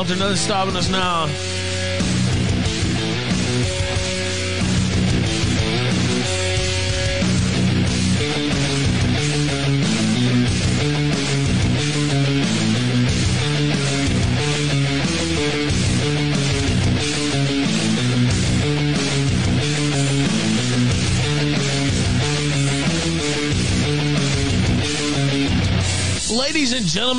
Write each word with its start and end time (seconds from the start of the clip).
Stelter. 0.00 0.18
Nothing's 0.18 0.40
stopping 0.40 0.76
us 0.76 0.88
now. 0.88 1.49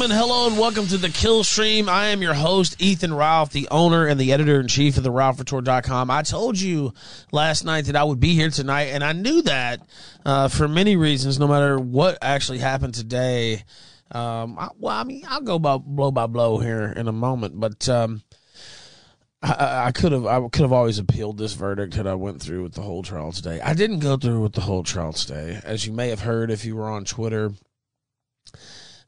Gentlemen, 0.02 0.18
hello 0.18 0.48
and 0.48 0.58
welcome 0.58 0.88
to 0.88 0.98
the 0.98 1.10
Kill 1.10 1.44
Stream. 1.44 1.88
I 1.88 2.08
am 2.08 2.24
your 2.24 2.34
host, 2.34 2.76
Ethan 2.82 3.14
Ralph, 3.14 3.52
the 3.52 3.68
owner 3.70 4.08
and 4.08 4.20
the 4.20 4.34
editor 4.34 4.60
in 4.60 4.68
chief 4.68 4.98
of 4.98 5.04
the 5.04 5.12
RalphRetort.com. 5.12 6.10
I 6.10 6.24
told 6.24 6.60
you 6.60 6.92
last 7.32 7.64
night 7.66 7.86
that 7.86 7.96
I 7.96 8.04
would 8.04 8.20
be 8.20 8.34
here 8.34 8.50
tonight, 8.50 8.86
and 8.86 9.04
I 9.04 9.12
knew 9.12 9.44
that 9.44 9.82
uh, 10.26 10.48
for 10.48 10.68
many 10.68 10.96
reasons, 10.96 11.38
no 11.38 11.48
matter 11.48 11.78
what 11.78 12.18
actually 12.20 12.58
happened 12.58 12.96
today. 12.96 13.64
Um, 14.10 14.58
I, 14.58 14.70
well, 14.80 14.98
I 14.98 15.04
mean, 15.04 15.24
I'll 15.28 15.42
go 15.42 15.60
by 15.60 15.78
blow 15.78 16.10
by 16.10 16.26
blow 16.26 16.58
here 16.58 16.92
in 16.98 17.08
a 17.08 17.12
moment, 17.12 17.60
but 17.60 17.88
um, 17.88 18.24
I, 19.44 19.84
I 19.86 19.92
could 19.92 20.14
have 20.14 20.26
I 20.26 20.40
could 20.48 20.64
have 20.64 20.74
always 20.74 20.98
appealed 20.98 21.38
this 21.38 21.54
verdict 21.54 21.94
that 21.94 22.08
I 22.08 22.16
went 22.16 22.42
through 22.42 22.64
with 22.64 22.74
the 22.74 22.82
whole 22.82 23.04
trial 23.04 23.34
today. 23.34 23.62
I 23.62 23.76
didn't 23.76 24.00
go 24.00 24.18
through 24.18 24.42
with 24.42 24.54
the 24.54 24.62
whole 24.62 24.82
trial 24.82 25.14
today, 25.14 25.62
as 25.64 25.86
you 25.86 25.94
may 25.94 26.10
have 26.10 26.22
heard 26.22 26.50
if 26.50 26.66
you 26.66 26.76
were 26.76 26.90
on 26.90 27.06
Twitter. 27.06 27.52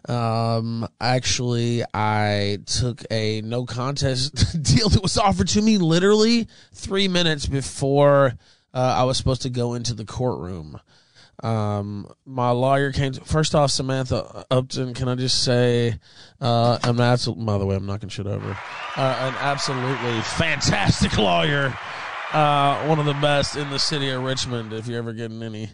Um, 0.08 0.88
actually, 1.00 1.84
I 1.94 2.60
took 2.66 3.04
a 3.10 3.42
no 3.42 3.66
contest 3.66 4.62
deal 4.64 4.90
that 4.90 5.02
was 5.02 5.18
offered 5.18 5.48
to 5.50 5.62
me 5.62 5.78
literally 5.78 6.48
three 6.74 7.08
minutes 7.08 7.46
before 7.46 8.34
uh, 8.74 8.96
I 8.98 9.04
was 9.04 9.18
supposed 9.18 9.44
to 9.44 9.50
go 9.50 9.76
into 9.76 9.94
the 9.94 10.06
courtroom. 10.06 10.80
Um, 11.42 12.08
my 12.26 12.52
lawyer 12.52 12.92
came. 12.92 13.14
To, 13.14 13.22
first 13.22 13.56
off, 13.56 13.72
Samantha 13.72 14.46
Upton, 14.52 14.94
can 14.94 15.10
I 15.10 15.16
just 15.16 15.44
say, 15.44 16.00
uh, 16.40 16.80
I'm 16.84 16.98
an 16.98 17.06
absolute. 17.06 17.44
By 17.46 17.58
the 17.58 17.66
way, 17.66 17.76
I'm 17.76 17.86
knocking 17.86 18.10
shit 18.10 18.28
over. 18.28 18.58
Uh, 18.96 19.32
an 19.32 19.36
absolutely 19.40 20.22
fantastic 20.22 21.18
lawyer. 21.18 21.78
Uh, 22.32 22.86
one 22.88 23.00
of 23.00 23.06
the 23.06 23.14
best 23.14 23.56
in 23.56 23.70
the 23.70 23.80
city 23.80 24.10
of 24.10 24.24
Richmond. 24.24 24.74
If 24.74 24.88
you're 24.88 25.00
ever 25.00 25.14
getting 25.14 25.44
any, 25.44 25.70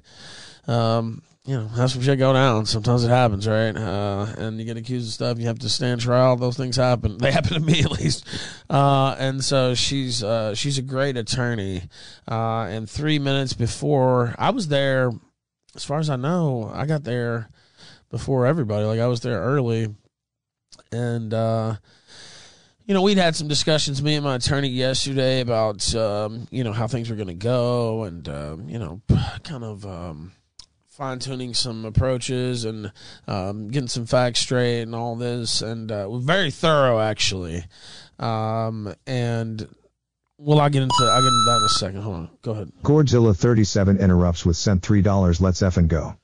um, 0.68 1.22
you 1.45 1.55
know, 1.55 1.67
have 1.69 1.91
some 1.91 2.01
shit 2.01 2.19
go 2.19 2.33
down. 2.33 2.66
Sometimes 2.66 3.03
it 3.03 3.09
happens, 3.09 3.47
right? 3.47 3.75
Uh, 3.75 4.27
and 4.38 4.59
you 4.59 4.66
get 4.66 4.77
accused 4.77 5.07
of 5.07 5.13
stuff. 5.13 5.39
You 5.39 5.47
have 5.47 5.59
to 5.59 5.69
stand 5.69 6.01
trial. 6.01 6.35
Those 6.35 6.57
things 6.57 6.75
happen. 6.75 7.17
They 7.19 7.31
happen 7.31 7.53
to 7.53 7.59
me 7.59 7.81
at 7.81 7.91
least. 7.91 8.25
Uh, 8.69 9.16
and 9.17 9.44
so 9.44 9.73
she's 9.73 10.23
uh, 10.23 10.53
she's 10.53 10.77
a 10.77 10.81
great 10.81 11.17
attorney. 11.17 11.83
Uh, 12.29 12.67
and 12.69 12.89
three 12.89 13.19
minutes 13.19 13.53
before 13.53 14.35
I 14.38 14.51
was 14.51 14.67
there, 14.67 15.11
as 15.75 15.83
far 15.83 16.00
as 16.00 16.09
I 16.09 16.17
know, 16.17 16.72
I 16.73 16.85
got 16.85 17.03
there 17.03 17.50
before 18.09 18.45
everybody. 18.45 18.85
Like 18.85 19.00
I 19.00 19.07
was 19.07 19.21
there 19.21 19.39
early, 19.39 19.94
and 20.91 21.33
uh, 21.33 21.75
you 22.89 22.95
know, 22.95 23.03
we'd 23.03 23.19
had 23.19 23.35
some 23.35 23.47
discussions, 23.47 24.01
me 24.01 24.16
and 24.16 24.23
my 24.23 24.33
attorney 24.33 24.67
yesterday 24.67 25.41
about, 25.41 25.94
um, 25.94 26.47
you 26.50 26.63
know, 26.63 26.73
how 26.73 26.88
things 26.88 27.07
were 27.07 27.16
going 27.16 27.27
to 27.27 27.35
go 27.35 28.06
and, 28.06 28.27
um, 28.27 28.67
you 28.67 28.79
know, 28.79 29.00
kind 29.44 29.63
of, 29.63 29.85
um, 29.85 30.31
fine 30.99 31.17
tuning 31.17 31.53
some 31.53 31.85
approaches 31.85 32.65
and 32.65 32.91
um, 33.25 33.69
getting 33.69 33.87
some 33.87 34.05
facts 34.05 34.41
straight 34.41 34.81
and 34.81 34.93
all 34.93 35.15
this, 35.15 35.61
and 35.61 35.89
uh, 35.91 36.17
very 36.17 36.51
thorough 36.51 36.99
actually. 36.99 37.63
Um, 38.19 38.93
and 39.07 39.65
well, 40.38 40.59
I'll 40.59 40.69
get 40.69 40.83
into 40.83 40.93
I'll 40.99 41.21
get 41.21 41.27
into 41.27 41.45
that 41.45 41.57
in 41.57 41.63
a 41.63 41.69
second. 41.69 42.01
Hold 42.01 42.15
on, 42.15 42.29
go 42.41 42.51
ahead. 42.51 42.71
Godzilla 42.83 43.35
37 43.35 43.97
interrupts 43.97 44.45
with 44.45 44.57
sent 44.57 44.83
three 44.83 45.01
dollars. 45.01 45.39
Let's 45.39 45.62
effing 45.62 45.88
go. 45.88 46.18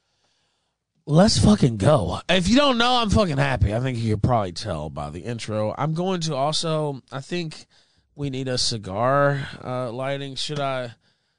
Let's 1.07 1.38
fucking 1.38 1.77
go. 1.77 2.19
If 2.27 2.50
you 2.50 2.57
don't 2.57 2.77
know, 2.77 2.95
I'm 2.97 3.09
fucking 3.09 3.38
happy. 3.38 3.73
I 3.73 3.79
think 3.79 3.97
you 4.00 4.15
could 4.15 4.23
probably 4.23 4.51
tell 4.51 4.89
by 4.89 5.09
the 5.09 5.21
intro. 5.21 5.73
I'm 5.77 5.94
going 5.94 6.19
to 6.21 6.35
also. 6.35 7.01
I 7.13 7.21
think 7.21 7.65
we 8.13 8.29
need 8.29 8.50
a 8.50 8.57
cigar 8.57 9.47
uh, 9.63 9.89
lighting. 9.91 10.35
Should 10.35 10.59
I? 10.59 10.95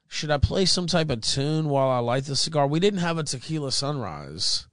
Should 0.09 0.31
I 0.31 0.37
play 0.37 0.65
some 0.65 0.87
type 0.87 1.09
of 1.09 1.21
tune 1.21 1.69
while 1.69 1.89
I 1.89 1.99
light 1.99 2.25
the 2.25 2.35
cigar? 2.35 2.65
We 2.67 2.79
didn't 2.79 2.99
have 3.01 3.17
a 3.17 3.23
tequila 3.23 3.71
sunrise 3.71 4.67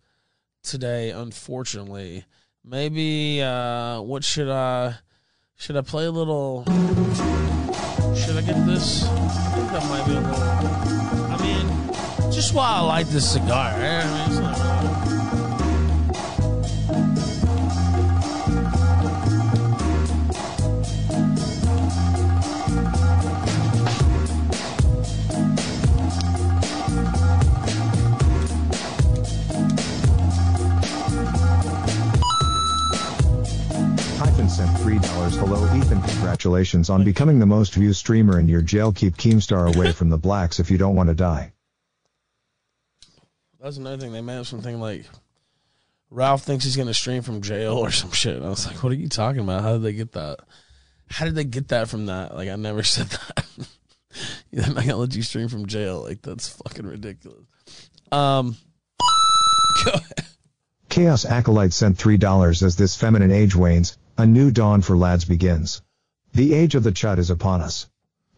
today, 0.62 1.10
unfortunately. 1.10 2.24
Maybe 2.64 3.42
uh 3.42 4.00
what 4.00 4.24
should 4.24 4.48
I 4.48 4.96
should 5.56 5.76
I 5.76 5.82
play 5.82 6.06
a 6.06 6.10
little 6.10 6.64
should 8.14 8.36
I 8.36 8.42
get 8.42 8.64
this? 8.64 9.04
I 9.04 9.08
think 9.54 9.70
that 9.70 9.84
might 9.90 10.06
be 10.06 10.14
a 10.14 10.20
little 10.20 11.30
I 11.30 11.36
mean 11.42 12.32
just 12.32 12.54
while 12.54 12.84
I 12.84 12.86
light 12.86 13.06
this 13.08 13.30
cigar. 13.32 13.72
eh? 13.76 14.02
I 14.02 14.28
mean, 14.30 14.40
sent 34.54 34.78
three 34.78 35.00
dollars. 35.00 35.34
Hello 35.36 35.64
Ethan. 35.76 36.00
Congratulations 36.00 36.88
on 36.88 37.02
becoming 37.02 37.40
the 37.40 37.46
most 37.46 37.74
viewed 37.74 37.96
streamer 37.96 38.38
in 38.38 38.46
your 38.46 38.62
jail. 38.62 38.92
Keep 38.92 39.16
Keemstar 39.16 39.74
away 39.74 39.90
from 39.90 40.10
the 40.10 40.16
blacks 40.16 40.60
if 40.60 40.70
you 40.70 40.78
don't 40.78 40.94
want 40.94 41.08
to 41.08 41.14
die. 41.14 41.52
That's 43.60 43.78
another 43.78 43.96
thing. 43.96 44.12
They 44.12 44.20
made 44.20 44.38
up 44.38 44.46
something 44.46 44.78
like 44.78 45.06
Ralph 46.08 46.42
thinks 46.42 46.64
he's 46.64 46.76
going 46.76 46.86
to 46.86 46.94
stream 46.94 47.22
from 47.22 47.42
jail 47.42 47.72
or 47.72 47.90
some 47.90 48.12
shit. 48.12 48.40
I 48.42 48.48
was 48.48 48.66
like, 48.66 48.82
what 48.84 48.92
are 48.92 48.96
you 48.96 49.08
talking 49.08 49.40
about? 49.40 49.62
How 49.62 49.72
did 49.72 49.82
they 49.82 49.92
get 49.92 50.12
that? 50.12 50.38
How 51.08 51.24
did 51.24 51.34
they 51.34 51.44
get 51.44 51.68
that 51.68 51.88
from 51.88 52.06
that? 52.06 52.36
Like, 52.36 52.48
I 52.48 52.54
never 52.54 52.82
said 52.84 53.06
that. 53.06 53.46
They're 54.52 54.66
not 54.66 54.74
going 54.74 54.88
to 54.88 54.96
let 54.96 55.16
you 55.16 55.22
stream 55.22 55.48
from 55.48 55.66
jail. 55.66 56.02
Like, 56.02 56.22
that's 56.22 56.48
fucking 56.48 56.86
ridiculous. 56.86 57.44
Um, 58.12 58.56
go 59.84 59.92
ahead. 59.92 60.26
Chaos 60.90 61.24
Acolyte 61.24 61.72
sent 61.72 61.98
three 61.98 62.18
dollars 62.18 62.62
as 62.62 62.76
this 62.76 62.94
feminine 62.94 63.32
age 63.32 63.56
wanes, 63.56 63.98
a 64.16 64.26
new 64.26 64.50
dawn 64.50 64.82
for 64.82 64.96
lads 64.96 65.24
begins. 65.24 65.82
The 66.32 66.54
age 66.54 66.74
of 66.74 66.82
the 66.82 66.92
chud 66.92 67.18
is 67.18 67.30
upon 67.30 67.60
us. 67.60 67.88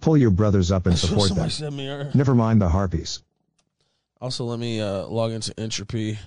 Pull 0.01 0.17
your 0.17 0.31
brothers 0.31 0.71
up 0.71 0.87
and 0.87 0.99
support 0.99 1.29
them. 1.29 1.37
Somebody 1.37 1.51
sent 1.51 1.75
me 1.75 1.89
earlier. 1.89 2.11
Never 2.15 2.35
mind 2.35 2.61
the 2.61 2.69
harpies. 2.69 3.23
Also, 4.21 4.45
let 4.45 4.59
me 4.59 4.81
uh, 4.81 5.07
log 5.07 5.33
into 5.33 5.59
Entropy 5.59 6.19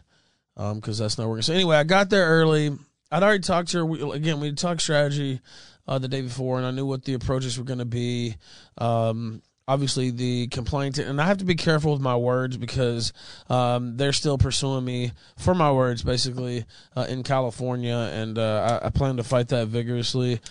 because 0.55 0.97
that's 0.97 1.17
not 1.17 1.27
working. 1.27 1.41
So 1.41 1.53
anyway, 1.53 1.77
I 1.77 1.83
got 1.83 2.09
there 2.09 2.27
early. 2.27 2.77
I'd 3.11 3.23
already 3.23 3.41
talked 3.41 3.69
to 3.69 3.79
her. 3.79 3.85
We, 3.85 4.01
again, 4.11 4.39
we 4.39 4.51
talked 4.53 4.81
strategy 4.81 5.41
uh, 5.87 5.97
the 5.97 6.07
day 6.07 6.21
before, 6.21 6.57
and 6.57 6.67
I 6.67 6.71
knew 6.71 6.85
what 6.85 7.03
the 7.03 7.13
approaches 7.13 7.57
were 7.57 7.63
going 7.63 7.79
to 7.79 7.85
be. 7.85 8.35
Um, 8.77 9.41
obviously, 9.69 10.09
the 10.09 10.47
complaint, 10.47 10.97
and 10.97 11.21
I 11.21 11.25
have 11.25 11.37
to 11.37 11.45
be 11.45 11.53
careful 11.53 11.93
with 11.93 12.01
my 12.01 12.15
words 12.15 12.57
because 12.57 13.13
um, 13.49 13.97
they're 13.97 14.13
still 14.13 14.39
pursuing 14.39 14.83
me 14.83 15.11
for 15.37 15.53
my 15.53 15.71
words, 15.71 16.01
basically 16.01 16.65
uh, 16.97 17.05
in 17.07 17.21
California, 17.21 18.09
and 18.11 18.37
uh, 18.39 18.79
I, 18.81 18.87
I 18.87 18.89
plan 18.89 19.17
to 19.17 19.23
fight 19.23 19.49
that 19.49 19.67
vigorously. 19.67 20.41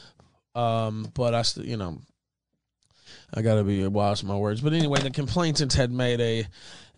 Um, 0.54 1.10
but 1.14 1.34
I, 1.34 1.42
st- 1.42 1.66
you 1.66 1.76
know, 1.76 1.98
I 3.34 3.42
got 3.42 3.56
to 3.56 3.64
be 3.64 3.84
wise 3.88 4.22
with 4.22 4.28
my 4.28 4.36
words. 4.36 4.60
But 4.60 4.72
anyway, 4.72 5.00
the 5.00 5.10
complainants 5.10 5.74
had 5.74 5.90
made 5.90 6.20
a 6.20 6.46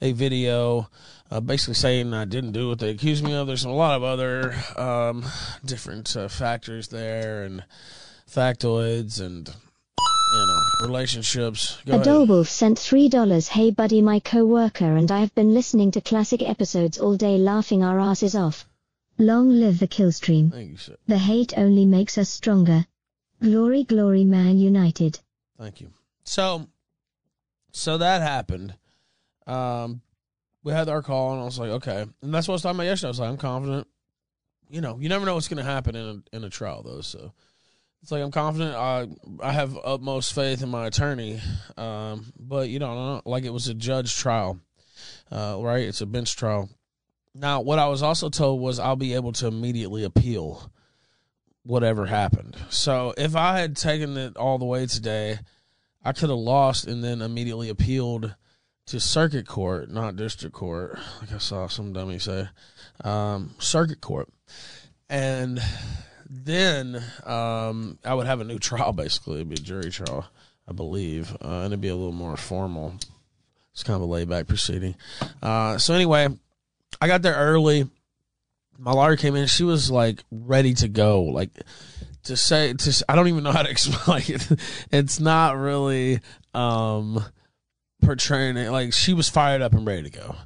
a 0.03 0.13
video 0.13 0.89
uh, 1.31 1.41
basically 1.41 1.75
saying 1.75 2.15
I 2.15 2.25
didn't 2.25 2.53
do 2.53 2.69
what 2.69 2.79
they 2.79 2.91
accused 2.91 3.25
me 3.25 3.35
of. 3.35 3.47
There's 3.47 3.65
a 3.65 3.71
lot 3.71 3.97
of 3.97 4.03
other 4.03 4.55
um, 4.77 5.25
different 5.65 6.17
uh, 6.17 6.29
factors 6.29 6.89
there 6.89 7.45
and 7.45 7.65
factoids 8.31 9.21
and 9.21 9.53
you 10.33 10.47
know 10.47 10.87
relationships. 10.87 11.79
Go 11.87 12.43
sent 12.45 12.79
$3. 12.79 13.49
Hey 13.49 13.71
buddy, 13.71 14.03
my 14.03 14.21
co-worker 14.21 14.97
and 14.97 15.11
I 15.11 15.21
have 15.21 15.35
been 15.35 15.55
listening 15.55 15.91
to 15.93 16.01
classic 16.01 16.43
episodes 16.43 16.99
all 16.99 17.17
day 17.17 17.37
laughing 17.39 17.83
our 17.83 17.99
asses 17.99 18.35
off. 18.35 18.67
Long 19.19 19.51
live 19.51 19.79
the 19.79 19.87
kill 19.87 20.13
stream. 20.13 20.51
Thank 20.51 20.71
you, 20.71 20.77
sir. 20.77 20.97
The 21.07 21.19
hate 21.19 21.53
only 21.57 21.85
makes 21.85 22.17
us 22.17 22.29
stronger. 22.29 22.87
Glory, 23.43 23.85
glory, 23.85 24.25
man 24.25 24.59
united. 24.59 25.21
Thank 25.59 25.81
you. 25.81 25.91
So, 26.25 26.69
so 27.73 27.99
that 27.99 28.23
happened. 28.23 28.75
Um, 29.47 30.01
we 30.63 30.73
had 30.73 30.89
our 30.89 31.03
call, 31.03 31.33
and 31.33 31.43
I 31.43 31.45
was 31.45 31.59
like, 31.59 31.71
okay, 31.71 32.07
and 32.23 32.35
that's 32.35 32.49
what 32.49 32.53
I 32.53 32.57
was 32.57 32.63
talking 32.63 32.77
about 32.77 32.85
yesterday. 32.85 33.09
I 33.09 33.11
was 33.11 33.21
like, 33.21 33.31
I'm 33.31 33.37
confident. 33.37 33.87
You 34.71 34.81
know, 34.81 34.99
you 34.99 35.09
never 35.09 35.27
know 35.27 35.35
what's 35.35 35.49
going 35.49 35.63
to 35.63 35.71
happen 35.71 35.97
in 35.97 36.23
a, 36.33 36.37
in 36.37 36.45
a 36.45 36.51
trial, 36.51 36.83
though. 36.83 37.01
So, 37.01 37.33
it's 38.03 38.11
like 38.11 38.23
I'm 38.23 38.31
confident. 38.31 38.75
I 38.75 39.09
I 39.43 39.53
have 39.53 39.79
utmost 39.85 40.33
faith 40.35 40.63
in 40.63 40.69
my 40.69 40.87
attorney. 40.87 41.41
Um, 41.77 42.33
but 42.39 42.69
you 42.69 42.79
know, 42.79 43.21
like 43.25 43.45
it 43.45 43.53
was 43.53 43.69
a 43.69 43.75
judge 43.75 44.17
trial. 44.17 44.61
uh, 45.31 45.57
right? 45.61 45.85
It's 45.85 46.01
a 46.01 46.07
bench 46.07 46.37
trial. 46.37 46.69
Now, 47.35 47.61
what 47.61 47.79
I 47.79 47.87
was 47.89 48.03
also 48.03 48.29
told 48.29 48.61
was 48.61 48.79
I'll 48.79 48.97
be 48.97 49.15
able 49.15 49.33
to 49.35 49.47
immediately 49.47 50.05
appeal 50.05 50.71
whatever 51.63 52.07
happened. 52.07 52.57
So 52.71 53.15
if 53.17 53.37
I 53.37 53.59
had 53.61 53.77
taken 53.77 54.17
it 54.17 54.37
all 54.37 54.59
the 54.59 54.65
way 54.65 54.87
today, 54.87 55.39
I 56.05 56.13
could 56.13 56.31
have 56.31 56.39
lost 56.39 56.87
and 56.87 57.05
then 57.05 57.23
immediately 57.23 57.69
appealed 57.69 58.35
to 58.87 58.99
circuit 58.99 59.47
court, 59.47 59.91
not 59.91 60.17
district 60.17 60.55
court, 60.55 60.99
like 61.21 61.33
I 61.33 61.39
saw 61.39 61.69
some 61.69 61.93
dummy 61.93 62.19
say, 62.19 62.49
um, 63.05 63.55
circuit 63.59 64.01
court. 64.01 64.29
And 65.09 65.61
then 66.31 67.03
um, 67.25 67.99
I 68.05 68.15
would 68.15 68.27
have 68.27 68.41
a 68.41 68.45
new 68.45 68.59
trial, 68.61 68.93
basically. 68.93 69.37
It'd 69.37 69.49
be 69.49 69.57
a 69.57 69.59
jury 69.59 69.91
trial, 69.91 70.27
I 70.67 70.73
believe, 70.73 71.37
uh, 71.43 71.63
and 71.63 71.67
it'd 71.67 71.81
be 71.81 71.89
a 71.89 71.97
little 71.97 72.13
more 72.13 72.37
formal. 72.37 72.95
It's 73.73 73.83
kind 73.83 73.97
of 73.97 74.03
a 74.03 74.07
laid 74.07 74.29
back 74.29 74.47
proceeding. 74.47 74.95
Uh, 75.43 75.77
so, 75.79 75.93
anyway, 75.95 76.29
I 77.01 77.07
got 77.09 77.23
there 77.23 77.35
early. 77.35 77.89
My 78.79 78.93
lawyer 78.93 79.17
came 79.17 79.37
in. 79.37 79.47
She 79.47 79.65
was 79.65 79.91
like 79.91 80.23
ready 80.31 80.73
to 80.75 80.89
go. 80.89 81.23
Like, 81.23 81.51
to 82.25 82.37
say, 82.37 82.73
to 82.73 83.05
I 83.09 83.17
don't 83.17 83.29
even 83.29 83.43
know 83.43 83.53
how 83.53 83.63
to 83.63 83.71
explain 83.71 84.23
it. 84.27 84.49
It's 84.93 85.21
not 85.21 85.57
really 85.57 86.21
um, 86.55 87.25
portraying 88.03 88.57
it. 88.57 88.71
Like, 88.71 88.93
she 88.93 89.15
was 89.15 89.29
fired 89.29 89.63
up 89.63 89.73
and 89.73 89.87
ready 89.87 90.05
to 90.05 90.11
go. 90.11 90.37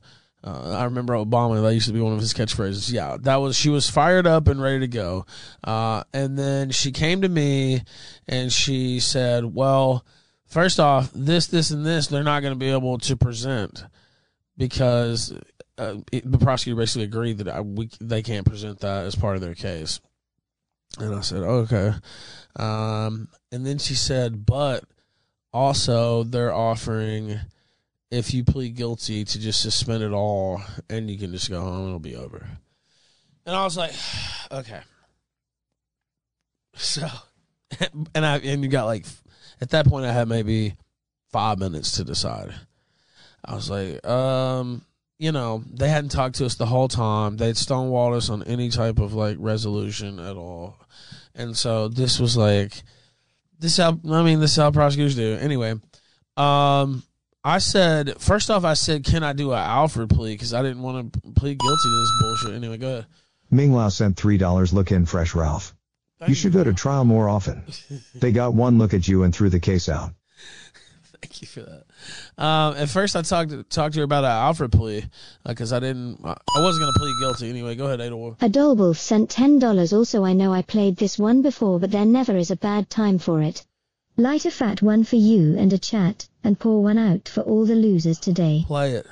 Uh, 0.45 0.77
I 0.77 0.85
remember 0.85 1.15
Obama. 1.15 1.63
That 1.63 1.73
used 1.73 1.87
to 1.87 1.93
be 1.93 2.01
one 2.01 2.13
of 2.13 2.21
his 2.21 2.35
catchphrases. 2.35 2.93
Yeah, 2.93 3.17
that 3.23 3.37
was. 3.37 3.57
She 3.57 3.71
was 3.71 3.89
fired 3.89 4.27
up 4.27 4.47
and 4.47 4.61
ready 4.61 4.81
to 4.81 4.89
go. 4.89 5.25
Uh, 5.63 6.05
and 6.13 6.39
then 6.39 6.71
she 6.71 6.93
came 6.93 7.23
to 7.23 7.29
me, 7.29 7.83
and 8.29 8.53
she 8.53 9.01
said, 9.01 9.55
"Well, 9.55 10.05
first 10.47 10.79
off, 10.79 11.11
this, 11.15 11.47
this, 11.47 11.71
and 11.71 11.87
this, 11.87 12.09
they're 12.09 12.23
not 12.23 12.41
going 12.41 12.53
to 12.53 12.59
be 12.59 12.71
able 12.71 12.99
to 12.99 13.17
present 13.17 13.85
because 14.59 15.33
uh, 15.79 15.97
it, 16.13 16.31
the 16.31 16.39
prosecutor 16.39 16.77
basically 16.77 17.05
agreed 17.05 17.39
that 17.39 17.49
I, 17.49 17.63
we, 17.63 17.89
they 18.01 18.23
can't 18.23 18.47
present 18.47 18.81
that 18.81 19.07
as 19.07 19.15
part 19.15 19.37
of 19.37 19.41
their 19.41 19.55
case." 19.55 19.99
And 20.99 21.15
I 21.15 21.23
said, 21.23 21.43
"Okay." 21.43 21.93
Um, 22.57 23.29
and 23.51 23.65
then 23.65 23.79
she 23.79 23.95
said, 23.95 24.45
"But 24.45 24.85
also, 25.55 26.23
they're 26.23 26.53
offering." 26.53 27.41
If 28.11 28.33
you 28.33 28.45
plead 28.45 28.77
guilty 28.77 29.25
to 29.25 29.41
just 29.41 29.61
suspend 29.61 30.03
it 30.03 30.13
all 30.13 30.63
and 30.89 31.11
you 31.11 31.19
can 31.19 31.33
just 31.33 31.51
go 31.51 31.61
home 31.61 31.87
it'll 31.87 31.99
be 31.99 32.17
over. 32.17 32.47
And 33.47 33.55
i 33.57 33.65
was 33.65 33.77
like 33.77 33.93
okay. 34.53 34.81
So 36.75 37.07
and 38.15 38.27
i 38.27 38.39
and 38.39 38.63
you 38.63 38.69
got 38.69 38.87
like 38.87 39.07
at 39.61 39.71
that 39.71 39.87
point 39.87 40.07
i 40.07 40.13
had 40.13 40.29
maybe 40.29 40.75
five 41.31 41.59
minutes 41.59 41.93
to 41.97 42.05
decide. 42.05 42.55
I 43.45 43.57
was 43.57 43.69
like 43.69 44.07
um 44.07 44.83
you 45.19 45.33
know 45.33 45.65
they 45.73 45.89
hadn't 45.89 46.11
talked 46.11 46.37
to 46.37 46.47
us 46.47 46.55
the 46.55 46.67
whole 46.67 46.89
time. 46.89 47.37
They'd 47.37 47.57
stonewalled 47.57 48.17
us 48.17 48.31
on 48.31 48.45
any 48.45 48.71
type 48.71 48.99
of 48.99 49.15
like 49.15 49.37
resolution 49.41 50.19
at 50.21 50.37
all. 50.37 50.79
And 51.35 51.57
so 51.57 51.89
this 51.89 52.21
was 52.21 52.37
like 52.37 52.83
this 53.59 53.79
how 53.79 53.99
i 54.11 54.23
mean 54.23 54.41
this 54.41 54.53
is 54.53 54.57
how 54.57 54.71
prosecutors 54.71 55.17
do. 55.17 55.37
Anyway 55.41 55.75
um 56.37 57.03
I 57.45 57.59
said 57.59 58.21
first 58.21 58.51
off, 58.51 58.65
I 58.65 58.75
said, 58.75 59.05
"Can 59.05 59.23
I 59.23 59.33
do 59.35 59.53
an 59.53 59.59
Alford 59.59 60.09
plea?" 60.09 60.33
Because 60.33 60.55
I 60.55 60.63
didn't 60.63 60.83
want 60.83 61.13
to 61.13 61.21
plead 61.33 61.59
guilty 61.59 61.83
to 61.85 62.01
this 62.01 62.11
bullshit. 62.21 62.57
Anyway, 62.57 62.79
go 62.79 62.89
ahead. 62.89 63.07
Ming 63.51 63.73
Lao 63.73 63.89
sent 63.89 64.17
$3 64.17 64.73
look 64.73 64.91
in 64.91 65.07
fresh 65.07 65.35
Ralph. 65.35 65.75
Thank 66.19 66.31
You 66.31 66.35
should 66.35 66.53
go 66.53 66.65
to 66.65 66.73
trial 66.73 67.05
more 67.05 67.29
often. 67.29 67.63
They 68.15 68.33
got 68.33 68.55
one 68.55 68.79
look 68.79 68.95
at 68.95 69.07
you 69.07 69.23
and 69.25 69.35
threw 69.35 69.51
the 69.51 69.61
case 69.61 69.89
out. 69.89 70.13
Thank 71.21 71.43
you 71.43 71.49
for 71.49 71.61
that. 71.61 71.85
Um, 72.43 72.77
at 72.77 72.89
first, 72.89 73.17
I 73.17 73.23
talked 73.23 73.51
to, 73.51 73.63
talked 73.65 73.95
to 73.95 74.01
her 74.01 74.05
about 74.05 74.25
an 74.25 74.31
Alford 74.31 74.73
plea 74.73 75.05
because 75.47 75.73
I 75.73 75.81
didn't. 75.81 76.21
I 76.25 76.37
wasn't 76.57 76.83
going 76.83 76.93
to 76.93 76.99
plead 76.99 77.15
guilty 77.21 77.51
anyway. 77.51 77.75
Go 77.75 77.87
ahead, 77.87 78.01
Adolf. 78.01 78.39
Adolwolf 78.39 78.97
sent 78.97 79.31
$10. 79.31 79.93
Also, 79.93 80.25
I 80.25 80.33
know 80.33 80.53
I 80.53 80.63
played 80.63 80.97
this 80.97 81.19
one 81.19 81.43
before, 81.43 81.81
but 81.81 81.91
there 81.91 82.05
never 82.05 82.37
is 82.37 82.51
a 82.51 82.57
bad 82.57 82.91
time 82.91 83.19
for 83.19 83.41
it. 83.43 83.65
Light 84.17 84.45
a 84.45 84.51
fat 84.51 84.83
one 84.83 85.05
for 85.05 85.17
you 85.17 85.57
and 85.59 85.73
a 85.73 85.79
chat, 85.79 86.29
and 86.45 86.59
pour 86.61 86.83
one 86.83 86.99
out 86.99 87.29
for 87.29 87.41
all 87.43 87.65
the 87.67 87.75
losers 87.75 88.19
today. 88.19 88.65
Play 88.67 88.93
it. 88.93 89.07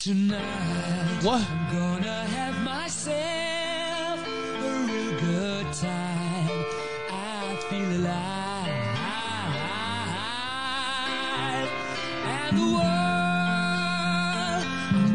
Tonight, 0.00 1.22
What? 1.22 1.42
I'm 1.48 1.72
gonna 1.72 2.24
have 2.24 2.62
myself 2.64 4.26
a 4.26 4.86
real 4.86 5.20
good 5.20 5.72
time. 5.72 6.64
I 7.10 7.56
feel 7.70 7.90
alive, 8.00 8.80
and 12.26 12.58
the 12.58 12.68
world 12.76 14.64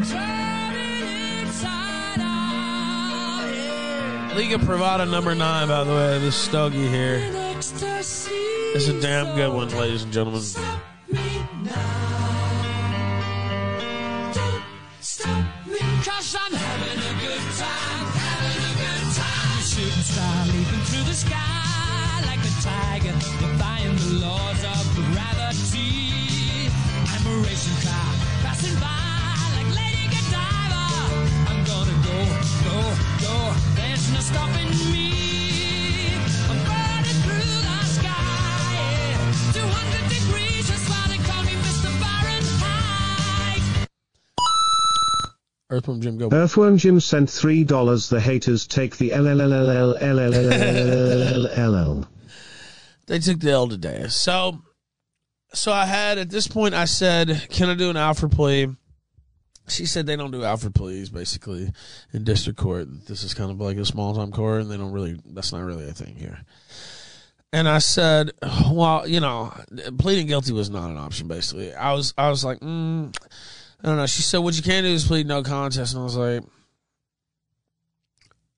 turning 0.08 1.06
inside 1.42 2.20
out. 2.20 3.50
Yeah. 3.54 4.34
Liga 4.34 4.58
Privada 4.58 5.06
number 5.08 5.34
nine, 5.34 5.68
by 5.68 5.84
the 5.84 5.92
way. 5.92 6.18
This 6.18 6.34
stogie 6.36 6.88
here. 6.88 7.20
It's 8.72 8.86
a 8.88 9.00
damn 9.00 9.36
good 9.36 9.52
one, 9.52 9.68
ladies 9.70 10.02
and 10.04 10.12
gentlemen. 10.12 10.42
Don't 14.34 14.62
stop 15.00 15.44
me. 15.66 15.80
Cause 16.04 16.36
I'm 16.38 16.52
having 16.52 16.98
a 16.98 17.12
good 17.20 17.44
time, 17.58 18.06
having 18.14 18.62
a 18.62 18.74
good 18.78 19.06
time. 19.18 19.62
Shooting 19.62 20.04
star 20.06 20.46
leaping 20.46 20.84
through 20.86 21.04
the 21.04 21.14
sky 21.14 22.22
like 22.26 22.38
a 22.38 22.52
tiger, 22.62 23.14
defying 23.42 23.96
the 23.96 24.10
laws 24.24 24.62
of 24.62 24.82
gravity. 24.94 26.70
I'm 27.10 27.26
a 27.26 27.34
racing 27.42 27.78
car 27.86 28.14
passing 28.44 28.76
by 28.78 28.94
like 29.56 29.70
Lady 29.74 30.06
Godiva. 30.14 30.84
I'm 31.50 31.60
gonna 31.64 31.98
go, 32.06 32.18
go, 32.66 32.78
go. 33.26 33.36
There's 33.74 34.04
no 34.12 34.20
stopping 34.20 34.70
me. 34.92 35.19
Earthworm 45.70 46.00
Jim, 46.00 46.18
go. 46.18 46.28
Earthworm 46.32 46.78
Jim 46.78 46.98
sent 46.98 47.28
$3. 47.28 48.08
The 48.08 48.20
haters 48.20 48.66
take 48.66 48.96
the 48.96 49.10
LLLLLLLLLLL. 49.10 52.08
they 53.06 53.20
took 53.20 53.38
the 53.38 53.52
L 53.52 53.68
today. 53.68 54.06
So, 54.08 54.62
so 55.54 55.72
I 55.72 55.86
had 55.86 56.18
at 56.18 56.28
this 56.28 56.48
point, 56.48 56.74
I 56.74 56.86
said, 56.86 57.46
"Can 57.50 57.68
I 57.68 57.74
do 57.74 57.90
an 57.90 57.96
Alford 57.96 58.32
plea?" 58.32 58.68
She 59.68 59.86
said 59.86 60.06
they 60.06 60.16
don't 60.16 60.32
do 60.32 60.42
Alford 60.42 60.74
pleas 60.74 61.10
basically 61.10 61.70
in 62.12 62.24
district 62.24 62.58
court. 62.58 62.88
This 63.06 63.22
is 63.22 63.34
kind 63.34 63.52
of 63.52 63.60
like 63.60 63.76
a 63.76 63.84
small 63.84 64.16
time 64.16 64.32
court, 64.32 64.62
and 64.62 64.70
they 64.70 64.76
don't 64.76 64.92
really. 64.92 65.20
That's 65.24 65.52
not 65.52 65.62
really 65.62 65.88
a 65.88 65.92
thing 65.92 66.16
here. 66.16 66.40
And 67.52 67.68
I 67.68 67.78
said, 67.78 68.32
"Well, 68.70 69.06
you 69.06 69.20
know, 69.20 69.52
pleading 69.98 70.26
guilty 70.26 70.52
was 70.52 70.70
not 70.70 70.90
an 70.90 70.96
option. 70.96 71.28
Basically, 71.28 71.72
I 71.72 71.92
was, 71.92 72.12
I 72.18 72.30
was 72.30 72.44
like, 72.44 72.58
mm, 72.60 73.14
I 73.82 73.88
don't 73.88 73.96
know." 73.96 74.06
She 74.06 74.22
said, 74.22 74.38
"What 74.38 74.56
you 74.56 74.62
can 74.62 74.84
do 74.84 74.90
is 74.90 75.06
plead 75.06 75.26
no 75.26 75.42
contest," 75.42 75.94
and 75.94 76.00
I 76.00 76.04
was 76.04 76.16
like. 76.16 76.42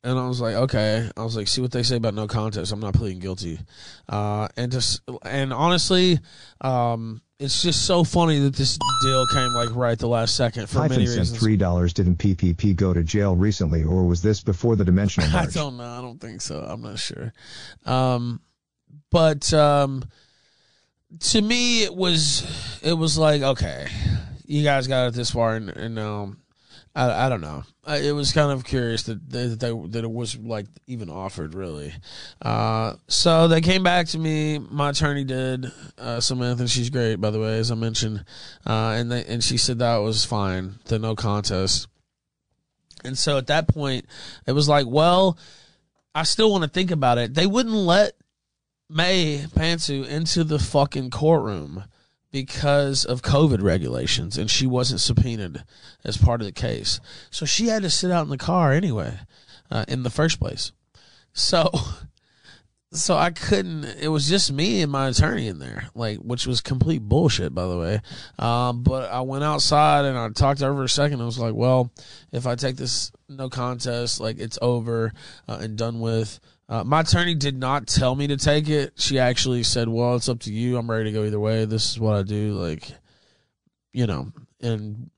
And 0.05 0.19
I 0.19 0.27
was 0.27 0.41
like, 0.41 0.57
okay. 0.57 1.09
I 1.17 1.23
was 1.23 1.37
like, 1.37 1.47
see 1.47 1.61
what 1.61 1.71
they 1.71 1.85
say 1.85 1.95
about 1.95 2.15
no 2.15 2.27
contest. 2.27 2.73
I'm 2.73 2.81
not 2.81 2.95
pleading 2.95 3.21
guilty. 3.21 3.61
Uh, 4.09 4.49
and 4.57 4.73
just 4.73 5.01
and 5.25 5.53
honestly, 5.53 6.19
um, 6.61 7.23
it's 7.43 7.63
just 7.63 7.87
so 7.87 8.05
funny 8.05 8.39
that 8.39 8.55
this 8.55 8.79
deal 9.03 9.27
came 9.29 9.53
like 9.53 9.75
right 9.75 9.93
at 9.93 9.99
the 9.99 10.09
last 10.09 10.37
second 10.37 10.69
for 10.69 10.79
many 10.79 10.95
Hyphen 10.95 11.07
sent 11.07 11.43
reasons. 11.43 11.59
$3. 11.61 11.95
Didn't 11.95 12.17
PPP 12.17 12.77
go 12.77 12.93
to 12.93 13.03
jail 13.03 13.35
recently 13.35 13.83
or 13.83 14.05
was 14.05 14.23
this 14.23 14.41
before 14.41 14.77
the 14.77 14.85
dimensional 14.85 15.29
I 15.37 15.47
don't 15.47 15.77
know. 15.77 15.85
I 15.85 16.01
don't 16.01 16.21
think 16.21 16.41
so. 16.41 16.61
I'm 16.61 16.83
not 16.83 16.99
sure. 16.99 17.33
Um, 17.85 18.41
but 19.11 19.53
um, 19.53 20.05
to 21.19 21.43
me, 21.43 21.83
it 21.83 21.95
was 21.95 22.81
it 22.83 22.95
was 22.95 23.19
like 23.19 23.43
okay, 23.43 23.89
you 24.47 24.63
guys 24.63 24.87
got 24.87 25.09
it 25.09 25.15
this 25.15 25.31
far, 25.31 25.57
and, 25.57 25.71
and 25.71 25.99
um, 25.99 26.43
I 26.95 27.27
I 27.27 27.29
don't 27.29 27.41
know. 27.41 27.65
I, 27.85 27.99
it 27.99 28.13
was 28.13 28.33
kind 28.33 28.53
of 28.53 28.65
curious 28.65 29.05
that 29.05 29.31
that 29.31 29.89
that 29.91 30.05
it 30.05 30.11
was 30.11 30.37
like 30.39 30.67
even 30.87 31.09
offered 31.09 31.55
really. 31.55 31.95
Uh, 32.41 32.95
so 33.09 33.49
they 33.49 33.61
came 33.61 33.83
back 33.83 34.09
to 34.09 34.19
me. 34.19 34.59
My 34.59 34.91
attorney 34.91 35.25
did. 35.25 35.71
Uh, 35.99 36.21
Samantha, 36.21 36.69
she's 36.69 36.91
great 36.91 37.17
by 37.17 37.31
the 37.31 37.41
way, 37.41 37.59
as 37.59 37.71
I 37.71 37.75
mentioned, 37.75 38.25
uh, 38.67 38.95
and 38.97 39.11
they 39.11 39.25
and 39.25 39.43
she 39.43 39.57
said 39.57 39.79
that 39.79 39.99
was 39.99 40.25
fine. 40.25 40.77
The 40.87 40.99
no 40.99 41.15
contest. 41.15 41.89
And 43.05 43.19
so 43.19 43.37
at 43.37 43.49
that 43.49 43.67
point, 43.67 44.07
it 44.47 44.53
was 44.53 44.69
like, 44.69 44.87
well, 44.87 45.37
I 46.15 46.23
still 46.23 46.53
want 46.53 46.63
to 46.63 46.71
think 46.71 46.93
about 46.93 47.19
it. 47.19 47.35
They 47.35 47.47
wouldn't 47.47 47.75
let 47.75 48.13
May 48.89 49.39
Pantsu 49.39 50.07
into 50.07 50.45
the 50.45 50.61
fucking 50.61 51.11
courtroom 51.11 51.85
because 52.33 53.05
of 53.05 53.23
COVID 53.23 53.63
regulations, 53.63 54.37
and 54.39 54.51
she 54.51 54.67
wasn't 54.67 55.01
subpoenaed 55.01 55.65
as 56.05 56.17
part 56.17 56.41
of 56.41 56.47
the 56.47 56.53
case. 56.53 56.99
So 57.31 57.47
she 57.47 57.67
had 57.67 57.83
to 57.83 57.91
sit 57.91 58.11
out 58.11 58.25
in 58.25 58.31
the 58.31 58.39
car 58.39 58.73
anyway, 58.73 59.21
uh, 59.71 59.85
in 59.87 60.03
the 60.03 60.11
first 60.11 60.41
place. 60.41 60.73
So 61.33 61.71
so 62.93 63.17
I 63.17 63.31
couldn't. 63.31 63.85
It 63.85 64.09
was 64.09 64.29
just 64.29 64.53
me 64.53 64.83
and 64.83 64.93
my 64.93 65.09
attorney 65.09 65.49
in 65.49 65.59
there, 65.59 65.89
like, 65.95 66.19
which 66.19 66.47
was 66.47 66.61
complete 66.61 67.03
bullshit, 67.03 67.55
by 67.55 67.67
the 67.67 67.79
way. 67.79 68.01
Um, 68.39 68.83
but 68.83 69.11
I 69.11 69.23
went 69.23 69.45
outside 69.45 70.05
and 70.05 70.17
I 70.17 70.29
talked 70.31 70.61
to 70.61 70.67
her 70.67 70.75
for 70.75 70.85
a 70.85 70.89
second. 70.89 71.21
I 71.21 71.25
was 71.25 71.39
like, 71.39 71.55
well, 71.55 71.91
if 72.33 72.47
I 72.47 72.55
take 72.55 72.77
this 72.77 73.13
no 73.29 73.49
contest, 73.49 74.21
like, 74.21 74.39
it's 74.39 74.59
over 74.61 75.13
uh, 75.49 75.59
and 75.61 75.77
done 75.77 76.01
with. 76.01 76.39
Uh, 76.73 76.83
my 76.83 77.01
attorney 77.01 77.35
did 77.35 77.55
not 77.55 77.87
tell 77.87 78.15
me 78.15 78.27
to 78.27 78.39
take 78.39 78.67
it. 78.67 78.95
She 78.97 79.19
actually 79.19 79.63
said, 79.63 79.91
well, 79.91 80.17
it's 80.17 80.31
up 80.31 80.41
to 80.41 80.53
you. 80.53 80.79
I'm 80.79 80.91
ready 80.91 81.05
to 81.05 81.13
go 81.13 81.25
either 81.25 81.39
way. 81.39 81.67
This 81.67 81.91
is 81.91 82.01
what 82.01 82.15
I 82.15 82.23
do. 82.23 82.55
Like, 82.55 82.91
you 83.93 84.07
know, 84.07 84.33
and 84.63 85.11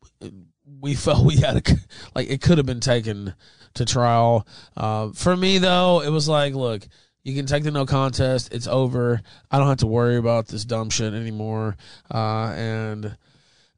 we 0.81 0.95
felt 0.97 1.25
we 1.25 1.37
had 1.37 1.57
a, 1.59 1.77
like, 2.13 2.29
it 2.29 2.43
could 2.43 2.59
have 2.59 2.67
been 2.67 2.81
taken 2.81 3.35
to 3.75 3.85
trial. 3.85 4.49
Uh, 4.77 5.11
for 5.13 5.37
me, 5.37 5.59
though, 5.59 6.03
it 6.03 6.09
was 6.09 6.29
like, 6.29 6.55
look, 6.55 6.89
you 7.23 7.37
can 7.37 7.47
take 7.47 7.63
the 7.63 7.71
no 7.71 7.87
contest. 7.87 8.53
It's 8.53 8.67
over. 8.67 9.21
I 9.49 9.59
don't 9.59 9.69
have 9.69 9.79
to 9.79 9.87
worry 9.87 10.17
about 10.17 10.49
this 10.49 10.65
dumb 10.65 10.91
shit 10.91 11.15
anymore. 11.15 11.77
Uh, 12.13 12.53
and 12.57 13.17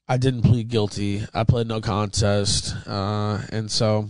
I 0.09 0.17
didn't 0.17 0.45
plead 0.45 0.69
guilty. 0.69 1.27
I 1.35 1.45
played 1.45 1.67
no 1.67 1.83
contest. 1.83 2.75
Uh, 2.87 3.43
and 3.53 3.71
so 3.71 4.09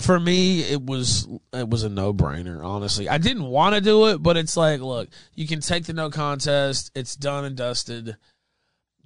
for 0.00 0.18
me, 0.18 0.62
it 0.62 0.82
was 0.84 1.28
it 1.52 1.68
was 1.68 1.82
a 1.82 1.88
no 1.88 2.14
brainer. 2.14 2.64
Honestly, 2.64 3.08
I 3.08 3.18
didn't 3.18 3.44
want 3.44 3.74
to 3.74 3.80
do 3.80 4.08
it, 4.08 4.22
but 4.22 4.36
it's 4.36 4.56
like, 4.56 4.80
look, 4.80 5.08
you 5.34 5.46
can 5.46 5.60
take 5.60 5.84
the 5.84 5.92
no 5.92 6.10
contest. 6.10 6.90
It's 6.94 7.16
done 7.16 7.44
and 7.44 7.56
dusted. 7.56 8.16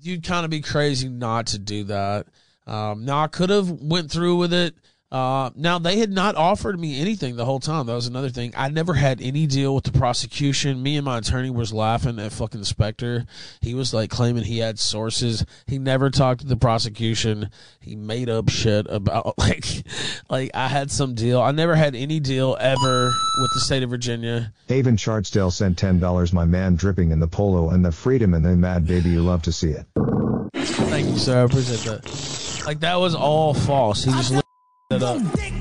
You'd 0.00 0.24
kind 0.24 0.44
of 0.44 0.50
be 0.50 0.60
crazy 0.60 1.08
not 1.08 1.46
to 1.48 1.58
do 1.58 1.84
that. 1.84 2.26
Um, 2.66 3.04
now 3.04 3.24
I 3.24 3.28
could 3.28 3.50
have 3.50 3.70
went 3.70 4.10
through 4.10 4.36
with 4.36 4.52
it. 4.52 4.74
Uh, 5.12 5.50
now 5.54 5.78
they 5.78 5.98
had 5.98 6.10
not 6.10 6.36
offered 6.36 6.80
me 6.80 6.98
anything 6.98 7.36
the 7.36 7.44
whole 7.44 7.60
time. 7.60 7.84
That 7.84 7.92
was 7.92 8.06
another 8.06 8.30
thing. 8.30 8.54
I 8.56 8.70
never 8.70 8.94
had 8.94 9.20
any 9.20 9.46
deal 9.46 9.74
with 9.74 9.84
the 9.84 9.92
prosecution. 9.92 10.82
Me 10.82 10.96
and 10.96 11.04
my 11.04 11.18
attorney 11.18 11.50
was 11.50 11.70
laughing 11.70 12.18
at 12.18 12.32
fucking 12.32 12.64
Spectre. 12.64 13.26
He 13.60 13.74
was 13.74 13.92
like 13.92 14.08
claiming 14.08 14.44
he 14.44 14.60
had 14.60 14.78
sources. 14.78 15.44
He 15.66 15.78
never 15.78 16.08
talked 16.08 16.40
to 16.40 16.46
the 16.46 16.56
prosecution. 16.56 17.50
He 17.78 17.94
made 17.94 18.30
up 18.30 18.48
shit 18.48 18.86
about 18.88 19.34
like, 19.38 19.66
like 20.30 20.50
I 20.54 20.68
had 20.68 20.90
some 20.90 21.14
deal. 21.14 21.42
I 21.42 21.50
never 21.50 21.74
had 21.74 21.94
any 21.94 22.18
deal 22.18 22.56
ever 22.58 23.12
with 23.42 23.50
the 23.52 23.60
state 23.60 23.82
of 23.82 23.90
Virginia. 23.90 24.54
Avon 24.70 24.96
Chartsdale 24.96 25.52
sent 25.52 25.76
$10 25.76 26.32
my 26.32 26.46
man 26.46 26.74
dripping 26.74 27.10
in 27.10 27.20
the 27.20 27.28
polo 27.28 27.68
and 27.68 27.84
the 27.84 27.92
freedom 27.92 28.32
and 28.32 28.42
the 28.42 28.56
mad 28.56 28.86
baby 28.86 29.10
you 29.10 29.20
love 29.20 29.42
to 29.42 29.52
see 29.52 29.72
it. 29.72 29.84
Thank 30.54 31.08
you, 31.08 31.18
sir. 31.18 31.40
I 31.40 31.42
appreciate 31.42 31.80
that. 31.80 32.62
Like 32.64 32.80
that 32.80 32.96
was 32.96 33.14
all 33.14 33.52
false. 33.52 34.04
He 34.04 34.12
just 34.12 34.42
it 34.92 35.02
up. 35.02 35.20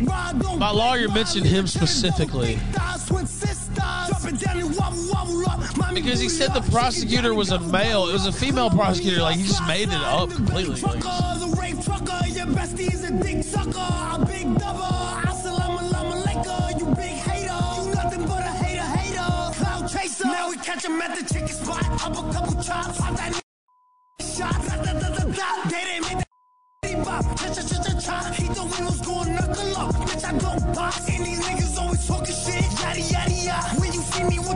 Uh, 0.10 0.58
my 0.58 0.72
lawyer 0.72 1.10
mentioned 1.10 1.46
him 1.46 1.68
specifically 1.68 2.60
because 5.94 6.20
he 6.20 6.30
said 6.30 6.54
the 6.54 6.66
prosecutor 6.72 7.34
was 7.34 7.52
a 7.52 7.60
male. 7.60 8.08
It 8.08 8.14
was 8.14 8.26
a 8.26 8.32
female 8.32 8.70
prosecutor. 8.70 9.22
Like 9.22 9.38
he 9.38 9.44
just 9.44 9.66
made 9.68 9.90
it 9.90 9.94
up 9.94 10.30
completely. 10.30 10.82
Catch 20.64 20.86
him 20.86 21.02
at 21.02 21.18
the 21.18 21.34
chicken 21.34 21.48
spot. 21.48 21.84
Up 22.06 22.12
a 22.12 22.34
couple 22.34 22.64
chops. 22.64 22.98
That 23.00 23.42
shot. 24.22 24.72
When 33.82 33.92
you 33.92 34.02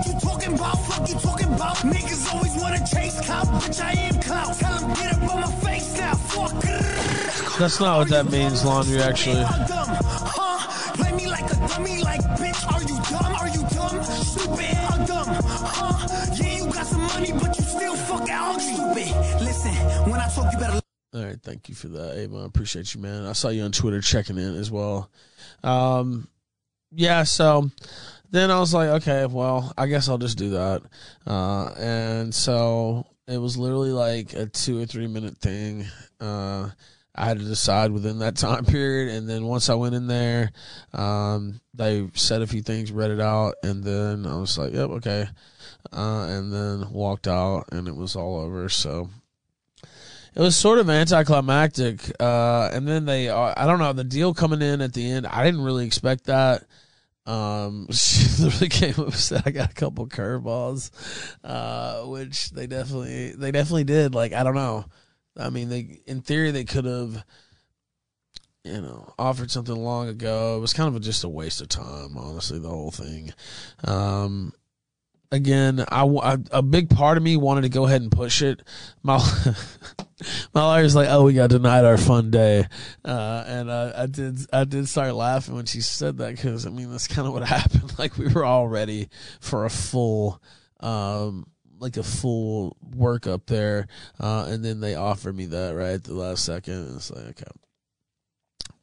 you 0.06 0.20
talking 0.20 0.54
about? 0.54 0.76
Fuck 0.86 1.10
you 1.10 1.16
talking 1.16 1.48
about? 1.48 1.78
Niggas 1.78 2.34
always 2.34 2.56
wanna 2.56 2.80
chase 2.86 3.20
clout. 3.22 3.46
Bitch, 3.46 3.82
I 3.82 3.92
am 3.94 4.22
clout. 4.22 4.56
Tell 4.58 4.80
him 4.80 4.94
get 4.94 5.14
up 5.14 5.34
on 5.34 5.42
my 5.42 5.52
face 5.66 5.98
now. 5.98 6.14
Fuck. 6.14 6.62
that's 7.58 7.80
not 7.80 8.00
what 8.00 8.10
that 8.10 8.30
means, 8.32 8.66
laundry. 8.66 9.02
Actually. 9.02 9.46
Listen, 19.42 19.74
when 20.10 20.20
I 20.20 20.30
talk, 20.30 20.54
you 20.54 20.60
better. 20.60 20.85
All 21.16 21.24
right. 21.24 21.42
Thank 21.42 21.70
you 21.70 21.76
for 21.76 21.88
that, 21.90 22.18
Ava. 22.18 22.38
I 22.38 22.46
appreciate 22.46 22.94
you, 22.94 23.02
man. 23.02 23.26
I 23.26 23.32
saw 23.32 23.50
you 23.50 23.64
on 23.64 23.72
Twitter 23.72 24.02
checking 24.02 24.38
in 24.38 24.56
as 24.56 24.70
well. 24.70 25.10
Um, 25.64 26.28
yeah. 26.92 27.24
So 27.24 27.72
then 28.32 28.52
I 28.52 28.60
was 28.60 28.74
like, 28.74 28.90
okay, 29.02 29.26
well, 29.26 29.72
I 29.78 29.88
guess 29.88 30.10
I'll 30.10 30.18
just 30.18 30.38
do 30.38 30.52
that. 30.52 30.82
Uh, 31.26 31.68
and 31.78 32.36
so 32.36 33.08
it 33.28 33.38
was 33.38 33.58
literally 33.58 33.92
like 33.92 34.34
a 34.34 34.48
two 34.48 34.82
or 34.82 34.86
three 34.86 35.08
minute 35.08 35.38
thing. 35.38 35.86
Uh, 36.20 36.70
I 37.18 37.26
had 37.26 37.40
to 37.40 37.46
decide 37.46 37.92
within 37.92 38.20
that 38.20 38.36
time 38.36 38.66
period, 38.66 39.16
and 39.16 39.30
then 39.30 39.46
once 39.46 39.70
I 39.70 39.76
went 39.76 39.96
in 39.96 40.08
there, 40.08 40.52
um, 40.94 41.62
they 41.74 42.10
said 42.14 42.42
a 42.42 42.48
few 42.48 42.62
things, 42.62 42.92
read 42.92 43.12
it 43.12 43.22
out, 43.22 43.56
and 43.64 43.86
then 43.86 44.26
I 44.26 44.36
was 44.36 44.58
like, 44.58 44.74
"Yep, 44.74 44.90
okay," 44.90 45.28
uh, 45.94 46.26
and 46.28 46.52
then 46.52 46.92
walked 46.92 47.28
out, 47.28 47.70
and 47.72 47.88
it 47.88 47.96
was 47.96 48.18
all 48.18 48.38
over. 48.42 48.68
So 48.68 49.10
it 50.36 50.42
was 50.42 50.56
sort 50.56 50.80
of 50.80 50.90
anticlimactic. 50.90 52.12
Uh, 52.20 52.70
and 52.74 52.88
then 52.88 53.06
they, 53.06 53.30
uh, 53.30 53.54
I 53.56 53.66
don't 53.66 53.80
know, 53.80 53.94
the 53.94 54.04
deal 54.04 54.34
coming 54.34 54.62
in 54.62 54.82
at 54.82 54.94
the 54.94 55.10
end, 55.10 55.26
I 55.26 55.44
didn't 55.46 55.62
really 55.62 55.86
expect 55.86 56.26
that. 56.26 56.66
Um, 57.26 57.88
she 57.92 58.44
literally 58.44 58.70
came 58.70 58.92
up 58.92 59.08
and 59.08 59.14
said, 59.14 59.44
I 59.46 59.52
got 59.52 59.72
a 59.72 59.76
couple 59.76 60.08
curveballs, 60.08 60.92
uh, 61.44 62.04
which 62.06 62.52
they 62.52 62.68
definitely, 62.68 63.32
they 63.32 63.52
definitely 63.52 63.86
did. 63.86 64.14
Like, 64.14 64.34
I 64.34 64.44
don't 64.44 64.56
know. 64.56 64.86
I 65.38 65.50
mean, 65.50 65.70
they, 65.70 66.02
in 66.06 66.22
theory, 66.22 66.52
they 66.52 66.66
could 66.66 66.86
have, 66.86 67.24
you 68.64 68.82
know, 68.82 69.14
offered 69.18 69.52
something 69.52 69.76
long 69.76 70.10
ago. 70.10 70.58
It 70.58 70.60
was 70.60 70.74
kind 70.74 70.94
of 70.94 71.02
just 71.02 71.24
a 71.24 71.30
waste 71.30 71.62
of 71.62 71.70
time, 71.70 72.18
honestly, 72.18 72.60
the 72.60 72.70
whole 72.70 72.92
thing. 72.92 73.34
Um, 73.84 74.54
again, 75.36 75.84
I, 75.90 76.04
I- 76.06 76.38
a 76.52 76.62
big 76.62 76.90
part 76.90 77.18
of 77.18 77.24
me 77.24 77.38
wanted 77.38 77.62
to 77.62 77.70
go 77.70 77.86
ahead 77.86 78.02
and 78.02 78.12
push 78.12 78.42
it. 78.42 78.62
My 79.04 79.18
my 80.54 80.62
lawyer's 80.64 80.96
like, 80.96 81.10
"Oh, 81.10 81.24
we 81.24 81.34
got 81.34 81.50
denied 81.50 81.86
our 81.86 81.98
fun 81.98 82.32
day," 82.32 82.66
uh, 83.04 83.44
and 83.46 83.72
I, 83.72 84.06
did 84.08 84.40
I 84.52 84.64
did 84.64 84.88
start 84.90 85.14
laughing 85.14 85.56
when 85.56 85.66
she 85.66 85.82
said 85.82 86.18
that 86.18 86.36
because 86.36 86.66
I 86.66 86.70
mean 86.70 86.92
that's 86.92 87.08
kind 87.08 87.28
of 87.28 87.34
what 87.34 87.44
happened. 87.48 87.98
Like 88.00 88.18
we 88.18 88.28
were 88.28 88.46
all 88.46 88.68
ready 88.68 89.10
for 89.40 89.66
a 89.66 89.70
full. 89.70 90.42
Um, 90.80 91.48
like 91.78 91.98
a 91.98 92.04
full 92.04 92.78
work 92.96 93.28
up 93.28 93.48
there, 93.48 93.88
uh, 94.20 94.46
and 94.48 94.64
then 94.64 94.80
they 94.80 94.96
offered 94.96 95.36
me 95.36 95.46
that 95.48 95.76
right 95.76 95.92
at 95.96 96.04
the 96.06 96.14
last 96.14 96.46
second. 96.46 96.96
It's 96.96 97.12
like, 97.12 97.26
okay, 97.42 97.52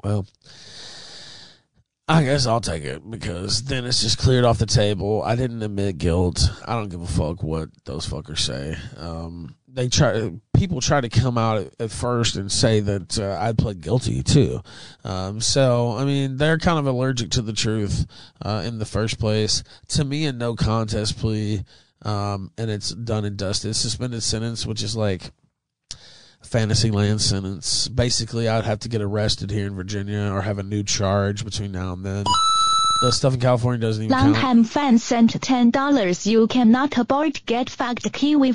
well, 0.05 0.27
I 2.13 2.25
guess 2.25 2.47
I'll 2.47 2.61
take 2.61 2.85
it 2.85 3.11
because 3.11 3.63
then 3.63 3.87
it's 3.87 4.03
just 4.03 4.19
cleared 4.19 4.45
off 4.45 4.59
the 4.59 4.67
table. 4.67 5.23
I 5.23 5.35
didn't 5.35 5.63
admit 5.63 5.97
guilt. 5.97 6.47
I 6.67 6.75
don't 6.75 6.91
give 6.91 7.01
a 7.01 7.07
fuck 7.07 7.43
what 7.43 7.71
those 7.87 8.07
fuckers 8.07 8.41
say. 8.41 8.77
Um, 8.99 9.57
they 9.67 9.89
try. 9.89 10.31
People 10.55 10.83
try 10.83 11.01
to 11.01 11.09
come 11.09 11.39
out 11.39 11.73
at, 11.81 11.91
first 11.91 12.37
and 12.37 12.53
say 12.53 12.81
that 12.81 13.19
uh, 13.19 13.39
I 13.41 13.55
pled 13.55 13.81
guilty 13.81 14.23
too. 14.23 14.61
Um, 15.05 15.41
so 15.41 15.97
I 15.97 16.05
mean, 16.05 16.37
they're 16.37 16.59
kind 16.59 16.79
of 16.79 16.87
allergic 16.87 17.31
to 17.31 17.43
the 17.43 17.55
truth 17.55 18.05
uh, 18.43 18.63
in 18.67 18.79
the 18.79 18.85
first 18.85 19.19
place. 19.19 19.65
To 19.89 20.05
me, 20.05 20.27
a 20.27 20.33
no 20.33 20.55
contest 20.55 21.19
plea, 21.19 21.65
um, 22.03 22.53
and 22.59 22.71
it's 22.71 22.91
done 22.91 23.25
and 23.25 23.39
dusted. 23.39 23.75
Suspended 23.75 24.23
sentence, 24.23 24.67
which 24.67 24.83
is 24.83 24.95
like 24.95 25.31
Fantasyland 26.53 27.21
sentence. 27.23 27.89
Basically, 27.89 28.47
I'd 28.47 28.65
have 28.65 28.81
to 28.81 28.89
get 28.91 29.01
arrested 29.01 29.51
here 29.51 29.67
in 29.67 29.75
Virginia 29.75 30.31
or 30.33 30.43
have 30.43 30.59
a 30.59 30.63
new 30.63 30.83
charge 30.83 31.45
between 31.47 31.73
now 31.73 31.95
and 31.95 32.05
then. 32.05 32.25
The 33.01 33.11
stuff 33.11 33.33
in 33.35 33.41
California 33.41 33.81
doesn't 33.81 34.05
even 34.05 34.15
count. 34.17 34.33
Longham 34.35 34.65
fan 34.65 34.99
sent 34.99 35.41
ten 35.43 35.71
dollars. 35.71 36.27
You 36.27 36.47
cannot 36.47 36.97
abort 36.99 37.41
get 37.47 37.71
fucked 37.71 38.13
Kiwi. 38.13 38.53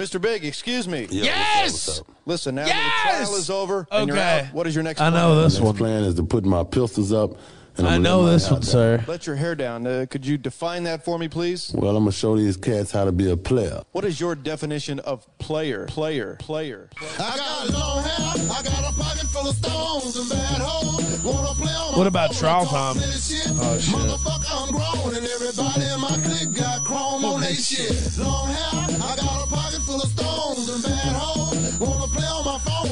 Mr. 0.00 0.20
Big, 0.20 0.44
excuse 0.44 0.88
me. 0.88 1.06
Yes! 1.10 2.00
Listen, 2.24 2.54
now 2.54 2.64
that 2.64 2.68
Yes! 2.74 3.02
the 3.18 3.24
trial 3.26 3.34
is 3.38 3.50
over 3.50 3.86
and 3.90 4.08
you're 4.08 4.16
Okay. 4.16 4.46
out, 4.48 4.54
what 4.54 4.66
is 4.66 4.74
your 4.74 4.84
next 4.84 5.00
I 5.00 5.10
plan? 5.10 5.12
know 5.22 5.42
this 5.42 5.54
Next 5.54 5.64
one. 5.64 5.76
plan 5.76 6.04
is 6.04 6.14
to 6.14 6.22
put 6.22 6.44
my 6.46 6.64
pistols 6.64 7.12
up. 7.12 7.32
And 7.78 7.86
I 7.86 7.96
know 7.98 8.26
this 8.26 8.50
one, 8.50 8.60
down. 8.60 8.62
sir. 8.62 9.04
Let 9.06 9.26
your 9.26 9.36
hair 9.36 9.54
down. 9.54 9.86
Uh, 9.86 10.06
could 10.10 10.26
you 10.26 10.36
define 10.36 10.82
that 10.84 11.04
for 11.04 11.18
me, 11.18 11.28
please? 11.28 11.70
Well, 11.74 11.96
I'm 11.96 12.02
gonna 12.02 12.12
show 12.12 12.36
these 12.36 12.56
cats 12.56 12.90
how 12.90 13.04
to 13.04 13.12
be 13.12 13.30
a 13.30 13.36
player. 13.36 13.82
What 13.92 14.04
is 14.04 14.20
your 14.20 14.34
definition 14.34 14.98
of 15.00 15.26
player? 15.38 15.86
Player. 15.86 16.36
Player. 16.40 16.90
I 17.18 17.36
got 17.36 17.70
long 17.70 18.02
hair, 18.02 18.50
I 18.50 18.62
got 18.62 18.92
a 18.92 18.94
pocket 19.00 19.26
full 19.28 19.48
of 19.48 19.54
stones 19.54 20.16
and 20.16 20.28
bad 20.28 20.60
hoes. 20.60 21.22
Wanna 21.22 21.54
play 21.54 21.72
on 21.72 21.98
What 21.98 22.06
about 22.06 22.32
trial 22.32 22.64
talk 22.66 22.96
time? 22.96 23.02
Oh, 23.04 23.78
shit. 23.78 23.92
Motherfucker, 23.94 24.50
I'm 24.50 24.70
grown 24.74 25.16
and 25.16 25.26
everybody 25.26 25.84
in 25.86 26.00
my 26.00 26.16
clique 26.26 26.56
got 26.58 26.84
chrome 26.84 27.24
on 27.24 27.40
they 27.40 27.54
shit. 27.54 28.18
Long 28.18 28.48
hair, 28.48 28.98
I 29.02 29.16
got 29.16 29.46
a 29.46 29.48
pocket 29.54 29.82
full 29.82 30.00
of 30.02 30.08
stones 30.08 30.68
and 30.68 30.82
bad 30.82 31.14
hoes. 31.16 31.37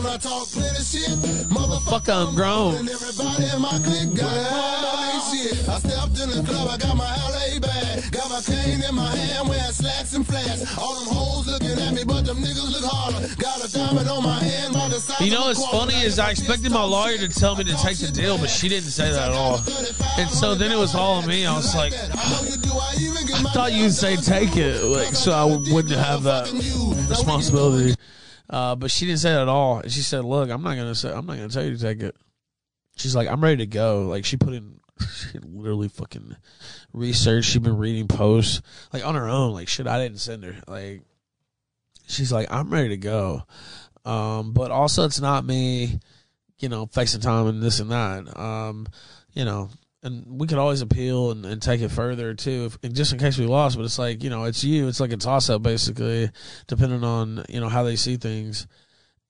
Wanna 0.06 0.18
play 0.18 0.30
on 0.30 0.38
my 0.38 0.38
my 0.38 0.38
phone, 0.38 0.38
I 0.38 0.38
talk 0.38 0.48
plenty 0.48 0.84
shit. 0.84 1.18
Motherfucker, 1.50 1.90
Fuck, 1.90 2.08
I'm 2.08 2.34
grown. 2.34 2.74
And 2.76 2.88
everybody 2.88 3.44
in 3.44 3.60
my 3.60 3.78
clique 3.82 4.14
got 4.14 4.32
it. 4.36 5.22
shit. 5.26 5.68
I 5.68 5.78
stepped 5.78 6.20
in 6.20 6.30
the 6.30 6.42
club, 6.46 6.68
I 6.70 6.76
got 6.78 6.96
my 6.96 7.04
LA 7.04 7.58
bag. 7.60 8.12
Got 8.12 8.30
my 8.30 8.40
cane 8.40 8.82
in 8.82 8.94
my 8.94 9.14
hand, 9.16 9.48
wearing 9.48 9.72
slacks 9.72 10.14
and 10.14 10.26
flats. 10.26 10.78
All 10.78 10.94
them 11.00 11.14
hoes 11.14 11.46
looking 11.46 11.78
at 11.78 11.92
me, 11.94 12.04
but 12.04 12.24
them 12.24 12.38
niggas 12.38 12.70
look 12.70 12.84
harder. 12.84 13.34
Got 13.36 13.64
a 13.64 13.72
diamond 13.72 14.08
on 14.08 14.22
my 14.22 14.38
hand, 14.38 14.74
by 14.74 14.88
the 14.88 15.00
size 15.00 15.20
You 15.20 15.32
know 15.32 15.46
what's 15.46 15.66
funny 15.66 16.00
is 16.02 16.18
I 16.18 16.30
expected 16.30 16.70
my 16.70 16.84
lawyer 16.84 17.18
to 17.18 17.28
tell 17.28 17.56
me 17.56 17.64
to 17.64 17.76
take 17.76 17.98
the 17.98 18.10
deal, 18.10 18.38
but 18.38 18.50
she 18.50 18.68
didn't 18.68 18.90
say 18.90 19.10
that 19.10 19.30
at 19.30 19.34
all. 19.34 19.58
And 20.18 20.30
so 20.30 20.54
then 20.54 20.70
it 20.70 20.78
was 20.78 20.94
all 20.94 21.14
on 21.14 21.26
me. 21.26 21.46
I 21.46 21.56
was 21.56 21.74
like, 21.74 21.92
I 21.92 23.50
thought 23.52 23.72
you'd 23.72 23.92
say 23.92 24.16
take 24.16 24.56
it, 24.56 24.84
like 24.84 25.14
so 25.14 25.32
I 25.32 25.44
wouldn't 25.44 25.98
have 25.98 26.22
that 26.24 26.52
responsibility. 27.08 27.96
Uh, 28.48 28.76
but 28.76 28.90
she 28.90 29.06
didn't 29.06 29.20
say 29.20 29.32
that 29.32 29.42
at 29.42 29.48
all. 29.48 29.82
She 29.82 30.00
said, 30.00 30.24
"Look, 30.24 30.50
I'm 30.50 30.62
not 30.62 30.76
gonna 30.76 30.94
say. 30.94 31.12
I'm 31.12 31.26
not 31.26 31.36
gonna 31.36 31.48
tell 31.48 31.64
you 31.64 31.76
to 31.76 31.82
take 31.82 32.02
it." 32.02 32.16
She's 32.96 33.16
like, 33.16 33.28
"I'm 33.28 33.42
ready 33.42 33.58
to 33.58 33.66
go." 33.66 34.06
Like 34.06 34.24
she 34.24 34.36
put 34.36 34.54
in, 34.54 34.80
she 35.00 35.38
literally 35.38 35.88
fucking 35.88 36.36
research. 36.92 37.46
She'd 37.46 37.62
been 37.62 37.78
reading 37.78 38.08
posts 38.08 38.62
like 38.92 39.04
on 39.04 39.14
her 39.14 39.28
own, 39.28 39.52
like 39.52 39.68
shit 39.68 39.86
I 39.86 39.98
didn't 39.98 40.20
send 40.20 40.44
her. 40.44 40.56
Like 40.68 41.02
she's 42.06 42.32
like, 42.32 42.50
"I'm 42.50 42.70
ready 42.70 42.90
to 42.90 42.96
go." 42.96 43.42
Um, 44.04 44.52
but 44.52 44.70
also 44.70 45.04
it's 45.04 45.20
not 45.20 45.44
me, 45.44 45.98
you 46.60 46.68
know, 46.68 46.86
facing 46.86 47.20
time 47.20 47.48
and 47.48 47.62
this 47.62 47.80
and 47.80 47.90
that. 47.90 48.38
Um, 48.38 48.86
you 49.32 49.44
know, 49.44 49.70
and 50.06 50.40
we 50.40 50.46
could 50.46 50.58
always 50.58 50.80
appeal 50.80 51.32
and, 51.32 51.44
and 51.44 51.60
take 51.60 51.80
it 51.80 51.90
further 51.90 52.32
too, 52.32 52.70
if, 52.82 52.92
just 52.92 53.12
in 53.12 53.18
case 53.18 53.36
we 53.36 53.46
lost. 53.46 53.76
But 53.76 53.84
it's 53.84 53.98
like 53.98 54.22
you 54.22 54.30
know, 54.30 54.44
it's 54.44 54.62
you. 54.62 54.88
It's 54.88 55.00
like 55.00 55.12
a 55.12 55.16
toss 55.16 55.50
up 55.50 55.62
basically, 55.62 56.30
depending 56.68 57.04
on 57.04 57.44
you 57.48 57.60
know 57.60 57.68
how 57.68 57.82
they 57.82 57.96
see 57.96 58.16
things. 58.16 58.66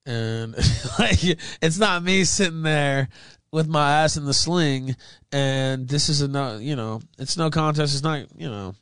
And 0.05 0.55
like, 0.99 1.19
it's 1.61 1.79
not 1.79 2.03
me 2.03 2.23
sitting 2.23 2.61
there 2.61 3.09
with 3.51 3.67
my 3.67 4.03
ass 4.03 4.17
in 4.17 4.25
the 4.25 4.33
sling, 4.33 4.95
and 5.31 5.87
this 5.87 6.09
is 6.09 6.21
a 6.21 6.27
no, 6.27 6.57
you 6.57 6.75
know, 6.75 7.01
it's 7.17 7.37
no 7.37 7.49
contest. 7.49 7.93
It's 7.93 8.03
not, 8.03 8.27
you 8.37 8.47
know. 8.47 8.75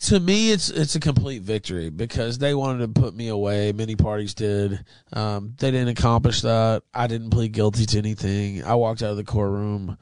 To 0.00 0.20
me, 0.20 0.50
it's 0.50 0.68
it's 0.70 0.96
a 0.96 1.00
complete 1.00 1.42
victory 1.42 1.88
because 1.88 2.38
they 2.38 2.52
wanted 2.52 2.94
to 2.94 3.00
put 3.00 3.14
me 3.14 3.28
away. 3.28 3.72
Many 3.72 3.96
parties 3.96 4.34
did. 4.34 4.84
Um, 5.12 5.54
they 5.58 5.70
didn't 5.70 5.88
accomplish 5.88 6.42
that. 6.42 6.82
I 6.92 7.06
didn't 7.06 7.30
plead 7.30 7.52
guilty 7.52 7.86
to 7.86 7.98
anything. 7.98 8.64
I 8.64 8.74
walked 8.74 9.02
out 9.02 9.12
of 9.12 9.16
the 9.16 9.24
courtroom 9.24 9.96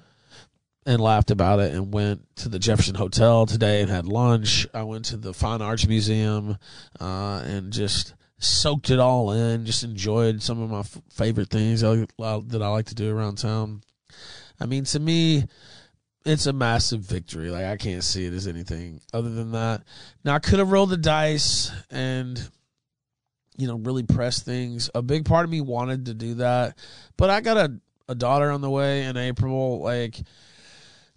and 0.84 1.00
laughed 1.00 1.30
about 1.30 1.60
it 1.60 1.72
and 1.72 1.92
went 1.92 2.24
to 2.36 2.48
the 2.48 2.58
Jefferson 2.58 2.94
Hotel 2.94 3.46
today 3.46 3.82
and 3.82 3.90
had 3.90 4.06
lunch. 4.06 4.66
I 4.74 4.82
went 4.82 5.04
to 5.06 5.16
the 5.16 5.32
Fine 5.32 5.62
Arts 5.62 5.86
Museum 5.86 6.58
uh, 7.00 7.42
and 7.44 7.72
just 7.72 8.14
soaked 8.38 8.90
it 8.90 8.98
all 8.98 9.30
in. 9.32 9.64
Just 9.64 9.84
enjoyed 9.84 10.42
some 10.42 10.60
of 10.60 10.70
my 10.70 10.80
f- 10.80 11.00
favorite 11.10 11.50
things 11.50 11.84
I, 11.84 12.06
that 12.18 12.60
I 12.62 12.68
like 12.68 12.86
to 12.86 12.94
do 12.94 13.16
around 13.16 13.36
town. 13.36 13.82
I 14.60 14.66
mean, 14.66 14.84
to 14.84 15.00
me, 15.00 15.44
it's 16.24 16.46
a 16.46 16.52
massive 16.52 17.00
victory. 17.00 17.50
Like 17.50 17.64
I 17.64 17.76
can't 17.76 18.04
see 18.04 18.26
it 18.26 18.32
as 18.32 18.46
anything 18.46 19.00
other 19.12 19.30
than 19.30 19.52
that. 19.52 19.82
Now 20.24 20.34
I 20.34 20.38
could 20.38 20.58
have 20.58 20.72
rolled 20.72 20.90
the 20.90 20.96
dice 20.96 21.70
and 21.90 22.40
you 23.56 23.66
know 23.66 23.76
really 23.76 24.02
press 24.02 24.40
things. 24.40 24.90
A 24.94 25.02
big 25.02 25.24
part 25.24 25.44
of 25.44 25.50
me 25.50 25.60
wanted 25.60 26.06
to 26.06 26.14
do 26.14 26.34
that, 26.34 26.76
but 27.16 27.30
I 27.30 27.40
got 27.40 27.56
a 27.56 27.80
a 28.08 28.14
daughter 28.14 28.50
on 28.50 28.60
the 28.60 28.70
way 28.70 29.04
in 29.04 29.16
April. 29.16 29.80
Like 29.80 30.20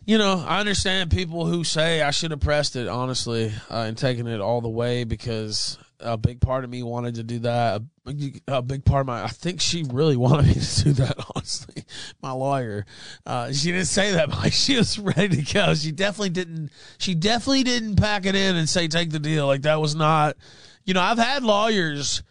you 0.06 0.18
know, 0.18 0.44
I 0.48 0.60
understand 0.60 1.12
people 1.12 1.46
who 1.46 1.64
say 1.64 2.02
I 2.02 2.12
should 2.12 2.32
have 2.32 2.40
pressed 2.40 2.76
it 2.76 2.88
honestly 2.88 3.52
uh, 3.70 3.86
and 3.88 3.98
taken 3.98 4.28
it 4.28 4.40
all 4.40 4.62
the 4.62 4.70
way 4.70 5.04
because 5.04 5.78
a 6.00 6.18
big 6.18 6.42
part 6.42 6.64
of 6.64 6.70
me 6.70 6.84
wanted 6.84 7.16
to 7.16 7.24
do 7.24 7.40
that. 7.40 7.82
A, 8.06 8.14
big- 8.14 8.42
a 8.48 8.62
big 8.62 8.86
part 8.86 9.02
of 9.02 9.08
my, 9.08 9.24
I 9.24 9.28
think 9.28 9.62
she 9.62 9.84
really 9.84 10.16
wanted 10.18 10.48
me 10.48 10.54
to 10.54 10.84
do 10.84 10.94
that. 10.94 11.16
Honestly, 11.36 11.84
my 12.22 12.32
lawyer, 12.32 12.86
uh, 13.26 13.52
she 13.52 13.72
didn't 13.72 13.88
say 13.88 14.12
that, 14.14 14.30
but 14.44 14.54
she 14.54 14.78
was 14.78 15.00
ready 15.00 15.44
to 15.44 15.54
go. 15.54 15.74
She 15.74 15.92
definitely 15.92 16.30
didn't. 16.30 16.72
She 16.98 17.16
definitely 17.16 17.64
didn't 17.64 17.96
pack 17.96 18.26
it 18.26 18.36
in 18.36 18.56
and 18.56 18.70
say 18.70 18.88
take 18.88 19.10
the 19.10 19.20
deal. 19.20 19.48
Like 19.48 19.64
that 19.64 19.82
was 19.82 19.96
not. 19.96 20.38
You 20.84 20.94
know, 20.94 21.02
I've 21.02 21.18
had 21.18 21.44
lawyers. 21.44 22.22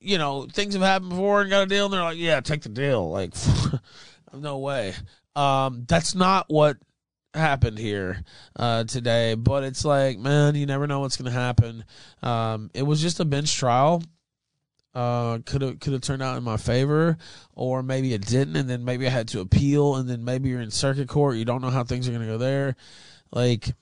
You 0.00 0.18
know, 0.18 0.46
things 0.46 0.74
have 0.74 0.82
happened 0.82 1.10
before 1.10 1.42
and 1.42 1.50
got 1.50 1.62
a 1.62 1.66
deal, 1.66 1.86
and 1.86 1.94
they're 1.94 2.02
like, 2.02 2.18
"Yeah, 2.18 2.40
take 2.40 2.62
the 2.62 2.68
deal." 2.68 3.08
Like, 3.10 3.34
no 4.32 4.58
way. 4.58 4.94
Um, 5.36 5.84
that's 5.88 6.14
not 6.14 6.46
what 6.48 6.76
happened 7.34 7.78
here 7.78 8.22
uh, 8.56 8.84
today. 8.84 9.34
But 9.34 9.64
it's 9.64 9.84
like, 9.84 10.18
man, 10.18 10.54
you 10.54 10.66
never 10.66 10.86
know 10.86 11.00
what's 11.00 11.16
going 11.16 11.32
to 11.32 11.38
happen. 11.38 11.84
Um, 12.22 12.70
it 12.74 12.82
was 12.82 13.00
just 13.00 13.20
a 13.20 13.24
bench 13.24 13.54
trial. 13.56 14.02
Uh, 14.92 15.38
could 15.46 15.62
have 15.62 15.78
could 15.78 15.92
have 15.92 16.02
turned 16.02 16.20
out 16.20 16.36
in 16.36 16.42
my 16.42 16.56
favor, 16.56 17.16
or 17.54 17.80
maybe 17.80 18.12
it 18.12 18.26
didn't, 18.26 18.56
and 18.56 18.68
then 18.68 18.84
maybe 18.84 19.06
I 19.06 19.10
had 19.10 19.28
to 19.28 19.40
appeal, 19.40 19.94
and 19.94 20.08
then 20.08 20.24
maybe 20.24 20.48
you're 20.48 20.60
in 20.60 20.72
circuit 20.72 21.08
court. 21.08 21.36
You 21.36 21.44
don't 21.44 21.62
know 21.62 21.70
how 21.70 21.84
things 21.84 22.08
are 22.08 22.10
going 22.10 22.26
to 22.26 22.32
go 22.32 22.38
there. 22.38 22.74
Like 23.30 23.72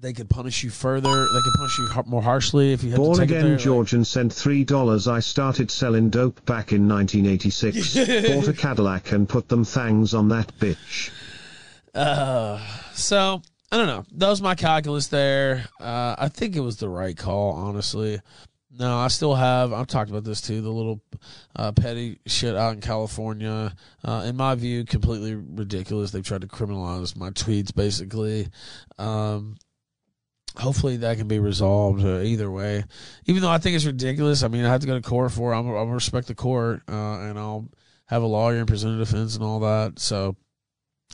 they 0.00 0.12
could 0.12 0.28
punish 0.28 0.62
you 0.62 0.70
further. 0.70 1.08
They 1.08 1.40
could 1.40 1.54
punish 1.56 1.78
you 1.78 2.02
more 2.06 2.22
harshly 2.22 2.72
if 2.72 2.82
you 2.82 2.90
had 2.90 2.98
Born 2.98 3.14
to 3.14 3.20
take 3.20 3.30
it 3.30 3.38
again 3.38 3.48
there. 3.50 3.56
Georgian 3.56 4.04
sent 4.04 4.32
$3. 4.32 5.10
I 5.10 5.20
started 5.20 5.70
selling 5.70 6.10
dope 6.10 6.44
back 6.44 6.72
in 6.72 6.88
1986. 6.88 7.94
Bought 8.28 8.48
a 8.48 8.52
Cadillac 8.52 9.12
and 9.12 9.28
put 9.28 9.48
them 9.48 9.64
thangs 9.64 10.12
on 10.12 10.28
that 10.28 10.52
bitch. 10.58 11.10
Uh, 11.94 12.58
so 12.92 13.42
I 13.70 13.76
don't 13.76 13.86
know. 13.86 14.04
That 14.12 14.28
was 14.28 14.42
my 14.42 14.54
calculus 14.54 15.08
there. 15.08 15.66
Uh, 15.80 16.14
I 16.18 16.28
think 16.28 16.56
it 16.56 16.60
was 16.60 16.76
the 16.76 16.88
right 16.88 17.16
call, 17.16 17.52
honestly. 17.52 18.20
No, 18.76 18.98
I 18.98 19.08
still 19.08 19.34
have. 19.36 19.72
I've 19.72 19.86
talked 19.86 20.10
about 20.10 20.24
this 20.24 20.40
too. 20.40 20.60
The 20.60 20.70
little 20.70 21.00
uh, 21.54 21.70
petty 21.72 22.18
shit 22.26 22.56
out 22.56 22.74
in 22.74 22.80
California, 22.80 23.72
uh, 24.04 24.24
in 24.26 24.36
my 24.36 24.56
view, 24.56 24.84
completely 24.84 25.36
ridiculous. 25.36 26.10
They've 26.10 26.26
tried 26.26 26.40
to 26.40 26.48
criminalize 26.48 27.16
my 27.16 27.30
tweets, 27.30 27.72
basically. 27.72 28.48
Um, 28.98 29.56
hopefully 30.56 30.96
that 30.98 31.18
can 31.18 31.28
be 31.28 31.38
resolved 31.38 32.04
uh, 32.04 32.20
either 32.20 32.50
way. 32.50 32.84
Even 33.26 33.42
though 33.42 33.50
I 33.50 33.58
think 33.58 33.76
it's 33.76 33.84
ridiculous. 33.84 34.42
I 34.42 34.48
mean, 34.48 34.64
I 34.64 34.70
have 34.70 34.80
to 34.80 34.88
go 34.88 34.94
to 34.94 35.08
court 35.08 35.30
for. 35.30 35.52
it. 35.52 35.56
I'm, 35.56 35.68
I'm 35.68 35.90
respect 35.90 36.26
the 36.26 36.34
court, 36.34 36.82
uh, 36.88 37.20
and 37.20 37.38
I'll 37.38 37.68
have 38.06 38.22
a 38.22 38.26
lawyer 38.26 38.58
and 38.58 38.68
present 38.68 38.96
a 38.96 38.98
defense 38.98 39.36
and 39.36 39.44
all 39.44 39.60
that. 39.60 40.00
So 40.00 40.36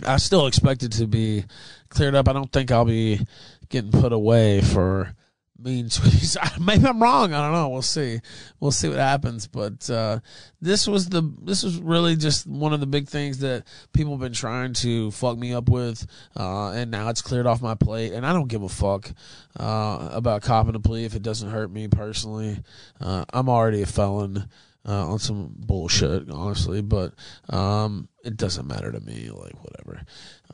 I 0.07 0.17
still 0.17 0.47
expect 0.47 0.83
it 0.83 0.93
to 0.93 1.07
be 1.07 1.45
cleared 1.89 2.15
up. 2.15 2.29
I 2.29 2.33
don't 2.33 2.53
think 2.53 2.71
I'll 2.71 2.85
be 2.85 3.21
getting 3.69 3.93
put 3.93 4.13
away 4.13 4.61
for 4.61 5.15
mean 5.63 5.87
tweets. 5.89 6.37
Maybe 6.61 6.87
I'm 6.87 7.03
wrong. 7.03 7.33
I 7.33 7.41
don't 7.41 7.53
know. 7.53 7.69
We'll 7.69 7.83
see. 7.83 8.21
We'll 8.59 8.71
see 8.71 8.89
what 8.89 8.99
happens. 8.99 9.47
But 9.47 9.89
uh, 9.91 10.21
this 10.61 10.87
was 10.87 11.09
the 11.09 11.23
this 11.43 11.63
was 11.63 11.79
really 11.79 12.17
just 12.17 12.47
one 12.47 12.73
of 12.73 12.81
the 12.81 12.87
big 12.87 13.09
things 13.09 13.39
that 13.39 13.65
people 13.93 14.13
have 14.13 14.21
been 14.21 14.33
trying 14.33 14.73
to 14.75 15.11
fuck 15.11 15.39
me 15.39 15.53
up 15.53 15.69
with, 15.69 16.07
uh, 16.39 16.71
and 16.71 16.91
now 16.91 17.09
it's 17.09 17.23
cleared 17.23 17.47
off 17.47 17.63
my 17.63 17.75
plate. 17.75 18.13
And 18.13 18.27
I 18.27 18.33
don't 18.33 18.49
give 18.49 18.63
a 18.63 18.69
fuck 18.69 19.11
uh, 19.59 20.09
about 20.13 20.43
copping 20.43 20.75
a 20.75 20.81
plea 20.81 21.05
if 21.05 21.15
it 21.15 21.23
doesn't 21.23 21.51
hurt 21.51 21.71
me 21.71 21.89
personally. 21.89 22.59
Uh, 23.01 23.25
I'm 23.33 23.49
already 23.49 23.83
a 23.83 23.87
felon 23.87 24.49
uh, 24.87 25.13
on 25.13 25.19
some 25.19 25.53
bullshit, 25.57 26.31
honestly, 26.31 26.81
but 26.81 27.15
um, 27.49 28.09
it 28.25 28.37
doesn't 28.37 28.67
matter 28.67 28.91
to 28.91 29.01
me. 29.01 29.31
Like 29.31 29.63
whatever. 29.63 30.03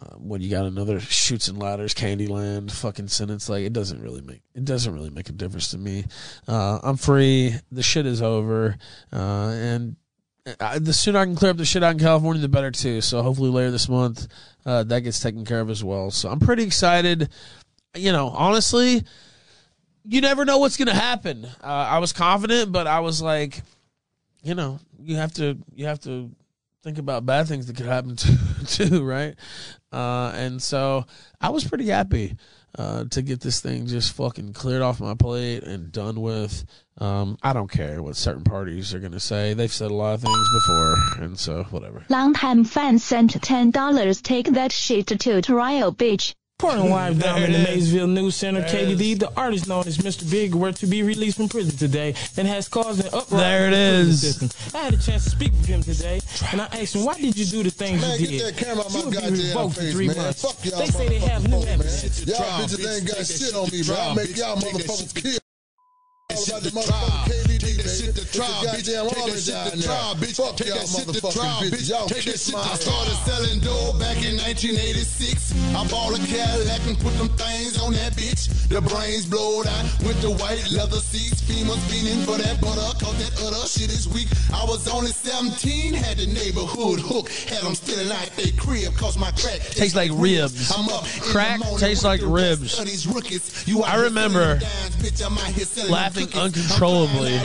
Uh, 0.00 0.16
when 0.16 0.40
you 0.40 0.50
got 0.50 0.66
another 0.66 1.00
shoots 1.00 1.48
and 1.48 1.58
ladders, 1.58 1.94
Candyland 1.94 2.70
fucking 2.70 3.08
sentence, 3.08 3.48
like 3.48 3.64
it 3.64 3.72
doesn't 3.72 4.02
really 4.02 4.22
make 4.22 4.42
it 4.54 4.64
doesn't 4.64 4.92
really 4.92 5.10
make 5.10 5.28
a 5.28 5.32
difference 5.32 5.70
to 5.70 5.78
me. 5.78 6.04
Uh, 6.48 6.80
I'm 6.82 6.96
free. 6.96 7.54
The 7.70 7.82
shit 7.82 8.06
is 8.06 8.20
over, 8.20 8.76
uh, 9.12 9.16
and 9.16 9.96
I, 10.60 10.78
the 10.78 10.92
sooner 10.92 11.18
I 11.18 11.24
can 11.24 11.36
clear 11.36 11.50
up 11.52 11.56
the 11.56 11.64
shit 11.64 11.82
out 11.82 11.92
in 11.92 11.98
California, 11.98 12.42
the 12.42 12.48
better 12.48 12.70
too. 12.70 13.00
So 13.00 13.22
hopefully 13.22 13.50
later 13.50 13.70
this 13.70 13.88
month, 13.88 14.28
uh, 14.64 14.82
that 14.84 15.00
gets 15.00 15.20
taken 15.20 15.44
care 15.44 15.60
of 15.60 15.70
as 15.70 15.82
well. 15.82 16.10
So 16.10 16.28
I'm 16.28 16.40
pretty 16.40 16.64
excited. 16.64 17.28
You 17.94 18.12
know, 18.12 18.28
honestly, 18.28 19.02
you 20.04 20.20
never 20.20 20.44
know 20.44 20.58
what's 20.58 20.76
gonna 20.76 20.94
happen. 20.94 21.46
Uh, 21.62 21.66
I 21.66 21.98
was 21.98 22.12
confident, 22.12 22.70
but 22.72 22.86
I 22.86 23.00
was 23.00 23.22
like, 23.22 23.62
you 24.46 24.54
know, 24.54 24.78
you 25.00 25.16
have 25.16 25.32
to 25.34 25.58
you 25.74 25.86
have 25.86 25.98
to 26.00 26.30
think 26.84 26.98
about 26.98 27.26
bad 27.26 27.48
things 27.48 27.66
that 27.66 27.76
could 27.76 27.86
happen 27.86 28.14
too, 28.66 29.04
right? 29.04 29.34
Uh, 29.90 30.30
and 30.36 30.62
so 30.62 31.04
I 31.40 31.50
was 31.50 31.64
pretty 31.64 31.88
happy 31.88 32.36
uh, 32.78 33.06
to 33.10 33.22
get 33.22 33.40
this 33.40 33.60
thing 33.60 33.86
just 33.86 34.12
fucking 34.12 34.52
cleared 34.52 34.82
off 34.82 35.00
my 35.00 35.14
plate 35.14 35.64
and 35.64 35.90
done 35.90 36.20
with. 36.20 36.64
Um, 36.98 37.36
I 37.42 37.54
don't 37.54 37.70
care 37.70 38.00
what 38.00 38.14
certain 38.14 38.44
parties 38.44 38.94
are 38.94 39.00
gonna 39.00 39.18
say. 39.18 39.52
They've 39.52 39.72
said 39.72 39.90
a 39.90 39.94
lot 39.94 40.14
of 40.14 40.22
things 40.22 40.48
before, 40.60 41.24
and 41.24 41.36
so 41.36 41.64
whatever. 41.64 42.04
Longtime 42.08 42.62
fan 42.62 43.00
sent 43.00 43.32
$10. 43.32 44.22
Take 44.22 44.52
that 44.52 44.70
shit 44.70 45.08
to 45.08 45.42
trial, 45.42 45.92
bitch. 45.92 46.34
Reporting 46.62 46.90
live 46.90 47.18
down 47.20 47.42
in 47.42 47.52
the 47.52 47.58
There 47.58 47.66
it 47.68 47.76
is. 47.76 47.92
Maysville 47.92 48.06
News 48.06 48.34
Center, 48.34 48.60
There 48.62 48.78
it 48.78 48.98
KDD, 48.98 49.18
the 49.18 49.30
artist 49.36 49.68
known 49.68 49.86
as 49.86 49.98
Mr. 49.98 50.28
Big, 50.30 50.54
were 50.54 50.72
to 50.72 50.86
be 50.86 51.02
released 51.02 51.36
from 51.36 51.50
prison 51.50 51.76
today 51.76 52.14
and 52.38 52.48
has 52.48 52.66
caused 52.66 53.00
an 53.04 53.08
uproar. 53.12 53.40
There 53.40 53.66
it 53.66 53.74
in 53.74 54.06
the 54.06 54.06
prison 54.06 54.32
system. 54.32 54.72
I 54.80 54.84
had 54.84 54.94
a 54.94 54.96
chance 54.96 55.24
to 55.24 55.30
speak 55.30 55.52
with 55.52 55.66
him 55.66 55.82
today, 55.82 56.18
and 56.52 56.62
I 56.62 56.64
asked 56.80 56.94
him, 56.94 57.04
why 57.04 57.14
did 57.14 57.36
you 57.36 57.44
do 57.44 57.62
the 57.62 57.70
things 57.70 58.00
Man, 58.00 58.18
you 58.18 58.26
get 58.26 58.38
did? 58.38 58.54
that 58.54 58.64
camera 58.64 58.84
out 58.86 58.92
my 58.92 58.98
you 59.00 59.04
would 59.04 59.10
be 59.10 59.16
goddamn 59.20 59.32
revoked 59.36 59.74
face, 59.76 59.84
in 59.84 59.92
three 59.92 60.06
man. 60.08 60.16
months. 60.16 60.42
Fuck 60.42 60.64
y'all 60.64 60.78
they 60.78 60.86
say 60.86 61.08
they 61.08 61.18
have 61.18 61.42
new 61.46 61.56
motherfuckers, 61.56 61.68
evidence. 61.68 62.26
Y'all 62.26 62.38
bitches 62.38 62.96
ain't 62.96 63.06
got 63.08 63.26
shit 63.26 63.54
on 63.54 63.68
me, 63.68 63.82
man. 63.84 64.00
I 64.00 64.14
make 64.16 64.36
y'all 64.36 64.56
motherfuckers 64.56 65.12
kill. 65.14 65.38
All 66.32 66.42
about 66.44 66.62
the 66.62 66.70
motherfucking 66.70 67.48
KDD, 67.86 68.14
baby. 68.14 68.26
trial, 68.36 68.64
bitch. 68.66 68.86
Take 68.86 69.26
that 69.26 69.38
shit 69.40 69.72
to 69.72 69.86
trial, 69.86 70.14
bitch. 70.14 70.36
Fuck 70.36 70.56
Take 70.56 70.74
that 70.74 70.88
shit 70.88 71.08
to 71.08 71.20
trial, 71.20 71.60
bitch. 71.62 72.08
Take 72.08 72.24
that 72.24 72.38
shit 72.38 72.54
to 72.54 72.58
I 72.58 72.74
started 72.74 73.16
selling 73.24 73.60
dope 73.60 73.98
back 73.98 74.18
in 74.24 74.36
1986. 74.36 75.54
I 75.74 75.86
bought 75.88 76.18
a 76.18 76.20
Cadillac 76.26 76.80
and 76.86 76.98
put 76.98 77.14
them 77.18 77.28
things 77.36 77.80
on 77.80 77.92
that 77.94 78.12
bitch. 78.14 78.48
The 78.68 78.80
brains 78.80 79.26
blowed 79.26 79.66
out 79.66 79.84
with 80.02 80.20
the 80.22 80.30
white 80.30 80.64
leather 80.72 80.98
seats. 80.98 81.40
Females 81.42 81.78
fiending 81.86 82.24
for 82.24 82.36
that 82.38 82.60
butter, 82.60 82.82
cause 82.98 83.16
that 83.22 83.32
other 83.46 83.66
shit 83.66 83.90
is 83.90 84.08
weak. 84.08 84.28
I 84.52 84.64
was 84.64 84.88
only 84.88 85.10
17, 85.10 85.94
had 85.94 86.18
the 86.18 86.26
neighborhood 86.26 87.00
hook. 87.00 87.28
Had 87.48 87.62
them 87.62 87.74
stealing 87.74 88.10
out 88.10 88.30
they 88.36 88.50
crib, 88.52 88.94
cause 88.96 89.18
my 89.18 89.30
crack 89.32 89.60
Tastes 89.60 89.94
like 89.94 90.10
ribs. 90.14 90.72
I'm 90.72 90.88
up 90.88 91.04
Crack 91.30 91.60
tastes 91.78 92.04
like 92.04 92.20
ribs. 92.22 92.76
these 92.84 93.06
rookies. 93.06 93.66
You 93.66 93.82
I 93.82 93.96
remember 93.96 94.58
dimes, 94.58 94.96
bitch, 94.96 95.24
I'm 95.24 95.38
out 95.38 95.44
here 95.46 95.66
laughing 95.90 96.26
cookies. 96.26 96.38
I'm 96.38 96.46
uncontrollably 96.46 97.38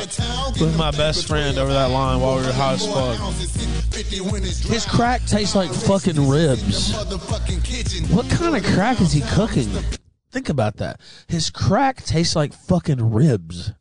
with 0.59 0.77
my 0.77 0.91
best 0.91 1.27
friend 1.27 1.57
over 1.57 1.71
that 1.71 1.91
line 1.91 2.19
while 2.19 2.37
we 2.37 2.45
were 2.45 2.51
high 2.51 2.73
as 2.73 2.85
fuck. 2.85 3.19
ounces, 3.19 3.55
hit 3.55 3.69
50 3.93 4.21
when 4.21 4.43
it's 4.43 4.59
His 4.59 4.85
crack 4.85 5.25
tastes 5.25 5.55
like 5.55 5.71
fucking 5.71 6.27
ribs. 6.27 6.93
What 8.11 8.29
kind 8.29 8.55
of 8.55 8.63
crack 8.73 9.01
is 9.01 9.11
he 9.11 9.21
cooking? 9.21 9.69
Think 10.31 10.49
about 10.49 10.77
that. 10.77 10.99
His 11.27 11.49
crack 11.49 12.03
tastes 12.03 12.35
like 12.35 12.53
fucking 12.53 13.11
ribs. 13.11 13.71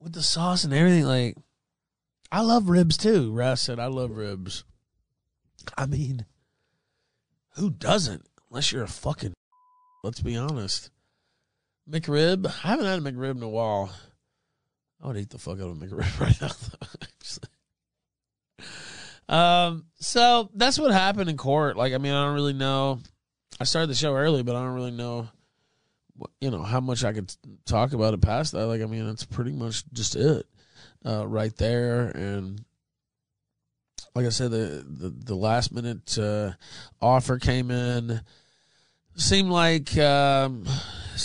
With 0.00 0.12
the 0.12 0.22
sauce 0.22 0.64
and 0.64 0.72
everything, 0.72 1.04
like 1.04 1.36
I 2.32 2.40
love 2.40 2.68
ribs 2.68 2.96
too. 2.96 3.32
Raz 3.32 3.60
said 3.60 3.78
I 3.78 3.86
love 3.86 4.12
ribs. 4.12 4.64
I 5.76 5.86
mean, 5.86 6.24
who 7.56 7.70
doesn't? 7.70 8.26
Unless 8.50 8.72
you're 8.72 8.84
a 8.84 8.88
fucking 8.88 9.34
let's 10.02 10.20
be 10.20 10.36
honest. 10.36 10.90
McRib? 11.88 12.46
I 12.46 12.68
haven't 12.68 12.86
had 12.86 12.98
a 12.98 13.02
McRib 13.02 13.36
in 13.36 13.42
a 13.42 13.48
while. 13.48 13.90
I 15.02 15.06
would 15.06 15.16
eat 15.16 15.30
the 15.30 15.38
fuck 15.38 15.58
out 15.60 15.70
of 15.70 15.82
a 15.82 15.86
McRib 15.86 16.20
right 16.20 16.40
now. 16.40 16.48
though. 16.48 17.46
Um, 19.30 19.84
so 20.00 20.50
that's 20.54 20.76
what 20.76 20.90
happened 20.90 21.30
in 21.30 21.36
court. 21.36 21.76
Like, 21.76 21.94
I 21.94 21.98
mean, 21.98 22.12
I 22.12 22.24
don't 22.24 22.34
really 22.34 22.52
know. 22.52 22.98
I 23.60 23.64
started 23.64 23.86
the 23.86 23.94
show 23.94 24.16
early, 24.16 24.42
but 24.42 24.56
I 24.56 24.60
don't 24.64 24.74
really 24.74 24.90
know, 24.90 25.28
what, 26.16 26.30
you 26.40 26.50
know, 26.50 26.64
how 26.64 26.80
much 26.80 27.04
I 27.04 27.12
could 27.12 27.32
talk 27.64 27.92
about 27.92 28.12
it 28.12 28.20
past 28.20 28.50
that. 28.52 28.66
Like, 28.66 28.82
I 28.82 28.86
mean, 28.86 29.06
that's 29.06 29.24
pretty 29.24 29.52
much 29.52 29.84
just 29.92 30.16
it, 30.16 30.46
uh, 31.06 31.24
right 31.28 31.54
there. 31.56 32.08
And 32.08 32.64
like 34.16 34.26
I 34.26 34.30
said, 34.30 34.50
the 34.50 34.84
the, 34.84 35.10
the 35.10 35.36
last 35.36 35.72
minute 35.72 36.18
uh, 36.18 36.52
offer 37.00 37.38
came 37.38 37.70
in. 37.70 38.22
Seemed 39.20 39.50
like 39.50 39.98
um, 39.98 40.64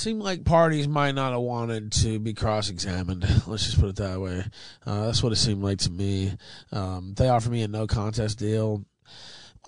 like 0.05 0.43
parties 0.43 0.85
might 0.85 1.15
not 1.15 1.31
have 1.31 1.41
wanted 1.41 1.93
to 1.93 2.19
be 2.19 2.33
cross 2.33 2.69
examined. 2.69 3.23
Let's 3.47 3.65
just 3.65 3.79
put 3.79 3.89
it 3.89 3.95
that 3.95 4.19
way. 4.19 4.43
Uh, 4.85 5.05
that's 5.05 5.23
what 5.23 5.31
it 5.31 5.37
seemed 5.37 5.63
like 5.63 5.79
to 5.79 5.89
me. 5.89 6.33
Um, 6.73 7.13
they 7.15 7.29
offered 7.29 7.53
me 7.53 7.63
a 7.63 7.69
no 7.69 7.87
contest 7.87 8.37
deal. 8.37 8.83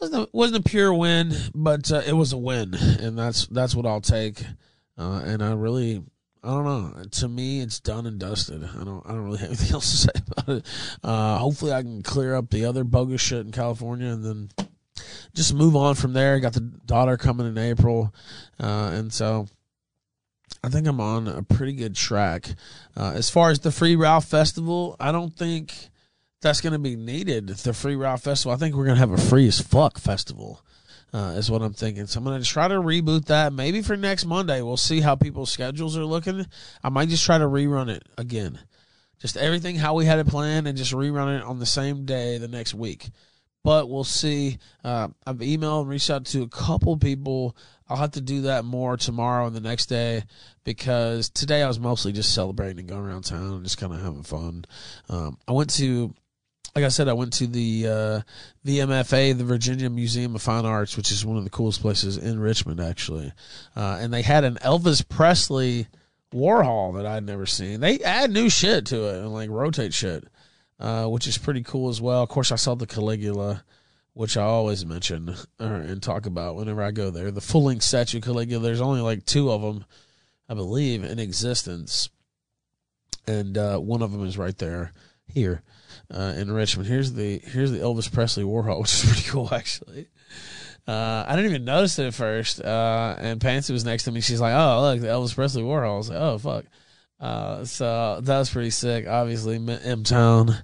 wasn't 0.01 0.23
a, 0.23 0.29
wasn't 0.33 0.65
a 0.65 0.69
pure 0.69 0.93
win, 0.93 1.33
but 1.55 1.89
uh, 1.89 2.01
it 2.05 2.11
was 2.13 2.33
a 2.33 2.37
win, 2.37 2.73
and 2.73 3.17
that's 3.17 3.47
that's 3.47 3.73
what 3.73 3.85
I'll 3.85 4.01
take. 4.01 4.43
Uh, 4.97 5.21
and 5.23 5.41
I 5.41 5.53
really, 5.53 6.03
I 6.43 6.49
don't 6.49 6.65
know. 6.65 7.03
To 7.09 7.27
me, 7.29 7.61
it's 7.61 7.79
done 7.79 8.05
and 8.05 8.19
dusted. 8.19 8.61
I 8.61 8.83
don't 8.83 9.05
I 9.05 9.11
don't 9.11 9.23
really 9.23 9.37
have 9.39 9.49
anything 9.49 9.73
else 9.73 9.89
to 9.91 9.97
say 9.97 10.21
about 10.27 10.57
it. 10.57 10.65
Uh, 11.01 11.37
hopefully, 11.37 11.71
I 11.71 11.81
can 11.81 12.03
clear 12.03 12.35
up 12.35 12.49
the 12.49 12.65
other 12.65 12.83
bogus 12.83 13.21
shit 13.21 13.45
in 13.45 13.53
California, 13.53 14.09
and 14.09 14.25
then 14.25 14.67
just 15.33 15.53
move 15.53 15.75
on 15.75 15.95
from 15.95 16.13
there. 16.13 16.39
Got 16.39 16.53
the 16.53 16.61
daughter 16.61 17.17
coming 17.17 17.47
in 17.47 17.57
April, 17.57 18.13
uh, 18.59 18.91
and 18.93 19.11
so 19.11 19.47
I 20.63 20.69
think 20.69 20.87
I'm 20.87 20.99
on 20.99 21.27
a 21.27 21.43
pretty 21.43 21.73
good 21.73 21.95
track. 21.95 22.49
Uh, 22.95 23.13
as 23.15 23.29
far 23.29 23.51
as 23.51 23.59
the 23.59 23.71
Free 23.71 23.95
Ralph 23.95 24.25
Festival, 24.25 24.95
I 24.99 25.11
don't 25.11 25.35
think 25.35 25.73
that's 26.41 26.61
going 26.61 26.73
to 26.73 26.79
be 26.79 26.95
needed. 26.95 27.47
The 27.47 27.73
Free 27.73 27.95
Ralph 27.95 28.23
Festival, 28.23 28.53
I 28.53 28.57
think 28.57 28.75
we're 28.75 28.85
going 28.85 28.95
to 28.95 28.99
have 28.99 29.11
a 29.11 29.17
free 29.17 29.47
as 29.47 29.61
fuck 29.61 29.99
festival. 29.99 30.61
Uh, 31.13 31.35
is 31.37 31.49
what 31.49 31.61
I'm 31.61 31.71
thinking. 31.71 32.05
So 32.05 32.19
I'm 32.19 32.25
going 32.25 32.41
to 32.41 32.45
try 32.45 32.67
to 32.67 32.75
reboot 32.75 33.25
that. 33.25 33.53
Maybe 33.53 33.81
for 33.81 33.95
next 33.95 34.25
Monday, 34.25 34.61
we'll 34.61 34.75
see 34.75 34.99
how 34.99 35.15
people's 35.15 35.49
schedules 35.49 35.97
are 35.97 36.03
looking. 36.03 36.45
I 36.83 36.89
might 36.89 37.07
just 37.07 37.25
try 37.25 37.37
to 37.37 37.45
rerun 37.45 37.87
it 37.87 38.03
again. 38.17 38.59
Just 39.17 39.37
everything 39.37 39.77
how 39.77 39.93
we 39.93 40.05
had 40.05 40.19
it 40.19 40.27
planned 40.27 40.67
and 40.67 40.77
just 40.77 40.91
rerun 40.91 41.37
it 41.37 41.43
on 41.43 41.59
the 41.59 41.65
same 41.65 42.03
day 42.03 42.37
the 42.37 42.49
next 42.49 42.73
week 42.73 43.09
but 43.63 43.89
we'll 43.89 44.03
see. 44.03 44.57
Uh, 44.83 45.09
I've 45.25 45.37
emailed 45.37 45.81
and 45.81 45.89
reached 45.89 46.09
out 46.09 46.25
to 46.27 46.43
a 46.43 46.47
couple 46.47 46.97
people. 46.97 47.55
I'll 47.89 47.97
have 47.97 48.11
to 48.11 48.21
do 48.21 48.41
that 48.41 48.65
more 48.65 48.97
tomorrow 48.97 49.47
and 49.47 49.55
the 49.55 49.61
next 49.61 49.87
day 49.87 50.23
because 50.63 51.29
today 51.29 51.63
I 51.63 51.67
was 51.67 51.79
mostly 51.79 52.11
just 52.11 52.33
celebrating 52.33 52.79
and 52.79 52.89
going 52.89 53.05
around 53.05 53.23
town 53.23 53.53
and 53.53 53.63
just 53.63 53.77
kind 53.77 53.93
of 53.93 54.01
having 54.01 54.23
fun. 54.23 54.65
Um, 55.09 55.37
I 55.47 55.53
went 55.53 55.69
to, 55.75 56.13
like 56.75 56.85
I 56.85 56.89
said, 56.89 57.07
I 57.07 57.13
went 57.13 57.33
to 57.33 57.47
the 57.47 57.87
uh, 57.87 58.21
VMFA, 58.65 59.37
the 59.37 59.43
Virginia 59.43 59.89
Museum 59.89 60.35
of 60.35 60.41
Fine 60.41 60.65
Arts, 60.65 60.97
which 60.97 61.11
is 61.11 61.25
one 61.25 61.37
of 61.37 61.43
the 61.43 61.49
coolest 61.49 61.81
places 61.81 62.17
in 62.17 62.39
Richmond, 62.39 62.79
actually. 62.79 63.31
Uh, 63.75 63.97
and 64.01 64.13
they 64.13 64.21
had 64.21 64.43
an 64.43 64.55
Elvis 64.55 65.07
Presley 65.07 65.87
Warhol 66.33 66.95
that 66.95 67.05
I'd 67.05 67.25
never 67.25 67.45
seen. 67.45 67.79
They 67.79 67.99
add 67.99 68.31
new 68.31 68.49
shit 68.49 68.85
to 68.87 69.07
it 69.07 69.19
and 69.19 69.33
like 69.33 69.49
rotate 69.49 69.93
shit 69.93 70.25
uh, 70.79 71.05
which 71.05 71.27
is 71.27 71.37
pretty 71.37 71.63
cool 71.63 71.89
as 71.89 72.01
well. 72.01 72.23
Of 72.23 72.29
course, 72.29 72.51
I 72.51 72.55
saw 72.55 72.75
the 72.75 72.87
Caligula, 72.87 73.63
which 74.13 74.37
I 74.37 74.43
always 74.43 74.85
mention 74.85 75.35
or, 75.59 75.75
and 75.75 76.01
talk 76.01 76.25
about 76.25 76.55
whenever 76.55 76.81
I 76.83 76.91
go 76.91 77.09
there. 77.09 77.31
The 77.31 77.41
full 77.41 77.63
length 77.63 77.83
statue 77.83 78.21
Caligula. 78.21 78.63
There's 78.63 78.81
only 78.81 79.01
like 79.01 79.25
two 79.25 79.51
of 79.51 79.61
them, 79.61 79.85
I 80.47 80.53
believe, 80.53 81.03
in 81.03 81.19
existence, 81.19 82.09
and 83.25 83.57
uh, 83.57 83.77
one 83.79 84.01
of 84.01 84.11
them 84.11 84.25
is 84.25 84.37
right 84.37 84.57
there 84.57 84.93
here 85.27 85.63
uh, 86.13 86.33
in 86.37 86.51
Richmond. 86.51 86.87
Here's 86.87 87.13
the 87.13 87.39
here's 87.39 87.71
the 87.71 87.79
Elvis 87.79 88.11
Presley 88.11 88.43
Warhol, 88.43 88.79
which 88.81 88.93
is 88.93 89.05
pretty 89.05 89.29
cool 89.29 89.53
actually. 89.53 90.07
Uh, 90.87 91.25
I 91.27 91.35
didn't 91.35 91.51
even 91.51 91.65
notice 91.65 91.99
it 91.99 92.07
at 92.07 92.13
first. 92.13 92.61
Uh, 92.61 93.15
and 93.19 93.41
Pansy 93.41 93.73
was 93.73 93.83
next 93.83 94.05
to 94.05 94.11
me. 94.11 94.21
She's 94.21 94.39
like, 94.39 94.53
"Oh, 94.53 94.81
look, 94.81 95.01
the 95.01 95.07
Elvis 95.07 95.35
Presley 95.35 95.63
Warhol." 95.63 95.95
I 95.95 95.97
was 95.97 96.09
like, 96.09 96.19
"Oh, 96.19 96.37
fuck." 96.37 96.65
Uh, 97.19 97.65
so 97.65 98.19
that 98.21 98.37
was 98.37 98.49
pretty 98.49 98.69
sick. 98.69 99.07
Obviously, 99.07 99.55
M 99.55 100.03
Town, 100.03 100.55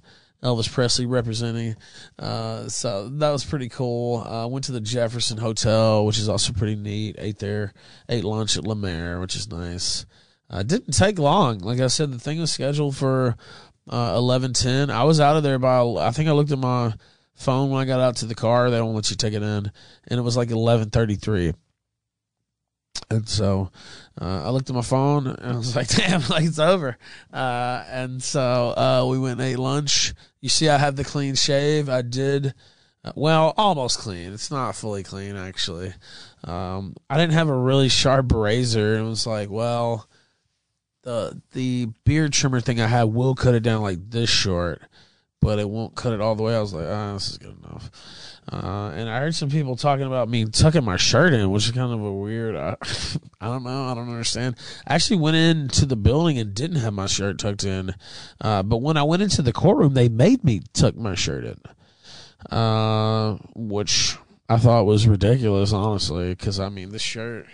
Elvis 0.44 0.72
Presley 0.72 1.06
representing. 1.06 1.76
Uh, 2.20 2.68
so 2.68 3.10
that 3.10 3.32
was 3.32 3.44
pretty 3.44 3.70
cool. 3.70 4.20
Uh, 4.20 4.48
went 4.48 4.66
to 4.66 4.72
the 4.72 4.82
Jefferson 4.82 5.38
Hotel, 5.38 6.06
which 6.06 6.20
is 6.20 6.30
also 6.30 6.54
pretty 6.54 6.76
neat. 6.76 7.16
Ate 7.18 7.40
there, 7.40 7.74
ate 8.08 8.24
lunch 8.24 8.58
at 8.58 8.68
Lemaire, 8.68 9.20
which 9.20 9.36
is 9.36 9.50
nice. 9.50 10.06
Uh, 10.50 10.62
didn't 10.62 10.94
take 10.94 11.18
long. 11.18 11.60
Like 11.60 11.80
I 11.80 11.88
said, 11.88 12.12
the 12.12 12.20
thing 12.20 12.40
was 12.40 12.52
scheduled 12.52 12.96
for 12.96 13.36
uh, 13.90 14.14
eleven 14.16 14.54
ten. 14.54 14.92
I 14.92 15.06
was 15.06 15.20
out 15.20 15.38
of 15.38 15.44
there 15.44 15.58
by. 15.58 15.82
I 15.82 16.12
think 16.12 16.30
I 16.30 16.34
looked 16.34 16.52
at 16.52 16.60
my 16.60 16.94
phone 17.34 17.72
when 17.72 17.82
I 17.82 17.86
got 17.86 18.00
out 18.00 18.18
to 18.18 18.28
the 18.28 18.36
car. 18.36 18.70
They 18.70 18.78
don't 18.78 18.94
let 18.94 19.10
you 19.10 19.16
take 19.16 19.34
it 19.34 19.42
in, 19.42 19.72
and 20.08 20.20
it 20.20 20.22
was 20.22 20.38
like 20.38 20.52
eleven 20.52 20.92
thirty 20.92 21.16
three. 21.16 21.54
And 23.10 23.28
so 23.28 23.72
uh, 24.20 24.44
I 24.46 24.50
looked 24.52 24.70
at 24.70 24.76
my 24.76 24.82
phone 24.82 25.28
and 25.28 25.54
I 25.54 25.58
was 25.58 25.76
like, 25.76 25.88
damn, 25.96 26.22
like 26.30 26.44
it's 26.44 26.60
over. 26.60 26.98
Uh, 27.32 27.84
and 27.90 28.22
so 28.22 28.74
uh, 28.78 29.06
we 29.10 29.20
went 29.20 29.40
and 29.40 29.50
ate 29.50 29.60
lunch. 29.60 30.14
You 30.42 30.50
see, 30.50 30.70
I 30.70 30.78
have 30.78 30.96
the 30.96 31.04
clean 31.04 31.36
shave. 31.36 31.90
I 31.90 32.02
did, 32.02 32.54
uh, 33.04 33.14
well, 33.16 33.54
almost 33.58 34.00
clean. 34.00 34.34
It's 34.34 34.52
not 34.52 34.76
fully 34.76 35.04
clean, 35.04 35.36
actually. 35.36 35.94
Um, 36.44 36.96
I 37.10 37.18
didn't 37.18 37.34
have 37.34 37.50
a 37.50 37.58
really 37.58 37.90
sharp 37.90 38.32
razor. 38.32 38.98
It 38.98 39.04
was 39.04 39.26
like, 39.26 39.50
well, 39.50 40.08
the 41.04 41.42
the 41.52 41.88
beard 42.06 42.34
trimmer 42.34 42.62
thing 42.62 42.80
I 42.80 42.88
had 42.88 43.04
will 43.04 43.36
cut 43.36 43.56
it 43.56 43.64
down 43.64 43.82
like 43.82 44.10
this 44.10 44.30
short, 44.30 44.82
but 45.42 45.60
it 45.60 45.70
won't 45.70 45.96
cut 45.96 46.14
it 46.14 46.22
all 46.22 46.36
the 46.36 46.44
way. 46.44 46.56
I 46.56 46.62
was 46.62 46.74
like, 46.74 46.88
ah, 46.88 47.14
this 47.14 47.32
is 47.32 47.38
good 47.38 47.58
enough. 47.64 47.92
Uh, 48.52 48.92
and 48.94 49.10
I 49.10 49.20
heard 49.20 49.36
some 49.36 49.50
people 49.50 49.76
talking 49.76 50.06
about 50.06 50.28
me 50.28 50.46
tucking 50.46 50.84
my 50.84 50.98
shirt 50.98 51.34
in, 51.34 51.50
which 51.52 51.66
is 51.66 51.72
kind 51.72 51.94
of 51.94 52.02
a 52.02 52.12
weird. 52.12 52.56
I, 52.56 52.76
I 53.42 53.48
don't 53.48 53.64
know. 53.64 53.86
I 53.86 53.94
don't 53.94 54.10
understand. 54.10 54.58
I 54.86 54.96
actually 54.96 55.18
went 55.18 55.38
into 55.38 55.86
the 55.86 55.96
building 55.96 56.38
and 56.38 56.54
didn't 56.54 56.78
have 56.78 56.94
my 56.94 57.06
shirt 57.06 57.40
tucked 57.40 57.64
in, 57.64 57.96
uh, 58.42 58.64
but 58.64 58.78
when 58.78 58.98
I 58.98 59.04
went 59.04 59.22
into 59.22 59.42
the 59.42 59.54
courtroom, 59.54 59.94
they 59.94 60.10
made 60.10 60.44
me 60.44 60.62
tuck 60.74 60.96
my 60.96 61.16
shirt 61.16 61.46
in, 61.46 62.56
uh, 62.56 63.38
which 63.56 64.18
I 64.50 64.58
thought 64.58 64.86
was 64.86 65.08
ridiculous, 65.08 65.72
honestly. 65.72 66.30
Because 66.30 66.60
I 66.60 66.68
mean, 66.68 66.90
this 66.90 67.02
shirt 67.02 67.48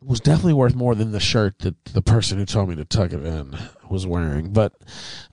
was 0.00 0.20
definitely 0.20 0.54
worth 0.54 0.74
more 0.74 0.94
than 0.94 1.12
the 1.12 1.20
shirt 1.20 1.58
that 1.60 1.84
the 1.86 2.02
person 2.02 2.38
who 2.38 2.46
told 2.46 2.70
me 2.70 2.76
to 2.76 2.84
tuck 2.84 3.12
it 3.12 3.24
in 3.24 3.54
was 3.90 4.06
wearing, 4.06 4.54
but 4.54 4.72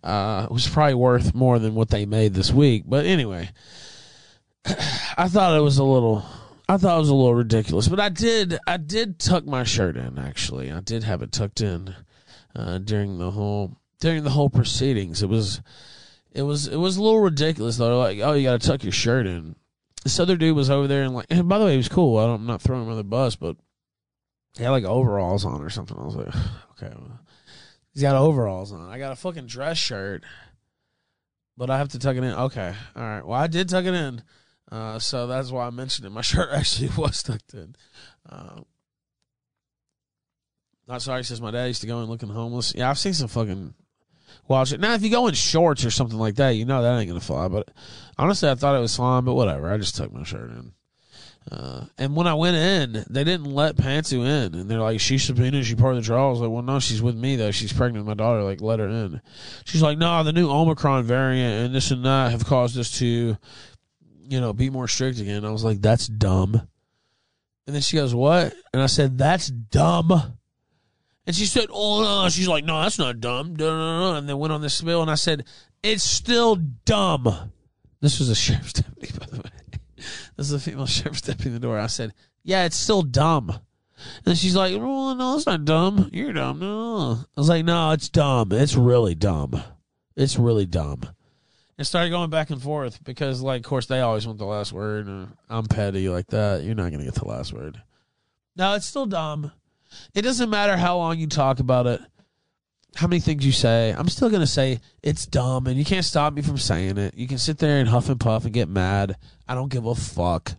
uh, 0.03 0.47
it 0.49 0.53
was 0.53 0.67
probably 0.67 0.95
worth 0.95 1.33
more 1.33 1.59
than 1.59 1.75
what 1.75 1.89
they 1.89 2.05
made 2.05 2.33
this 2.33 2.51
week. 2.51 2.83
But 2.85 3.05
anyway. 3.05 3.51
I 4.65 5.27
thought 5.27 5.57
it 5.57 5.61
was 5.61 5.77
a 5.77 5.83
little 5.83 6.25
I 6.69 6.77
thought 6.77 6.95
it 6.95 6.99
was 6.99 7.09
a 7.09 7.15
little 7.15 7.35
ridiculous, 7.35 7.87
but 7.87 7.99
I 7.99 8.09
did 8.09 8.57
I 8.67 8.77
did 8.77 9.19
tuck 9.19 9.45
my 9.45 9.63
shirt 9.63 9.97
in 9.97 10.17
actually. 10.17 10.71
I 10.71 10.79
did 10.79 11.03
have 11.03 11.21
it 11.21 11.31
tucked 11.31 11.61
in 11.61 11.95
uh, 12.55 12.77
during 12.77 13.17
the 13.17 13.31
whole 13.31 13.77
during 13.99 14.23
the 14.23 14.29
whole 14.29 14.49
proceedings. 14.49 15.21
It 15.21 15.29
was 15.29 15.61
it 16.31 16.43
was 16.43 16.67
it 16.67 16.77
was 16.77 16.97
a 16.97 17.03
little 17.03 17.19
ridiculous 17.19 17.77
though. 17.77 17.99
Like, 17.99 18.19
oh, 18.19 18.33
you 18.33 18.43
got 18.43 18.61
to 18.61 18.67
tuck 18.67 18.83
your 18.83 18.93
shirt 18.93 19.27
in. 19.27 19.55
This 20.03 20.19
other 20.19 20.37
dude 20.37 20.55
was 20.55 20.69
over 20.69 20.87
there 20.87 21.03
and 21.03 21.13
like, 21.13 21.27
and 21.29 21.47
by 21.49 21.59
the 21.59 21.65
way, 21.65 21.71
he 21.71 21.77
was 21.77 21.89
cool. 21.89 22.17
I 22.17 22.33
I'm 22.33 22.45
not 22.45 22.61
throwing 22.61 22.83
him 22.83 22.89
on 22.89 22.97
the 22.97 23.03
bus, 23.03 23.35
but 23.35 23.57
he 24.57 24.63
had 24.63 24.69
like 24.71 24.83
overalls 24.83 25.45
on 25.45 25.61
or 25.61 25.69
something. 25.69 25.97
I 25.97 26.03
was 26.05 26.15
like, 26.15 26.33
okay, 26.81 26.93
He's 27.93 28.03
got 28.03 28.15
overalls 28.15 28.71
on. 28.71 28.89
I 28.89 28.97
got 28.97 29.11
a 29.11 29.17
fucking 29.17 29.47
dress 29.47 29.77
shirt, 29.77 30.23
but 31.57 31.69
I 31.69 31.77
have 31.77 31.89
to 31.89 31.99
tuck 31.99 32.15
it 32.15 32.23
in. 32.23 32.33
Okay, 32.33 32.73
all 32.95 33.03
right. 33.03 33.25
Well, 33.25 33.39
I 33.39 33.47
did 33.47 33.67
tuck 33.67 33.83
it 33.83 33.93
in, 33.93 34.23
uh, 34.71 34.99
so 34.99 35.27
that's 35.27 35.51
why 35.51 35.67
I 35.67 35.69
mentioned 35.69 36.05
it. 36.05 36.11
My 36.11 36.21
shirt 36.21 36.49
actually 36.51 36.89
was 36.97 37.21
tucked 37.23 37.53
in. 37.53 37.75
Uh, 38.27 38.61
not 40.87 41.01
sorry 41.01 41.23
says 41.23 41.41
my 41.41 41.51
dad 41.51 41.67
used 41.67 41.81
to 41.81 41.87
go 41.87 42.01
in 42.01 42.09
looking 42.09 42.29
homeless. 42.29 42.73
Yeah, 42.75 42.89
I've 42.89 42.99
seen 42.99 43.13
some 43.13 43.27
fucking 43.27 43.73
wild 44.47 44.67
shit. 44.67 44.79
Now, 44.79 44.93
if 44.93 45.03
you 45.03 45.09
go 45.09 45.27
in 45.27 45.33
shorts 45.33 45.85
or 45.85 45.91
something 45.91 46.17
like 46.17 46.35
that, 46.35 46.51
you 46.51 46.65
know 46.65 46.81
that 46.81 46.99
ain't 46.99 47.07
gonna 47.07 47.19
fly. 47.19 47.47
But 47.47 47.69
honestly, 48.17 48.49
I 48.49 48.55
thought 48.55 48.75
it 48.75 48.81
was 48.81 48.95
fine. 48.95 49.23
But 49.23 49.35
whatever. 49.35 49.71
I 49.71 49.77
just 49.77 49.95
tucked 49.95 50.13
my 50.13 50.23
shirt 50.23 50.49
in. 50.51 50.73
Uh, 51.49 51.85
and 51.97 52.15
when 52.15 52.27
I 52.27 52.35
went 52.35 52.55
in, 52.55 53.03
they 53.09 53.23
didn't 53.23 53.51
let 53.51 53.75
Pantsu 53.75 54.19
in, 54.19 54.53
and 54.53 54.69
they're 54.69 54.79
like, 54.79 54.99
"She's 54.99 55.23
subpoenaed. 55.23 55.65
She 55.65 55.73
part 55.75 55.95
of 55.95 56.01
the 56.03 56.05
trial." 56.05 56.27
I 56.27 56.29
was 56.29 56.39
like, 56.39 56.51
"Well, 56.51 56.61
no, 56.61 56.79
she's 56.79 57.01
with 57.01 57.15
me 57.15 57.35
though. 57.35 57.49
She's 57.49 57.73
pregnant 57.73 58.05
with 58.05 58.15
my 58.15 58.23
daughter. 58.23 58.43
Like, 58.43 58.61
let 58.61 58.79
her 58.79 58.87
in." 58.87 59.21
She's 59.65 59.81
like, 59.81 59.97
"No, 59.97 60.23
the 60.23 60.33
new 60.33 60.51
Omicron 60.51 61.03
variant 61.05 61.65
and 61.65 61.73
this 61.73 61.89
and 61.89 62.05
that 62.05 62.31
have 62.31 62.45
caused 62.45 62.77
us 62.77 62.91
to, 62.99 63.37
you 64.31 64.41
know, 64.41 64.53
be 64.53 64.69
more 64.69 64.87
strict 64.87 65.19
again." 65.19 65.45
I 65.45 65.51
was 65.51 65.63
like, 65.63 65.81
"That's 65.81 66.07
dumb." 66.07 66.67
And 67.67 67.75
then 67.75 67.81
she 67.81 67.97
goes, 67.97 68.15
"What?" 68.15 68.53
And 68.73 68.81
I 68.81 68.87
said, 68.87 69.17
"That's 69.17 69.47
dumb." 69.47 70.37
And 71.25 71.35
she 71.35 71.45
said, 71.45 71.67
"Oh 71.69 72.01
no." 72.01 72.29
She's 72.29 72.47
like, 72.47 72.65
"No, 72.65 72.81
that's 72.81 72.97
not 72.99 73.19
dumb." 73.19 73.55
And 73.59 74.27
then 74.27 74.37
went 74.37 74.53
on 74.53 74.61
this 74.61 74.73
spill, 74.73 75.01
and 75.01 75.11
I 75.11 75.15
said, 75.15 75.45
"It's 75.83 76.03
still 76.03 76.55
dumb." 76.55 77.51
This 78.01 78.19
was 78.19 78.29
a 78.29 78.35
sheriff's 78.35 78.73
deputy, 78.81 79.17
by 79.17 79.25
the 79.27 79.37
way. 79.37 79.49
This 80.35 80.47
is 80.47 80.53
a 80.53 80.59
female 80.59 80.85
sheriff's 80.87 81.21
deputy 81.21 81.49
in 81.49 81.53
the 81.53 81.59
door. 81.59 81.79
I 81.79 81.87
said, 81.87 82.13
"Yeah, 82.43 82.65
it's 82.65 82.77
still 82.77 83.03
dumb." 83.03 83.59
And 84.25 84.37
she's 84.37 84.55
like, 84.55 84.73
"Oh 84.73 85.13
no, 85.13 85.35
it's 85.35 85.45
not 85.45 85.65
dumb. 85.65 86.09
You're 86.11 86.33
dumb." 86.33 86.59
No, 86.59 87.19
I 87.37 87.39
was 87.39 87.49
like, 87.49 87.65
"No, 87.65 87.91
it's 87.91 88.09
dumb. 88.09 88.51
It's 88.51 88.75
really 88.75 89.15
dumb. 89.15 89.61
It's 90.15 90.37
really 90.37 90.65
dumb." 90.65 91.03
And 91.81 91.87
started 91.87 92.11
going 92.11 92.29
back 92.29 92.51
and 92.51 92.61
forth 92.61 93.03
because, 93.03 93.41
like, 93.41 93.61
of 93.61 93.65
course, 93.65 93.87
they 93.87 94.01
always 94.01 94.27
want 94.27 94.37
the 94.37 94.45
last 94.45 94.71
word. 94.71 95.07
I'm 95.49 95.65
petty 95.65 96.09
like 96.09 96.27
that. 96.27 96.61
You're 96.61 96.75
not 96.75 96.91
gonna 96.91 97.05
get 97.05 97.15
the 97.15 97.27
last 97.27 97.53
word. 97.53 97.81
No, 98.55 98.75
it's 98.75 98.85
still 98.85 99.07
dumb. 99.07 99.51
It 100.13 100.21
doesn't 100.21 100.51
matter 100.51 100.77
how 100.77 100.97
long 100.97 101.17
you 101.17 101.25
talk 101.25 101.59
about 101.59 101.87
it, 101.87 101.99
how 102.93 103.07
many 103.07 103.19
things 103.19 103.43
you 103.43 103.51
say. 103.51 103.95
I'm 103.97 104.09
still 104.09 104.29
to 104.29 104.45
say 104.45 104.79
it's 105.01 105.25
dumb, 105.25 105.65
and 105.65 105.75
you 105.75 105.83
can't 105.83 106.05
stop 106.05 106.35
me 106.35 106.43
from 106.43 106.59
saying 106.59 106.99
it. 106.99 107.15
You 107.15 107.27
can 107.27 107.39
sit 107.39 107.57
there 107.57 107.79
and 107.79 107.89
huff 107.89 108.09
and 108.09 108.19
puff 108.19 108.45
and 108.45 108.53
get 108.53 108.69
mad. 108.69 109.17
I 109.47 109.55
don't 109.55 109.71
give 109.71 109.87
a 109.87 109.95
fuck. 109.95 110.53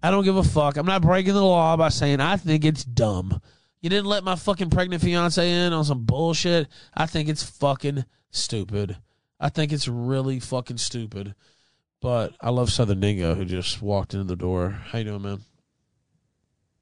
I 0.00 0.12
don't 0.12 0.22
give 0.22 0.36
a 0.36 0.44
fuck. 0.44 0.76
I'm 0.76 0.86
not 0.86 1.02
breaking 1.02 1.34
the 1.34 1.42
law 1.42 1.76
by 1.76 1.88
saying 1.88 2.20
I 2.20 2.36
think 2.36 2.64
it's 2.64 2.84
dumb. 2.84 3.40
You 3.80 3.90
didn't 3.90 4.06
let 4.06 4.22
my 4.22 4.36
fucking 4.36 4.70
pregnant 4.70 5.02
fiance 5.02 5.50
in 5.50 5.72
on 5.72 5.84
some 5.84 6.04
bullshit. 6.04 6.68
I 6.94 7.06
think 7.06 7.28
it's 7.28 7.42
fucking 7.42 8.04
stupid. 8.30 8.98
I 9.38 9.48
think 9.48 9.72
it's 9.72 9.88
really 9.88 10.40
fucking 10.40 10.78
stupid. 10.78 11.34
But 12.00 12.34
I 12.40 12.50
love 12.50 12.70
Southern 12.70 13.00
Dingo 13.00 13.34
who 13.34 13.44
just 13.44 13.80
walked 13.82 14.14
into 14.14 14.26
the 14.26 14.36
door. 14.36 14.70
How 14.70 14.98
you 14.98 15.04
doing, 15.04 15.22
man? 15.22 15.40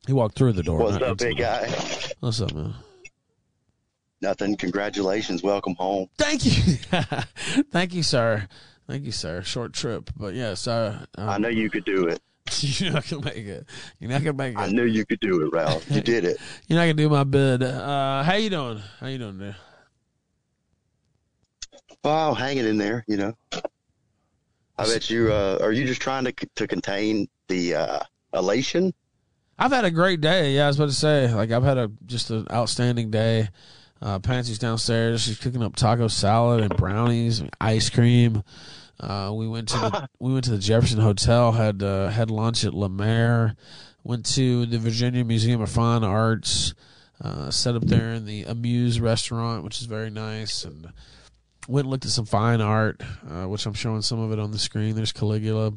He 0.06 0.12
walked 0.12 0.36
through 0.36 0.52
the 0.52 0.62
door. 0.62 0.78
What's 0.80 1.02
up, 1.02 1.18
big 1.18 1.38
guy? 1.38 1.68
What's 2.20 2.40
up, 2.40 2.52
man? 2.52 2.74
Nothing. 4.20 4.56
Congratulations. 4.56 5.42
Welcome 5.42 5.74
home. 5.76 6.08
Thank 6.18 6.44
you, 6.44 6.52
thank 7.70 7.94
you, 7.94 8.02
sir. 8.02 8.48
Thank 8.86 9.04
you, 9.04 9.12
sir. 9.12 9.42
Short 9.42 9.72
trip, 9.72 10.10
but 10.16 10.34
yes, 10.34 10.66
uh, 10.66 11.06
um, 11.16 11.28
I 11.28 11.38
know 11.38 11.48
you 11.48 11.70
could 11.70 11.84
do 11.84 12.06
it. 12.08 12.20
you're 12.60 12.92
not 12.92 13.08
gonna 13.08 13.24
make 13.24 13.46
it. 13.46 13.66
You're 13.98 14.10
not 14.10 14.22
gonna 14.22 14.36
make 14.36 14.54
it. 14.54 14.60
I 14.60 14.68
knew 14.68 14.84
you 14.84 15.06
could 15.06 15.20
do 15.20 15.42
it, 15.42 15.52
Ralph. 15.52 15.90
You 15.90 16.02
did 16.02 16.24
it. 16.24 16.38
You're 16.68 16.78
not 16.78 16.84
gonna 16.84 16.94
do 16.94 17.08
my 17.08 17.24
bid. 17.24 17.62
Uh, 17.62 18.22
how 18.22 18.34
you 18.34 18.50
doing? 18.50 18.82
How 19.00 19.06
you 19.06 19.18
doing 19.18 19.38
there? 19.38 19.56
Wow, 22.04 22.34
hanging 22.34 22.66
in 22.66 22.76
there, 22.76 23.02
you 23.08 23.16
know. 23.16 23.34
I 24.76 24.84
bet 24.84 25.08
you. 25.08 25.32
Uh, 25.32 25.58
are 25.62 25.72
you 25.72 25.86
just 25.86 26.02
trying 26.02 26.24
to 26.24 26.32
to 26.32 26.66
contain 26.66 27.28
the 27.48 27.74
uh, 27.74 28.00
elation? 28.34 28.92
I've 29.58 29.72
had 29.72 29.84
a 29.84 29.90
great 29.90 30.20
day. 30.20 30.52
Yeah, 30.54 30.64
I 30.64 30.66
was 30.66 30.76
about 30.76 30.90
to 30.90 30.94
say, 30.94 31.32
like 31.32 31.50
I've 31.50 31.62
had 31.62 31.78
a 31.78 31.90
just 32.06 32.30
an 32.30 32.46
outstanding 32.52 33.10
day. 33.10 33.48
Uh, 34.02 34.18
Pansy's 34.18 34.58
downstairs. 34.58 35.22
She's 35.22 35.38
cooking 35.38 35.62
up 35.62 35.76
taco 35.76 36.08
salad 36.08 36.60
and 36.60 36.76
brownies, 36.76 37.40
and 37.40 37.50
ice 37.58 37.88
cream. 37.88 38.42
Uh, 39.00 39.32
we 39.34 39.48
went 39.48 39.68
to 39.68 39.78
the, 39.78 40.08
we 40.18 40.32
went 40.32 40.44
to 40.44 40.50
the 40.50 40.58
Jefferson 40.58 41.00
Hotel. 41.00 41.52
Had 41.52 41.82
uh, 41.82 42.08
had 42.08 42.30
lunch 42.30 42.64
at 42.64 42.74
Lemaire. 42.74 43.56
Went 44.02 44.26
to 44.34 44.66
the 44.66 44.78
Virginia 44.78 45.24
Museum 45.24 45.62
of 45.62 45.70
Fine 45.70 46.04
Arts. 46.04 46.74
Uh, 47.22 47.50
set 47.50 47.76
up 47.76 47.84
there 47.84 48.12
in 48.12 48.26
the 48.26 48.42
Amuse 48.42 49.00
restaurant, 49.00 49.64
which 49.64 49.80
is 49.80 49.86
very 49.86 50.10
nice, 50.10 50.64
and 50.64 50.92
went 51.68 51.84
and 51.84 51.90
looked 51.90 52.04
at 52.04 52.10
some 52.10 52.26
fine 52.26 52.60
art, 52.60 53.02
uh, 53.28 53.44
which 53.44 53.66
I'm 53.66 53.74
showing 53.74 54.02
some 54.02 54.18
of 54.18 54.32
it 54.32 54.38
on 54.38 54.50
the 54.50 54.58
screen. 54.58 54.94
There's 54.94 55.12
Caligula. 55.12 55.72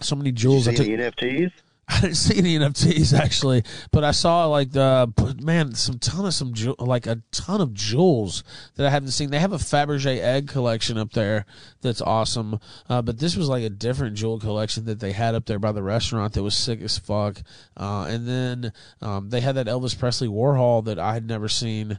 So 0.00 0.16
many 0.16 0.32
jewels. 0.32 0.64
Did 0.64 0.80
I 0.80 0.84
you 0.84 0.96
took. 0.96 1.20
see 1.20 1.30
any 1.30 1.42
NFTs? 1.46 1.52
I 1.86 2.00
didn't 2.00 2.16
see 2.16 2.38
any 2.38 2.58
NFTs 2.58 3.18
actually, 3.18 3.62
but 3.90 4.04
I 4.04 4.12
saw 4.12 4.46
like 4.46 4.72
the 4.72 5.12
man 5.42 5.74
some 5.74 5.98
ton 5.98 6.24
of 6.24 6.32
some 6.32 6.54
jew- 6.54 6.76
like 6.78 7.06
a 7.06 7.20
ton 7.30 7.60
of 7.60 7.74
jewels 7.74 8.42
that 8.76 8.86
I 8.86 8.90
haven't 8.90 9.10
seen. 9.10 9.30
They 9.30 9.38
have 9.38 9.52
a 9.52 9.58
Fabergé 9.58 10.18
egg 10.18 10.48
collection 10.48 10.96
up 10.96 11.12
there 11.12 11.44
that's 11.82 12.00
awesome, 12.00 12.58
uh, 12.88 13.02
but 13.02 13.18
this 13.18 13.36
was 13.36 13.48
like 13.48 13.64
a 13.64 13.70
different 13.70 14.16
jewel 14.16 14.38
collection 14.40 14.86
that 14.86 15.00
they 15.00 15.12
had 15.12 15.34
up 15.34 15.44
there 15.44 15.58
by 15.58 15.72
the 15.72 15.82
restaurant 15.82 16.32
that 16.32 16.42
was 16.42 16.56
sick 16.56 16.80
as 16.80 16.96
fuck. 16.96 17.42
Uh, 17.76 18.06
and 18.08 18.26
then 18.26 18.72
um, 19.02 19.28
they 19.28 19.40
had 19.42 19.56
that 19.56 19.66
Elvis 19.66 19.98
Presley 19.98 20.28
Warhol 20.28 20.84
that 20.86 20.98
I 20.98 21.12
had 21.12 21.26
never 21.26 21.48
seen. 21.48 21.98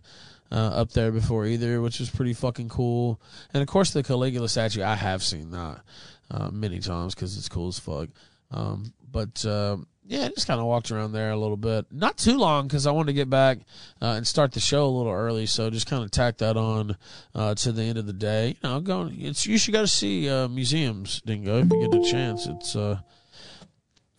Uh, 0.52 0.70
up 0.82 0.92
there 0.92 1.12
before 1.12 1.48
either, 1.48 1.82
which 1.82 2.00
was 2.00 2.10
pretty 2.10 2.34
fucking 2.34 2.70
cool. 2.70 3.20
And 3.52 3.64
of 3.64 3.68
course, 3.68 3.92
the 3.92 4.04
Caligula 4.04 4.48
statue 4.48 4.84
I 4.84 4.94
have 4.94 5.24
seen 5.24 5.50
that 5.52 5.82
uh, 6.30 6.50
many 6.52 6.80
times 6.80 7.16
because 7.16 7.36
it's 7.36 7.50
cool 7.50 7.70
as 7.70 7.80
fuck. 7.80 8.10
Um, 8.52 8.94
but 9.12 9.44
uh, 9.44 9.78
yeah, 10.06 10.30
just 10.30 10.48
kind 10.48 10.60
of 10.60 10.68
walked 10.68 10.92
around 10.92 11.14
there 11.14 11.32
a 11.32 11.38
little 11.38 11.58
bit. 11.58 11.88
Not 11.92 12.18
too 12.18 12.38
long 12.38 12.68
because 12.68 12.86
I 12.86 12.92
wanted 12.92 13.08
to 13.08 13.14
get 13.14 13.30
back 13.30 13.60
uh, 14.02 14.14
and 14.18 14.28
start 14.28 14.52
the 14.52 14.60
show 14.60 14.86
a 14.86 14.88
little 14.88 15.12
early. 15.12 15.46
So 15.48 15.70
just 15.70 15.88
kind 15.88 16.04
of 16.04 16.12
tack 16.12 16.38
that 16.38 16.58
on 16.58 16.96
uh, 17.34 17.56
to 17.56 17.72
the 17.72 17.84
end 17.84 17.98
of 17.98 18.06
the 18.06 18.14
day. 18.14 18.50
You 18.50 18.70
know, 18.70 18.80
going. 18.82 19.20
It's 19.20 19.48
you 19.48 19.58
should 19.58 19.74
go 19.74 19.82
to 19.82 19.88
see 19.88 20.30
uh, 20.30 20.48
museums, 20.48 21.22
Dingo, 21.26 21.60
if 21.60 21.72
you 21.72 21.90
get 21.90 22.00
a 22.00 22.12
chance. 22.12 22.46
It's 22.46 22.76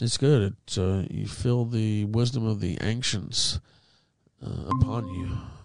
it's 0.00 0.18
good. 0.18 0.56
You 0.76 1.26
feel 1.28 1.64
the 1.64 2.04
wisdom 2.06 2.46
of 2.46 2.60
the 2.60 2.78
ancients 2.82 3.60
upon 4.42 5.08
you. 5.08 5.55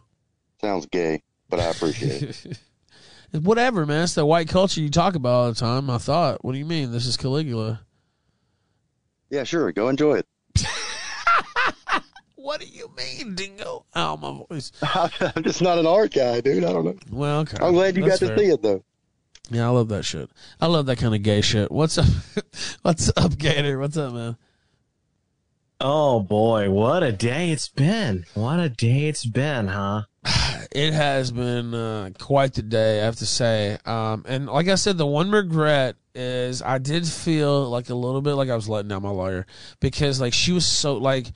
Sounds 0.62 0.86
gay, 0.86 1.24
but 1.50 1.60
I 1.60 1.66
appreciate 1.66 2.24
it. 2.24 2.60
Whatever, 3.42 3.86
man. 3.86 4.04
It's 4.04 4.14
the 4.14 4.26
white 4.26 4.48
culture 4.48 4.82
you 4.82 4.90
talk 4.90 5.16
about 5.16 5.30
all 5.34 5.50
the 5.50 5.60
time. 5.60 5.90
I 5.90 5.98
thought. 5.98 6.46
What 6.46 6.52
do 6.54 6.58
you 6.60 6.66
mean? 6.66 6.92
This 6.92 7.06
is 7.06 7.18
Caligula. 7.18 7.82
Yeah, 9.30 9.44
sure. 9.44 9.72
Go 9.72 9.90
enjoy 9.90 10.20
it. 10.20 10.28
What 12.42 12.60
do 12.60 12.66
you 12.66 12.92
mean, 12.98 13.36
Dingo? 13.36 13.86
Ow, 13.96 14.16
my 14.16 14.44
voice. 14.50 14.72
I'm 14.82 15.44
just 15.44 15.62
not 15.62 15.78
an 15.78 15.86
art 15.86 16.12
guy, 16.12 16.42
dude. 16.42 16.64
I 16.64 16.74
don't 16.74 16.86
know. 16.86 16.98
Well, 17.12 17.42
okay. 17.42 17.58
I'm 17.62 17.74
glad 17.74 17.96
you 17.96 18.04
That's 18.04 18.20
got 18.20 18.28
to 18.30 18.36
fair. 18.36 18.38
see 18.40 18.52
it 18.52 18.62
though. 18.64 18.84
Yeah, 19.52 19.68
I 19.68 19.70
love 19.70 19.90
that 19.90 20.04
shit. 20.04 20.28
I 20.60 20.66
love 20.66 20.88
that 20.88 20.98
kind 20.98 21.14
of 21.14 21.22
gay 21.22 21.42
shit. 21.42 21.72
What's 21.72 22.00
up? 22.00 22.08
What's 22.82 23.12
up, 23.16 23.38
Gator? 23.38 23.78
What's 23.78 23.96
up, 23.96 24.14
man? 24.14 24.38
Oh 25.80 26.20
boy, 26.20 26.72
what 26.72 27.04
a 27.04 27.12
day 27.12 27.52
it's 27.52 27.70
been. 27.70 28.26
What 28.34 28.60
a 28.60 28.70
day 28.70 29.08
it's 29.08 29.26
been, 29.26 29.68
huh? 29.68 30.04
It 30.72 30.94
has 30.94 31.32
been 31.34 31.74
uh, 31.74 32.12
quite 32.18 32.54
the 32.54 32.62
day, 32.62 33.02
I 33.02 33.06
have 33.06 33.18
to 33.18 33.26
say. 33.26 33.78
Um, 33.86 34.24
and 34.26 34.46
like 34.46 34.70
I 34.70 34.76
said, 34.76 34.98
the 34.98 35.06
one 35.06 35.30
regret 35.30 35.98
is 36.16 36.62
I 36.62 36.78
did 36.78 37.06
feel 37.06 37.70
like 37.70 37.90
a 37.90 37.94
little 37.94 38.22
bit 38.22 38.36
like 38.36 38.50
I 38.50 38.56
was 38.56 38.70
letting 38.70 38.88
down 38.88 39.02
my 39.02 39.10
lawyer 39.10 39.46
because 39.82 40.22
like 40.22 40.34
she 40.34 40.54
was 40.54 40.66
so 40.66 40.96
like 40.96 41.28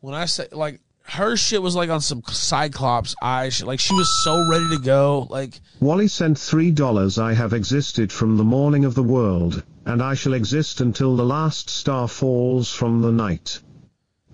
when 0.00 0.14
I 0.14 0.26
say 0.26 0.46
like 0.52 0.80
her 1.08 1.36
shit 1.36 1.62
was 1.62 1.74
like 1.74 1.88
on 1.88 2.00
some 2.00 2.22
Cyclops 2.28 3.14
eye 3.22 3.48
shit. 3.48 3.66
Like 3.66 3.80
she 3.80 3.94
was 3.94 4.22
so 4.22 4.48
ready 4.48 4.68
to 4.76 4.78
go. 4.78 5.26
Like 5.30 5.60
Wally 5.80 6.06
sent 6.06 6.38
three 6.38 6.70
dollars. 6.70 7.18
I 7.18 7.32
have 7.32 7.52
existed 7.52 8.12
from 8.12 8.36
the 8.36 8.44
morning 8.44 8.84
of 8.84 8.94
the 8.94 9.02
world, 9.02 9.62
and 9.86 10.02
I 10.02 10.14
shall 10.14 10.34
exist 10.34 10.80
until 10.80 11.16
the 11.16 11.24
last 11.24 11.70
star 11.70 12.08
falls 12.08 12.70
from 12.72 13.00
the 13.00 13.12
night. 13.12 13.60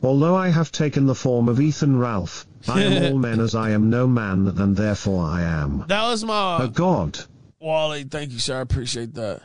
Although 0.02 0.34
I 0.34 0.48
have 0.48 0.72
taken 0.72 1.06
the 1.06 1.14
form 1.14 1.48
of 1.48 1.60
Ethan 1.60 1.98
Ralph, 1.98 2.46
I 2.68 2.82
am 2.82 3.04
all 3.12 3.18
men 3.18 3.40
as 3.40 3.54
I 3.54 3.70
am 3.70 3.90
no 3.90 4.06
man, 4.06 4.48
and 4.48 4.76
therefore 4.76 5.24
I 5.24 5.42
am 5.42 5.84
that 5.88 6.08
was 6.08 6.24
my 6.24 6.64
a 6.64 6.68
god. 6.68 7.18
Wally, 7.60 8.04
thank 8.04 8.32
you, 8.32 8.38
sir. 8.38 8.58
I 8.58 8.60
appreciate 8.60 9.14
that. 9.14 9.42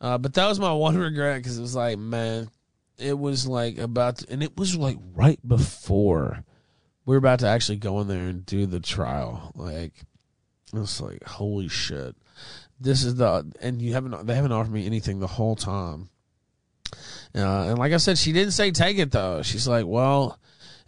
Uh, 0.00 0.18
but 0.18 0.34
that 0.34 0.48
was 0.48 0.58
my 0.58 0.72
one 0.72 0.96
regret 0.96 1.38
because 1.38 1.58
it 1.58 1.62
was 1.62 1.76
like, 1.76 1.98
man, 1.98 2.50
it 2.98 3.18
was 3.18 3.46
like 3.46 3.78
about, 3.78 4.18
to, 4.18 4.32
and 4.32 4.42
it 4.42 4.56
was 4.56 4.76
like 4.76 4.96
right 5.14 5.38
before 5.46 6.42
we 7.04 7.14
were 7.14 7.18
about 7.18 7.40
to 7.40 7.46
actually 7.46 7.76
go 7.76 8.00
in 8.00 8.08
there 8.08 8.26
and 8.26 8.46
do 8.46 8.66
the 8.66 8.80
trial. 8.80 9.52
Like, 9.54 9.92
it 10.72 10.78
was 10.78 11.00
like, 11.00 11.22
holy 11.24 11.68
shit, 11.68 12.16
this 12.80 13.04
is 13.04 13.16
the, 13.16 13.52
and 13.60 13.80
you 13.80 13.92
haven't, 13.92 14.26
they 14.26 14.34
haven't 14.34 14.52
offered 14.52 14.72
me 14.72 14.86
anything 14.86 15.20
the 15.20 15.26
whole 15.26 15.56
time. 15.56 16.08
Uh, 17.34 17.68
and 17.68 17.78
like 17.78 17.92
I 17.92 17.98
said, 17.98 18.18
she 18.18 18.32
didn't 18.32 18.52
say 18.52 18.70
take 18.70 18.98
it 18.98 19.12
though. 19.12 19.42
She's 19.42 19.68
like, 19.68 19.86
well, 19.86 20.38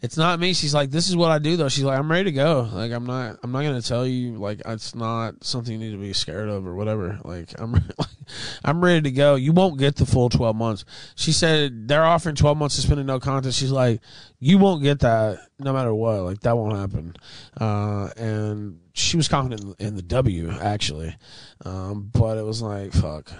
it's 0.03 0.17
not 0.17 0.41
me. 0.41 0.53
She's 0.53 0.75
like, 0.75 0.91
this 0.91 1.09
is 1.09 1.15
what 1.15 1.31
I 1.31 1.39
do 1.39 1.57
though. 1.57 1.69
She's 1.69 1.85
like, 1.85 1.97
I'm 1.97 2.11
ready 2.11 2.25
to 2.25 2.33
go. 2.33 2.69
Like, 2.73 2.91
I'm 2.91 3.07
not, 3.07 3.39
I'm 3.43 3.53
not 3.53 3.63
gonna 3.63 3.81
tell 3.81 4.05
you 4.05 4.35
like 4.35 4.61
it's 4.67 4.97
not 4.97 5.45
something 5.45 5.73
you 5.73 5.79
need 5.79 5.93
to 5.93 6.03
be 6.03 6.13
scared 6.13 6.49
of 6.49 6.67
or 6.67 6.75
whatever. 6.75 7.21
Like, 7.23 7.51
I'm, 7.61 7.77
I'm 8.65 8.83
ready 8.83 9.03
to 9.03 9.13
go. 9.13 9.37
You 9.37 9.53
won't 9.53 9.79
get 9.79 9.95
the 9.95 10.05
full 10.05 10.29
12 10.29 10.57
months. 10.57 10.85
She 11.15 11.31
said 11.31 11.87
they're 11.87 12.05
offering 12.05 12.35
12 12.35 12.59
months 12.59 12.75
suspended 12.75 13.07
no 13.07 13.21
contest. 13.21 13.57
She's 13.57 13.71
like, 13.71 14.01
you 14.41 14.59
won't 14.59 14.83
get 14.83 14.99
that 15.01 15.39
no 15.61 15.73
matter 15.73 15.95
what. 15.95 16.23
Like 16.23 16.41
that 16.41 16.57
won't 16.57 16.77
happen. 16.77 17.15
Uh, 17.61 18.11
and 18.17 18.81
she 18.95 19.17
was 19.17 19.29
confident 19.29 19.77
in, 19.79 19.87
in 19.87 19.95
the 19.95 20.03
W 20.03 20.51
actually, 20.51 21.17
um, 21.65 22.11
but 22.13 22.39
it 22.39 22.45
was 22.45 22.61
like, 22.61 22.93
fuck. 22.93 23.33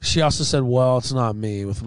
She 0.00 0.22
also 0.22 0.42
said, 0.42 0.64
well, 0.64 0.98
it's 0.98 1.12
not 1.12 1.36
me 1.36 1.64
with. 1.64 1.82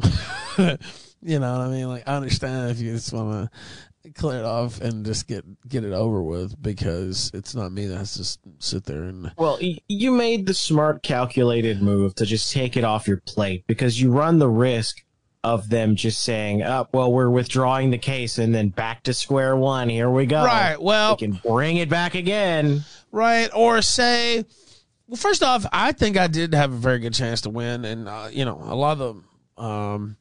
My 0.58 0.78
you 1.22 1.40
know 1.40 1.58
what 1.58 1.68
I 1.68 1.70
mean? 1.70 1.88
Like 1.88 2.08
I 2.08 2.16
understand 2.16 2.72
if 2.72 2.80
you 2.80 2.94
just 2.94 3.12
want 3.14 3.32
to 3.32 3.58
clear 4.16 4.40
it 4.40 4.46
off 4.46 4.82
and 4.82 5.06
just 5.06 5.28
get 5.28 5.44
get 5.68 5.84
it 5.84 5.94
over 5.94 6.22
with 6.22 6.62
because 6.62 7.32
it's 7.34 7.54
not 7.56 7.72
me 7.72 7.86
that 7.88 7.98
has 7.98 8.14
to 8.16 8.52
sit 8.60 8.84
there 8.86 9.04
and 9.04 9.32
Well, 9.38 9.60
you 9.88 10.12
made 10.12 10.46
the 10.46 10.54
smart, 10.54 11.04
calculated 11.04 11.82
move 11.82 12.16
to 12.16 12.26
just 12.26 12.52
take 12.52 12.78
it 12.78 12.84
off 12.84 13.08
your 13.08 13.18
plate 13.26 13.66
because 13.68 14.00
you 14.02 14.12
run 14.12 14.40
the 14.40 14.50
risk 14.50 15.04
of 15.44 15.70
them 15.70 15.96
just 15.96 16.22
saying, 16.22 16.64
"Oh, 16.64 16.88
well, 16.94 17.12
we're 17.14 17.30
withdrawing 17.30 17.92
the 17.92 17.98
case," 17.98 18.38
and 18.38 18.54
then 18.54 18.70
back 18.70 19.04
to 19.04 19.14
square 19.14 19.56
one. 19.56 19.88
Here 19.88 20.10
we 20.10 20.26
go. 20.26 20.44
Right, 20.44 20.82
well- 20.82 21.14
we 21.20 21.28
can 21.28 21.40
bring 21.46 21.78
it 21.78 21.90
back 21.90 22.16
again. 22.16 22.84
right 23.12 23.50
or 23.54 23.82
say 23.82 24.44
well 25.08 25.16
first 25.16 25.42
off 25.42 25.66
i 25.72 25.94
think 25.94 26.18
i 26.18 26.28
did 26.28 26.54
have 26.54 26.74
a 26.74 26.76
very 26.76 27.00
good 27.00 27.14
chance 27.14 27.40
to 27.42 27.50
win 27.50 27.86
and 27.86 28.10
uh, 28.10 28.28
you 28.30 28.44
know 28.44 28.60
a 28.66 28.76
lot 28.76 29.00
of 29.00 29.24
the 29.58 29.64
um 29.64 30.18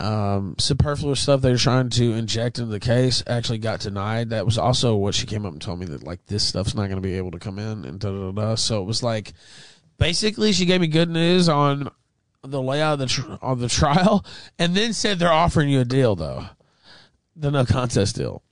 um 0.00 0.56
superfluous 0.58 1.20
stuff 1.20 1.40
they're 1.40 1.56
trying 1.56 1.88
to 1.88 2.14
inject 2.14 2.58
into 2.58 2.70
the 2.70 2.80
case 2.80 3.22
actually 3.26 3.58
got 3.58 3.80
denied. 3.80 4.30
That 4.30 4.44
was 4.44 4.58
also 4.58 4.96
what 4.96 5.14
she 5.14 5.26
came 5.26 5.46
up 5.46 5.52
and 5.52 5.62
told 5.62 5.78
me 5.78 5.86
that 5.86 6.02
like 6.02 6.26
this 6.26 6.46
stuff's 6.46 6.74
not 6.74 6.86
going 6.86 6.96
to 6.96 7.00
be 7.00 7.16
able 7.16 7.30
to 7.32 7.38
come 7.38 7.58
in 7.58 7.84
and 7.84 8.00
da 8.00 8.10
da 8.10 8.32
da 8.32 8.54
so 8.56 8.82
it 8.82 8.86
was 8.86 9.02
like 9.02 9.32
basically 9.98 10.52
she 10.52 10.66
gave 10.66 10.80
me 10.80 10.86
good 10.86 11.10
news 11.10 11.48
on 11.48 11.90
the 12.42 12.60
layout 12.60 12.94
of 12.94 12.98
the 13.00 13.06
tr- 13.06 13.32
of 13.40 13.60
the 13.60 13.68
trial 13.80 14.24
and 14.58 14.74
then 14.74 14.92
said 14.92 15.18
they're 15.18 15.32
offering 15.32 15.68
you 15.68 15.80
a 15.80 15.84
deal 15.84 16.16
though. 16.16 16.46
The 17.36 17.50
no 17.50 17.64
contest 17.64 18.16
deal. 18.16 18.42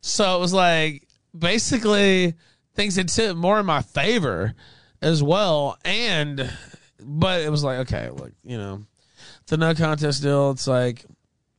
So 0.00 0.36
it 0.36 0.40
was 0.40 0.52
like 0.52 1.06
basically 1.36 2.34
things 2.74 2.96
had 2.96 3.08
tipped 3.08 3.36
more 3.36 3.60
in 3.60 3.66
my 3.66 3.82
favor 3.82 4.54
as 5.00 5.22
well. 5.22 5.78
And 5.84 6.50
but 7.00 7.42
it 7.42 7.50
was 7.50 7.62
like, 7.62 7.78
okay, 7.80 8.10
look, 8.10 8.32
you 8.42 8.56
know, 8.56 8.82
the 9.48 9.56
no 9.56 9.74
contest 9.74 10.22
deal, 10.22 10.50
it's 10.52 10.66
like 10.66 11.04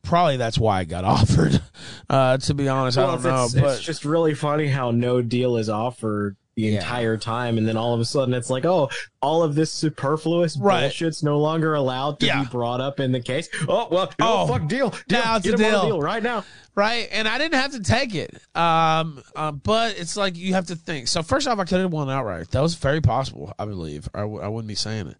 probably 0.02 0.36
that's 0.36 0.58
why 0.58 0.80
I 0.80 0.84
got 0.84 1.04
offered. 1.16 1.60
Uh 2.08 2.36
to 2.38 2.54
be 2.54 2.68
honest, 2.68 2.98
I 2.98 3.06
don't 3.06 3.22
know. 3.22 3.44
it's, 3.44 3.54
but 3.54 3.64
it's 3.76 3.82
just 3.82 4.04
really 4.04 4.34
funny 4.34 4.66
how 4.68 4.90
no 4.90 5.22
deal 5.22 5.56
is 5.56 5.68
offered 5.68 6.36
the 6.54 6.62
Yeah. 6.62 6.78
entire 6.78 7.18
time, 7.18 7.58
and 7.58 7.68
then 7.68 7.76
all 7.76 7.92
of 7.92 8.00
a 8.00 8.04
sudden 8.06 8.32
it's 8.32 8.48
like, 8.48 8.64
oh, 8.64 8.88
all 9.20 9.42
of 9.42 9.54
this 9.54 9.70
superfluous 9.70 10.56
Right. 10.56 10.84
bullshit's 10.90 11.22
no 11.22 11.38
longer 11.38 11.74
allowed 11.74 12.18
to 12.20 12.26
Yeah. 12.26 12.44
be 12.44 12.48
brought 12.48 12.80
up 12.80 12.98
in 12.98 13.12
the 13.12 13.20
case. 13.20 13.48
Oh 13.68 13.88
well, 13.90 14.10
Oh, 14.20 14.46
fuck 14.46 14.66
deal, 14.66 14.88
deal, 15.06 15.20
now 15.20 15.36
it's 15.36 15.44
get 15.46 15.60
a 15.60 15.74
on 15.78 15.86
deal. 15.86 16.00
right 16.00 16.22
now. 16.22 16.44
right? 16.74 17.08
And 17.12 17.28
I 17.28 17.36
didn't 17.36 17.60
have 17.60 17.72
to 17.72 17.80
take 17.80 18.14
it. 18.14 18.34
Um, 18.56 19.22
uh, 19.34 19.52
but 19.52 19.98
it's 19.98 20.16
like 20.16 20.34
you 20.36 20.54
have 20.54 20.66
to 20.68 20.76
think. 20.76 21.08
So 21.08 21.22
first 21.22 21.46
off, 21.46 21.58
I 21.58 21.64
could 21.64 21.80
have 21.80 21.92
won 21.92 22.08
outright. 22.08 22.50
That 22.52 22.62
was 22.62 22.74
very 22.74 23.02
possible, 23.02 23.52
I 23.58 23.66
believe. 23.66 24.08
I 24.14 24.20
w- 24.20 24.40
I 24.40 24.48
wouldn't 24.48 24.68
be 24.68 24.74
saying 24.76 25.08
it, 25.08 25.16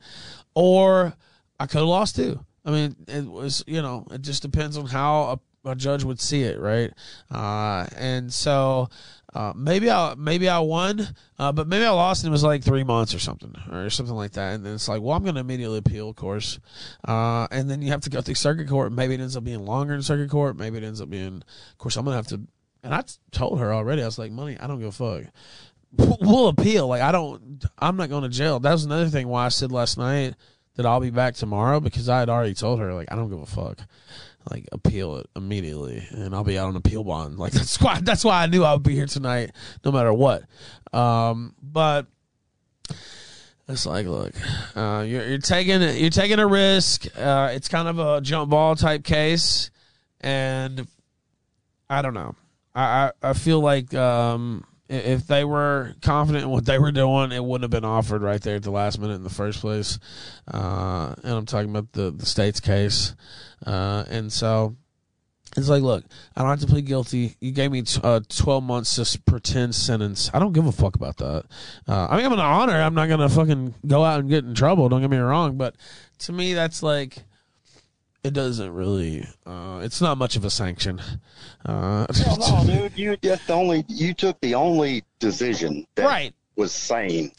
or 0.55 1.13
I 1.61 1.67
could 1.67 1.79
have 1.81 1.87
lost 1.89 2.17
too. 2.17 2.41
I 2.67 2.71
mean, 2.73 2.97
it 3.09 3.25
was 3.25 3.65
you 3.67 3.81
know, 3.81 4.07
it 4.11 4.23
just 4.23 4.43
depends 4.43 4.77
on 4.77 4.87
how 4.87 5.41
a, 5.65 5.71
a 5.71 5.75
judge 5.75 6.05
would 6.05 6.21
see 6.21 6.43
it, 6.43 6.61
right? 6.61 6.93
Uh, 7.31 7.87
and 7.97 8.33
so. 8.33 8.89
Uh, 9.35 9.53
maybe 9.55 9.91
I 9.91 10.15
maybe 10.17 10.49
I 10.49 10.61
won, 10.61 11.07
uh, 11.39 11.53
but 11.53 11.69
maybe 11.69 11.85
I 11.85 11.91
lost 11.91 12.25
and 12.25 12.31
it 12.31 12.33
was 12.33 12.43
like 12.43 12.65
three 12.65 12.85
months 12.85 13.15
or 13.15 13.19
something 13.19 13.55
or 13.71 13.91
something 13.91 14.15
like 14.15 14.33
that. 14.33 14.55
And 14.55 14.65
then 14.65 14.73
it's 14.77 14.89
like, 14.89 15.03
well, 15.03 15.15
I'm 15.15 15.25
going 15.25 15.35
to 15.35 15.43
immediately 15.43 15.77
appeal, 15.77 16.09
of 16.09 16.17
course. 16.17 16.59
Uh, 17.07 17.47
and 17.51 17.69
then 17.69 17.83
you 17.83 17.91
have 17.91 18.01
to 18.03 18.11
go 18.11 18.23
through 18.23 18.37
circuit 18.37 18.67
court. 18.67 18.93
Maybe 18.93 19.13
it 19.13 19.21
ends 19.21 19.37
up 19.37 19.45
being 19.45 19.67
longer 19.67 19.93
in 19.93 20.01
circuit 20.01 20.31
court. 20.31 20.57
Maybe 20.57 20.79
it 20.79 20.85
ends 20.85 21.03
up 21.03 21.11
being, 21.11 21.43
of 21.71 21.77
course, 21.77 21.97
I'm 21.97 22.07
going 22.07 22.15
to 22.15 22.17
have 22.17 22.29
to. 22.29 22.49
And 22.83 22.95
I 22.95 23.05
told 23.31 23.61
her 23.61 23.75
already. 23.75 24.01
I 24.01 24.07
was 24.07 24.19
like, 24.19 24.33
money, 24.33 24.57
I 24.59 24.67
don't 24.67 24.79
give 24.79 24.89
a 24.89 24.93
fuck. 24.93 25.25
We'll 26.21 26.49
appeal. 26.49 26.89
Like 26.89 27.03
I 27.03 27.13
don't. 27.13 27.63
I'm 27.79 27.97
not 27.97 28.09
going 28.09 28.23
to 28.23 28.31
jail. 28.31 28.59
That 28.59 28.73
was 28.73 28.85
another 28.85 29.09
thing 29.09 29.29
why 29.29 29.45
I 29.47 29.49
said 29.49 29.71
last 29.71 29.99
night 29.99 30.35
that 30.77 30.87
I'll 30.87 31.01
be 31.01 31.11
back 31.11 31.35
tomorrow 31.35 31.81
because 31.81 32.09
I 32.09 32.21
had 32.21 32.29
already 32.29 32.55
told 32.55 32.81
her 32.81 32.95
like 32.95 33.11
I 33.11 33.17
don't 33.17 33.31
give 33.31 33.41
a 33.41 33.47
fuck. 33.47 33.79
Like 34.49 34.69
appeal 34.71 35.17
it 35.17 35.29
immediately, 35.35 36.07
and 36.13 36.33
I'll 36.33 36.45
be 36.45 36.57
out 36.57 36.69
on 36.69 36.77
appeal 36.77 37.03
bond. 37.03 37.37
Like 37.39 37.53
that's 37.53 37.81
why 37.81 38.01
that's 38.01 38.25
why 38.25 38.45
I 38.45 38.47
knew 38.47 38.63
I 38.63 38.75
would 38.75 38.85
be 38.85 38.95
here 38.95 39.07
tonight, 39.07 39.51
no 39.85 39.91
matter 39.91 40.13
what. 40.13 40.45
Um, 40.93 41.55
but 41.61 42.07
it's 43.69 43.85
like, 43.85 44.07
look, 44.07 44.33
uh, 44.77 45.05
you're, 45.07 45.27
you're 45.27 45.39
taking 45.39 45.83
you're 45.83 46.11
taking 46.11 46.39
a 46.39 46.47
risk. 46.47 47.07
Uh, 47.19 47.51
it's 47.53 47.69
kind 47.69 47.89
of 47.89 47.99
a 47.99 48.21
jump 48.21 48.51
ball 48.51 48.77
type 48.77 49.03
case, 49.03 49.73
and 50.21 50.87
I 51.91 52.03
don't 52.03 52.15
know. 52.15 52.37
I 52.73 53.11
I, 53.23 53.31
I 53.31 53.33
feel 53.33 53.59
like 53.59 53.93
um, 53.95 54.65
if 54.89 55.27
they 55.27 55.45
were 55.45 55.95
confident 56.03 56.45
in 56.45 56.51
what 56.51 56.65
they 56.65 56.79
were 56.79 56.93
doing, 56.93 57.33
it 57.33 57.45
wouldn't 57.45 57.65
have 57.65 57.71
been 57.71 57.89
offered 57.89 58.23
right 58.23 58.41
there 58.41 58.57
at 58.57 58.63
the 58.63 58.71
last 58.71 58.99
minute 59.01 59.15
in 59.15 59.25
the 59.25 59.31
first 59.31 59.61
place. 59.61 59.99
Uh, 60.53 61.15
and 61.23 61.33
I'm 61.33 61.47
talking 61.47 61.71
about 61.71 61.93
the 61.93 62.11
the 62.11 62.27
state's 62.27 62.61
case, 62.61 63.15
uh, 63.67 64.05
and 64.09 64.33
so. 64.33 64.77
It's 65.57 65.71
like, 65.71 65.83
look, 65.83 66.05
I 66.37 66.43
don't 66.43 66.51
have 66.51 66.61
to 66.61 66.67
plead 66.67 66.85
guilty. 66.85 67.35
You 67.41 67.51
gave 67.51 67.71
me 67.71 67.83
uh, 68.03 68.21
12 68.29 68.63
months 68.63 68.97
to 68.97 69.21
pretend 69.23 69.75
sentence. 69.75 70.29
I 70.35 70.39
don't 70.39 70.53
give 70.53 70.67
a 70.67 70.73
fuck 70.73 70.97
about 70.97 71.17
that. 71.17 71.45
Uh, 71.89 72.09
I 72.11 72.17
mean, 72.19 72.27
I'm 72.27 72.33
an 72.35 72.41
honor. 72.41 72.75
I'm 72.75 72.95
not 72.95 73.09
going 73.09 73.21
to 73.21 73.29
fucking 73.31 73.75
go 73.87 74.05
out 74.05 74.21
and 74.21 74.29
get 74.29 74.45
in 74.45 74.55
trouble. 74.55 74.91
Don't 74.91 75.01
get 75.01 75.09
me 75.09 75.17
wrong. 75.17 75.57
But 75.57 75.77
to 76.19 76.33
me, 76.33 76.53
that's 76.53 76.83
like, 76.83 77.25
it 78.27 78.33
doesn't 78.35 78.73
really, 78.75 79.27
uh, 79.47 79.81
it's 79.83 80.01
not 80.01 80.19
much 80.19 80.37
of 80.37 80.45
a 80.45 80.51
sanction. 80.51 81.01
Uh, 81.65 82.07
No, 82.27 82.37
no, 82.37 82.65
dude, 82.67 82.99
you 82.99 83.17
just 83.23 83.51
only 83.51 83.85
you 83.89 84.15
took 84.15 84.41
the 84.41 84.55
only 84.55 85.05
decision 85.19 85.87
that 85.95 86.05
Right. 86.07 86.35
was 86.57 86.73
sane. 86.73 87.33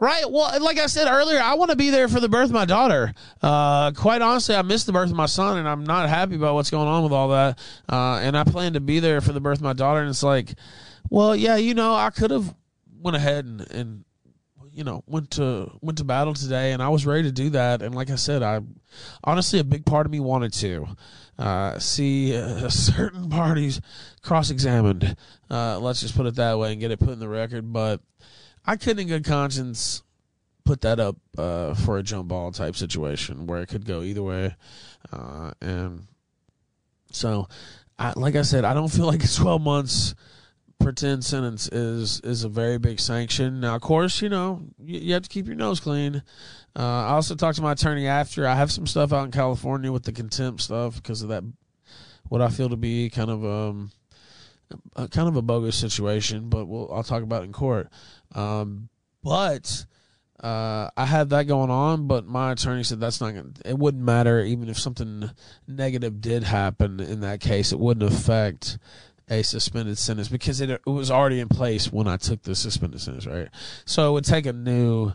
Right. 0.00 0.30
Well, 0.30 0.62
like 0.62 0.78
I 0.78 0.86
said 0.86 1.08
earlier, 1.10 1.40
I 1.40 1.54
want 1.54 1.70
to 1.72 1.76
be 1.76 1.90
there 1.90 2.06
for 2.06 2.20
the 2.20 2.28
birth 2.28 2.44
of 2.50 2.52
my 2.52 2.64
daughter. 2.64 3.12
Uh, 3.42 3.90
quite 3.90 4.22
honestly, 4.22 4.54
I 4.54 4.62
missed 4.62 4.86
the 4.86 4.92
birth 4.92 5.10
of 5.10 5.16
my 5.16 5.26
son, 5.26 5.56
and 5.58 5.68
I'm 5.68 5.82
not 5.82 6.08
happy 6.08 6.36
about 6.36 6.54
what's 6.54 6.70
going 6.70 6.86
on 6.86 7.02
with 7.02 7.12
all 7.12 7.30
that. 7.30 7.58
Uh, 7.88 8.20
and 8.22 8.38
I 8.38 8.44
plan 8.44 8.74
to 8.74 8.80
be 8.80 9.00
there 9.00 9.20
for 9.20 9.32
the 9.32 9.40
birth 9.40 9.58
of 9.58 9.64
my 9.64 9.72
daughter. 9.72 9.98
And 10.00 10.08
it's 10.08 10.22
like, 10.22 10.54
well, 11.10 11.34
yeah, 11.34 11.56
you 11.56 11.74
know, 11.74 11.94
I 11.96 12.10
could 12.10 12.30
have 12.30 12.54
went 13.00 13.16
ahead 13.16 13.44
and, 13.44 13.60
and 13.72 14.04
you 14.78 14.84
know 14.84 15.02
went 15.06 15.32
to 15.32 15.70
went 15.82 15.98
to 15.98 16.04
battle 16.04 16.32
today, 16.32 16.72
and 16.72 16.82
I 16.82 16.88
was 16.88 17.04
ready 17.04 17.24
to 17.24 17.32
do 17.32 17.50
that. 17.50 17.82
And 17.82 17.94
like 17.94 18.10
I 18.10 18.14
said, 18.14 18.42
I 18.42 18.60
honestly 19.24 19.58
a 19.58 19.64
big 19.64 19.84
part 19.84 20.06
of 20.06 20.12
me 20.12 20.20
wanted 20.20 20.52
to 20.54 20.88
uh, 21.38 21.78
see 21.78 22.36
uh, 22.36 22.68
certain 22.70 23.28
parties 23.28 23.80
cross 24.22 24.50
examined. 24.50 25.16
Uh, 25.50 25.78
let's 25.80 26.00
just 26.00 26.16
put 26.16 26.26
it 26.26 26.36
that 26.36 26.58
way 26.58 26.72
and 26.72 26.80
get 26.80 26.90
it 26.90 27.00
put 27.00 27.10
in 27.10 27.18
the 27.18 27.28
record, 27.28 27.72
but. 27.72 28.00
I 28.68 28.76
couldn't, 28.76 28.98
in 28.98 29.08
good 29.08 29.24
conscience, 29.24 30.02
put 30.66 30.82
that 30.82 31.00
up 31.00 31.16
uh, 31.38 31.72
for 31.72 31.96
a 31.96 32.02
jump 32.02 32.28
ball 32.28 32.52
type 32.52 32.76
situation 32.76 33.46
where 33.46 33.62
it 33.62 33.68
could 33.68 33.86
go 33.86 34.02
either 34.02 34.22
way. 34.22 34.54
Uh, 35.10 35.52
and 35.62 36.06
so, 37.10 37.48
I, 37.98 38.12
like 38.14 38.36
I 38.36 38.42
said, 38.42 38.66
I 38.66 38.74
don't 38.74 38.92
feel 38.92 39.06
like 39.06 39.24
a 39.24 39.26
12 39.26 39.62
months 39.62 40.14
pretend 40.80 41.24
sentence 41.24 41.68
is 41.68 42.20
is 42.20 42.44
a 42.44 42.48
very 42.48 42.78
big 42.78 43.00
sanction. 43.00 43.60
Now, 43.60 43.74
of 43.74 43.82
course, 43.82 44.22
you 44.22 44.28
know 44.28 44.62
you, 44.78 45.00
you 45.00 45.14
have 45.14 45.22
to 45.22 45.28
keep 45.28 45.46
your 45.46 45.56
nose 45.56 45.80
clean. 45.80 46.22
Uh, 46.76 46.82
I 46.82 47.10
also 47.10 47.34
talked 47.34 47.56
to 47.56 47.62
my 47.62 47.72
attorney 47.72 48.06
after. 48.06 48.46
I 48.46 48.54
have 48.54 48.70
some 48.70 48.86
stuff 48.86 49.12
out 49.12 49.24
in 49.24 49.30
California 49.30 49.90
with 49.90 50.04
the 50.04 50.12
contempt 50.12 50.62
stuff 50.62 50.96
because 50.96 51.22
of 51.22 51.28
that. 51.28 51.44
What 52.28 52.42
I 52.42 52.48
feel 52.48 52.68
to 52.68 52.76
be 52.76 53.08
kind 53.08 53.30
of 53.30 53.44
um, 53.44 53.90
a, 54.96 55.08
kind 55.08 55.28
of 55.28 55.36
a 55.36 55.42
bogus 55.42 55.76
situation, 55.76 56.48
but 56.48 56.66
we'll 56.66 56.92
I'll 56.92 57.02
talk 57.02 57.22
about 57.22 57.42
it 57.42 57.46
in 57.46 57.52
court. 57.52 57.88
Um, 58.34 58.88
but 59.22 59.86
uh, 60.40 60.88
I 60.96 61.04
had 61.04 61.30
that 61.30 61.48
going 61.48 61.70
on, 61.70 62.06
but 62.06 62.26
my 62.26 62.52
attorney 62.52 62.84
said 62.84 63.00
that's 63.00 63.20
not 63.20 63.32
going. 63.32 63.54
to 63.54 63.70
It 63.70 63.78
wouldn't 63.78 64.02
matter 64.02 64.40
even 64.40 64.68
if 64.68 64.78
something 64.78 65.30
negative 65.66 66.20
did 66.20 66.44
happen 66.44 67.00
in 67.00 67.20
that 67.20 67.40
case. 67.40 67.72
It 67.72 67.80
wouldn't 67.80 68.10
affect 68.10 68.78
a 69.30 69.42
suspended 69.42 69.98
sentence 69.98 70.28
because 70.28 70.60
it, 70.60 70.70
it 70.70 70.86
was 70.86 71.10
already 71.10 71.40
in 71.40 71.48
place 71.48 71.92
when 71.92 72.06
I 72.08 72.16
took 72.16 72.42
the 72.42 72.54
suspended 72.54 73.00
sentence, 73.00 73.26
right? 73.26 73.48
So 73.84 74.08
it 74.10 74.12
would 74.12 74.24
take 74.24 74.46
a 74.46 74.52
new 74.52 75.12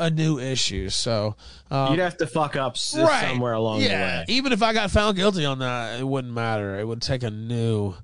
a 0.00 0.10
new 0.10 0.38
issue. 0.38 0.88
So 0.90 1.34
um, 1.72 1.90
You'd 1.92 2.00
have 2.00 2.16
to 2.18 2.26
fuck 2.26 2.54
up 2.54 2.76
Right. 2.96 3.28
somewhere 3.28 3.54
along 3.54 3.80
yeah, 3.82 3.88
the 3.88 4.04
way. 4.20 4.24
even 4.28 4.52
if 4.52 4.62
I 4.62 4.72
got 4.72 4.90
found 4.92 5.16
guilty 5.16 5.44
on 5.44 5.58
that, 5.58 5.98
it 5.98 6.04
wouldn't 6.06 6.32
matter. 6.32 6.78
It 6.78 6.86
would 6.86 7.02
take 7.02 7.24
a 7.24 7.30
new 7.30 7.94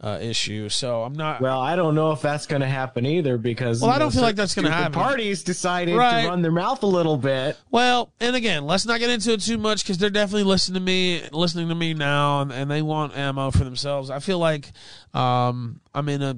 uh, 0.00 0.18
issue. 0.20 0.68
So 0.68 1.02
I'm 1.02 1.14
not. 1.14 1.40
Well, 1.40 1.60
I 1.60 1.74
don't 1.76 1.94
know 1.94 2.12
if 2.12 2.20
that's 2.20 2.46
going 2.46 2.60
to 2.60 2.68
happen 2.68 3.06
either 3.06 3.38
because 3.38 3.80
Well, 3.80 3.90
I 3.90 3.98
don't 3.98 4.12
feel 4.12 4.22
like 4.22 4.36
that's 4.36 4.54
gonna 4.54 4.68
stupid 4.68 4.76
happen. 4.82 4.92
Parties 5.00 5.42
decided 5.42 5.96
Right. 5.96 6.22
to 6.22 6.28
run 6.28 6.42
their 6.42 6.52
mouth 6.52 6.82
a 6.82 6.86
little 6.86 7.16
bit. 7.16 7.56
Well, 7.70 8.12
and 8.20 8.36
again, 8.36 8.66
let's 8.66 8.84
not 8.84 9.00
get 9.00 9.08
into 9.10 9.32
it 9.32 9.40
too 9.40 9.56
much 9.58 9.82
because 9.82 9.96
they're 9.98 10.10
definitely 10.10 10.44
listening 10.44 10.74
to 10.74 10.84
me, 10.84 11.22
listening 11.32 11.68
to 11.68 11.74
me 11.74 11.94
now, 11.94 12.42
and, 12.42 12.52
and 12.52 12.70
they 12.70 12.82
want 12.82 13.16
ammo 13.16 13.50
for 13.50 13.64
themselves. 13.64 14.10
I 14.10 14.18
feel 14.18 14.38
like 14.38 14.70
um, 15.14 15.80
I'm 15.94 16.08
in 16.10 16.22
a 16.22 16.36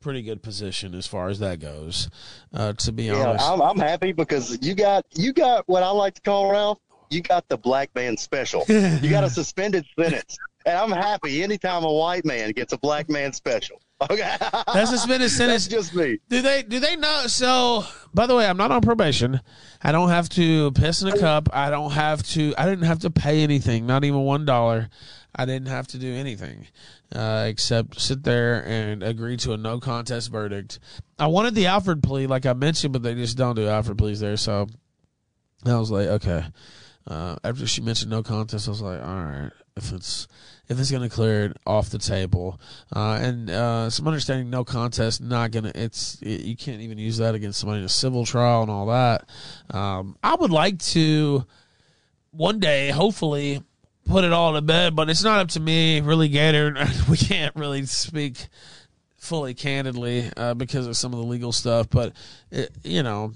pretty 0.00 0.22
good 0.22 0.42
position 0.42 0.94
as 0.94 1.06
far 1.06 1.28
as 1.28 1.38
that 1.38 1.60
goes. 1.60 2.10
Uh, 2.52 2.72
to 2.74 2.92
be 2.92 3.04
Yeah, 3.04 3.28
honest, 3.28 3.48
I'm, 3.48 3.62
I'm 3.62 3.78
happy 3.78 4.12
because 4.12 4.58
you 4.60 4.74
got 4.74 5.06
you 5.14 5.32
got 5.32 5.66
what 5.68 5.82
I 5.82 5.90
like 5.90 6.14
to 6.14 6.20
call 6.20 6.50
Ralph. 6.50 6.78
You 7.08 7.20
got 7.22 7.46
the 7.48 7.56
black 7.56 7.94
man 7.94 8.16
special. 8.16 8.64
you 8.68 9.10
got 9.10 9.22
a 9.24 9.30
suspended 9.30 9.84
sentence, 9.98 10.36
and 10.66 10.76
I'm 10.76 10.90
happy 10.90 11.42
anytime 11.42 11.84
a 11.84 11.92
white 11.92 12.24
man 12.24 12.52
gets 12.52 12.72
a 12.72 12.78
black 12.78 13.08
man 13.08 13.32
special. 13.32 13.80
Okay, 14.10 14.36
That's 14.74 14.90
suspended 14.90 15.30
sentence. 15.30 15.68
That's 15.68 15.86
just 15.86 15.94
me. 15.94 16.18
Do 16.28 16.42
they 16.42 16.64
do 16.64 16.80
they 16.80 16.96
know? 16.96 17.28
So, 17.28 17.84
by 18.12 18.26
the 18.26 18.34
way, 18.34 18.48
I'm 18.48 18.56
not 18.56 18.72
on 18.72 18.80
probation. 18.80 19.40
I 19.80 19.92
don't 19.92 20.08
have 20.08 20.28
to 20.30 20.72
piss 20.72 21.02
in 21.02 21.08
a 21.08 21.16
cup. 21.16 21.48
I 21.52 21.70
don't 21.70 21.92
have 21.92 22.24
to. 22.30 22.52
I 22.58 22.66
didn't 22.66 22.86
have 22.86 22.98
to 23.00 23.10
pay 23.10 23.44
anything, 23.44 23.86
not 23.86 24.02
even 24.02 24.22
one 24.22 24.44
dollar. 24.44 24.88
I 25.36 25.44
didn't 25.44 25.68
have 25.68 25.86
to 25.88 25.98
do 25.98 26.12
anything 26.12 26.66
uh, 27.14 27.46
except 27.48 28.00
sit 28.00 28.22
there 28.22 28.66
and 28.66 29.02
agree 29.02 29.36
to 29.38 29.52
a 29.52 29.56
no 29.56 29.80
contest 29.80 30.30
verdict. 30.30 30.78
I 31.18 31.26
wanted 31.26 31.54
the 31.54 31.66
Alford 31.66 32.02
plea, 32.02 32.26
like 32.26 32.44
I 32.44 32.52
mentioned, 32.54 32.92
but 32.92 33.02
they 33.02 33.14
just 33.14 33.36
don't 33.36 33.54
do 33.54 33.68
Alford 33.68 33.98
pleas 33.98 34.20
there. 34.20 34.36
So 34.36 34.66
I 35.64 35.76
was 35.76 35.90
like, 35.90 36.08
okay. 36.08 36.44
Uh, 37.06 37.36
after 37.42 37.66
she 37.66 37.80
mentioned 37.80 38.10
no 38.10 38.22
contest, 38.22 38.68
I 38.68 38.70
was 38.70 38.82
like, 38.82 39.00
all 39.00 39.24
right, 39.24 39.50
if 39.76 39.92
it's 39.92 40.28
if 40.72 40.80
it's 40.80 40.90
gonna 40.90 41.08
clear 41.08 41.44
it 41.46 41.56
off 41.66 41.90
the 41.90 41.98
table, 41.98 42.60
uh, 42.94 43.18
and 43.20 43.50
uh, 43.50 43.90
some 43.90 44.08
understanding, 44.08 44.50
no 44.50 44.64
contest, 44.64 45.20
not 45.20 45.50
gonna. 45.50 45.72
It's 45.74 46.20
it, 46.22 46.40
you 46.40 46.56
can't 46.56 46.80
even 46.80 46.98
use 46.98 47.18
that 47.18 47.34
against 47.34 47.60
somebody 47.60 47.80
in 47.80 47.84
a 47.84 47.90
civil 47.90 48.26
trial 48.26 48.62
and 48.62 48.70
all 48.70 48.86
that. 48.86 49.28
Um, 49.70 50.16
I 50.22 50.34
would 50.34 50.50
like 50.50 50.78
to 50.78 51.46
one 52.30 52.58
day, 52.58 52.90
hopefully, 52.90 53.62
put 54.06 54.24
it 54.24 54.32
all 54.32 54.54
to 54.54 54.62
bed, 54.62 54.96
but 54.96 55.10
it's 55.10 55.22
not 55.22 55.40
up 55.40 55.48
to 55.50 55.60
me, 55.60 56.00
really, 56.00 56.28
Gator. 56.28 56.74
we 57.08 57.16
can't 57.16 57.54
really 57.54 57.86
speak 57.86 58.48
fully 59.16 59.54
candidly 59.54 60.30
uh, 60.36 60.54
because 60.54 60.86
of 60.86 60.96
some 60.96 61.12
of 61.12 61.20
the 61.20 61.26
legal 61.26 61.52
stuff, 61.52 61.88
but 61.88 62.12
it, 62.50 62.70
you 62.82 63.02
know 63.02 63.32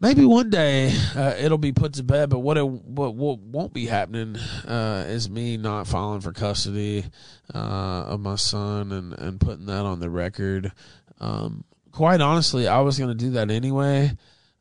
maybe 0.00 0.24
one 0.24 0.50
day 0.50 0.92
uh, 1.14 1.34
it'll 1.38 1.58
be 1.58 1.72
put 1.72 1.94
to 1.94 2.02
bed. 2.02 2.30
But 2.30 2.40
what 2.40 2.56
it 2.56 2.66
what, 2.66 3.14
what 3.14 3.38
won't 3.38 3.72
be 3.72 3.86
happening 3.86 4.36
uh, 4.66 5.04
is 5.06 5.30
me 5.30 5.56
not 5.56 5.86
filing 5.86 6.20
for 6.20 6.32
custody 6.32 7.04
uh, 7.54 7.58
of 7.58 8.20
my 8.20 8.36
son 8.36 8.92
and 8.92 9.12
and 9.18 9.40
putting 9.40 9.66
that 9.66 9.84
on 9.84 10.00
the 10.00 10.10
record. 10.10 10.72
Um, 11.20 11.64
quite 11.92 12.20
honestly, 12.20 12.68
I 12.68 12.80
was 12.80 12.98
going 12.98 13.16
to 13.16 13.24
do 13.24 13.32
that 13.32 13.50
anyway. 13.50 14.12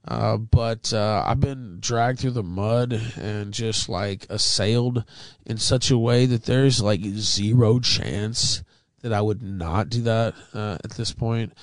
Uh, 0.07 0.37
but 0.37 0.93
uh, 0.93 1.23
I've 1.25 1.39
been 1.39 1.79
dragged 1.79 2.19
through 2.19 2.31
the 2.31 2.43
mud 2.43 2.93
and 3.17 3.51
just 3.51 3.89
like 3.89 4.27
assailed 4.29 5.03
in 5.47 5.57
such 5.57 5.89
a 5.89 5.97
way 5.97 6.27
that 6.27 6.43
there's 6.43 6.79
like 6.79 7.01
zero 7.01 7.79
chance 7.79 8.63
that 9.01 9.11
I 9.11 9.21
would 9.21 9.41
not 9.41 9.89
do 9.89 10.03
that 10.03 10.35
uh, 10.53 10.77
at 10.83 10.91
this 10.91 11.11
point. 11.11 11.53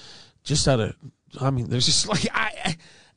Just 0.42 0.66
out 0.66 0.80
of, 0.80 0.96
I 1.40 1.50
mean, 1.50 1.70
there's 1.70 1.86
just 1.86 2.08
like 2.08 2.26
I, 2.34 2.52
I 2.64 2.76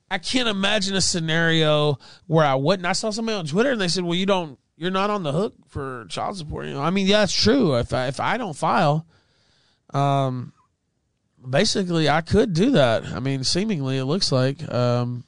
I 0.09 0.17
can't 0.17 0.47
imagine 0.47 0.95
a 0.95 1.01
scenario 1.01 1.97
where 2.27 2.45
I 2.45 2.55
wouldn't. 2.55 2.85
I 2.85 2.93
saw 2.93 3.09
somebody 3.09 3.37
on 3.37 3.45
Twitter 3.45 3.71
and 3.71 3.81
they 3.81 3.87
said, 3.87 4.03
"Well, 4.03 4.15
you 4.15 4.25
don't, 4.25 4.59
you're 4.77 4.91
not 4.91 5.09
on 5.09 5.23
the 5.23 5.31
hook 5.31 5.55
for 5.67 6.05
child 6.09 6.37
support." 6.37 6.67
You 6.67 6.73
know, 6.73 6.81
I 6.81 6.91
mean, 6.91 7.07
yeah, 7.07 7.21
that's 7.21 7.33
true. 7.33 7.75
If 7.75 7.93
I 7.93 8.07
if 8.07 8.19
I 8.19 8.37
don't 8.37 8.55
file, 8.55 9.07
um, 9.93 10.53
basically 11.47 12.07
I 12.09 12.21
could 12.21 12.53
do 12.53 12.71
that. 12.71 13.05
I 13.05 13.19
mean, 13.19 13.43
seemingly 13.43 13.97
it 13.97 14.05
looks 14.05 14.31
like, 14.31 14.71
um, 14.71 15.23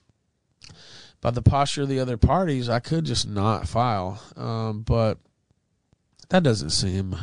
by 1.21 1.32
the 1.32 1.41
posture 1.41 1.84
of 1.84 1.89
the 1.89 1.99
other 1.99 2.17
parties, 2.17 2.69
I 2.69 2.80
could 2.80 3.05
just 3.05 3.28
not 3.28 3.67
file. 3.67 4.21
Um, 4.36 4.82
but 4.82 5.17
that 6.30 6.43
doesn't 6.43 6.69
seem 6.69 7.15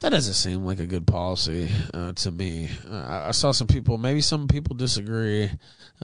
that 0.00 0.10
doesn't 0.10 0.34
seem 0.34 0.64
like 0.64 0.80
a 0.80 0.86
good 0.86 1.06
policy 1.06 1.68
uh, 1.92 2.12
to 2.12 2.30
me. 2.30 2.70
Uh, 2.90 3.24
I, 3.26 3.30
saw 3.32 3.52
some 3.52 3.66
people, 3.66 3.98
maybe 3.98 4.22
some 4.22 4.48
people 4.48 4.74
disagree 4.74 5.50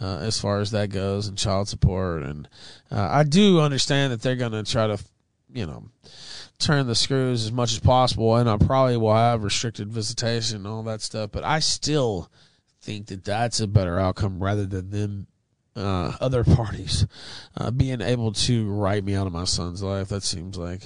uh, 0.00 0.18
as 0.18 0.38
far 0.38 0.60
as 0.60 0.70
that 0.72 0.90
goes 0.90 1.28
and 1.28 1.38
child 1.38 1.68
support, 1.68 2.22
and 2.22 2.46
uh, 2.90 3.08
I 3.10 3.24
do 3.24 3.60
understand 3.60 4.12
that 4.12 4.20
they're 4.20 4.36
going 4.36 4.52
to 4.52 4.64
try 4.64 4.86
to, 4.86 4.98
you 5.52 5.66
know, 5.66 5.84
turn 6.58 6.86
the 6.86 6.94
screws 6.94 7.44
as 7.44 7.52
much 7.52 7.72
as 7.72 7.80
possible, 7.80 8.36
and 8.36 8.50
I 8.50 8.58
probably 8.58 8.98
will 8.98 9.14
have 9.14 9.44
restricted 9.44 9.88
visitation 9.88 10.58
and 10.58 10.66
all 10.66 10.82
that 10.84 11.00
stuff. 11.00 11.30
But 11.32 11.44
I 11.44 11.60
still 11.60 12.30
think 12.82 13.06
that 13.06 13.24
that's 13.24 13.60
a 13.60 13.66
better 13.66 13.98
outcome 13.98 14.42
rather 14.42 14.66
than 14.66 14.90
them. 14.90 15.26
Uh, 15.76 16.10
other 16.22 16.42
parties 16.56 17.06
uh, 17.58 17.70
being 17.70 18.00
able 18.00 18.32
to 18.32 18.66
write 18.70 19.04
me 19.04 19.14
out 19.14 19.26
of 19.26 19.32
my 19.34 19.44
son's 19.44 19.82
life. 19.82 20.08
That 20.08 20.22
seems 20.22 20.56
like 20.56 20.80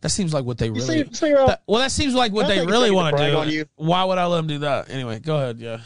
that 0.00 0.08
seems 0.08 0.32
like 0.32 0.46
what 0.46 0.56
they 0.56 0.70
really. 0.70 1.04
see- 1.04 1.12
see, 1.12 1.32
Ralph, 1.34 1.48
that- 1.48 1.62
well, 1.66 1.80
that 1.80 1.90
seems 1.92 2.14
like 2.14 2.32
what 2.32 2.48
they 2.48 2.64
really 2.64 2.90
want 2.90 3.18
to 3.18 3.44
do. 3.50 3.64
Why 3.76 4.02
would 4.02 4.16
I 4.16 4.24
let 4.24 4.38
them 4.38 4.46
do 4.46 4.58
that? 4.60 4.88
Anyway, 4.88 5.18
go 5.20 5.36
ahead. 5.36 5.58
Yeah. 5.58 5.80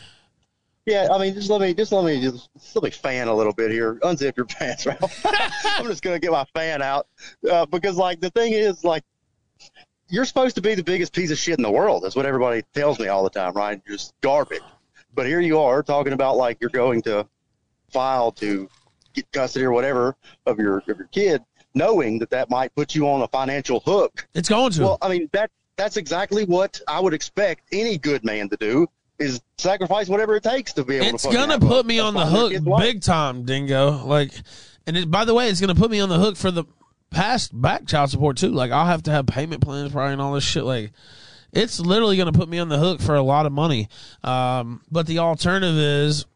Yeah, 0.86 1.08
I 1.10 1.18
mean, 1.18 1.32
just 1.34 1.48
let 1.50 1.62
me 1.62 1.72
just 1.74 1.90
let 1.92 2.04
me 2.04 2.20
just, 2.20 2.48
let 2.76 2.84
me 2.84 2.90
fan 2.90 3.26
a 3.26 3.34
little 3.34 3.54
bit 3.54 3.70
here. 3.70 3.94
Unzip 4.04 4.36
your 4.36 4.46
pants, 4.46 4.86
Ralph. 4.86 5.24
I'm 5.64 5.86
just 5.86 6.02
gonna 6.02 6.18
get 6.20 6.30
my 6.30 6.44
fan 6.54 6.80
out 6.82 7.06
uh, 7.50 7.64
because, 7.66 7.96
like, 7.96 8.20
the 8.20 8.30
thing 8.30 8.52
is, 8.52 8.84
like, 8.84 9.02
you're 10.10 10.26
supposed 10.26 10.54
to 10.56 10.62
be 10.62 10.74
the 10.74 10.84
biggest 10.84 11.12
piece 11.14 11.30
of 11.30 11.38
shit 11.38 11.58
in 11.58 11.62
the 11.62 11.70
world. 11.70 12.04
That's 12.04 12.14
what 12.14 12.26
everybody 12.26 12.62
tells 12.74 13.00
me 13.00 13.08
all 13.08 13.24
the 13.24 13.30
time, 13.30 13.54
right? 13.54 13.80
You're 13.86 13.96
just 13.96 14.12
garbage. 14.20 14.60
But 15.14 15.26
here 15.26 15.40
you 15.40 15.58
are 15.58 15.82
talking 15.82 16.12
about 16.12 16.36
like 16.36 16.58
you're 16.60 16.70
going 16.70 17.00
to 17.02 17.26
file 17.94 18.32
to 18.32 18.68
get 19.14 19.30
custody 19.32 19.64
or 19.64 19.72
whatever 19.72 20.16
of 20.44 20.58
your 20.58 20.78
of 20.78 20.98
your 20.98 21.08
kid, 21.12 21.42
knowing 21.74 22.18
that 22.18 22.30
that 22.30 22.50
might 22.50 22.74
put 22.74 22.94
you 22.94 23.08
on 23.08 23.22
a 23.22 23.28
financial 23.28 23.80
hook. 23.80 24.26
It's 24.34 24.48
going 24.48 24.72
to. 24.72 24.82
Well, 24.82 24.98
I 25.00 25.08
mean 25.08 25.30
that 25.32 25.50
that's 25.76 25.96
exactly 25.96 26.44
what 26.44 26.80
I 26.86 27.00
would 27.00 27.14
expect 27.14 27.62
any 27.72 27.96
good 27.96 28.24
man 28.24 28.48
to 28.50 28.56
do 28.56 28.88
is 29.18 29.40
sacrifice 29.58 30.08
whatever 30.08 30.36
it 30.36 30.42
takes 30.42 30.72
to 30.72 30.84
be 30.84 30.96
able 30.96 31.14
it's 31.14 31.22
to. 31.22 31.28
fucking 31.28 31.48
gonna 31.48 31.60
put 31.60 31.86
me 31.86 31.98
on 32.00 32.14
the 32.14 32.26
hook 32.26 32.52
big 32.78 33.00
time, 33.00 33.44
Dingo. 33.44 34.04
Like, 34.04 34.32
and 34.86 34.96
it, 34.96 35.10
by 35.10 35.24
the 35.24 35.34
way, 35.34 35.48
it's 35.48 35.60
gonna 35.60 35.74
put 35.74 35.90
me 35.90 36.00
on 36.00 36.08
the 36.08 36.18
hook 36.18 36.36
for 36.36 36.50
the 36.50 36.64
past 37.10 37.58
back 37.60 37.86
child 37.86 38.10
support 38.10 38.36
too. 38.36 38.50
Like, 38.50 38.72
I'll 38.72 38.86
have 38.86 39.04
to 39.04 39.12
have 39.12 39.26
payment 39.26 39.62
plans 39.62 39.92
probably 39.92 40.14
and 40.14 40.20
all 40.22 40.34
this 40.34 40.44
shit. 40.44 40.64
Like, 40.64 40.92
it's 41.52 41.78
literally 41.78 42.16
gonna 42.16 42.32
put 42.32 42.48
me 42.48 42.58
on 42.58 42.68
the 42.68 42.78
hook 42.78 43.00
for 43.00 43.14
a 43.14 43.22
lot 43.22 43.46
of 43.46 43.52
money. 43.52 43.88
Um, 44.24 44.82
but 44.90 45.06
the 45.06 45.20
alternative 45.20 45.78
is, 45.78 46.26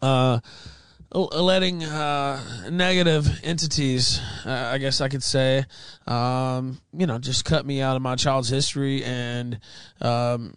uh. 0.00 0.40
Letting 1.14 1.84
uh, 1.84 2.70
negative 2.70 3.40
entities, 3.44 4.18
uh, 4.46 4.70
I 4.72 4.78
guess 4.78 5.02
I 5.02 5.08
could 5.08 5.22
say, 5.22 5.66
um, 6.06 6.80
you 6.96 7.06
know, 7.06 7.18
just 7.18 7.44
cut 7.44 7.66
me 7.66 7.82
out 7.82 7.96
of 7.96 8.02
my 8.02 8.16
child's 8.16 8.48
history 8.48 9.04
and 9.04 9.60
um, 10.00 10.56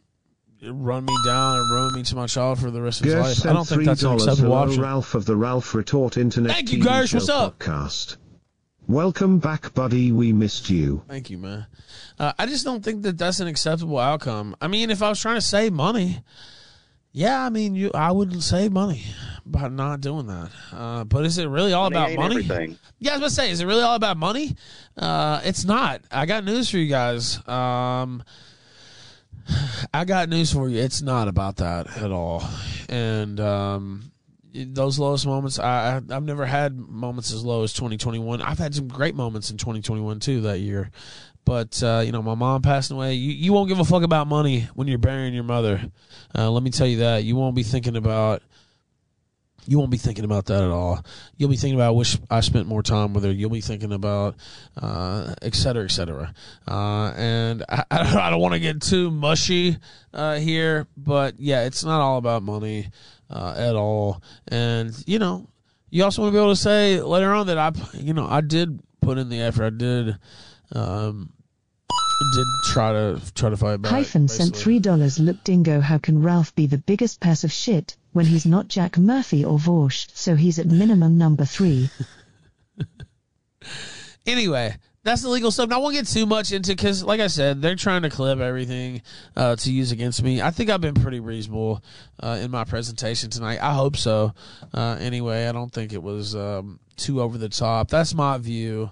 run 0.63 1.03
me 1.03 1.13
down 1.25 1.57
and 1.57 1.71
ruin 1.71 1.93
me 1.95 2.03
to 2.03 2.15
my 2.15 2.27
child 2.27 2.59
for 2.59 2.71
the 2.71 2.81
rest 2.81 3.01
of 3.01 3.05
his 3.05 3.15
Gersh 3.15 3.21
life. 3.21 3.45
I 3.45 3.53
don't 3.53 3.67
think 3.67 3.83
that's 3.83 4.03
an 4.03 4.13
acceptable 4.13 4.53
option. 4.53 4.81
Ralph 4.81 5.13
of 5.13 5.25
the 5.25 5.35
Ralph 5.35 5.75
Retort 5.75 6.15
Internet 6.15 6.53
Thank 6.53 6.71
you, 6.71 6.81
Gersh. 6.81 7.13
What's 7.13 7.27
up? 7.27 7.59
podcast. 7.59 8.15
Welcome 8.87 9.39
back, 9.39 9.73
buddy. 9.73 10.11
We 10.11 10.31
missed 10.31 10.69
you. 10.69 11.03
Thank 11.07 11.29
you, 11.29 11.39
man. 11.39 11.65
Uh, 12.19 12.33
I 12.37 12.45
just 12.45 12.63
don't 12.63 12.83
think 12.83 13.01
that 13.01 13.17
that's 13.17 13.39
an 13.39 13.47
acceptable 13.47 13.97
outcome. 13.97 14.55
I 14.61 14.67
mean, 14.67 14.89
if 14.89 15.01
I 15.01 15.09
was 15.09 15.19
trying 15.19 15.35
to 15.35 15.41
save 15.41 15.73
money, 15.73 16.21
yeah, 17.16 17.45
I 17.45 17.49
mean, 17.49 17.76
you, 17.76 17.91
I 17.95 18.11
would 18.11 18.43
save 18.43 18.74
money 18.74 19.03
by 19.45 19.70
not 19.70 20.01
doing 20.01 20.28
that. 20.28 20.49
Uh, 20.74 21.05
but 21.05 21.26
is 21.26 21.38
it 21.38 21.47
really 21.47 21.72
all 21.72 21.89
Money 21.89 22.13
about 22.13 22.22
money? 22.22 22.36
everything. 22.43 22.78
Yeah, 22.99 23.11
I 23.11 23.13
was 23.13 23.20
about 23.22 23.28
to 23.30 23.36
say, 23.36 23.51
is 23.51 23.61
it 23.61 23.66
really 23.68 23.84
all 23.84 23.95
about 23.95 24.18
money? 24.18 24.57
Uh, 24.97 25.39
it's 25.45 25.63
not. 25.63 26.01
I 26.11 26.26
got 26.26 26.43
news 26.43 26.70
for 26.70 26.78
you 26.78 26.89
guys. 26.89 27.39
Um, 27.47 28.22
I 29.93 30.03
got 30.03 30.28
news 30.28 30.51
for 30.51 30.68
you. 30.68 30.80
It's 30.82 31.01
not 31.01 31.30
about 31.30 31.55
that 31.57 31.95
at 31.97 32.11
all. 32.11 32.43
And 32.89 33.39
um, 33.39 34.11
those 34.53 34.99
lowest 34.99 35.26
moments, 35.26 35.57
I, 35.57 36.01
I 36.09 36.16
I've 36.16 36.24
never 36.24 36.45
had 36.45 36.78
moments 36.78 37.32
as 37.32 37.45
low 37.45 37.63
as 37.63 37.72
2021. 37.72 38.41
I've 38.41 38.59
had 38.59 38.76
some 38.76 38.89
great 38.89 39.16
moments 39.16 39.51
in 39.51 39.57
2021 39.57 40.20
too 40.20 40.41
that 40.41 40.59
year. 40.59 40.91
But 41.45 41.81
uh, 41.83 42.01
you 42.03 42.11
know, 42.11 42.21
my 42.21 42.35
mom 42.35 42.61
passing 42.61 42.97
away. 42.97 43.13
You 43.13 43.31
you 43.31 43.53
won't 43.53 43.69
give 43.69 43.79
a 43.79 43.85
fuck 43.85 44.03
about 44.03 44.27
money 44.27 44.67
when 44.73 44.87
you're 44.87 44.97
burying 44.97 45.33
your 45.33 45.43
mother. 45.43 45.79
Uh, 46.35 46.49
let 46.51 46.63
me 46.63 46.71
tell 46.71 46.87
you 46.87 46.97
that. 46.97 47.23
You 47.23 47.35
won't 47.35 47.55
be 47.55 47.63
thinking 47.63 47.95
about 47.95 48.41
you 49.67 49.79
won't 49.79 49.91
be 49.91 49.97
thinking 49.97 50.25
about 50.25 50.45
that 50.45 50.63
at 50.63 50.69
all. 50.69 51.03
You'll 51.37 51.49
be 51.49 51.57
thinking 51.57 51.79
about, 51.79 51.95
wish 51.95 52.17
I 52.29 52.41
spent 52.41 52.67
more 52.67 52.83
time 52.83 53.13
with 53.13 53.23
her. 53.23 53.31
You'll 53.31 53.49
be 53.49 53.61
thinking 53.61 53.93
about, 53.93 54.35
uh, 54.77 55.33
et 55.41 55.55
cetera, 55.55 55.83
et 55.83 55.91
cetera. 55.91 56.33
Uh, 56.67 57.11
and 57.15 57.63
I, 57.67 57.83
I 57.91 58.29
don't 58.29 58.39
want 58.39 58.53
to 58.53 58.59
get 58.59 58.81
too 58.81 59.11
mushy 59.11 59.77
uh, 60.13 60.35
here, 60.35 60.87
but 60.95 61.39
yeah, 61.39 61.65
it's 61.65 61.83
not 61.83 62.01
all 62.01 62.17
about 62.17 62.43
money 62.43 62.89
uh, 63.29 63.55
at 63.57 63.75
all. 63.75 64.21
And, 64.47 64.95
you 65.07 65.19
know, 65.19 65.49
you 65.89 66.03
also 66.03 66.21
want 66.21 66.33
to 66.33 66.37
be 66.37 66.41
able 66.41 66.53
to 66.53 66.61
say 66.61 67.01
later 67.01 67.33
on 67.33 67.47
that 67.47 67.57
I, 67.57 67.71
you 67.93 68.13
know, 68.13 68.27
I 68.27 68.41
did 68.41 68.79
put 69.01 69.17
in 69.17 69.29
the 69.29 69.41
effort. 69.41 69.65
I 69.65 69.69
did, 69.71 70.17
um, 70.76 71.32
did 72.34 72.47
try 72.65 72.91
to 72.91 73.21
try 73.34 73.49
to 73.49 73.57
fight 73.57 73.82
back. 73.82 73.91
Hyphen 73.91 74.28
sent 74.28 74.55
three 74.55 74.80
dollars. 74.80 75.19
Look, 75.19 75.43
Dingo, 75.43 75.80
how 75.82 75.97
can 75.97 76.21
Ralph 76.21 76.53
be 76.55 76.67
the 76.67 76.78
biggest 76.78 77.19
piece 77.19 77.43
of 77.43 77.51
shit 77.51 77.95
when 78.13 78.26
he's 78.26 78.45
not 78.45 78.67
Jack 78.67 78.97
Murphy 78.97 79.43
or 79.45 79.57
Vorsh? 79.57 80.07
So 80.13 80.36
he's 80.36 80.59
at 80.59 80.67
minimum 80.67 81.17
number 81.17 81.45
three. 81.45 81.89
Anyway, 84.28 84.76
that's 85.03 85.21
the 85.21 85.30
legal 85.30 85.51
stuff. 85.51 85.69
Now, 85.69 85.76
I 85.76 85.80
won't 85.80 85.93
get 85.93 86.07
too 86.07 86.26
much 86.26 86.51
into 86.51 86.71
because, 86.71 87.03
like 87.03 87.19
I 87.19 87.28
said, 87.28 87.61
they're 87.61 87.76
trying 87.76 88.01
to 88.01 88.09
clip 88.09 88.39
everything 88.39 89.03
uh, 89.36 89.55
to 89.57 89.71
use 89.71 89.91
against 89.91 90.23
me. 90.23 90.41
I 90.41 90.49
think 90.49 90.69
I've 90.71 90.82
been 90.82 90.95
pretty 90.95 91.19
reasonable 91.19 91.84
uh, 92.19 92.39
in 92.41 92.49
my 92.49 92.63
presentation 92.63 93.30
tonight. 93.30 93.59
I 93.61 93.73
hope 93.73 93.97
so. 93.97 94.34
Uh, 94.73 94.97
anyway, 94.99 95.47
I 95.47 95.51
don't 95.51 95.71
think 95.71 95.93
it 95.93 96.01
was 96.01 96.36
um, 96.36 96.80
too 96.97 97.21
over 97.21 97.38
the 97.38 97.49
top. 97.49 97.89
That's 97.89 98.15
my 98.15 98.39
view. 98.39 98.89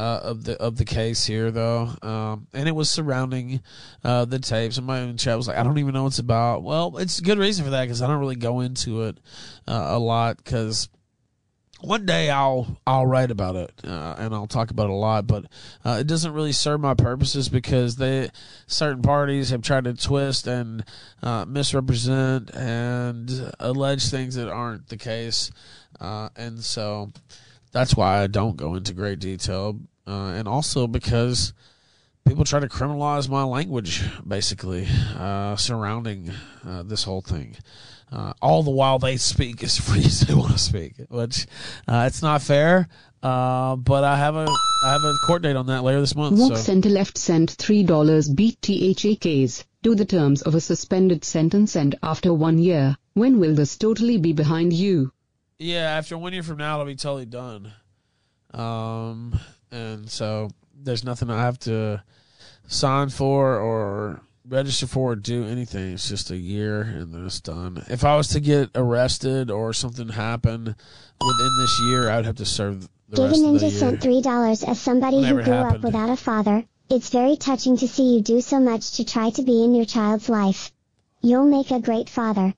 Uh, 0.00 0.18
of 0.22 0.44
the 0.44 0.56
of 0.62 0.78
the 0.78 0.84
case 0.86 1.26
here 1.26 1.50
though, 1.50 1.90
um, 2.00 2.46
and 2.54 2.66
it 2.66 2.74
was 2.74 2.90
surrounding 2.90 3.60
uh, 4.02 4.24
the 4.24 4.38
tapes. 4.38 4.78
And 4.78 4.86
my 4.86 5.00
own 5.00 5.18
chat 5.18 5.36
was 5.36 5.46
like, 5.46 5.58
I 5.58 5.62
don't 5.62 5.76
even 5.76 5.92
know 5.92 6.04
what 6.04 6.12
it's 6.12 6.18
about. 6.18 6.62
Well, 6.62 6.96
it's 6.96 7.18
a 7.18 7.22
good 7.22 7.36
reason 7.36 7.66
for 7.66 7.70
that 7.72 7.82
because 7.82 8.00
I 8.00 8.06
don't 8.06 8.18
really 8.18 8.34
go 8.34 8.60
into 8.60 9.02
it 9.02 9.18
uh, 9.68 9.88
a 9.88 9.98
lot 9.98 10.38
because 10.38 10.88
one 11.82 12.06
day 12.06 12.30
I'll 12.30 12.78
I'll 12.86 13.04
write 13.04 13.30
about 13.30 13.56
it 13.56 13.72
uh, 13.84 14.14
and 14.16 14.34
I'll 14.34 14.46
talk 14.46 14.70
about 14.70 14.84
it 14.84 14.92
a 14.92 14.94
lot, 14.94 15.26
but 15.26 15.44
uh, 15.84 15.98
it 16.00 16.06
doesn't 16.06 16.32
really 16.32 16.52
serve 16.52 16.80
my 16.80 16.94
purposes 16.94 17.50
because 17.50 17.96
they 17.96 18.30
certain 18.66 19.02
parties 19.02 19.50
have 19.50 19.60
tried 19.60 19.84
to 19.84 19.92
twist 19.92 20.46
and 20.46 20.82
uh, 21.22 21.44
misrepresent 21.44 22.54
and 22.54 23.52
allege 23.60 24.08
things 24.08 24.36
that 24.36 24.48
aren't 24.48 24.88
the 24.88 24.96
case, 24.96 25.50
uh, 26.00 26.30
and 26.36 26.64
so 26.64 27.12
that's 27.72 27.94
why 27.94 28.22
I 28.22 28.26
don't 28.26 28.56
go 28.56 28.74
into 28.74 28.92
great 28.92 29.20
detail, 29.20 29.78
uh, 30.06 30.32
and 30.36 30.48
also 30.48 30.86
because 30.86 31.52
people 32.26 32.44
try 32.44 32.60
to 32.60 32.68
criminalize 32.68 33.28
my 33.28 33.42
language 33.42 34.02
basically 34.26 34.86
uh, 35.16 35.56
surrounding 35.56 36.30
uh, 36.66 36.82
this 36.82 37.04
whole 37.04 37.20
thing. 37.20 37.56
Uh, 38.12 38.32
all 38.42 38.62
the 38.64 38.70
while 38.70 38.98
they 38.98 39.16
speak 39.16 39.62
as 39.62 39.78
free 39.86 40.04
as 40.04 40.20
they 40.20 40.34
want 40.34 40.52
to 40.52 40.58
speak, 40.58 40.94
which 41.08 41.46
uh, 41.86 42.04
it's 42.06 42.22
not 42.22 42.42
fair. 42.42 42.88
Uh, 43.22 43.76
but 43.76 44.02
I 44.02 44.16
have 44.16 44.34
a 44.34 44.46
I 44.84 44.92
have 44.92 45.02
a 45.04 45.14
court 45.26 45.42
date 45.42 45.54
on 45.56 45.66
that 45.66 45.84
later 45.84 46.00
this 46.00 46.16
month. 46.16 46.38
Walk 46.38 46.52
So 46.52 46.56
Center 46.56 46.88
Left 46.88 47.18
sent 47.18 47.54
$3 47.56 48.34
beat 48.34 48.60
THAKs 48.62 49.64
to 49.82 49.94
the 49.94 50.06
terms 50.06 50.40
of 50.42 50.54
a 50.54 50.60
suspended 50.60 51.22
sentence 51.24 51.76
and 51.76 51.94
after 52.02 52.32
one 52.32 52.58
year, 52.58 52.96
when 53.12 53.38
will 53.38 53.54
this 53.54 53.76
totally 53.76 54.16
be 54.16 54.32
behind 54.32 54.72
you? 54.72 55.12
yeah, 55.58 55.90
after 55.98 56.16
one 56.16 56.32
year 56.32 56.42
from 56.42 56.56
now, 56.56 56.74
it'll 56.80 56.86
be 56.86 56.96
totally 56.96 57.26
done. 57.26 57.72
Um, 58.54 59.38
and 59.70 60.10
so 60.10 60.50
there's 60.74 61.04
nothing 61.04 61.30
I 61.30 61.42
have 61.42 61.58
to 61.60 62.02
sign 62.66 63.10
for 63.10 63.58
or 63.58 64.20
register 64.48 64.86
for 64.86 65.12
or 65.12 65.16
do 65.16 65.44
anything. 65.44 65.92
It's 65.92 66.08
just 66.08 66.30
a 66.30 66.36
year 66.36 66.82
and 66.82 67.14
then 67.14 67.26
it's 67.26 67.40
done. 67.40 67.84
If 67.88 68.04
I 68.04 68.16
was 68.16 68.28
to 68.28 68.40
get 68.40 68.70
arrested 68.74 69.50
or 69.50 69.72
something 69.72 70.08
happen 70.08 70.64
within 70.64 71.56
this 71.60 71.80
year, 71.88 72.10
I'd 72.10 72.24
have 72.24 72.36
to 72.36 72.46
serve 72.46 72.88
the 73.08 73.22
rest 73.22 73.36
of 73.36 73.40
the 73.40 73.46
Ninja 73.46 73.60
year. 73.62 73.70
sent 73.70 74.02
three 74.02 74.22
dollars 74.22 74.64
as 74.64 74.80
somebody 74.80 75.16
Whenever 75.16 75.42
who 75.42 75.44
grew 75.44 75.54
up 75.54 75.82
without 75.82 76.10
a 76.10 76.16
father. 76.16 76.64
It's 76.88 77.10
very 77.10 77.36
touching 77.36 77.76
to 77.78 77.86
see 77.86 78.14
you 78.16 78.20
do 78.20 78.40
so 78.40 78.58
much 78.58 78.92
to 78.96 79.04
try 79.04 79.30
to 79.30 79.42
be 79.42 79.62
in 79.62 79.74
your 79.74 79.84
child's 79.84 80.28
life. 80.28 80.72
You'll 81.22 81.46
make 81.46 81.70
a 81.70 81.78
great 81.78 82.08
father. 82.08 82.54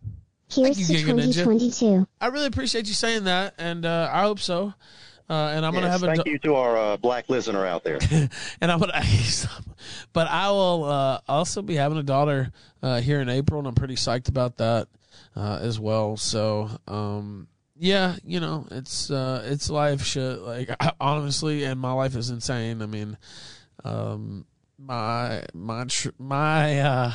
Here's 0.51 0.79
you, 0.79 0.99
to 0.99 1.05
Giga 1.05 1.15
Ninja. 1.15 1.45
2022. 1.45 2.07
I 2.21 2.27
really 2.29 2.47
appreciate 2.47 2.87
you 2.87 2.95
saying 2.95 3.25
that, 3.25 3.55
and 3.59 3.85
uh, 3.85 4.09
I 4.13 4.23
hope 4.23 4.39
so. 4.39 4.75
Uh, 5.33 5.49
and 5.57 5.65
I'm 5.65 5.73
gonna 5.73 5.87
Yes, 5.87 5.93
have 6.01 6.03
a 6.03 6.07
thank 6.15 6.27
you 6.27 6.39
to 6.41 6.55
our 6.57 6.77
uh, 6.77 6.97
black 6.99 7.31
listener 7.31 7.65
out 7.65 7.85
there. 7.85 7.99
and 8.61 8.71
I'm 8.71 8.79
gonna, 8.79 9.03
but 10.13 10.29
I 10.29 10.51
will 10.51 10.85
uh, 10.85 11.21
also 11.27 11.63
be 11.63 11.75
having 11.75 11.97
a 11.97 12.03
daughter 12.03 12.53
uh, 12.83 13.01
here 13.01 13.19
in 13.19 13.31
April, 13.31 13.59
and 13.59 13.67
I'm 13.67 13.75
pretty 13.75 13.95
psyched 13.95 14.29
about 14.29 14.59
that 14.59 14.89
uh, 15.35 15.59
as 15.63 15.81
well. 15.81 16.19
So, 16.19 16.69
um, 16.87 17.49
yeah, 17.79 18.17
you 18.27 18.41
know, 18.41 18.67
it's 18.73 19.11
uh, 19.11 19.43
it's 19.47 19.71
life 19.71 20.03
shit. 20.03 20.39
Like 20.41 20.69
honestly, 21.01 21.65
and 21.65 21.81
my 21.81 21.93
life 21.93 22.15
is 22.15 22.29
insane. 22.29 22.83
I 22.83 22.87
mean, 22.87 23.17
um, 23.85 24.45
my 24.79 25.45
my 25.55 25.85
tr- 25.85 26.11
my 26.19 26.79
uh, 26.81 27.13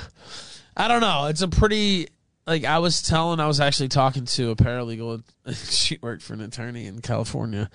I 0.75 0.87
don't 0.87 1.01
know. 1.01 1.27
It's 1.27 1.43
a 1.43 1.47
pretty 1.47 2.07
like 2.47 2.63
I 2.63 2.79
was 2.79 3.01
telling. 3.01 3.39
I 3.39 3.47
was 3.47 3.59
actually 3.59 3.89
talking 3.89 4.25
to 4.25 4.51
a 4.51 4.55
paralegal. 4.55 5.23
she 5.69 5.99
worked 6.01 6.23
for 6.23 6.33
an 6.33 6.41
attorney 6.41 6.87
in 6.87 7.01
California. 7.01 7.69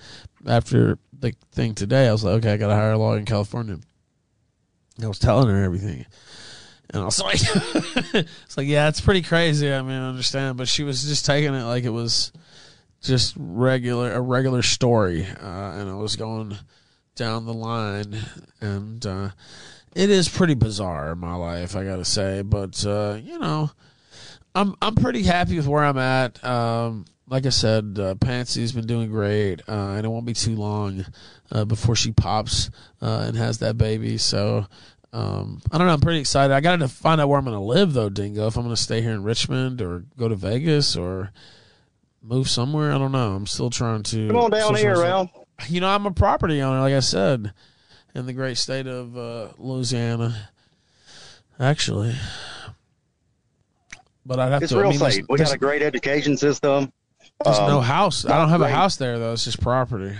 After 0.45 0.97
the 1.17 1.33
thing 1.51 1.75
today, 1.75 2.09
I 2.09 2.11
was 2.11 2.23
like, 2.23 2.35
okay, 2.37 2.53
I 2.53 2.57
got 2.57 2.67
to 2.67 2.75
hire 2.75 2.93
a 2.93 2.97
lawyer 2.97 3.19
in 3.19 3.25
California. 3.25 3.77
I 5.01 5.07
was 5.07 5.19
telling 5.19 5.47
her 5.47 5.63
everything. 5.63 6.05
And 6.89 7.01
I 7.01 7.05
was 7.05 7.19
like, 7.23 7.39
it's 8.13 8.57
like, 8.57 8.67
yeah, 8.67 8.89
it's 8.89 9.01
pretty 9.01 9.21
crazy. 9.21 9.71
I 9.71 9.81
mean, 9.81 9.99
I 9.99 10.09
understand, 10.09 10.57
but 10.57 10.67
she 10.67 10.83
was 10.83 11.03
just 11.03 11.25
taking 11.25 11.53
it 11.53 11.63
like 11.63 11.83
it 11.83 11.89
was 11.89 12.31
just 13.01 13.35
regular, 13.37 14.11
a 14.13 14.21
regular 14.21 14.61
story. 14.61 15.25
Uh, 15.25 15.71
and 15.77 15.89
I 15.89 15.95
was 15.95 16.15
going 16.15 16.57
down 17.15 17.45
the 17.45 17.53
line, 17.53 18.15
and 18.59 19.05
uh, 19.05 19.29
it 19.95 20.09
is 20.09 20.27
pretty 20.29 20.55
bizarre 20.55 21.11
in 21.11 21.19
my 21.19 21.35
life, 21.35 21.75
I 21.75 21.83
gotta 21.83 22.05
say. 22.05 22.41
But 22.41 22.83
uh, 22.85 23.19
you 23.21 23.37
know, 23.39 23.71
I'm 24.55 24.75
I'm 24.81 24.95
pretty 24.95 25.23
happy 25.23 25.57
with 25.57 25.67
where 25.67 25.83
I'm 25.83 25.97
at. 25.97 26.43
Um, 26.43 27.05
like 27.27 27.45
I 27.45 27.49
said, 27.49 27.97
uh, 27.99 28.15
Pansy's 28.15 28.71
been 28.71 28.85
doing 28.85 29.09
great, 29.09 29.61
uh, 29.67 29.93
and 29.95 30.05
it 30.05 30.09
won't 30.09 30.25
be 30.25 30.33
too 30.33 30.55
long 30.55 31.05
uh, 31.51 31.65
before 31.65 31.95
she 31.95 32.11
pops 32.11 32.69
uh, 33.01 33.25
and 33.27 33.37
has 33.37 33.59
that 33.59 33.77
baby. 33.77 34.17
So. 34.17 34.65
Um, 35.15 35.61
I 35.71 35.77
don't 35.77 35.85
know. 35.85 35.93
I'm 35.93 36.01
pretty 36.01 36.21
excited. 36.21 36.51
I 36.51 36.59
got 36.59 36.77
to 36.77 36.87
find 36.87 37.21
out 37.21 37.29
where 37.29 37.37
I'm 37.37 37.45
going 37.45 37.55
to 37.55 37.61
live, 37.63 37.93
though, 37.93 38.09
Dingo. 38.09 38.47
If 38.47 38.57
I'm 38.57 38.63
going 38.63 38.75
to 38.75 38.81
stay 38.81 38.99
here 38.99 39.11
in 39.11 39.21
Richmond 39.21 39.79
or 39.79 40.05
go 40.17 40.27
to 40.27 40.35
Vegas 40.35 40.95
or 40.95 41.31
move 42.23 42.49
somewhere, 42.49 42.91
I 42.91 42.97
don't 42.97 43.11
know. 43.11 43.35
I'm 43.35 43.45
still 43.45 43.69
trying 43.69 44.01
to. 44.01 44.27
Come 44.29 44.37
on 44.37 44.49
down 44.49 44.73
here. 44.73 44.99
Ralph. 44.99 45.29
You 45.67 45.81
know, 45.81 45.89
I'm 45.89 46.07
a 46.07 46.11
property 46.11 46.63
owner, 46.63 46.79
like 46.79 46.95
I 46.95 46.99
said, 46.99 47.53
in 48.15 48.25
the 48.25 48.33
great 48.33 48.57
state 48.57 48.87
of 48.87 49.15
uh, 49.15 49.49
Louisiana. 49.59 50.49
Actually, 51.59 52.15
but 54.25 54.39
I'd 54.39 54.51
have 54.51 54.63
It's 54.63 54.71
to. 54.71 54.77
real 54.79 54.87
I 54.87 54.91
mean, 54.91 54.99
safe. 54.99 55.25
We 55.29 55.37
got 55.37 55.53
a 55.53 55.57
great 55.57 55.81
education 55.81 56.37
system. 56.37 56.91
There's 57.43 57.59
no 57.59 57.79
Um, 57.79 57.83
house. 57.83 58.25
I 58.25 58.37
don't 58.37 58.49
have 58.49 58.61
a 58.61 58.69
house 58.69 58.95
there 58.97 59.17
though. 59.19 59.33
It's 59.33 59.43
just 59.45 59.61
property. 59.61 60.15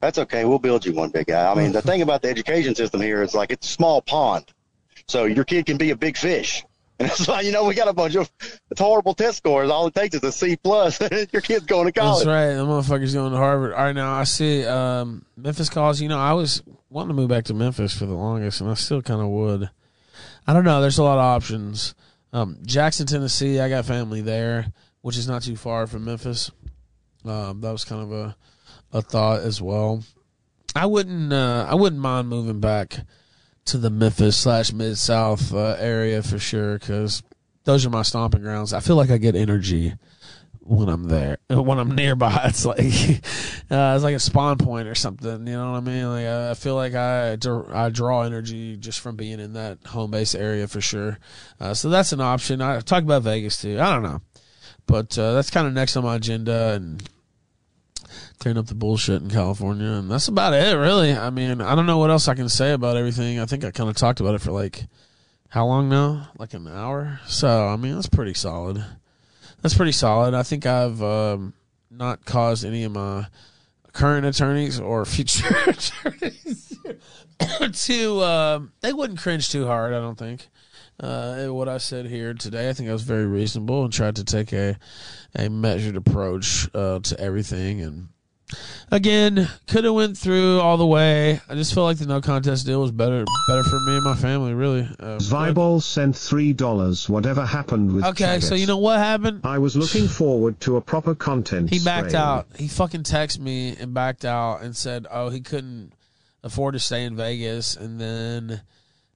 That's 0.00 0.18
okay. 0.18 0.44
We'll 0.44 0.58
build 0.58 0.84
you 0.84 0.92
one, 0.94 1.10
big 1.10 1.26
guy. 1.26 1.50
I 1.50 1.54
mean, 1.54 1.72
the 1.72 1.82
thing 1.90 2.02
about 2.02 2.22
the 2.22 2.28
education 2.28 2.74
system 2.74 3.00
here 3.00 3.22
is 3.22 3.34
like 3.34 3.50
it's 3.50 3.68
a 3.68 3.72
small 3.72 4.02
pond, 4.02 4.44
so 5.08 5.24
your 5.24 5.44
kid 5.44 5.66
can 5.66 5.76
be 5.78 5.90
a 5.90 5.96
big 5.96 6.16
fish. 6.16 6.64
And 6.98 7.10
it's 7.10 7.28
like 7.28 7.44
you 7.44 7.52
know 7.52 7.66
we 7.66 7.74
got 7.74 7.88
a 7.88 7.92
bunch 7.92 8.14
of 8.14 8.30
it's 8.70 8.80
horrible 8.80 9.12
test 9.12 9.36
scores. 9.36 9.68
All 9.68 9.86
it 9.86 9.94
takes 9.94 10.14
is 10.14 10.22
a 10.24 10.32
C 10.32 10.56
plus. 10.56 10.98
your 11.30 11.42
kid's 11.42 11.66
going 11.66 11.84
to 11.84 11.92
college. 11.92 12.24
That's 12.24 12.26
right. 12.26 12.54
The 12.54 12.64
motherfucker's 12.64 13.12
going 13.12 13.32
to 13.32 13.36
Harvard. 13.36 13.74
All 13.74 13.84
right, 13.84 13.94
now 13.94 14.14
I 14.14 14.24
see 14.24 14.64
um, 14.64 15.26
Memphis 15.36 15.68
College. 15.68 16.00
You 16.00 16.08
know, 16.08 16.18
I 16.18 16.32
was 16.32 16.62
wanting 16.88 17.08
to 17.08 17.14
move 17.14 17.28
back 17.28 17.44
to 17.44 17.54
Memphis 17.54 17.92
for 17.94 18.06
the 18.06 18.14
longest, 18.14 18.62
and 18.62 18.70
I 18.70 18.74
still 18.74 19.02
kind 19.02 19.20
of 19.20 19.28
would. 19.28 19.68
I 20.46 20.54
don't 20.54 20.64
know. 20.64 20.80
There's 20.80 20.96
a 20.96 21.02
lot 21.02 21.18
of 21.18 21.24
options. 21.24 21.94
Um, 22.32 22.58
Jackson, 22.64 23.06
Tennessee. 23.06 23.60
I 23.60 23.68
got 23.68 23.86
family 23.86 24.20
there, 24.20 24.72
which 25.00 25.16
is 25.16 25.28
not 25.28 25.42
too 25.42 25.56
far 25.56 25.86
from 25.86 26.04
Memphis. 26.04 26.50
Um, 27.24 27.60
that 27.60 27.72
was 27.72 27.84
kind 27.84 28.02
of 28.02 28.12
a 28.12 28.36
a 28.92 29.02
thought 29.02 29.40
as 29.40 29.60
well. 29.60 30.04
I 30.74 30.86
wouldn't. 30.86 31.32
Uh, 31.32 31.66
I 31.68 31.74
wouldn't 31.74 32.00
mind 32.00 32.28
moving 32.28 32.60
back 32.60 32.98
to 33.66 33.78
the 33.78 33.90
Memphis 33.90 34.36
slash 34.36 34.72
Mid 34.72 34.98
South 34.98 35.52
uh, 35.52 35.76
area 35.78 36.22
for 36.22 36.38
sure 36.38 36.78
because 36.78 37.22
those 37.64 37.84
are 37.84 37.90
my 37.90 38.02
stomping 38.02 38.42
grounds. 38.42 38.72
I 38.72 38.80
feel 38.80 38.96
like 38.96 39.10
I 39.10 39.18
get 39.18 39.34
energy 39.34 39.94
when 40.66 40.88
I'm 40.88 41.04
there, 41.04 41.38
when 41.50 41.78
I'm 41.78 41.94
nearby. 41.94 42.42
It's 42.44 42.64
like 42.64 42.78
uh, 43.70 43.94
it's 43.94 44.04
like 44.04 44.14
a 44.14 44.20
spawn 44.20 44.58
point 44.58 44.88
or 44.88 44.94
something. 44.94 45.46
You 45.46 45.54
know 45.54 45.72
what 45.72 45.78
I 45.78 45.80
mean? 45.80 46.08
Like 46.08 46.26
I 46.26 46.54
feel 46.54 46.74
like 46.74 46.94
I 46.94 47.36
I 47.72 47.88
draw 47.90 48.22
energy 48.22 48.76
just 48.76 49.00
from 49.00 49.16
being 49.16 49.40
in 49.40 49.54
that 49.54 49.78
home 49.86 50.10
base 50.10 50.34
area 50.34 50.66
for 50.66 50.80
sure. 50.80 51.18
Uh, 51.60 51.74
so 51.74 51.88
that's 51.88 52.12
an 52.12 52.20
option. 52.20 52.60
I 52.60 52.80
talk 52.80 53.02
about 53.02 53.22
Vegas 53.22 53.60
too. 53.60 53.78
I 53.80 53.92
don't 53.92 54.02
know, 54.02 54.20
but 54.86 55.16
uh, 55.18 55.34
that's 55.34 55.50
kind 55.50 55.66
of 55.66 55.72
next 55.72 55.96
on 55.96 56.04
my 56.04 56.16
agenda 56.16 56.74
and 56.74 57.08
clearing 58.38 58.58
up 58.58 58.66
the 58.66 58.74
bullshit 58.74 59.22
in 59.22 59.30
California, 59.30 59.86
and 59.86 60.10
that's 60.10 60.28
about 60.28 60.52
it, 60.52 60.76
really. 60.76 61.12
I 61.12 61.30
mean, 61.30 61.60
I 61.60 61.74
don't 61.74 61.86
know 61.86 61.98
what 61.98 62.10
else 62.10 62.28
I 62.28 62.34
can 62.34 62.48
say 62.48 62.72
about 62.72 62.96
everything. 62.96 63.40
I 63.40 63.46
think 63.46 63.64
I 63.64 63.70
kind 63.70 63.88
of 63.88 63.96
talked 63.96 64.20
about 64.20 64.34
it 64.34 64.40
for 64.40 64.52
like 64.52 64.84
how 65.48 65.66
long 65.66 65.88
now? 65.88 66.28
Like 66.38 66.54
an 66.54 66.68
hour. 66.68 67.20
So 67.26 67.68
I 67.68 67.76
mean, 67.76 67.94
that's 67.94 68.08
pretty 68.08 68.34
solid. 68.34 68.84
That's 69.66 69.74
pretty 69.74 69.90
solid. 69.90 70.32
I 70.32 70.44
think 70.44 70.64
I've 70.64 71.02
um, 71.02 71.52
not 71.90 72.24
caused 72.24 72.64
any 72.64 72.84
of 72.84 72.92
my 72.92 73.26
current 73.92 74.24
attorneys 74.24 74.78
or 74.78 75.04
future 75.04 75.56
attorneys 75.66 76.78
to. 77.72 78.22
um 78.22 78.72
they 78.80 78.92
wouldn't 78.92 79.18
cringe 79.18 79.50
too 79.50 79.66
hard. 79.66 79.92
I 79.92 79.98
don't 79.98 80.16
think. 80.16 80.46
Uh, 81.00 81.46
what 81.46 81.68
I 81.68 81.78
said 81.78 82.06
here 82.06 82.32
today, 82.32 82.68
I 82.70 82.74
think 82.74 82.88
I 82.88 82.92
was 82.92 83.02
very 83.02 83.26
reasonable 83.26 83.82
and 83.82 83.92
tried 83.92 84.14
to 84.14 84.24
take 84.24 84.52
a 84.52 84.78
a 85.34 85.48
measured 85.50 85.96
approach 85.96 86.68
uh, 86.72 87.00
to 87.00 87.18
everything 87.18 87.80
and 87.80 88.06
Again, 88.92 89.48
could 89.66 89.84
have 89.84 89.94
went 89.94 90.16
through 90.16 90.60
all 90.60 90.76
the 90.76 90.86
way. 90.86 91.40
I 91.48 91.54
just 91.54 91.74
feel 91.74 91.82
like 91.82 91.98
the 91.98 92.06
no 92.06 92.20
contest 92.20 92.64
deal 92.66 92.80
was 92.80 92.92
better, 92.92 93.24
better 93.48 93.64
for 93.64 93.80
me 93.80 93.96
and 93.96 94.04
my 94.04 94.14
family. 94.14 94.54
Really. 94.54 94.88
Uh, 95.00 95.80
sent 95.80 96.16
three 96.16 96.52
dollars. 96.52 97.08
Whatever 97.08 97.44
happened 97.44 97.92
with 97.92 98.04
okay, 98.04 98.38
so 98.38 98.54
you 98.54 98.66
know 98.66 98.76
what 98.78 98.98
happened? 98.98 99.40
I 99.44 99.58
was 99.58 99.76
looking 99.76 100.06
forward 100.06 100.60
to 100.60 100.76
a 100.76 100.80
proper 100.80 101.14
content. 101.14 101.70
He 101.70 101.80
backed 101.80 102.14
out. 102.14 102.46
He 102.56 102.68
fucking 102.68 103.02
texted 103.02 103.40
me 103.40 103.76
and 103.76 103.92
backed 103.92 104.24
out 104.24 104.62
and 104.62 104.76
said, 104.76 105.06
"Oh, 105.10 105.30
he 105.30 105.40
couldn't 105.40 105.92
afford 106.44 106.74
to 106.74 106.80
stay 106.80 107.04
in 107.04 107.16
Vegas." 107.16 107.74
And 107.76 108.00
then 108.00 108.60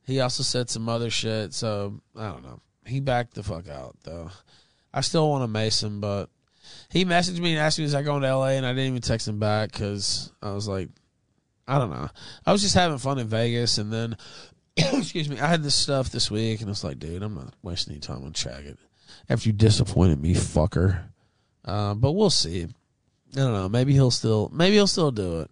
he 0.05 0.20
also 0.20 0.43
said 0.43 0.68
some 0.68 0.89
other 0.89 1.11
shit. 1.11 1.55
So 1.55 2.01
I 2.16 2.28
don't 2.28 2.43
know. 2.43 2.61
He 2.85 2.99
backed 2.99 3.35
the 3.35 3.45
fuck 3.45 3.68
out 3.68 3.97
though. 4.03 4.31
I 4.93 5.03
still 5.03 5.31
want 5.31 5.45
to 5.45 5.49
Mason, 5.49 6.01
but 6.01 6.28
he 6.91 7.05
messaged 7.05 7.38
me 7.41 7.51
and 7.53 7.59
asked 7.61 7.78
me, 7.78 7.84
"Is 7.84 7.95
I 7.95 8.03
going 8.03 8.22
to 8.22 8.36
LA?" 8.36 8.49
And 8.51 8.66
I 8.66 8.70
didn't 8.70 8.88
even 8.88 9.01
text 9.03 9.26
him 9.28 9.38
back 9.38 9.72
because 9.72 10.32
I 10.43 10.53
was 10.53 10.66
like, 10.68 10.88
I 11.68 11.78
don't 11.78 11.91
know. 11.91 12.09
I 12.45 12.53
was 12.53 12.62
just 12.62 12.74
having 12.74 12.99
fun 12.99 13.18
in 13.18 13.28
Vegas, 13.28 13.78
and 13.78 13.93
then 13.93 14.16
excuse 14.76 15.28
me, 15.28 15.38
I 15.41 15.47
had 15.47 15.62
this 15.62 15.74
stuff 15.74 16.11
this 16.11 16.30
week, 16.30 16.61
and 16.61 16.68
it's 16.70 16.84
like, 16.84 16.99
dude, 16.99 17.22
I'm 17.22 17.34
not 17.34 17.55
wasting 17.62 17.93
any 17.93 18.01
time 18.01 18.24
on 18.24 18.32
Chaggart 18.32 18.78
after 19.28 19.49
you 19.49 19.53
disappointed 19.53 20.20
me, 20.20 20.34
fucker. 20.34 21.05
Uh, 21.64 21.95
but 21.95 22.12
we'll 22.12 22.30
see. 22.30 22.64
I 22.64 23.36
don't 23.36 23.53
know. 23.53 23.68
Maybe 23.68 23.93
he'll 23.93 24.11
still. 24.11 24.51
Maybe 24.53 24.74
he'll 24.74 24.86
still 24.86 25.12
do 25.12 25.41
it. 25.41 25.51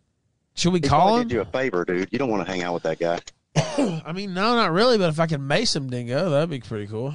Should 0.54 0.72
we 0.72 0.80
He 0.80 0.88
call 0.88 1.18
him? 1.18 1.28
did 1.28 1.34
you 1.34 1.40
a 1.42 1.44
favor, 1.44 1.84
dude. 1.84 2.08
You 2.10 2.18
don't 2.18 2.30
want 2.30 2.44
to 2.44 2.50
hang 2.50 2.64
out 2.64 2.74
with 2.74 2.82
that 2.82 2.98
guy. 2.98 3.20
I 4.04 4.12
mean, 4.12 4.34
no, 4.34 4.56
not 4.56 4.72
really. 4.72 4.98
But 4.98 5.10
if 5.10 5.20
I 5.20 5.28
can 5.28 5.46
mace 5.46 5.76
him, 5.76 5.88
Dingo, 5.88 6.30
that'd 6.30 6.50
be 6.50 6.58
pretty 6.58 6.88
cool. 6.88 7.14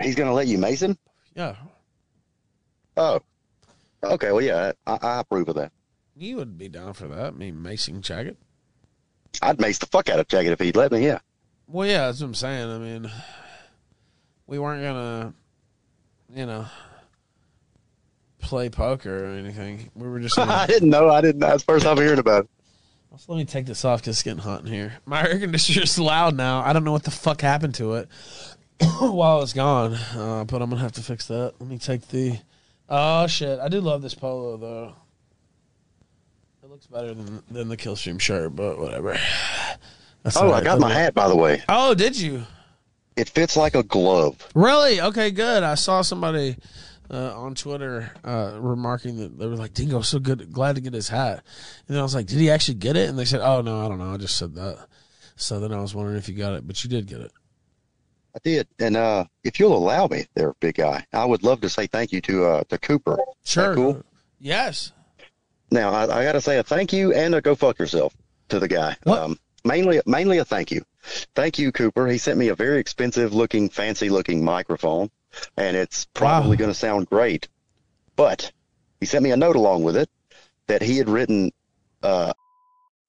He's 0.00 0.14
gonna 0.14 0.32
let 0.32 0.46
you 0.46 0.58
Mason? 0.58 0.96
Yeah, 1.34 1.56
Oh. 2.96 3.20
Okay, 4.02 4.30
well 4.32 4.42
yeah, 4.42 4.72
I, 4.86 4.98
I 5.02 5.20
approve 5.20 5.48
of 5.48 5.56
that. 5.56 5.72
you 6.16 6.36
would 6.36 6.56
be 6.58 6.68
down 6.68 6.92
for 6.92 7.08
that. 7.08 7.26
I 7.26 7.30
mean, 7.30 7.56
macing 7.56 8.02
Chaggart. 8.02 8.36
I'd 9.42 9.60
mace 9.60 9.78
the 9.78 9.86
fuck 9.86 10.08
out 10.08 10.18
of 10.18 10.28
Jagged 10.28 10.50
if 10.50 10.60
he'd 10.60 10.76
let 10.76 10.92
me, 10.92 11.04
yeah. 11.04 11.18
Well, 11.68 11.86
yeah, 11.86 12.06
that's 12.06 12.20
what 12.20 12.28
I'm 12.28 12.34
saying. 12.34 12.70
I 12.70 12.78
mean, 12.78 13.10
we 14.46 14.58
weren't 14.58 14.82
gonna, 14.82 15.34
you 16.34 16.46
know, 16.46 16.66
play 18.38 18.70
poker 18.70 19.24
or 19.24 19.28
anything. 19.32 19.90
We 19.94 20.08
were 20.08 20.20
just. 20.20 20.36
Gonna, 20.36 20.52
I 20.52 20.66
didn't 20.66 20.90
know. 20.90 21.10
I 21.10 21.20
didn't 21.20 21.40
know. 21.40 21.48
That's 21.48 21.64
the 21.64 21.72
first 21.72 21.84
time 21.84 21.96
hearing 21.96 22.18
about 22.20 22.44
it. 22.44 22.50
So 23.18 23.32
let 23.32 23.38
me 23.38 23.44
take 23.46 23.66
this 23.66 23.84
off 23.84 24.00
because 24.00 24.16
it's 24.16 24.22
getting 24.22 24.42
hot 24.42 24.60
in 24.60 24.66
here. 24.66 24.92
My 25.06 25.26
air 25.26 25.38
conditioner's 25.38 25.98
loud 25.98 26.36
now. 26.36 26.60
I 26.60 26.72
don't 26.72 26.84
know 26.84 26.92
what 26.92 27.04
the 27.04 27.10
fuck 27.10 27.40
happened 27.40 27.74
to 27.76 27.94
it 27.94 28.08
while 29.00 29.42
it's 29.42 29.54
gone, 29.54 29.94
uh, 29.94 30.44
but 30.44 30.60
I'm 30.62 30.68
gonna 30.70 30.82
have 30.82 30.92
to 30.92 31.02
fix 31.02 31.26
that. 31.28 31.54
Let 31.58 31.68
me 31.68 31.78
take 31.78 32.08
the. 32.08 32.38
Oh 32.88 33.26
shit! 33.26 33.58
I 33.58 33.68
do 33.68 33.80
love 33.80 34.02
this 34.02 34.14
polo 34.14 34.56
though. 34.56 34.94
It 36.62 36.70
looks 36.70 36.86
better 36.86 37.14
than 37.14 37.42
than 37.50 37.68
the 37.68 37.76
Killstream 37.76 38.20
shirt, 38.20 38.54
but 38.54 38.78
whatever. 38.78 39.18
That's 40.22 40.36
oh, 40.36 40.52
I 40.52 40.62
got 40.62 40.78
my 40.78 40.92
hat 40.92 41.14
by 41.14 41.28
the 41.28 41.36
way. 41.36 41.62
Oh, 41.68 41.94
did 41.94 42.18
you? 42.18 42.44
It 43.16 43.28
fits 43.28 43.56
like 43.56 43.74
a 43.74 43.82
glove. 43.82 44.46
Really? 44.54 45.00
Okay, 45.00 45.30
good. 45.30 45.62
I 45.62 45.74
saw 45.74 46.02
somebody 46.02 46.56
uh, 47.10 47.40
on 47.40 47.54
Twitter 47.54 48.12
uh, 48.24 48.58
remarking 48.58 49.16
that 49.18 49.38
they 49.38 49.46
were 49.46 49.56
like, 49.56 49.74
"Dingo, 49.74 50.02
so 50.02 50.18
good, 50.18 50.52
glad 50.52 50.74
to 50.74 50.80
get 50.80 50.92
his 50.92 51.08
hat." 51.08 51.42
And 51.88 51.94
then 51.94 51.98
I 51.98 52.02
was 52.02 52.14
like, 52.14 52.26
"Did 52.26 52.38
he 52.38 52.50
actually 52.50 52.74
get 52.74 52.96
it?" 52.96 53.08
And 53.08 53.18
they 53.18 53.24
said, 53.24 53.40
"Oh 53.40 53.62
no, 53.62 53.84
I 53.84 53.88
don't 53.88 53.98
know. 53.98 54.12
I 54.12 54.16
just 54.16 54.36
said 54.36 54.54
that." 54.54 54.86
So 55.36 55.60
then 55.60 55.72
I 55.72 55.80
was 55.80 55.94
wondering 55.94 56.18
if 56.18 56.28
you 56.28 56.34
got 56.34 56.54
it, 56.54 56.66
but 56.66 56.82
you 56.82 56.90
did 56.90 57.06
get 57.06 57.20
it. 57.20 57.32
I 58.36 58.38
did. 58.44 58.68
And 58.78 58.96
uh 58.96 59.24
if 59.44 59.58
you'll 59.58 59.76
allow 59.76 60.06
me 60.08 60.26
there, 60.34 60.52
big 60.60 60.76
guy, 60.76 61.04
I 61.12 61.24
would 61.24 61.42
love 61.42 61.62
to 61.62 61.70
say 61.70 61.86
thank 61.86 62.12
you 62.12 62.20
to 62.22 62.44
uh 62.44 62.64
to 62.68 62.78
Cooper. 62.78 63.18
Sure. 63.44 63.74
cool. 63.74 64.02
Yes. 64.38 64.92
Now 65.70 65.90
I, 65.90 66.02
I 66.02 66.22
gotta 66.24 66.42
say 66.42 66.58
a 66.58 66.62
thank 66.62 66.92
you 66.92 67.14
and 67.14 67.34
a 67.34 67.40
go 67.40 67.54
fuck 67.54 67.78
yourself 67.78 68.14
to 68.50 68.58
the 68.60 68.68
guy. 68.68 68.96
Um 69.06 69.38
mainly 69.64 70.02
mainly 70.06 70.38
a 70.38 70.44
thank 70.44 70.70
you. 70.70 70.82
Thank 71.34 71.58
you, 71.58 71.72
Cooper. 71.72 72.06
He 72.08 72.18
sent 72.18 72.38
me 72.38 72.48
a 72.48 72.54
very 72.54 72.78
expensive 72.78 73.32
looking, 73.32 73.68
fancy 73.70 74.10
looking 74.10 74.44
microphone, 74.44 75.08
and 75.56 75.76
it's 75.76 76.04
probably 76.04 76.56
gonna 76.58 76.74
sound 76.74 77.08
great. 77.08 77.48
But 78.16 78.52
he 79.00 79.06
sent 79.06 79.24
me 79.24 79.30
a 79.30 79.36
note 79.36 79.56
along 79.56 79.82
with 79.84 79.96
it 79.96 80.10
that 80.66 80.82
he 80.82 80.98
had 80.98 81.08
written 81.08 81.52
uh 82.02 82.34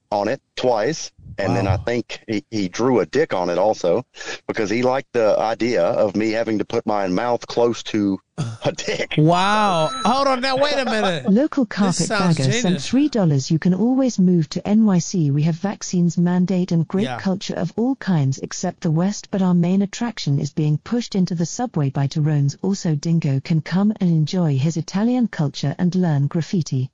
on 0.10 0.30
it 0.30 0.42
twice. 0.56 1.12
And 1.40 1.56
then 1.56 1.68
I 1.68 1.78
think 1.78 2.20
he, 2.28 2.44
he 2.50 2.68
drew 2.68 3.00
a 3.00 3.06
dick 3.06 3.34
on 3.34 3.50
it 3.50 3.58
also 3.58 4.06
because 4.48 4.70
he 4.70 4.82
liked 4.82 5.14
the 5.14 5.38
idea 5.38 5.84
of 5.84 6.16
me 6.16 6.32
having 6.32 6.58
to 6.60 6.66
put 6.66 6.86
my 6.86 7.08
mouth 7.08 7.46
close 7.46 7.84
to 7.84 8.20
a 8.66 8.72
dick. 8.76 9.14
Wow. 9.18 9.90
Hold 10.04 10.28
on 10.28 10.42
now. 10.42 10.58
Wait 10.58 10.74
a 10.78 10.86
minute. 10.86 11.30
Local 11.30 11.66
carpetbagger 11.66 12.44
sent 12.44 12.62
genius. 12.64 12.88
three 12.88 13.08
dollars. 13.08 13.52
You 13.52 13.60
can 13.60 13.74
always 13.74 14.18
move 14.20 14.50
to 14.50 14.62
NYC. 14.62 15.32
We 15.32 15.44
have 15.44 15.56
vaccines 15.56 16.18
mandate 16.18 16.72
and 16.72 16.88
great 16.88 17.04
Yeah. 17.06 17.20
culture 17.20 17.56
of 17.56 17.72
all 17.76 17.96
kinds 17.96 18.40
except 18.40 18.82
the 18.82 18.92
West, 18.92 19.30
but 19.32 19.42
our 19.42 19.54
main 19.54 19.82
attraction 19.82 20.40
is 20.40 20.52
being 20.54 20.78
pushed 20.80 21.14
into 21.16 21.36
the 21.36 21.46
subway 21.46 21.90
by 21.92 22.08
Tyrones. 22.08 22.58
Also, 22.62 22.96
Dingo 22.96 23.40
can 23.42 23.62
come 23.62 23.94
and 24.00 24.10
enjoy 24.10 24.58
his 24.58 24.76
Italian 24.78 25.28
culture 25.28 25.76
and 25.78 25.94
learn 25.96 26.28
graffiti. 26.28 26.90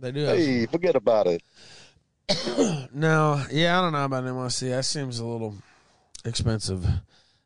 They 0.00 0.12
do. 0.12 0.20
Have 0.24 0.36
Hey, 0.38 0.66
forget 0.66 0.94
about 0.96 1.26
it. 1.26 1.42
No, 2.92 3.44
yeah, 3.50 3.78
I 3.78 3.82
don't 3.82 3.92
know 3.92 4.04
about 4.04 4.24
NYC. 4.24 4.70
That 4.70 4.84
seems 4.84 5.18
a 5.18 5.26
little 5.26 5.54
expensive, 6.24 6.86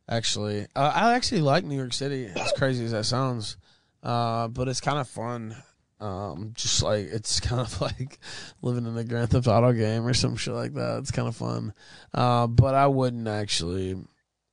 actually. 0.08 0.66
Uh, 0.74 0.92
I 0.94 1.14
actually 1.14 1.40
like 1.42 1.64
New 1.64 1.76
York 1.76 1.92
City, 1.92 2.26
as 2.26 2.52
crazy 2.52 2.84
as 2.84 2.92
that 2.92 3.04
sounds, 3.04 3.56
uh, 4.02 4.48
but 4.48 4.68
it's 4.68 4.80
kind 4.80 4.98
of 4.98 5.08
fun. 5.08 5.56
Um, 6.00 6.52
just 6.54 6.82
like 6.82 7.06
it's 7.06 7.38
kind 7.48 7.60
of 7.60 7.80
like 7.80 8.18
living 8.60 8.86
in 8.86 8.96
a 8.96 9.04
Grand 9.04 9.30
Theft 9.30 9.46
Auto 9.46 9.72
game 9.72 10.06
or 10.06 10.14
some 10.14 10.36
shit 10.36 10.54
like 10.54 10.74
that. 10.74 10.98
It's 10.98 11.10
kind 11.10 11.28
of 11.28 11.36
fun, 11.36 11.74
uh, 12.14 12.46
but 12.46 12.74
I 12.74 12.86
wouldn't 12.86 13.28
actually 13.28 13.96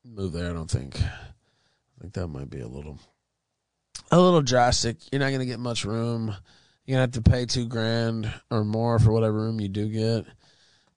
move 0.04 0.34
there. 0.34 0.50
I 0.50 0.54
don't 0.54 0.70
think. 0.70 1.00
I 1.02 2.02
think 2.02 2.14
that 2.14 2.28
might 2.28 2.50
be 2.50 2.62
a 2.62 2.68
little, 2.68 3.00
a 4.12 4.20
little 4.20 4.42
drastic. 4.42 4.98
You're 5.12 5.20
not 5.20 5.32
gonna 5.32 5.46
get 5.46 5.60
much 5.60 5.86
room. 5.86 6.36
You're 6.90 6.96
gonna 6.96 7.14
have 7.14 7.24
to 7.24 7.30
pay 7.30 7.46
two 7.46 7.68
grand 7.68 8.34
or 8.50 8.64
more 8.64 8.98
for 8.98 9.12
whatever 9.12 9.42
room 9.42 9.62
you 9.62 9.68
do 9.68 9.90
get. 9.90 10.26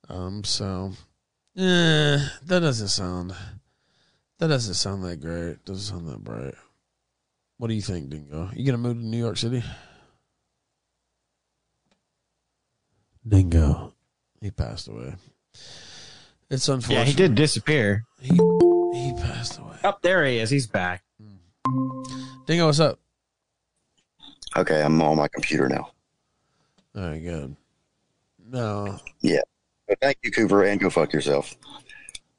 Um, 0.09 0.43
so, 0.43 0.93
eh, 1.55 2.16
that 2.47 2.61
doesn't 2.61 2.88
sound. 2.88 3.36
That 4.38 4.47
doesn't 4.47 4.72
sound 4.72 5.05
that 5.05 5.20
great. 5.20 5.62
Doesn't 5.66 5.95
sound 5.95 6.09
that 6.09 6.24
bright. 6.24 6.55
What 7.59 7.68
do 7.68 7.74
you 7.74 7.82
think, 7.82 8.09
Dingo? 8.09 8.49
You 8.55 8.64
gonna 8.64 8.78
move 8.78 8.97
to 8.97 9.05
New 9.05 9.18
York 9.18 9.36
City? 9.36 9.62
Dingo, 13.28 13.93
he 14.40 14.51
passed 14.51 14.88
away. 14.88 15.16
It's 16.49 16.70
unfortunate. 16.70 17.01
Yeah, 17.01 17.05
he 17.05 17.12
did 17.12 17.34
disappear. 17.34 18.05
He 18.18 18.32
he 18.95 19.12
passed 19.20 19.59
away. 19.59 19.76
Up 19.84 20.01
there 20.01 20.24
he 20.24 20.38
is. 20.38 20.49
He's 20.49 20.66
back. 20.66 21.05
Dingo, 22.47 22.64
what's 22.64 22.80
up? 22.80 22.99
Okay, 24.57 24.82
I'm 24.82 25.00
on 25.00 25.16
my 25.16 25.28
computer 25.28 25.68
now. 25.68 25.90
All 26.94 27.03
right, 27.03 27.22
good. 27.22 27.57
No, 28.46 28.98
Yeah. 29.20 29.40
But 29.88 29.98
thank 30.00 30.18
you, 30.22 30.30
Cooper, 30.30 30.64
and 30.64 30.80
go 30.80 30.90
fuck 30.90 31.12
yourself. 31.12 31.57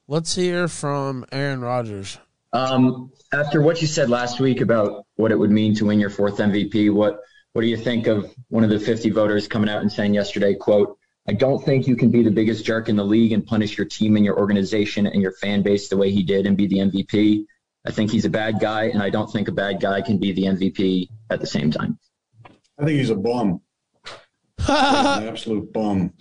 let's 0.08 0.36
hear 0.36 0.68
from 0.68 1.26
Aaron 1.32 1.62
Rodgers. 1.62 2.18
Um, 2.52 3.12
after 3.32 3.62
what 3.62 3.82
you 3.82 3.88
said 3.88 4.10
last 4.10 4.40
week 4.40 4.62
about 4.62 5.06
what 5.16 5.32
it 5.32 5.40
would 5.40 5.50
mean 5.50 5.74
to 5.76 5.86
win 5.86 6.00
your 6.00 6.12
fourth 6.12 6.38
MVP, 6.38 6.94
what 6.94 7.20
what 7.54 7.62
do 7.62 7.68
you 7.68 7.78
think 7.78 8.08
of 8.08 8.32
one 8.50 8.64
of 8.64 8.70
the 8.70 8.80
50 8.80 9.12
voters 9.12 9.48
coming 9.48 9.70
out 9.70 9.82
and 9.82 9.92
saying 9.92 10.14
yesterday, 10.14 10.56
quote, 10.56 10.98
I 11.28 11.34
don't 11.34 11.64
think 11.64 11.88
you 11.88 11.96
can 11.96 12.10
be 12.10 12.24
the 12.24 12.32
biggest 12.32 12.66
jerk 12.66 12.90
in 12.90 12.96
the 12.96 13.04
league 13.04 13.32
and 13.32 13.46
punish 13.46 13.78
your 13.78 13.86
team 13.86 14.16
and 14.16 14.26
your 14.26 14.38
organization 14.38 15.06
and 15.08 15.22
your 15.22 15.34
fan 15.34 15.62
base 15.62 15.88
the 15.88 15.98
way 15.98 16.12
he 16.12 16.24
did 16.24 16.46
and 16.48 16.58
be 16.58 16.68
the 16.68 16.78
MVP. 16.78 17.46
I 17.86 17.92
think 17.92 18.12
he's 18.12 18.26
a 18.26 18.30
bad 18.30 18.60
guy, 18.60 18.86
and 18.86 19.04
I 19.04 19.10
don't 19.10 19.32
think 19.32 19.48
a 19.48 19.52
bad 19.52 19.82
guy 19.82 20.02
can 20.02 20.18
be 20.18 20.32
the 20.32 20.44
MVP 20.44 21.10
at 21.30 21.42
the 21.42 21.48
same 21.48 21.72
time. 21.72 22.00
I 22.80 22.86
think 22.86 23.00
he's 23.00 23.10
a 23.10 23.16
bum. 23.16 23.62
He's 24.58 24.70
an 24.70 25.28
absolute 25.28 25.74
bum. 25.74 26.14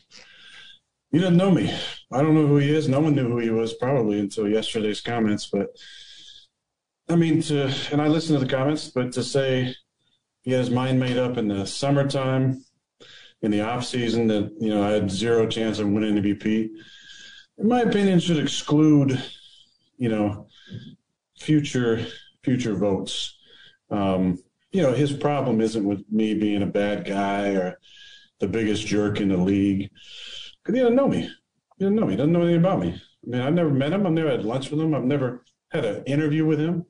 He 1.12 1.18
doesn't 1.18 1.36
know 1.36 1.50
me. 1.50 1.72
I 2.10 2.22
don't 2.22 2.34
know 2.34 2.46
who 2.46 2.56
he 2.56 2.74
is. 2.74 2.88
No 2.88 2.98
one 2.98 3.14
knew 3.14 3.28
who 3.28 3.38
he 3.38 3.50
was 3.50 3.74
probably 3.74 4.18
until 4.18 4.48
yesterday's 4.48 5.00
comments. 5.00 5.48
But 5.52 5.68
I 7.08 7.14
mean, 7.14 7.40
to 7.42 7.72
and 7.92 8.02
I 8.02 8.08
listened 8.08 8.40
to 8.40 8.44
the 8.44 8.50
comments, 8.50 8.88
but 8.88 9.12
to 9.12 9.22
say 9.22 9.74
he 10.40 10.50
had 10.50 10.60
his 10.60 10.70
mind 10.70 10.98
made 10.98 11.18
up 11.18 11.36
in 11.36 11.46
the 11.46 11.66
summertime, 11.66 12.64
in 13.42 13.50
the 13.50 13.60
off 13.60 13.84
season, 13.84 14.26
that 14.28 14.52
you 14.58 14.70
know 14.70 14.82
I 14.82 14.90
had 14.92 15.10
zero 15.10 15.46
chance 15.46 15.78
of 15.78 15.88
winning 15.88 16.14
the 16.14 16.34
MVP, 16.34 16.70
in 17.58 17.68
my 17.68 17.82
opinion, 17.82 18.18
should 18.18 18.38
exclude, 18.38 19.22
you 19.98 20.08
know, 20.08 20.48
future 21.42 22.06
future 22.44 22.74
votes. 22.74 23.38
Um, 23.90 24.38
you 24.72 24.82
know, 24.82 24.92
his 24.92 25.12
problem 25.12 25.60
isn't 25.60 25.84
with 25.84 26.04
me 26.10 26.34
being 26.34 26.62
a 26.62 26.66
bad 26.66 27.04
guy 27.04 27.50
or 27.50 27.78
the 28.40 28.48
biggest 28.48 28.86
jerk 28.86 29.20
in 29.20 29.28
the 29.28 29.36
league. 29.36 29.90
Because 30.62 30.74
he 30.74 30.80
doesn't 30.80 30.96
know 30.96 31.08
me. 31.08 31.22
He 31.78 31.84
doesn't 31.84 31.94
know 31.94 32.06
me. 32.06 32.12
He 32.12 32.16
doesn't 32.16 32.32
know 32.32 32.42
anything 32.42 32.60
about 32.60 32.80
me. 32.80 32.94
I 32.94 33.30
mean, 33.30 33.40
I've 33.40 33.54
never 33.54 33.70
met 33.70 33.92
him. 33.92 34.06
I've 34.06 34.12
never 34.12 34.30
had 34.30 34.44
lunch 34.44 34.70
with 34.70 34.80
him. 34.80 34.94
I've 34.94 35.04
never 35.04 35.44
had 35.70 35.84
an 35.84 36.04
interview 36.04 36.46
with 36.46 36.58
him. 36.58 36.86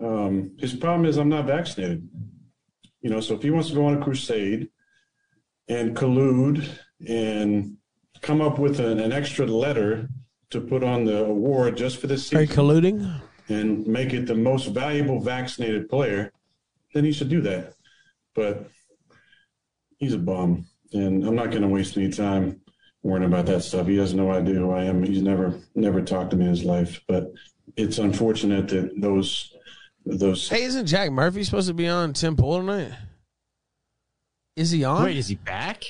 Um, 0.00 0.56
his 0.58 0.74
problem 0.74 1.06
is 1.06 1.16
I'm 1.16 1.28
not 1.28 1.46
vaccinated. 1.46 2.08
You 3.00 3.10
know, 3.10 3.20
so 3.20 3.34
if 3.34 3.42
he 3.42 3.50
wants 3.50 3.68
to 3.68 3.74
go 3.74 3.86
on 3.86 4.00
a 4.00 4.02
crusade 4.02 4.68
and 5.68 5.96
collude 5.96 6.66
and 7.06 7.76
come 8.22 8.40
up 8.40 8.58
with 8.58 8.80
an, 8.80 9.00
an 9.00 9.12
extra 9.12 9.46
letter 9.46 10.08
to 10.50 10.60
put 10.60 10.82
on 10.82 11.04
the 11.04 11.24
award 11.24 11.76
just 11.76 11.98
for 11.98 12.06
this 12.06 12.32
Are 12.32 12.42
you 12.42 12.48
colluding? 12.48 13.20
And 13.48 13.86
make 13.86 14.12
it 14.12 14.26
the 14.26 14.34
most 14.34 14.66
valuable 14.68 15.20
vaccinated 15.20 15.88
player, 15.88 16.32
then 16.94 17.04
he 17.04 17.12
should 17.12 17.28
do 17.28 17.40
that. 17.42 17.74
But 18.34 18.68
he's 19.98 20.14
a 20.14 20.18
bum, 20.18 20.66
and 20.92 21.24
I'm 21.24 21.36
not 21.36 21.50
going 21.50 21.62
to 21.62 21.68
waste 21.68 21.96
any 21.96 22.10
time 22.10 22.60
worrying 23.02 23.26
about 23.26 23.46
that 23.46 23.62
stuff. 23.62 23.86
He 23.86 23.96
has 23.98 24.14
no 24.14 24.30
idea 24.30 24.54
who 24.54 24.70
I 24.72 24.84
am. 24.84 25.02
He's 25.02 25.22
never 25.22 25.58
never 25.74 26.00
talked 26.02 26.30
to 26.30 26.36
me 26.36 26.44
in 26.44 26.50
his 26.50 26.64
life. 26.64 27.00
But 27.06 27.32
it's 27.76 27.98
unfortunate 27.98 28.68
that 28.68 29.00
those 29.00 29.54
those 30.06 30.48
Hey, 30.48 30.62
isn't 30.64 30.86
Jack 30.86 31.10
Murphy 31.12 31.44
supposed 31.44 31.68
to 31.68 31.74
be 31.74 31.88
on 31.88 32.12
Tim 32.12 32.36
Pool 32.36 32.58
tonight? 32.58 32.92
Is 34.56 34.70
he 34.70 34.84
on? 34.84 35.04
Wait, 35.04 35.16
is 35.16 35.28
he 35.28 35.34
back? 35.34 35.84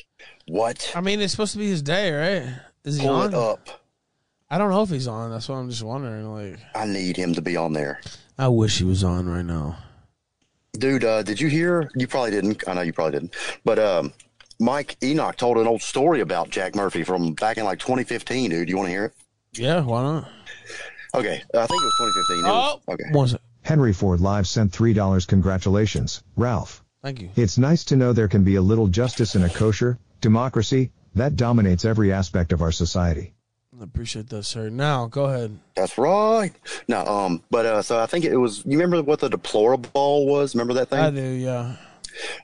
What? 0.48 0.90
I 0.94 1.00
mean, 1.00 1.20
it's 1.20 1.32
supposed 1.32 1.52
to 1.52 1.58
be 1.58 1.68
his 1.68 1.82
day, 1.82 2.10
right? 2.10 2.60
Is 2.84 2.96
he 2.98 3.06
Pull 3.06 3.14
on? 3.16 3.28
it 3.28 3.34
up. 3.34 3.83
I 4.50 4.58
don't 4.58 4.70
know 4.70 4.82
if 4.82 4.90
he's 4.90 5.08
on. 5.08 5.30
That's 5.30 5.48
what 5.48 5.56
I'm 5.56 5.70
just 5.70 5.82
wondering. 5.82 6.30
Like, 6.32 6.58
I 6.74 6.86
need 6.86 7.16
him 7.16 7.34
to 7.34 7.42
be 7.42 7.56
on 7.56 7.72
there. 7.72 8.00
I 8.38 8.48
wish 8.48 8.78
he 8.78 8.84
was 8.84 9.02
on 9.04 9.28
right 9.28 9.44
now. 9.44 9.78
Dude, 10.74 11.04
uh, 11.04 11.22
did 11.22 11.40
you 11.40 11.48
hear? 11.48 11.90
You 11.94 12.06
probably 12.06 12.30
didn't. 12.32 12.62
I 12.68 12.74
know 12.74 12.82
you 12.82 12.92
probably 12.92 13.12
didn't. 13.18 13.34
But 13.64 13.78
um, 13.78 14.12
Mike 14.60 14.96
Enoch 15.02 15.36
told 15.36 15.56
an 15.58 15.66
old 15.66 15.82
story 15.82 16.20
about 16.20 16.50
Jack 16.50 16.74
Murphy 16.74 17.04
from 17.04 17.32
back 17.34 17.58
in 17.58 17.64
like 17.64 17.78
2015, 17.78 18.50
dude. 18.50 18.68
You 18.68 18.76
want 18.76 18.86
to 18.88 18.90
hear 18.92 19.04
it? 19.06 19.12
Yeah, 19.52 19.80
why 19.82 20.02
not? 20.02 20.28
Okay. 21.14 21.42
I 21.54 21.66
think 21.66 21.82
it 21.82 21.84
was 21.84 21.94
2015. 22.28 22.38
It 22.38 22.48
was- 22.48 22.80
okay. 22.88 23.04
Was 23.12 23.34
it? 23.34 23.40
Henry 23.62 23.92
Ford 23.94 24.20
Live 24.20 24.46
sent 24.46 24.72
$3. 24.72 25.26
Congratulations, 25.26 26.22
Ralph. 26.36 26.84
Thank 27.02 27.22
you. 27.22 27.30
It's 27.36 27.56
nice 27.56 27.84
to 27.84 27.96
know 27.96 28.12
there 28.12 28.28
can 28.28 28.44
be 28.44 28.56
a 28.56 28.62
little 28.62 28.88
justice 28.88 29.34
in 29.36 29.42
a 29.44 29.48
kosher 29.48 29.98
democracy 30.20 30.90
that 31.14 31.36
dominates 31.36 31.84
every 31.84 32.12
aspect 32.12 32.52
of 32.52 32.60
our 32.62 32.72
society. 32.72 33.33
I 33.80 33.84
appreciate 33.84 34.28
that, 34.28 34.44
sir. 34.44 34.68
Now, 34.68 35.06
go 35.06 35.24
ahead. 35.24 35.58
That's 35.74 35.98
right. 35.98 36.52
No, 36.86 37.04
um, 37.04 37.42
but 37.50 37.66
uh, 37.66 37.82
so 37.82 37.98
I 37.98 38.06
think 38.06 38.24
it 38.24 38.36
was. 38.36 38.64
You 38.64 38.78
remember 38.78 39.02
what 39.02 39.18
the 39.20 39.28
deplorable 39.28 40.26
was? 40.26 40.54
Remember 40.54 40.74
that 40.74 40.90
thing? 40.90 41.00
I 41.00 41.10
do, 41.10 41.20
yeah. 41.20 41.76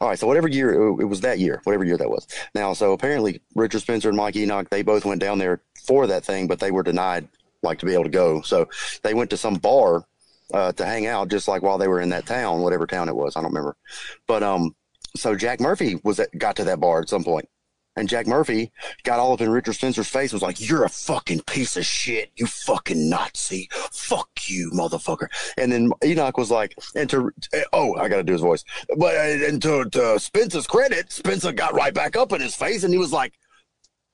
All 0.00 0.08
right, 0.08 0.18
so 0.18 0.26
whatever 0.26 0.48
year 0.48 0.72
it 1.00 1.06
was 1.06 1.20
that 1.20 1.38
year, 1.38 1.60
whatever 1.62 1.84
year 1.84 1.96
that 1.96 2.10
was. 2.10 2.26
Now, 2.54 2.72
so 2.72 2.92
apparently 2.92 3.40
Richard 3.54 3.80
Spencer 3.80 4.08
and 4.08 4.16
Mike 4.16 4.34
Enoch, 4.34 4.68
they 4.68 4.82
both 4.82 5.04
went 5.04 5.20
down 5.20 5.38
there 5.38 5.62
for 5.86 6.08
that 6.08 6.24
thing, 6.24 6.48
but 6.48 6.58
they 6.58 6.72
were 6.72 6.82
denied 6.82 7.28
like 7.62 7.78
to 7.78 7.86
be 7.86 7.94
able 7.94 8.04
to 8.04 8.10
go. 8.10 8.40
So 8.42 8.68
they 9.02 9.14
went 9.14 9.30
to 9.30 9.36
some 9.36 9.54
bar 9.54 10.04
uh, 10.52 10.72
to 10.72 10.84
hang 10.84 11.06
out, 11.06 11.28
just 11.28 11.46
like 11.46 11.62
while 11.62 11.78
they 11.78 11.86
were 11.86 12.00
in 12.00 12.08
that 12.08 12.26
town, 12.26 12.62
whatever 12.62 12.86
town 12.86 13.08
it 13.08 13.14
was, 13.14 13.36
I 13.36 13.40
don't 13.40 13.50
remember. 13.50 13.76
But 14.26 14.42
um, 14.42 14.74
so 15.14 15.36
Jack 15.36 15.60
Murphy 15.60 16.00
was 16.02 16.18
at, 16.18 16.36
got 16.36 16.56
to 16.56 16.64
that 16.64 16.80
bar 16.80 17.00
at 17.00 17.08
some 17.08 17.22
point, 17.22 17.48
and 18.01 18.09
Jack 18.09 18.26
Murphy 18.26 18.72
got 19.05 19.20
all 19.20 19.34
up 19.34 19.42
in 19.42 19.51
Richard 19.51 19.74
Spencer's 19.74 20.09
face, 20.09 20.32
was 20.32 20.42
like, 20.42 20.59
"You're 20.59 20.84
a 20.84 20.88
fucking 20.88 21.42
piece 21.42 21.76
of 21.76 21.84
shit, 21.84 22.30
you 22.34 22.46
fucking 22.46 23.09
Nazi, 23.11 23.68
fuck 23.92 24.30
you, 24.46 24.70
motherfucker." 24.74 25.28
And 25.59 25.70
then 25.70 25.92
Enoch 26.03 26.38
was 26.38 26.51
like, 26.51 26.74
"And 26.96 27.09
to 27.11 27.30
oh, 27.72 27.94
I 27.96 28.09
got 28.09 28.16
to 28.16 28.24
do 28.24 28.32
his 28.32 28.40
voice, 28.40 28.64
but 28.96 29.14
uh, 29.14 29.46
and 29.46 29.62
to, 29.62 29.84
to 29.90 30.18
Spencer's 30.18 30.66
credit, 30.66 31.12
Spencer 31.12 31.53
got 31.53 31.74
right 31.74 31.92
back 31.92 32.16
up 32.16 32.32
in 32.32 32.40
his 32.40 32.57
face, 32.57 32.82
and 32.82 32.92
he 32.92 32.98
was 32.98 33.12
like, 33.12 33.34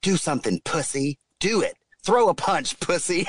"Do 0.03 0.17
something, 0.17 0.61
pussy, 0.65 1.19
do 1.41 1.63
it." 1.63 1.77
Throw 2.05 2.29
a 2.29 2.35
punch, 2.35 2.79
pussy. 2.79 3.27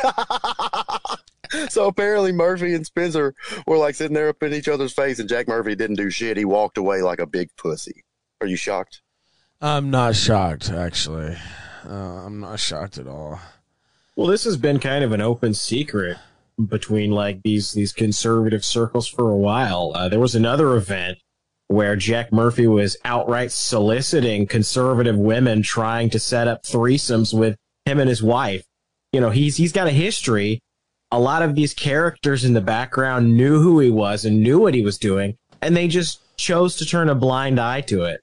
so 1.70 1.88
apparently 1.88 2.32
Murphy 2.32 2.76
and 2.76 2.86
Spencer 2.86 3.34
were 3.66 3.78
like 3.78 3.95
sitting 3.95 4.14
there 4.14 4.30
up 4.30 4.43
in 4.43 4.53
each 4.53 4.68
other's 4.68 4.93
face, 4.93 5.20
and 5.20 5.30
Jack 5.30 5.47
Murphy 5.47 5.76
didn't 5.76 5.97
do 5.97 6.10
shit. 6.10 6.38
He 6.38 6.45
walked 6.45 6.78
away 6.78 7.01
like 7.01 7.20
a 7.20 7.26
big 7.26 7.49
pussy. 7.58 8.03
Are 8.41 8.47
you 8.47 8.55
shocked? 8.55 9.01
I'm 9.60 9.89
not 9.89 10.16
shocked, 10.16 10.70
actually. 10.70 11.36
Uh, 11.84 12.26
I'm 12.26 12.39
not 12.39 12.60
shocked 12.60 12.99
at 12.99 13.08
all. 13.08 13.39
Well, 14.16 14.28
this 14.28 14.43
has 14.43 14.58
been 14.58 14.80
kind 14.80 15.03
of 15.03 15.12
an 15.12 15.22
open 15.22 15.53
secret 15.55 16.18
between 16.64 17.12
like 17.12 17.41
these 17.43 17.72
these 17.72 17.91
conservative 17.91 18.64
circles 18.64 19.08
for 19.08 19.32
a 19.32 19.38
while. 19.38 19.91
Uh, 19.95 20.10
there 20.10 20.20
was 20.20 20.36
another 20.36 20.76
event 20.76 21.18
where 21.68 21.95
Jack 21.95 22.32
Murphy 22.32 22.68
was 22.68 22.97
outright 23.03 23.51
soliciting 23.51 24.47
conservative 24.47 25.18
women 25.18 25.62
trying 25.62 26.10
to 26.12 26.20
set 26.20 26.47
up 26.47 26.64
threesomes 26.64 27.38
with 27.38 27.55
him 27.86 27.99
and 27.99 28.10
his 28.10 28.24
wife. 28.24 28.64
You 29.12 29.22
know, 29.22 29.32
he's 29.32 29.58
he's 29.58 29.72
got 29.72 29.88
a 29.88 29.91
history. 29.91 30.60
A 31.12 31.20
lot 31.20 31.41
of 31.41 31.55
these 31.55 31.74
characters 31.74 32.43
in 32.43 32.53
the 32.53 32.62
background 32.62 33.36
knew 33.36 33.62
who 33.62 33.80
he 33.80 33.89
was 33.89 34.26
and 34.26 34.43
knew 34.43 34.60
what 34.60 34.74
he 34.74 34.82
was 34.82 34.97
doing, 34.97 35.36
and 35.62 35.76
they 35.76 35.88
just 35.88 36.20
chose 36.38 36.76
to 36.76 36.86
turn 36.86 37.10
a 37.10 37.16
blind 37.16 37.60
eye 37.60 37.82
to 37.82 38.03
it. 38.03 38.22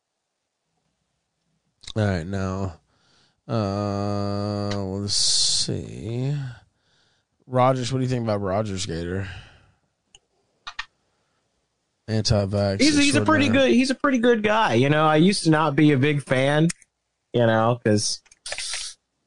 All 1.96 2.04
right, 2.04 2.26
now, 2.26 2.80
uh, 3.46 4.82
let's 4.84 5.14
see. 5.14 6.34
Rodgers, 7.46 7.92
what 7.92 7.98
do 7.98 8.02
you 8.02 8.08
think 8.08 8.24
about 8.24 8.40
Rodgers 8.40 8.84
Gator? 8.84 9.28
Anti-vax. 12.08 12.80
He's 12.80 12.98
he's 12.98 13.14
a 13.14 13.24
pretty 13.24 13.48
good 13.48 13.70
he's 13.70 13.90
a 13.90 13.94
pretty 13.94 14.18
good 14.18 14.42
guy. 14.42 14.74
You 14.74 14.90
know, 14.90 15.06
I 15.06 15.16
used 15.16 15.44
to 15.44 15.50
not 15.50 15.76
be 15.76 15.92
a 15.92 15.96
big 15.96 16.22
fan, 16.22 16.68
you 17.32 17.46
know, 17.46 17.78
because 17.82 18.20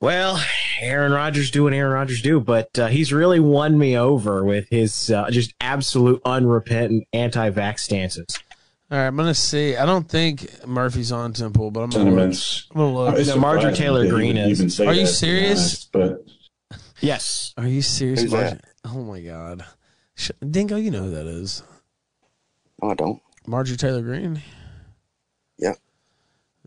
well, 0.01 0.39
Aaron 0.81 1.11
Rodgers 1.11 1.49
do 1.49 1.63
what 1.63 1.73
Aaron 1.73 1.93
Rodgers 1.93 2.21
do, 2.21 2.39
but 2.39 2.77
uh, 2.77 2.87
he's 2.87 3.13
really 3.13 3.39
won 3.39 3.77
me 3.77 3.97
over 3.97 4.43
with 4.43 4.67
his 4.69 5.09
uh, 5.09 5.29
just 5.31 5.53
absolute 5.59 6.21
unrepentant 6.23 7.07
anti-vax 7.13 7.79
stances. 7.79 8.27
All 8.89 8.97
right, 8.97 9.07
I'm 9.07 9.17
gonna 9.17 9.33
see. 9.33 9.75
I 9.75 9.85
don't 9.85 10.07
think 10.07 10.65
Murphy's 10.65 11.11
on 11.11 11.33
Tim 11.33 11.51
Pool, 11.51 11.71
but 11.71 11.81
I'm 11.81 11.89
gonna 11.89 12.09
look. 12.11 12.33
I'm 12.71 12.77
gonna 12.77 12.93
look. 12.93 13.17
It's 13.17 13.27
No, 13.29 13.37
Marjorie 13.37 13.73
Taylor 13.73 13.99
that 13.99 14.05
he 14.05 14.11
Greene 14.11 14.35
would 14.37 14.51
is. 14.51 14.79
Are 14.79 14.85
you 14.85 14.89
that, 14.91 14.95
to 14.95 15.01
be 15.01 15.05
serious? 15.07 15.59
honest, 15.59 15.91
but 15.91 16.25
Yes. 17.01 17.53
Are 17.57 17.67
you 17.67 17.81
serious? 17.81 18.21
Who's 18.21 18.31
Marjorie? 18.31 18.49
that? 18.51 18.65
Oh 18.85 19.03
my 19.03 19.19
god, 19.19 19.65
Sh- 20.15 20.31
Dingo, 20.49 20.77
you 20.77 20.89
know 20.91 21.03
who 21.03 21.11
that 21.11 21.27
is. 21.27 21.63
No, 22.81 22.91
I 22.91 22.93
don't. 22.93 23.21
Marjorie 23.45 23.75
Taylor 23.77 24.01
Greene. 24.01 24.41
Yeah. 25.57 25.73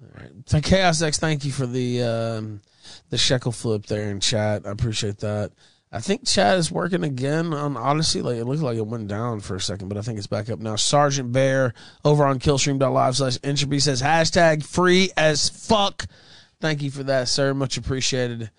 All 0.03 0.09
right. 0.21 0.31
So 0.47 0.61
Chaos 0.61 1.01
X, 1.01 1.19
thank 1.19 1.45
you 1.47 1.53
for 1.53 1.67
the 1.67 2.03
um, 2.03 2.61
the 3.09 3.17
shekel 3.17 3.53
flip 3.53 3.87
there 3.87 4.11
in 4.11 4.21
chat. 4.21 4.67
I 4.67 4.71
appreciate 4.71 5.19
that. 5.21 5.53
I 5.93 6.01
think 6.01 6.25
chat 6.25 6.57
is 6.57 6.71
working 6.71 7.03
again 7.03 7.53
on 7.53 7.75
Odysee. 7.75 8.23
Like 8.23 8.37
it 8.37 8.45
looked 8.45 8.63
like 8.63 8.77
it 8.77 8.87
went 8.87 9.09
down 9.09 9.41
for 9.41 9.57
a 9.57 9.61
second, 9.61 9.89
but 9.89 9.99
I 9.99 10.03
think 10.03 10.19
it's 10.19 10.29
back 10.29 10.49
up 10.49 10.61
now. 10.61 10.77
Sergeant 10.77 11.33
Bear 11.33 11.75
over 12.05 12.25
on 12.25 12.39
killstream.live 12.39 13.17
slash 13.17 13.39
entropy 13.43 13.81
says 13.81 14.01
hashtag 14.01 14.65
free 14.65 15.11
as 15.17 15.49
fuck. 15.49 16.07
Thank 16.61 16.83
you 16.83 16.91
for 16.91 17.03
that, 17.05 17.29
sir. 17.29 17.55
Much 17.55 17.77
appreciated. 17.77 18.51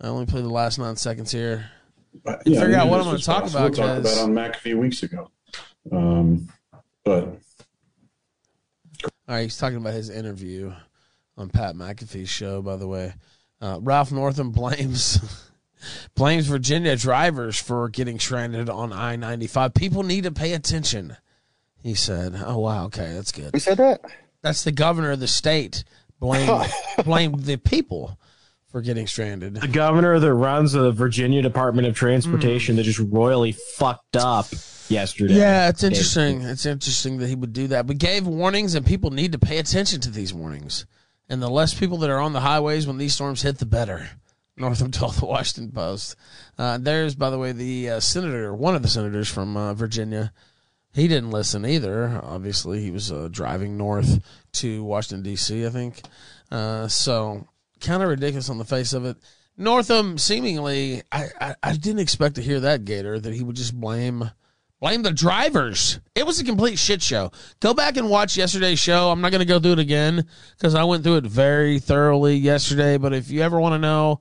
I 0.00 0.06
only 0.06 0.26
played 0.26 0.44
the 0.44 0.48
last 0.48 0.78
nine 0.78 0.96
seconds 0.96 1.30
here. 1.30 1.70
And 2.24 2.38
yeah, 2.46 2.60
figure 2.60 2.76
I 2.76 2.80
out 2.80 2.88
what 2.88 3.00
I'm 3.00 3.06
gonna 3.06 3.18
talk 3.18 3.48
about, 3.48 3.70
We 3.70 3.76
talked 3.76 4.00
about 4.00 4.18
on 4.18 4.32
Mac 4.32 4.56
a 4.56 4.60
few 4.60 4.78
weeks 4.78 5.02
ago. 5.02 5.30
Um, 5.92 6.48
but 7.04 7.24
All 9.04 9.10
right, 9.28 9.42
he's 9.42 9.58
talking 9.58 9.76
about 9.76 9.92
his 9.92 10.08
interview 10.08 10.72
on 11.36 11.50
Pat 11.50 11.74
McAfee's 11.74 12.30
show. 12.30 12.62
By 12.62 12.76
the 12.76 12.88
way, 12.88 13.12
uh, 13.60 13.78
Ralph 13.82 14.10
Northam 14.10 14.50
blames 14.52 15.18
blames 16.14 16.46
Virginia 16.46 16.96
drivers 16.96 17.60
for 17.60 17.88
getting 17.88 18.18
stranded 18.18 18.68
on 18.68 18.92
I 18.92 19.16
ninety 19.16 19.46
five. 19.46 19.74
People 19.74 20.02
need 20.02 20.24
to 20.24 20.32
pay 20.32 20.52
attention. 20.52 21.16
He 21.82 21.94
said, 21.94 22.34
"Oh 22.44 22.58
wow, 22.58 22.86
okay, 22.86 23.12
that's 23.14 23.32
good." 23.32 23.50
Who 23.54 23.60
said 23.60 23.78
that? 23.78 24.00
That's 24.42 24.64
the 24.64 24.72
governor 24.72 25.12
of 25.12 25.20
the 25.20 25.28
state 25.28 25.84
blame 26.20 26.66
blame 27.04 27.32
the 27.40 27.56
people 27.56 28.18
for 28.70 28.82
getting 28.82 29.06
stranded. 29.06 29.54
The 29.54 29.68
governor 29.68 30.18
that 30.18 30.34
runs 30.34 30.72
the 30.72 30.92
Virginia 30.92 31.42
Department 31.42 31.88
of 31.88 31.94
Transportation 31.94 32.74
hmm. 32.74 32.76
that 32.76 32.82
just 32.84 32.98
royally 32.98 33.52
fucked 33.52 34.16
up 34.16 34.46
yesterday. 34.88 35.34
Yeah, 35.34 35.68
it's 35.68 35.82
interesting. 35.82 36.42
It's 36.42 36.66
interesting 36.66 37.18
that 37.18 37.28
he 37.28 37.34
would 37.34 37.52
do 37.52 37.68
that. 37.68 37.86
But 37.86 37.98
gave 37.98 38.26
warnings, 38.26 38.74
and 38.74 38.84
people 38.84 39.10
need 39.10 39.32
to 39.32 39.38
pay 39.38 39.58
attention 39.58 40.00
to 40.02 40.10
these 40.10 40.34
warnings. 40.34 40.86
And 41.30 41.42
the 41.42 41.50
less 41.50 41.74
people 41.74 41.98
that 41.98 42.10
are 42.10 42.20
on 42.20 42.32
the 42.32 42.40
highways 42.40 42.86
when 42.86 42.98
these 42.98 43.14
storms 43.14 43.42
hit, 43.42 43.58
the 43.58 43.66
better. 43.66 44.08
Northam 44.58 44.90
told 44.92 45.14
the 45.14 45.26
Washington 45.26 45.72
Post. 45.72 46.16
Uh, 46.58 46.78
there's, 46.78 47.14
by 47.14 47.30
the 47.30 47.38
way, 47.38 47.52
the 47.52 47.90
uh, 47.90 48.00
senator, 48.00 48.54
one 48.54 48.74
of 48.74 48.82
the 48.82 48.88
senators 48.88 49.28
from 49.28 49.56
uh, 49.56 49.74
Virginia. 49.74 50.32
He 50.92 51.06
didn't 51.06 51.30
listen 51.30 51.66
either. 51.66 52.20
Obviously, 52.22 52.80
he 52.80 52.90
was 52.90 53.12
uh, 53.12 53.28
driving 53.30 53.76
north 53.76 54.20
to 54.54 54.82
Washington 54.82 55.22
D.C. 55.22 55.66
I 55.66 55.70
think. 55.70 56.00
Uh, 56.50 56.88
so 56.88 57.46
kind 57.80 58.02
of 58.02 58.08
ridiculous 58.08 58.50
on 58.50 58.58
the 58.58 58.64
face 58.64 58.92
of 58.92 59.04
it. 59.04 59.16
Northam 59.56 60.18
seemingly, 60.18 61.02
I, 61.10 61.26
I, 61.40 61.54
I 61.62 61.72
didn't 61.72 62.00
expect 62.00 62.36
to 62.36 62.42
hear 62.42 62.60
that 62.60 62.84
Gator 62.84 63.18
that 63.18 63.34
he 63.34 63.42
would 63.42 63.56
just 63.56 63.78
blame 63.78 64.30
blame 64.80 65.02
the 65.02 65.12
drivers. 65.12 65.98
It 66.14 66.24
was 66.24 66.40
a 66.40 66.44
complete 66.44 66.78
shit 66.78 67.02
show. 67.02 67.32
Go 67.60 67.74
back 67.74 67.96
and 67.96 68.08
watch 68.08 68.36
yesterday's 68.36 68.78
show. 68.78 69.10
I'm 69.10 69.20
not 69.20 69.32
going 69.32 69.40
to 69.40 69.44
go 69.44 69.58
through 69.58 69.72
it 69.72 69.78
again 69.80 70.26
because 70.56 70.76
I 70.76 70.84
went 70.84 71.02
through 71.02 71.16
it 71.16 71.24
very 71.24 71.80
thoroughly 71.80 72.36
yesterday. 72.36 72.96
But 72.96 73.12
if 73.12 73.30
you 73.30 73.42
ever 73.42 73.58
want 73.60 73.74
to 73.74 73.78
know, 73.78 74.20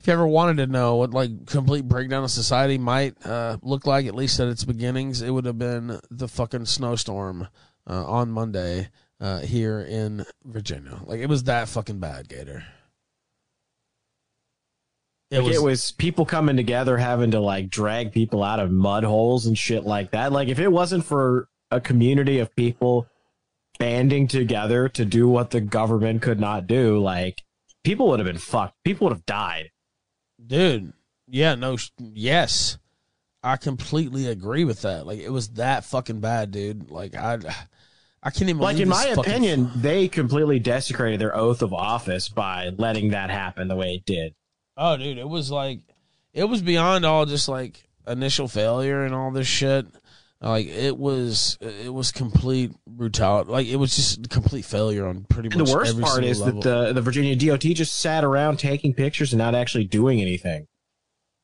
if 0.00 0.06
you 0.06 0.12
ever 0.14 0.26
wanted 0.26 0.56
to 0.56 0.66
know 0.66 0.96
what 0.96 1.10
like 1.10 1.46
complete 1.46 1.86
breakdown 1.86 2.24
of 2.24 2.30
society 2.30 2.78
might 2.78 3.14
uh, 3.26 3.58
look 3.62 3.86
like, 3.86 4.06
at 4.06 4.14
least 4.14 4.40
at 4.40 4.48
its 4.48 4.64
beginnings, 4.64 5.20
it 5.20 5.30
would 5.30 5.44
have 5.44 5.58
been 5.58 6.00
the 6.10 6.26
fucking 6.26 6.64
snowstorm 6.64 7.48
uh, 7.86 8.06
on 8.06 8.30
Monday 8.30 8.88
uh, 9.20 9.40
here 9.40 9.80
in 9.80 10.24
Virginia. 10.44 10.98
Like 11.04 11.20
it 11.20 11.28
was 11.28 11.44
that 11.44 11.68
fucking 11.68 11.98
bad, 11.98 12.28
Gator. 12.30 12.64
It 15.30 15.44
was, 15.44 15.56
it 15.56 15.62
was 15.62 15.92
people 15.92 16.24
coming 16.24 16.56
together 16.56 16.96
having 16.96 17.30
to 17.32 17.40
like 17.40 17.68
drag 17.68 18.10
people 18.10 18.42
out 18.42 18.58
of 18.58 18.72
mud 18.72 19.04
holes 19.04 19.46
and 19.46 19.56
shit 19.56 19.84
like 19.84 20.12
that. 20.12 20.32
Like 20.32 20.48
if 20.48 20.58
it 20.58 20.72
wasn't 20.72 21.04
for 21.04 21.48
a 21.70 21.80
community 21.80 22.38
of 22.38 22.56
people 22.56 23.06
banding 23.78 24.26
together 24.26 24.88
to 24.88 25.04
do 25.04 25.28
what 25.28 25.50
the 25.50 25.60
government 25.60 26.22
could 26.22 26.40
not 26.40 26.66
do, 26.66 26.98
like 26.98 27.42
people 27.84 28.08
would 28.08 28.18
have 28.18 28.26
been 28.26 28.38
fucked. 28.38 28.82
People 28.82 29.06
would 29.08 29.14
have 29.14 29.26
died. 29.26 29.70
Dude, 30.46 30.92
yeah, 31.28 31.54
no, 31.54 31.76
yes. 31.98 32.78
I 33.42 33.56
completely 33.56 34.26
agree 34.26 34.64
with 34.64 34.82
that. 34.82 35.06
Like 35.06 35.18
it 35.20 35.30
was 35.30 35.48
that 35.50 35.84
fucking 35.84 36.20
bad, 36.20 36.50
dude. 36.50 36.90
Like 36.90 37.14
I 37.14 37.38
I 38.22 38.30
can't 38.30 38.50
even 38.50 38.58
like 38.58 38.78
in 38.78 38.88
my 38.88 39.14
fucking- 39.14 39.18
opinion, 39.18 39.70
they 39.76 40.08
completely 40.08 40.58
desecrated 40.58 41.20
their 41.20 41.34
oath 41.34 41.62
of 41.62 41.72
office 41.72 42.28
by 42.28 42.70
letting 42.76 43.10
that 43.10 43.30
happen 43.30 43.68
the 43.68 43.76
way 43.76 43.94
it 43.94 44.04
did. 44.04 44.34
Oh, 44.76 44.96
dude, 44.96 45.18
it 45.18 45.28
was 45.28 45.50
like 45.50 45.80
it 46.34 46.44
was 46.44 46.60
beyond 46.62 47.04
all 47.06 47.24
just 47.26 47.48
like 47.48 47.88
initial 48.06 48.46
failure 48.48 49.04
and 49.04 49.14
all 49.14 49.30
this 49.30 49.46
shit. 49.46 49.86
Like 50.42 50.68
it 50.68 50.96
was, 50.96 51.58
it 51.60 51.92
was 51.92 52.12
complete 52.12 52.72
brutality. 52.86 53.50
Like 53.50 53.66
it 53.66 53.76
was 53.76 53.94
just 53.94 54.30
complete 54.30 54.64
failure 54.64 55.06
on 55.06 55.24
pretty 55.24 55.48
And 55.50 55.58
much. 55.58 55.68
the 55.68 55.74
worst 55.74 56.00
part 56.00 56.24
is 56.24 56.40
level. 56.40 56.62
that 56.62 56.86
the 56.86 56.92
the 56.94 57.02
Virginia 57.02 57.36
DOT 57.36 57.60
just 57.60 57.98
sat 58.00 58.24
around 58.24 58.58
taking 58.58 58.94
pictures 58.94 59.32
and 59.34 59.38
not 59.38 59.54
actually 59.54 59.84
doing 59.84 60.20
anything. 60.20 60.66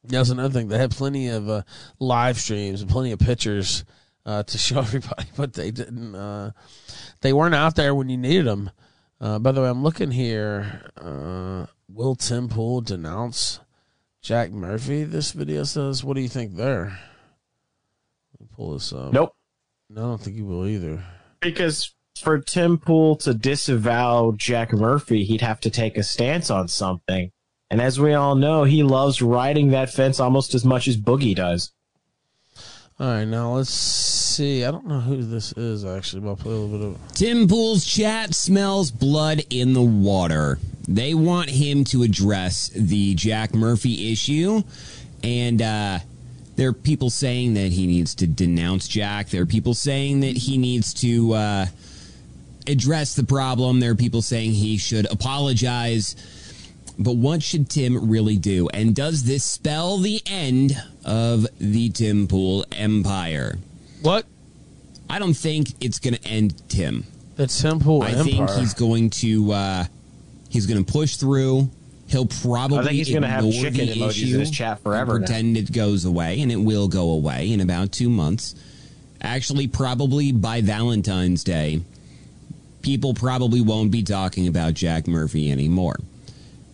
That's 0.02 0.30
another 0.30 0.54
thing. 0.54 0.68
They 0.68 0.78
had 0.78 0.92
plenty 0.92 1.28
of 1.28 1.48
uh, 1.48 1.62
live 1.98 2.38
streams 2.38 2.80
and 2.80 2.90
plenty 2.90 3.10
of 3.12 3.18
pictures 3.18 3.84
uh, 4.24 4.44
to 4.44 4.56
show 4.66 4.78
everybody, 4.78 5.26
but 5.36 5.52
they 5.52 5.70
didn't. 5.70 6.14
Uh, 6.14 6.52
they 7.20 7.34
weren't 7.34 7.54
out 7.54 7.76
there 7.76 7.94
when 7.94 8.08
you 8.08 8.16
needed 8.16 8.46
them. 8.46 8.70
Uh, 9.20 9.38
by 9.38 9.52
the 9.52 9.60
way, 9.60 9.68
I'm 9.68 9.82
looking 9.82 10.10
here. 10.10 10.90
Uh, 10.96 11.66
will 11.88 12.14
Tim 12.14 12.48
Pool 12.48 12.80
denounce 12.80 13.60
Jack 14.22 14.52
Murphy? 14.52 15.04
This 15.04 15.32
video 15.32 15.64
says. 15.64 16.02
What 16.02 16.14
do 16.14 16.22
you 16.22 16.28
think 16.28 16.54
there? 16.56 16.98
Let 18.56 18.62
me 18.62 18.64
pull 18.64 18.72
this 18.74 18.92
up. 18.92 19.12
Nope. 19.12 19.32
No, 19.88 20.02
I 20.02 20.04
don't 20.08 20.20
think 20.20 20.36
he 20.36 20.42
will 20.42 20.66
either. 20.66 21.04
Because 21.40 21.94
for 22.18 22.38
Tim 22.38 22.78
Pool 22.78 23.16
to 23.16 23.34
disavow 23.34 24.32
Jack 24.36 24.72
Murphy, 24.72 25.24
he'd 25.24 25.42
have 25.42 25.60
to 25.60 25.70
take 25.70 25.96
a 25.96 26.02
stance 26.02 26.50
on 26.50 26.68
something. 26.68 27.30
And 27.70 27.80
as 27.80 28.00
we 28.00 28.14
all 28.14 28.34
know, 28.34 28.64
he 28.64 28.82
loves 28.82 29.20
riding 29.20 29.70
that 29.70 29.90
fence 29.90 30.20
almost 30.20 30.54
as 30.54 30.64
much 30.64 30.88
as 30.88 30.96
Boogie 30.96 31.34
does. 31.34 31.72
All 32.98 33.08
right, 33.08 33.24
now 33.24 33.54
let's 33.54 33.70
see. 33.70 34.64
I 34.64 34.70
don't 34.70 34.86
know 34.86 35.00
who 35.00 35.22
this 35.22 35.52
is 35.52 35.84
actually, 35.84 36.22
but 36.22 36.30
I'll 36.30 36.36
play 36.36 36.52
a 36.52 36.56
little 36.56 36.92
bit 36.92 37.00
of. 37.00 37.12
Tim 37.12 37.46
Pool's 37.46 37.84
chat 37.84 38.34
smells 38.34 38.90
blood 38.90 39.42
in 39.50 39.74
the 39.74 39.82
water. 39.82 40.58
They 40.88 41.12
want 41.12 41.50
him 41.50 41.84
to 41.84 42.02
address 42.02 42.68
the 42.68 43.14
Jack 43.14 43.54
Murphy 43.54 44.10
issue, 44.12 44.62
and 45.22 45.60
uh, 45.60 45.98
there 46.56 46.70
are 46.70 46.72
people 46.72 47.10
saying 47.10 47.54
that 47.54 47.72
he 47.72 47.86
needs 47.86 48.14
to 48.16 48.26
denounce 48.26 48.88
Jack. 48.88 49.28
There 49.28 49.42
are 49.42 49.46
people 49.46 49.74
saying 49.74 50.20
that 50.20 50.36
he 50.36 50.58
needs 50.58 50.94
to 50.94 51.32
uh, 51.34 51.66
address 52.66 53.14
the 53.14 53.24
problem. 53.24 53.80
There 53.80 53.92
are 53.92 53.96
people 53.96 54.22
saying 54.22 54.52
he 54.52 54.78
should 54.78 55.10
apologize. 55.12 56.16
But 56.98 57.16
what 57.16 57.42
should 57.42 57.68
Tim 57.68 58.08
really 58.08 58.38
do? 58.38 58.68
And 58.70 58.94
does 58.94 59.24
this 59.24 59.44
spell 59.44 59.98
the 59.98 60.22
end 60.24 60.82
of 61.04 61.46
the 61.58 61.90
Tim 61.90 62.26
Pool 62.26 62.64
empire? 62.72 63.58
What? 64.00 64.24
I 65.10 65.18
don't 65.18 65.34
think 65.34 65.74
it's 65.80 65.98
going 65.98 66.14
to 66.14 66.26
end 66.26 66.62
Tim. 66.70 67.04
The 67.36 67.46
Tim 67.48 67.80
Pool 67.80 68.02
Empire. 68.02 68.16
I 68.16 68.30
empire. 68.30 68.46
think 68.48 68.60
he's 68.60 68.72
going 68.72 69.10
to 69.10 69.52
uh, 69.52 69.84
he's 70.48 70.66
going 70.66 70.82
to 70.82 70.90
push 70.90 71.16
through. 71.16 71.70
He'll 72.08 72.26
probably 72.26 72.78
I 72.78 72.82
think 72.84 72.94
he's 72.94 73.12
gonna 73.12 73.26
have 73.28 73.44
ignore 73.44 73.62
chicken 73.64 73.86
the 73.86 73.94
emojis 73.94 73.98
in 74.22 74.28
issue 74.28 74.38
his 74.38 74.50
chat 74.50 74.72
and 74.76 74.80
forever 74.80 75.18
now. 75.18 75.26
Pretend 75.26 75.56
it 75.56 75.72
goes 75.72 76.04
away, 76.04 76.40
and 76.40 76.52
it 76.52 76.56
will 76.56 76.86
go 76.88 77.10
away 77.10 77.50
in 77.52 77.60
about 77.60 77.90
two 77.92 78.08
months. 78.08 78.54
Actually, 79.20 79.66
probably 79.66 80.30
by 80.30 80.60
Valentine's 80.60 81.42
Day, 81.42 81.80
people 82.82 83.12
probably 83.14 83.60
won't 83.60 83.90
be 83.90 84.02
talking 84.02 84.46
about 84.46 84.74
Jack 84.74 85.08
Murphy 85.08 85.50
anymore. 85.50 85.96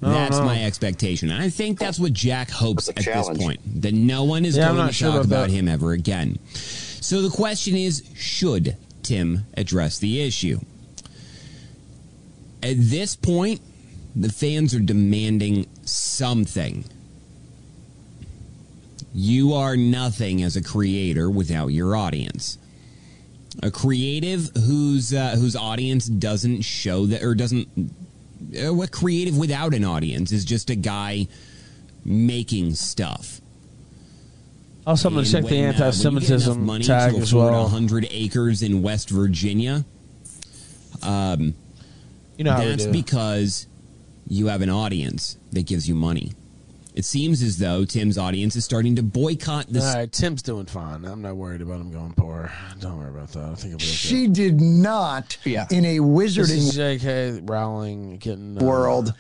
Oh, 0.03 0.11
That's 0.11 0.37
no. 0.39 0.45
my 0.45 0.65
expectation. 0.65 1.31
And 1.31 1.41
I 1.41 1.49
think 1.49 1.79
that's 1.79 1.99
what 2.01 2.13
Jack 2.13 2.51
hopes 2.51 2.89
at 2.89 2.97
challenge. 2.99 3.39
this 3.39 3.47
point. 3.47 3.83
That 3.83 3.95
no 3.95 4.25
one 4.25 4.45
is 4.45 4.57
Yeah, 4.57 4.73
going 4.73 4.89
to 4.89 4.93
sure 4.93 5.13
talk 5.13 5.25
about 5.25 5.45
about 5.45 5.51
him 5.51 5.69
ever 5.69 5.93
again. 5.93 6.41
So 6.55 7.23
the 7.23 7.31
question 7.31 7.77
is 7.77 8.03
should 8.17 8.77
Tim 9.05 9.47
address 9.57 10.01
the 10.01 10.21
issue? 10.21 10.59
At 12.65 12.75
this 12.79 13.15
point, 13.15 13.61
the 14.15 14.31
fans 14.31 14.75
are 14.75 14.81
demanding 14.81 15.67
something. 15.85 16.85
You 19.15 19.53
are 19.53 19.77
nothing 19.77 20.43
as 20.43 20.57
a 20.57 20.63
creator 20.63 21.29
without 21.31 21.69
your 21.69 21.95
audience. 21.97 22.59
A 23.63 23.71
creative 23.71 24.51
whose 24.67 25.13
uh, 25.13 25.37
whose 25.37 25.55
audience 25.55 26.07
doesn't 26.07 26.63
show 26.63 27.05
that 27.07 27.23
or 27.23 27.35
doesn't 27.35 27.69
uh, 28.67 28.73
what 28.73 28.91
creative 28.91 29.37
without 29.37 29.75
an 29.75 29.85
audience 29.85 30.33
is 30.33 30.45
just 30.47 30.71
a 30.71 30.75
guy 30.75 31.27
making 32.05 32.75
stuff. 32.75 33.41
Also, 34.87 35.09
I'm 35.09 35.15
going 35.15 35.27
to 35.27 35.31
check 35.31 35.45
the 35.45 35.51
when, 35.51 35.55
uh, 35.55 35.73
get 35.73 35.77
enough 35.77 35.83
anti-Semitism 35.83 36.67
money 36.67 36.85
tag 36.85 37.13
to 37.13 37.19
as 37.19 37.33
well. 37.33 37.63
100 37.63 38.09
acres 38.11 38.63
in 38.63 38.83
West 38.83 39.11
Virginia. 39.11 39.85
Um, 41.03 41.55
You 42.37 42.45
know 42.45 42.57
that's 42.59 42.87
because 42.87 43.67
you 44.33 44.47
have 44.47 44.63
an 44.63 44.71
audience 44.71 45.37
that 45.53 45.67
gives 45.67 45.87
you 45.87 45.95
money. 45.95 46.33
It 46.95 47.05
seems 47.05 47.43
as 47.43 47.59
though 47.59 47.85
Tim's 47.85 48.17
audience 48.17 48.57
is 48.57 48.65
starting 48.65 48.97
to 48.97 49.03
boycott 49.03 49.67
this. 49.69 49.85
All 49.85 49.95
right, 49.95 50.11
Tim's 50.11 50.43
doing 50.43 50.67
fine. 50.67 51.05
I'm 51.05 51.21
not 51.23 51.37
worried 51.37 51.61
about 51.61 51.81
him 51.81 51.91
going 51.91 52.13
poor. 52.15 52.51
Don't 52.81 52.99
worry 52.99 53.11
about 53.11 53.29
that. 53.33 53.45
I 53.45 53.55
think 53.55 53.59
he'll 53.71 53.79
be 53.79 53.85
okay. 53.85 53.85
She 53.85 54.27
did 54.29 54.61
not 54.61 55.37
Yeah. 55.45 55.67
in 55.71 55.85
a 55.85 55.99
This 55.99 56.37
is 56.39 56.49
wizarding 56.49 56.75
J.K. 56.75 57.41
Rowling 57.45 58.17
getting 58.19 58.57
uh, 58.61 58.65
world 58.65 59.13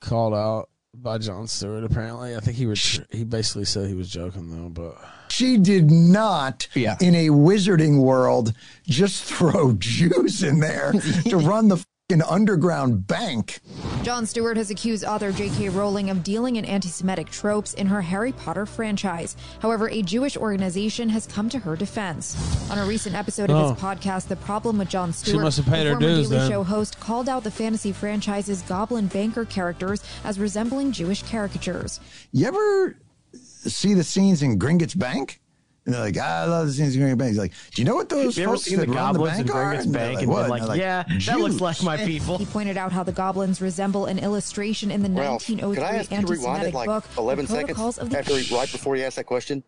called 0.00 0.34
out 0.34 0.68
by 0.94 1.18
Jon 1.18 1.46
Stewart. 1.48 1.82
Apparently, 1.84 2.36
I 2.36 2.40
think 2.40 2.56
he 2.56 2.66
was. 2.66 3.00
He 3.10 3.24
basically 3.24 3.64
said 3.64 3.88
he 3.88 3.94
was 3.94 4.08
joking 4.08 4.50
though, 4.50 4.68
but 4.68 4.96
She 5.30 5.58
did 5.58 5.90
not 5.90 6.68
in 6.76 7.14
a 7.14 7.28
wizarding 7.30 8.00
world 8.02 8.52
just 8.86 9.24
throw 9.24 9.72
Jews 9.78 10.42
in 10.44 10.60
there 10.60 10.92
to 11.28 11.36
run 11.38 11.68
the 11.68 11.84
fucking 12.10 12.22
underground 12.28 13.06
bank. 13.06 13.60
Jon 14.02 14.26
Stewart 14.26 14.56
has 14.58 14.70
accused 14.70 15.04
author 15.04 15.32
J.K. 15.32 15.70
Rowling 15.70 16.10
of 16.10 16.22
dealing 16.22 16.56
in 16.56 16.64
anti 16.66 16.88
Semitic 16.88 17.30
tropes 17.30 17.72
in 17.74 17.86
her 17.86 18.02
Harry 18.02 18.32
Potter 18.32 18.66
franchise. 18.66 19.36
However, 19.60 19.88
a 19.88 20.02
Jewish 20.02 20.36
organization 20.36 21.08
has 21.08 21.26
come 21.26 21.48
to 21.48 21.58
her 21.60 21.76
defense. 21.76 22.36
On 22.70 22.78
a 22.78 22.84
recent 22.84 23.14
episode 23.16 23.48
of 23.50 23.56
Oh. 23.56 23.72
his 23.72 23.80
podcast, 23.82 24.28
The 24.28 24.36
Problem 24.36 24.76
with 24.78 24.90
Jon 24.90 25.12
She 25.12 25.30
Stewart, 25.30 25.44
must 25.44 25.56
have 25.56 25.66
paid 25.66 25.84
the 25.84 25.94
her 25.94 26.00
former 26.00 26.06
dues 26.16 26.28
Daily 26.28 26.40
then. 26.42 26.50
Show 26.50 26.62
host 26.64 27.00
called 27.00 27.28
out 27.28 27.42
the 27.44 27.50
fantasy 27.50 27.92
franchise's 27.92 28.60
goblin 28.62 29.06
banker 29.06 29.46
characters 29.46 30.02
as 30.24 30.38
resembling 30.38 30.92
Jewish 30.92 31.22
caricatures. 31.22 32.00
You 32.32 32.46
ever 32.48 32.96
see 33.32 33.94
the 33.94 34.04
scenes 34.04 34.42
in 34.42 34.58
Gringotts 34.58 34.98
Bank? 34.98 35.40
And 35.86 35.94
they're 35.94 36.00
like, 36.00 36.16
"Ah, 36.18 36.42
I 36.42 36.44
love 36.46 36.66
the 36.66 36.72
scenes 36.72 36.96
in 36.96 37.02
Gringotts 37.02 37.18
Bank. 37.18 37.28
He's 37.28 37.38
like, 37.38 37.52
do 37.72 37.82
you 37.82 37.86
know 37.86 37.94
what 37.94 38.08
those 38.08 38.38
You 38.38 38.44
ever 38.44 38.52
folks 38.54 38.64
seen 38.64 38.78
that 38.78 38.86
the 38.86 38.92
run 38.92 39.12
the 39.12 39.18
goblins 39.18 39.38
in 39.40 39.46
bank 39.46 39.54
are? 39.56 39.74
Gringotts 39.74 39.82
And 39.84 39.94
they're 39.94 40.06
Bank 40.08 40.22
and 40.22 40.30
"What?" 40.30 40.48
like, 40.48 40.62
And 40.62 40.70
they're 40.70 40.76
"Yeah, 40.78 41.02
that 41.26 41.40
looks 41.40 41.60
like 41.60 41.82
my 41.82 41.96
people. 41.98 42.38
He 42.38 42.46
pointed 42.46 42.78
out 42.78 42.90
how 42.90 43.02
the 43.02 43.12
goblins 43.12 43.60
resemble 43.60 44.06
an 44.06 44.18
illustration 44.18 44.90
in 44.90 45.02
the 45.02 45.10
Ralph, 45.10 45.44
could 45.46 45.60
I 45.62 45.66
1903 45.66 45.98
ask 45.98 46.10
you 46.10 46.16
anti-Semitic 46.16 46.68
it 46.68 46.74
like 46.74 46.86
book, 46.86 47.04
11 47.18 47.44
The 47.44 47.50
seconds 47.52 47.66
Protocols 47.66 47.98
of 47.98 48.08
the 48.10 48.18
after 48.18 48.36
he, 48.38 48.54
right 48.56 48.72
before 48.72 48.96
he 48.96 49.04
asked 49.04 49.16
that 49.16 49.26
question? 49.26 49.62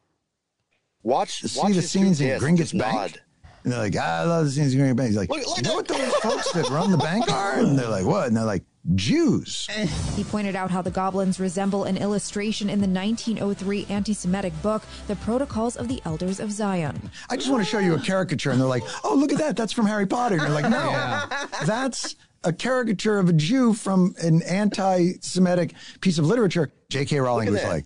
Watch, 1.03 1.43
See 1.43 1.61
watch 1.61 1.75
the 1.75 1.83
scenes 1.83 2.21
in 2.21 2.29
yes, 2.29 2.43
Gringotts 2.43 2.57
just 2.59 2.79
Bank? 2.79 2.95
nod. 2.97 3.21
And 3.65 3.73
they're 3.73 3.81
like, 3.81 3.95
"Ah, 3.99 4.21
I 4.21 4.25
love 4.25 4.45
the 4.47 4.51
scenes 4.53 4.73
in 4.75 4.81
Gringotts 4.81 4.97
Bank. 4.97 5.09
He's 5.09 5.17
like, 5.17 5.29
do 5.29 5.37
you 5.57 5.63
know 5.63 5.75
what 5.75 5.89
those 5.89 6.15
folks 6.17 6.53
that 6.53 6.69
run 6.71 6.91
the 6.93 6.97
bank 6.99 7.31
are? 7.31 7.59
And 7.59 7.79
they're 7.79 7.89
like, 7.89 8.07
what? 8.07 8.29
And 8.29 8.37
they're 8.37 8.45
like, 8.45 8.63
Jews. 8.95 9.67
He 10.15 10.25
pointed 10.25 10.55
out 10.55 10.71
how 10.71 10.83
the 10.83 10.91
goblins 10.91 11.41
resemble 11.41 11.85
an 11.85 11.97
illustration 11.97 12.71
in 12.71 12.81
the 12.81 12.87
1903 12.87 13.87
anti 13.89 14.15
Semitic 14.15 14.53
book, 14.63 14.83
The 15.07 15.17
Protocols 15.17 15.77
of 15.77 15.89
the 15.89 16.01
Elders 16.05 16.41
of 16.41 16.53
Zion. 16.53 17.11
I 17.29 17.37
just 17.37 17.51
want 17.51 17.65
to 17.65 17.71
show 17.71 17.79
you 17.79 17.95
a 17.95 18.01
caricature. 18.01 18.51
And 18.51 18.61
they're 18.61 18.69
like, 18.69 18.85
oh, 19.05 19.15
look 19.15 19.33
at 19.33 19.39
that. 19.39 19.57
That's 19.57 19.73
from 19.73 19.87
Harry 19.87 20.07
Potter. 20.07 20.37
And 20.37 20.45
you're 20.45 20.53
like, 20.53 20.71
no, 20.71 21.25
that's 21.67 22.17
a 22.45 22.53
caricature 22.53 23.19
of 23.19 23.29
a 23.29 23.33
Jew 23.33 23.75
from 23.75 24.15
an 24.23 24.43
anti 24.43 25.15
Semitic 25.21 25.75
piece 26.01 26.19
of 26.19 26.27
literature. 26.27 26.73
J.K. 26.89 27.19
Rowling 27.19 27.51
was 27.51 27.65
like, 27.65 27.85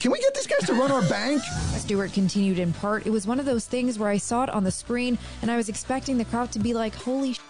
can 0.00 0.12
we 0.12 0.20
get 0.20 0.32
these 0.34 0.46
guys 0.46 0.64
to 0.66 0.74
run 0.74 0.92
our 0.92 1.02
bank? 1.02 1.42
Stewart 1.76 2.12
continued 2.12 2.60
in 2.60 2.72
part, 2.72 3.04
It 3.06 3.10
was 3.10 3.26
one 3.26 3.40
of 3.40 3.46
those 3.46 3.66
things 3.66 3.98
where 3.98 4.08
I 4.08 4.16
saw 4.16 4.44
it 4.44 4.50
on 4.50 4.62
the 4.62 4.70
screen 4.70 5.18
and 5.42 5.50
I 5.50 5.56
was 5.56 5.68
expecting 5.68 6.18
the 6.18 6.24
crowd 6.24 6.52
to 6.52 6.60
be 6.60 6.72
like, 6.72 6.94
holy 6.94 7.34
sh. 7.34 7.40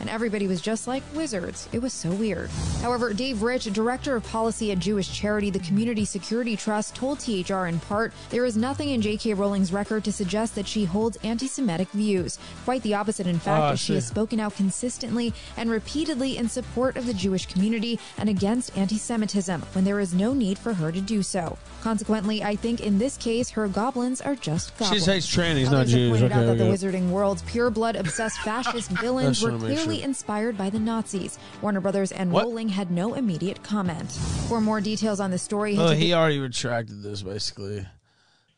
And 0.00 0.08
everybody 0.10 0.46
was 0.46 0.60
just 0.60 0.88
like 0.88 1.02
wizards. 1.14 1.68
It 1.72 1.80
was 1.80 1.92
so 1.92 2.10
weird. 2.10 2.50
However, 2.82 3.12
Dave 3.12 3.42
Rich, 3.42 3.64
director 3.72 4.16
of 4.16 4.24
policy 4.24 4.72
at 4.72 4.78
Jewish 4.78 5.12
charity 5.12 5.50
the 5.50 5.58
Community 5.60 6.04
Security 6.04 6.56
Trust, 6.56 6.94
told 6.94 7.20
THR 7.20 7.66
in 7.66 7.78
part, 7.80 8.12
there 8.30 8.44
is 8.44 8.56
nothing 8.56 8.90
in 8.90 9.00
J.K. 9.02 9.34
Rowling's 9.34 9.72
record 9.72 10.04
to 10.04 10.12
suggest 10.12 10.54
that 10.54 10.66
she 10.66 10.84
holds 10.84 11.18
anti 11.22 11.46
Semitic 11.46 11.88
views. 11.90 12.38
Quite 12.64 12.82
the 12.82 12.94
opposite, 12.94 13.26
in 13.26 13.38
fact, 13.38 13.60
ah, 13.60 13.68
Oh, 13.70 13.72
as 13.72 13.80
she 13.80 13.94
has 13.94 14.06
spoken 14.06 14.40
out 14.40 14.56
consistently 14.56 15.32
and 15.56 15.70
repeatedly 15.70 16.36
in 16.36 16.48
support 16.48 16.96
of 16.96 17.06
the 17.06 17.14
Jewish 17.14 17.46
community 17.46 17.98
and 18.16 18.28
against 18.28 18.76
anti 18.76 18.96
Semitism 18.96 19.62
when 19.72 19.84
there 19.84 20.00
is 20.00 20.14
no 20.14 20.32
need 20.32 20.58
for 20.58 20.74
her 20.74 20.90
to 20.90 21.00
do 21.00 21.22
so. 21.22 21.58
Consequently, 21.80 22.42
I 22.42 22.56
think 22.56 22.80
in 22.80 22.98
this 22.98 23.16
case, 23.16 23.50
her 23.50 23.66
goblins 23.66 24.20
are 24.20 24.34
just 24.34 24.76
goblins. 24.78 25.02
She 25.02 25.06
goblins. 25.06 25.24
hates 25.26 25.36
trannies, 25.36 25.64
not 25.64 25.74
Others 25.74 25.90
have 25.92 25.98
Jews. 25.98 26.10
pointed 26.10 26.24
Okay, 26.32 26.34
out 26.34 26.46
that 26.46 26.62
okay. 26.64 26.70
the 26.70 26.86
Wizarding 26.98 27.08
world's 27.10 27.42
pure 27.42 27.70
blood 27.70 27.96
obsessed 27.96 28.38
fascist 28.40 28.90
villains 29.00 29.42
were 29.42 29.56
clearly 29.56 29.96
sure. 29.98 30.04
inspired 30.04 30.58
by 30.58 30.68
the 30.70 30.78
Nazis. 30.78 31.38
Warner 31.62 31.80
Brothers 31.80 32.12
and 32.12 32.32
What? 32.32 32.44
Rowling 32.44 32.68
had 32.68 32.90
no 32.90 33.14
immediate 33.14 33.62
comment. 33.62 34.10
For 34.48 34.60
more 34.60 34.80
details 34.80 35.20
on 35.20 35.30
the 35.30 35.38
story, 35.38 35.74
head 35.74 35.86
Oh, 35.86 35.90
he 35.92 36.06
the- 36.08 36.14
already 36.14 36.38
retracted 36.38 37.02
this 37.02 37.22
basically. 37.22 37.86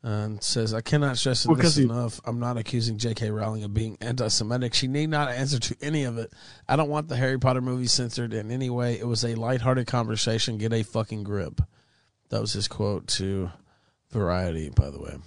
And 0.05 0.43
says, 0.43 0.75
I 0.75 0.81
cannot 0.81 1.17
stress 1.17 1.47
Well, 1.47 1.55
this 1.55 1.63
'cause 1.65 1.77
he- 1.77 1.85
enough. 1.85 2.21
I'm 2.25 2.41
not 2.41 2.57
accusing 2.57 2.99
J.K. 2.99 3.31
Rowling 3.31 3.63
of 3.63 3.73
being 3.73 3.97
anti 4.01 4.27
Semitic. 4.27 4.75
She 4.75 4.89
need 4.89 5.11
not 5.11 5.29
answer 5.31 5.61
to 5.61 5.77
any 5.81 6.03
of 6.03 6.19
it. 6.19 6.33
I 6.69 6.75
don't 6.75 6.89
want 6.91 7.07
the 7.07 7.15
Harry 7.15 7.39
Potter 7.39 7.61
movie 7.61 7.87
censored 7.87 8.35
in 8.35 8.51
any 8.51 8.69
way. 8.69 8.99
It 8.99 9.07
was 9.07 9.25
a 9.25 9.37
lighthearted 9.37 9.87
conversation. 9.87 10.59
Get 10.59 10.73
a 10.73 10.83
fucking 10.83 11.23
grip. 11.23 11.61
That 12.33 12.41
was 12.41 12.55
his 12.55 12.67
quote 12.67 13.07
to 13.09 13.51
Variety, 14.11 14.71
by 14.71 14.89
the 14.89 14.99
way. 14.99 15.19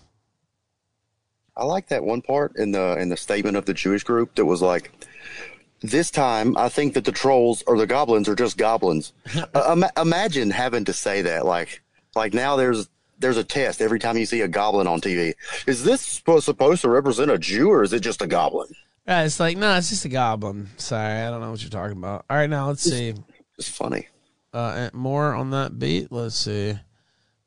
I 1.56 1.64
like 1.64 1.90
that 1.90 2.04
one 2.04 2.24
part 2.24 2.56
in 2.58 2.72
the 2.72 2.98
in 2.98 3.10
the 3.10 3.16
statement 3.16 3.58
of 3.58 3.66
the 3.66 3.76
Jewish 3.76 4.04
group 4.04 4.34
that 4.36 4.46
was 4.46 4.64
like, 4.64 4.92
"This 5.82 6.10
time, 6.10 6.58
I 6.58 6.68
think 6.68 6.96
that 6.96 7.06
the 7.06 7.12
trolls 7.12 7.64
or 7.68 7.78
the 7.78 7.86
goblins 7.86 8.28
are 8.28 8.34
just 8.34 8.58
goblins." 8.58 9.14
uh, 9.54 9.72
ima- 9.74 9.92
imagine 9.96 10.50
having 10.50 10.84
to 10.86 10.94
say 10.94 11.22
that, 11.22 11.46
like, 11.46 11.84
like 12.16 12.34
now 12.34 12.56
there's 12.56 12.90
there's 13.20 13.38
a 13.38 13.44
test 13.44 13.84
every 13.84 14.00
time 14.00 14.18
you 14.18 14.26
see 14.26 14.42
a 14.42 14.48
goblin 14.48 14.88
on 14.88 15.00
TV. 15.00 15.36
Is 15.68 15.84
this 15.84 16.02
supposed 16.02 16.46
supposed 16.46 16.82
to 16.82 16.90
represent 16.90 17.30
a 17.30 17.38
Jew 17.38 17.70
or 17.70 17.84
is 17.84 17.94
it 17.94 18.00
just 18.00 18.24
a 18.24 18.28
goblin? 18.28 18.70
Yeah, 19.08 19.26
it's 19.26 19.40
like, 19.40 19.58
no, 19.58 19.78
it's 19.78 19.90
just 19.90 20.06
a 20.06 20.10
goblin. 20.10 20.70
Sorry, 20.78 21.22
I 21.22 21.30
don't 21.30 21.40
know 21.40 21.52
what 21.52 21.62
you're 21.62 21.70
talking 21.70 21.98
about. 21.98 22.26
All 22.32 22.38
right, 22.38 22.50
now 22.50 22.68
let's 22.68 22.82
see. 22.82 23.14
It's 23.60 23.70
funny. 23.70 24.08
Uh, 24.52 24.90
more 24.92 25.36
on 25.36 25.52
that 25.52 25.78
beat. 25.78 26.12
Let's 26.12 26.36
see. 26.36 26.80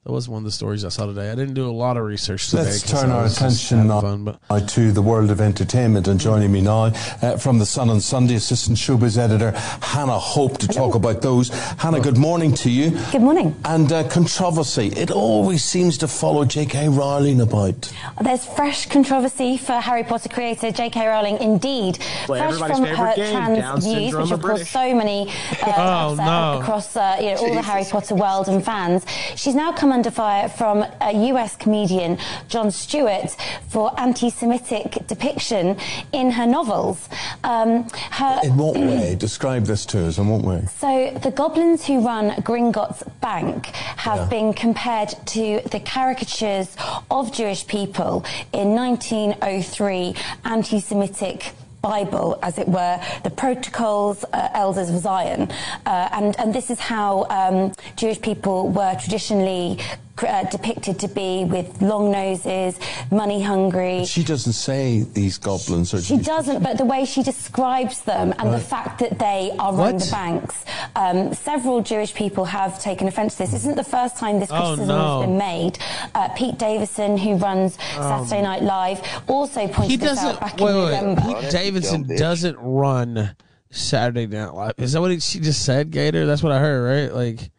That 0.08 0.12
was 0.14 0.26
one 0.26 0.38
of 0.38 0.44
the 0.44 0.50
stories 0.52 0.86
I 0.86 0.88
saw 0.88 1.04
today. 1.04 1.30
I 1.30 1.34
didn't 1.34 1.52
do 1.52 1.68
a 1.68 1.70
lot 1.70 1.98
of 1.98 2.04
research 2.04 2.48
today. 2.48 2.62
Let's 2.62 2.80
'cause 2.82 3.02
turn 3.02 3.10
our 3.10 3.26
attention 3.26 3.76
having 3.76 3.88
now 3.90 4.00
fun, 4.00 4.24
but 4.24 4.38
uh, 4.48 4.60
to 4.60 4.90
the 4.90 5.02
world 5.02 5.30
of 5.30 5.38
entertainment. 5.38 6.08
And 6.08 6.18
joining 6.18 6.50
me 6.50 6.62
now 6.62 6.92
uh, 7.20 7.36
from 7.36 7.58
the 7.58 7.66
Sun 7.66 7.90
on 7.90 8.00
Sunday, 8.00 8.36
assistant 8.36 8.78
showbiz 8.78 9.18
editor 9.18 9.50
Hannah 9.82 10.18
Hope 10.18 10.56
to 10.60 10.66
talk 10.66 10.94
about 10.94 11.20
those. 11.20 11.50
Hannah, 11.76 12.00
good 12.00 12.16
morning 12.16 12.54
to 12.54 12.70
you. 12.70 12.92
Good 13.12 13.20
morning. 13.20 13.54
And 13.66 13.92
uh, 13.92 14.08
controversy. 14.08 14.86
It 14.96 15.10
always 15.10 15.62
seems 15.62 15.98
to 15.98 16.08
follow 16.08 16.46
J.K. 16.46 16.88
Rowling 16.88 17.42
about. 17.42 17.92
There's 18.22 18.46
fresh 18.46 18.86
controversy 18.86 19.58
for 19.58 19.74
Harry 19.74 20.04
Potter 20.04 20.30
creator 20.30 20.70
J.K. 20.72 21.06
Rowling, 21.06 21.36
indeed. 21.42 21.98
Well, 22.30 22.50
fresh 22.56 22.70
from 22.78 22.84
her 22.86 23.12
game, 23.14 23.32
trans 23.34 23.58
Down 23.58 23.80
views, 23.82 24.14
which 24.14 24.30
or 24.30 24.34
of 24.36 24.40
course 24.40 24.70
so 24.70 24.94
many 24.94 25.28
uh, 25.62 25.74
Oh, 25.76 26.14
no. 26.16 26.60
across 26.62 26.96
uh, 26.96 27.18
you 27.20 27.26
know, 27.34 27.36
all 27.42 27.52
the 27.54 27.60
Harry 27.60 27.84
Potter 27.84 28.14
world 28.14 28.48
and 28.48 28.64
fans. 28.64 29.04
She's 29.36 29.54
now 29.54 29.70
come 29.70 29.92
under 29.98 30.10
fire 30.12 30.48
from 30.48 30.84
a 31.00 31.12
US 31.32 31.56
comedian, 31.56 32.18
Jon 32.48 32.70
Stewart, 32.70 33.34
for 33.68 33.90
anti-Semitic 33.98 35.08
depiction 35.08 35.76
in 36.12 36.30
her 36.30 36.46
novels. 36.46 37.08
Um, 37.42 37.88
her, 38.12 38.38
In 38.44 38.56
what 38.56 38.76
way? 38.76 39.16
Describe 39.18 39.64
this 39.64 39.84
to 39.86 40.06
us, 40.06 40.18
in 40.18 40.28
what 40.28 40.42
way? 40.42 40.62
So 40.78 41.18
the 41.20 41.32
goblins 41.32 41.84
who 41.84 41.98
run 42.06 42.30
Gringotts 42.42 43.02
Bank 43.20 43.66
have 44.06 44.18
Yeah. 44.18 44.24
been 44.26 44.52
compared 44.54 45.16
to 45.36 45.62
the 45.72 45.80
caricatures 45.80 46.76
of 47.10 47.32
Jewish 47.32 47.66
people 47.66 48.24
in 48.52 48.76
1903 48.76 50.14
anti-Semitic 50.44 51.54
Bible, 51.88 52.38
as 52.42 52.58
it 52.58 52.68
were, 52.68 53.00
the 53.24 53.30
protocols, 53.30 54.22
uh, 54.34 54.50
elders 54.52 54.90
of 54.90 54.98
Zion, 55.00 55.50
uh, 55.86 56.08
and 56.12 56.38
and 56.38 56.54
this 56.54 56.68
is 56.68 56.78
how 56.78 57.24
um, 57.30 57.72
Jewish 57.96 58.20
people 58.20 58.68
were 58.68 58.94
traditionally 59.00 59.78
uh, 60.22 60.44
depicted 60.50 60.98
to 61.00 61.08
be 61.08 61.44
with 61.44 61.80
long 61.82 62.10
noses, 62.10 62.78
money 63.10 63.42
hungry. 63.42 64.04
She 64.04 64.22
doesn't 64.24 64.52
say 64.54 65.02
these 65.02 65.38
goblins 65.38 65.92
are. 65.94 66.00
She 66.02 66.16
doesn't, 66.18 66.62
but 66.62 66.78
the 66.78 66.84
way 66.84 67.04
she 67.04 67.22
describes 67.22 68.02
them 68.02 68.34
and 68.38 68.52
the 68.52 68.58
fact 68.58 68.98
that 69.00 69.18
they 69.18 69.52
are 69.58 69.72
running 69.74 69.94
What? 69.96 70.04
the 70.04 70.10
banks, 70.10 70.64
um, 70.96 71.32
several 71.34 71.80
Jewish 71.82 72.14
people 72.14 72.44
have 72.44 72.80
taken 72.80 73.08
offence 73.08 73.34
to 73.34 73.38
this. 73.44 73.50
This 73.52 73.60
isn't 73.62 73.76
the 73.76 73.84
first 73.84 74.16
time 74.16 74.40
this 74.40 74.50
Oh, 74.50 74.56
criticism 74.74 74.88
no. 74.88 75.18
has 75.20 75.26
been 75.26 75.38
made. 75.38 75.78
Uh, 76.14 76.28
Pete 76.30 76.58
Davidson, 76.58 77.16
who 77.18 77.36
runs 77.36 77.76
Um, 77.96 78.26
Saturday 78.26 78.42
Night 78.42 78.62
Live, 78.62 79.00
also 79.26 79.66
pointed 79.68 79.90
he 79.90 79.96
this 79.96 80.18
out 80.18 80.40
back 80.40 80.58
Wait, 80.58 80.70
in 80.70 80.76
wait, 80.76 81.00
November. 81.02 81.40
Pete 81.40 81.50
Davidson 81.50 82.16
doesn't 82.16 82.56
run 82.58 83.34
Saturday 83.70 84.26
Night 84.26 84.54
Live. 84.54 84.72
Is 84.78 84.92
that 84.92 85.00
what 85.00 85.10
he, 85.10 85.20
she 85.20 85.40
just 85.40 85.64
said, 85.64 85.90
Gator? 85.90 86.26
That's 86.26 86.42
what 86.42 86.52
I 86.52 86.58
heard, 86.58 87.08
right? 87.10 87.14
Like, 87.14 87.40
she, 87.40 87.50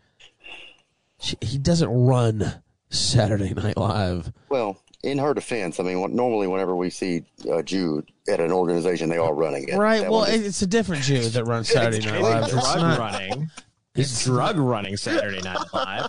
he 1.19 1.57
doesn't 1.57 1.89
run 1.89 2.61
Saturday 2.89 3.53
Night 3.53 3.77
Live. 3.77 4.31
Well, 4.49 4.77
in 5.03 5.17
her 5.17 5.33
defense, 5.33 5.79
I 5.79 5.83
mean, 5.83 6.15
normally 6.15 6.47
whenever 6.47 6.75
we 6.75 6.89
see 6.89 7.23
a 7.49 7.63
Jew 7.63 8.03
at 8.27 8.39
an 8.39 8.51
organization, 8.51 9.09
they 9.09 9.17
are 9.17 9.33
running 9.33 9.67
it. 9.69 9.77
Right. 9.77 10.01
That 10.01 10.11
Well, 10.11 10.23
is- 10.23 10.45
it's 10.45 10.61
a 10.61 10.67
different 10.67 11.03
Jew 11.03 11.29
that 11.29 11.45
runs 11.45 11.69
Saturday 11.69 11.99
Night 12.05 12.15
It's 12.15 12.23
Live. 12.23 12.43
It's 12.43 12.51
drug 12.51 12.77
not- 12.81 12.99
running. 12.99 13.49
He's 13.95 14.23
drug 14.23 14.57
running 14.57 14.97
Saturday 14.97 15.41
Night 15.41 15.57
Live. 15.73 16.07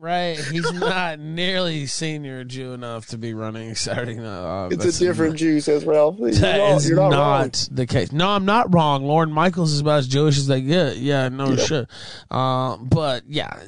Right. 0.00 0.38
He's 0.38 0.70
not 0.72 1.18
nearly 1.18 1.86
senior 1.86 2.44
Jew 2.44 2.72
enough 2.72 3.06
to 3.08 3.18
be 3.18 3.34
running 3.34 3.74
Saturday 3.74 4.14
Night 4.14 4.40
Live. 4.40 4.72
it's 4.72 4.84
That's 4.84 5.00
a 5.00 5.04
different 5.06 5.34
Jew, 5.36 5.60
says 5.60 5.84
Ralph. 5.84 6.18
You're 6.20 6.30
That 6.32 6.58
wrong. 6.60 6.76
is 6.76 6.88
You're 6.88 6.98
not, 6.98 7.10
not, 7.10 7.40
wrong. 7.40 7.50
the 7.72 7.86
case. 7.86 8.12
No, 8.12 8.28
I'm 8.28 8.44
not 8.44 8.72
wrong. 8.72 9.04
Lorne 9.04 9.32
Michaels 9.32 9.72
is 9.72 9.80
about 9.80 9.98
as 9.98 10.06
Jewish 10.08 10.38
as 10.38 10.46
they 10.46 10.60
get. 10.60 10.98
Yeah, 10.98 11.28
no 11.28 11.50
Yeah. 11.50 11.64
shit. 11.64 11.88
Uh, 12.30 12.76
but 12.76 13.24
yeah, 13.28 13.58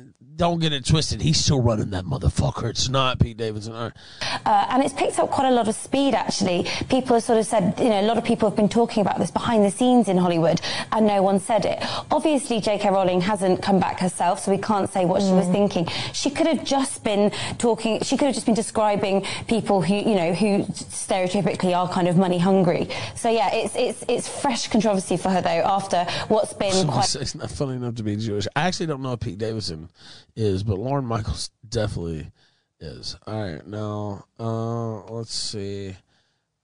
don't 0.41 0.59
get 0.59 0.73
it 0.73 0.87
twisted. 0.87 1.21
He's 1.21 1.39
still 1.39 1.61
running 1.61 1.91
that 1.91 2.07
motherfucker. 2.07 2.71
It's 2.71 2.89
not 2.89 3.19
Pete 3.19 3.37
Davidson. 3.37 3.75
Uh, 3.75 3.91
and 4.47 4.83
it's 4.83 4.95
picked 4.95 5.19
up 5.19 5.31
quite 5.31 5.47
a 5.47 5.51
lot 5.51 5.69
of 5.69 5.75
speed, 5.75 6.15
actually. 6.15 6.67
People 6.89 7.17
have 7.17 7.23
sort 7.23 7.39
of 7.39 7.45
said, 7.45 7.75
you 7.79 7.91
know, 7.91 8.01
a 8.01 8.09
lot 8.09 8.17
of 8.17 8.25
people 8.25 8.49
have 8.49 8.57
been 8.57 8.71
talking 8.71 9.03
about 9.03 9.19
this 9.19 9.31
behind 9.31 9.67
the 9.67 9.71
scenes 9.71 10.09
in 10.09 10.17
Hollywood, 10.17 10.59
and 10.93 11.07
no 11.07 11.23
one 11.23 11.41
said 11.41 11.67
it. 11.67 11.79
Obviously, 12.11 12.59
J.K. 12.59 12.89
Rowling 12.89 13.21
hasn't 13.21 13.61
come 13.61 13.79
back 13.79 14.01
herself, 14.01 14.41
so 14.41 14.51
we 14.51 14.57
can't 14.57 14.89
say 14.89 15.05
what 15.05 15.21
she 15.21 15.31
was 15.31 15.47
thinking. 15.49 15.87
She 16.15 16.31
could 16.31 16.47
have 16.47 16.65
just 16.65 17.05
been 17.05 17.33
talking, 17.59 18.01
she 18.01 18.17
could 18.17 18.25
have 18.25 18.35
just 18.35 18.47
been 18.47 18.55
describing 18.55 19.27
people 19.47 19.83
who, 19.83 19.95
you 19.95 20.15
know, 20.15 20.33
who 20.33 20.65
stereotypically 20.73 21.77
are 21.77 21.87
kind 21.87 22.09
of 22.09 22.17
money 22.17 22.39
hungry. 22.39 22.89
So, 23.15 23.29
yeah, 23.29 23.53
it's, 23.53 23.77
it's, 23.77 24.05
it's 24.09 24.27
fresh 24.27 24.69
controversy 24.69 25.19
for 25.19 25.29
her, 25.29 25.43
though, 25.43 25.51
after 25.51 26.07
what's 26.29 26.55
been 26.55 26.73
Someone 26.73 26.95
quite. 26.95 27.15
It's 27.15 27.35
not 27.35 27.51
funny 27.51 27.77
enough 27.77 27.97
to 27.97 28.03
be 28.03 28.17
Jewish. 28.17 28.49
I 28.57 28.63
actually 28.63 28.87
don't 28.87 29.03
know 29.03 29.13
if 29.13 29.21
Pete 29.21 29.37
Davidson 29.37 29.91
is, 30.37 30.63
but 30.63 30.79
Lorne 30.79 31.05
Michaels 31.07 31.51
definitely 31.69 32.31
is. 32.81 33.17
All 33.27 33.41
right, 33.43 33.67
now 33.67 34.25
uh, 34.39 35.13
let's 35.13 35.35
see. 35.35 35.95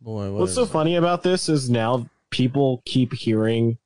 Boy, 0.01 0.31
what 0.31 0.41
What's 0.41 0.55
so 0.55 0.62
is- 0.62 0.71
funny 0.71 0.97
about 0.97 1.23
this 1.23 1.49
is 1.49 1.69
now 1.71 2.09
people 2.31 2.83
keep 2.85 3.12
hearing 3.14 3.79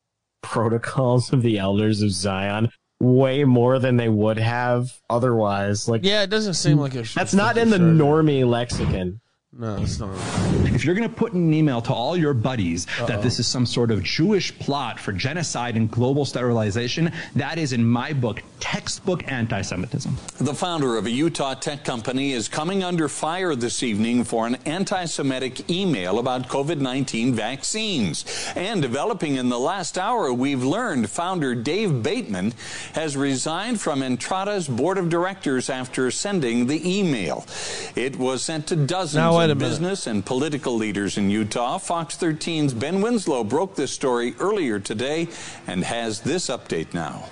protocols 0.43 1.33
of 1.33 1.43
the 1.43 1.59
elders 1.59 2.03
of 2.03 2.11
Zion 2.11 2.70
way 2.99 3.45
more 3.45 3.78
than 3.78 3.97
they 3.97 4.09
would 4.09 4.39
have 4.39 4.93
otherwise. 5.09 5.89
Like, 5.89 6.05
Yeah, 6.05 6.22
it 6.22 6.31
doesn't 6.31 6.55
seem 6.55 6.78
like 6.78 6.95
a. 6.95 7.03
that's 7.14 7.33
not 7.35 7.57
in 7.57 7.70
the 7.70 7.78
normie 7.78 8.47
lexicon. 8.47 9.20
No, 9.53 9.78
it's 9.83 9.99
not. 9.99 10.14
If 10.74 10.85
you're 10.85 10.95
going 10.95 11.09
to 11.09 11.14
put 11.14 11.33
in 11.33 11.39
an 11.41 11.55
email 11.55 11.83
to 11.83 11.93
all 11.93 12.16
your 12.16 12.35
buddies 12.35 12.87
that 13.07 13.20
this 13.20 13.39
is 13.41 13.47
some 13.49 13.66
sort 13.66 13.91
of 13.91 14.03
Jewish 14.03 14.57
plot 14.59 15.01
for 15.01 15.12
genocide 15.12 15.76
and 15.76 15.91
global 15.91 16.24
sterilization, 16.24 17.11
that 17.35 17.59
is, 17.59 17.72
in 17.72 17.85
my 17.85 18.12
book, 18.12 18.43
textbook 18.61 19.26
anti 19.30 19.62
Semitism. 19.62 20.16
The 20.38 20.54
founder 20.54 20.96
of 20.96 21.06
a 21.06 21.11
Utah 21.11 21.54
tech 21.54 21.84
company 21.84 22.32
is 22.32 22.48
coming 22.48 22.84
under 22.84 23.08
fire 23.08 23.54
this 23.54 23.82
evening 23.82 24.24
for 24.24 24.46
an 24.46 24.56
anti 24.66 25.06
Semitic 25.06 25.68
email 25.70 26.18
about 26.18 26.48
COVID 26.48 26.78
19 26.78 27.34
vaccines. 27.34 28.24
And 28.54 28.80
developing 28.80 29.36
in 29.36 29.48
the 29.48 29.58
last 29.58 29.98
hour, 29.98 30.32
we've 30.32 30.62
learned 30.62 31.11
founder 31.11 31.54
Dave 31.54 32.02
Bateman 32.02 32.52
has 32.94 33.16
resigned 33.16 33.80
from 33.80 34.00
Entrata's 34.02 34.68
board 34.68 34.98
of 34.98 35.08
directors 35.08 35.70
after 35.70 36.11
sending 36.11 36.66
the 36.66 36.98
email. 36.98 37.46
It 37.96 38.18
was 38.18 38.42
sent 38.42 38.66
to 38.68 38.76
dozens 38.76 39.16
Now, 39.16 39.38
wait 39.38 39.50
of 39.50 39.58
business 39.58 40.06
and 40.06 40.24
political 40.24 40.76
leaders 40.76 41.18
in 41.18 41.30
Utah. 41.30 41.78
Fox 41.78 42.16
13's 42.16 42.74
Ben 42.74 43.00
Winslow 43.00 43.44
broke 43.44 43.74
this 43.74 43.90
story 43.90 44.34
earlier 44.38 44.78
today 44.78 45.28
and 45.66 45.84
has 45.84 46.20
this 46.20 46.48
update 46.48 46.94
now. 46.94 47.24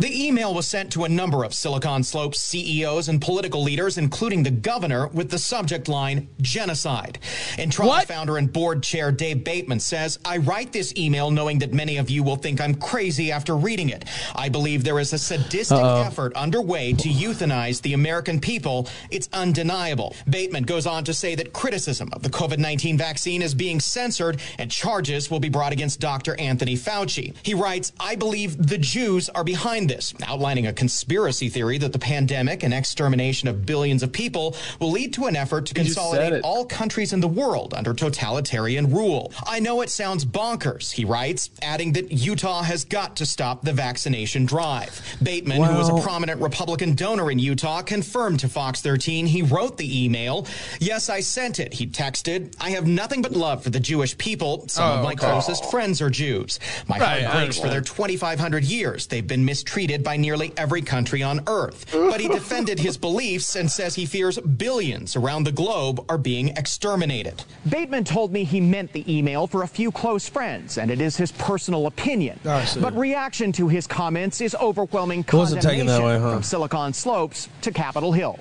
The 0.00 0.26
email 0.26 0.52
was 0.52 0.66
sent 0.66 0.90
to 0.94 1.04
a 1.04 1.08
number 1.08 1.44
of 1.44 1.54
Silicon 1.54 2.02
Slopes 2.02 2.40
CEOs 2.40 3.08
and 3.08 3.22
political 3.22 3.62
leaders, 3.62 3.96
including 3.96 4.42
the 4.42 4.50
governor, 4.50 5.06
with 5.06 5.30
the 5.30 5.38
subject 5.38 5.86
line 5.86 6.28
genocide. 6.40 7.20
Entrata 7.58 8.04
founder 8.04 8.36
and 8.36 8.52
board 8.52 8.82
chair 8.82 9.12
Dave 9.12 9.44
Bateman 9.44 9.78
says, 9.78 10.18
I 10.24 10.38
write 10.38 10.72
this 10.72 10.92
email 10.96 11.30
knowing 11.30 11.60
that 11.60 11.72
many 11.72 11.98
of 11.98 12.10
you 12.10 12.24
will 12.24 12.34
think 12.34 12.60
I'm 12.60 12.74
crazy 12.74 13.30
after 13.30 13.56
reading 13.56 13.88
it. 13.88 14.04
I 14.34 14.48
believe 14.48 14.82
there 14.82 14.98
is 14.98 15.12
a 15.12 15.18
sadistic 15.18 15.78
Uh-oh. 15.78 16.02
effort 16.02 16.34
underway 16.34 16.92
to 16.94 17.08
euthanize 17.08 17.80
the 17.80 17.92
American 17.92 18.40
people. 18.40 18.88
It's 19.12 19.28
undeniable. 19.32 20.16
Bateman 20.28 20.64
goes 20.64 20.88
on 20.88 21.04
to 21.04 21.14
say 21.14 21.36
that 21.36 21.52
criticism 21.52 22.08
of 22.12 22.24
the 22.24 22.30
COVID 22.30 22.58
19 22.58 22.98
vaccine 22.98 23.42
is 23.42 23.54
being 23.54 23.78
censored 23.78 24.40
and 24.58 24.72
charges 24.72 25.30
will 25.30 25.40
be 25.40 25.48
brought 25.48 25.72
against 25.72 26.00
Dr. 26.00 26.38
Anthony 26.40 26.74
Fauci. 26.74 27.32
He 27.44 27.54
writes, 27.54 27.92
I 28.00 28.16
believe 28.16 28.56
the 28.66 28.78
Jews 28.78 29.28
are 29.28 29.44
behind 29.44 29.83
this, 29.86 30.14
outlining 30.26 30.66
a 30.66 30.72
conspiracy 30.72 31.48
theory 31.48 31.78
that 31.78 31.92
the 31.92 31.98
pandemic 31.98 32.62
and 32.62 32.72
extermination 32.74 33.48
of 33.48 33.66
billions 33.66 34.02
of 34.02 34.12
people 34.12 34.56
will 34.80 34.90
lead 34.90 35.12
to 35.14 35.26
an 35.26 35.36
effort 35.36 35.66
to 35.66 35.74
You 35.80 35.84
consolidate 35.86 36.42
all 36.42 36.64
countries 36.64 37.12
in 37.12 37.20
the 37.20 37.28
world 37.28 37.74
under 37.74 37.92
totalitarian 37.94 38.90
rule. 38.92 39.32
I 39.46 39.60
know 39.60 39.80
it 39.82 39.90
sounds 39.90 40.24
bonkers, 40.24 40.92
he 40.92 41.04
writes, 41.04 41.50
adding 41.62 41.92
that 41.92 42.10
Utah 42.12 42.62
has 42.62 42.84
got 42.84 43.16
to 43.16 43.26
stop 43.26 43.62
the 43.62 43.72
vaccination 43.72 44.46
drive. 44.46 45.00
Bateman, 45.22 45.62
who 45.62 45.74
was 45.76 45.88
a 45.88 46.00
prominent 46.00 46.40
Republican 46.40 46.94
donor 46.94 47.30
in 47.30 47.38
Utah, 47.38 47.82
confirmed 47.82 48.40
to 48.40 48.48
Fox 48.48 48.80
13 48.80 49.26
he 49.26 49.42
wrote 49.42 49.76
the 49.76 50.04
email. 50.04 50.46
Yes, 50.80 51.08
I 51.08 51.20
sent 51.20 51.58
it, 51.60 51.74
he 51.74 51.86
texted. 51.86 52.54
I 52.60 52.70
have 52.70 52.86
nothing 52.86 53.22
but 53.22 53.32
love 53.32 53.62
for 53.62 53.70
the 53.70 53.80
Jewish 53.80 54.16
people. 54.18 54.66
Some 54.68 54.84
Oh, 54.84 54.94
of 54.96 55.02
my 55.04 55.12
okay. 55.12 55.26
closest 55.26 55.70
friends 55.70 56.00
are 56.02 56.10
Jews. 56.10 56.60
My 56.88 56.98
Right, 56.98 57.22
heart 57.24 57.36
breaks 57.44 57.58
for 57.58 57.68
their 57.68 57.80
2,500 57.80 58.64
years. 58.64 59.06
They've 59.06 59.26
been 59.26 59.44
mistreated 59.44 59.73
by 59.74 60.16
nearly 60.16 60.52
every 60.56 60.82
country 60.82 61.20
on 61.22 61.40
earth. 61.48 61.86
But 61.90 62.20
he 62.20 62.28
defended 62.40 62.78
his 62.78 62.96
beliefs 62.96 63.56
and 63.56 63.68
says 63.68 63.96
he 63.96 64.06
fears 64.06 64.38
billions 64.38 65.16
around 65.16 65.44
the 65.44 65.52
globe 65.52 66.04
are 66.08 66.16
being 66.16 66.48
exterminated. 66.48 67.42
Bateman 67.68 68.04
told 68.04 68.32
me 68.32 68.44
he 68.44 68.60
meant 68.60 68.92
the 68.92 69.04
email 69.12 69.48
for 69.48 69.64
a 69.64 69.66
few 69.66 69.90
close 69.90 70.28
friends, 70.28 70.78
and 70.78 70.92
it 70.92 71.00
is 71.00 71.16
his 71.16 71.32
personal 71.32 71.88
opinion. 71.88 72.38
But 72.44 72.96
reaction 72.96 73.50
to 73.52 73.66
his 73.66 73.88
comments 73.88 74.40
is 74.40 74.54
overwhelming 74.54 75.24
wasn't 75.32 75.62
taken 75.62 75.86
condemnation 75.86 75.86
that 75.86 76.06
way, 76.06 76.20
huh? 76.20 76.34
from 76.34 76.42
Silicon 76.44 76.92
Slopes 76.92 77.48
to 77.62 77.72
Capitol 77.72 78.12
Hill. 78.12 78.38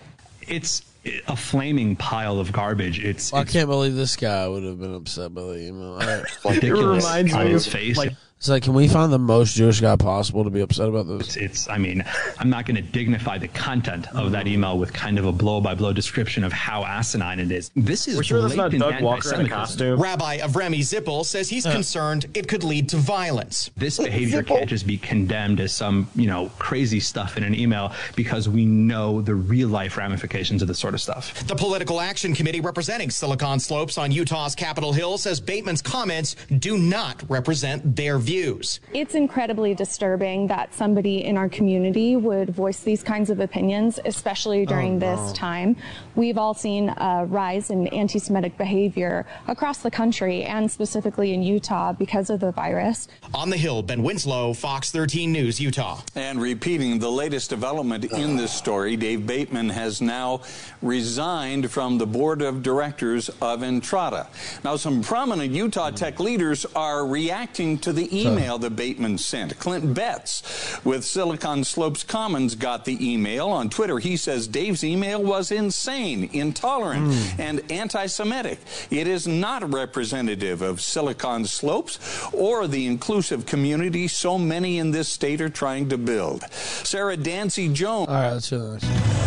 It's 0.47 0.83
a 1.27 1.35
flaming 1.35 1.95
pile 1.95 2.39
of 2.39 2.51
garbage. 2.51 3.03
It's, 3.03 3.33
I 3.33 3.41
it's 3.41 3.51
can't 3.51 3.67
believe 3.67 3.95
this 3.95 4.15
guy 4.15 4.47
would 4.47 4.63
have 4.63 4.79
been 4.79 4.93
upset 4.93 5.33
by 5.33 5.41
the 5.41 5.67
email. 5.67 5.93
All 5.93 5.99
right. 5.99 6.23
ridiculous 6.45 7.03
reminds 7.03 7.33
on 7.33 7.45
me 7.45 7.51
his 7.51 7.65
face. 7.65 7.97
like- 7.97 8.13
It's 8.43 8.49
like, 8.49 8.63
can 8.63 8.73
we 8.73 8.89
find 8.89 9.09
the 9.09 9.17
most 9.17 9.55
Jewish 9.55 9.79
guy 9.79 9.95
possible 9.95 10.43
to 10.43 10.49
be 10.49 10.59
upset 10.59 10.89
about 10.89 11.07
this? 11.07 11.27
It's, 11.27 11.35
it's 11.37 11.69
I 11.69 11.77
mean, 11.77 12.03
I'm 12.37 12.49
not 12.49 12.65
going 12.65 12.75
to 12.75 12.81
dignify 12.81 13.37
the 13.37 13.47
content 13.47 14.13
of 14.13 14.33
that 14.33 14.47
email 14.47 14.77
with 14.77 14.91
kind 14.91 15.17
of 15.17 15.23
a 15.23 15.31
blow 15.31 15.61
by 15.61 15.75
blow 15.75 15.93
description 15.93 16.43
of 16.43 16.51
how 16.51 16.83
asinine 16.83 17.39
it 17.39 17.53
is. 17.53 17.71
This 17.73 18.05
is 18.05 18.17
We're 18.17 18.23
sure 18.23 18.41
that's 18.41 18.55
not 18.55 18.71
Doug 18.71 19.01
Walker 19.01 19.33
in 19.33 19.45
a 19.45 19.49
costume. 19.49 19.97
Rabbi 19.97 20.39
Avremi 20.39 20.79
Zippel 20.79 21.23
says 21.23 21.47
he's 21.47 21.65
uh. 21.65 21.71
concerned 21.71 22.25
it 22.33 22.49
could 22.49 22.65
lead 22.65 22.89
to 22.89 22.97
violence. 22.97 23.71
This 23.77 23.97
behavior 23.97 24.43
can't 24.43 24.67
just 24.67 24.85
be 24.85 24.97
condemned 24.97 25.61
as 25.61 25.71
some, 25.71 26.09
you 26.13 26.27
know, 26.27 26.51
crazy 26.59 26.99
stuff 26.99 27.37
in 27.37 27.43
an 27.45 27.55
email 27.55 27.93
because 28.17 28.49
we 28.49 28.65
know 28.65 29.21
the 29.21 29.35
real 29.35 29.69
life 29.69 29.95
ramifications 29.95 30.61
of 30.61 30.67
this 30.67 30.79
sort 30.79 30.93
of 30.93 30.99
stuff. 30.99 31.47
The 31.47 31.55
Political 31.55 32.01
Action 32.01 32.35
Committee 32.35 32.59
representing 32.59 33.09
Silicon 33.09 33.61
Slopes 33.61 33.97
on 33.97 34.11
Utah's 34.11 34.53
Capitol 34.53 34.91
Hill 34.91 35.17
says 35.17 35.39
Bateman's 35.39 35.81
comments 35.81 36.35
do 36.59 36.77
not 36.77 37.23
represent 37.29 37.95
their 37.95 38.17
views. 38.33 38.79
It's 38.93 39.13
incredibly 39.13 39.75
disturbing 39.75 40.47
that 40.47 40.73
somebody 40.73 41.23
in 41.23 41.37
our 41.37 41.47
community 41.49 42.15
would 42.15 42.49
voice 42.49 42.79
these 42.79 43.03
kinds 43.03 43.29
of 43.29 43.39
opinions, 43.39 43.99
especially 44.05 44.61
oh, 44.63 44.65
during 44.65 44.95
Oh, 44.95 44.99
this 45.05 45.33
time. 45.33 45.75
We've 46.15 46.39
all 46.39 46.55
seen 46.55 46.89
a 46.89 47.25
rise 47.27 47.69
in 47.69 47.85
anti 47.87 48.17
Semitic 48.17 48.57
behavior 48.57 49.27
across 49.47 49.79
the 49.83 49.91
country 49.91 50.43
and 50.43 50.69
specifically 50.69 51.33
in 51.33 51.43
Utah 51.43 51.93
because 51.93 52.31
of 52.31 52.39
the 52.39 52.51
virus. 52.51 53.07
On 53.35 53.51
the 53.51 53.57
Hill, 53.57 53.83
Ben 53.83 54.01
Winslow, 54.01 54.53
Fox 54.53 54.91
13 54.91 55.31
News, 55.31 55.59
Utah. 55.59 56.01
And 56.15 56.41
repeating 56.41 56.97
the 56.97 57.11
latest 57.11 57.51
development 57.51 58.05
in 58.05 58.35
this 58.35 58.51
story, 58.51 58.95
Dave 58.95 59.27
Bateman 59.27 59.69
has 59.69 60.01
now 60.01 60.41
resigned 60.81 61.69
from 61.69 61.99
the 61.99 62.07
board 62.07 62.41
of 62.41 62.63
directors 62.63 63.29
of 63.41 63.61
Entrata. 63.61 64.25
Now, 64.63 64.75
some 64.75 65.03
prominent 65.03 65.53
Utah 65.53 65.91
tech 65.91 66.19
leaders 66.19 66.65
are 66.75 67.05
reacting 67.05 67.77
to 67.79 67.93
the 67.93 68.22
email 68.25 68.57
that 68.59 68.75
Bateman 68.75 69.17
sent. 69.17 69.57
Clint 69.59 69.93
Betts 69.93 70.79
with 70.83 71.03
Silicon 71.03 71.63
Slopes 71.63 72.03
Commons 72.03 72.55
got 72.55 72.85
the 72.85 73.13
email. 73.13 73.49
On 73.49 73.69
Twitter, 73.69 73.99
he 73.99 74.17
says 74.17 74.47
Dave's 74.47 74.83
email 74.83 75.21
was 75.21 75.51
insane, 75.51 76.29
intolerant, 76.33 77.13
hmm. 77.13 77.41
and 77.41 77.71
anti 77.71 78.05
Semitic. 78.05 78.59
It 78.89 79.07
is 79.07 79.27
not 79.27 79.71
representative 79.73 80.61
of 80.61 80.81
Silicon 80.81 81.45
Slopes 81.45 81.99
or 82.33 82.67
the 82.67 82.85
inclusive 82.85 83.45
community 83.45 84.07
so 84.07 84.37
many 84.37 84.79
in 84.79 84.91
this 84.91 85.09
state 85.09 85.41
are 85.41 85.49
trying 85.49 85.89
to 85.89 85.97
build. 85.97 86.43
Sarah 86.51 87.17
Dancy 87.17 87.69
Jones. 87.69 88.09
All 88.09 88.15
right, 88.15 88.31
let's 88.31 88.49
hear 88.49 88.59
the 88.59 88.73
next. 88.73 89.23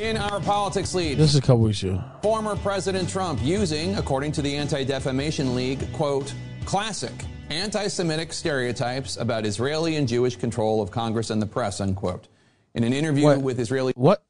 In 0.00 0.16
our 0.16 0.40
politics 0.40 0.94
lead, 0.94 1.16
This 1.16 1.30
is 1.30 1.36
a 1.36 1.40
couple 1.40 1.60
weeks 1.60 1.82
ago. 1.82 2.02
former 2.20 2.56
President 2.56 3.08
Trump 3.08 3.40
using, 3.42 3.94
according 3.96 4.32
to 4.32 4.42
the 4.42 4.54
Anti 4.54 4.84
Defamation 4.84 5.54
League, 5.54 5.90
quote, 5.92 6.34
classic 6.64 7.12
anti 7.50 7.88
Semitic 7.88 8.32
stereotypes 8.32 9.16
about 9.16 9.46
Israeli 9.46 9.96
and 9.96 10.08
Jewish 10.08 10.36
control 10.36 10.82
of 10.82 10.90
Congress 10.90 11.30
and 11.30 11.40
the 11.40 11.46
press, 11.46 11.80
unquote. 11.80 12.28
In 12.74 12.84
an 12.84 12.92
interview 12.92 13.24
What? 13.24 13.42
with 13.42 13.60
Israeli 13.60 13.92
what? 13.96 14.22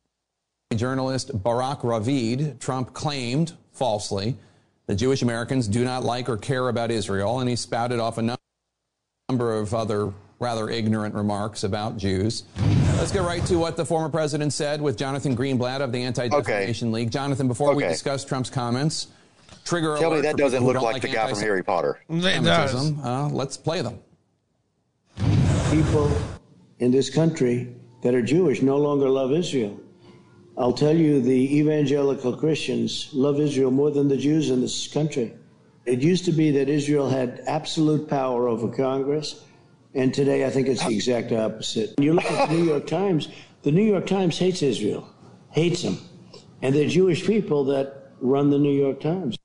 journalist 0.75 1.31
Barak 1.43 1.81
Ravid, 1.81 2.59
Trump 2.59 2.93
claimed 2.93 3.53
falsely 3.73 4.37
that 4.87 4.97
Jewish 4.97 5.23
Americans 5.23 5.67
do 5.69 5.85
not 5.85 6.05
like 6.05 6.29
or 6.29 6.37
care 6.37 6.69
about 6.69 6.91
Israel, 6.91 7.41
and 7.41 7.49
he 7.49 7.57
spouted 7.57 7.99
off 7.99 8.19
a 8.19 8.37
number 9.29 9.59
of 9.59 9.75
other 9.75 10.13
rather 10.39 10.69
ignorant 10.69 11.15
remarks 11.15 11.65
about 11.65 11.97
Jews. 11.97 12.45
Let's 12.99 13.11
get 13.11 13.23
right 13.23 13.45
to 13.47 13.57
what 13.57 13.77
the 13.77 13.85
former 13.85 14.09
president 14.09 14.53
said 14.53 14.81
with 14.81 14.97
Jonathan 14.97 15.37
Greenblatt 15.37 15.81
of 15.81 15.93
the 15.93 16.03
Anti 16.03 16.29
Defamation 16.29 16.93
League. 16.93 17.11
Jonathan, 17.11 17.49
before 17.49 17.75
we 17.75 17.83
discuss 17.85 18.25
Trump's 18.25 18.51
comments, 18.51 19.09
trigger 19.67 19.97
Tell 19.99 20.11
me 20.13 20.21
that 20.23 20.37
doesn't 20.37 20.65
look 20.65 20.75
don't 20.75 20.83
like 20.83 21.03
the 21.03 21.09
guy 21.09 21.29
from 21.29 21.39
Harry 21.41 21.63
Potter. 21.63 22.01
Semitism. 22.09 23.01
Uh, 23.01 23.29
let's 23.29 23.57
play 23.57 23.83
them. 23.83 23.99
people 25.71 26.11
in 26.79 26.91
this 26.91 27.11
country 27.11 27.75
that 28.03 28.15
are 28.15 28.23
Jewish 28.23 28.63
no 28.63 28.77
longer 28.77 29.09
love 29.09 29.33
Israel. 29.33 29.79
I'll 30.59 30.73
tell 30.73 30.97
you, 30.97 31.21
the 31.21 31.59
evangelical 31.59 32.35
Christians 32.35 33.11
love 33.13 33.41
Israel 33.41 33.71
more 33.71 33.91
than 33.91 34.09
the 34.09 34.17
Jews 34.17 34.51
in 34.51 34.61
this 34.61 34.89
country. 34.89 35.35
It 35.85 36.01
used 36.01 36.25
to 36.25 36.33
be 36.33 36.51
that 36.53 36.69
Israel 36.69 37.09
had 37.09 37.43
absolute 37.47 38.09
power 38.09 38.49
over 38.49 38.69
Congress, 38.69 39.45
and 39.95 40.15
today 40.15 40.47
I 40.47 40.51
think 40.51 40.69
it's 40.69 40.85
the 40.85 40.95
exact 40.95 41.33
opposite. 41.33 41.93
When 41.97 42.05
you 42.05 42.15
look 42.15 42.25
at 42.25 42.49
the 42.49 42.55
New 42.55 42.65
York 42.65 42.87
Times, 42.87 43.29
the 43.63 43.71
New 43.71 43.85
York 43.85 44.07
Times 44.07 44.39
hates 44.39 44.63
Israel, 44.63 45.09
hates 45.51 45.83
them. 45.83 45.99
And 46.63 46.75
they're 46.75 46.89
Jewish 46.89 47.27
people 47.27 47.65
that 47.65 48.13
run 48.21 48.51
the 48.51 48.59
New 48.59 48.73
York 48.73 49.01
Times. 49.01 49.36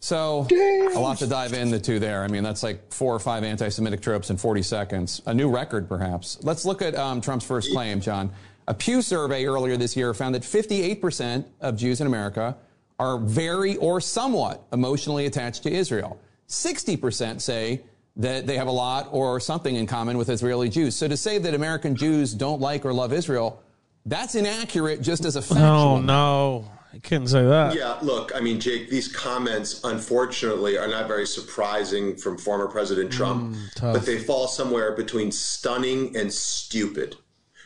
So, 0.00 0.46
a 0.50 0.98
lot 1.00 1.18
to 1.18 1.26
dive 1.26 1.52
into 1.52 1.98
there. 1.98 2.22
I 2.22 2.28
mean, 2.28 2.42
that's 2.42 2.62
like 2.62 2.92
four 2.92 3.14
or 3.14 3.18
five 3.18 3.44
anti 3.44 3.68
Semitic 3.68 4.00
tropes 4.02 4.30
in 4.30 4.36
40 4.36 4.62
seconds. 4.62 5.22
A 5.26 5.34
new 5.34 5.50
record, 5.50 5.88
perhaps. 5.88 6.38
Let's 6.42 6.64
look 6.64 6.82
at 6.82 6.94
um, 6.94 7.20
Trump's 7.20 7.46
first 7.46 7.72
claim, 7.72 8.00
John. 8.00 8.30
A 8.68 8.74
Pew 8.74 9.00
survey 9.00 9.46
earlier 9.46 9.76
this 9.76 9.96
year 9.96 10.12
found 10.12 10.34
that 10.34 10.42
58% 10.42 11.44
of 11.60 11.76
Jews 11.76 12.00
in 12.00 12.06
America 12.06 12.56
are 12.98 13.18
very 13.18 13.76
or 13.76 14.00
somewhat 14.00 14.66
emotionally 14.72 15.26
attached 15.26 15.62
to 15.64 15.72
Israel. 15.72 16.20
60% 16.48 17.40
say 17.40 17.82
that 18.16 18.46
they 18.46 18.56
have 18.56 18.66
a 18.66 18.72
lot 18.72 19.08
or 19.12 19.40
something 19.40 19.76
in 19.76 19.86
common 19.86 20.18
with 20.18 20.28
Israeli 20.28 20.68
Jews. 20.68 20.94
So, 20.94 21.08
to 21.08 21.16
say 21.16 21.38
that 21.38 21.54
American 21.54 21.96
Jews 21.96 22.34
don't 22.34 22.60
like 22.60 22.84
or 22.84 22.92
love 22.92 23.12
Israel, 23.12 23.62
that's 24.04 24.34
inaccurate 24.34 25.02
just 25.02 25.24
as 25.24 25.36
a 25.36 25.42
fact. 25.42 25.60
Oh, 25.60 26.00
no. 26.00 26.64
I 26.92 26.98
couldn't 26.98 27.28
say 27.28 27.44
that. 27.44 27.74
Yeah, 27.74 27.98
look, 28.02 28.32
I 28.34 28.40
mean, 28.40 28.58
Jake, 28.58 28.88
these 28.88 29.08
comments, 29.08 29.82
unfortunately, 29.84 30.78
are 30.78 30.88
not 30.88 31.06
very 31.08 31.26
surprising 31.26 32.16
from 32.16 32.38
former 32.38 32.68
President 32.68 33.10
mm, 33.10 33.14
Trump, 33.14 33.56
tough. 33.74 33.94
but 33.94 34.06
they 34.06 34.18
fall 34.18 34.48
somewhere 34.48 34.92
between 34.92 35.30
stunning 35.30 36.16
and 36.16 36.32
stupid. 36.32 37.16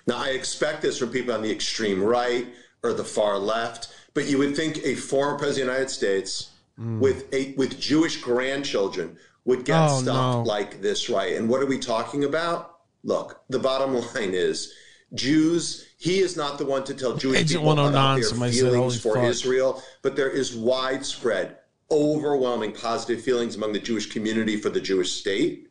Now, 0.06 0.16
I 0.18 0.30
expect 0.30 0.82
this 0.82 0.98
from 0.98 1.10
people 1.10 1.34
on 1.34 1.42
the 1.42 1.51
extreme 1.51 2.02
right 2.02 2.47
or 2.82 2.92
the 2.92 3.05
far 3.05 3.38
left, 3.38 3.94
but 4.14 4.26
you 4.26 4.38
would 4.38 4.56
think 4.56 4.78
a 4.78 4.94
former 4.94 5.38
president 5.38 5.62
of 5.62 5.66
the 5.66 5.72
United 5.74 5.90
States 5.90 6.51
mm. 6.78 6.98
with 6.98 7.32
a 7.32 7.55
with 7.56 7.78
Jewish 7.78 8.20
grandchildren 8.20 9.16
would 9.44 9.64
get 9.64 9.88
Oh, 9.88 10.01
stuff 10.02 10.34
no. 10.36 10.42
like 10.42 10.80
this 10.80 11.09
right. 11.09 11.36
And 11.36 11.48
what 11.48 11.62
are 11.62 11.66
we 11.66 11.78
talking 11.78 12.24
about? 12.24 12.78
Look, 13.05 13.42
the 13.48 13.59
bottom 13.59 13.94
line 14.14 14.34
is 14.34 14.72
Jews. 15.14 15.86
He 16.01 16.20
is 16.20 16.35
not 16.35 16.56
the 16.56 16.64
one 16.64 16.82
to 16.85 16.94
tell 16.94 17.14
Jewish 17.14 17.40
Agent 17.40 17.60
people 17.60 17.72
about 17.72 18.14
their 18.14 18.24
somebody 18.24 18.52
said, 18.52 18.72
feelings 18.72 18.98
for 18.98 19.16
fuck." 19.16 19.24
Israel, 19.24 19.82
but 20.01 20.16
there 20.16 20.31
is 20.31 20.56
widespread, 20.56 21.59
overwhelming 21.90 22.72
positive 22.72 23.22
feelings 23.22 23.55
among 23.55 23.74
the 23.74 23.81
Jewish 23.81 24.06
community 24.06 24.56
for 24.56 24.70
the 24.70 24.81
Jewish 24.81 25.12
state. 25.12 25.68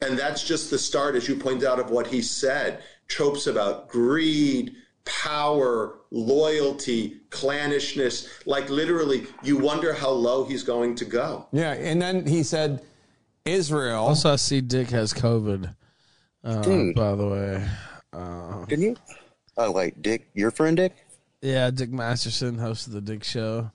And 0.00 0.18
that's 0.18 0.42
just 0.42 0.70
the 0.70 0.78
start, 0.78 1.16
as 1.16 1.28
you 1.28 1.36
pointed 1.36 1.68
out, 1.68 1.78
of 1.78 1.90
what 1.90 2.06
he 2.06 2.22
said. 2.22 2.82
Tropes 3.08 3.46
about 3.46 3.90
greed, 3.90 4.74
power, 5.04 5.98
loyalty, 6.10 7.20
clannishness. 7.28 8.26
Like 8.46 8.70
literally, 8.70 9.26
you 9.42 9.58
wonder 9.58 9.92
how 9.92 10.12
low 10.12 10.46
he's 10.46 10.62
going 10.62 10.94
to 10.94 11.04
go. 11.04 11.46
Yeah, 11.52 11.74
and 11.74 12.00
then 12.00 12.26
he 12.26 12.42
said, 12.42 12.80
Israel. 13.44 14.04
Also, 14.06 14.32
I 14.32 14.36
see 14.36 14.62
Dick 14.62 14.88
has 14.88 15.12
COVID. 15.12 15.74
Uh, 16.42 16.62
Dude. 16.62 16.94
by 16.96 17.14
the 17.14 17.28
way, 17.28 17.68
uh, 18.14 18.64
Didn't 18.64 18.84
you? 18.84 18.96
Oh, 19.64 19.70
wait, 19.70 20.02
Dick, 20.02 20.28
your 20.34 20.50
friend 20.50 20.76
Dick? 20.76 20.92
yeah, 21.40 21.70
Dick 21.70 21.90
Masterson 21.90 22.58
host 22.58 22.88
of 22.88 22.94
the 22.94 23.00
Dick 23.00 23.22
Show. 23.22 23.70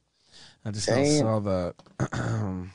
I 0.66 0.72
just 0.72 0.86
saw 0.86 1.40
that. 1.40 1.76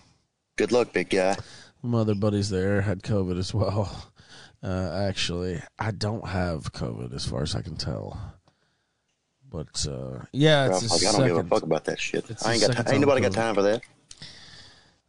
Good 0.57 0.73
luck, 0.73 0.95
big 0.95 1.11
guy. 1.11 1.37
My 1.83 1.99
other 1.99 2.15
buddies 2.15 2.49
there 2.49 2.81
had 2.81 3.03
COVID 3.03 3.39
as 3.39 3.53
well. 3.55 4.09
Uh, 4.65 5.07
actually, 5.09 5.61
I 5.77 5.91
don't 5.91 6.25
have 6.25 6.73
COVID 6.73 7.13
as 7.17 7.27
far 7.27 7.43
as 7.43 7.57
I 7.57 7.63
can 7.63 7.75
tell. 7.75 8.17
But 9.51 9.85
uh, 9.91 10.21
yeah, 10.33 10.69
it's 10.69 10.87
Bro, 10.87 10.97
like, 10.97 11.05
I 11.05 11.19
don't 11.19 11.27
give 11.27 11.47
a 11.47 11.49
fuck 11.49 11.63
about 11.65 11.85
that 11.87 11.99
shit. 11.99 12.25
I 12.45 12.53
ain't 12.53 12.61
got. 12.61 12.69
second 12.69 12.85
Ti- 12.85 12.93
ain't 12.93 13.01
nobody 13.01 13.23
got 13.23 13.33
time 13.33 13.47
time 13.47 13.55
for 13.57 13.63
that. 13.63 13.83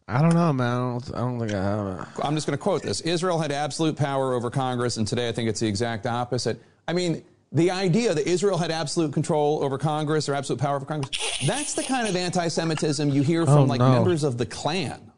I 0.08 0.24
don't 0.24 0.34
know, 0.34 0.52
man. 0.54 0.68
I 0.68 0.80
don't, 0.80 1.16
I 1.16 1.18
don't 1.20 1.40
think 1.40 1.54
I 1.54 1.64
have 1.64 1.88
it. 2.00 2.08
I'm 2.24 2.34
just 2.34 2.48
going 2.48 2.58
to 2.58 2.62
quote 2.64 2.82
this 2.82 3.02
Israel 3.02 3.38
had 3.38 3.52
absolute 3.52 3.96
power 3.96 4.34
over 4.34 4.50
Congress, 4.50 4.98
and 4.98 5.08
today 5.08 5.30
I 5.30 5.32
think 5.32 5.50
it's 5.50 5.60
the 5.60 5.68
exact 5.68 6.08
opposite. 6.08 6.60
I 6.88 6.94
mean, 6.94 7.24
the 7.54 7.70
idea 7.72 8.14
that 8.14 8.28
Israel 8.28 8.58
had 8.58 8.72
absolute 8.72 9.14
control 9.14 9.64
over 9.64 9.78
Congress 9.78 10.28
or 10.28 10.34
absolute 10.34 10.60
power 10.60 10.76
over 10.76 10.86
Congress, 10.86 11.12
that's 11.46 11.74
the 11.74 11.84
kind 11.84 12.08
of 12.08 12.16
anti 12.16 12.48
Semitism 12.48 13.10
you 13.10 13.22
hear 13.22 13.46
from 13.46 13.58
Oh, 13.58 13.64
like 13.66 13.80
no. 13.80 13.92
members 13.92 14.24
of 14.24 14.38
the 14.38 14.46
Klan. 14.46 15.12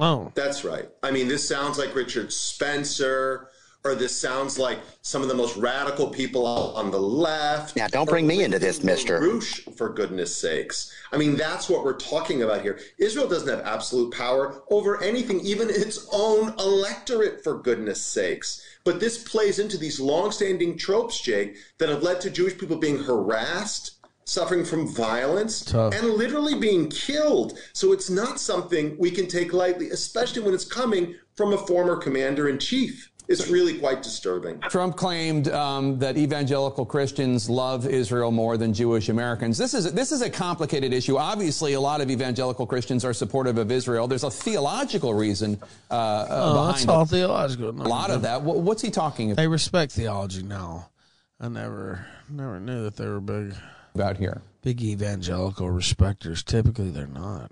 Oh. 0.00 0.32
That's 0.34 0.64
right. 0.64 0.88
I 1.02 1.10
mean, 1.10 1.28
this 1.28 1.46
sounds 1.48 1.78
like 1.78 1.94
Richard 1.94 2.32
Spencer, 2.32 3.48
or 3.86 3.94
this 3.94 4.18
sounds 4.18 4.58
like 4.58 4.78
some 5.02 5.20
of 5.20 5.28
the 5.28 5.34
most 5.34 5.58
radical 5.58 6.08
people 6.08 6.46
on 6.46 6.90
the 6.90 6.98
left. 6.98 7.76
Now, 7.76 7.86
don't 7.86 8.08
bring 8.08 8.26
me 8.26 8.42
into 8.42 8.58
this, 8.58 8.82
mister. 8.82 9.20
Roosh, 9.20 9.60
for 9.76 9.90
goodness 9.90 10.34
sakes. 10.34 10.90
I 11.12 11.18
mean, 11.18 11.36
that's 11.36 11.68
what 11.68 11.84
we're 11.84 11.98
talking 11.98 12.42
about 12.42 12.62
here. 12.62 12.80
Israel 12.98 13.28
doesn't 13.28 13.48
have 13.48 13.60
absolute 13.66 14.14
power 14.14 14.62
over 14.70 15.02
anything, 15.02 15.40
even 15.40 15.68
its 15.68 16.08
own 16.14 16.54
electorate, 16.58 17.44
for 17.44 17.58
goodness 17.60 18.00
sakes. 18.00 18.62
But 18.84 19.00
this 19.00 19.22
plays 19.22 19.58
into 19.58 19.76
these 19.76 20.00
longstanding 20.00 20.78
tropes, 20.78 21.20
Jake, 21.20 21.58
that 21.76 21.90
have 21.90 22.02
led 22.02 22.22
to 22.22 22.30
Jewish 22.30 22.56
people 22.56 22.76
being 22.76 23.04
harassed, 23.04 23.98
suffering 24.24 24.64
from 24.64 24.88
violence, 24.88 25.62
Tough. 25.62 25.92
and 25.94 26.08
literally 26.08 26.58
being 26.58 26.88
killed. 26.88 27.58
So 27.74 27.92
it's 27.92 28.08
not 28.08 28.40
something 28.40 28.96
we 28.98 29.10
can 29.10 29.26
take 29.26 29.52
lightly, 29.52 29.90
especially 29.90 30.40
when 30.40 30.54
it's 30.54 30.64
coming 30.64 31.16
from 31.36 31.52
a 31.52 31.58
former 31.58 31.96
commander 31.96 32.48
in 32.48 32.58
chief. 32.58 33.10
It's 33.26 33.48
really 33.48 33.78
quite 33.78 34.02
disturbing. 34.02 34.60
Trump 34.68 34.96
claimed 34.96 35.48
um, 35.48 35.98
that 36.00 36.18
evangelical 36.18 36.84
Christians 36.84 37.48
love 37.48 37.86
Israel 37.86 38.30
more 38.30 38.58
than 38.58 38.74
Jewish 38.74 39.08
Americans. 39.08 39.56
This 39.56 39.72
is 39.72 39.92
this 39.94 40.12
is 40.12 40.20
a 40.20 40.28
complicated 40.28 40.92
issue. 40.92 41.16
Obviously, 41.16 41.72
a 41.72 41.80
lot 41.80 42.02
of 42.02 42.10
evangelical 42.10 42.66
Christians 42.66 43.02
are 43.02 43.14
supportive 43.14 43.56
of 43.56 43.72
Israel. 43.72 44.06
There's 44.06 44.24
a 44.24 44.30
theological 44.30 45.14
reason 45.14 45.58
uh, 45.90 45.94
uh, 45.94 46.26
Oh, 46.28 46.52
behind 46.54 46.74
that's 46.74 46.82
it. 46.84 46.88
all 46.90 47.06
theological. 47.06 47.70
A 47.70 47.88
lot 47.88 48.10
of 48.10 48.22
that. 48.22 48.42
Wh- 48.42 48.58
What's 48.62 48.82
he 48.82 48.90
talking 48.90 49.30
about? 49.30 49.40
They 49.40 49.48
respect 49.48 49.92
theology 49.92 50.42
now. 50.42 50.90
I 51.40 51.48
never, 51.48 52.06
never 52.30 52.60
knew 52.60 52.84
that 52.84 52.96
they 52.96 53.06
were 53.06 53.20
big 53.20 53.54
about 53.94 54.18
here. 54.18 54.42
Big 54.62 54.82
evangelical 54.82 55.70
respecters. 55.70 56.42
Typically, 56.44 56.90
they're 56.90 57.06
not. 57.06 57.50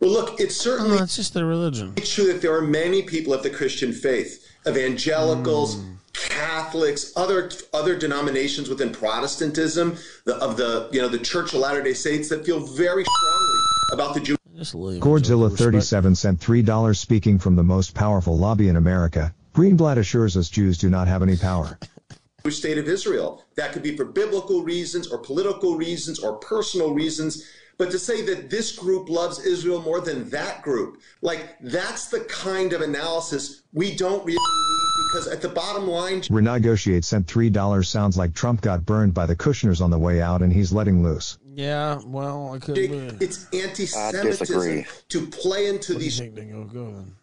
Well, 0.00 0.10
look, 0.10 0.40
it's 0.40 0.56
certainly 0.56 0.96
it's 0.98 1.16
just 1.16 1.34
their 1.34 1.44
religion. 1.46 1.92
It's 1.96 2.14
true 2.14 2.26
that 2.32 2.40
there 2.40 2.54
are 2.56 2.62
many 2.62 3.02
people 3.02 3.34
of 3.34 3.42
the 3.42 3.50
Christian 3.50 3.92
faith, 3.92 4.49
evangelicals, 4.66 5.76
Hmm. 5.76 5.86
Catholics, 6.12 7.12
other 7.16 7.50
other 7.72 7.96
denominations 7.96 8.68
within 8.68 8.90
Protestantism, 8.90 9.96
the, 10.24 10.34
of 10.36 10.56
the 10.56 10.88
you 10.92 11.00
know 11.00 11.08
the 11.08 11.18
Church 11.18 11.54
of 11.54 11.60
Latter 11.60 11.82
Day 11.82 11.94
Saints 11.94 12.28
that 12.28 12.44
feel 12.44 12.60
very 12.60 13.04
strongly 13.04 13.58
about 13.92 14.14
the 14.14 14.20
Jewish. 14.20 14.38
Just 14.56 14.74
leave. 14.74 15.00
Godzilla 15.00 15.56
37 15.56 16.14
sent 16.14 16.38
$3 16.40 16.96
speaking 16.96 17.38
from 17.38 17.56
the 17.56 17.62
most 17.62 17.94
powerful 17.94 18.36
lobby 18.36 18.68
in 18.68 18.76
America. 18.76 19.32
Greenblatt 19.54 19.96
assures 19.96 20.36
us 20.36 20.50
Jews 20.50 20.76
do 20.76 20.90
not 20.90 21.08
have 21.08 21.22
any 21.22 21.36
power. 21.36 21.78
Jewish 22.44 22.58
state 22.58 22.76
of 22.76 22.86
Israel. 22.88 23.42
That 23.54 23.72
could 23.72 23.82
be 23.82 23.96
for 23.96 24.04
biblical 24.04 24.62
reasons 24.62 25.08
or 25.08 25.18
political 25.18 25.76
reasons 25.76 26.18
or 26.18 26.34
personal 26.38 26.92
reasons. 26.92 27.44
But 27.80 27.90
to 27.92 27.98
say 27.98 28.20
that 28.26 28.50
this 28.50 28.76
group 28.76 29.08
loves 29.08 29.38
Israel 29.38 29.80
more 29.80 30.02
than 30.02 30.28
that 30.28 30.60
group, 30.60 31.00
like 31.22 31.56
that's 31.62 32.08
the 32.08 32.20
kind 32.20 32.74
of 32.74 32.82
analysis 32.82 33.62
we 33.72 33.96
don't 33.96 34.22
really 34.22 34.36
need 34.36 35.06
because 35.10 35.26
at 35.28 35.40
the 35.40 35.48
bottom 35.48 35.86
line, 35.88 36.20
Renegotiate 36.20 37.04
sent 37.04 37.26
$3 37.26 37.86
sounds 37.86 38.18
like 38.18 38.34
Trump 38.34 38.60
got 38.60 38.84
burned 38.84 39.14
by 39.14 39.24
the 39.24 39.34
Kushners 39.34 39.80
on 39.80 39.88
the 39.88 39.98
way 39.98 40.20
out 40.20 40.42
and 40.42 40.52
he's 40.52 40.74
letting 40.74 41.02
loose. 41.02 41.38
Yeah, 41.54 42.02
well, 42.04 42.52
I 42.52 42.58
could 42.58 42.74
Jake, 42.74 42.90
it's 43.18 43.48
anti 43.54 43.86
Semitism 43.86 44.84
to 45.08 45.26
play 45.28 45.68
into 45.68 45.94
What 45.94 46.00
do 46.00 46.04
you 46.04 46.10
these. 46.10 46.18
think 46.18 46.34
then? 46.34 46.50
Go, 46.50 46.64
go 46.64 46.84
then. 46.84 47.16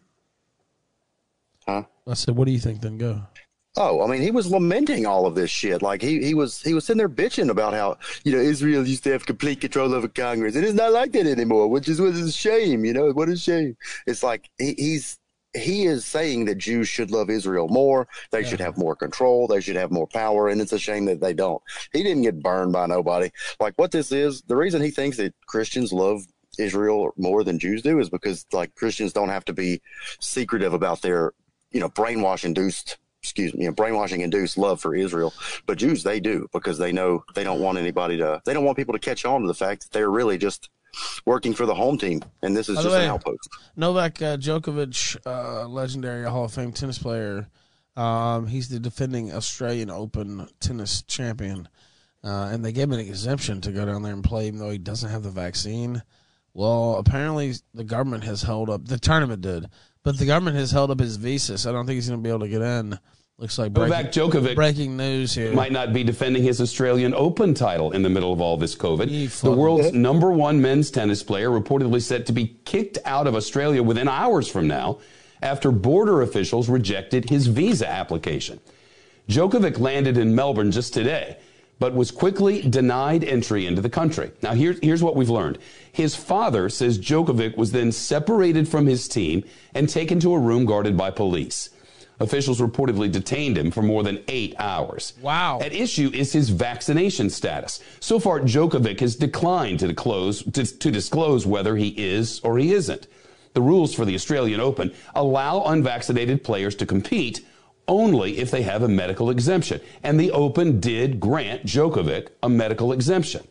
Huh? 1.67 1.83
I 2.07 2.15
said, 2.15 2.35
what 2.35 2.45
do 2.45 2.51
you 2.51 2.59
think 2.59 2.81
then? 2.81 2.97
Go. 2.97 3.21
Oh, 3.79 4.03
I 4.03 4.07
mean, 4.07 4.23
he 4.23 4.31
was 4.31 4.49
lamenting 4.49 5.05
all 5.05 5.27
of 5.27 5.35
this 5.35 5.51
shit. 5.51 5.83
Like 5.83 6.01
he, 6.01 6.23
he 6.23 6.33
was 6.33 6.61
he 6.63 6.73
was 6.73 6.85
sitting 6.85 6.97
there 6.97 7.07
bitching 7.07 7.49
about 7.49 7.73
how 7.73 7.97
you 8.23 8.31
know 8.31 8.39
Israel 8.39 8.85
used 8.87 9.03
to 9.03 9.11
have 9.11 9.27
complete 9.27 9.61
control 9.61 9.93
over 9.93 10.07
Congress, 10.07 10.55
and 10.55 10.65
it's 10.65 10.73
not 10.73 10.93
like 10.93 11.11
that 11.11 11.27
anymore, 11.27 11.67
which 11.67 11.87
is 11.87 12.01
what 12.01 12.09
is 12.09 12.27
a 12.27 12.31
shame. 12.31 12.83
You 12.85 12.93
know, 12.93 13.11
what 13.11 13.29
a 13.29 13.37
shame. 13.37 13.77
It's 14.07 14.23
like 14.23 14.49
he, 14.57 14.73
he's 14.73 15.19
he 15.55 15.85
is 15.85 16.05
saying 16.05 16.45
that 16.45 16.57
Jews 16.57 16.87
should 16.87 17.11
love 17.11 17.29
Israel 17.29 17.67
more. 17.67 18.07
They 18.31 18.43
should 18.43 18.59
have 18.59 18.77
more 18.77 18.95
control. 18.95 19.47
They 19.47 19.61
should 19.61 19.75
have 19.75 19.91
more 19.91 20.07
power, 20.07 20.49
and 20.49 20.59
it's 20.59 20.73
a 20.73 20.79
shame 20.79 21.05
that 21.05 21.21
they 21.21 21.33
don't. 21.35 21.61
He 21.93 22.01
didn't 22.01 22.23
get 22.23 22.41
burned 22.41 22.73
by 22.73 22.87
nobody. 22.87 23.29
Like 23.59 23.73
what 23.75 23.91
this 23.91 24.11
is, 24.11 24.41
the 24.41 24.55
reason 24.55 24.81
he 24.81 24.91
thinks 24.91 25.17
that 25.17 25.35
Christians 25.47 25.93
love 25.93 26.23
Israel 26.57 27.11
more 27.15 27.43
than 27.43 27.59
Jews 27.59 27.83
do 27.83 27.99
is 27.99 28.09
because 28.09 28.43
like 28.51 28.73
Christians 28.73 29.13
don't 29.13 29.29
have 29.29 29.45
to 29.45 29.53
be 29.53 29.81
secretive 30.19 30.73
about 30.73 31.03
their 31.03 31.33
you 31.71 31.79
know 31.79 31.89
brainwash 31.89 32.43
induced 32.43 32.97
excuse 33.27 33.53
me, 33.53 33.63
you 33.63 33.69
know, 33.69 33.73
brainwashing 33.73 34.21
induced 34.21 34.57
love 34.57 34.79
for 34.79 34.95
Israel. 34.95 35.33
But 35.65 35.77
Jews, 35.77 36.03
they 36.03 36.19
do 36.19 36.47
because 36.53 36.77
they 36.77 36.91
know 36.91 37.23
they 37.35 37.43
don't 37.43 37.59
want 37.59 37.77
anybody 37.77 38.17
to, 38.17 38.41
they 38.45 38.53
don't 38.53 38.63
want 38.63 38.77
people 38.77 38.93
to 38.93 38.99
catch 38.99 39.25
on 39.25 39.41
to 39.41 39.47
the 39.47 39.53
fact 39.53 39.83
that 39.83 39.91
they're 39.91 40.09
really 40.09 40.37
just 40.37 40.69
working 41.25 41.53
for 41.53 41.65
the 41.65 41.75
home 41.75 41.97
team. 41.97 42.23
And 42.41 42.55
this 42.55 42.69
is 42.69 42.77
just 42.77 42.95
an 42.95 43.09
outpost. 43.09 43.49
Novak 43.75 44.21
uh, 44.21 44.37
Djokovic, 44.37 45.17
uh, 45.25 45.67
legendary 45.67 46.27
Hall 46.29 46.45
of 46.45 46.53
Fame 46.53 46.71
tennis 46.71 46.97
player. 46.97 47.47
Um, 47.97 48.47
he's 48.47 48.69
the 48.69 48.79
defending 48.79 49.33
Australian 49.33 49.89
Open 49.89 50.47
tennis 50.59 51.01
champion, 51.01 51.67
uh, 52.23 52.49
and 52.51 52.63
they 52.63 52.71
gave 52.71 52.85
him 52.85 52.93
an 52.93 52.99
exemption 52.99 53.59
to 53.61 53.71
go 53.71 53.85
down 53.85 54.03
there 54.03 54.13
and 54.13 54.23
play, 54.23 54.47
even 54.47 54.59
though 54.59 54.69
he 54.69 54.77
doesn't 54.77 55.09
have 55.09 55.23
the 55.23 55.31
vaccine. 55.31 56.03
Well, 56.53 56.95
apparently 56.95 57.53
the 57.73 57.83
government 57.83 58.23
has 58.23 58.43
held 58.43 58.69
up 58.69 58.85
the 58.85 58.99
tournament 58.99 59.41
did, 59.41 59.67
but 60.03 60.17
the 60.17 60.25
government 60.25 60.57
has 60.57 60.71
held 60.71 60.91
up 60.91 60.99
his 60.99 61.17
visa, 61.17 61.57
so 61.57 61.69
I 61.69 61.73
don't 61.73 61.85
think 61.85 61.95
he's 61.95 62.07
going 62.07 62.19
to 62.19 62.23
be 62.23 62.29
able 62.29 62.41
to 62.41 62.49
get 62.49 62.61
in. 62.61 62.99
Looks 63.39 63.59
like 63.59 63.71
breaking, 63.71 63.91
Novak 63.91 64.11
Djokovic 64.11 64.55
breaking 64.55 64.97
news 64.97 65.35
here. 65.35 65.53
might 65.53 65.71
not 65.71 65.93
be 65.93 66.03
defending 66.03 66.41
his 66.41 66.59
Australian 66.59 67.13
Open 67.13 67.53
title 67.53 67.91
in 67.91 68.01
the 68.01 68.09
middle 68.09 68.33
of 68.33 68.41
all 68.41 68.57
this 68.57 68.75
COVID. 68.75 69.41
The 69.41 69.51
world's 69.51 69.93
number 69.93 70.31
one 70.31 70.59
men's 70.59 70.89
tennis 70.89 71.21
player 71.21 71.51
reportedly 71.51 72.01
set 72.01 72.25
to 72.25 72.31
be 72.31 72.57
kicked 72.65 72.97
out 73.05 73.27
of 73.27 73.35
Australia 73.35 73.83
within 73.83 74.07
hours 74.07 74.47
from 74.47 74.67
now 74.67 74.97
after 75.39 75.71
border 75.71 76.23
officials 76.23 76.67
rejected 76.67 77.29
his 77.29 77.45
visa 77.45 77.87
application. 77.87 78.59
Djokovic 79.29 79.77
landed 79.77 80.17
in 80.17 80.33
Melbourne 80.33 80.71
just 80.71 80.95
today, 80.95 81.37
but 81.77 81.93
was 81.93 82.09
quickly 82.09 82.63
denied 82.63 83.23
entry 83.23 83.67
into 83.67 83.83
the 83.83 83.89
country. 83.89 84.31
Now, 84.41 84.53
here's, 84.53 84.79
here's 84.81 85.03
what 85.03 85.15
we've 85.15 85.29
learned. 85.29 85.59
His 85.91 86.15
father 86.15 86.69
says 86.69 86.97
Djokovic 86.97 87.55
was 87.55 87.71
then 87.71 87.91
separated 87.91 88.67
from 88.67 88.87
his 88.87 89.07
team 89.07 89.43
and 89.75 89.87
taken 89.87 90.19
to 90.21 90.33
a 90.33 90.39
room 90.39 90.65
guarded 90.65 90.97
by 90.97 91.11
police. 91.11 91.69
Officials 92.19 92.59
reportedly 92.59 93.11
detained 93.11 93.57
him 93.57 93.69
for 93.69 93.83
more 93.83 94.01
than 94.01 94.23
eight 94.27 94.55
hours. 94.57 95.13
Wow. 95.21 95.59
At 95.61 95.73
issue 95.73 96.09
is 96.13 96.33
his 96.33 96.49
vaccination 96.49 97.29
status. 97.29 97.79
So 97.99 98.19
far, 98.19 98.39
Djokovic 98.39 98.99
has 99.01 99.15
declined 99.15 99.79
to 99.81 99.87
disclose, 99.87 100.43
to, 100.43 100.65
to 100.65 100.91
disclose 100.91 101.45
whether 101.45 101.75
he 101.75 101.89
is 101.89 102.39
or 102.39 102.57
he 102.57 102.73
isn't. 102.73 103.07
The 103.53 103.61
rules 103.61 103.93
for 103.93 104.03
the 104.03 104.15
Australian 104.15 104.59
Open 104.59 104.93
allow 105.13 105.63
unvaccinated 105.63 106.43
players 106.43 106.75
to 106.75 106.85
compete 106.85 107.45
only 107.87 108.39
if 108.39 108.51
they 108.51 108.63
have 108.63 108.83
a 108.83 108.87
medical 108.87 109.29
exemption. 109.29 109.79
And 110.03 110.19
the 110.19 110.31
Open 110.31 110.79
did 110.79 111.19
grant 111.19 111.65
Djokovic 111.65 112.29
a 112.41 112.49
medical 112.49 112.91
exemption. 112.91 113.47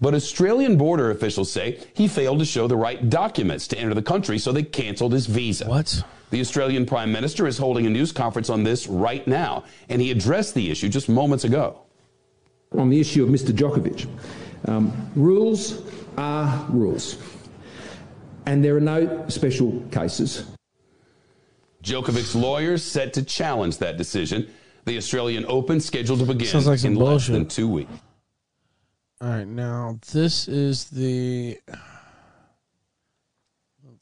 But 0.00 0.14
Australian 0.14 0.76
border 0.76 1.10
officials 1.10 1.52
say 1.52 1.78
he 1.94 2.08
failed 2.08 2.38
to 2.38 2.44
show 2.44 2.66
the 2.66 2.76
right 2.76 3.08
documents 3.08 3.68
to 3.68 3.78
enter 3.78 3.94
the 3.94 4.02
country, 4.02 4.38
so 4.38 4.50
they 4.50 4.62
canceled 4.62 5.12
his 5.12 5.26
visa. 5.26 5.68
What? 5.68 6.02
The 6.30 6.40
Australian 6.40 6.86
Prime 6.86 7.10
Minister 7.10 7.46
is 7.46 7.58
holding 7.58 7.86
a 7.86 7.90
news 7.90 8.12
conference 8.12 8.50
on 8.50 8.62
this 8.62 8.86
right 8.86 9.26
now, 9.26 9.64
and 9.88 10.00
he 10.00 10.10
addressed 10.10 10.54
the 10.54 10.70
issue 10.70 10.88
just 10.88 11.08
moments 11.08 11.44
ago. 11.44 11.80
on 12.78 12.88
the 12.88 13.00
issue 13.00 13.24
of 13.24 13.30
Mr. 13.30 13.50
Djokovic. 13.52 14.06
Um, 14.68 14.92
rules 15.16 15.82
are 16.16 16.66
rules, 16.68 17.16
and 18.46 18.64
there 18.64 18.76
are 18.76 18.80
no 18.80 19.24
special 19.28 19.82
cases. 19.90 20.44
Djokovic's 21.82 22.34
lawyers 22.36 22.82
set 22.84 23.12
to 23.14 23.22
challenge 23.24 23.78
that 23.78 23.96
decision. 23.96 24.48
The 24.84 24.96
Australian 24.98 25.44
Open 25.48 25.80
scheduled 25.80 26.20
to 26.20 26.26
begin 26.26 26.46
Sounds 26.46 26.66
like 26.68 26.78
some 26.78 26.92
in 26.92 26.98
less 26.98 27.08
bullshit. 27.08 27.32
than 27.32 27.46
two 27.48 27.68
weeks. 27.68 27.90
All 29.20 29.28
right, 29.30 29.46
now 29.48 29.98
this 30.12 30.46
is 30.46 30.84
the 30.90 31.58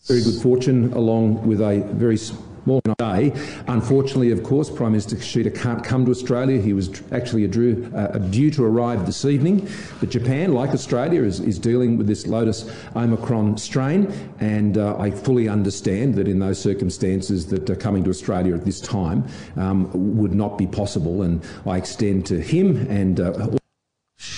very 0.08 0.22
good 0.22 0.40
fortune, 0.40 0.90
along 0.94 1.46
with 1.46 1.60
a 1.60 1.80
very 1.92 2.16
small 2.16 2.80
day. 2.98 3.30
Unfortunately, 3.66 4.30
of 4.30 4.42
course, 4.42 4.70
Prime 4.70 4.92
Minister 4.92 5.16
Kishida 5.16 5.54
can't 5.54 5.84
come 5.84 6.06
to 6.06 6.10
Australia. 6.10 6.58
He 6.58 6.72
was 6.72 7.02
actually 7.12 7.46
due, 7.46 7.92
uh, 7.94 8.16
due 8.16 8.50
to 8.52 8.64
arrive 8.64 9.04
this 9.04 9.26
evening. 9.26 9.68
But 10.00 10.08
Japan, 10.08 10.54
like 10.54 10.70
Australia, 10.70 11.22
is, 11.22 11.40
is 11.40 11.58
dealing 11.58 11.98
with 11.98 12.06
this 12.06 12.26
Lotus 12.26 12.70
Omicron 12.96 13.58
strain, 13.58 14.10
and 14.40 14.78
uh, 14.78 14.98
I 14.98 15.10
fully 15.10 15.46
understand 15.46 16.14
that 16.14 16.26
in 16.26 16.38
those 16.38 16.58
circumstances 16.58 17.46
that 17.48 17.68
uh, 17.68 17.74
coming 17.74 18.02
to 18.04 18.10
Australia 18.10 18.54
at 18.54 18.64
this 18.64 18.80
time 18.80 19.26
um, 19.56 19.90
would 20.16 20.34
not 20.34 20.56
be 20.56 20.66
possible. 20.66 21.20
And 21.20 21.44
I 21.66 21.76
extend 21.76 22.24
to 22.26 22.40
him 22.40 22.86
and 22.88 23.20
uh, 23.20 23.48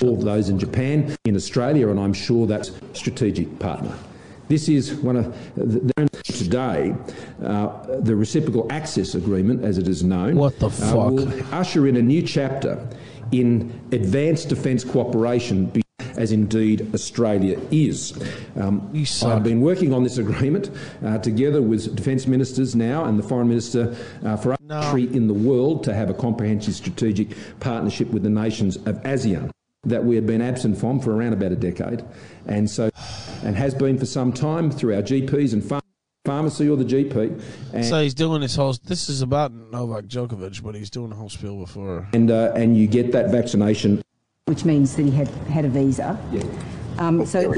all 0.02 0.14
of 0.14 0.22
those 0.22 0.48
in 0.48 0.58
Japan, 0.58 1.16
in 1.24 1.36
Australia, 1.36 1.90
and 1.90 2.00
I'm 2.00 2.12
sure 2.12 2.48
that's 2.48 2.72
strategic 2.92 3.60
partner. 3.60 3.96
This 4.50 4.68
is 4.68 4.94
one 4.94 5.14
of 5.14 5.54
the, 5.54 6.08
today 6.24 6.92
uh, 7.40 8.00
the 8.00 8.16
reciprocal 8.16 8.66
access 8.68 9.14
agreement, 9.14 9.64
as 9.64 9.78
it 9.78 9.86
is 9.86 10.02
known. 10.02 10.34
What 10.34 10.58
the 10.58 10.66
uh, 10.66 11.08
will 11.08 11.54
usher 11.54 11.86
in 11.86 11.96
a 11.96 12.02
new 12.02 12.20
chapter 12.20 12.84
in 13.30 13.80
advanced 13.92 14.48
defence 14.48 14.82
cooperation. 14.82 15.70
As 16.16 16.32
indeed 16.32 16.92
Australia 16.92 17.58
is. 17.70 18.12
Um, 18.56 18.90
I've 19.22 19.44
been 19.44 19.60
working 19.60 19.94
on 19.94 20.02
this 20.02 20.18
agreement 20.18 20.70
uh, 21.04 21.18
together 21.18 21.62
with 21.62 21.94
defence 21.94 22.26
ministers 22.26 22.74
now 22.74 23.04
and 23.04 23.16
the 23.18 23.22
foreign 23.22 23.48
minister 23.48 23.96
uh, 24.24 24.36
for 24.36 24.50
our 24.50 24.58
country 24.68 25.04
in 25.04 25.28
the 25.28 25.34
world 25.34 25.84
to 25.84 25.94
have 25.94 26.10
a 26.10 26.14
comprehensive 26.14 26.74
strategic 26.74 27.28
partnership 27.60 28.08
with 28.08 28.24
the 28.24 28.28
nations 28.28 28.76
of 28.78 28.96
ASEAN 29.04 29.50
that 29.84 30.04
we 30.04 30.14
had 30.14 30.26
been 30.26 30.42
absent 30.42 30.78
from 30.78 31.00
for 31.00 31.14
around 31.14 31.32
about 31.32 31.52
a 31.52 31.56
decade, 31.56 32.04
and 32.46 32.68
so 32.68 32.90
and 33.42 33.56
has 33.56 33.74
been 33.74 33.98
for 33.98 34.06
some 34.06 34.32
time 34.32 34.70
through 34.70 34.94
our 34.94 35.02
GPs 35.02 35.52
and 35.54 35.62
pharm- 35.62 35.80
pharmacy 36.26 36.68
or 36.68 36.76
the 36.76 36.84
GP. 36.84 37.42
And, 37.72 37.84
so 37.84 38.02
he's 38.02 38.14
doing 38.14 38.42
this 38.42 38.54
whole. 38.56 38.74
This 38.84 39.08
is 39.08 39.22
about 39.22 39.52
Novak 39.52 40.04
Djokovic, 40.04 40.62
but 40.62 40.74
he's 40.74 40.90
doing 40.90 41.10
the 41.10 41.16
whole 41.16 41.30
spiel 41.30 41.58
before. 41.58 42.08
and, 42.12 42.30
uh, 42.30 42.52
and 42.54 42.76
you 42.76 42.86
get 42.86 43.12
that 43.12 43.30
vaccination. 43.30 44.02
which 44.46 44.64
means 44.64 44.96
that 44.96 45.04
he 45.04 45.10
had 45.12 45.28
had 45.48 45.64
a 45.64 45.68
visa. 45.68 46.18
Yeah. 46.30 46.42
Um, 46.98 47.24
so, 47.24 47.50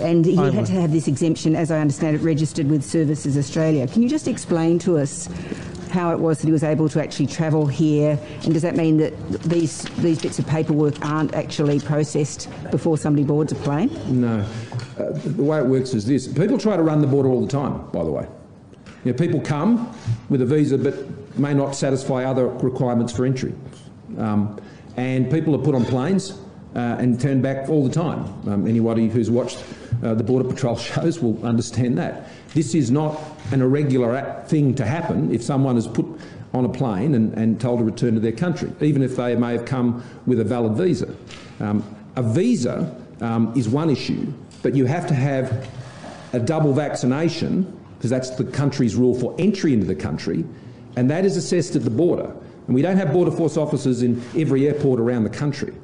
and 0.00 0.24
he 0.24 0.36
Finally. 0.36 0.52
had 0.56 0.66
to 0.66 0.72
have 0.72 0.92
this 0.92 1.08
exemption, 1.08 1.56
as 1.56 1.72
I 1.72 1.80
understand 1.80 2.14
it, 2.14 2.20
registered 2.20 2.68
with 2.68 2.84
Services 2.84 3.36
Australia. 3.36 3.88
Can 3.88 4.02
you 4.02 4.08
just 4.08 4.28
explain 4.28 4.78
to 4.80 4.98
us 4.98 5.28
how 5.88 6.12
it 6.12 6.18
was 6.18 6.38
that 6.38 6.46
he 6.46 6.52
was 6.52 6.62
able 6.62 6.88
to 6.88 7.02
actually 7.02 7.26
travel 7.26 7.66
here? 7.66 8.18
And 8.44 8.52
does 8.52 8.62
that 8.62 8.76
mean 8.76 8.96
that 8.98 9.12
these 9.42 9.82
these 9.96 10.20
bits 10.20 10.38
of 10.38 10.46
paperwork 10.46 11.04
aren't 11.04 11.34
actually 11.34 11.80
processed 11.80 12.48
before 12.70 12.98
somebody 12.98 13.24
boards 13.24 13.52
a 13.52 13.56
plane? 13.56 13.90
No, 14.08 14.40
uh, 14.98 15.10
the 15.12 15.42
way 15.42 15.58
it 15.58 15.66
works 15.66 15.94
is 15.94 16.06
this: 16.06 16.26
people 16.26 16.58
try 16.58 16.76
to 16.76 16.82
run 16.82 17.00
the 17.00 17.06
border 17.06 17.28
all 17.28 17.44
the 17.44 17.50
time. 17.50 17.86
By 17.90 18.04
the 18.04 18.10
way, 18.10 18.26
you 19.04 19.12
know, 19.12 19.18
people 19.18 19.40
come 19.40 19.94
with 20.28 20.42
a 20.42 20.46
visa 20.46 20.78
but 20.78 20.94
may 21.38 21.54
not 21.54 21.74
satisfy 21.74 22.24
other 22.24 22.48
requirements 22.48 23.12
for 23.12 23.26
entry, 23.26 23.54
um, 24.18 24.58
and 24.96 25.30
people 25.30 25.54
are 25.54 25.62
put 25.62 25.74
on 25.74 25.84
planes 25.84 26.38
uh, 26.76 26.96
and 26.98 27.20
turned 27.20 27.42
back 27.42 27.68
all 27.68 27.82
the 27.82 27.92
time. 27.92 28.24
Um, 28.48 28.66
anybody 28.66 29.08
who's 29.08 29.30
watched 29.30 29.62
uh, 30.02 30.14
the 30.14 30.22
Border 30.22 30.48
Patrol 30.48 30.76
shows 30.76 31.20
will 31.20 31.44
understand 31.44 31.98
that. 31.98 32.28
This 32.54 32.74
is 32.74 32.90
not 32.90 33.20
an 33.52 33.60
irregular 33.60 34.42
thing 34.46 34.74
to 34.76 34.84
happen 34.84 35.34
if 35.34 35.42
someone 35.42 35.76
is 35.76 35.86
put 35.86 36.06
on 36.54 36.64
a 36.64 36.68
plane 36.68 37.14
and, 37.14 37.34
and 37.34 37.60
told 37.60 37.80
to 37.80 37.84
return 37.84 38.14
to 38.14 38.20
their 38.20 38.32
country, 38.32 38.72
even 38.80 39.02
if 39.02 39.16
they 39.16 39.36
may 39.36 39.52
have 39.52 39.64
come 39.64 40.02
with 40.26 40.40
a 40.40 40.44
valid 40.44 40.74
visa. 40.74 41.14
Um, 41.60 41.84
a 42.16 42.22
visa 42.22 42.94
um, 43.20 43.52
is 43.56 43.68
one 43.68 43.90
issue, 43.90 44.32
but 44.62 44.74
you 44.74 44.86
have 44.86 45.06
to 45.08 45.14
have 45.14 45.68
a 46.32 46.38
double 46.38 46.72
vaccination, 46.72 47.78
because 47.96 48.10
that's 48.10 48.30
the 48.30 48.44
country's 48.44 48.94
rule 48.96 49.14
for 49.14 49.34
entry 49.38 49.72
into 49.72 49.86
the 49.86 49.94
country, 49.94 50.44
and 50.96 51.10
that 51.10 51.24
is 51.24 51.36
assessed 51.36 51.76
at 51.76 51.84
the 51.84 51.90
border. 51.90 52.34
And 52.66 52.74
we 52.74 52.82
don't 52.82 52.96
have 52.96 53.12
Border 53.12 53.30
Force 53.30 53.56
officers 53.56 54.02
in 54.02 54.22
every 54.36 54.66
airport 54.66 54.98
around 54.98 55.24
the 55.24 55.30
country. 55.30 55.74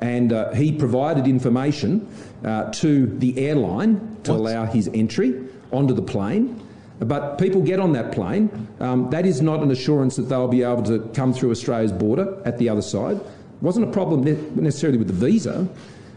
And 0.00 0.32
uh, 0.32 0.52
he 0.52 0.72
provided 0.72 1.28
information 1.28 2.08
uh, 2.44 2.72
to 2.72 3.06
the 3.18 3.38
airline 3.38 4.16
to 4.24 4.32
allow 4.32 4.64
his 4.64 4.90
entry 4.92 5.48
onto 5.72 5.94
the 5.94 6.02
plane. 6.02 6.60
But 7.00 7.38
people 7.38 7.62
get 7.62 7.80
on 7.80 7.92
that 7.94 8.12
plane. 8.12 8.68
Um, 8.78 9.10
that 9.10 9.26
is 9.26 9.42
not 9.42 9.60
an 9.60 9.70
assurance 9.70 10.16
that 10.16 10.22
they'll 10.22 10.46
be 10.46 10.62
able 10.62 10.84
to 10.84 11.00
come 11.14 11.32
through 11.32 11.50
Australia's 11.50 11.92
border 11.92 12.40
at 12.44 12.58
the 12.58 12.68
other 12.68 12.82
side. 12.82 13.16
It 13.16 13.62
wasn't 13.62 13.88
a 13.88 13.90
problem 13.90 14.22
necessarily 14.54 14.98
with 14.98 15.08
the 15.08 15.14
visa. 15.14 15.68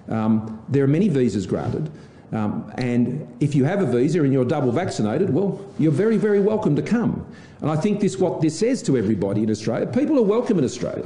Um, 0.09 0.63
there 0.69 0.83
are 0.83 0.87
many 0.87 1.07
visas 1.07 1.47
granted. 1.47 1.89
Um, 2.31 2.71
and 2.77 3.27
if 3.39 3.55
you 3.55 3.63
have 3.65 3.81
a 3.81 3.85
visa 3.85 4.21
and 4.23 4.33
you're 4.33 4.45
double 4.45 4.71
vaccinated, 4.71 5.33
well, 5.33 5.63
you're 5.79 5.91
very, 5.91 6.17
very 6.17 6.39
welcome 6.39 6.75
to 6.75 6.81
come. 6.81 7.25
And 7.61 7.71
I 7.71 7.75
think 7.75 7.99
this 7.99 8.17
what 8.17 8.41
this 8.41 8.59
says 8.59 8.83
to 8.83 8.97
everybody 8.97 9.43
in 9.43 9.49
Australia. 9.49 9.87
People 9.87 10.19
are 10.19 10.23
welcome 10.23 10.59
in 10.59 10.65
Australia. 10.65 11.05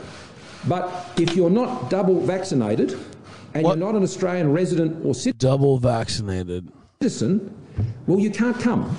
But 0.67 0.91
if 1.17 1.35
you're 1.35 1.49
not 1.49 1.89
double 1.89 2.19
vaccinated 2.19 2.97
and 3.53 3.65
you're 3.65 3.75
not 3.75 3.95
an 3.95 4.03
Australian 4.03 4.51
resident 4.51 5.05
or 5.05 5.13
citizen, 5.13 5.37
double 5.37 5.77
vaccinated 5.77 6.69
citizen, 7.01 7.55
well, 8.07 8.19
you 8.19 8.31
can't 8.31 8.59
come. 8.59 8.95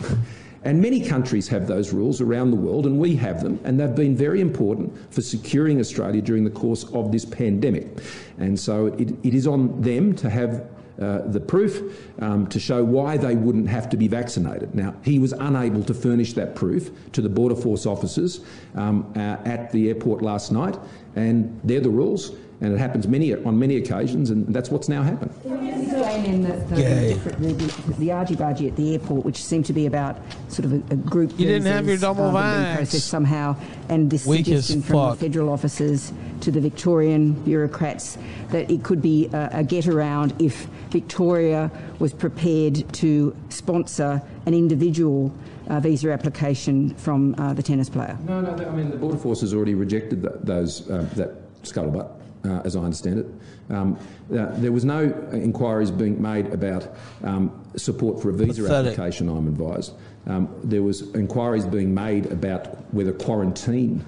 And 0.62 0.82
many 0.82 1.00
countries 1.02 1.48
have 1.48 1.66
those 1.66 1.92
rules 1.92 2.20
around 2.20 2.50
the 2.50 2.56
world, 2.56 2.84
and 2.84 2.98
we 2.98 3.16
have 3.16 3.42
them, 3.42 3.58
and 3.64 3.80
they've 3.80 3.94
been 3.94 4.14
very 4.14 4.42
important 4.42 4.92
for 5.12 5.22
securing 5.22 5.80
Australia 5.80 6.20
during 6.20 6.44
the 6.44 6.50
course 6.50 6.84
of 6.92 7.10
this 7.10 7.24
pandemic. 7.24 7.98
And 8.38 8.60
so 8.60 8.86
it, 8.86 9.12
it 9.22 9.34
is 9.34 9.46
on 9.46 9.80
them 9.80 10.14
to 10.16 10.28
have 10.28 10.68
uh, 11.00 11.22
the 11.28 11.40
proof 11.40 11.80
um, 12.20 12.46
to 12.48 12.60
show 12.60 12.84
why 12.84 13.16
they 13.16 13.34
wouldn't 13.34 13.68
have 13.68 13.88
to 13.88 13.96
be 13.96 14.06
vaccinated. 14.06 14.74
Now, 14.74 14.94
he 15.02 15.18
was 15.18 15.32
unable 15.32 15.82
to 15.84 15.94
furnish 15.94 16.34
that 16.34 16.54
proof 16.54 16.90
to 17.12 17.22
the 17.22 17.28
Border 17.30 17.56
Force 17.56 17.86
officers 17.86 18.40
um, 18.74 19.10
uh, 19.16 19.38
at 19.46 19.72
the 19.72 19.88
airport 19.88 20.20
last 20.20 20.52
night, 20.52 20.78
and 21.16 21.58
they're 21.64 21.80
the 21.80 21.88
rules, 21.88 22.32
and 22.60 22.74
it 22.74 22.78
happens 22.78 23.08
many 23.08 23.34
on 23.34 23.58
many 23.58 23.76
occasions, 23.76 24.30
and 24.30 24.46
that's 24.54 24.70
what's 24.70 24.88
now 24.88 25.02
happened. 25.02 25.32
Explain 25.44 26.42
the, 26.42 26.52
the, 26.52 26.76
Gay. 26.76 27.14
the, 27.14 27.52
the, 27.52 27.92
the 27.94 28.12
argy-bargy 28.12 28.68
at 28.68 28.76
the 28.76 28.92
airport, 28.92 29.24
which 29.24 29.42
seemed 29.42 29.64
to 29.66 29.72
be 29.72 29.86
about 29.86 30.18
sort 30.48 30.66
of 30.66 30.72
a, 30.72 30.92
a 30.92 30.96
group. 30.96 31.32
You 31.38 31.46
didn't 31.46 31.66
have 31.66 31.86
your 31.86 31.96
double 31.96 32.24
um, 32.24 32.34
that 32.34 32.40
had 32.40 32.56
been 32.56 32.72
vax. 32.72 32.76
processed 32.76 33.06
somehow, 33.08 33.56
and 33.88 34.10
this 34.10 34.26
Weak 34.26 34.48
as 34.48 34.66
suggestion 34.66 34.82
from 34.82 35.10
the 35.10 35.16
federal 35.16 35.50
officers 35.50 36.12
to 36.40 36.50
the 36.50 36.60
Victorian 36.60 37.32
bureaucrats 37.44 38.18
that 38.50 38.70
it 38.70 38.82
could 38.82 39.02
be 39.02 39.28
a, 39.32 39.50
a 39.52 39.64
get 39.64 39.86
around 39.86 40.34
if 40.38 40.66
Victoria 40.90 41.70
was 41.98 42.12
prepared 42.12 42.90
to 42.94 43.36
sponsor 43.48 44.22
an 44.46 44.54
individual 44.54 45.32
uh, 45.68 45.80
visa 45.80 46.10
application 46.10 46.94
from 46.96 47.34
uh, 47.38 47.52
the 47.52 47.62
tennis 47.62 47.88
player. 47.88 48.18
No, 48.26 48.40
no. 48.40 48.52
I 48.52 48.70
mean, 48.70 48.90
the 48.90 48.96
Border 48.96 49.18
Force 49.18 49.40
has 49.42 49.54
already 49.54 49.74
rejected 49.74 50.22
that, 50.22 50.44
those 50.44 50.90
um, 50.90 51.08
that 51.10 51.62
scuttlebutt, 51.62 52.19
uh, 52.44 52.62
as 52.64 52.76
I 52.76 52.80
understand 52.80 53.18
it. 53.20 53.26
Um, 53.72 53.98
uh, 54.32 54.46
there 54.58 54.72
was 54.72 54.84
no 54.84 55.02
inquiries 55.32 55.90
being 55.90 56.20
made 56.20 56.52
about 56.52 56.88
um, 57.22 57.64
support 57.76 58.20
for 58.20 58.30
a 58.30 58.32
visa 58.32 58.62
Pathetic. 58.62 58.92
application. 58.92 59.28
I'm 59.28 59.46
advised. 59.46 59.94
Um, 60.26 60.48
there 60.62 60.82
was 60.82 61.02
inquiries 61.14 61.64
being 61.64 61.94
made 61.94 62.26
about 62.26 62.92
whether 62.92 63.12
quarantine 63.12 64.04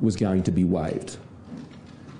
was 0.00 0.16
going 0.16 0.42
to 0.44 0.50
be 0.50 0.64
waived. 0.64 1.16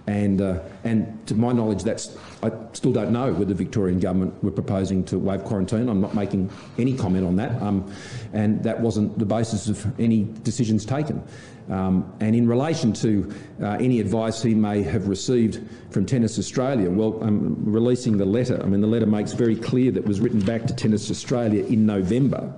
And, 0.06 0.40
uh, 0.40 0.60
and 0.84 1.26
to 1.26 1.34
my 1.34 1.52
knowledge, 1.52 1.82
that's, 1.82 2.16
I 2.42 2.50
still 2.72 2.92
don't 2.92 3.12
know 3.12 3.30
whether 3.30 3.44
the 3.44 3.54
Victorian 3.54 4.00
government 4.00 4.42
were 4.42 4.50
proposing 4.50 5.04
to 5.04 5.18
waive 5.18 5.44
quarantine. 5.44 5.86
I'm 5.86 6.00
not 6.00 6.14
making 6.14 6.50
any 6.78 6.96
comment 6.96 7.26
on 7.26 7.36
that. 7.36 7.60
Um, 7.60 7.92
and 8.32 8.62
that 8.62 8.80
wasn't 8.80 9.18
the 9.18 9.26
basis 9.26 9.68
of 9.68 10.00
any 10.00 10.24
decisions 10.42 10.86
taken. 10.86 11.22
Um, 11.70 12.10
and 12.20 12.34
in 12.34 12.48
relation 12.48 12.92
to 12.94 13.34
uh, 13.62 13.66
any 13.72 14.00
advice 14.00 14.42
he 14.42 14.54
may 14.54 14.82
have 14.82 15.08
received 15.08 15.60
from 15.90 16.06
Tennis 16.06 16.38
Australia, 16.38 16.90
well, 16.90 17.22
I'm 17.22 17.62
releasing 17.70 18.16
the 18.16 18.24
letter. 18.24 18.60
I 18.62 18.66
mean, 18.66 18.80
the 18.80 18.86
letter 18.86 19.06
makes 19.06 19.32
very 19.32 19.56
clear 19.56 19.90
that 19.92 20.00
it 20.00 20.06
was 20.06 20.20
written 20.20 20.40
back 20.40 20.64
to 20.66 20.74
Tennis 20.74 21.10
Australia 21.10 21.64
in 21.64 21.84
November. 21.84 22.54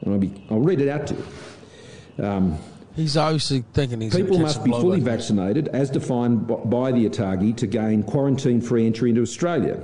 And 0.00 0.14
I'll, 0.14 0.20
be, 0.20 0.46
I'll 0.50 0.60
read 0.60 0.80
it 0.80 0.88
out 0.88 1.06
to 1.08 1.14
you. 1.14 2.24
Um, 2.24 2.58
He's 2.94 3.16
obviously 3.16 3.64
thinking 3.72 4.02
he's 4.02 4.14
People 4.14 4.38
must 4.38 4.62
be 4.62 4.70
fully 4.70 5.00
vaccinated 5.00 5.68
as 5.68 5.90
defined 5.90 6.46
by 6.46 6.92
the 6.92 7.08
ATAGI 7.08 7.56
to 7.56 7.66
gain 7.66 8.02
quarantine 8.02 8.60
free 8.60 8.86
entry 8.86 9.08
into 9.08 9.22
Australia. 9.22 9.82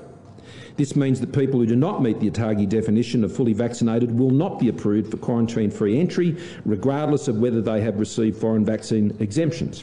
This 0.78 0.94
means 0.94 1.18
that 1.18 1.32
people 1.32 1.58
who 1.58 1.66
do 1.66 1.74
not 1.74 2.02
meet 2.02 2.20
the 2.20 2.30
ATAGI 2.30 2.68
definition 2.68 3.24
of 3.24 3.34
fully 3.34 3.52
vaccinated 3.52 4.16
will 4.16 4.30
not 4.30 4.60
be 4.60 4.68
approved 4.68 5.10
for 5.10 5.16
quarantine 5.16 5.72
free 5.72 5.98
entry, 5.98 6.36
regardless 6.64 7.26
of 7.26 7.38
whether 7.38 7.60
they 7.60 7.80
have 7.80 7.98
received 7.98 8.40
foreign 8.40 8.64
vaccine 8.64 9.12
exemptions. 9.18 9.82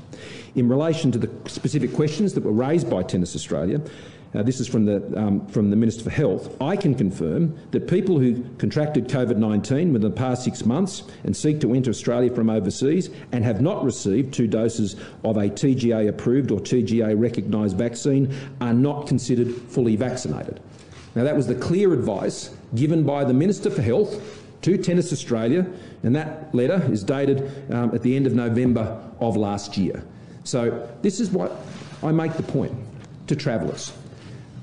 In 0.55 0.69
relation 0.69 1.11
to 1.11 1.17
the 1.17 1.29
specific 1.49 1.93
questions 1.93 2.33
that 2.33 2.45
were 2.45 2.53
raised 2.53 2.89
by 2.89 3.03
Tennis 3.03 3.35
Australia, 3.35 3.81
uh, 4.33 4.41
this 4.43 4.61
is 4.61 4.69
from 4.69 4.85
the, 4.85 5.03
um, 5.19 5.45
from 5.47 5.69
the 5.69 5.75
Minister 5.75 6.05
for 6.05 6.11
Health, 6.11 6.55
I 6.61 6.77
can 6.77 6.95
confirm 6.95 7.57
that 7.71 7.89
people 7.89 8.17
who 8.17 8.45
contracted 8.57 9.09
COVID 9.09 9.35
19 9.35 9.91
within 9.91 10.09
the 10.09 10.15
past 10.15 10.45
six 10.45 10.65
months 10.65 11.03
and 11.25 11.35
seek 11.35 11.59
to 11.59 11.73
enter 11.73 11.89
Australia 11.89 12.33
from 12.33 12.49
overseas 12.49 13.09
and 13.33 13.43
have 13.43 13.59
not 13.59 13.83
received 13.83 14.33
two 14.33 14.47
doses 14.47 14.95
of 15.25 15.35
a 15.35 15.49
TGA 15.49 16.07
approved 16.07 16.51
or 16.51 16.61
TGA 16.61 17.19
recognised 17.19 17.77
vaccine 17.77 18.33
are 18.61 18.73
not 18.73 19.07
considered 19.07 19.53
fully 19.53 19.97
vaccinated. 19.97 20.61
Now, 21.15 21.23
that 21.23 21.35
was 21.35 21.47
the 21.47 21.55
clear 21.55 21.93
advice 21.93 22.53
given 22.75 23.03
by 23.03 23.23
the 23.23 23.33
Minister 23.33 23.69
for 23.69 23.81
Health 23.81 24.21
to 24.63 24.77
Tennis 24.77 25.13
Australia, 25.13 25.65
and 26.03 26.15
that 26.15 26.53
letter 26.53 26.85
is 26.91 27.03
dated 27.03 27.71
um, 27.73 27.95
at 27.95 28.01
the 28.01 28.15
end 28.15 28.27
of 28.27 28.33
November 28.33 29.01
of 29.21 29.37
last 29.37 29.77
year. 29.77 30.03
So, 30.43 30.87
this 31.01 31.21
is 31.21 31.31
what 31.31 31.55
I 32.03 32.11
make 32.11 32.33
the 32.33 32.43
point 32.43 32.73
to 33.27 33.35
travellers. 33.35 33.93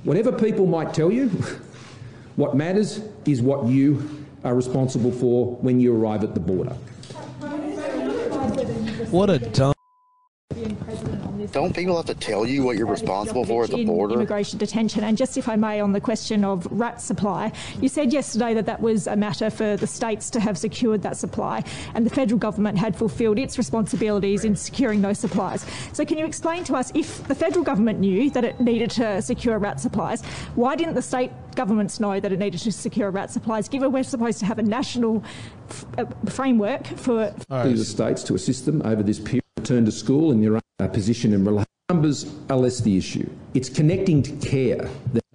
Whatever 0.04 0.30
people 0.30 0.66
might 0.66 0.92
tell 0.92 1.10
you, 1.10 1.28
what 2.36 2.54
matters 2.54 3.00
is 3.24 3.40
what 3.40 3.66
you 3.66 4.26
are 4.44 4.54
responsible 4.54 5.12
for 5.12 5.56
when 5.56 5.80
you 5.80 5.96
arrive 5.96 6.22
at 6.22 6.34
the 6.34 6.40
border. 6.40 6.74
What 9.10 9.30
a 9.30 9.38
dumb. 9.38 9.71
Don't 11.52 11.74
people 11.76 11.96
have 11.96 12.06
to 12.06 12.14
tell 12.14 12.46
you 12.46 12.62
what 12.62 12.76
you're 12.76 12.86
responsible 12.86 13.44
for 13.44 13.64
at 13.64 13.70
the 13.70 13.84
border? 13.84 14.14
Immigration 14.14 14.58
detention. 14.58 15.04
And 15.04 15.18
just 15.18 15.36
if 15.36 15.48
I 15.48 15.56
may, 15.56 15.80
on 15.80 15.92
the 15.92 16.00
question 16.00 16.44
of 16.44 16.66
rat 16.70 17.00
supply, 17.00 17.52
you 17.80 17.88
said 17.88 18.10
yesterday 18.10 18.54
that 18.54 18.64
that 18.66 18.80
was 18.80 19.06
a 19.06 19.16
matter 19.16 19.50
for 19.50 19.76
the 19.76 19.86
states 19.86 20.30
to 20.30 20.40
have 20.40 20.56
secured 20.56 21.02
that 21.02 21.16
supply, 21.16 21.62
and 21.94 22.06
the 22.06 22.10
federal 22.10 22.38
government 22.38 22.78
had 22.78 22.96
fulfilled 22.96 23.38
its 23.38 23.58
responsibilities 23.58 24.44
in 24.44 24.56
securing 24.56 25.02
those 25.02 25.18
supplies. 25.18 25.66
So, 25.92 26.06
can 26.06 26.16
you 26.16 26.24
explain 26.24 26.64
to 26.64 26.74
us 26.74 26.90
if 26.94 27.26
the 27.28 27.34
federal 27.34 27.64
government 27.64 28.00
knew 28.00 28.30
that 28.30 28.44
it 28.44 28.58
needed 28.58 28.90
to 28.92 29.20
secure 29.20 29.58
rat 29.58 29.78
supplies, 29.78 30.22
why 30.54 30.74
didn't 30.74 30.94
the 30.94 31.02
state 31.02 31.32
governments 31.54 32.00
know 32.00 32.18
that 32.18 32.32
it 32.32 32.38
needed 32.38 32.60
to 32.60 32.72
secure 32.72 33.10
rat 33.10 33.30
supplies, 33.30 33.68
given 33.68 33.92
we're 33.92 34.02
supposed 34.02 34.38
to 34.38 34.46
have 34.46 34.58
a 34.58 34.62
national 34.62 35.22
f- 35.68 35.84
uh, 35.98 36.04
framework 36.30 36.86
for 36.86 37.34
to 37.50 37.74
the 37.74 37.84
states 37.84 38.22
to 38.24 38.34
assist 38.34 38.64
them 38.64 38.80
over 38.86 39.02
this 39.02 39.18
period, 39.20 39.41
return 39.62 39.84
to 39.84 39.92
school 39.92 40.32
and 40.32 40.42
their 40.42 40.54
own 40.54 40.60
uh, 40.80 40.88
position 40.88 41.32
and 41.32 41.46
relation. 41.46 41.66
Numbers 41.88 42.34
are 42.48 42.56
less 42.56 42.80
the 42.80 42.96
issue. 42.96 43.28
It's 43.54 43.68
connecting 43.68 44.22
to 44.22 44.32
care. 44.46 44.88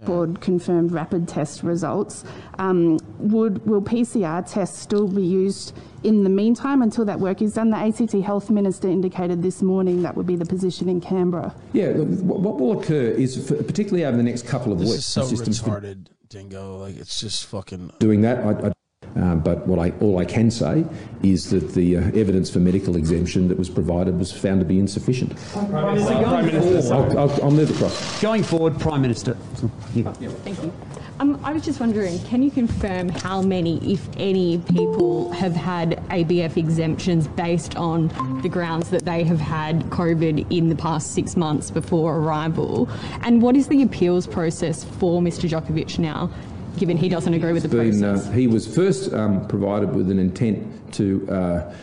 board 0.06 0.42
confirmed 0.42 0.92
rapid 0.92 1.28
test 1.28 1.64
results. 1.64 2.24
Um, 2.58 2.98
would 3.20 3.66
will 3.66 3.82
PCR 3.82 4.44
tests 4.50 4.80
still 4.80 5.08
be 5.08 5.24
used 5.24 5.78
in 6.04 6.24
the 6.24 6.30
meantime 6.30 6.82
until 6.82 7.06
that 7.06 7.20
work 7.20 7.42
is 7.42 7.54
done? 7.54 7.70
The 7.70 7.78
ACT 7.78 8.14
Health 8.26 8.50
Minister 8.50 8.88
indicated 8.88 9.44
this 9.44 9.62
morning 9.62 10.02
that 10.02 10.16
would 10.16 10.26
be 10.26 10.36
the 10.36 10.46
position 10.46 10.90
in 10.90 11.00
Canberra. 11.00 11.54
Yeah, 11.74 11.94
look, 11.96 12.08
what 12.22 12.40
what 12.40 12.60
will 12.60 12.82
occur 12.82 13.12
is, 13.12 13.48
for, 13.48 13.56
particularly 13.62 14.06
over 14.06 14.18
the 14.18 14.24
next 14.24 14.48
couple 14.48 14.72
of 14.74 14.80
This 14.80 14.90
weeks, 14.90 15.00
is 15.00 15.06
so 15.06 15.22
the 15.22 15.28
systems 15.28 15.60
for 15.60 15.80
retarded, 15.82 16.08
Dingo. 16.28 16.78
Like 16.78 16.98
it's 16.98 17.20
just 17.20 17.46
fucking. 17.46 17.92
doing 18.00 18.22
that. 18.22 18.44
I, 18.44 18.70
I, 18.70 18.74
um, 19.18 19.40
but 19.40 19.66
what 19.68 19.80
I, 19.80 19.92
all 20.00 20.20
I 20.20 20.26
can 20.26 20.52
say 20.52 20.86
is 21.24 21.50
that 21.50 21.74
the 21.74 21.98
uh, 21.98 22.02
evidence 22.14 22.50
for 22.50 22.60
medical 22.60 22.96
exemption 22.96 23.48
that 23.48 23.58
was 23.58 23.70
provided 23.70 24.20
was 24.20 24.32
found 24.32 24.60
to 24.60 24.66
be 24.66 24.80
insufficient. 24.80 25.36
Prime 25.52 25.72
Minister, 25.72 26.14
Prime 26.24 26.46
Minister, 26.46 26.94
I'll, 26.94 27.20
I'll, 27.20 27.44
I'll 27.44 27.52
move 27.52 27.72
across. 27.72 28.22
Going 28.22 28.44
forward, 28.44 28.80
Prime 28.80 29.02
Minister. 29.02 29.34
Thank 29.34 30.22
you. 30.62 30.74
Um, 31.20 31.40
I 31.44 31.52
was 31.52 31.66
just 31.66 31.80
wondering, 31.80 32.20
can 32.26 32.44
you 32.44 32.52
confirm 32.52 33.10
how 33.10 33.42
many, 33.42 33.80
if 33.92 34.08
any, 34.18 34.60
people 34.60 35.32
have 35.32 35.56
had 35.56 35.98
ABF 36.10 36.58
exemptions 36.58 37.28
based 37.28 37.76
on 37.76 38.10
the 38.44 38.50
grounds 38.50 38.92
that 38.92 39.04
they 39.04 39.24
have 39.24 39.40
had 39.40 39.82
COVID 39.86 40.46
in 40.56 40.70
the 40.70 40.76
past 40.76 41.14
six 41.14 41.36
months 41.36 41.72
before 41.72 42.18
arrival? 42.18 42.88
And 43.24 43.42
what 43.42 43.56
is 43.56 43.68
the 43.68 43.82
appeals 43.82 44.28
process 44.28 44.84
for 44.84 45.20
Mr 45.20 45.50
Djokovic 45.50 45.98
now, 45.98 46.30
given 46.78 46.98
he 46.98 47.10
doesn't 47.10 47.34
agree 47.34 47.54
with 47.54 47.64
the 47.64 47.70
been, 47.70 48.00
process? 48.00 48.28
uh, 48.28 48.32
he 48.32 48.48
was 48.48 48.74
first 48.74 49.14
um, 49.14 49.48
provided 49.48 49.94
with 49.94 50.10
an 50.10 50.20
intent 50.20 50.94
to 50.94 51.28
uh, 51.30 51.74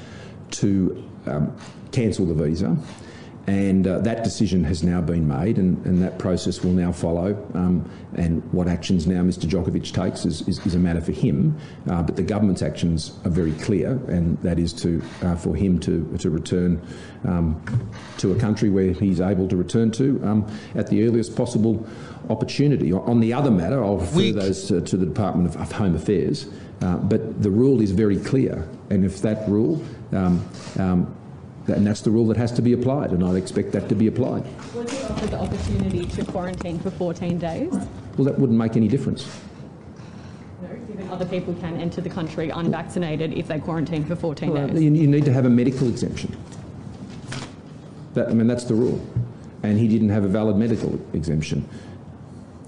to 0.53 1.11
um, 1.27 1.57
cancel 1.93 2.27
the 2.27 2.35
visa, 2.35 2.77
and 3.47 3.87
uh, 3.87 3.99
that 3.99 4.25
decision 4.25 4.65
has 4.65 4.83
now 4.83 5.01
been 5.01 5.29
made, 5.29 5.59
and, 5.59 5.85
and 5.85 6.03
that 6.03 6.19
process 6.19 6.63
will 6.63 6.73
now 6.73 6.93
follow. 6.93 7.35
Um, 7.55 7.91
and 8.17 8.43
what 8.53 8.69
actions 8.69 9.07
now 9.07 9.23
Mr. 9.23 9.49
Djokovic 9.49 9.93
takes 9.93 10.25
is, 10.25 10.47
is, 10.49 10.65
is 10.65 10.75
a 10.75 10.79
matter 10.79 11.01
for 11.01 11.13
him, 11.13 11.59
uh, 11.91 12.03
but 12.03 12.17
the 12.17 12.23
government's 12.23 12.63
actions 12.63 13.19
are 13.25 13.31
very 13.31 13.53
clear, 13.53 13.93
and 14.09 14.39
that 14.39 14.59
is 14.59 14.73
to 14.75 15.03
uh, 15.23 15.35
for 15.37 15.55
him 15.55 15.79
to 15.81 16.17
to 16.19 16.31
return 16.31 16.81
um, 17.25 17.61
to 18.19 18.33
a 18.33 18.39
country 18.39 18.71
where 18.71 18.93
he's 18.93 19.21
able 19.21 19.49
to 19.49 19.57
return 19.57 19.91
to 19.93 20.21
um, 20.25 20.59
at 20.75 20.87
the 20.87 21.07
earliest 21.07 21.37
possible 21.37 21.87
opportunity. 22.31 22.93
On 22.93 23.21
the 23.21 23.33
other 23.33 23.51
matter, 23.51 23.85
I'll 23.85 23.99
refer 23.99 24.33
those 24.33 24.67
to, 24.69 24.81
to 24.81 24.97
the 24.97 25.07
Department 25.07 25.55
of, 25.55 25.61
of 25.61 25.73
Home 25.73 25.95
Affairs. 25.95 26.47
Uh, 26.81 26.97
but 26.97 27.43
the 27.43 27.51
rule 27.51 27.81
is 27.81 27.93
very 27.93 28.19
clear, 28.19 28.69
and 28.91 29.05
if 29.05 29.23
that 29.23 29.49
rule, 29.49 29.83
um, 30.13 30.47
um, 30.79 31.15
and 31.67 31.87
that's 31.87 32.03
the 32.03 32.11
rule 32.11 32.27
that 32.27 32.37
has 32.37 32.53
to 32.53 32.63
be 32.63 32.73
applied, 32.73 33.11
and 33.13 33.25
I'd 33.25 33.37
expect 33.37 33.73
that 33.73 33.89
to 33.89 33.95
be 33.95 34.07
applied. 34.07 34.45
Was 34.75 34.91
he 34.91 35.03
offered 35.05 35.31
the 35.31 35.41
opportunity 35.41 36.05
to 36.05 36.25
quarantine 36.25 36.79
for 36.79 36.91
14 36.91 37.39
days? 37.39 37.73
Well, 37.73 38.25
that 38.25 38.39
wouldn't 38.39 38.59
make 38.59 38.77
any 38.77 38.89
difference. 38.89 39.27
No, 40.61 41.13
other 41.13 41.25
people 41.25 41.55
can 41.55 41.81
enter 41.81 42.01
the 42.01 42.11
country 42.11 42.51
unvaccinated 42.51 43.33
if 43.33 43.49
they 43.49 43.59
quarantine 43.59 44.05
for 44.05 44.15
14 44.15 44.51
Well, 44.51 44.69
days. 44.69 44.83
you, 44.83 44.93
you 44.93 45.07
need 45.07 45.25
to 45.25 45.33
have 45.33 45.47
a 45.47 45.51
medical 45.51 45.89
exemption. 45.89 46.37
That, 48.13 48.29
I 48.29 48.35
mean, 48.35 48.47
that's 48.47 48.65
the 48.65 48.75
rule, 48.75 49.01
and 49.63 49.79
he 49.79 49.89
didn't 49.89 50.11
have 50.11 50.25
a 50.25 50.29
valid 50.29 50.57
medical 50.57 51.01
exemption. 51.15 51.67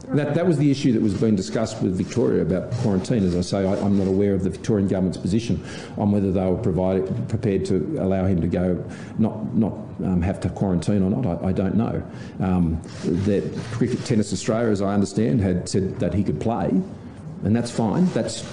That, 0.09 0.35
that 0.35 0.47
was 0.47 0.57
the 0.59 0.70
issue 0.70 0.93
that 0.93 1.03
was 1.03 1.15
being 1.15 1.35
discussed 1.35 1.83
with 1.83 1.97
Victoria 1.97 2.43
about 2.43 2.70
quarantine. 2.74 3.24
As 3.24 3.35
I 3.35 3.41
say, 3.41 3.66
I, 3.66 3.74
I'm 3.85 3.99
not 3.99 4.07
aware 4.07 4.35
of 4.35 4.45
the 4.45 4.51
Victorian 4.51 4.87
government's 4.87 5.19
position 5.19 5.65
on 5.97 6.12
whether 6.12 6.31
they 6.31 6.45
were 6.47 6.59
provided, 6.59 7.28
prepared 7.28 7.65
to 7.66 7.97
allow 7.99 8.24
him 8.24 8.41
to 8.41 8.47
go, 8.47 8.85
not 9.19 9.55
not 9.55 9.73
um, 10.05 10.23
have 10.23 10.41
to 10.41 10.49
quarantine 10.51 11.03
or 11.03 11.11
not. 11.11 11.43
I, 11.43 11.49
I 11.49 11.53
don't 11.53 11.74
know. 11.74 12.03
Um, 12.41 12.81
that 13.03 13.59
Cricket 13.73 14.05
Tennis 14.05 14.33
Australia, 14.33 14.70
as 14.70 14.81
I 14.81 14.95
understand, 14.95 15.41
had 15.41 15.69
said 15.69 15.99
that 15.99 16.15
he 16.15 16.23
could 16.23 16.41
play, 16.41 16.69
and 16.69 17.57
that's 17.57 17.70
fine. 17.70 18.07
That's 18.12 18.45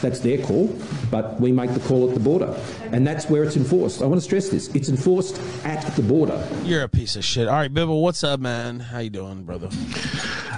that's 0.00 0.20
their 0.20 0.38
call, 0.38 0.74
but 1.10 1.38
we 1.40 1.52
make 1.52 1.74
the 1.74 1.80
call 1.80 2.08
at 2.08 2.14
the 2.14 2.20
border, 2.20 2.58
and 2.92 3.06
that's 3.06 3.28
where 3.28 3.44
it's 3.44 3.56
enforced. 3.56 4.00
I 4.00 4.06
want 4.06 4.20
to 4.20 4.24
stress 4.24 4.48
this: 4.48 4.68
it's 4.74 4.88
enforced 4.88 5.40
at 5.64 5.84
the 5.96 6.02
border. 6.02 6.42
You're 6.64 6.82
a 6.82 6.88
piece 6.88 7.16
of 7.16 7.24
shit. 7.24 7.48
All 7.48 7.54
right, 7.54 7.72
Bibble, 7.72 8.02
what's 8.02 8.24
up, 8.24 8.40
man? 8.40 8.80
How 8.80 9.00
you 9.00 9.10
doing, 9.10 9.42
brother? 9.42 9.68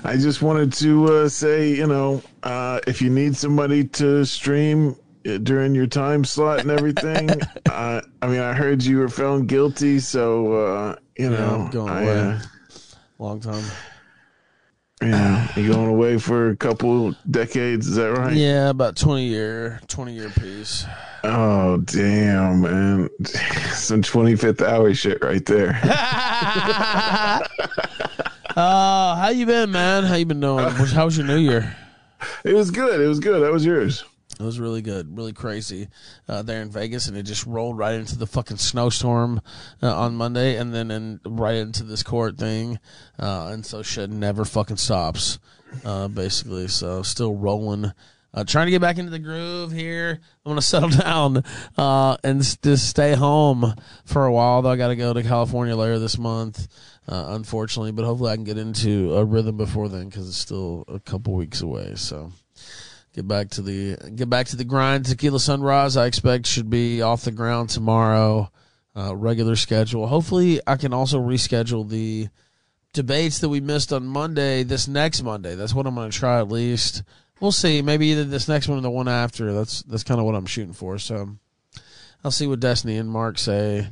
I 0.04 0.16
just 0.16 0.42
wanted 0.42 0.72
to 0.74 1.06
uh, 1.06 1.28
say, 1.28 1.70
you 1.74 1.86
know, 1.86 2.22
uh, 2.42 2.80
if 2.86 3.00
you 3.00 3.10
need 3.10 3.36
somebody 3.36 3.84
to 3.84 4.24
stream 4.24 4.96
uh, 5.26 5.38
during 5.38 5.74
your 5.74 5.86
time 5.86 6.24
slot 6.24 6.60
and 6.60 6.70
everything, 6.70 7.30
uh, 7.70 8.00
I 8.20 8.26
mean, 8.26 8.40
I 8.40 8.52
heard 8.52 8.82
you 8.82 8.98
were 8.98 9.08
found 9.08 9.48
guilty, 9.48 10.00
so 10.00 10.52
uh, 10.52 10.96
you 11.16 11.30
Yeah, 11.30 11.36
know, 11.36 11.60
I'm 11.66 11.70
going 11.70 12.04
away. 12.04 12.18
uh, 12.18 12.38
Long 13.18 13.40
time. 13.40 13.62
yeah, 15.00 15.46
you 15.56 15.72
going 15.72 15.88
away 15.90 16.18
for 16.18 16.50
a 16.50 16.56
couple 16.56 17.12
decades? 17.30 17.86
Is 17.86 17.94
that 17.96 18.12
right? 18.12 18.34
Yeah, 18.34 18.70
about 18.70 18.96
twenty 18.96 19.26
year, 19.26 19.80
twenty 19.86 20.14
year 20.14 20.30
piece. 20.30 20.84
Oh 21.22 21.76
damn, 21.78 22.62
man! 22.62 23.08
Some 23.72 24.02
twenty 24.02 24.34
fifth 24.34 24.62
hour 24.62 24.92
shit 24.94 25.22
right 25.22 25.44
there. 25.46 25.78
Uh, 28.54 29.16
how 29.16 29.30
you 29.30 29.46
been, 29.46 29.70
man? 29.70 30.04
How 30.04 30.16
you 30.16 30.26
been 30.26 30.40
doing? 30.40 30.68
How 30.68 31.06
was 31.06 31.16
your 31.16 31.26
New 31.26 31.38
Year? 31.38 31.74
It 32.44 32.52
was 32.52 32.70
good. 32.70 33.00
It 33.00 33.06
was 33.06 33.18
good. 33.18 33.40
That 33.40 33.50
was 33.50 33.64
yours? 33.64 34.04
It 34.38 34.42
was 34.42 34.60
really 34.60 34.82
good, 34.82 35.16
really 35.16 35.32
crazy 35.32 35.88
uh, 36.28 36.42
there 36.42 36.60
in 36.60 36.70
Vegas, 36.70 37.06
and 37.06 37.16
it 37.16 37.22
just 37.22 37.46
rolled 37.46 37.78
right 37.78 37.94
into 37.94 38.18
the 38.18 38.26
fucking 38.26 38.58
snowstorm 38.58 39.40
uh, 39.82 39.96
on 39.96 40.16
Monday, 40.16 40.56
and 40.56 40.74
then 40.74 40.90
in, 40.90 41.20
right 41.24 41.56
into 41.56 41.82
this 41.82 42.02
court 42.02 42.36
thing, 42.36 42.78
uh, 43.18 43.48
and 43.52 43.64
so 43.64 43.82
shit 43.82 44.10
never 44.10 44.44
fucking 44.44 44.76
stops, 44.76 45.38
uh, 45.86 46.08
basically. 46.08 46.68
So 46.68 47.02
still 47.02 47.34
rolling, 47.34 47.92
uh, 48.34 48.44
trying 48.44 48.66
to 48.66 48.70
get 48.70 48.82
back 48.82 48.98
into 48.98 49.10
the 49.10 49.18
groove 49.18 49.72
here. 49.72 50.20
I'm 50.44 50.50
gonna 50.50 50.62
settle 50.62 50.90
down 50.90 51.42
uh, 51.78 52.16
and 52.22 52.42
just 52.62 52.88
stay 52.88 53.14
home 53.14 53.74
for 54.04 54.26
a 54.26 54.32
while. 54.32 54.60
Though 54.60 54.70
I 54.70 54.76
got 54.76 54.88
to 54.88 54.96
go 54.96 55.14
to 55.14 55.22
California 55.22 55.74
later 55.74 55.98
this 55.98 56.18
month, 56.18 56.68
uh, 57.08 57.26
unfortunately, 57.30 57.92
but 57.92 58.04
hopefully 58.04 58.30
I 58.30 58.36
can 58.36 58.44
get 58.44 58.58
into 58.58 59.14
a 59.14 59.24
rhythm 59.24 59.56
before 59.56 59.88
then 59.88 60.08
because 60.08 60.28
it's 60.28 60.36
still 60.36 60.84
a 60.88 61.00
couple 61.00 61.34
weeks 61.34 61.60
away. 61.60 61.94
So 61.96 62.32
get 63.12 63.26
back 63.26 63.50
to 63.50 63.62
the 63.62 63.96
get 64.14 64.30
back 64.30 64.46
to 64.48 64.56
the 64.56 64.64
grind. 64.64 65.06
Tequila 65.06 65.40
Sunrise, 65.40 65.96
I 65.96 66.06
expect, 66.06 66.46
should 66.46 66.70
be 66.70 67.02
off 67.02 67.24
the 67.24 67.32
ground 67.32 67.70
tomorrow. 67.70 68.50
Uh, 68.94 69.16
regular 69.16 69.56
schedule. 69.56 70.06
Hopefully, 70.06 70.60
I 70.66 70.76
can 70.76 70.92
also 70.92 71.18
reschedule 71.18 71.88
the 71.88 72.28
debates 72.92 73.38
that 73.38 73.48
we 73.48 73.58
missed 73.58 73.90
on 73.90 74.06
Monday. 74.06 74.64
This 74.64 74.86
next 74.86 75.22
Monday, 75.22 75.54
that's 75.54 75.72
what 75.72 75.86
I'm 75.86 75.94
going 75.94 76.10
to 76.10 76.18
try 76.18 76.38
at 76.38 76.50
least. 76.50 77.02
We'll 77.40 77.52
see. 77.52 77.80
Maybe 77.80 78.08
either 78.08 78.24
this 78.24 78.48
next 78.48 78.68
one 78.68 78.76
or 78.76 78.82
the 78.82 78.90
one 78.90 79.08
after. 79.08 79.52
That's 79.52 79.82
that's 79.82 80.04
kind 80.04 80.20
of 80.20 80.26
what 80.26 80.34
I'm 80.34 80.46
shooting 80.46 80.74
for. 80.74 80.98
So 80.98 81.36
I'll 82.22 82.30
see 82.30 82.46
what 82.46 82.60
Destiny 82.60 82.98
and 82.98 83.10
Mark 83.10 83.38
say 83.38 83.88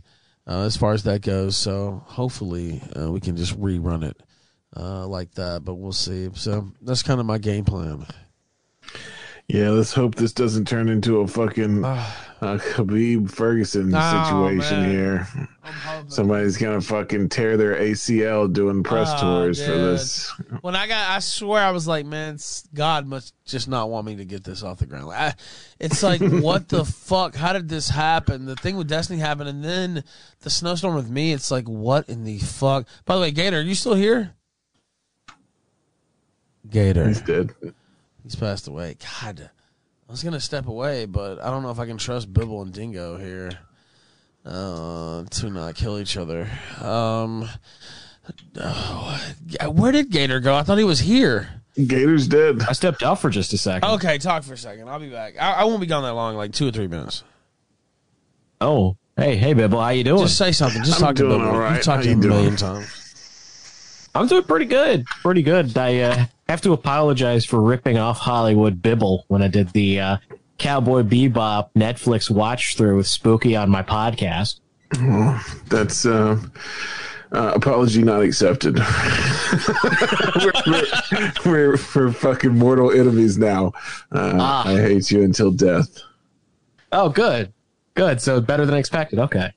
uh, 0.50 0.64
as 0.64 0.76
far 0.76 0.92
as 0.92 1.04
that 1.04 1.22
goes. 1.22 1.56
So 1.56 2.02
hopefully, 2.06 2.82
uh, 3.00 3.10
we 3.10 3.20
can 3.20 3.36
just 3.36 3.58
rerun 3.58 4.02
it 4.02 4.20
uh, 4.76 5.06
like 5.06 5.32
that, 5.34 5.64
but 5.64 5.76
we'll 5.76 5.92
see. 5.92 6.28
So 6.34 6.72
that's 6.82 7.04
kind 7.04 7.20
of 7.20 7.26
my 7.26 7.38
game 7.38 7.64
plan. 7.64 8.04
Yeah, 9.52 9.70
let's 9.70 9.92
hope 9.92 10.14
this 10.14 10.32
doesn't 10.32 10.68
turn 10.68 10.88
into 10.88 11.18
a 11.20 11.26
fucking 11.26 11.84
uh, 11.84 12.06
Khabib 12.40 13.30
Ferguson 13.30 13.92
Oh, 13.94 14.24
situation 14.24 14.80
man. 14.82 14.90
here. 14.90 15.28
Somebody's 16.08 16.56
gonna 16.56 16.80
fucking 16.80 17.28
tear 17.30 17.56
their 17.56 17.74
ACL 17.74 18.52
doing 18.52 18.82
press 18.82 19.10
Oh, 19.16 19.20
tours 19.20 19.64
for 19.64 19.72
this. 19.72 20.30
When 20.60 20.76
I 20.76 20.86
got, 20.86 21.10
I 21.10 21.18
swear, 21.18 21.64
I 21.64 21.70
was 21.72 21.88
like, 21.88 22.06
man, 22.06 22.38
God 22.74 23.06
must 23.06 23.34
just 23.44 23.66
not 23.68 23.90
want 23.90 24.06
me 24.06 24.16
to 24.16 24.24
get 24.24 24.44
this 24.44 24.62
off 24.62 24.78
the 24.78 24.86
ground. 24.86 25.06
Like, 25.06 25.18
I, 25.18 25.34
it's 25.80 26.02
like, 26.02 26.20
what 26.22 26.68
the 26.68 26.84
fuck? 26.84 27.34
How 27.34 27.52
did 27.52 27.68
this 27.68 27.88
happen? 27.88 28.46
The 28.46 28.56
thing 28.56 28.76
with 28.76 28.88
Destiny 28.88 29.18
happened, 29.18 29.48
and 29.48 29.64
then 29.64 30.04
the 30.40 30.50
snowstorm 30.50 30.94
with 30.94 31.10
me. 31.10 31.32
It's 31.32 31.50
like, 31.50 31.66
what 31.68 32.08
in 32.08 32.22
the 32.24 32.38
fuck? 32.38 32.86
By 33.04 33.16
the 33.16 33.20
way, 33.20 33.30
Gator, 33.32 33.58
are 33.58 33.62
you 33.62 33.74
still 33.74 33.94
here? 33.94 34.34
Gator, 36.68 37.08
He's 37.08 37.20
dead. 37.22 37.50
He's 38.22 38.36
passed 38.36 38.68
away. 38.68 38.96
God, 39.22 39.50
I 40.08 40.10
was 40.10 40.22
gonna 40.22 40.40
step 40.40 40.66
away, 40.66 41.06
but 41.06 41.40
I 41.40 41.50
don't 41.50 41.62
know 41.62 41.70
if 41.70 41.78
I 41.78 41.86
can 41.86 41.98
trust 41.98 42.32
Bibble 42.32 42.62
and 42.62 42.72
Dingo 42.72 43.16
here 43.16 43.52
uh, 44.44 45.24
to 45.24 45.50
not 45.50 45.74
kill 45.74 45.98
each 45.98 46.16
other. 46.16 46.48
Um, 46.80 47.48
oh, 48.56 49.32
where 49.68 49.92
did 49.92 50.10
Gator 50.10 50.40
go? 50.40 50.54
I 50.54 50.62
thought 50.62 50.78
he 50.78 50.84
was 50.84 51.00
here. 51.00 51.62
Gator's 51.76 52.26
dead. 52.26 52.62
I 52.68 52.72
stepped 52.72 53.02
out 53.02 53.20
for 53.20 53.30
just 53.30 53.52
a 53.52 53.58
second. 53.58 53.88
Okay, 53.90 54.18
talk 54.18 54.42
for 54.42 54.54
a 54.54 54.58
second. 54.58 54.88
I'll 54.88 54.98
be 54.98 55.08
back. 55.08 55.34
I, 55.40 55.52
I 55.52 55.64
won't 55.64 55.80
be 55.80 55.86
gone 55.86 56.02
that 56.02 56.14
long, 56.14 56.36
like 56.36 56.52
two 56.52 56.68
or 56.68 56.72
three 56.72 56.88
minutes. 56.88 57.22
Oh, 58.60 58.96
hey, 59.16 59.36
hey, 59.36 59.54
Bibble, 59.54 59.80
how 59.80 59.88
you 59.90 60.04
doing? 60.04 60.22
Just 60.22 60.36
say 60.36 60.52
something. 60.52 60.82
Just 60.82 60.96
I'm 61.00 61.06
talk 61.06 61.16
to 61.16 61.22
doing 61.22 61.38
Bibble. 61.38 61.52
all 61.52 61.58
right. 61.58 61.76
You've 61.76 61.84
talked 61.84 61.98
How 61.98 62.02
to 62.02 62.08
him 62.08 62.22
you 62.22 62.28
a 62.30 62.34
million 62.34 62.56
times. 62.56 64.10
I'm 64.14 64.26
doing 64.26 64.42
pretty 64.42 64.66
good. 64.66 65.06
Pretty 65.22 65.42
good. 65.42 65.78
I 65.78 65.98
uh, 66.00 66.24
have 66.50 66.60
to 66.62 66.72
apologize 66.72 67.44
for 67.44 67.60
ripping 67.60 67.96
off 67.96 68.18
Hollywood 68.18 68.82
Bibble 68.82 69.24
when 69.28 69.40
I 69.40 69.46
did 69.48 69.68
the 69.70 70.00
uh, 70.00 70.16
Cowboy 70.58 71.02
Bebop 71.02 71.70
Netflix 71.76 72.28
watch 72.28 72.76
through 72.76 72.96
with 72.96 73.06
Spooky 73.06 73.54
on 73.54 73.70
my 73.70 73.82
podcast. 73.82 74.58
Oh, 74.96 75.40
that's 75.68 76.04
uh, 76.04 76.40
uh, 77.30 77.52
apology 77.54 78.02
not 78.02 78.22
accepted. 78.22 78.78
we're, 80.42 80.52
we're, 80.66 81.32
we're, 81.46 81.76
we're 81.94 82.12
fucking 82.12 82.58
mortal 82.58 82.90
enemies 82.90 83.38
now. 83.38 83.68
Uh, 84.10 84.32
Ah. 84.40 84.68
I 84.68 84.80
hate 84.80 85.08
you 85.12 85.22
until 85.22 85.52
death. 85.52 86.00
Oh, 86.90 87.08
good. 87.10 87.52
Good. 87.94 88.20
So 88.20 88.40
better 88.40 88.66
than 88.66 88.74
expected. 88.74 89.20
Okay. 89.20 89.52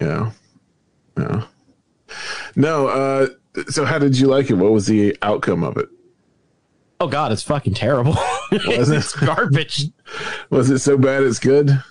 Yeah. 0.00 0.32
Yeah. 1.16 1.44
No, 2.56 2.88
uh, 2.88 3.28
so 3.68 3.84
how 3.84 3.98
did 4.00 4.18
you 4.18 4.26
like 4.26 4.50
it? 4.50 4.54
What 4.54 4.72
was 4.72 4.86
the 4.88 5.16
outcome 5.22 5.62
of 5.62 5.76
it? 5.76 5.88
Oh, 7.00 7.08
God, 7.08 7.32
it's 7.32 7.42
fucking 7.42 7.74
terrible. 7.74 8.12
Was 8.52 8.90
it? 8.90 8.98
it's 8.98 9.14
garbage. 9.14 9.86
Was 10.50 10.68
it 10.70 10.80
so 10.80 10.98
bad 10.98 11.22
it's 11.22 11.38
good? 11.38 11.82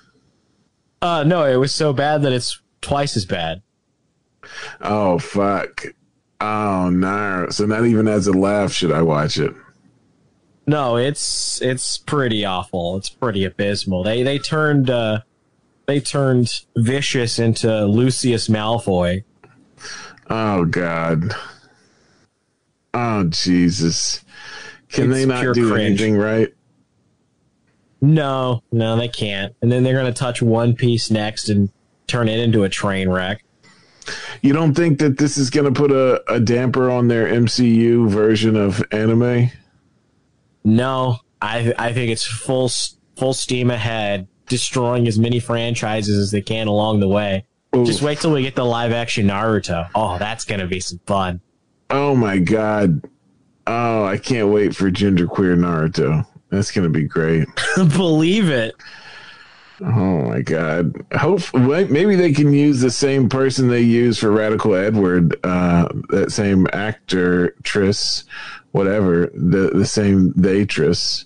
Uh, 1.01 1.23
no, 1.23 1.45
it 1.45 1.55
was 1.55 1.73
so 1.73 1.93
bad 1.93 2.23
that 2.23 2.33
it's 2.33 2.61
twice 2.81 3.15
as 3.15 3.25
bad. 3.25 3.61
Oh, 4.81 5.17
fuck. 5.17 5.85
Oh, 6.41 6.89
no. 6.89 7.47
So 7.49 7.65
not 7.65 7.85
even 7.85 8.07
as 8.07 8.27
a 8.27 8.33
laugh 8.33 8.73
should 8.73 8.91
I 8.91 9.01
watch 9.01 9.37
it. 9.37 9.53
No, 10.67 10.97
it's 10.97 11.61
it's 11.61 11.97
pretty 11.97 12.45
awful. 12.45 12.97
It's 12.97 13.09
pretty 13.09 13.43
abysmal. 13.43 14.03
They 14.03 14.21
they 14.21 14.37
turned 14.37 14.89
uh 14.89 15.21
they 15.87 15.99
turned 15.99 16.65
vicious 16.75 17.39
into 17.39 17.85
Lucius 17.85 18.49
Malfoy. 18.49 19.23
Oh, 20.29 20.65
God. 20.65 21.33
Oh, 22.93 23.23
Jesus. 23.23 24.23
Can 24.89 25.09
they 25.09 25.25
not 25.25 25.53
do 25.53 25.69
cringe. 25.71 26.01
anything 26.01 26.17
right? 26.17 26.53
No, 28.01 28.63
no, 28.71 28.95
they 28.95 29.07
can't. 29.07 29.55
And 29.61 29.71
then 29.71 29.83
they're 29.83 29.97
gonna 29.97 30.13
touch 30.13 30.41
One 30.41 30.75
Piece 30.75 31.11
next 31.11 31.49
and 31.49 31.69
turn 32.07 32.27
it 32.27 32.39
into 32.39 32.63
a 32.63 32.69
train 32.69 33.09
wreck. 33.09 33.43
You 34.41 34.53
don't 34.53 34.73
think 34.73 34.99
that 34.99 35.17
this 35.17 35.37
is 35.37 35.49
going 35.49 35.71
to 35.71 35.77
put 35.77 35.91
a, 35.91 36.23
a 36.31 36.39
damper 36.39 36.89
on 36.89 37.07
their 37.09 37.27
MCU 37.27 38.09
version 38.09 38.55
of 38.55 38.83
anime? 38.91 39.51
No, 40.63 41.17
I 41.41 41.73
I 41.77 41.93
think 41.93 42.11
it's 42.11 42.25
full 42.25 42.69
full 43.17 43.33
steam 43.33 43.69
ahead, 43.69 44.27
destroying 44.47 45.07
as 45.07 45.19
many 45.19 45.39
franchises 45.39 46.17
as 46.17 46.31
they 46.31 46.41
can 46.41 46.67
along 46.67 46.99
the 46.99 47.07
way. 47.07 47.45
Just 47.73 48.01
wait 48.01 48.19
till 48.19 48.31
we 48.31 48.41
get 48.41 48.55
the 48.55 48.65
live 48.65 48.91
action 48.91 49.27
Naruto. 49.27 49.89
Oh, 49.93 50.17
that's 50.17 50.43
gonna 50.43 50.67
be 50.67 50.79
some 50.79 50.99
fun. 51.05 51.41
Oh 51.89 52.15
my 52.15 52.39
god. 52.39 53.01
Oh, 53.71 54.03
I 54.03 54.17
can't 54.17 54.47
wait 54.49 54.75
for 54.75 54.89
genderqueer 54.89 55.55
Naruto. 55.55 56.25
That's 56.49 56.71
going 56.71 56.91
to 56.91 56.93
be 56.93 57.03
great. 57.07 57.47
Believe 57.75 58.49
it. 58.49 58.73
Oh 59.81 60.23
my 60.23 60.41
god. 60.41 60.93
Hope 61.13 61.53
maybe 61.53 62.15
they 62.15 62.33
can 62.33 62.51
use 62.51 62.81
the 62.81 62.89
same 62.91 63.29
person 63.29 63.67
they 63.69 63.81
use 63.81 64.17
for 64.19 64.31
Radical 64.31 64.73
Edward, 64.75 65.37
uh, 65.45 65.87
that 66.09 66.31
same 66.31 66.67
actor, 66.73 67.55
Tris, 67.63 68.23
whatever, 68.71 69.27
the 69.33 69.69
the 69.73 69.85
same 69.85 70.33
theytress, 70.33 71.25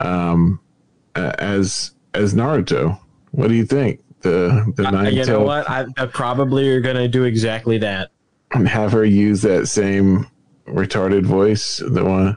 um, 0.00 0.60
a- 1.16 1.42
as 1.42 1.90
as 2.14 2.34
Naruto. 2.34 2.96
What 3.32 3.48
do 3.48 3.54
you 3.54 3.64
think? 3.66 4.00
The 4.20 4.72
the 4.76 4.86
Uh, 4.86 4.90
nine 4.92 5.14
you 5.14 5.24
know 5.24 5.40
what? 5.42 5.68
I, 5.68 5.86
I 5.96 6.06
probably 6.06 6.68
are 6.70 6.80
gonna 6.80 7.08
do 7.08 7.24
exactly 7.24 7.78
that. 7.78 8.10
and 8.52 8.68
have 8.68 8.92
her 8.92 9.04
use 9.04 9.42
that 9.42 9.66
same 9.66 10.26
retarded 10.70 11.24
voice, 11.24 11.78
the 11.78 12.04
one. 12.04 12.36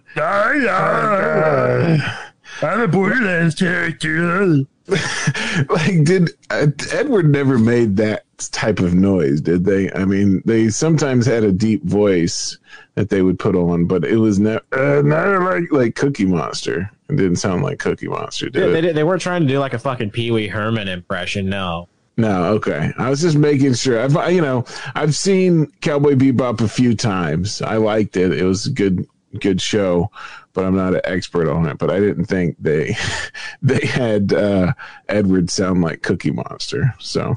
I'm 2.62 2.82
a 2.82 2.88
Borderlands 2.88 3.56
character. 3.56 4.66
like 5.70 6.04
did 6.04 6.30
uh, 6.50 6.68
edward 6.92 7.30
never 7.30 7.58
made 7.58 7.96
that 7.96 8.26
type 8.52 8.80
of 8.80 8.94
noise 8.94 9.40
did 9.40 9.64
they 9.64 9.90
i 9.94 10.04
mean 10.04 10.42
they 10.44 10.68
sometimes 10.68 11.26
had 11.26 11.42
a 11.46 11.54
deep 11.54 11.82
voice 11.86 12.58
that 12.96 13.08
they 13.08 13.22
would 13.22 13.40
put 13.40 13.56
on 13.56 13.86
but 13.86 14.04
it 14.04 14.18
was 14.18 14.42
never 14.42 14.62
uh, 14.74 15.02
not 15.02 15.42
like 15.42 15.64
like 15.72 15.96
cookie 15.96 16.26
monster 16.26 16.92
it 17.10 17.16
didn't 17.16 17.38
sound 17.38 17.64
like 17.64 17.80
cookie 17.80 18.08
monster 18.08 18.50
did 18.50 18.74
They, 18.74 18.80
it 18.80 18.82
they, 18.82 18.92
they 18.92 19.04
weren't 19.04 19.22
trying 19.22 19.44
to 19.44 19.48
do 19.48 19.60
like 19.60 19.74
a 19.74 19.80
fucking 19.80 20.12
Pee 20.12 20.32
Wee 20.32 20.48
Herman 20.48 20.88
impression. 20.88 21.48
No. 21.50 21.88
No 22.18 22.46
okay. 22.56 22.92
I 22.98 23.10
was 23.10 23.22
just 23.22 23.38
making 23.38 23.74
sure. 23.74 24.00
I've 24.00 24.34
you 24.34 24.42
know 24.42 24.66
i've 24.96 25.16
seen 25.16 25.68
cowboy 25.82 26.14
bebop 26.14 26.62
a 26.62 26.68
few 26.68 26.96
times. 26.96 27.62
I 27.62 27.78
liked 27.78 28.18
it. 28.18 28.34
It 28.34 28.46
was 28.46 28.68
a 28.68 28.72
good 28.72 29.08
good 29.40 29.60
show 29.60 30.12
but 30.54 30.64
i'm 30.64 30.76
not 30.76 30.94
an 30.94 31.02
expert 31.06 31.50
on 31.50 31.66
it. 31.68 31.78
But 31.78 31.90
i 31.90 32.00
didn't 32.00 32.26
think 32.26 32.56
they 32.60 32.96
they 33.62 33.86
had 33.86 34.34
uh 34.34 34.74
edward 35.10 35.50
sound 35.50 35.82
like 35.82 36.04
cookie 36.04 36.32
monster. 36.32 36.94
So 37.00 37.36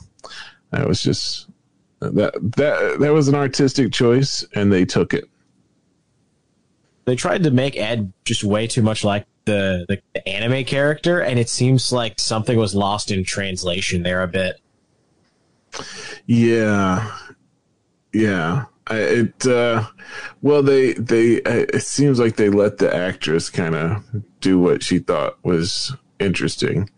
that 0.71 0.87
was 0.87 1.03
just 1.03 1.49
that 2.01 2.35
that 2.57 2.99
that 3.01 3.13
was 3.13 3.29
an 3.29 3.35
artistic 3.35 3.93
choice 3.93 4.45
and 4.55 4.73
they 4.73 4.85
took 4.85 5.15
it. 5.15 5.25
They 7.07 7.17
tried 7.17 7.45
to 7.45 7.51
make 7.51 7.77
Ed 7.77 8.13
just 8.25 8.43
way 8.43 8.67
too 8.67 8.83
much 8.83 9.05
like 9.05 9.27
the, 9.45 9.87
the, 9.89 10.03
the 10.13 10.29
anime 10.29 10.65
character, 10.65 11.21
and 11.21 11.39
it 11.39 11.49
seems 11.49 11.93
like 11.93 12.19
something 12.19 12.59
was 12.59 12.75
lost 12.75 13.13
in 13.13 13.23
translation 13.23 14.03
there 14.03 14.25
a 14.25 14.29
bit. 14.29 14.61
Yeah, 16.27 17.11
yeah. 18.13 18.65
I, 18.89 18.99
it 18.99 19.47
uh, 19.47 19.85
well, 20.43 20.63
they 20.63 20.93
they 20.95 21.37
it 21.45 21.83
seems 21.83 22.21
like 22.21 22.37
they 22.37 22.51
let 22.51 22.79
the 22.79 22.95
actress 22.95 23.51
kind 23.51 23.75
of 23.75 24.05
do 24.41 24.59
what 24.59 24.83
she 24.83 24.99
thought 24.99 25.39
was 25.45 25.95
interesting, 26.21 26.89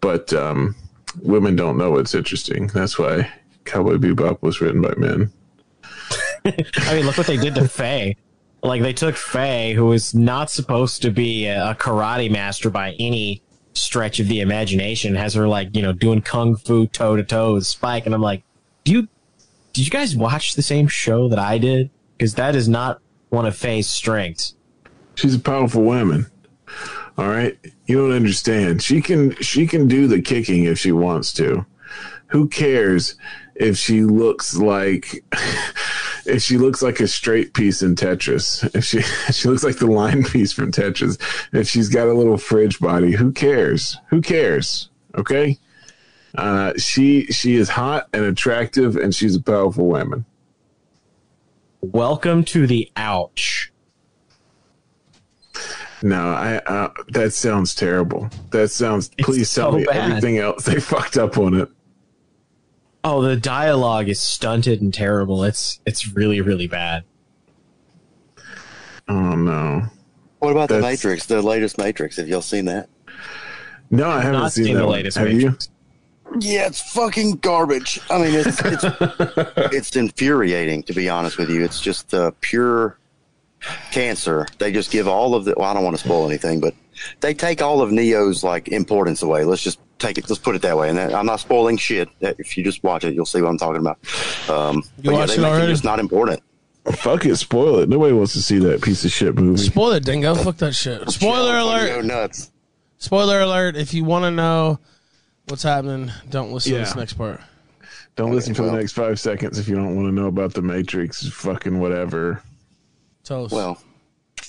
but 0.00 0.32
um, 0.32 0.74
women 1.20 1.54
don't 1.54 1.78
know 1.78 1.92
what's 1.92 2.14
interesting. 2.14 2.68
That's 2.68 2.98
why 2.98 3.32
Cowboy 3.64 3.96
Bebop 3.96 4.42
was 4.42 4.60
written 4.60 4.82
by 4.82 4.94
men. 4.96 5.32
I 6.44 6.94
mean, 6.94 7.06
look 7.06 7.18
what 7.18 7.26
they 7.26 7.36
did 7.36 7.54
to 7.54 7.68
Faye. 7.68 8.16
Like 8.64 8.82
they 8.82 8.92
took 8.92 9.16
Faye, 9.16 9.74
who 9.74 9.86
was 9.86 10.14
not 10.14 10.50
supposed 10.50 11.02
to 11.02 11.10
be 11.10 11.46
a 11.46 11.76
karate 11.78 12.30
master 12.30 12.70
by 12.70 12.96
any 12.98 13.42
stretch 13.74 14.20
of 14.20 14.28
the 14.28 14.40
imagination, 14.40 15.14
has 15.14 15.34
her 15.34 15.48
like 15.48 15.74
you 15.74 15.82
know 15.82 15.92
doing 15.92 16.22
kung 16.22 16.56
fu 16.56 16.86
toe 16.86 17.16
to 17.16 17.24
toe 17.24 17.54
with 17.54 17.66
Spike, 17.66 18.06
and 18.06 18.14
I'm 18.14 18.22
like, 18.22 18.42
do 18.84 18.92
you 18.92 19.08
did 19.72 19.84
you 19.84 19.90
guys 19.90 20.16
watch 20.16 20.54
the 20.54 20.62
same 20.62 20.88
show 20.88 21.28
that 21.28 21.38
I 21.38 21.58
did? 21.58 21.90
Because 22.16 22.34
that 22.34 22.54
is 22.54 22.68
not 22.68 23.00
one 23.30 23.46
of 23.46 23.56
Faye's 23.56 23.88
strengths. 23.88 24.54
She's 25.14 25.34
a 25.34 25.40
powerful 25.40 25.82
woman. 25.82 26.26
All 27.18 27.28
right, 27.28 27.58
you 27.86 27.96
don't 27.96 28.12
understand. 28.12 28.82
She 28.82 29.00
can 29.00 29.34
she 29.36 29.66
can 29.66 29.86
do 29.88 30.06
the 30.06 30.22
kicking 30.22 30.64
if 30.64 30.78
she 30.78 30.92
wants 30.92 31.32
to. 31.34 31.66
Who 32.28 32.48
cares 32.48 33.16
if 33.54 33.76
she 33.76 34.02
looks 34.02 34.56
like 34.56 35.22
if 36.26 36.42
she 36.42 36.58
looks 36.58 36.82
like 36.82 37.00
a 37.00 37.08
straight 37.08 37.54
piece 37.54 37.82
in 37.82 37.94
Tetris? 37.94 38.74
If 38.74 38.84
she 38.84 39.02
she 39.32 39.48
looks 39.48 39.64
like 39.64 39.76
the 39.76 39.86
line 39.86 40.24
piece 40.24 40.52
from 40.52 40.72
Tetris. 40.72 41.20
If 41.52 41.68
she's 41.68 41.88
got 41.88 42.08
a 42.08 42.14
little 42.14 42.38
fridge 42.38 42.80
body, 42.80 43.12
who 43.12 43.32
cares? 43.32 43.98
Who 44.10 44.20
cares? 44.20 44.88
Okay. 45.14 45.58
Uh, 46.34 46.72
she 46.78 47.26
she 47.26 47.56
is 47.56 47.68
hot 47.68 48.08
and 48.12 48.24
attractive, 48.24 48.96
and 48.96 49.14
she's 49.14 49.36
a 49.36 49.42
powerful 49.42 49.86
woman. 49.86 50.24
Welcome 51.80 52.44
to 52.44 52.66
the 52.66 52.90
ouch. 52.96 53.72
No, 56.02 56.30
I 56.30 56.56
uh, 56.56 56.92
that 57.08 57.32
sounds 57.32 57.74
terrible. 57.74 58.30
That 58.50 58.70
sounds. 58.70 59.10
Please 59.20 59.52
tell 59.54 59.72
so 59.72 59.78
me 59.78 59.84
bad. 59.84 60.10
everything 60.10 60.38
else 60.38 60.64
they 60.64 60.80
fucked 60.80 61.16
up 61.16 61.38
on 61.38 61.54
it. 61.54 61.68
Oh, 63.04 63.22
the 63.22 63.36
dialogue 63.36 64.08
is 64.08 64.20
stunted 64.20 64.80
and 64.80 64.94
terrible. 64.94 65.42
It's 65.44 65.80
it's 65.84 66.08
really 66.08 66.40
really 66.40 66.68
bad. 66.68 67.04
Oh 69.08 69.34
no. 69.34 69.82
What 70.38 70.50
about 70.50 70.68
the 70.68 70.80
Matrix, 70.80 71.26
the 71.26 71.42
latest 71.42 71.78
Matrix? 71.78 72.16
Have 72.16 72.28
y'all 72.28 72.42
seen 72.42 72.64
that? 72.64 72.88
No, 73.90 74.08
I 74.08 74.20
haven't 74.20 74.50
seen, 74.50 74.64
seen 74.64 74.74
that 74.74 74.80
the 74.80 74.86
one. 74.86 74.94
latest 74.94 75.18
Have 75.18 75.28
Matrix. 75.28 75.68
Yeah, 76.40 76.66
it's 76.66 76.92
fucking 76.92 77.36
garbage. 77.36 78.00
I 78.08 78.18
mean, 78.18 78.34
it's 78.34 78.60
it's, 78.64 78.84
it's 79.72 79.96
infuriating 79.96 80.82
to 80.84 80.92
be 80.92 81.08
honest 81.08 81.38
with 81.38 81.50
you. 81.50 81.62
It's 81.64 81.80
just 81.80 82.14
uh, 82.14 82.30
pure 82.40 82.98
cancer. 83.90 84.46
They 84.58 84.72
just 84.72 84.90
give 84.90 85.08
all 85.08 85.34
of 85.34 85.44
the. 85.44 85.54
Well, 85.56 85.68
I 85.68 85.74
don't 85.74 85.84
want 85.84 85.96
to 85.96 86.02
spoil 86.02 86.26
anything, 86.26 86.60
but 86.60 86.74
they 87.20 87.34
take 87.34 87.60
all 87.60 87.80
of 87.80 87.90
Neo's 87.90 88.42
like 88.42 88.68
importance 88.68 89.22
away. 89.22 89.44
Let's 89.44 89.62
just 89.62 89.78
take 90.02 90.18
it. 90.18 90.28
Let's 90.28 90.40
put 90.40 90.54
it 90.54 90.62
that 90.62 90.76
way. 90.76 90.88
And 90.88 90.98
that, 90.98 91.14
I'm 91.14 91.26
not 91.26 91.40
spoiling 91.40 91.76
shit. 91.76 92.08
If 92.20 92.56
you 92.56 92.64
just 92.64 92.82
watch 92.82 93.04
it, 93.04 93.14
you'll 93.14 93.24
see 93.26 93.40
what 93.40 93.48
I'm 93.48 93.58
talking 93.58 93.80
about. 93.80 93.98
Um, 94.50 94.76
You 94.76 94.82
but 95.04 95.04
yeah, 95.04 95.12
watched 95.12 95.28
they 95.28 95.38
it 95.38 95.42
make 95.42 95.50
already? 95.52 95.72
just 95.72 95.84
not 95.84 95.98
important. 95.98 96.42
Fuck 96.96 97.26
it, 97.26 97.36
spoil 97.36 97.78
it. 97.78 97.88
Nobody 97.88 98.12
wants 98.12 98.32
to 98.32 98.42
see 98.42 98.58
that 98.58 98.82
piece 98.82 99.04
of 99.04 99.12
shit 99.12 99.36
movie. 99.36 99.62
Spoil 99.62 99.92
it, 99.92 100.04
dingo. 100.04 100.34
Fuck 100.34 100.56
that 100.56 100.74
shit. 100.74 101.08
Spoiler 101.10 101.52
Go 101.52 101.64
alert. 101.68 102.04
nuts. 102.04 102.50
Spoiler 102.98 103.40
alert. 103.40 103.76
If 103.76 103.94
you 103.94 104.04
want 104.04 104.24
to 104.24 104.30
know 104.32 104.80
what's 105.48 105.62
happening, 105.62 106.10
don't 106.30 106.52
listen 106.52 106.72
to 106.72 106.78
this 106.78 106.96
next 106.96 107.12
part. 107.14 107.40
Don't 108.16 108.32
listen 108.32 108.52
for 108.52 108.62
well. 108.62 108.72
the 108.72 108.78
next 108.78 108.92
five 108.92 109.18
seconds 109.20 109.58
if 109.58 109.68
you 109.68 109.74
don't 109.74 109.94
want 109.96 110.08
to 110.08 110.12
know 110.12 110.26
about 110.26 110.54
the 110.54 110.60
Matrix. 110.62 111.26
Fucking 111.28 111.78
whatever. 111.78 112.42
Toast. 113.24 113.52
Well, 113.54 113.80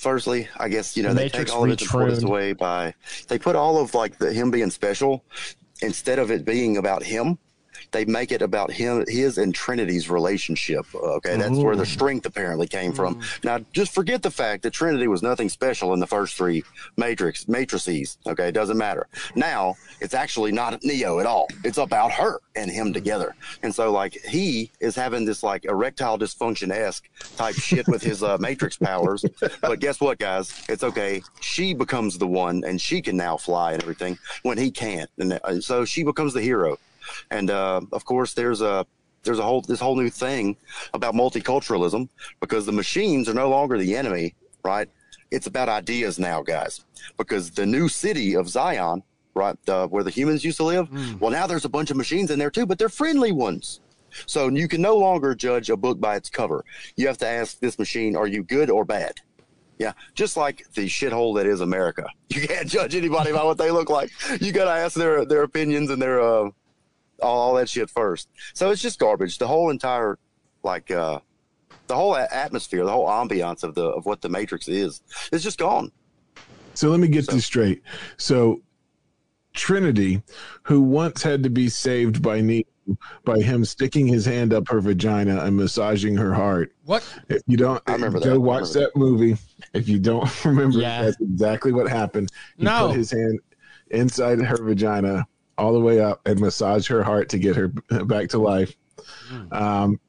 firstly, 0.04 0.48
I 0.58 0.68
guess 0.68 0.96
you 0.96 1.02
know 1.02 1.08
The 1.08 1.14
they 1.14 1.24
Matrix 1.24 1.50
take 1.50 1.56
all 1.56 1.64
of 1.64 1.70
its 1.70 1.82
importance 1.82 2.22
away 2.22 2.52
by 2.52 2.94
they 3.28 3.38
put 3.38 3.56
all 3.56 3.78
of 3.78 3.94
like 3.94 4.18
the 4.18 4.32
him 4.32 4.50
being 4.50 4.70
special 4.70 5.24
instead 5.80 6.18
of 6.18 6.30
it 6.30 6.44
being 6.44 6.76
about 6.76 7.02
him. 7.02 7.38
They 7.94 8.04
make 8.04 8.32
it 8.32 8.42
about 8.42 8.72
him, 8.72 9.04
his 9.06 9.38
and 9.38 9.54
Trinity's 9.54 10.10
relationship. 10.10 10.84
Okay, 10.92 11.36
that's 11.36 11.58
where 11.58 11.76
the 11.76 11.86
strength 11.86 12.26
apparently 12.26 12.66
came 12.66 12.92
from. 12.92 13.20
Now, 13.44 13.60
just 13.72 13.94
forget 13.94 14.20
the 14.20 14.32
fact 14.32 14.64
that 14.64 14.72
Trinity 14.72 15.06
was 15.06 15.22
nothing 15.22 15.48
special 15.48 15.94
in 15.94 16.00
the 16.00 16.06
first 16.08 16.36
three 16.36 16.64
Matrix 16.96 17.46
matrices. 17.46 18.18
Okay, 18.26 18.48
it 18.48 18.52
doesn't 18.52 18.76
matter. 18.76 19.06
Now 19.36 19.76
it's 20.00 20.12
actually 20.12 20.50
not 20.50 20.82
Neo 20.82 21.20
at 21.20 21.26
all. 21.26 21.46
It's 21.62 21.78
about 21.78 22.10
her 22.10 22.40
and 22.56 22.68
him 22.68 22.92
together. 22.92 23.36
And 23.62 23.72
so, 23.72 23.92
like, 23.92 24.14
he 24.28 24.72
is 24.80 24.96
having 24.96 25.24
this 25.24 25.44
like 25.44 25.64
erectile 25.64 26.18
dysfunction 26.18 26.72
esque 26.72 27.08
type 27.36 27.54
shit 27.54 27.86
with 27.86 28.02
his 28.02 28.24
uh, 28.24 28.38
Matrix 28.40 28.76
powers. 28.76 29.24
But 29.60 29.78
guess 29.78 30.00
what, 30.00 30.18
guys? 30.18 30.64
It's 30.68 30.82
okay. 30.82 31.22
She 31.40 31.74
becomes 31.74 32.18
the 32.18 32.26
one, 32.26 32.64
and 32.66 32.80
she 32.80 33.00
can 33.00 33.16
now 33.16 33.36
fly 33.36 33.74
and 33.74 33.82
everything 33.82 34.18
when 34.42 34.58
he 34.58 34.72
can't. 34.72 35.08
And 35.18 35.38
uh, 35.44 35.60
so 35.60 35.84
she 35.84 36.02
becomes 36.02 36.34
the 36.34 36.42
hero. 36.42 36.76
And 37.30 37.50
uh, 37.50 37.82
of 37.92 38.04
course, 38.04 38.34
there's 38.34 38.60
a 38.60 38.86
there's 39.22 39.38
a 39.38 39.42
whole 39.42 39.62
this 39.62 39.80
whole 39.80 39.96
new 39.96 40.10
thing 40.10 40.56
about 40.92 41.14
multiculturalism 41.14 42.08
because 42.40 42.66
the 42.66 42.72
machines 42.72 43.28
are 43.28 43.34
no 43.34 43.48
longer 43.48 43.78
the 43.78 43.96
enemy, 43.96 44.34
right? 44.62 44.88
It's 45.30 45.46
about 45.46 45.68
ideas 45.68 46.18
now, 46.18 46.42
guys. 46.42 46.84
Because 47.16 47.50
the 47.50 47.66
new 47.66 47.88
city 47.88 48.36
of 48.36 48.48
Zion, 48.48 49.02
right, 49.34 49.56
uh, 49.68 49.86
where 49.88 50.04
the 50.04 50.10
humans 50.10 50.44
used 50.44 50.58
to 50.58 50.64
live, 50.64 50.88
well, 51.20 51.30
now 51.30 51.46
there's 51.46 51.64
a 51.64 51.68
bunch 51.70 51.90
of 51.90 51.96
machines 51.96 52.30
in 52.30 52.38
there 52.38 52.50
too, 52.50 52.66
but 52.66 52.78
they're 52.78 52.88
friendly 52.88 53.32
ones. 53.32 53.80
So 54.26 54.48
you 54.48 54.68
can 54.68 54.80
no 54.80 54.96
longer 54.96 55.34
judge 55.34 55.70
a 55.70 55.76
book 55.76 56.00
by 56.00 56.16
its 56.16 56.30
cover. 56.30 56.64
You 56.96 57.08
have 57.08 57.18
to 57.18 57.26
ask 57.26 57.58
this 57.58 57.78
machine, 57.78 58.14
are 58.14 58.28
you 58.28 58.44
good 58.44 58.70
or 58.70 58.84
bad? 58.84 59.14
Yeah, 59.78 59.92
just 60.14 60.36
like 60.36 60.64
the 60.74 60.86
shithole 60.86 61.36
that 61.36 61.46
is 61.46 61.60
America. 61.60 62.06
You 62.34 62.48
can't 62.48 62.68
judge 62.68 62.96
anybody 62.96 63.30
by 63.32 63.44
what 63.44 63.58
they 63.58 63.70
look 63.70 63.90
like. 63.90 64.10
You 64.40 64.50
got 64.50 64.64
to 64.64 64.72
ask 64.72 64.96
their 64.96 65.24
their 65.24 65.44
opinions 65.44 65.90
and 65.90 66.02
their 66.02 66.20
uh, 66.20 66.50
all, 67.24 67.38
all 67.40 67.54
that 67.54 67.68
shit 67.68 67.90
first. 67.90 68.28
So 68.52 68.70
it's 68.70 68.82
just 68.82 68.98
garbage. 68.98 69.38
The 69.38 69.46
whole 69.48 69.70
entire 69.70 70.18
like 70.62 70.90
uh, 70.90 71.20
the 71.86 71.94
whole 71.94 72.16
atmosphere, 72.16 72.84
the 72.84 72.92
whole 72.92 73.08
ambiance 73.08 73.62
of 73.64 73.74
the 73.74 73.86
of 73.86 74.06
what 74.06 74.20
the 74.20 74.28
Matrix 74.28 74.68
is, 74.68 75.02
is 75.32 75.42
just 75.42 75.58
gone. 75.58 75.90
So 76.74 76.88
let 76.90 77.00
me 77.00 77.08
get 77.08 77.28
this 77.28 77.44
straight. 77.46 77.82
So 78.16 78.60
Trinity, 79.52 80.22
who 80.64 80.80
once 80.82 81.22
had 81.22 81.42
to 81.44 81.50
be 81.50 81.68
saved 81.68 82.22
by 82.22 82.40
Neo 82.40 82.64
by 83.24 83.40
him 83.40 83.64
sticking 83.64 84.06
his 84.06 84.26
hand 84.26 84.52
up 84.52 84.68
her 84.68 84.78
vagina 84.80 85.42
and 85.44 85.56
massaging 85.56 86.14
her 86.16 86.34
heart. 86.34 86.74
What? 86.84 87.02
If 87.30 87.40
you 87.46 87.56
don't, 87.56 87.82
I 87.86 87.92
remember 87.92 88.18
go 88.18 88.24
that. 88.26 88.34
I 88.34 88.36
watch 88.36 88.74
remember 88.74 88.80
that 88.80 88.96
movie. 88.96 89.36
If 89.72 89.88
you 89.88 89.98
don't 89.98 90.28
remember, 90.44 90.78
Yeah. 90.80 91.02
that's 91.04 91.16
exactly 91.20 91.72
what 91.72 91.88
happened. 91.88 92.30
He 92.58 92.64
No. 92.64 92.88
put 92.88 92.96
his 92.96 93.10
hand 93.10 93.40
inside 93.90 94.38
her 94.42 94.56
vagina 94.62 95.26
all 95.58 95.72
the 95.72 95.80
way 95.80 96.00
up 96.00 96.20
and 96.26 96.40
massage 96.40 96.88
her 96.88 97.02
heart 97.02 97.28
to 97.30 97.38
get 97.38 97.56
her 97.56 97.68
back 98.04 98.28
to 98.30 98.38
life. 98.38 98.74
Hmm. 99.28 99.52
Um, 99.52 100.00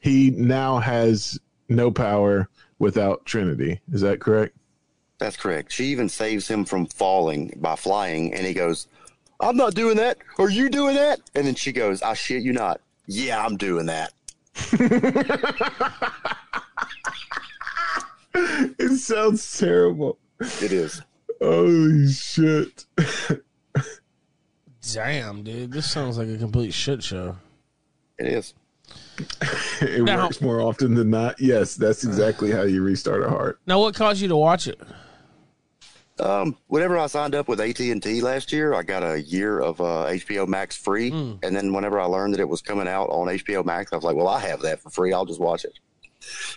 he 0.00 0.30
now 0.30 0.78
has 0.78 1.38
no 1.68 1.90
power 1.90 2.48
without 2.78 3.24
Trinity. 3.24 3.80
Is 3.92 4.00
that 4.00 4.20
correct? 4.20 4.56
That's 5.18 5.36
correct. 5.36 5.72
She 5.72 5.84
even 5.86 6.08
saves 6.08 6.48
him 6.48 6.64
from 6.64 6.86
falling 6.86 7.54
by 7.58 7.76
flying, 7.76 8.34
and 8.34 8.44
he 8.44 8.52
goes, 8.52 8.88
"I'm 9.38 9.56
not 9.56 9.74
doing 9.74 9.96
that. 9.98 10.18
Are 10.38 10.50
you 10.50 10.68
doing 10.68 10.96
that?" 10.96 11.20
And 11.34 11.46
then 11.46 11.54
she 11.54 11.70
goes, 11.70 12.02
"I 12.02 12.14
shit 12.14 12.42
you 12.42 12.52
not. 12.52 12.80
Yeah, 13.06 13.44
I'm 13.44 13.56
doing 13.56 13.86
that." 13.86 14.12
It 18.34 18.98
sounds 18.98 19.58
terrible. 19.58 20.18
It 20.40 20.72
is. 20.72 21.02
Holy 21.40 22.10
shit. 22.10 22.84
Damn, 24.92 25.42
dude. 25.44 25.72
This 25.72 25.90
sounds 25.90 26.18
like 26.18 26.28
a 26.28 26.36
complete 26.36 26.72
shit 26.74 27.02
show. 27.02 27.36
It 28.18 28.26
is. 28.26 28.54
it 29.80 30.02
Now- 30.02 30.24
works 30.24 30.40
more 30.40 30.60
often 30.60 30.94
than 30.94 31.10
not. 31.10 31.40
Yes, 31.40 31.74
that's 31.76 32.04
exactly 32.04 32.50
how 32.50 32.62
you 32.62 32.82
restart 32.82 33.22
a 33.22 33.28
heart. 33.28 33.60
Now, 33.66 33.78
what 33.80 33.94
caused 33.94 34.20
you 34.20 34.28
to 34.28 34.36
watch 34.36 34.66
it? 34.66 34.80
Um, 36.20 36.56
whenever 36.68 36.98
I 36.98 37.06
signed 37.06 37.34
up 37.34 37.48
with 37.48 37.60
AT 37.60 37.80
and 37.80 38.02
T 38.02 38.20
last 38.20 38.52
year, 38.52 38.74
I 38.74 38.82
got 38.82 39.02
a 39.02 39.20
year 39.22 39.58
of 39.60 39.80
uh, 39.80 40.06
HBO 40.08 40.46
Max 40.46 40.76
free, 40.76 41.10
and 41.10 41.40
then 41.56 41.72
whenever 41.72 41.98
I 41.98 42.04
learned 42.04 42.34
that 42.34 42.40
it 42.40 42.48
was 42.48 42.60
coming 42.60 42.86
out 42.86 43.06
on 43.08 43.28
HBO 43.28 43.64
Max, 43.64 43.92
I 43.92 43.96
was 43.96 44.04
like, 44.04 44.14
"Well, 44.14 44.28
I 44.28 44.38
have 44.40 44.60
that 44.60 44.80
for 44.80 44.90
free. 44.90 45.12
I'll 45.12 45.24
just 45.24 45.40
watch 45.40 45.64
it." 45.64 45.72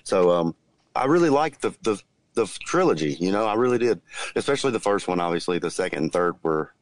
So, 0.03 0.29
um, 0.29 0.55
I 0.95 1.05
really 1.05 1.29
liked 1.29 1.61
the 1.61 1.73
the 1.81 1.99
the 2.33 2.45
trilogy. 2.65 3.13
You 3.13 3.31
know, 3.31 3.45
I 3.45 3.53
really 3.55 3.77
did, 3.77 4.01
especially 4.35 4.71
the 4.71 4.79
first 4.79 5.07
one. 5.07 5.19
Obviously, 5.21 5.57
the 5.57 5.71
second 5.71 5.99
and 5.99 6.11
third 6.13 6.35
were 6.43 6.73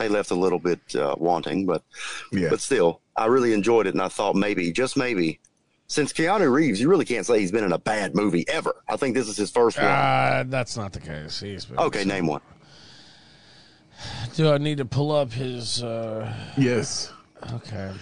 they 0.00 0.08
left 0.08 0.30
a 0.30 0.34
little 0.34 0.58
bit 0.58 0.80
uh, 0.96 1.14
wanting, 1.18 1.66
but 1.66 1.82
Yeah. 2.32 2.48
but 2.48 2.60
still, 2.60 3.00
I 3.16 3.26
really 3.26 3.52
enjoyed 3.52 3.86
it, 3.86 3.94
and 3.94 4.02
I 4.02 4.08
thought 4.08 4.34
maybe, 4.34 4.72
just 4.72 4.96
maybe. 4.96 5.38
Since 5.88 6.12
Keanu 6.12 6.50
Reeves, 6.52 6.80
you 6.80 6.88
really 6.88 7.04
can't 7.04 7.26
say 7.26 7.40
he's 7.40 7.50
been 7.50 7.64
in 7.64 7.72
a 7.72 7.78
bad 7.78 8.14
movie 8.14 8.44
ever. 8.48 8.76
I 8.88 8.96
think 8.96 9.14
this 9.16 9.28
is 9.28 9.36
his 9.36 9.50
first 9.50 9.76
one. 9.76 9.86
Uh, 9.86 10.44
that's 10.46 10.76
not 10.76 10.92
the 10.92 11.00
case. 11.00 11.40
He's 11.40 11.64
been 11.66 11.78
okay, 11.80 12.04
name 12.04 12.26
one. 12.28 12.40
Do 14.36 14.52
I 14.52 14.58
need 14.58 14.78
to 14.78 14.84
pull 14.84 15.12
up 15.12 15.32
his? 15.32 15.82
uh 15.82 16.32
Yes. 16.56 17.12
Okay. 17.54 17.92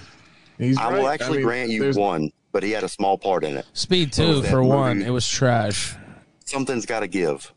He's 0.58 0.76
I 0.78 0.90
right. 0.90 0.98
will 1.00 1.08
actually 1.08 1.38
mean, 1.38 1.46
grant 1.46 1.70
you 1.70 1.80
there's- 1.80 1.96
one, 1.96 2.30
but 2.52 2.62
he 2.62 2.70
had 2.72 2.84
a 2.84 2.88
small 2.88 3.16
part 3.18 3.42
in 3.42 3.56
it. 3.56 3.66
Speed 3.72 4.12
two 4.12 4.28
was 4.28 4.42
that 4.42 4.50
for 4.50 4.62
one. 4.62 4.98
movie? 4.98 5.08
It 5.08 5.12
was 5.12 5.26
trash. 5.28 5.94
Something's 6.44 6.86
got 6.86 7.00
to 7.00 7.08
give. 7.08 7.52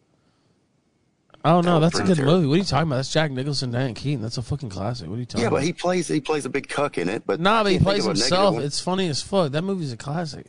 Oh 1.43 1.61
no, 1.61 1.79
that's 1.79 1.97
a 1.97 2.03
good 2.03 2.17
terrible. 2.17 2.35
movie. 2.35 2.47
What 2.47 2.53
are 2.55 2.57
you 2.57 2.63
talking 2.63 2.87
about? 2.87 2.97
That's 2.97 3.11
Jack 3.11 3.31
Nicholson, 3.31 3.71
Diane 3.71 3.95
Keaton. 3.95 4.21
That's 4.21 4.37
a 4.37 4.43
fucking 4.43 4.69
classic. 4.69 5.07
What 5.09 5.15
are 5.15 5.19
you 5.19 5.25
talking 5.25 5.41
Yeah, 5.41 5.47
about? 5.47 5.57
but 5.57 5.63
he 5.63 5.73
plays 5.73 6.07
he 6.07 6.21
plays 6.21 6.45
a 6.45 6.49
big 6.49 6.67
cuck 6.69 6.97
in 6.99 7.09
it. 7.09 7.23
But 7.25 7.39
Nah, 7.39 7.63
but 7.63 7.71
he 7.71 7.79
plays 7.79 8.05
a 8.05 8.09
negative 8.09 8.21
himself. 8.29 8.59
It's 8.59 8.79
funny 8.79 9.07
as 9.07 9.21
fuck. 9.23 9.51
That 9.51 9.63
movie's 9.63 9.91
a 9.91 9.97
classic. 9.97 10.45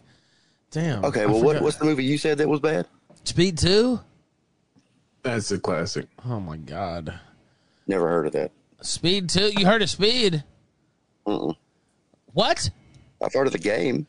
Damn. 0.71 1.05
Okay, 1.05 1.23
I 1.23 1.27
well, 1.27 1.43
what, 1.43 1.63
what's 1.63 1.77
the 1.77 1.85
movie 1.87 2.05
you 2.05 2.19
said 2.19 2.39
that 2.39 2.49
was 2.49 2.61
bad? 2.61 2.87
Speed 3.25 3.57
two? 3.59 4.01
That's 5.23 5.51
a 5.51 5.59
classic. 5.59 6.09
Oh 6.27 6.41
my 6.41 6.57
god. 6.59 7.19
Never 7.87 8.09
heard 8.09 8.27
of 8.27 8.33
that. 8.33 8.53
Speed 8.83 9.29
two? 9.31 9.51
You 9.57 9.65
heard 9.67 9.83
of 9.83 9.89
Speed? 9.91 10.45
Mm-mm. 11.27 11.57
What? 12.33 12.69
I've 13.25 13.33
heard 13.33 13.47
of 13.47 13.53
the 13.53 13.59
game. 13.59 14.07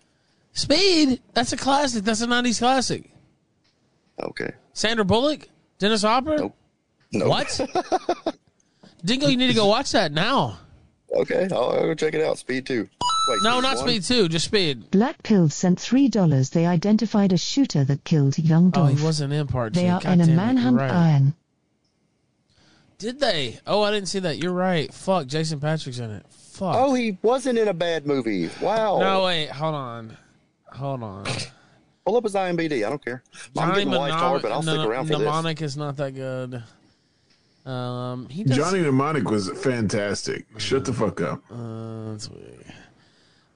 Speed? 0.53 1.22
That's 1.34 1.53
a 1.53 1.57
classic. 1.57 2.03
That's 2.03 2.22
a 2.22 2.27
'90s 2.27 2.60
classic. 2.60 3.10
Okay. 4.22 4.51
Sandra 4.73 5.05
Bullock, 5.05 5.47
Dennis 5.80 6.01
Hopper. 6.01 6.38
Nope. 6.38 6.55
Nope. 7.14 7.30
What? 7.30 8.35
Dingo, 9.06 9.27
you 9.27 9.38
need 9.38 9.48
to 9.48 9.53
go 9.53 9.68
watch 9.68 9.91
that 9.91 10.11
now. 10.11 10.57
Okay, 11.15 11.48
I'll, 11.52 11.69
I'll 11.69 11.81
go 11.81 11.94
check 11.94 12.14
it 12.14 12.22
out. 12.23 12.38
Speed 12.38 12.65
two. 12.65 12.90
Wait, 13.27 13.40
No, 13.44 13.60
not 13.60 13.77
one? 13.77 13.88
Speed 13.88 14.03
two, 14.03 14.27
just 14.30 14.45
Speed. 14.45 14.90
Black 14.91 15.22
Pills 15.23 15.53
sent 15.53 15.80
three 15.80 16.07
dollars. 16.07 16.49
They 16.49 16.65
identified 16.65 17.31
a 17.31 17.38
shooter 17.38 17.84
that 17.85 18.03
killed 18.03 18.38
young 18.40 18.72
Oh, 18.76 18.88
he 18.88 19.02
wasn't 19.03 19.34
in 19.34 19.48
part 19.48 19.73
two. 19.73 19.81
they 19.81 19.90
are 19.90 20.02
God 20.02 20.14
in 20.14 20.22
a 20.22 20.26
damn 20.26 20.34
it, 20.34 20.35
manhunt 20.35 20.77
right. 20.77 20.91
iron. 20.91 21.35
Did 22.98 23.19
they? 23.19 23.60
Oh, 23.68 23.81
I 23.84 23.91
didn't 23.91 24.07
see 24.07 24.19
that. 24.19 24.38
You're 24.38 24.53
right. 24.53 24.94
Fuck, 24.94 25.27
Jason 25.27 25.60
Patric's 25.60 25.99
in 25.99 26.10
it. 26.10 26.26
Fuck. 26.30 26.76
Oh, 26.77 26.94
he 26.94 27.18
wasn't 27.22 27.60
in 27.60 27.68
a 27.68 27.73
bad 27.73 28.06
movie. 28.07 28.49
Wow. 28.61 28.99
No, 28.99 29.26
wait. 29.26 29.49
Hold 29.49 29.76
on. 29.76 30.18
Hold 30.72 31.03
on. 31.03 31.26
Pull 32.06 32.18
up 32.18 32.23
his 32.23 32.34
IMBD. 32.34 32.85
I 32.85 32.90
don't 32.90 33.03
care. 33.03 33.23
I'm 33.57 33.69
Johnny 33.69 33.84
getting 33.85 33.99
wife 33.99 34.14
hard, 34.14 34.41
but 34.41 34.52
I'll 34.52 34.61
stick 34.61 34.77
around 34.77 35.06
for 35.06 35.14
this. 35.14 35.19
Mnemonic 35.19 35.61
is 35.61 35.77
not 35.77 35.98
that 35.98 36.15
good. 36.15 36.64
Um, 37.65 38.27
he 38.30 38.44
does, 38.44 38.57
Johnny 38.57 38.81
Mnemonic 38.81 39.30
was 39.30 39.49
fantastic. 39.61 40.45
Shut 40.57 40.84
the 40.85 40.94
fuck 40.94 41.22
up. 41.22 41.41
Uh, 41.49 42.11
that's 42.11 42.30
weird. 42.30 42.65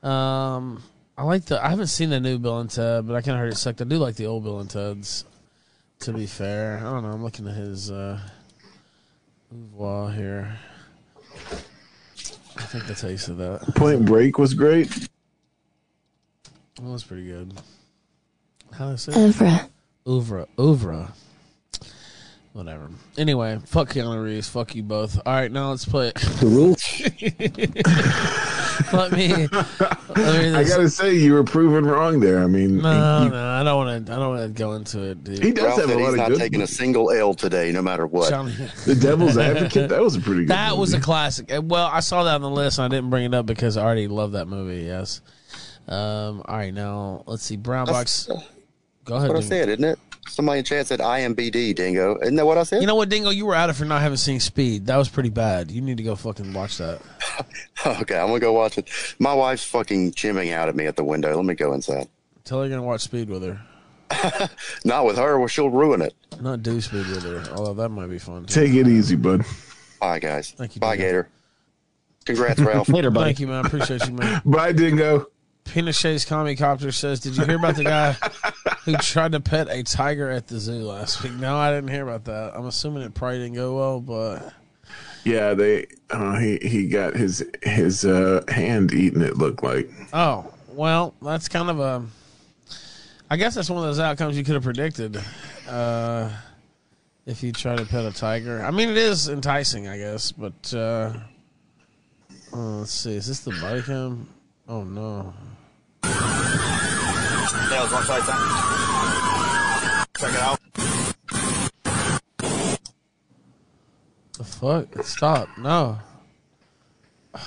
Um, 0.01 0.81
I 1.17 1.23
like 1.23 1.45
the. 1.45 1.63
I 1.63 1.69
haven't 1.69 1.87
seen 1.87 2.09
the 2.09 2.19
new 2.19 2.37
Bill 2.39 2.59
and 2.59 2.69
Ted, 2.69 3.05
but 3.07 3.15
I 3.15 3.21
kind 3.21 3.35
of 3.35 3.39
heard 3.39 3.51
it 3.51 3.57
sucked. 3.57 3.81
I 3.81 3.83
do 3.85 3.97
like 3.97 4.15
the 4.15 4.27
old 4.27 4.43
Bill 4.43 4.59
and 4.59 4.69
Ted's. 4.69 5.25
To 6.01 6.13
be 6.13 6.27
fair, 6.27 6.77
I 6.77 6.83
don't 6.83 7.03
know. 7.03 7.09
I'm 7.09 7.23
looking 7.23 7.47
at 7.47 7.55
his 7.55 7.89
uh, 7.89 8.19
oeuvre 9.51 10.11
here. 10.13 10.57
I 12.55 12.61
think 12.61 12.85
the 12.87 12.95
taste 12.95 13.29
of 13.29 13.37
that 13.37 13.61
Point 13.75 14.05
Break 14.05 14.37
was 14.37 14.53
great. 14.53 14.89
that 14.89 16.83
was 16.83 17.03
pretty 17.03 17.25
good. 17.25 17.53
How 18.71 18.87
do 18.87 18.93
I 18.93 18.95
say? 18.95 19.11
Oeuvre. 19.19 19.69
Oeuvre. 20.07 20.47
Oeuvre. 20.59 21.11
Whatever. 22.57 22.89
Anyway, 23.19 23.59
fuck 23.65 23.89
Keanu 23.89 24.23
Reeves. 24.23 24.49
Fuck 24.49 24.73
you 24.73 24.81
both. 24.81 25.19
All 25.27 25.33
right, 25.35 25.51
now 25.51 25.69
let's 25.69 25.85
play. 25.85 26.11
The 26.15 26.47
rules. 26.47 26.81
let 28.93 29.11
me. 29.11 29.29
Let 29.47 30.41
me 30.41 30.55
I 30.55 30.63
gotta 30.63 30.89
say, 30.89 31.13
you 31.13 31.33
were 31.33 31.43
proven 31.43 31.85
wrong 31.85 32.19
there. 32.19 32.39
I 32.43 32.47
mean, 32.47 32.77
No, 32.77 33.21
he- 33.23 33.29
no, 33.29 33.47
I 33.47 33.63
don't 33.63 33.77
want 33.85 34.07
to. 34.07 34.11
I 34.11 34.15
don't 34.15 34.29
want 34.35 34.41
to 34.55 34.59
go 34.59 34.73
into 34.73 35.01
it, 35.03 35.23
dude. 35.23 35.43
He 35.43 35.51
does 35.51 35.65
Ralph 35.65 35.81
have 35.81 35.89
a 35.91 35.93
lot 35.93 35.99
he's 35.99 36.09
of 36.13 36.15
not 36.17 36.29
good 36.29 36.39
taking 36.39 36.61
a 36.63 36.67
single 36.67 37.11
L 37.11 37.35
today, 37.35 37.71
no 37.71 37.83
matter 37.83 38.07
what. 38.07 38.31
Johnny- 38.31 38.55
The 38.85 38.95
Devil's 38.95 39.37
Advocate. 39.37 39.89
That 39.89 40.01
was 40.01 40.15
a 40.15 40.19
pretty 40.19 40.41
good. 40.41 40.49
That 40.49 40.77
was 40.77 40.93
a 40.95 40.99
classic. 40.99 41.53
Uh, 41.53 41.61
Well, 41.61 41.85
I 41.93 41.99
saw 41.99 42.23
that 42.23 42.33
on 42.33 42.41
the 42.41 42.49
list. 42.49 42.79
and 42.79 42.91
I 42.91 42.95
didn't 42.95 43.11
bring 43.11 43.25
it 43.25 43.35
up 43.35 43.45
because 43.45 43.77
I 43.77 43.83
already 43.83 44.07
love 44.07 44.31
that 44.31 44.47
movie. 44.47 44.83
Yes. 44.83 45.21
Um. 45.87 46.41
All 46.45 46.57
right. 46.57 46.73
Now 46.73 47.21
let's 47.27 47.43
see. 47.43 47.55
Brown 47.55 47.85
box. 47.85 48.27
That's- 49.07 49.09
Go 49.09 49.13
That's 49.15 49.23
ahead. 49.23 49.29
what 49.29 49.43
I 49.43 49.47
said, 49.47 49.69
isn't 49.69 49.83
it? 49.83 49.99
Somebody 50.29 50.59
in 50.59 50.65
chat 50.65 50.87
said 50.87 50.99
IMBD, 50.99 51.73
Dingo. 51.73 52.17
Isn't 52.21 52.35
that 52.35 52.45
what 52.45 52.57
I 52.57 52.63
said? 52.63 52.81
You 52.81 52.87
know 52.87 52.95
what, 52.95 53.07
Dingo? 53.07 53.29
You 53.29 53.45
were 53.45 53.55
out 53.55 53.69
of 53.69 53.77
for 53.77 53.85
not 53.85 54.01
having 54.01 54.17
seen 54.17 54.41
Speed. 54.41 54.87
That 54.87 54.97
was 54.97 55.07
pretty 55.07 55.29
bad. 55.29 55.71
You 55.71 55.81
need 55.81 55.97
to 55.97 56.03
go 56.03 56.15
fucking 56.17 56.51
watch 56.51 56.77
that. 56.79 57.01
okay, 57.85 58.17
I'm 58.19 58.27
gonna 58.27 58.39
go 58.39 58.51
watch 58.51 58.77
it. 58.77 58.89
My 59.19 59.33
wife's 59.33 59.63
fucking 59.63 60.11
chimming 60.11 60.51
out 60.53 60.67
at 60.67 60.75
me 60.75 60.85
at 60.85 60.97
the 60.97 61.03
window. 61.05 61.33
Let 61.33 61.45
me 61.45 61.55
go 61.55 61.71
inside. 61.73 62.09
Tell 62.43 62.59
her 62.59 62.65
you're 62.65 62.75
gonna 62.77 62.85
watch 62.85 63.01
Speed 63.01 63.29
with 63.29 63.43
her. 63.43 63.61
Not 64.85 65.05
with 65.05 65.17
her, 65.17 65.37
well, 65.39 65.47
she'll 65.47 65.69
ruin 65.69 66.01
it. 66.01 66.13
Not 66.41 66.61
do 66.61 66.81
Speed 66.81 67.07
with 67.07 67.23
her. 67.23 67.43
Although 67.55 67.73
that 67.75 67.89
might 67.89 68.07
be 68.07 68.19
fun. 68.19 68.45
Too. 68.45 68.65
Take 68.65 68.73
it 68.73 68.87
easy, 68.87 69.15
bud. 69.15 69.45
Bye, 70.01 70.19
guys. 70.19 70.51
Thank 70.51 70.75
you, 70.75 70.81
Bye, 70.81 70.97
Dingo. 70.97 71.07
Gator. 71.07 71.29
Congrats, 72.25 72.59
Ralph. 72.59 72.87
Thank 73.13 73.39
you, 73.39 73.47
man. 73.47 73.63
I 73.63 73.67
appreciate 73.67 74.05
you, 74.07 74.13
man. 74.13 74.41
Bye, 74.45 74.73
Dingo. 74.73 75.27
Pinochet's 75.65 76.25
Commie 76.25 76.55
Copter 76.55 76.91
says, 76.91 77.19
Did 77.19 77.35
you 77.37 77.45
hear 77.45 77.57
about 77.57 77.75
the 77.75 77.83
guy 77.83 78.15
who 78.87 78.97
tried 78.97 79.33
to 79.33 79.39
pet 79.39 79.67
a 79.69 79.83
tiger 79.83 80.29
at 80.31 80.47
the 80.47 80.59
zoo 80.59 80.83
last 80.83 81.21
week? 81.23 81.33
No, 81.33 81.55
I 81.57 81.71
didn't 81.71 81.89
hear 81.91 82.03
about 82.03 82.25
that. 82.25 82.53
I'm 82.55 82.65
assuming 82.65 83.03
it 83.03 83.13
probably 83.13 83.39
didn't 83.39 83.55
go 83.55 83.75
well, 83.75 83.99
but 83.99 84.53
Yeah, 85.23 85.53
they. 85.53 85.85
Uh, 86.09 86.39
he 86.39 86.57
he 86.61 86.87
got 86.87 87.15
his 87.15 87.45
his 87.61 88.05
uh, 88.05 88.43
hand 88.47 88.93
eaten. 88.93 89.21
It 89.21 89.37
looked 89.37 89.61
like. 89.61 89.89
oh, 90.13 90.51
well, 90.69 91.13
that's 91.21 91.47
kind 91.47 91.69
of 91.69 91.79
a. 91.79 92.05
I 93.29 93.35
guess 93.37 93.55
that's 93.55 93.69
one 93.69 93.79
of 93.79 93.83
those 93.83 93.99
outcomes 93.99 94.37
you 94.37 94.43
could 94.43 94.55
have 94.55 94.63
predicted. 94.63 95.21
Uh, 95.67 96.31
if 97.25 97.43
you 97.43 97.51
try 97.51 97.75
to 97.75 97.85
pet 97.85 98.05
a 98.05 98.11
tiger, 98.13 98.63
I 98.63 98.71
mean, 98.71 98.87
it 98.89 98.95
is 98.97 99.27
enticing, 99.27 99.89
I 99.89 99.97
guess, 99.97 100.31
but 100.31 100.73
uh, 100.73 101.11
uh, 102.53 102.57
let's 102.79 102.93
see. 102.93 103.15
Is 103.15 103.27
this 103.27 103.41
the 103.41 103.51
body 103.59 103.81
cam? 103.81 104.29
Oh 104.69 104.83
no. 104.83 105.33
Nails 107.69 107.91
one 107.91 108.03
side, 108.05 108.23
son. 108.23 108.37
Check 110.17 110.33
it 110.33 110.39
out. 110.41 110.59
The 114.37 114.43
fuck? 114.43 115.03
Stop! 115.03 115.49
No. 115.57 115.99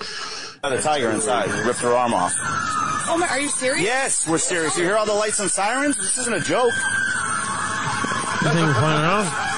Okay, 0.00 0.08
Got 0.62 0.72
a 0.72 0.82
tiger 0.82 1.10
inside. 1.10 1.48
Ripped 1.64 1.80
her 1.80 1.94
arm 1.94 2.12
off. 2.12 2.34
Oh 3.10 3.16
my, 3.18 3.28
are 3.28 3.40
you 3.40 3.48
serious? 3.48 3.84
Yes, 3.84 4.26
we're 4.26 4.38
serious. 4.38 4.76
You 4.76 4.84
hear 4.84 4.96
all 4.96 5.06
the 5.06 5.14
lights 5.14 5.38
and 5.40 5.50
sirens? 5.50 5.96
This 5.96 6.18
isn't 6.18 6.34
a 6.34 6.40
joke. 6.40 6.74
You 8.42 8.50
think 8.50 8.66
we're 8.66 8.74
playing 8.74 9.00
around? 9.00 9.26
I 9.30 9.54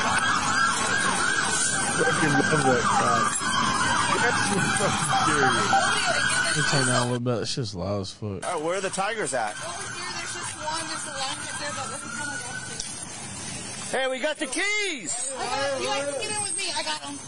Fucking 2.04 2.32
love 2.32 2.64
that 2.64 2.80
cop. 2.80 3.50
Let 5.30 6.14
me 6.14 6.19
turn 6.70 6.86
down 6.86 7.02
a 7.02 7.12
little 7.12 7.20
bit. 7.20 7.42
It's 7.42 7.54
just 7.54 7.74
loud 7.74 8.00
as 8.02 8.12
fuck. 8.12 8.30
All 8.30 8.38
right, 8.54 8.60
where 8.62 8.76
are 8.78 8.80
the 8.80 8.90
tigers 8.90 9.34
at? 9.34 9.54
Hey, 13.90 14.08
we 14.08 14.18
got 14.20 14.36
the 14.36 14.46
keys. 14.46 15.32
You 15.80 15.86
guys 15.86 16.04
can 16.04 16.20
get 16.20 16.30
in 16.36 16.42
with 16.42 16.56
me. 16.56 16.64
I 16.76 16.82
got 16.84 17.02
them. 17.02 17.18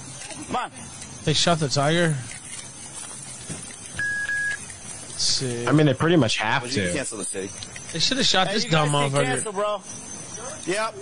Come 0.47 0.57
on. 0.57 0.70
They 1.24 1.32
shot 1.32 1.59
the 1.59 1.69
tiger. 1.69 2.15
Let's 5.09 5.23
see. 5.24 5.66
I 5.66 5.73
mean, 5.73 5.86
they 5.86 5.94
pretty 5.94 6.16
much 6.16 6.36
have 6.39 6.62
Well, 6.62 6.70
you 6.70 6.86
to. 6.86 6.93
cancel 6.93 7.19
the 7.19 7.24
city. 7.24 7.51
They 7.93 7.99
should 7.99 8.16
have 8.19 8.27
shot 8.27 8.47
Hey, 8.49 8.55
this 8.55 8.65
dumb 8.66 8.93
guys 8.93 9.11
can 9.12 9.20
motherfucker. 9.20 9.24
Cancel, 9.24 9.53
bro. 9.53 9.82
Yep. 10.66 10.94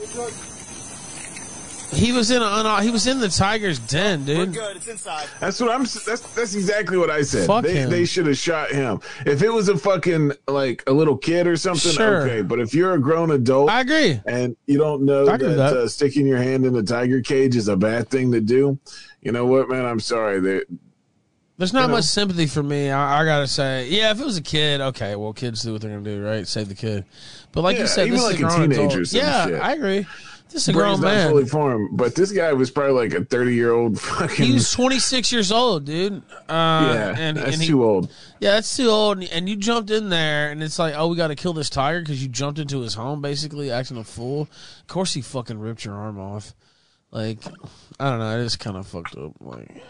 He 1.92 2.12
was 2.12 2.30
in 2.30 2.40
a, 2.40 2.82
he 2.82 2.90
was 2.90 3.06
in 3.06 3.18
the 3.20 3.28
tiger's 3.28 3.78
den, 3.80 4.24
dude. 4.24 4.38
We're 4.38 4.44
dude. 4.46 4.54
good. 4.54 4.76
It's 4.76 4.88
inside. 4.88 5.26
That's 5.40 5.60
what 5.60 5.70
I'm. 5.70 5.82
That's 5.82 6.20
that's 6.34 6.54
exactly 6.54 6.96
what 6.96 7.10
I 7.10 7.22
said. 7.22 7.46
Fuck 7.46 7.64
they 7.64 7.74
him. 7.74 7.90
they 7.90 8.04
should 8.04 8.26
have 8.26 8.38
shot 8.38 8.70
him. 8.70 9.00
If 9.26 9.42
it 9.42 9.50
was 9.50 9.68
a 9.68 9.76
fucking 9.76 10.32
like 10.46 10.84
a 10.86 10.92
little 10.92 11.16
kid 11.16 11.46
or 11.46 11.56
something, 11.56 11.92
Sure. 11.92 12.22
okay. 12.22 12.42
But 12.42 12.60
if 12.60 12.74
you're 12.74 12.92
a 12.94 12.98
grown 13.00 13.32
adult, 13.32 13.70
I 13.70 13.80
agree. 13.80 14.20
and 14.24 14.56
you 14.66 14.78
don't 14.78 15.02
know 15.04 15.26
that, 15.26 15.40
that. 15.40 15.58
Uh, 15.76 15.88
sticking 15.88 16.26
your 16.26 16.38
hand 16.38 16.64
in 16.64 16.76
a 16.76 16.82
tiger 16.82 17.20
cage 17.22 17.56
is 17.56 17.66
a 17.68 17.76
bad 17.76 18.08
thing 18.08 18.30
to 18.32 18.40
do, 18.40 18.78
you 19.20 19.32
know 19.32 19.44
what, 19.46 19.68
man? 19.68 19.84
I'm 19.84 20.00
sorry. 20.00 20.38
They, 20.40 20.60
There's 21.58 21.72
not 21.72 21.82
You 21.82 21.88
know? 21.88 21.94
much 21.94 22.04
sympathy 22.04 22.46
for 22.46 22.62
me. 22.62 22.90
I, 22.90 23.20
I 23.22 23.24
gotta 23.24 23.48
say, 23.48 23.88
yeah, 23.88 24.12
if 24.12 24.20
it 24.20 24.24
was 24.24 24.36
a 24.36 24.42
kid, 24.42 24.80
okay, 24.80 25.16
well, 25.16 25.32
kids 25.32 25.62
do 25.62 25.72
what 25.72 25.82
they're 25.82 25.90
gonna 25.90 26.04
do, 26.04 26.24
right? 26.24 26.46
Save 26.46 26.68
the 26.68 26.74
kid. 26.76 27.04
But 27.52 27.62
like 27.62 27.74
Yeah, 27.76 27.82
you 27.82 27.88
said, 27.88 28.06
even 28.06 28.18
this 28.20 28.24
like 28.24 28.34
is 28.36 28.42
a 28.42 28.46
a 28.46 28.48
grown 28.48 28.70
teenager 28.70 28.84
adult. 29.00 29.06
some 29.08 29.20
Yeah, 29.20 29.46
shit. 29.46 29.60
I 29.60 29.72
agree. 29.72 30.06
This 30.52 30.62
is 30.62 30.68
a 30.70 30.72
brain's 30.72 30.98
grown 30.98 31.00
not 31.00 31.14
man. 31.14 31.30
fully 31.30 31.46
formed, 31.46 31.96
but 31.96 32.16
this 32.16 32.32
guy 32.32 32.52
was 32.52 32.72
probably 32.72 33.08
like 33.08 33.14
a 33.14 33.24
30 33.24 33.54
year 33.54 33.72
old 33.72 34.00
fucking. 34.00 34.46
He 34.46 34.52
was 34.52 34.70
26 34.72 35.30
years 35.30 35.52
old, 35.52 35.84
dude. 35.84 36.14
Uh, 36.14 36.42
yeah, 36.48 37.14
and, 37.16 37.36
that's 37.36 37.52
and 37.52 37.62
he, 37.62 37.68
too 37.68 37.84
old. 37.84 38.10
Yeah, 38.40 38.52
that's 38.52 38.76
too 38.76 38.88
old. 38.88 39.18
And, 39.18 39.30
and 39.30 39.48
you 39.48 39.54
jumped 39.54 39.90
in 39.90 40.08
there, 40.08 40.50
and 40.50 40.62
it's 40.62 40.78
like, 40.78 40.94
oh, 40.96 41.06
we 41.06 41.16
got 41.16 41.28
to 41.28 41.36
kill 41.36 41.52
this 41.52 41.70
tiger 41.70 42.00
because 42.00 42.20
you 42.20 42.28
jumped 42.28 42.58
into 42.58 42.80
his 42.80 42.94
home, 42.94 43.22
basically 43.22 43.70
acting 43.70 43.96
a 43.96 44.04
fool. 44.04 44.48
Of 44.80 44.86
course, 44.88 45.14
he 45.14 45.20
fucking 45.20 45.58
ripped 45.58 45.84
your 45.84 45.94
arm 45.94 46.18
off. 46.18 46.52
Like, 47.12 47.38
I 48.00 48.10
don't 48.10 48.18
know. 48.18 48.26
I 48.26 48.42
just 48.42 48.58
kind 48.58 48.76
of 48.76 48.86
fucked 48.88 49.16
up. 49.16 49.32
Like, 49.40 49.82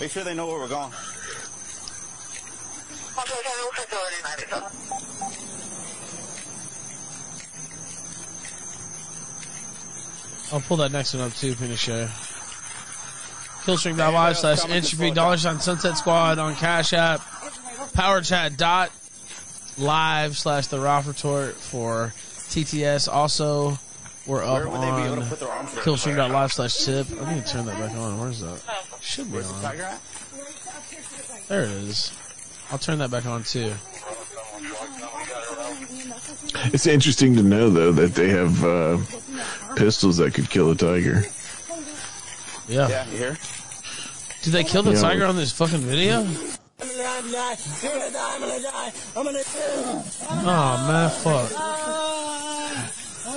Make 0.00 0.10
sure 0.10 0.24
they 0.24 0.34
know 0.34 0.46
where 0.46 0.58
we're 0.58 0.68
going. 0.68 0.92
I'll 10.52 10.60
pull 10.60 10.78
that 10.78 10.92
next 10.92 11.14
one 11.14 11.22
up 11.22 11.32
too, 11.34 11.54
Pinochet. 11.54 12.08
Killstream.live 13.64 14.36
slash 14.38 14.68
entropy 14.68 15.10
dollar 15.10 15.36
sign 15.36 15.60
Sunset 15.60 15.96
Squad 15.96 16.38
on 16.38 16.54
Cash 16.56 16.92
App. 16.92 17.20
Power 17.92 18.20
Chat 18.20 18.56
dot 18.56 18.90
live 19.78 20.36
slash 20.36 20.68
the 20.68 20.80
Ralph 20.80 21.06
Retort 21.06 21.54
for 21.54 22.12
TTS. 22.48 23.08
Also, 23.12 23.78
we're 24.26 24.42
up 24.42 24.64
Where 24.64 24.68
would 24.68 24.80
they 24.80 25.02
be 25.02 25.02
able 25.06 25.12
on 25.12 25.20
to 25.22 25.26
put 25.28 25.40
their 25.40 25.48
arms? 25.50 25.70
Killstream.live 25.72 26.52
slash 26.52 26.84
tip. 26.84 27.06
I 27.20 27.34
need 27.34 27.46
to 27.46 27.52
turn 27.52 27.66
that 27.66 27.78
back 27.78 27.96
on. 27.96 28.20
Where's 28.20 28.40
that? 28.40 28.60
Should 29.00 29.30
be 29.30 29.38
on. 29.38 29.62
There 31.48 31.62
it 31.62 31.70
is. 31.70 32.12
I'll 32.70 32.78
turn 32.78 32.98
that 32.98 33.10
back 33.10 33.26
on 33.26 33.44
too. 33.44 33.72
It's 36.72 36.86
interesting 36.86 37.36
to 37.36 37.42
know 37.42 37.70
though 37.70 37.92
that 37.92 38.14
they 38.14 38.28
have 38.28 38.64
uh, 38.64 38.98
pistols 39.76 40.16
that 40.18 40.34
could 40.34 40.50
kill 40.50 40.70
a 40.70 40.74
tiger. 40.76 41.24
Yeah. 42.68 42.88
Yeah, 42.88 43.06
you 43.10 43.16
hear? 43.18 43.38
Did 44.42 44.52
they 44.52 44.64
kill 44.64 44.82
the 44.82 44.92
Yeah. 44.92 45.00
tiger 45.00 45.26
on 45.26 45.36
this 45.36 45.52
fucking 45.52 45.78
video? 45.80 46.26
Oh 50.42 50.84
man, 50.88 51.10
fuck. 51.10 51.50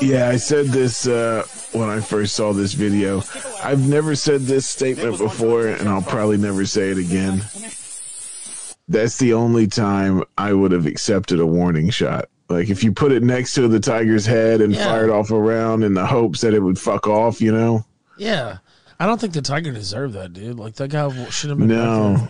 Yeah, 0.02 0.30
I 0.30 0.38
said 0.38 0.68
this 0.68 1.08
uh, 1.08 1.46
when 1.72 1.90
I 1.90 2.00
first 2.00 2.36
saw 2.36 2.54
this 2.54 2.74
video. 2.74 3.24
I've 3.64 3.88
never 3.88 4.16
said 4.16 4.42
this 4.42 4.68
statement 4.68 5.18
before, 5.18 5.68
and 5.68 5.88
I'll 5.88 6.02
probably 6.02 6.38
never 6.38 6.66
say 6.66 6.90
it 6.92 6.98
again. 6.98 7.44
That's 8.88 9.18
the 9.18 9.34
only 9.34 9.68
time 9.68 10.24
I 10.38 10.54
would 10.54 10.72
have 10.72 10.86
accepted 10.86 11.40
a 11.40 11.46
warning 11.46 11.90
shot. 11.90 12.30
Like 12.54 12.70
if 12.70 12.84
you 12.84 12.92
put 12.92 13.12
it 13.12 13.24
next 13.24 13.54
to 13.56 13.68
the 13.68 13.80
tiger's 13.80 14.26
head 14.26 14.62
and 14.62 14.74
Yeah. 14.74 14.86
fired 14.86 15.10
off 15.10 15.32
a 15.32 15.40
round 15.40 15.84
in 15.84 15.94
the 15.94 16.06
hopes 16.06 16.42
that 16.42 16.54
it 16.54 16.60
would 16.62 16.80
fuck 16.80 17.08
off, 17.08 17.42
you 17.42 17.52
know? 17.52 17.86
Yeah. 18.18 18.58
I 19.00 19.06
don't 19.06 19.20
think 19.20 19.34
the 19.34 19.42
tiger 19.42 19.72
deserved 19.72 20.14
that, 20.14 20.34
dude. 20.34 20.58
Like 20.60 20.76
that 20.76 20.90
guy 20.90 21.10
should 21.30 21.50
have 21.50 21.60
been. 21.60 21.68
No. 21.68 22.28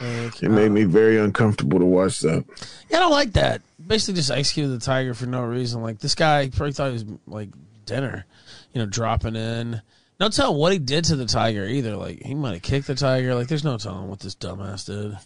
Like, 0.00 0.42
It 0.42 0.50
made 0.50 0.70
me 0.70 0.84
very 0.84 1.18
uncomfortable 1.18 1.78
to 1.78 1.84
watch 1.86 2.20
that. 2.20 2.44
Yeah, 2.90 2.98
I 2.98 3.00
don't 3.00 3.10
like 3.12 3.32
that. 3.34 3.62
Basically, 3.86 4.14
just 4.14 4.30
executed 4.30 4.68
the 4.68 4.78
tiger 4.84 5.14
for 5.14 5.26
no 5.26 5.42
reason. 5.42 5.82
Like 5.82 5.98
this 5.98 6.14
guy 6.14 6.48
probably 6.50 6.72
thought 6.72 6.88
he 6.88 6.92
was 6.92 7.04
like 7.26 7.48
dinner, 7.86 8.26
you 8.72 8.80
know, 8.80 8.86
dropping 8.86 9.36
in. 9.36 9.80
No 10.20 10.28
telling 10.28 10.58
what 10.58 10.72
he 10.72 10.78
did 10.78 11.04
to 11.06 11.16
the 11.16 11.26
tiger 11.26 11.64
either. 11.64 11.96
Like 11.96 12.22
he 12.22 12.34
might 12.34 12.52
have 12.54 12.62
kicked 12.62 12.86
the 12.86 12.94
tiger. 12.94 13.34
Like 13.34 13.48
there's 13.48 13.64
no 13.64 13.78
telling 13.78 14.08
what 14.08 14.20
this 14.20 14.34
dumbass 14.34 14.86
did. 14.86 15.16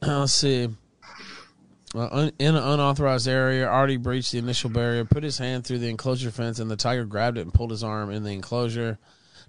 Let's 0.02 0.32
see. 0.32 0.68
Uh, 1.94 2.30
in 2.38 2.54
an 2.54 2.62
unauthorized 2.62 3.28
area, 3.28 3.68
already 3.68 3.98
breached 3.98 4.32
the 4.32 4.38
initial 4.38 4.70
barrier, 4.70 5.04
put 5.04 5.22
his 5.22 5.38
hand 5.38 5.64
through 5.64 5.78
the 5.78 5.90
enclosure 5.90 6.30
fence, 6.30 6.58
and 6.58 6.70
the 6.70 6.76
tiger 6.76 7.04
grabbed 7.04 7.36
it 7.36 7.42
and 7.42 7.52
pulled 7.52 7.70
his 7.70 7.84
arm 7.84 8.10
in 8.10 8.22
the 8.22 8.30
enclosure. 8.30 8.98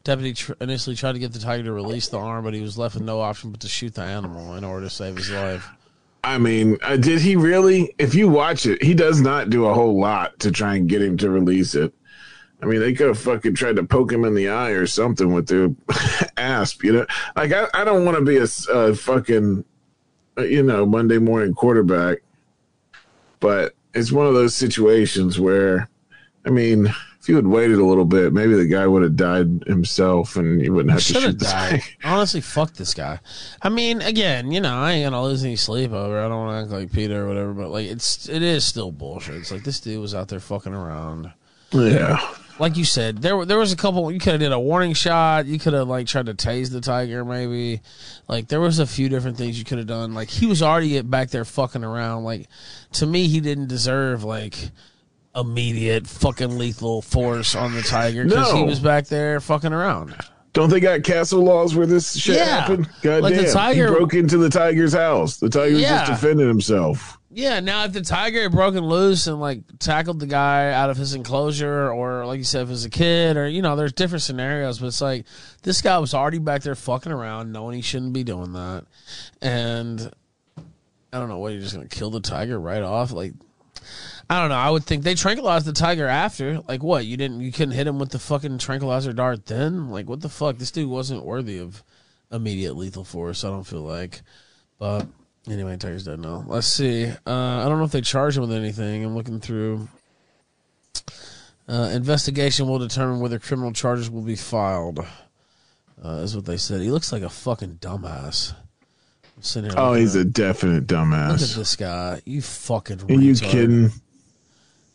Deputy 0.04 0.34
tr- 0.34 0.54
initially 0.60 0.96
tried 0.96 1.14
to 1.14 1.20
get 1.20 1.32
the 1.32 1.40
tiger 1.40 1.64
to 1.64 1.72
release 1.72 2.10
the 2.10 2.18
arm, 2.18 2.44
but 2.44 2.54
he 2.54 2.60
was 2.62 2.78
left 2.78 2.96
with 2.96 3.04
no 3.04 3.22
option 3.22 3.52
but 3.52 3.62
to 3.62 3.70
shoot 3.70 3.94
the 3.96 4.02
animal 4.02 4.56
in 4.56 4.66
order 4.66 4.86
to 4.86 4.90
save 4.90 5.16
his 5.16 5.32
life. 5.32 5.70
I 6.26 6.38
mean, 6.38 6.78
uh, 6.84 6.98
did 6.98 7.22
he 7.22 7.36
really? 7.36 7.94
If 7.98 8.14
you 8.14 8.28
watch 8.28 8.66
it, 8.66 8.82
he 8.84 8.94
does 8.94 9.22
not 9.22 9.50
do 9.50 9.66
a 9.66 9.74
whole 9.74 10.00
lot 10.00 10.40
to 10.40 10.52
try 10.52 10.76
and 10.76 10.88
get 10.90 11.02
him 11.02 11.18
to 11.18 11.30
release 11.30 11.76
it. 11.76 11.94
I 12.62 12.66
mean, 12.66 12.80
they 12.80 12.94
could 12.94 13.08
have 13.08 13.20
fucking 13.20 13.56
tried 13.56 13.76
to 13.76 13.84
poke 13.84 14.12
him 14.12 14.24
in 14.24 14.36
the 14.36 14.48
eye 14.48 14.70
or 14.70 14.88
something 14.88 15.34
with 15.34 15.48
their 15.48 15.70
asp, 16.38 16.82
you 16.84 16.94
know? 16.94 17.06
Like, 17.36 17.52
I, 17.52 17.68
I 17.74 17.84
don't 17.84 18.06
want 18.06 18.18
to 18.18 18.24
be 18.24 18.38
a, 18.38 18.48
a 18.74 18.96
fucking, 18.96 19.66
uh, 20.38 20.44
you 20.44 20.64
know, 20.64 20.86
Monday 20.86 21.18
morning 21.18 21.54
quarterback, 21.54 22.20
but 23.44 23.76
it's 23.94 24.10
one 24.10 24.26
of 24.26 24.34
those 24.34 24.56
situations 24.56 25.38
where, 25.38 25.90
I 26.46 26.50
mean, 26.50 26.88
if 27.20 27.28
you 27.28 27.36
had 27.36 27.46
waited 27.46 27.78
a 27.78 27.86
little 27.86 28.06
bit, 28.06 28.32
maybe 28.32 28.54
the 28.54 28.66
guy 28.66 28.88
would 28.88 29.04
have 29.04 29.18
died 29.18 29.66
himself 29.68 30.38
and 30.38 30.62
you 30.62 30.72
wouldn't 30.72 30.94
have 30.94 31.04
to 31.04 31.14
shoot 31.14 31.38
died. 31.40 31.82
thing. 31.82 31.82
Honestly, 32.06 32.40
fuck 32.40 32.74
this 32.76 32.94
guy. 32.94 33.20
I 33.62 33.68
mean, 33.68 34.02
again, 34.02 34.54
you 34.54 34.62
know, 34.62 34.74
I 34.74 34.94
ain't 34.94 35.08
gonna 35.08 35.22
lose 35.22 35.44
any 35.44 35.58
sleep 35.58 35.92
over. 35.92 36.24
I 36.24 36.30
don't 36.30 36.46
want 36.46 36.56
to 36.56 36.62
act 36.64 36.82
like 36.82 36.94
Peter 36.94 37.26
or 37.26 37.28
whatever, 37.28 37.54
but 37.54 37.68
like, 37.68 37.88
it's 37.88 38.30
it 38.30 38.42
is 38.42 38.64
still 38.64 38.94
bullshit. 38.94 39.36
It's 39.36 39.52
like 39.52 39.66
this 39.66 39.82
dude 39.82 40.00
was 40.00 40.16
out 40.16 40.30
there 40.30 40.40
fucking 40.40 40.74
around. 40.74 41.34
Yeah. 41.74 42.20
Like 42.60 42.78
you 42.78 42.86
said, 42.86 43.22
there 43.22 43.46
there 43.46 43.58
was 43.58 43.74
a 43.74 43.76
couple. 43.76 44.12
You 44.12 44.20
could 44.20 44.34
have 44.34 44.40
did 44.40 44.52
a 44.52 44.60
warning 44.60 44.94
shot. 44.94 45.48
You 45.48 45.58
could 45.58 45.74
have 45.74 45.88
like 45.88 46.06
tried 46.06 46.28
to 46.28 46.36
tase 46.36 46.72
the 46.72 46.82
tiger, 46.82 47.26
maybe. 47.26 47.82
Like 48.28 48.48
there 48.48 48.62
was 48.62 48.78
a 48.80 48.86
few 48.86 49.10
different 49.10 49.38
things 49.38 49.58
you 49.58 49.66
could 49.66 49.80
have 49.80 49.88
done. 49.88 50.14
Like 50.14 50.30
he 50.30 50.46
was 50.46 50.62
already 50.62 51.02
back 51.02 51.30
there 51.32 51.46
fucking 51.46 51.84
around. 51.84 52.26
Like 52.26 52.48
to 52.96 53.06
me, 53.06 53.28
he 53.28 53.40
didn't 53.40 53.68
deserve 53.68 54.24
like 54.24 54.56
immediate 55.36 56.06
fucking 56.08 56.58
lethal 56.58 57.02
force 57.02 57.56
on 57.56 57.74
the 57.74 57.82
tiger 57.82 58.24
because 58.26 58.52
he 58.54 58.64
was 58.64 58.80
back 58.80 59.08
there 59.08 59.40
fucking 59.40 59.74
around. 59.74 60.16
Don't 60.54 60.70
they 60.70 60.80
got 60.80 61.02
castle 61.02 61.42
laws 61.44 61.74
where 61.76 61.88
this 61.88 62.16
shit 62.16 62.36
Yeah. 62.36 62.46
happened? 62.62 62.88
God 63.02 63.24
Like 63.24 63.34
the 63.36 63.44
damn. 63.44 63.54
tiger- 63.54 63.88
he 63.90 63.96
broke 63.96 64.14
into 64.14 64.38
the 64.38 64.50
tiger's 64.52 64.94
house. 64.94 65.38
The 65.38 65.50
tiger 65.50 65.74
was 65.74 65.82
Yeah. 65.82 66.06
just 66.06 66.22
defending 66.22 66.48
himself. 66.48 67.18
Yeah, 67.32 67.60
now 67.62 67.86
if 67.86 67.94
the 67.94 68.02
tiger 68.02 68.44
had 68.44 68.52
broken 68.52 68.84
loose 68.86 69.26
and 69.26 69.42
like 69.42 69.64
tackled 69.80 70.20
the 70.20 70.28
guy 70.28 70.72
out 70.72 70.92
of 70.92 70.98
his 70.98 71.16
enclosure, 71.16 71.90
or 71.92 72.28
like 72.28 72.38
you 72.38 72.44
said, 72.44 72.62
if 72.62 72.68
it 72.68 72.72
was 72.72 72.86
a 72.86 72.92
kid, 72.92 73.36
or 73.38 73.48
you 73.48 73.64
know, 73.64 73.76
there's 73.76 73.94
different 73.94 74.22
scenarios, 74.22 74.78
but 74.78 74.86
it's 74.86 75.02
like 75.02 75.26
this 75.64 75.82
guy 75.82 75.98
was 75.98 76.14
already 76.14 76.38
back 76.38 76.62
there 76.62 76.76
fucking 76.76 77.12
around, 77.12 77.52
knowing 77.52 77.76
he 77.76 77.82
shouldn't 77.82 78.14
be 78.14 78.24
doing 78.24 78.54
that, 78.54 78.86
and 79.42 80.12
I 81.14 81.20
don't 81.20 81.30
know 81.30 81.38
what 81.38 81.54
you're 81.54 81.62
just 81.62 81.76
gonna 81.76 81.88
kill 81.88 82.10
the 82.10 82.20
tiger 82.20 82.60
right 82.60 82.82
off, 82.82 83.12
like. 83.12 83.34
I 84.30 84.40
don't 84.40 84.50
know. 84.50 84.56
I 84.56 84.70
would 84.70 84.86
think 84.86 85.04
they 85.04 85.16
tranquilized 85.16 85.66
the 85.66 85.74
tiger 85.74 86.08
after. 86.08 86.60
Like, 86.62 86.82
what? 86.82 87.06
You 87.06 87.18
didn't? 87.18 87.42
You 87.42 87.52
couldn't 87.52 87.76
hit 87.76 87.88
him 87.88 88.00
with 88.00 88.10
the 88.10 88.20
fucking 88.20 88.58
tranquilizer 88.58 89.14
dart 89.14 89.46
then? 89.46 89.90
Like, 89.90 90.08
what 90.08 90.22
the 90.22 90.30
fuck? 90.30 90.58
This 90.58 90.72
dude 90.72 90.90
wasn't 90.90 91.26
worthy 91.26 91.60
of 91.60 91.84
immediate 92.32 92.76
lethal 92.76 93.04
force. 93.04 93.44
I 93.44 93.50
don't 93.50 93.66
feel 93.66 93.82
like. 93.82 94.22
But 94.80 95.08
anyway, 95.50 95.78
tiger's 95.78 96.06
dead 96.06 96.20
now. 96.20 96.44
Let's 96.48 96.68
see. 96.68 97.06
Uh, 97.06 97.16
I 97.28 97.66
don't 97.68 97.78
know 97.78 97.86
if 97.86 97.92
they 97.92 98.02
charge 98.02 98.38
him 98.38 98.42
with 98.42 98.54
anything. 98.54 99.04
I'm 99.04 99.16
looking 99.16 99.40
through. 99.40 99.88
Uh, 101.68 101.92
investigation 101.94 102.68
will 102.68 102.80
determine 102.80 103.20
whether 103.20 103.40
criminal 103.40 103.72
charges 103.72 104.10
will 104.10 104.22
be 104.22 104.36
filed. 104.36 105.00
Uh, 106.04 106.18
is 106.18 106.36
what 106.36 106.46
they 106.46 106.58
said. 106.58 106.82
He 106.82 106.92
looks 106.92 107.12
like 107.12 107.24
a 107.24 107.30
fucking 107.30 107.78
dumbass. 107.82 108.54
Sitting 109.44 109.72
Oh, 109.76 109.94
he's 109.94 110.16
at- 110.16 110.22
a 110.22 110.30
definite 110.30 110.88
dumbass. 110.88 111.32
Look 111.32 111.42
at 111.50 111.56
this 111.56 111.76
guy. 111.76 112.22
You 112.26 112.42
fucking. 112.42 113.12
Are 113.12 113.22
you 113.22 113.36
kidding? 113.36 113.92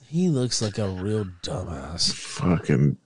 He 0.09 0.31
looks 0.31 0.63
like 0.63 0.79
a 0.79 0.89
real 0.89 1.27
dumbass. 1.43 2.13
Fucking 2.13 2.97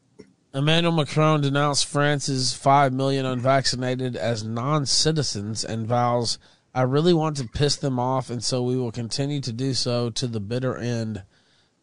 Emmanuel 0.54 0.92
Macron 0.92 1.40
denounced 1.40 1.86
France's 1.86 2.52
5 2.54 2.92
million 2.92 3.26
unvaccinated 3.26 4.14
as 4.16 4.44
non 4.44 4.86
citizens 4.86 5.64
and 5.64 5.86
vows, 5.86 6.38
I 6.74 6.82
really 6.82 7.12
want 7.12 7.38
to 7.38 7.48
piss 7.48 7.74
them 7.74 7.98
off, 7.98 8.30
and 8.30 8.44
so 8.44 8.62
we 8.62 8.76
will 8.76 8.92
continue 8.92 9.40
to 9.40 9.52
do 9.52 9.74
so 9.74 10.10
to 10.10 10.26
the 10.28 10.40
bitter 10.40 10.76
end. 10.76 11.24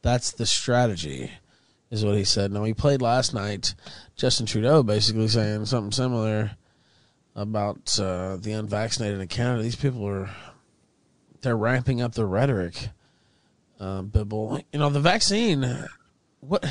That's 0.02 0.32
the 0.32 0.46
strategy, 0.46 1.32
is 1.92 2.06
what 2.06 2.16
he 2.16 2.24
said. 2.24 2.52
Now, 2.54 2.64
he 2.64 2.74
played 2.74 3.02
last 3.02 3.34
night, 3.34 3.76
Justin 4.16 4.46
Trudeau 4.46 4.84
basically 4.84 5.28
saying 5.28 5.66
something 5.66 5.92
similar 5.92 6.52
about 7.36 7.98
uh, 8.00 8.38
the 8.38 8.52
unvaccinated 8.54 9.20
in 9.20 9.28
Canada. 9.28 9.64
These 9.64 9.76
people 9.76 10.06
are, 10.08 10.30
they're 11.42 11.58
ramping 11.58 12.02
up 12.02 12.14
the 12.14 12.26
rhetoric, 12.26 12.90
uh, 13.80 14.02
Bibble. 14.02 14.62
You 14.74 14.80
know, 14.80 14.90
the 14.90 15.00
vaccine, 15.00 15.88
what 16.42 16.66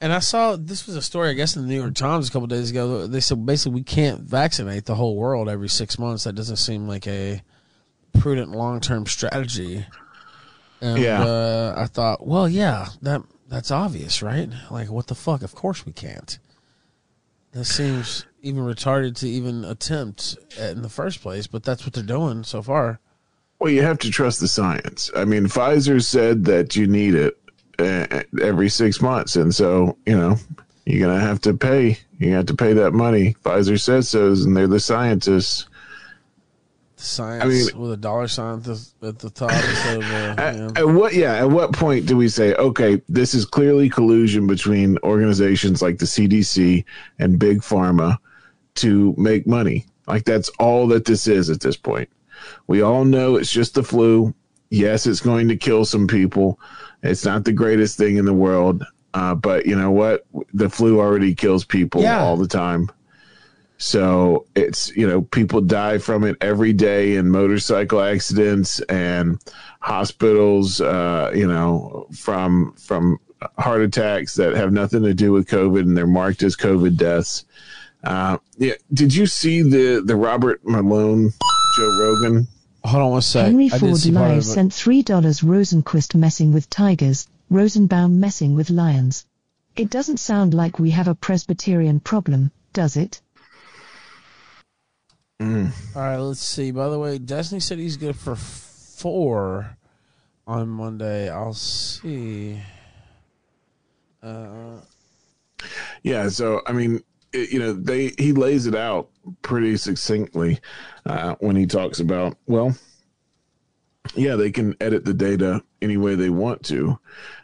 and 0.00 0.12
I 0.12 0.18
saw 0.18 0.56
this 0.56 0.86
was 0.86 0.94
a 0.96 1.02
story, 1.02 1.30
I 1.30 1.32
guess, 1.32 1.56
in 1.56 1.62
the 1.62 1.68
New 1.68 1.80
York 1.80 1.94
Times 1.94 2.28
a 2.28 2.32
couple 2.32 2.46
days 2.46 2.70
ago. 2.70 3.06
They 3.06 3.20
said 3.20 3.44
basically 3.46 3.76
we 3.76 3.82
can't 3.82 4.20
vaccinate 4.20 4.84
the 4.84 4.94
whole 4.94 5.16
world 5.16 5.48
every 5.48 5.68
six 5.68 5.98
months. 5.98 6.24
That 6.24 6.34
doesn't 6.34 6.56
seem 6.56 6.86
like 6.86 7.06
a 7.06 7.42
prudent 8.18 8.50
long 8.50 8.80
term 8.80 9.06
strategy. 9.06 9.86
And 10.82 11.02
Yeah. 11.02 11.24
uh, 11.24 11.74
I 11.78 11.86
thought, 11.86 12.26
well, 12.26 12.46
yeah, 12.48 12.88
that 13.02 13.22
that's 13.48 13.70
obvious, 13.70 14.22
right? 14.22 14.50
Like, 14.70 14.90
what 14.90 15.06
the 15.06 15.14
fuck? 15.14 15.42
Of 15.42 15.54
course 15.54 15.86
we 15.86 15.92
can't. 15.92 16.38
That 17.52 17.64
seems 17.64 18.26
even 18.46 18.62
retarded 18.62 19.16
to 19.16 19.28
even 19.28 19.64
attempt 19.64 20.38
in 20.56 20.82
the 20.82 20.88
first 20.88 21.20
place, 21.20 21.48
but 21.48 21.64
that's 21.64 21.84
what 21.84 21.94
they're 21.94 22.04
doing 22.04 22.44
so 22.44 22.62
far. 22.62 23.00
Well, 23.58 23.72
you 23.72 23.82
have 23.82 23.98
to 24.00 24.10
trust 24.10 24.40
the 24.40 24.48
science. 24.48 25.10
I 25.16 25.24
mean, 25.24 25.46
Pfizer 25.46 26.02
said 26.02 26.44
that 26.44 26.76
you 26.76 26.86
need 26.86 27.14
it 27.14 27.38
uh, 27.78 28.22
every 28.40 28.68
six 28.68 29.00
months, 29.00 29.34
and 29.34 29.54
so 29.54 29.96
you 30.06 30.16
know 30.16 30.36
you're 30.84 31.06
gonna 31.06 31.20
have 31.20 31.40
to 31.42 31.54
pay. 31.54 31.98
You 32.18 32.34
have 32.34 32.46
to 32.46 32.54
pay 32.54 32.72
that 32.74 32.92
money. 32.92 33.34
Pfizer 33.44 33.80
says 33.80 34.08
so, 34.08 34.28
and 34.28 34.56
they're 34.56 34.68
the 34.68 34.80
scientists. 34.80 35.66
Science 36.98 37.44
I 37.44 37.46
mean- 37.48 37.82
with 37.82 37.92
a 37.92 37.96
dollar 37.96 38.28
sign 38.28 38.58
at 38.58 38.64
the, 38.64 39.30
top 39.30 39.52
instead 39.52 39.98
of 39.98 40.04
uh, 40.04 40.34
yeah. 40.38 40.70
At 40.76 40.88
what? 40.88 41.14
Yeah. 41.14 41.34
At 41.34 41.50
what 41.50 41.72
point 41.72 42.06
do 42.06 42.16
we 42.16 42.28
say, 42.28 42.54
okay, 42.54 43.02
this 43.08 43.34
is 43.34 43.44
clearly 43.44 43.90
collusion 43.90 44.46
between 44.46 44.96
organizations 45.02 45.82
like 45.82 45.98
the 45.98 46.06
CDC 46.06 46.84
and 47.18 47.38
big 47.38 47.60
pharma 47.60 48.16
to 48.76 49.14
make 49.16 49.46
money? 49.46 49.86
Like 50.06 50.24
that's 50.24 50.48
all 50.58 50.86
that 50.88 51.04
this 51.04 51.26
is 51.26 51.50
at 51.50 51.60
this 51.60 51.76
point. 51.76 52.08
We 52.66 52.82
all 52.82 53.04
know 53.04 53.36
it's 53.36 53.50
just 53.52 53.74
the 53.74 53.82
flu. 53.82 54.34
Yes, 54.70 55.06
it's 55.06 55.20
going 55.20 55.48
to 55.48 55.56
kill 55.56 55.84
some 55.84 56.06
people. 56.06 56.58
It's 57.02 57.24
not 57.24 57.44
the 57.44 57.52
greatest 57.52 57.96
thing 57.98 58.16
in 58.16 58.24
the 58.24 58.34
world, 58.34 58.84
uh, 59.14 59.34
but 59.34 59.66
you 59.66 59.76
know 59.76 59.90
what? 59.90 60.26
The 60.54 60.68
flu 60.68 60.98
already 61.00 61.34
kills 61.34 61.64
people 61.64 62.02
Yeah. 62.02 62.20
all 62.20 62.36
the 62.36 62.48
time. 62.48 62.90
So 63.78 64.46
it's, 64.54 64.94
you 64.96 65.06
know, 65.06 65.20
people 65.22 65.60
die 65.60 65.98
from 65.98 66.24
it 66.24 66.36
every 66.40 66.72
day 66.72 67.16
in 67.16 67.28
motorcycle 67.30 68.00
accidents 68.00 68.80
and 68.88 69.38
hospitals, 69.80 70.80
uh, 70.80 71.30
you 71.34 71.46
know, 71.46 72.06
from, 72.14 72.72
from 72.78 73.18
heart 73.58 73.82
attacks 73.82 74.34
that 74.36 74.54
have 74.56 74.72
nothing 74.72 75.02
to 75.02 75.12
do 75.12 75.30
with 75.30 75.46
COVID 75.48 75.80
and 75.80 75.96
they're 75.96 76.06
marked 76.06 76.42
as 76.42 76.56
COVID 76.56 76.96
deaths. 76.96 77.44
Uh, 78.04 78.38
yeah. 78.58 78.74
Did 78.92 79.14
you 79.14 79.26
see 79.26 79.62
the, 79.62 80.02
the 80.04 80.16
Robert 80.16 80.60
Malone, 80.64 81.30
Joe 81.76 81.98
Rogan? 82.00 82.46
Hold 82.84 83.02
on 83.02 83.10
one 83.12 83.22
sec. 83.22 83.46
Henry 83.46 83.66
I 83.66 83.78
did 83.78 83.80
Ford 83.80 83.96
see 83.96 84.12
part 84.12 84.28
Live 84.28 84.38
of 84.38 84.44
it. 84.44 84.46
sent 84.46 84.72
$3 84.72 85.04
Rosenquist 85.42 86.14
messing 86.14 86.52
with 86.52 86.70
tigers, 86.70 87.26
Rosenbaum 87.50 88.20
messing 88.20 88.54
with 88.54 88.70
lions. 88.70 89.26
It 89.74 89.90
doesn't 89.90 90.18
sound 90.18 90.54
like 90.54 90.78
we 90.78 90.90
have 90.92 91.08
a 91.08 91.14
Presbyterian 91.14 92.00
problem, 92.00 92.52
does 92.72 92.96
it? 92.96 93.20
All 95.38 95.46
right, 95.94 96.16
let's 96.16 96.40
see. 96.40 96.70
By 96.70 96.88
the 96.88 96.98
way, 96.98 97.18
Destiny 97.18 97.60
said 97.60 97.78
he's 97.78 97.96
good 97.98 98.16
for 98.16 98.36
four 98.36 99.76
on 100.46 100.68
Monday. 100.68 101.28
I'll 101.28 101.52
see. 101.52 102.58
Uh, 104.22 104.78
Yeah, 106.02 106.28
so 106.30 106.62
I 106.66 106.72
mean, 106.72 106.96
it, 106.96 107.04
you 107.36 107.58
know, 107.58 107.72
they 107.72 108.12
he 108.18 108.32
lays 108.32 108.66
it 108.66 108.74
out 108.74 109.10
pretty 109.42 109.76
succinctly 109.76 110.60
uh, 111.04 111.34
when 111.40 111.56
he 111.56 111.66
talks 111.66 112.00
about 112.00 112.36
well, 112.46 112.76
yeah, 114.14 114.36
they 114.36 114.50
can 114.50 114.76
edit 114.80 115.04
the 115.04 115.14
data 115.14 115.62
any 115.82 115.96
way 115.96 116.14
they 116.14 116.30
want 116.30 116.64
to, 116.66 116.98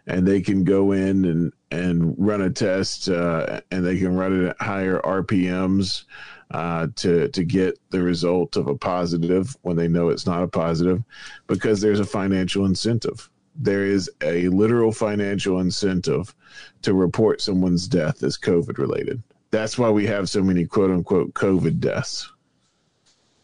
and 0.07 0.27
they 0.27 0.41
can 0.41 0.65
go 0.65 0.93
in 0.93 1.25
and 1.25 1.53
and 1.71 2.15
run 2.19 2.43
a 2.43 2.51
test, 2.51 3.09
uh, 3.09 3.61
and 3.71 3.85
they 3.85 3.99
can 3.99 4.15
run 4.15 4.45
it 4.45 4.49
at 4.49 4.61
higher 4.61 5.01
RPMs 5.01 6.05
uh, 6.51 6.89
to 6.97 7.29
to 7.29 7.45
get 7.45 7.79
the 7.91 8.03
result 8.03 8.57
of 8.57 8.67
a 8.69 8.77
positive 8.77 9.57
when 9.63 9.77
they 9.77 9.89
know 9.89 10.09
it's 10.09 10.27
not 10.27 10.43
a 10.43 10.49
positive, 10.49 11.03
because 11.47 11.81
there's 11.81 12.01
a 12.01 12.05
financial 12.05 12.67
incentive. 12.67 13.29
There 13.55 13.85
is 13.85 14.11
a 14.23 14.49
literal 14.49 14.93
financial 14.93 15.61
incentive 15.61 16.35
to 16.83 16.95
report 16.95 17.41
someone's 17.41 17.87
death 17.87 18.23
as 18.23 18.39
COVID 18.39 18.79
related. 18.79 19.23
That's 19.53 19.79
why 19.79 19.91
we 19.91 20.07
have 20.07 20.29
so 20.31 20.43
many 20.43 20.65
quote 20.65 20.91
unquote 20.91 21.35
COVID 21.35 21.79
deaths. 21.79 22.29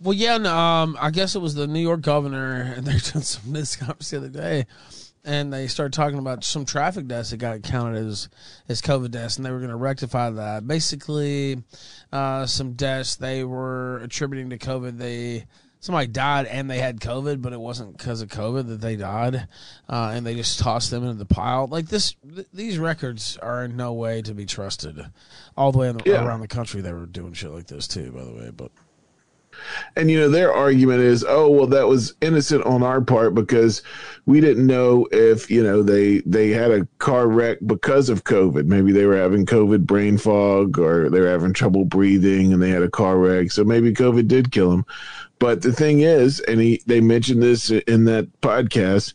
Well, 0.00 0.14
yeah, 0.14 0.36
and, 0.36 0.46
um, 0.46 0.96
I 1.00 1.10
guess 1.10 1.34
it 1.34 1.40
was 1.40 1.54
the 1.54 1.66
New 1.66 1.80
York 1.80 2.00
governor, 2.00 2.72
and 2.76 2.86
they're 2.86 2.98
doing 2.98 3.22
some 3.22 3.52
news 3.52 3.76
conference 3.76 4.10
the 4.10 4.16
other 4.16 4.28
day, 4.28 4.66
and 5.24 5.52
they 5.52 5.66
started 5.66 5.92
talking 5.92 6.18
about 6.18 6.44
some 6.44 6.64
traffic 6.64 7.06
deaths 7.08 7.30
that 7.30 7.36
got 7.36 7.62
counted 7.62 8.06
as 8.06 8.28
as 8.68 8.80
COVID 8.80 9.10
deaths, 9.10 9.36
and 9.36 9.44
they 9.44 9.50
were 9.50 9.58
going 9.58 9.70
to 9.70 9.76
rectify 9.76 10.30
that. 10.30 10.66
Basically, 10.66 11.62
uh, 12.10 12.46
some 12.46 12.72
deaths 12.72 13.16
they 13.16 13.44
were 13.44 13.98
attributing 13.98 14.50
to 14.50 14.58
COVID. 14.58 14.96
They 14.96 15.46
somebody 15.80 16.06
died 16.08 16.46
and 16.46 16.70
they 16.70 16.78
had 16.78 17.00
COVID, 17.00 17.40
but 17.42 17.52
it 17.52 17.60
wasn't 17.60 17.96
because 17.96 18.20
of 18.22 18.28
COVID 18.28 18.68
that 18.68 18.80
they 18.80 18.96
died, 18.96 19.48
uh, 19.88 20.12
and 20.14 20.26
they 20.26 20.34
just 20.34 20.58
tossed 20.58 20.90
them 20.90 21.02
into 21.04 21.14
the 21.16 21.24
pile. 21.26 21.66
Like 21.66 21.88
this, 21.88 22.14
th- 22.34 22.46
these 22.52 22.78
records 22.78 23.36
are 23.38 23.64
in 23.64 23.76
no 23.76 23.92
way 23.92 24.22
to 24.22 24.34
be 24.34 24.46
trusted. 24.46 25.00
All 25.56 25.72
the 25.72 25.78
way 25.78 25.88
in 25.88 25.96
the, 25.98 26.02
Yeah. 26.10 26.24
around 26.24 26.40
the 26.40 26.48
country, 26.48 26.80
they 26.80 26.92
were 26.92 27.06
doing 27.06 27.32
shit 27.32 27.50
like 27.50 27.66
this 27.66 27.86
too. 27.88 28.12
By 28.12 28.24
the 28.24 28.32
way, 28.32 28.50
but. 28.54 28.70
And 29.96 30.10
you 30.10 30.18
know 30.18 30.28
their 30.28 30.52
argument 30.52 31.00
is, 31.00 31.24
oh 31.26 31.50
well, 31.50 31.66
that 31.68 31.88
was 31.88 32.14
innocent 32.20 32.64
on 32.64 32.82
our 32.82 33.00
part 33.00 33.34
because 33.34 33.82
we 34.26 34.40
didn't 34.40 34.66
know 34.66 35.08
if 35.12 35.50
you 35.50 35.62
know 35.62 35.82
they 35.82 36.18
they 36.20 36.50
had 36.50 36.70
a 36.70 36.86
car 36.98 37.28
wreck 37.28 37.58
because 37.66 38.08
of 38.08 38.24
COVID. 38.24 38.66
Maybe 38.66 38.92
they 38.92 39.06
were 39.06 39.16
having 39.16 39.46
COVID 39.46 39.86
brain 39.86 40.18
fog 40.18 40.78
or 40.78 41.10
they 41.10 41.20
were 41.20 41.30
having 41.30 41.52
trouble 41.52 41.84
breathing 41.84 42.52
and 42.52 42.62
they 42.62 42.70
had 42.70 42.82
a 42.82 42.90
car 42.90 43.18
wreck, 43.18 43.50
so 43.50 43.64
maybe 43.64 43.92
COVID 43.92 44.28
did 44.28 44.52
kill 44.52 44.70
them. 44.70 44.86
But 45.38 45.62
the 45.62 45.72
thing 45.72 46.00
is, 46.00 46.40
and 46.40 46.60
he 46.60 46.82
they 46.86 47.00
mentioned 47.00 47.42
this 47.42 47.70
in 47.70 48.04
that 48.04 48.28
podcast, 48.40 49.14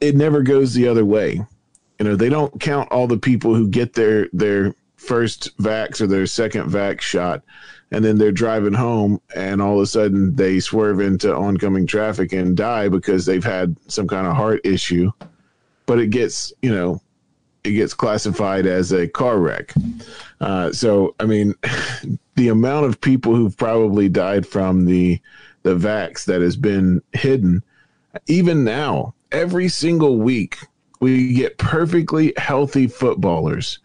it 0.00 0.16
never 0.16 0.42
goes 0.42 0.74
the 0.74 0.88
other 0.88 1.04
way. 1.04 1.40
You 1.98 2.04
know, 2.04 2.16
they 2.16 2.28
don't 2.28 2.60
count 2.60 2.90
all 2.92 3.06
the 3.06 3.18
people 3.18 3.54
who 3.54 3.68
get 3.68 3.94
their 3.94 4.28
their 4.32 4.74
first 4.96 5.56
vax 5.58 6.00
or 6.00 6.06
their 6.06 6.26
second 6.26 6.70
vax 6.70 7.00
shot 7.00 7.42
and 7.90 8.04
then 8.04 8.18
they're 8.18 8.32
driving 8.32 8.74
home 8.74 9.20
and 9.34 9.62
all 9.62 9.76
of 9.76 9.82
a 9.82 9.86
sudden 9.86 10.34
they 10.36 10.60
swerve 10.60 11.00
into 11.00 11.34
oncoming 11.34 11.86
traffic 11.86 12.32
and 12.32 12.56
die 12.56 12.88
because 12.88 13.24
they've 13.24 13.44
had 13.44 13.76
some 13.86 14.06
kind 14.06 14.26
of 14.26 14.36
heart 14.36 14.60
issue. 14.64 15.10
But 15.86 15.98
it 15.98 16.10
gets 16.10 16.52
you 16.62 16.74
know 16.74 17.00
it 17.64 17.72
gets 17.72 17.94
classified 17.94 18.66
as 18.66 18.92
a 18.92 19.08
car 19.08 19.38
wreck. 19.38 19.74
Uh, 20.40 20.72
so 20.72 21.14
i 21.18 21.24
mean 21.24 21.54
the 22.36 22.48
amount 22.48 22.86
of 22.86 23.00
people 23.00 23.34
who've 23.34 23.56
probably 23.56 24.08
died 24.08 24.46
from 24.46 24.84
the 24.84 25.20
the 25.64 25.74
vax 25.74 26.24
that 26.24 26.40
has 26.40 26.56
been 26.56 27.02
hidden 27.12 27.62
even 28.28 28.62
now 28.62 29.12
every 29.32 29.68
single 29.68 30.18
week 30.18 30.56
we 31.00 31.34
get 31.34 31.58
perfectly 31.58 32.32
healthy 32.36 32.86
footballers 32.86 33.80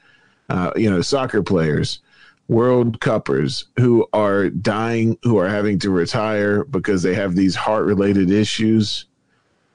uh, 0.49 0.71
you 0.75 0.89
know 0.89 1.01
soccer 1.01 1.41
players 1.41 1.99
World 2.47 2.99
Cuppers 2.99 3.65
who 3.77 4.07
are 4.13 4.49
dying, 4.49 5.17
who 5.23 5.37
are 5.37 5.47
having 5.47 5.79
to 5.79 5.89
retire 5.89 6.65
because 6.65 7.01
they 7.01 7.15
have 7.15 7.35
these 7.35 7.55
heart 7.55 7.85
related 7.85 8.29
issues. 8.29 9.05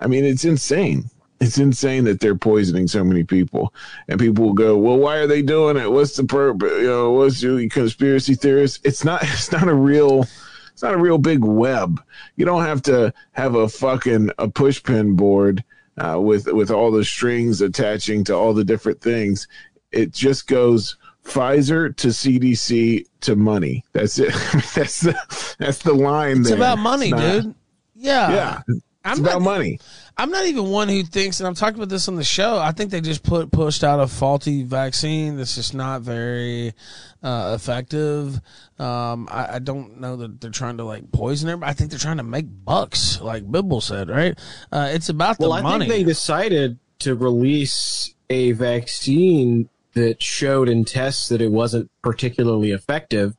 I 0.01 0.07
mean, 0.07 0.24
it's 0.24 0.45
insane. 0.45 1.11
It's 1.40 1.59
insane 1.59 2.05
that 2.05 2.20
they're 2.20 2.35
poisoning 2.35 2.89
so 2.89 3.05
many 3.05 3.24
people. 3.24 3.73
And 4.09 4.19
people 4.19 4.45
will 4.45 4.55
go, 4.55 4.77
well, 4.77 4.99
why 4.99 5.16
are 5.16 5.27
they 5.27 5.40
doing 5.40 5.77
it? 5.77 5.90
What's 5.90 6.16
the 6.16 6.24
purpose? 6.24 6.73
You 6.73 6.89
know, 6.89 7.12
what's 7.12 7.40
the 7.40 7.69
conspiracy 7.69 8.35
theorists? 8.35 8.81
It's 8.85 9.05
not, 9.05 9.23
it's 9.24 9.53
not 9.53 9.69
a 9.69 9.74
real, 9.74 10.27
it's 10.73 10.82
not 10.82 10.95
a 10.95 10.99
real 10.99 11.19
big 11.19 11.45
web. 11.45 12.03
You 12.36 12.45
don't 12.45 12.65
have 12.65 12.82
to 12.82 13.15
have 13.32 13.55
a 13.55 13.69
fucking, 13.69 14.31
a 14.39 14.49
pushpin 14.49 15.16
board 15.16 15.65
uh, 15.97 16.20
with, 16.20 16.53
with 16.53 16.70
all 16.70 16.90
the 16.90 17.05
strings 17.05 17.61
attaching 17.61 18.24
to 18.24 18.35
all 18.35 18.53
the 18.53 18.65
different 18.65 19.01
things. 19.01 19.49
It 19.90 20.12
just 20.12 20.49
goes, 20.49 20.97
Pfizer 21.28 21.94
to 21.96 22.09
CDC 22.09 23.05
to 23.20 23.36
money. 23.36 23.84
That's 23.92 24.18
it. 24.18 24.32
that's 24.74 25.00
the 25.00 25.55
that's 25.59 25.78
the 25.78 25.92
line. 25.94 26.38
It's 26.40 26.48
there. 26.48 26.56
about 26.56 26.78
money, 26.78 27.06
It's 27.06 27.12
not- 27.12 27.42
dude. 27.42 27.55
Yeah. 27.94 28.30
Yeah. 28.32 28.60
It's 28.68 28.82
I'm 29.05 29.20
about 29.20 29.40
not, 29.40 29.42
money. 29.42 29.80
I'm 30.18 30.30
not 30.30 30.44
even 30.46 30.66
one 30.70 30.88
who 30.88 31.02
thinks, 31.02 31.40
and 31.40 31.46
I've 31.46 31.56
talked 31.56 31.76
about 31.76 31.88
this 31.88 32.09
on 32.09 32.16
the 32.16 32.24
show. 32.24 32.59
I 32.59 32.72
think 32.72 32.90
they 32.90 33.00
just 33.00 33.22
put 33.22 33.50
pushed 33.50 33.82
out 33.84 34.00
a 34.00 34.06
faulty 34.06 34.64
vaccine 34.64 35.36
that's 35.36 35.55
just 35.55 35.72
not 35.72 36.02
very 36.02 36.74
uh, 37.22 37.52
effective. 37.55 38.38
Um, 38.78 39.28
I, 39.30 39.55
I 39.55 39.59
don't 39.60 40.00
know 40.00 40.16
that 40.16 40.40
they're 40.40 40.50
trying 40.50 40.76
to 40.78 40.84
like 40.84 41.10
poison 41.12 41.48
everybody. 41.48 41.70
I 41.70 41.72
think 41.74 41.90
they're 41.90 41.98
trying 41.98 42.18
to 42.18 42.22
make 42.24 42.46
bucks, 42.48 43.20
like 43.20 43.50
Bibble 43.50 43.80
said, 43.80 44.10
right? 44.10 44.38
Uh, 44.70 44.88
it's 44.92 45.09
about 45.09 45.38
the 45.38 45.44
well, 45.48 45.52
I 45.55 45.62
money. 45.62 45.88
think 45.88 45.90
they 46.00 46.05
decided 46.05 46.78
to 47.00 47.14
release 47.14 48.14
a 48.28 48.52
vaccine 48.52 49.70
that 49.99 50.23
showed 50.23 50.69
in 50.69 50.85
tests 50.85 51.29
that 51.29 51.41
it 51.41 51.51
wasn't 51.51 51.91
particularly 52.03 52.70
effective. 52.70 53.37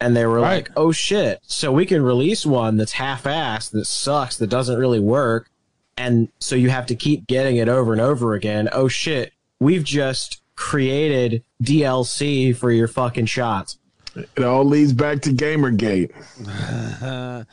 And 0.00 0.16
they 0.16 0.26
were 0.26 0.40
like, 0.40 0.70
oh 0.76 0.90
shit. 0.90 1.40
So 1.42 1.70
we 1.70 1.86
can 1.86 2.02
release 2.02 2.44
one 2.44 2.76
that's 2.76 2.92
half 2.92 3.22
assed, 3.24 3.70
that 3.70 3.84
sucks, 3.84 4.36
that 4.38 4.48
doesn't 4.48 4.78
really 4.78 4.98
work. 4.98 5.48
And 5.96 6.28
so 6.40 6.56
you 6.56 6.70
have 6.70 6.86
to 6.86 6.96
keep 6.96 7.26
getting 7.26 7.56
it 7.56 7.68
over 7.68 7.92
and 7.92 8.00
over 8.00 8.34
again. 8.34 8.68
Oh 8.72 8.88
shit. 8.88 9.32
We've 9.60 9.84
just 9.84 10.42
created 10.56 11.44
DLC 11.62 12.56
for 12.56 12.72
your 12.72 12.88
fucking 12.88 13.26
shots. 13.26 13.78
It 14.14 14.42
all 14.44 14.64
leads 14.64 14.92
back 14.92 15.22
to 15.22 15.30
Gamergate. 15.30 16.12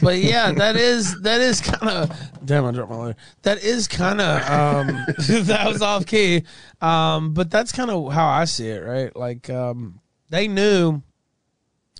but 0.00 0.18
yeah, 0.18 0.52
that 0.52 0.76
is 0.76 1.20
that 1.22 1.40
is 1.40 1.60
kind 1.60 1.88
of 1.88 2.30
damn. 2.44 2.64
I 2.64 2.70
dropped 2.70 2.90
my 2.90 2.96
letter. 2.96 3.16
That 3.42 3.62
is 3.62 3.88
kind 3.88 4.20
of 4.20 4.50
um, 4.50 4.86
that 5.46 5.64
was 5.66 5.82
off 5.82 6.06
key. 6.06 6.44
Um, 6.80 7.34
but 7.34 7.50
that's 7.50 7.72
kind 7.72 7.90
of 7.90 8.12
how 8.12 8.28
I 8.28 8.44
see 8.44 8.68
it, 8.68 8.84
right? 8.84 9.14
Like 9.16 9.50
um, 9.50 10.00
they 10.30 10.48
knew, 10.48 11.02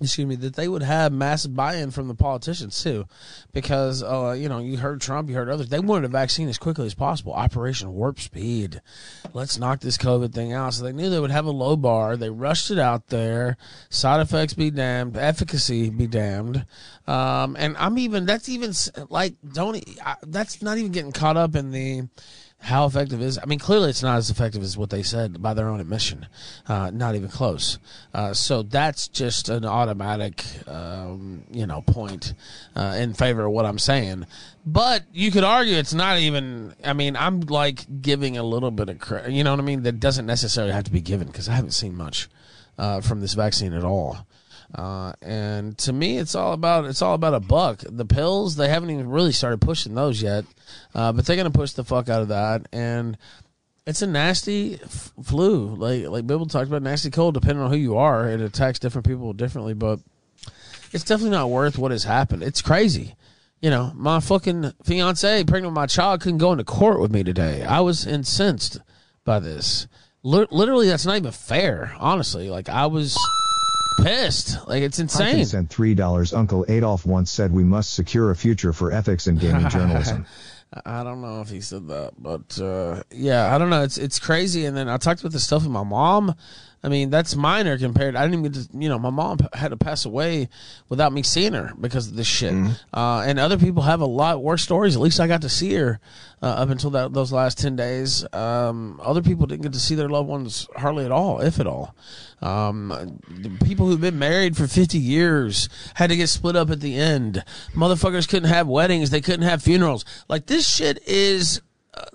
excuse 0.02 0.26
me, 0.26 0.36
that 0.36 0.56
they 0.56 0.68
would 0.68 0.82
have 0.82 1.12
massive 1.12 1.54
buy-in 1.54 1.90
from 1.90 2.08
the 2.08 2.14
politicians 2.14 2.82
too, 2.82 3.06
because 3.52 4.02
uh, 4.02 4.34
you 4.36 4.48
know 4.48 4.58
you 4.58 4.78
heard 4.78 5.00
Trump, 5.00 5.28
you 5.28 5.34
heard 5.34 5.48
others. 5.48 5.68
They 5.68 5.80
wanted 5.80 6.06
a 6.06 6.08
vaccine 6.08 6.48
as 6.48 6.58
quickly 6.58 6.86
as 6.86 6.94
possible. 6.94 7.32
Operation 7.32 7.92
Warp 7.92 8.20
Speed. 8.20 8.80
Let's 9.32 9.58
knock 9.58 9.80
this 9.80 9.98
COVID 9.98 10.32
thing 10.32 10.52
out. 10.52 10.74
So 10.74 10.84
they 10.84 10.92
knew 10.92 11.10
they 11.10 11.20
would 11.20 11.30
have 11.30 11.46
a 11.46 11.50
low 11.50 11.76
bar. 11.76 12.16
They 12.16 12.30
rushed 12.30 12.70
it 12.70 12.78
out 12.78 13.08
there. 13.08 13.56
Side 13.90 14.20
effects 14.20 14.54
be 14.54 14.70
damned. 14.70 15.16
Efficacy 15.16 15.90
be 15.90 16.06
damned. 16.06 16.66
Um, 17.06 17.56
and 17.58 17.76
I'm 17.78 17.98
even 17.98 18.26
that's 18.26 18.48
even 18.48 18.72
like 19.08 19.34
don't 19.52 19.82
I, 20.04 20.16
that's 20.22 20.62
not 20.62 20.78
even 20.78 20.92
getting 20.92 21.12
caught 21.12 21.36
up 21.36 21.56
in 21.56 21.70
the 21.70 22.08
how 22.62 22.86
effective 22.86 23.20
is. 23.20 23.40
I 23.42 23.46
mean, 23.46 23.58
clearly 23.58 23.90
it's 23.90 24.04
not 24.04 24.18
as 24.18 24.30
effective 24.30 24.62
as 24.62 24.78
what 24.78 24.90
they 24.90 25.02
said 25.02 25.42
by 25.42 25.52
their 25.52 25.68
own 25.68 25.80
admission. 25.80 26.26
Uh, 26.68 26.90
not 26.90 27.16
even 27.16 27.28
close. 27.28 27.78
Uh, 28.14 28.32
so 28.32 28.62
that's 28.62 29.08
just 29.08 29.48
an 29.48 29.64
automatic, 29.64 30.44
um, 30.68 31.42
you 31.50 31.66
know, 31.66 31.82
point 31.82 32.34
uh, 32.76 32.96
in 32.98 33.14
favor 33.14 33.46
of 33.46 33.52
what 33.52 33.66
I'm 33.66 33.80
saying. 33.80 34.26
But 34.64 35.02
you 35.12 35.32
could 35.32 35.42
argue 35.42 35.74
it's 35.74 35.92
not 35.92 36.18
even. 36.18 36.74
I 36.84 36.92
mean, 36.92 37.16
I'm 37.16 37.40
like 37.40 38.00
giving 38.00 38.38
a 38.38 38.44
little 38.44 38.70
bit 38.70 38.88
of 38.88 39.00
credit. 39.00 39.32
You 39.32 39.42
know 39.42 39.50
what 39.50 39.60
I 39.60 39.64
mean? 39.64 39.82
That 39.82 39.98
doesn't 39.98 40.26
necessarily 40.26 40.72
have 40.72 40.84
to 40.84 40.92
be 40.92 41.00
given 41.00 41.26
because 41.26 41.48
I 41.48 41.54
haven't 41.54 41.72
seen 41.72 41.96
much 41.96 42.28
uh, 42.78 43.00
from 43.00 43.20
this 43.20 43.34
vaccine 43.34 43.72
at 43.72 43.82
all. 43.82 44.24
Uh, 44.74 45.12
and 45.20 45.76
to 45.78 45.92
me, 45.92 46.18
it's 46.18 46.34
all 46.34 46.52
about 46.52 46.86
it's 46.86 47.02
all 47.02 47.14
about 47.14 47.34
a 47.34 47.40
buck. 47.40 47.82
The 47.86 48.06
pills 48.06 48.56
they 48.56 48.68
haven't 48.68 48.90
even 48.90 49.10
really 49.10 49.32
started 49.32 49.60
pushing 49.60 49.94
those 49.94 50.22
yet, 50.22 50.44
uh, 50.94 51.12
but 51.12 51.26
they're 51.26 51.36
gonna 51.36 51.50
push 51.50 51.72
the 51.72 51.84
fuck 51.84 52.08
out 52.08 52.22
of 52.22 52.28
that. 52.28 52.66
And 52.72 53.18
it's 53.86 54.00
a 54.02 54.06
nasty 54.06 54.78
f- 54.82 55.12
flu, 55.22 55.74
like 55.74 56.06
like 56.06 56.26
Bibble 56.26 56.46
talked 56.46 56.68
about, 56.68 56.82
nasty 56.82 57.10
cold. 57.10 57.34
Depending 57.34 57.62
on 57.62 57.70
who 57.70 57.76
you 57.76 57.98
are, 57.98 58.28
it 58.28 58.40
attacks 58.40 58.78
different 58.78 59.06
people 59.06 59.32
differently. 59.34 59.74
But 59.74 60.00
it's 60.92 61.04
definitely 61.04 61.36
not 61.36 61.50
worth 61.50 61.78
what 61.78 61.90
has 61.90 62.04
happened. 62.04 62.42
It's 62.42 62.62
crazy. 62.62 63.14
You 63.60 63.70
know, 63.70 63.92
my 63.94 64.20
fucking 64.20 64.72
fiance, 64.84 65.44
pregnant 65.44 65.72
with 65.72 65.76
my 65.76 65.86
child, 65.86 66.20
couldn't 66.20 66.38
go 66.38 66.52
into 66.52 66.64
court 66.64 67.00
with 67.00 67.12
me 67.12 67.22
today. 67.22 67.62
I 67.62 67.80
was 67.80 68.06
incensed 68.06 68.78
by 69.24 69.38
this. 69.38 69.86
Lit- 70.24 70.50
literally, 70.50 70.88
that's 70.88 71.06
not 71.06 71.16
even 71.16 71.30
fair. 71.30 71.94
Honestly, 71.98 72.48
like 72.48 72.68
I 72.68 72.86
was 72.86 73.16
pissed. 73.98 74.56
Like 74.66 74.82
it's 74.82 74.98
I 74.98 75.02
insane. 75.02 75.36
can 75.36 75.46
send 75.46 75.70
three 75.70 75.94
dollars. 75.94 76.32
Uncle 76.32 76.64
Adolf 76.68 77.04
once 77.06 77.30
said 77.30 77.52
we 77.52 77.64
must 77.64 77.94
secure 77.94 78.30
a 78.30 78.36
future 78.36 78.72
for 78.72 78.92
ethics 78.92 79.26
in 79.26 79.36
gaming 79.36 79.68
journalism. 79.70 80.26
I 80.86 81.04
don't 81.04 81.20
know 81.20 81.42
if 81.42 81.50
he 81.50 81.60
said 81.60 81.88
that, 81.88 82.12
but 82.18 82.58
uh, 82.58 83.02
yeah, 83.10 83.54
I 83.54 83.58
don't 83.58 83.68
know. 83.70 83.82
It's 83.82 83.98
it's 83.98 84.18
crazy. 84.18 84.64
And 84.64 84.76
then 84.76 84.88
I 84.88 84.96
talked 84.96 85.20
about 85.20 85.32
this 85.32 85.44
stuff 85.44 85.62
with 85.62 85.72
my 85.72 85.84
mom. 85.84 86.34
I 86.84 86.88
mean, 86.88 87.10
that's 87.10 87.36
minor 87.36 87.78
compared. 87.78 88.16
I 88.16 88.22
didn't 88.22 88.40
even 88.40 88.52
get 88.52 88.70
to, 88.70 88.76
you 88.76 88.88
know, 88.88 88.98
my 88.98 89.10
mom 89.10 89.38
had 89.52 89.68
to 89.68 89.76
pass 89.76 90.04
away 90.04 90.48
without 90.88 91.12
me 91.12 91.22
seeing 91.22 91.52
her 91.52 91.72
because 91.80 92.08
of 92.08 92.16
this 92.16 92.26
shit. 92.26 92.52
Uh, 92.92 93.22
and 93.24 93.38
other 93.38 93.56
people 93.56 93.84
have 93.84 94.00
a 94.00 94.06
lot 94.06 94.42
worse 94.42 94.62
stories. 94.64 94.96
At 94.96 95.02
least 95.02 95.20
I 95.20 95.28
got 95.28 95.42
to 95.42 95.48
see 95.48 95.74
her 95.74 96.00
uh, 96.42 96.46
up 96.46 96.70
until 96.70 96.90
that, 96.90 97.12
those 97.12 97.32
last 97.32 97.58
10 97.58 97.76
days. 97.76 98.26
Um, 98.32 99.00
other 99.02 99.22
people 99.22 99.46
didn't 99.46 99.62
get 99.62 99.74
to 99.74 99.80
see 99.80 99.94
their 99.94 100.08
loved 100.08 100.28
ones 100.28 100.66
hardly 100.76 101.04
at 101.04 101.12
all, 101.12 101.40
if 101.40 101.60
at 101.60 101.68
all. 101.68 101.94
Um, 102.40 103.20
the 103.28 103.50
people 103.64 103.86
who've 103.86 104.00
been 104.00 104.18
married 104.18 104.56
for 104.56 104.66
50 104.66 104.98
years 104.98 105.68
had 105.94 106.10
to 106.10 106.16
get 106.16 106.28
split 106.28 106.56
up 106.56 106.70
at 106.70 106.80
the 106.80 106.96
end. 106.96 107.44
Motherfuckers 107.74 108.28
couldn't 108.28 108.48
have 108.48 108.66
weddings. 108.66 109.10
They 109.10 109.20
couldn't 109.20 109.46
have 109.46 109.62
funerals. 109.62 110.04
Like, 110.28 110.46
this 110.46 110.68
shit 110.68 111.00
is 111.06 111.60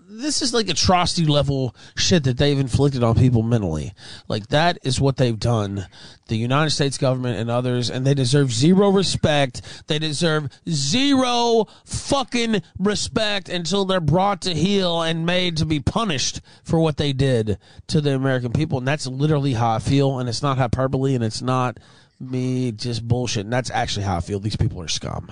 this 0.10 0.41
is 0.41 0.54
like 0.54 0.70
atrocity 0.70 1.26
level 1.26 1.76
shit 1.95 2.24
that 2.24 2.38
they've 2.38 2.58
inflicted 2.58 3.04
on 3.04 3.16
people 3.16 3.44
mentally. 3.44 3.94
Like 4.28 4.48
that 4.48 4.80
is 4.84 4.99
what 4.99 5.18
they've 5.18 5.38
done. 5.38 5.86
The 6.28 6.38
United 6.38 6.72
States 6.72 6.98
government 6.98 7.38
and 7.40 7.49
others, 7.49 7.90
and 7.90 8.06
they 8.06 8.14
deserve 8.14 8.52
zero 8.52 8.90
respect. 8.90 9.62
They 9.88 9.99
deserve 9.99 10.49
zero 10.68 11.68
fucking 11.86 12.64
respect 12.80 13.49
until 13.49 13.86
they're 13.86 14.02
brought 14.02 14.41
to 14.41 14.54
heel 14.54 15.02
and 15.02 15.26
made 15.26 15.58
to 15.58 15.66
be 15.66 15.80
punished 15.80 16.41
for 16.64 16.80
what 16.80 16.98
they 16.98 17.14
did 17.14 17.60
to 17.88 18.02
the 18.02 18.16
American 18.16 18.52
people. 18.52 18.80
And 18.80 18.88
that's 18.88 19.08
literally 19.08 19.54
how 19.54 19.76
I 19.76 19.80
feel. 19.80 20.20
And 20.20 20.28
it's 20.28 20.44
not 20.44 20.58
hyperbole, 20.58 21.16
and 21.16 21.24
it's 21.24 21.41
not 21.41 21.80
me 22.20 22.72
just 22.72 23.08
bullshit. 23.08 23.45
And 23.45 23.54
that's 23.54 23.72
actually 23.72 24.06
how 24.06 24.18
I 24.18 24.22
feel. 24.22 24.40
These 24.40 24.58
people 24.58 24.82
are 24.82 24.88
scum. 24.88 25.32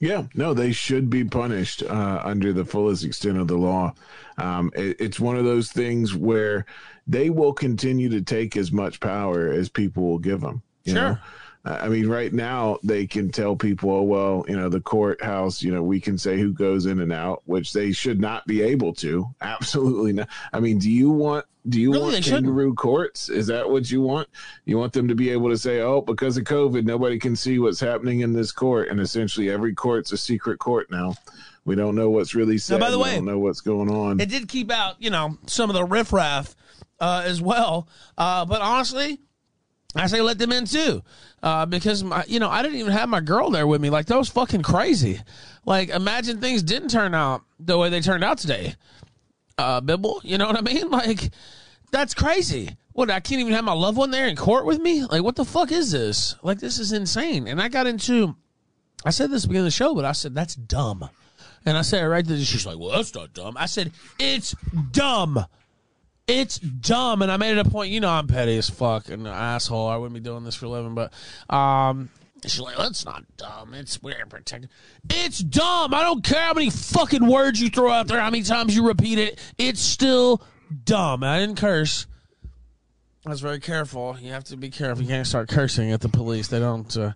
Yeah, 0.00 0.24
no, 0.34 0.54
they 0.54 0.70
should 0.72 1.10
be 1.10 1.24
punished 1.24 1.82
uh, 1.82 2.20
under 2.24 2.52
the 2.52 2.64
fullest 2.64 3.04
extent 3.04 3.38
of 3.38 3.48
the 3.48 3.56
law. 3.56 3.94
Um, 4.36 4.70
it, 4.76 4.96
it's 5.00 5.18
one 5.18 5.36
of 5.36 5.44
those 5.44 5.72
things 5.72 6.14
where 6.14 6.66
they 7.06 7.30
will 7.30 7.52
continue 7.52 8.08
to 8.10 8.20
take 8.22 8.56
as 8.56 8.70
much 8.70 9.00
power 9.00 9.48
as 9.50 9.68
people 9.68 10.04
will 10.04 10.18
give 10.18 10.40
them. 10.40 10.62
You 10.84 10.94
Sure. 10.94 11.02
Know? 11.02 11.18
I 11.64 11.88
mean, 11.88 12.08
right 12.08 12.32
now 12.32 12.78
they 12.82 13.06
can 13.06 13.30
tell 13.30 13.54
people, 13.56 13.90
oh, 13.90 14.02
well, 14.02 14.44
you 14.48 14.56
know, 14.56 14.68
the 14.68 14.80
courthouse, 14.80 15.62
you 15.62 15.72
know, 15.72 15.82
we 15.82 16.00
can 16.00 16.16
say 16.16 16.38
who 16.38 16.52
goes 16.52 16.86
in 16.86 17.00
and 17.00 17.12
out, 17.12 17.42
which 17.46 17.72
they 17.72 17.92
should 17.92 18.20
not 18.20 18.46
be 18.46 18.62
able 18.62 18.94
to. 18.94 19.26
Absolutely 19.42 20.12
not. 20.14 20.28
I 20.52 20.60
mean, 20.60 20.78
do 20.78 20.90
you 20.90 21.10
want 21.10 21.44
do 21.68 21.78
you 21.80 21.90
Really, 21.92 22.02
want 22.04 22.14
they 22.14 22.20
shouldn't. 22.22 22.46
kangaroo 22.46 22.72
courts? 22.74 23.28
Is 23.28 23.48
that 23.48 23.68
what 23.68 23.90
you 23.90 24.00
want? 24.00 24.28
You 24.64 24.78
want 24.78 24.94
them 24.94 25.08
to 25.08 25.14
be 25.14 25.28
able 25.30 25.50
to 25.50 25.58
say, 25.58 25.80
oh, 25.80 26.00
because 26.00 26.38
of 26.38 26.44
COVID, 26.44 26.84
nobody 26.84 27.18
can 27.18 27.36
see 27.36 27.58
what's 27.58 27.80
happening 27.80 28.20
in 28.20 28.32
this 28.32 28.52
court, 28.52 28.88
and 28.88 28.98
essentially 29.00 29.50
every 29.50 29.74
court's 29.74 30.10
a 30.12 30.16
secret 30.16 30.58
court 30.60 30.90
now. 30.90 31.14
We 31.66 31.74
don't 31.74 31.94
know 31.94 32.08
what's 32.08 32.34
really 32.34 32.56
said. 32.56 32.80
by 32.80 32.90
the 32.90 32.96
we 32.96 33.04
way- 33.04 33.14
don't 33.16 33.26
know 33.26 33.38
what's 33.40 33.60
going 33.60 33.90
on. 33.90 34.18
It 34.20 34.30
did 34.30 34.48
keep 34.48 34.70
out, 34.70 34.94
you 35.00 35.10
know, 35.10 35.36
some 35.46 35.68
of 35.68 35.74
the 35.74 35.84
riffraff 35.84 36.56
uh, 37.00 37.22
as 37.26 37.42
well. 37.42 37.86
Uh, 38.16 38.46
but 38.46 38.62
honestly, 38.62 39.20
I 39.94 40.06
say 40.06 40.22
let 40.22 40.38
them 40.38 40.52
in 40.52 40.64
too, 40.64 41.02
uh, 41.42 41.66
because 41.66 42.02
my, 42.02 42.24
you 42.26 42.38
know 42.38 42.48
I 42.48 42.62
didn't 42.62 42.78
even 42.78 42.92
have 42.92 43.08
my 43.08 43.20
girl 43.20 43.50
there 43.50 43.66
with 43.66 43.80
me. 43.80 43.90
Like 43.90 44.06
that 44.06 44.18
was 44.18 44.28
fucking 44.28 44.62
crazy. 44.62 45.20
Like 45.64 45.88
imagine 45.88 46.40
things 46.40 46.62
didn't 46.62 46.88
turn 46.88 47.14
out 47.14 47.42
the 47.58 47.78
way 47.78 47.90
they 47.90 48.00
turned 48.00 48.24
out 48.24 48.38
today. 48.38 48.74
Uh, 49.56 49.80
Bibble, 49.80 50.20
you 50.22 50.38
know 50.38 50.46
what 50.46 50.56
I 50.56 50.60
mean? 50.60 50.90
Like 50.90 51.30
that's 51.90 52.14
crazy. 52.14 52.76
What 52.92 53.10
I 53.10 53.20
can't 53.20 53.40
even 53.40 53.52
have 53.52 53.64
my 53.64 53.72
loved 53.72 53.96
one 53.96 54.10
there 54.10 54.26
in 54.26 54.36
court 54.36 54.66
with 54.66 54.80
me? 54.80 55.04
Like 55.04 55.22
what 55.22 55.36
the 55.36 55.44
fuck 55.44 55.72
is 55.72 55.92
this? 55.92 56.34
Like 56.42 56.58
this 56.58 56.78
is 56.78 56.92
insane. 56.92 57.48
And 57.48 57.62
I 57.62 57.68
got 57.68 57.86
into, 57.86 58.36
I 59.04 59.10
said 59.10 59.30
this 59.30 59.44
at 59.44 59.48
the 59.48 59.48
beginning 59.48 59.66
of 59.66 59.72
the 59.72 59.76
show, 59.76 59.94
but 59.94 60.04
I 60.04 60.12
said 60.12 60.34
that's 60.34 60.54
dumb. 60.54 61.08
And 61.64 61.76
I 61.76 61.82
said 61.82 62.02
it 62.02 62.08
right 62.08 62.26
there. 62.26 62.38
She's 62.38 62.66
like, 62.66 62.78
well, 62.78 62.90
that's 62.90 63.14
not 63.14 63.32
dumb. 63.34 63.56
I 63.58 63.66
said, 63.66 63.92
it's 64.18 64.54
dumb. 64.90 65.44
It's 66.28 66.58
dumb. 66.58 67.22
And 67.22 67.32
I 67.32 67.38
made 67.38 67.58
it 67.58 67.66
a 67.66 67.68
point. 67.68 67.90
You 67.90 68.00
know, 68.00 68.10
I'm 68.10 68.28
petty 68.28 68.56
as 68.58 68.70
fuck 68.70 69.08
and 69.08 69.26
an 69.26 69.32
asshole. 69.32 69.88
I 69.88 69.96
wouldn't 69.96 70.14
be 70.14 70.20
doing 70.20 70.44
this 70.44 70.54
for 70.54 70.66
a 70.66 70.68
living. 70.68 70.94
But 70.94 71.12
um, 71.52 72.10
she's 72.44 72.60
like, 72.60 72.76
that's 72.76 73.04
not 73.04 73.24
dumb. 73.36 73.74
It's 73.74 74.02
we're 74.02 74.26
protected. 74.26 74.70
It's 75.10 75.38
dumb. 75.38 75.94
I 75.94 76.02
don't 76.02 76.22
care 76.22 76.42
how 76.42 76.54
many 76.54 76.70
fucking 76.70 77.26
words 77.26 77.60
you 77.60 77.70
throw 77.70 77.90
out 77.90 78.06
there, 78.06 78.20
how 78.20 78.30
many 78.30 78.42
times 78.42 78.76
you 78.76 78.86
repeat 78.86 79.18
it. 79.18 79.40
It's 79.56 79.80
still 79.80 80.42
dumb. 80.84 81.24
I 81.24 81.40
didn't 81.40 81.56
curse. 81.56 82.06
I 83.26 83.30
was 83.30 83.40
very 83.40 83.60
careful. 83.60 84.16
You 84.20 84.32
have 84.32 84.44
to 84.44 84.56
be 84.56 84.70
careful. 84.70 85.02
You 85.02 85.08
can't 85.08 85.26
start 85.26 85.48
cursing 85.48 85.92
at 85.92 86.00
the 86.00 86.08
police. 86.08 86.48
They 86.48 86.60
don't 86.60 86.94
uh, 86.96 87.12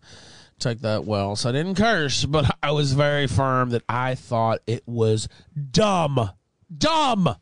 take 0.58 0.80
that 0.80 1.04
well. 1.04 1.36
So 1.36 1.48
I 1.48 1.52
didn't 1.52 1.76
curse, 1.76 2.24
but 2.24 2.50
I 2.62 2.72
was 2.72 2.92
very 2.92 3.26
firm 3.26 3.70
that 3.70 3.82
I 3.88 4.14
thought 4.14 4.60
it 4.66 4.82
was 4.86 5.28
dumb. 5.70 6.30
Dumb. 6.76 7.36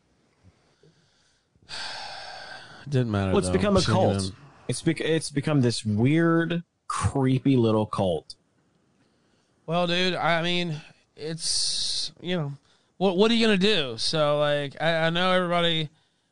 Didn't 2.89 3.11
matter. 3.11 3.31
Well, 3.31 3.39
it's 3.39 3.47
though. 3.47 3.53
become 3.53 3.77
a 3.77 3.81
She 3.81 3.91
cult. 3.91 4.23
him. 4.23 4.35
It's 4.67 4.81
bec- 4.81 5.01
it's 5.01 5.29
become 5.29 5.61
this 5.61 5.85
weird, 5.85 6.63
creepy 6.87 7.55
little 7.57 7.85
cult. 7.85 8.35
Well, 9.65 9.87
dude, 9.87 10.15
I 10.15 10.41
mean, 10.41 10.81
it's 11.15 12.11
you 12.21 12.35
know, 12.37 12.53
what 12.97 13.17
what 13.17 13.31
are 13.31 13.33
you 13.35 13.45
gonna 13.45 13.57
do? 13.57 13.95
So 13.97 14.39
like, 14.39 14.75
I, 14.81 15.07
I 15.07 15.09
know 15.09 15.31
everybody. 15.31 15.89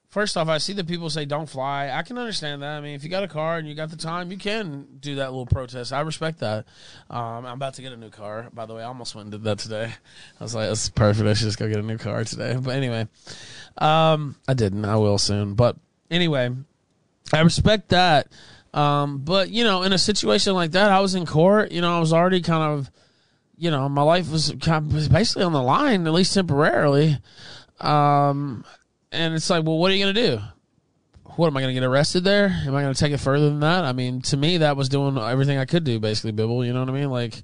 First 0.10 0.38
off, 0.38 0.48
I 0.48 0.58
see 0.58 0.74
that 0.74 0.88
people 0.88 1.08
say 1.12 1.26
don't 1.26 1.48
fly. 1.48 1.92
I 1.92 2.02
can 2.02 2.18
understand 2.18 2.64
that. 2.64 2.78
I 2.78 2.82
mean, 2.82 2.96
if 2.96 3.04
you 3.04 3.12
got 3.12 3.24
a 3.24 3.28
car 3.28 3.60
and 3.60 3.68
you 3.68 3.76
got 3.76 3.92
the 3.92 3.96
time, 3.96 4.32
you 4.32 4.40
can 4.40 4.88
do 5.00 5.16
that 5.16 5.30
little 5.30 5.46
protest. 5.46 5.94
I 5.94 6.02
respect 6.02 6.40
that. 6.40 6.66
Um, 7.12 7.46
I'm 7.46 7.54
about 7.54 7.76
to 7.76 7.84
get 7.84 7.94
a 7.94 7.98
new 7.98 8.10
car, 8.10 8.48
by 8.52 8.66
the 8.66 8.74
way. 8.74 8.82
I 8.82 8.88
almost 8.88 9.14
went 9.14 9.26
and 9.26 9.32
did 9.32 9.44
that 9.44 9.60
today. 9.60 9.94
I 10.40 10.44
was 10.44 10.56
like, 10.56 10.68
that's 10.68 10.90
perfect. 10.90 11.28
I 11.28 11.34
should 11.36 11.46
just 11.46 11.60
go 11.60 11.68
get 11.68 11.78
a 11.78 11.84
new 11.84 12.00
car 12.00 12.24
today. 12.24 12.58
But 12.60 12.72
anyway, 12.72 13.08
um, 13.78 14.36
I 14.48 14.56
didn't. 14.56 14.84
I 14.84 14.96
will 14.96 15.20
soon. 15.20 15.54
But 15.54 15.76
anyway, 16.10 16.50
I 17.32 17.42
respect 17.42 17.90
that. 17.90 18.30
Um, 18.74 19.20
but 19.20 19.52
you 19.52 19.64
know, 19.64 19.84
in 19.84 19.94
a 19.94 20.00
situation 20.00 20.56
like 20.56 20.72
that, 20.72 20.92
I 20.92 21.02
was 21.02 21.14
in 21.14 21.28
court. 21.28 21.72
You 21.72 21.82
know, 21.82 21.96
I 21.96 22.00
was 22.00 22.14
already 22.14 22.42
kind 22.42 22.64
of, 22.64 22.90
you 23.60 23.70
know, 23.70 23.88
my 23.88 24.02
life 24.02 24.32
was 24.32 24.56
kind 24.60 24.92
of 24.92 25.12
basically 25.12 25.44
on 25.44 25.54
the 25.54 25.62
line, 25.62 26.08
at 26.08 26.14
least 26.14 26.34
temporarily. 26.34 27.20
Um, 27.80 28.66
and 29.12 29.34
it's 29.34 29.50
like, 29.50 29.64
well, 29.66 29.78
what 29.78 29.92
are 29.92 29.96
you 29.96 30.04
gonna 30.04 30.14
do? 30.14 30.40
What 31.36 31.48
am 31.48 31.56
I 31.58 31.62
gonna 31.62 31.74
get 31.74 31.84
arrested 31.84 32.24
there? 32.24 32.48
Am 32.66 32.76
I 32.76 32.82
gonna 32.82 32.94
take 32.94 33.14
it 33.14 33.20
further 33.20 33.50
than 33.50 33.62
that? 33.62 33.86
I 33.86 33.94
mean, 33.94 34.22
to 34.24 34.38
me, 34.38 34.58
that 34.58 34.76
was 34.76 34.90
doing 34.90 35.18
everything 35.18 35.58
I 35.58 35.66
could 35.66 35.84
do, 35.84 36.00
basically, 36.00 36.32
Bibble. 36.32 36.66
You 36.66 36.74
know 36.74 36.82
what 36.82 36.90
I 36.90 36.94
mean? 36.94 37.10
Like, 37.10 37.42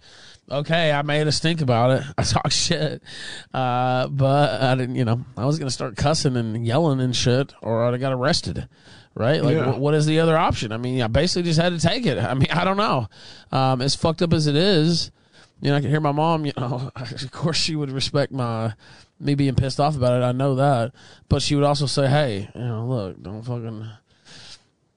okay, 0.51 0.91
I 0.91 1.01
made 1.01 1.27
a 1.27 1.31
stink 1.31 1.61
about 1.61 1.91
it. 1.91 2.03
I 2.17 2.23
talk 2.23 2.51
shit, 2.51 3.01
uh, 3.53 4.07
but 4.07 4.61
I 4.61 4.75
didn't. 4.75 4.95
You 4.95 5.05
know, 5.05 5.23
I 5.37 5.45
was 5.45 5.59
gonna 5.59 5.71
start 5.71 5.95
cussing 5.95 6.35
and 6.35 6.65
yelling 6.65 6.99
and 6.99 7.15
shit, 7.15 7.53
or 7.61 7.85
I'd 7.85 7.93
have 7.93 8.01
got 8.01 8.13
arrested. 8.13 8.67
Right? 9.17 9.41
Like, 9.41 9.55
Yeah. 9.55 9.71
wh- 9.71 9.79
what 9.79 9.93
is 9.93 10.05
the 10.05 10.19
other 10.19 10.37
option? 10.37 10.73
I 10.73 10.77
mean, 10.77 11.01
I 11.01 11.07
basically 11.07 11.43
just 11.43 11.57
had 11.61 11.71
to 11.71 11.79
take 11.79 12.05
it. 12.05 12.17
I 12.21 12.33
mean, 12.33 12.49
I 12.51 12.65
don't 12.65 12.75
know. 12.75 13.07
Um, 13.49 13.81
as 13.81 13.95
fucked 13.95 14.21
up 14.21 14.33
as 14.33 14.45
it 14.45 14.57
is, 14.57 15.09
you 15.61 15.69
know, 15.71 15.77
I 15.77 15.79
can 15.79 15.89
hear 15.89 16.01
my 16.01 16.11
mom. 16.11 16.45
You 16.45 16.51
know, 16.57 16.91
of 16.97 17.31
course, 17.31 17.55
she 17.55 17.77
would 17.77 17.91
respect 17.91 18.33
my 18.33 18.73
me 19.19 19.35
being 19.35 19.55
pissed 19.55 19.79
off 19.79 19.95
about 19.95 20.21
it. 20.21 20.23
I 20.25 20.31
know 20.31 20.55
that, 20.55 20.93
but 21.29 21.41
she 21.41 21.55
would 21.55 21.63
also 21.63 21.85
say, 21.85 22.07
"Hey, 22.07 22.49
you 22.53 22.61
know, 22.61 22.85
look, 22.85 23.21
don't 23.21 23.43
fucking." 23.43 23.87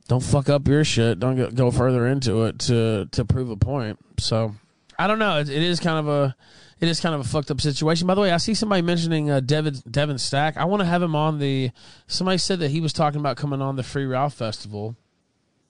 Don't 0.08 0.22
fuck 0.22 0.48
up 0.48 0.66
your 0.66 0.84
shit. 0.84 1.20
Don't 1.20 1.36
go, 1.36 1.50
go 1.50 1.70
further 1.70 2.06
into 2.06 2.44
it 2.44 2.58
to 2.60 3.08
to 3.12 3.26
prove 3.26 3.50
a 3.50 3.56
point. 3.56 3.98
So 4.18 4.54
I 4.98 5.06
don't 5.06 5.18
know. 5.18 5.38
It, 5.38 5.50
it 5.50 5.62
is 5.62 5.80
kind 5.80 5.98
of 5.98 6.08
a 6.08 6.34
it 6.80 6.88
is 6.88 7.00
kind 7.00 7.14
of 7.14 7.20
a 7.20 7.24
fucked 7.24 7.50
up 7.50 7.60
situation. 7.60 8.06
By 8.06 8.14
the 8.14 8.20
way, 8.20 8.30
I 8.30 8.36
see 8.36 8.54
somebody 8.54 8.82
mentioning 8.82 9.30
uh, 9.30 9.40
Devin 9.40 9.82
Devin 9.90 10.18
Stack. 10.18 10.56
I 10.56 10.64
want 10.64 10.80
to 10.80 10.86
have 10.86 11.02
him 11.02 11.16
on 11.16 11.38
the. 11.38 11.70
Somebody 12.06 12.38
said 12.38 12.60
that 12.60 12.70
he 12.70 12.80
was 12.80 12.92
talking 12.92 13.20
about 13.20 13.36
coming 13.36 13.60
on 13.60 13.76
the 13.76 13.82
Free 13.82 14.06
Ralph 14.06 14.34
Festival, 14.34 14.96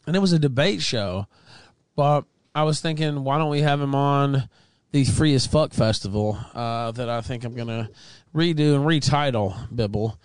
and 0.07 0.15
it 0.15 0.19
was 0.19 0.33
a 0.33 0.39
debate 0.39 0.83
show. 0.83 1.27
But 1.97 2.25
I 2.55 2.65
was 2.65 2.81
thinking, 2.81 3.25
why 3.25 3.39
don't 3.39 3.51
we 3.51 3.63
have 3.63 3.81
him 3.81 3.95
on 3.95 4.49
the 4.93 5.05
Free 5.05 5.35
as 5.35 5.47
Fuck 5.47 5.73
Festival 5.73 6.39
uh, 6.55 6.93
that 6.93 7.09
I 7.09 7.23
think 7.23 7.45
I'm 7.45 7.55
gonna 7.55 7.89
redo 8.35 8.75
and 8.75 8.85
retitle 8.85 9.57
Bibble 9.75 10.19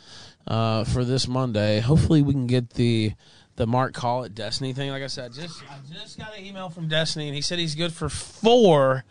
uh, 0.47 0.83
for 0.83 1.03
this 1.03 1.27
Monday. 1.27 1.79
Hopefully, 1.79 2.21
we 2.21 2.33
can 2.33 2.47
get 2.47 2.71
the 2.71 3.13
the 3.55 3.67
Mark 3.67 3.93
Call 3.93 4.23
it 4.23 4.33
Destiny 4.33 4.73
thing. 4.73 4.89
Like 4.89 5.03
I 5.03 5.07
said, 5.07 5.33
just 5.33 5.63
I 5.63 5.75
just 5.93 6.17
got 6.17 6.37
an 6.37 6.43
email 6.45 6.69
from 6.69 6.87
Destiny, 6.87 7.27
and 7.27 7.35
he 7.35 7.41
said 7.41 7.59
he's 7.59 7.75
good 7.75 7.93
for 7.93 8.09
four. 8.09 9.03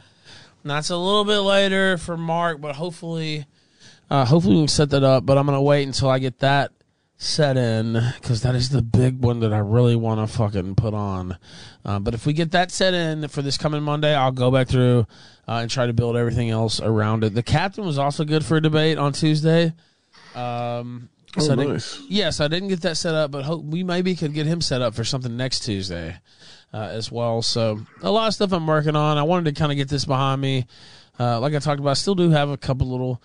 And 0.62 0.70
that's 0.70 0.90
a 0.90 0.96
little 0.96 1.24
bit 1.24 1.40
later 1.40 1.98
for 1.98 2.16
Mark, 2.16 2.60
but 2.60 2.76
hopefully, 2.76 3.46
uh, 4.08 4.24
hopefully 4.24 4.54
we 4.54 4.60
can 4.62 4.68
set 4.68 4.90
that 4.90 5.02
up. 5.02 5.26
But 5.26 5.38
I'm 5.38 5.46
gonna 5.46 5.62
wait 5.62 5.86
until 5.86 6.08
I 6.08 6.18
get 6.18 6.38
that 6.38 6.70
set 7.16 7.56
in 7.56 8.00
because 8.20 8.42
that 8.42 8.54
is 8.54 8.70
the 8.70 8.82
big 8.82 9.22
one 9.22 9.40
that 9.40 9.52
I 9.52 9.58
really 9.58 9.96
want 9.96 10.28
to 10.28 10.36
fucking 10.36 10.74
put 10.74 10.92
on. 10.92 11.38
Uh, 11.84 11.98
but 11.98 12.14
if 12.14 12.26
we 12.26 12.32
get 12.32 12.50
that 12.50 12.70
set 12.70 12.94
in 12.94 13.28
for 13.28 13.42
this 13.42 13.56
coming 13.56 13.82
Monday, 13.82 14.14
I'll 14.14 14.32
go 14.32 14.50
back 14.50 14.68
through 14.68 15.06
uh, 15.48 15.52
and 15.62 15.70
try 15.70 15.86
to 15.86 15.92
build 15.92 16.16
everything 16.16 16.50
else 16.50 16.80
around 16.80 17.24
it. 17.24 17.34
The 17.34 17.42
captain 17.42 17.84
was 17.84 17.98
also 17.98 18.24
good 18.24 18.44
for 18.44 18.56
a 18.56 18.60
debate 18.62 18.98
on 18.98 19.12
Tuesday. 19.12 19.72
Um, 20.34 21.08
Oh, 21.34 21.40
so 21.40 21.52
I 21.54 21.56
didn't- 21.56 21.72
nice. 21.72 21.98
yes, 22.10 22.40
I 22.40 22.48
didn't 22.48 22.68
get 22.68 22.82
that 22.82 22.98
set 22.98 23.14
up, 23.14 23.30
but 23.30 23.44
hope 23.44 23.64
we 23.64 23.82
maybe 23.82 24.14
could 24.14 24.34
get 24.34 24.44
him 24.44 24.60
set 24.60 24.82
up 24.82 24.94
for 24.94 25.02
something 25.02 25.34
next 25.34 25.60
Tuesday 25.60 26.16
uh, 26.74 26.76
as 26.92 27.10
well. 27.10 27.40
So 27.40 27.80
a 28.02 28.10
lot 28.10 28.28
of 28.28 28.34
stuff 28.34 28.52
I'm 28.52 28.66
working 28.66 28.96
on. 28.96 29.16
I 29.16 29.22
wanted 29.22 29.46
to 29.54 29.58
kind 29.58 29.72
of 29.72 29.76
get 29.78 29.88
this 29.88 30.04
behind 30.04 30.42
me. 30.42 30.66
Uh, 31.18 31.40
like 31.40 31.54
I 31.54 31.58
talked 31.58 31.80
about, 31.80 31.90
I 31.92 31.94
still 31.94 32.14
do 32.14 32.28
have 32.30 32.50
a 32.50 32.58
couple 32.58 32.86
little 32.90 33.22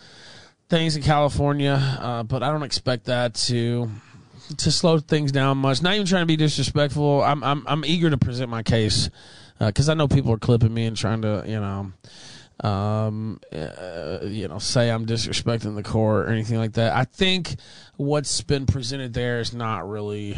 things 0.69 0.95
in 0.95 1.03
California, 1.03 1.73
uh, 1.99 2.23
but 2.23 2.44
I 2.44 2.49
don't 2.49 2.64
expect 2.64 3.06
that 3.06 3.34
to 3.35 3.89
to 4.56 4.72
slow 4.72 4.98
things 4.99 5.34
down 5.34 5.57
much. 5.57 5.81
Not 5.81 5.95
even 5.95 6.07
trying 6.07 6.22
to 6.22 6.26
be 6.27 6.38
disrespectful. 6.38 7.22
I'm 7.23 7.44
I'm 7.44 7.64
I'm 7.68 7.84
eager 7.84 8.10
to 8.10 8.18
present 8.18 8.49
my 8.49 8.64
case 8.64 9.10
because 9.60 9.90
I 9.90 9.94
know 9.94 10.08
people 10.08 10.32
are 10.32 10.38
clipping 10.38 10.74
me 10.74 10.86
and 10.86 10.96
trying 10.96 11.22
to 11.22 11.44
you 11.46 11.60
know 11.60 11.92
um, 12.62 13.40
uh, 13.54 14.20
you 14.24 14.48
know, 14.48 14.60
say 14.60 14.90
I'm 14.90 15.06
disrespecting 15.06 15.76
the 15.76 15.84
court 15.84 16.28
or 16.28 16.32
anything 16.32 16.58
like 16.58 16.74
that. 16.74 16.96
I 16.96 17.04
think 17.04 17.56
what's 17.98 18.42
been 18.42 18.66
presented 18.66 19.14
there 19.14 19.40
is 19.40 19.54
not 19.54 19.88
really 19.88 20.38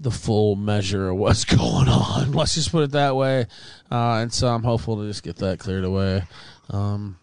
the 0.00 0.10
full 0.10 0.56
measure 0.56 1.10
of 1.10 1.16
what's 1.16 1.44
going 1.56 1.88
on. 1.88 2.32
Let's 2.32 2.54
just 2.54 2.72
put 2.72 2.84
it 2.84 2.92
that 2.92 3.16
way. 3.16 3.46
Uh, 3.90 4.14
and 4.22 4.32
so 4.32 4.48
I'm 4.48 4.62
hopeful 4.62 4.96
to 4.96 5.06
just 5.06 5.22
get 5.22 5.36
that 5.36 5.58
cleared 5.58 5.84
away. 5.84 6.22
Um, 6.70 7.18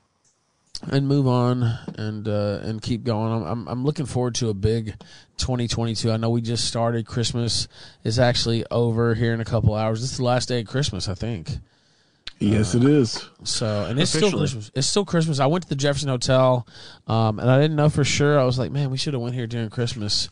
and 0.89 1.07
move 1.07 1.27
on 1.27 1.63
and 1.97 2.27
uh, 2.27 2.59
and 2.63 2.81
keep 2.81 3.03
going. 3.03 3.31
I'm, 3.31 3.43
I'm 3.43 3.67
I'm 3.67 3.83
looking 3.85 4.05
forward 4.05 4.35
to 4.35 4.49
a 4.49 4.53
big 4.53 4.95
2022. 5.37 6.11
I 6.11 6.17
know 6.17 6.29
we 6.29 6.41
just 6.41 6.65
started. 6.65 7.05
Christmas 7.05 7.67
is 8.03 8.19
actually 8.19 8.65
over 8.71 9.15
here 9.15 9.33
in 9.33 9.41
a 9.41 9.45
couple 9.45 9.75
hours. 9.75 10.01
This 10.01 10.11
is 10.11 10.17
the 10.17 10.23
last 10.23 10.47
day 10.47 10.61
of 10.61 10.67
Christmas, 10.67 11.07
I 11.07 11.15
think. 11.15 11.49
Yes, 12.39 12.75
it 12.75 12.83
is. 12.83 13.29
So, 13.43 13.85
and 13.85 13.99
it's 13.99 14.11
still 14.11 14.31
Christmas. 14.31 14.69
It's 14.75 14.87
still 14.87 15.05
Christmas. 15.05 15.39
I 15.39 15.45
went 15.45 15.63
to 15.63 15.69
the 15.69 15.75
Jefferson 15.75 16.09
Hotel, 16.09 16.67
um, 17.07 17.39
and 17.39 17.49
I 17.49 17.59
didn't 17.59 17.77
know 17.77 17.89
for 17.89 18.03
sure. 18.03 18.39
I 18.39 18.43
was 18.43 18.59
like, 18.59 18.71
man, 18.71 18.91
we 18.91 18.97
should 18.97 19.13
have 19.13 19.21
went 19.21 19.35
here 19.35 19.47
during 19.47 19.69
Christmas. 19.69 20.29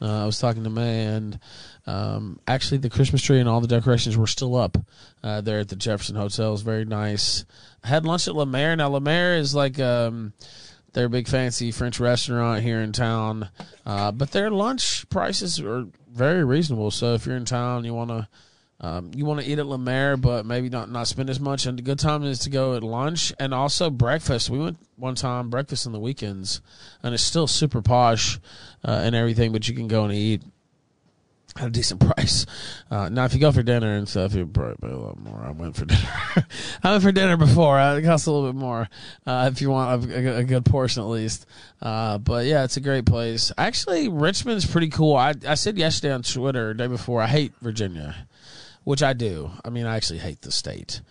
Uh, 0.00 0.22
I 0.22 0.26
was 0.26 0.38
talking 0.38 0.64
to 0.64 0.70
May, 0.70 1.04
and 1.04 1.38
um, 1.86 2.40
actually, 2.48 2.78
the 2.78 2.90
Christmas 2.90 3.22
tree 3.22 3.38
and 3.38 3.48
all 3.48 3.60
the 3.60 3.68
decorations 3.68 4.16
were 4.16 4.26
still 4.26 4.56
up 4.56 4.78
uh, 5.22 5.42
there 5.42 5.58
at 5.58 5.68
the 5.68 5.76
Jefferson 5.76 6.16
Hotel. 6.16 6.48
It 6.48 6.52
was 6.52 6.62
very 6.62 6.84
nice. 6.84 7.44
Had 7.84 8.04
lunch 8.04 8.28
at 8.28 8.36
Lemaire. 8.36 8.76
Now, 8.76 8.88
Lemaire 8.88 9.36
is 9.36 9.54
like 9.54 9.78
um, 9.80 10.32
their 10.92 11.08
big 11.08 11.28
fancy 11.28 11.72
French 11.72 11.98
restaurant 11.98 12.62
here 12.62 12.80
in 12.80 12.92
town, 12.92 13.48
uh, 13.84 14.12
but 14.12 14.30
their 14.30 14.50
lunch 14.50 15.08
prices 15.08 15.60
are 15.60 15.86
very 16.10 16.44
reasonable. 16.44 16.90
So, 16.90 17.14
if 17.14 17.26
you're 17.26 17.36
in 17.36 17.44
town, 17.44 17.84
you 17.84 17.94
want 17.94 18.10
to 18.10 18.28
um, 18.82 19.12
you 19.14 19.24
want 19.24 19.40
to 19.40 19.46
eat 19.46 19.60
at 19.60 19.66
Lemaire, 19.66 20.16
but 20.16 20.44
maybe 20.44 20.68
not 20.68 20.90
not 20.90 21.06
spend 21.06 21.30
as 21.30 21.38
much. 21.38 21.66
And 21.66 21.78
a 21.78 21.82
good 21.82 22.00
time 22.00 22.24
is 22.24 22.40
to 22.40 22.50
go 22.50 22.74
at 22.74 22.82
lunch 22.82 23.32
and 23.38 23.54
also 23.54 23.90
breakfast. 23.90 24.50
We 24.50 24.58
went 24.58 24.78
one 24.96 25.14
time 25.14 25.50
breakfast 25.50 25.86
on 25.86 25.92
the 25.92 26.00
weekends, 26.00 26.60
and 27.02 27.14
it's 27.14 27.22
still 27.22 27.46
super 27.46 27.80
posh 27.80 28.40
uh, 28.84 29.00
and 29.04 29.14
everything. 29.14 29.52
But 29.52 29.68
you 29.68 29.74
can 29.74 29.86
go 29.86 30.04
and 30.04 30.12
eat 30.12 30.42
at 31.56 31.66
a 31.66 31.70
decent 31.70 32.00
price. 32.00 32.46
Uh, 32.90 33.08
now, 33.08 33.24
if 33.24 33.34
you 33.34 33.40
go 33.40 33.52
for 33.52 33.62
dinner 33.62 33.94
and 33.94 34.08
stuff, 34.08 34.34
you 34.34 34.46
probably 34.46 34.76
pay 34.88 34.94
a 34.94 34.98
lot 34.98 35.18
more. 35.18 35.42
I 35.44 35.50
went 35.50 35.76
for 35.76 35.84
dinner. 35.86 36.08
I 36.82 36.90
went 36.90 37.02
for 37.02 37.12
dinner 37.12 37.36
before. 37.36 37.78
Uh, 37.78 37.96
It 37.96 38.02
costs 38.02 38.26
a 38.26 38.32
little 38.32 38.50
bit 38.52 38.58
more 38.58 38.88
uh, 39.26 39.50
if 39.52 39.60
you 39.60 39.70
want 39.70 40.10
a, 40.10 40.38
a 40.38 40.44
good 40.44 40.64
portion 40.64 41.02
at 41.02 41.08
least. 41.08 41.46
Uh, 41.80 42.18
but 42.18 42.46
yeah, 42.46 42.64
it's 42.64 42.76
a 42.76 42.80
great 42.80 43.04
place. 43.06 43.52
Actually, 43.58 44.08
Richmond's 44.08 44.66
pretty 44.66 44.88
cool. 44.88 45.14
I, 45.16 45.34
I 45.46 45.54
said 45.54 45.76
yesterday 45.76 46.12
on 46.14 46.22
Twitter, 46.22 46.74
day 46.74 46.86
before, 46.86 47.20
I 47.22 47.26
hate 47.26 47.52
Virginia 47.60 48.26
which 48.84 49.00
I 49.00 49.12
do. 49.12 49.48
I 49.64 49.70
mean, 49.70 49.86
I 49.86 49.94
actually 49.94 50.18
hate 50.18 50.42
the 50.42 50.50
state 50.50 51.02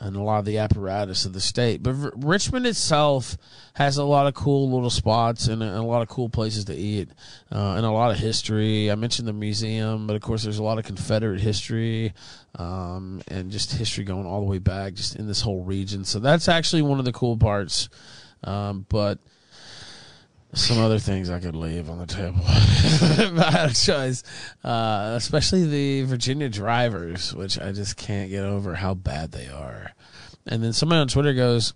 and 0.00 0.16
a 0.16 0.22
lot 0.22 0.38
of 0.38 0.44
the 0.44 0.58
apparatus 0.58 1.24
of 1.24 1.32
the 1.32 1.40
state. 1.40 1.82
But 1.82 1.94
R- 1.94 2.12
Richmond 2.16 2.66
itself 2.66 3.36
has 3.74 3.96
a 3.96 4.04
lot 4.04 4.26
of 4.26 4.34
cool 4.34 4.70
little 4.70 4.90
spots 4.90 5.48
and 5.48 5.62
a, 5.62 5.66
and 5.66 5.76
a 5.76 5.82
lot 5.82 6.02
of 6.02 6.08
cool 6.08 6.28
places 6.28 6.64
to 6.66 6.74
eat 6.74 7.08
uh, 7.50 7.74
and 7.76 7.86
a 7.86 7.90
lot 7.90 8.10
of 8.10 8.18
history. 8.18 8.90
I 8.90 8.94
mentioned 8.94 9.28
the 9.28 9.32
museum, 9.32 10.06
but 10.06 10.16
of 10.16 10.22
course, 10.22 10.42
there's 10.42 10.58
a 10.58 10.62
lot 10.62 10.78
of 10.78 10.84
Confederate 10.84 11.40
history 11.40 12.14
um, 12.56 13.22
and 13.28 13.50
just 13.50 13.72
history 13.72 14.04
going 14.04 14.26
all 14.26 14.40
the 14.40 14.46
way 14.46 14.58
back 14.58 14.94
just 14.94 15.16
in 15.16 15.26
this 15.26 15.40
whole 15.40 15.62
region. 15.64 16.04
So 16.04 16.18
that's 16.18 16.48
actually 16.48 16.82
one 16.82 16.98
of 16.98 17.04
the 17.04 17.12
cool 17.12 17.36
parts. 17.36 17.88
Um, 18.44 18.86
but 18.88 19.18
some 20.54 20.78
other 20.78 20.98
things 20.98 21.30
I 21.30 21.40
could 21.40 21.56
leave 21.56 21.88
on 21.88 21.98
the 21.98 22.06
table 22.06 22.40
I 22.46 23.50
had 23.50 23.70
a 23.70 23.74
choice, 23.74 24.22
uh, 24.62 25.14
especially 25.16 25.64
the 25.66 26.02
Virginia 26.02 26.48
drivers, 26.48 27.34
which 27.34 27.58
I 27.58 27.72
just 27.72 27.96
can't 27.96 28.30
get 28.30 28.44
over 28.44 28.74
how 28.74 28.94
bad 28.94 29.32
they 29.32 29.48
are. 29.48 29.92
And 30.46 30.62
then 30.62 30.72
somebody 30.72 31.00
on 31.00 31.08
Twitter 31.08 31.32
goes, 31.32 31.72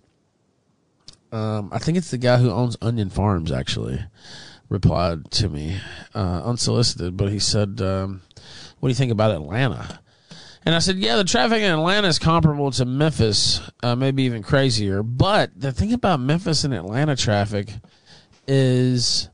um, 1.31 1.69
I 1.71 1.79
think 1.79 1.97
it's 1.97 2.11
the 2.11 2.17
guy 2.17 2.37
who 2.37 2.51
owns 2.51 2.77
Onion 2.81 3.09
Farms 3.09 3.51
actually 3.51 4.03
replied 4.69 5.31
to 5.31 5.49
me 5.49 5.79
uh, 6.13 6.41
unsolicited, 6.45 7.17
but 7.17 7.31
he 7.31 7.39
said, 7.39 7.81
um, 7.81 8.21
"What 8.79 8.87
do 8.87 8.91
you 8.91 8.95
think 8.95 9.11
about 9.11 9.31
Atlanta?" 9.31 9.99
And 10.65 10.75
I 10.75 10.79
said, 10.79 10.97
"Yeah, 10.97 11.15
the 11.17 11.23
traffic 11.23 11.61
in 11.61 11.71
Atlanta 11.71 12.07
is 12.07 12.19
comparable 12.19 12.71
to 12.71 12.85
Memphis, 12.85 13.61
uh, 13.83 13.95
maybe 13.95 14.23
even 14.23 14.43
crazier. 14.43 15.03
But 15.03 15.51
the 15.59 15.71
thing 15.71 15.93
about 15.93 16.19
Memphis 16.19 16.63
and 16.63 16.73
Atlanta 16.73 17.15
traffic." 17.15 17.73
Is 18.47 19.29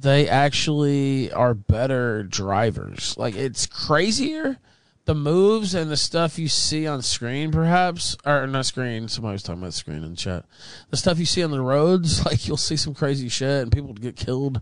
they 0.00 0.28
actually 0.28 1.32
are 1.32 1.54
better 1.54 2.22
drivers. 2.22 3.16
Like 3.16 3.34
it's 3.34 3.66
crazier. 3.66 4.58
The 5.06 5.14
moves 5.14 5.72
and 5.72 5.88
the 5.88 5.96
stuff 5.96 6.36
you 6.36 6.48
see 6.48 6.84
on 6.88 7.00
screen, 7.00 7.52
perhaps, 7.52 8.16
or 8.26 8.44
not 8.48 8.66
screen. 8.66 9.06
Somebody 9.06 9.34
was 9.34 9.44
talking 9.44 9.62
about 9.62 9.72
screen 9.72 10.02
in 10.02 10.10
the 10.10 10.16
chat. 10.16 10.44
The 10.90 10.96
stuff 10.96 11.20
you 11.20 11.26
see 11.26 11.44
on 11.44 11.52
the 11.52 11.60
roads, 11.60 12.24
like 12.26 12.48
you'll 12.48 12.56
see 12.56 12.76
some 12.76 12.94
crazy 12.94 13.28
shit 13.28 13.62
and 13.62 13.70
people 13.70 13.92
get 13.94 14.16
killed 14.16 14.60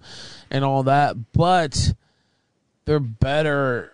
and 0.50 0.62
all 0.62 0.82
that. 0.82 1.32
But 1.32 1.94
they're 2.84 3.00
better, 3.00 3.92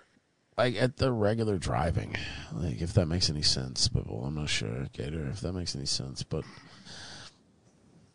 like 0.58 0.74
at 0.74 0.96
the 0.96 1.12
regular 1.12 1.56
driving. 1.56 2.16
Like 2.52 2.82
if 2.82 2.94
that 2.94 3.06
makes 3.06 3.30
any 3.30 3.42
sense, 3.42 3.86
but 3.86 4.08
well, 4.08 4.24
I'm 4.24 4.34
not 4.34 4.48
sure, 4.48 4.88
Gator, 4.92 5.28
if 5.30 5.40
that 5.42 5.52
makes 5.52 5.76
any 5.76 5.86
sense. 5.86 6.24
But 6.24 6.44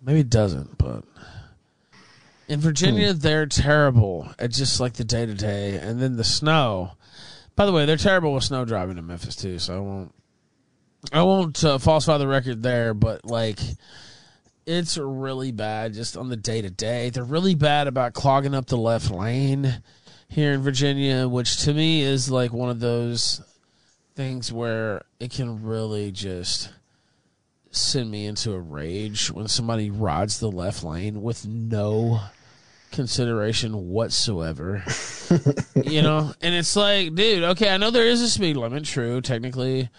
Maybe 0.06 0.20
it 0.20 0.30
doesn't, 0.30 0.78
but 0.78 1.04
in 2.48 2.60
Virginia 2.60 3.14
they're 3.14 3.48
terrible 3.48 4.30
at 4.38 4.52
just 4.52 4.80
like 4.80 4.94
the 4.94 5.04
day 5.04 5.26
to 5.26 5.34
day, 5.34 5.78
and 5.78 6.00
then 6.00 6.16
the 6.16 6.24
snow. 6.24 6.92
By 7.56 7.66
the 7.66 7.72
way, 7.72 7.86
they're 7.86 7.98
terrible 7.98 8.34
with 8.34 8.44
snow 8.44 8.66
driving 8.66 8.98
in 8.98 9.08
Memphis 9.08 9.36
too. 9.36 9.58
So 9.60 9.76
I 9.76 9.80
won't, 9.80 10.16
I 11.12 11.24
won't 11.24 11.64
uh, 11.64 11.78
falsify 11.80 12.18
the 12.20 12.28
record 12.28 12.64
there, 12.64 12.94
but 12.94 13.26
like. 13.26 13.60
It's 14.68 14.98
really 14.98 15.52
bad 15.52 15.94
just 15.94 16.18
on 16.18 16.30
the 16.30 16.36
day 16.36 16.64
to 16.64 16.72
day. 16.72 17.12
They're 17.12 17.24
really 17.24 17.54
bad 17.54 17.86
about 17.86 18.16
clogging 18.16 18.56
up 18.56 18.66
the 18.66 18.78
left 18.78 19.12
lane 19.12 19.84
here 20.28 20.54
in 20.54 20.64
Virginia, 20.64 21.28
which 21.28 21.58
to 21.66 21.74
me 21.76 22.02
is 22.02 22.32
like 22.32 22.52
one 22.52 22.72
of 22.72 22.80
those 22.80 23.44
things 24.16 24.52
where 24.52 25.04
it 25.20 25.30
can 25.30 25.62
really 25.62 26.12
just 26.12 26.72
send 27.76 28.10
me 28.10 28.26
into 28.26 28.54
a 28.54 28.60
rage 28.60 29.32
when 29.32 29.48
somebody 29.48 29.90
rides 29.90 30.40
the 30.40 30.52
left 30.52 30.84
lane 30.84 31.22
with 31.22 31.46
no 31.46 32.22
consideration 32.92 33.90
whatsoever. 33.90 34.84
you 35.84 36.02
know, 36.02 36.34
and 36.42 36.56
it's 36.56 36.76
like, 36.76 37.14
dude, 37.14 37.44
okay, 37.44 37.70
I 37.70 37.78
know 37.78 37.92
there 37.92 38.08
is 38.08 38.22
a 38.22 38.30
speed 38.30 38.58
limit, 38.58 38.86
true, 38.86 39.22
technically. 39.22 39.90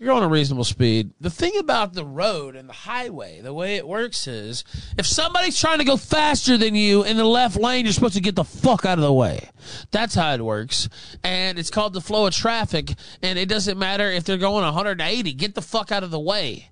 You're 0.00 0.12
on 0.12 0.22
a 0.22 0.28
reasonable 0.28 0.64
speed. 0.64 1.10
The 1.20 1.28
thing 1.28 1.58
about 1.58 1.92
the 1.92 2.04
road 2.04 2.54
and 2.54 2.68
the 2.68 2.72
highway, 2.72 3.40
the 3.40 3.52
way 3.52 3.74
it 3.74 3.86
works 3.86 4.28
is 4.28 4.62
if 4.96 5.04
somebody's 5.04 5.58
trying 5.58 5.78
to 5.78 5.84
go 5.84 5.96
faster 5.96 6.56
than 6.56 6.76
you 6.76 7.02
in 7.02 7.16
the 7.16 7.24
left 7.24 7.56
lane, 7.56 7.84
you're 7.84 7.92
supposed 7.92 8.14
to 8.14 8.20
get 8.20 8.36
the 8.36 8.44
fuck 8.44 8.86
out 8.86 8.98
of 8.98 9.04
the 9.04 9.12
way. 9.12 9.50
That's 9.90 10.14
how 10.14 10.32
it 10.34 10.40
works. 10.40 10.88
And 11.24 11.58
it's 11.58 11.70
called 11.70 11.94
the 11.94 12.00
flow 12.00 12.26
of 12.26 12.34
traffic. 12.34 12.94
And 13.24 13.40
it 13.40 13.48
doesn't 13.48 13.76
matter 13.76 14.08
if 14.08 14.22
they're 14.22 14.38
going 14.38 14.64
180, 14.64 15.32
get 15.32 15.56
the 15.56 15.62
fuck 15.62 15.90
out 15.90 16.04
of 16.04 16.12
the 16.12 16.20
way 16.20 16.70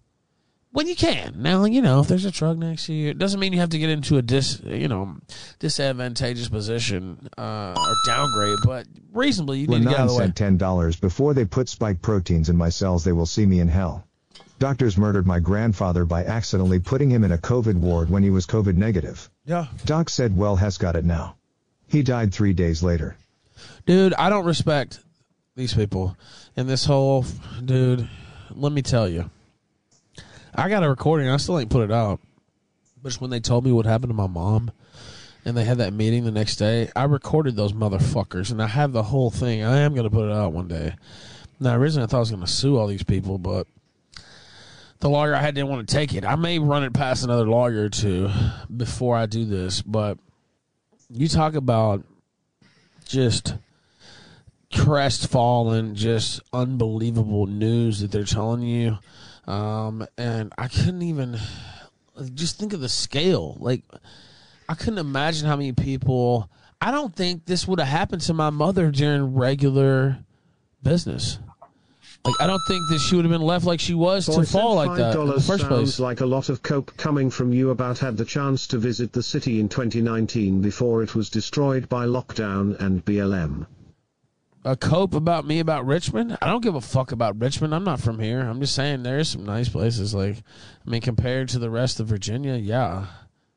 when 0.77 0.87
you 0.87 0.95
can. 0.95 1.33
Now, 1.39 1.65
you 1.65 1.81
know, 1.81 2.01
if 2.01 2.09
there's 2.09 2.27
a 2.27 2.31
truck 2.31 2.59
next 2.59 2.85
to 2.85 2.93
you, 2.93 3.09
it 3.09 3.17
doesn't 3.17 3.41
mean 3.41 3.55
you 3.55 3.61
have 3.61 3.71
to 3.71 3.79
get 3.79 3.89
into 3.89 4.19
a 4.19 4.23
dis, 4.23 4.61
you 4.63 4.89
know, 4.89 5.17
disadvantageous 5.59 6.51
position 6.51 7.31
uh, 7.39 7.75
or 7.75 7.95
downgrade, 8.07 8.59
but 8.63 8.87
reasonably 9.11 9.61
you 9.61 9.69
need 9.69 9.85
to 9.85 9.89
get 9.89 9.99
out 9.99 10.09
of 10.09 10.13
the 10.13 10.19
way. 10.19 10.31
ten 10.33 10.59
dollars 10.59 10.97
before 10.97 11.33
they 11.33 11.47
put 11.47 11.71
spike 11.71 12.03
proteins 12.03 12.51
in 12.51 12.59
my 12.59 12.69
cells 12.69 13.05
they 13.05 13.13
will 13.13 13.25
see 13.25 13.47
me 13.47 13.61
in 13.61 13.69
hell. 13.69 14.07
Doctors 14.59 14.99
murdered 14.99 15.27
my 15.27 15.41
grandfather 15.41 16.05
by 16.05 16.27
accidentally 16.27 16.79
putting 16.79 17.11
him 17.11 17.25
in 17.25 17.33
a 17.33 17.39
COVID 17.39 17.77
ward 17.77 18.11
when 18.11 18.23
he 18.23 18.29
was 18.29 18.47
COVID 18.47 18.77
negative. 18.77 19.31
Yeah. 19.47 19.69
Doc 19.87 20.11
said 20.11 20.37
well 20.37 20.57
Hess 20.57 20.77
got 20.77 20.95
it 20.95 21.07
now. 21.07 21.37
He 21.89 22.03
died 22.03 22.35
three 22.35 22.53
days 22.53 22.83
later. 22.83 23.17
Dude, 23.87 24.13
I 24.13 24.29
don't 24.29 24.45
respect 24.45 25.01
these 25.55 25.73
people. 25.73 26.19
And 26.55 26.69
this 26.69 26.85
whole, 26.85 27.25
dude, 27.65 28.07
let 28.51 28.73
me 28.73 28.83
tell 28.83 29.09
you. 29.09 29.31
I 30.57 30.71
got 30.71 30.83
a 30.83 30.89
recording. 30.89 31.29
I 31.29 31.37
still 31.37 31.59
ain't 31.59 31.71
put 31.71 31.85
it 31.85 31.93
out. 31.93 32.19
But 33.03 33.13
when 33.15 33.31
they 33.31 33.41
told 33.41 33.65
me 33.65 33.73
what 33.73 33.85
happened 33.85 34.11
to 34.11 34.15
my 34.15 34.27
mom 34.27 34.73
and 35.45 35.57
they 35.57 35.65
had 35.65 35.79
that 35.79 35.93
meeting 35.93 36.25
the 36.25 36.33
next 36.33 36.57
day. 36.57 36.91
I 36.97 37.05
recorded 37.05 37.55
those 37.55 37.75
motherfuckers 37.75 38.51
and 38.51 38.63
I 38.63 38.67
have 38.67 38.93
the 38.93 39.05
whole 39.05 39.31
thing. 39.31 39.63
I 39.63 39.79
am 39.79 39.95
going 39.95 40.09
to 40.09 40.11
put 40.11 40.29
it 40.29 40.33
out 40.33 40.53
one 40.53 40.67
day. 40.67 40.97
Now, 41.61 41.77
originally 41.77 42.05
I 42.05 42.07
thought 42.09 42.17
I 42.17 42.21
was 42.21 42.31
going 42.31 42.45
to 42.45 42.51
sue 42.51 42.77
all 42.77 42.87
these 42.87 43.05
people, 43.05 43.39
but 43.39 43.67
the 45.01 45.11
lawyer 45.11 45.35
I 45.35 45.41
had 45.41 45.55
didn't 45.55 45.71
want 45.71 45.87
to 45.87 45.95
take 45.95 46.15
it. 46.15 46.25
I 46.25 46.37
may 46.37 46.59
run 46.59 46.85
it 46.85 46.95
past 46.95 47.23
another 47.23 47.47
lawyer 47.47 47.85
or 47.85 47.89
two 47.91 48.31
before 48.75 49.15
I 49.15 49.27
do 49.27 49.45
this, 49.45 49.83
but 49.83 50.19
you 51.11 51.29
talk 51.29 51.55
about 51.55 52.03
just 53.07 53.55
crestfallen, 54.73 55.95
just 55.95 56.41
unbelievable 56.53 57.47
news 57.47 58.01
that 58.01 58.11
they're 58.11 58.25
telling 58.25 58.63
you. 58.63 58.99
Um, 59.47 60.07
and 60.19 60.53
I 60.59 60.69
couldn't 60.69 61.03
even 61.03 61.39
just 62.35 62.59
think 62.59 62.73
of 62.73 62.81
the 62.81 62.89
scale. 62.89 63.57
Like, 63.61 63.83
I 64.69 64.75
couldn't 64.75 64.99
imagine 64.99 65.47
how 65.47 65.57
many 65.57 65.73
people 65.73 66.51
I 66.81 66.91
don't 66.91 67.15
think 67.15 67.47
this 67.47 67.67
would 67.67 67.79
have 67.79 67.89
happened 67.89 68.23
to 68.23 68.35
my 68.35 68.51
mother 68.51 68.91
during 68.91 69.35
regular 69.35 70.19
business. 70.83 71.39
Like 72.25 72.35
I 72.41 72.47
don't 72.47 72.61
think 72.67 72.83
that 72.91 72.99
she 72.99 73.15
would 73.15 73.25
have 73.25 73.33
been 73.33 73.41
left 73.41 73.65
like 73.65 73.79
she 73.79 73.95
was 73.95 74.27
to 74.27 74.45
fall 74.45 74.75
like 74.75 74.97
that 74.99 75.17
in 75.17 75.27
the 75.27 75.35
first 75.35 75.63
sounds 75.63 75.69
place. 75.69 76.01
like 76.01 76.21
a 76.21 76.27
lot 76.27 76.49
of 76.49 76.63
cope 76.63 76.97
coming 76.97 77.31
from 77.31 77.53
you 77.53 77.71
about 77.71 77.99
had 77.99 78.17
the 78.17 78.25
chance 78.25 78.67
to 78.69 78.79
visit 78.79 79.13
the 79.13 79.23
city 79.23 79.61
in 79.61 79.69
2019 79.69 80.61
before 80.61 81.03
it 81.05 81.15
was 81.15 81.31
destroyed 81.31 81.89
by 81.89 82.05
lockdown 82.05 82.79
and 82.81 83.05
BLM. 83.05 83.67
A 84.67 84.77
cope 84.77 85.15
about 85.15 85.47
me 85.47 85.61
about 85.61 85.87
Richmond. 85.87 86.37
I 86.43 86.49
don't 86.49 86.63
give 86.63 86.75
a 86.75 86.81
fuck 86.81 87.13
about 87.13 87.41
Richmond. 87.41 87.73
I'm 87.73 87.85
not 87.85 88.01
from 88.01 88.19
here. 88.19 88.41
I'm 88.41 88.61
just 88.61 88.75
saying 88.75 89.03
there's 89.03 89.29
some 89.29 89.45
nice 89.45 89.69
places. 89.69 90.13
Like, 90.13 90.39
I 90.85 90.91
mean, 90.91 91.01
compared 91.01 91.49
to 91.51 91.61
the 91.61 91.71
rest 91.71 92.01
of 92.01 92.09
Virginia, 92.09 92.57
yeah, 92.57 93.07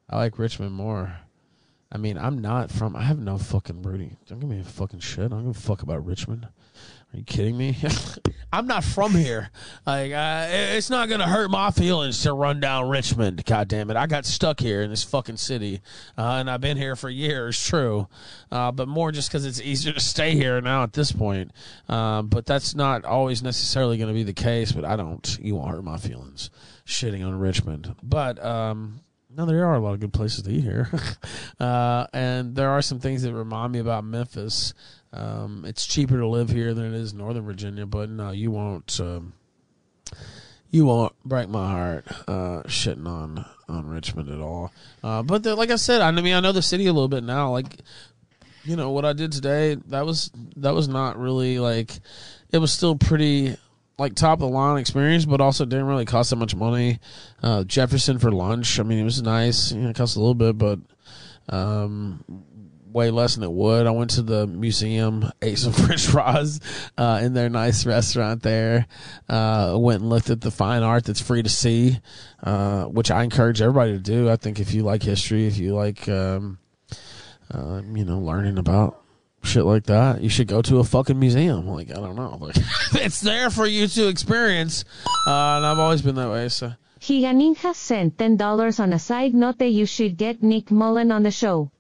I 0.08 0.18
like 0.18 0.38
Richmond 0.38 0.74
more. 0.74 1.18
I 1.92 1.98
mean, 1.98 2.20
I'm 2.20 2.38
not 2.38 2.70
from. 2.70 2.96
I 2.96 3.02
have 3.02 3.18
no 3.18 3.40
fucking 3.40 3.82
Rudy. 3.82 4.18
Don't 4.28 4.40
give 4.40 4.50
me 4.50 4.60
a 4.60 4.64
fucking 4.64 5.00
shit. 5.00 5.26
I 5.26 5.28
don't 5.30 5.48
give 5.48 5.58
a 5.58 5.60
fuck 5.60 5.82
about 5.82 6.06
Richmond. 6.06 6.48
Are 7.12 7.18
you 7.18 7.24
kidding 7.24 7.58
me? 7.58 7.76
I'm 8.54 8.68
not 8.68 8.84
from 8.84 9.14
here. 9.14 9.50
Like, 9.86 10.12
uh, 10.12 10.48
it's 10.50 10.92
not 10.92 11.10
gonna 11.10 11.28
hurt 11.28 11.50
my 11.50 11.72
feelings 11.72 12.22
to 12.24 12.34
run 12.34 12.60
down 12.60 12.88
Richmond. 12.88 13.46
God 13.46 13.68
damn 13.68 13.90
it! 13.90 13.98
I 13.98 14.06
got 14.06 14.26
stuck 14.26 14.60
here 14.60 14.84
in 14.84 14.92
this 14.92 15.04
fucking 15.04 15.38
city, 15.38 15.82
uh, 16.18 16.38
and 16.40 16.50
I've 16.50 16.62
been 16.62 16.78
here 16.78 16.96
for 16.96 17.10
years. 17.10 17.64
True, 17.64 18.08
uh, 18.52 18.72
but 18.72 18.88
more 18.88 19.12
just 19.12 19.30
because 19.30 19.46
it's 19.46 19.60
easier 19.62 19.94
to 19.94 20.00
stay 20.00 20.36
here 20.36 20.62
now 20.62 20.84
at 20.84 20.94
this 20.94 21.12
point. 21.12 21.52
Um, 21.88 22.28
but 22.28 22.46
that's 22.46 22.76
not 22.76 23.06
always 23.06 23.42
necessarily 23.42 23.98
going 23.98 24.10
to 24.10 24.14
be 24.14 24.24
the 24.24 24.34
case. 24.34 24.72
But 24.72 24.86
I 24.86 24.96
don't. 24.96 25.38
You 25.42 25.56
won't 25.56 25.72
hurt 25.72 25.84
my 25.84 25.98
feelings 25.98 26.52
shitting 26.86 27.26
on 27.26 27.40
Richmond. 27.40 27.96
But 28.04 28.44
um, 28.44 29.02
no, 29.36 29.46
there 29.46 29.66
are 29.66 29.76
a 29.76 29.80
lot 29.80 29.94
of 29.94 30.00
good 30.00 30.14
places 30.14 30.44
to 30.44 30.52
eat 30.52 30.62
here, 30.62 30.90
uh, 31.60 32.08
and 32.14 32.56
there 32.56 32.70
are 32.70 32.82
some 32.82 33.00
things 33.00 33.22
that 33.24 33.34
remind 33.34 33.74
me 33.74 33.80
about 33.80 34.04
Memphis. 34.04 34.74
Um, 35.12 35.66
it's 35.68 35.88
cheaper 35.88 36.18
to 36.20 36.28
live 36.28 36.50
here 36.50 36.74
than 36.74 36.94
it 36.94 36.94
is 36.94 37.14
Northern 37.14 37.46
Virginia, 37.46 37.86
but 37.86 38.10
no, 38.10 38.32
you 38.32 38.52
won't. 38.52 39.00
Um, 39.00 39.34
you 40.72 40.86
won't 40.86 41.14
break 41.26 41.50
my 41.50 41.68
heart 41.68 42.06
uh, 42.28 42.64
shitting 42.68 43.08
on 43.08 43.46
on 43.68 43.88
Richmond 43.88 44.30
at 44.30 44.40
all. 44.40 44.72
Uh, 45.04 45.24
but 45.24 45.44
the, 45.44 45.56
like 45.56 45.72
I 45.72 45.78
said, 45.78 46.02
I 46.02 46.12
mean, 46.12 46.34
I 46.34 46.40
know 46.40 46.52
the 46.52 46.62
city 46.62 46.86
a 46.88 46.94
little 46.94 47.08
bit 47.08 47.24
now. 47.24 47.52
Like, 47.52 47.78
you 48.64 48.76
know, 48.76 48.92
what 48.92 49.06
I 49.06 49.14
did 49.14 49.32
today 49.32 49.76
that 49.88 50.06
was 50.06 50.32
that 50.58 50.74
was 50.74 50.88
not 50.88 51.18
really 51.18 51.60
like 51.60 52.00
it 52.52 52.60
was 52.60 52.72
still 52.72 52.96
pretty 52.96 53.58
like 53.98 54.16
top 54.16 54.34
of 54.34 54.40
the 54.42 54.48
line 54.48 54.78
experience, 54.78 55.26
but 55.26 55.42
also 55.42 55.66
didn't 55.66 55.88
really 55.88 56.06
cost 56.06 56.30
that 56.30 56.38
much 56.38 56.56
money. 56.56 57.00
Uh, 57.42 57.64
Jefferson 57.64 58.20
for 58.20 58.32
lunch, 58.32 58.80
I 58.80 58.84
mean, 58.84 59.00
it 59.00 59.04
was 59.04 59.22
nice. 59.22 59.72
You 59.72 59.82
know, 59.82 59.90
it 59.90 59.96
cost 59.96 60.16
a 60.16 60.20
little 60.20 60.36
bit, 60.36 60.58
but 60.58 60.80
um, 61.50 62.24
way 62.92 63.12
less 63.12 63.36
than 63.36 63.44
it 63.44 63.52
would. 63.52 63.88
I 63.88 63.92
went 63.92 64.12
to 64.12 64.22
the 64.22 64.48
museum, 64.48 65.32
ate 65.42 65.58
some 65.58 65.74
French 65.86 66.08
fries 66.08 66.60
uh, 66.98 67.20
in 67.22 67.34
their 67.34 67.50
nice 67.50 67.86
restaurant 67.86 68.42
there. 68.44 68.88
Uh, 69.28 69.76
went 69.78 70.02
and 70.02 70.10
looked 70.10 70.30
at 70.30 70.42
the 70.42 70.52
fine 70.52 70.84
art 70.84 71.06
that's 71.06 71.22
free 71.22 71.44
to 71.44 71.50
see, 71.50 72.00
uh, 72.44 72.86
which 72.86 73.12
I 73.12 73.24
encourage 73.24 73.62
everybody 73.62 73.94
to 73.94 74.00
do. 74.00 74.30
I 74.30 74.36
think 74.36 74.60
if 74.60 74.74
you 74.74 74.84
like 74.84 75.04
history, 75.04 75.48
if 75.48 75.58
you 75.58 75.76
like, 75.76 76.08
um, 76.10 76.60
uh, 77.54 77.82
you 77.94 78.06
know, 78.06 78.20
learning 78.20 78.58
about 78.58 79.02
shit 79.44 79.64
like 79.64 79.86
that, 79.86 80.22
you 80.22 80.30
should 80.30 80.48
go 80.48 80.62
to 80.62 80.80
a 80.80 80.84
fucking 80.84 81.20
museum. 81.20 81.68
Like 81.68 81.92
I 81.92 81.96
don't 81.96 82.16
know, 82.16 82.38
like 82.42 82.58
it's 82.94 83.22
there 83.22 83.50
for 83.50 83.66
you 83.66 83.88
to 83.88 84.08
experience, 84.08 84.86
uh, 85.28 85.58
and 85.58 85.66
I've 85.66 85.80
always 85.80 86.02
been 86.02 86.16
that 86.16 86.30
way. 86.30 86.50
So. 86.50 86.74
Higa 87.00 87.32
Ninja 87.32 87.74
sent 87.74 88.18
$10 88.18 88.80
on 88.80 88.92
a 88.92 89.00
side 89.00 89.34
note 89.34 89.60
that 89.60 89.70
you 89.70 89.86
should 89.86 90.18
get 90.18 90.44
Nick 90.44 90.70
Mullen 90.70 91.14
on 91.14 91.24
the 91.24 91.32
show. 91.32 91.72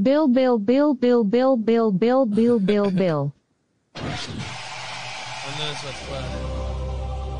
Bill, 0.00 0.28
Bill, 0.28 0.58
Bill, 0.58 0.94
Bill, 0.94 1.24
Bill, 1.24 1.56
Bill, 1.56 1.90
Bill, 1.90 2.26
Bill, 2.26 2.60
Bill, 2.60 2.90
Bill. 2.90 3.34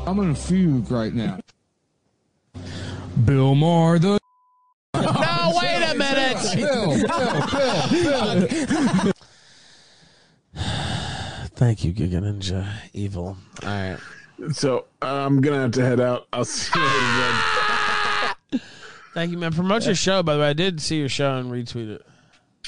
I'm 0.05 0.19
in 0.19 0.31
a 0.31 0.35
fugue 0.35 0.91
right 0.91 1.13
now. 1.13 1.39
Bill 3.23 3.55
Maher, 3.55 3.99
the. 3.99 4.19
No, 4.95 5.53
wait 5.61 5.83
a 5.83 5.95
minute. 5.95 6.37
Bill, 6.55 6.97
Bill, 7.07 7.47
Bill, 7.89 9.03
Bill. 9.03 9.13
Thank 11.55 11.83
you, 11.85 11.93
Giga 11.93 12.21
Ninja 12.21 12.67
Evil. 12.93 13.37
All 13.63 13.69
right. 13.69 13.97
So 14.51 14.85
I'm 15.01 15.41
gonna 15.41 15.61
have 15.61 15.71
to 15.71 15.81
head 15.81 15.99
out. 15.99 16.27
I'll 16.33 16.45
see 16.45 16.77
you 16.77 16.85
later. 16.85 18.63
Thank 19.13 19.31
you, 19.31 19.37
man. 19.37 19.53
Promote 19.53 19.85
your 19.85 19.95
show, 19.95 20.23
by 20.23 20.33
the 20.35 20.39
way. 20.39 20.49
I 20.49 20.53
did 20.53 20.81
see 20.81 20.99
your 20.99 21.09
show 21.09 21.37
and 21.37 21.51
retweet 21.51 21.89
it. 21.89 22.05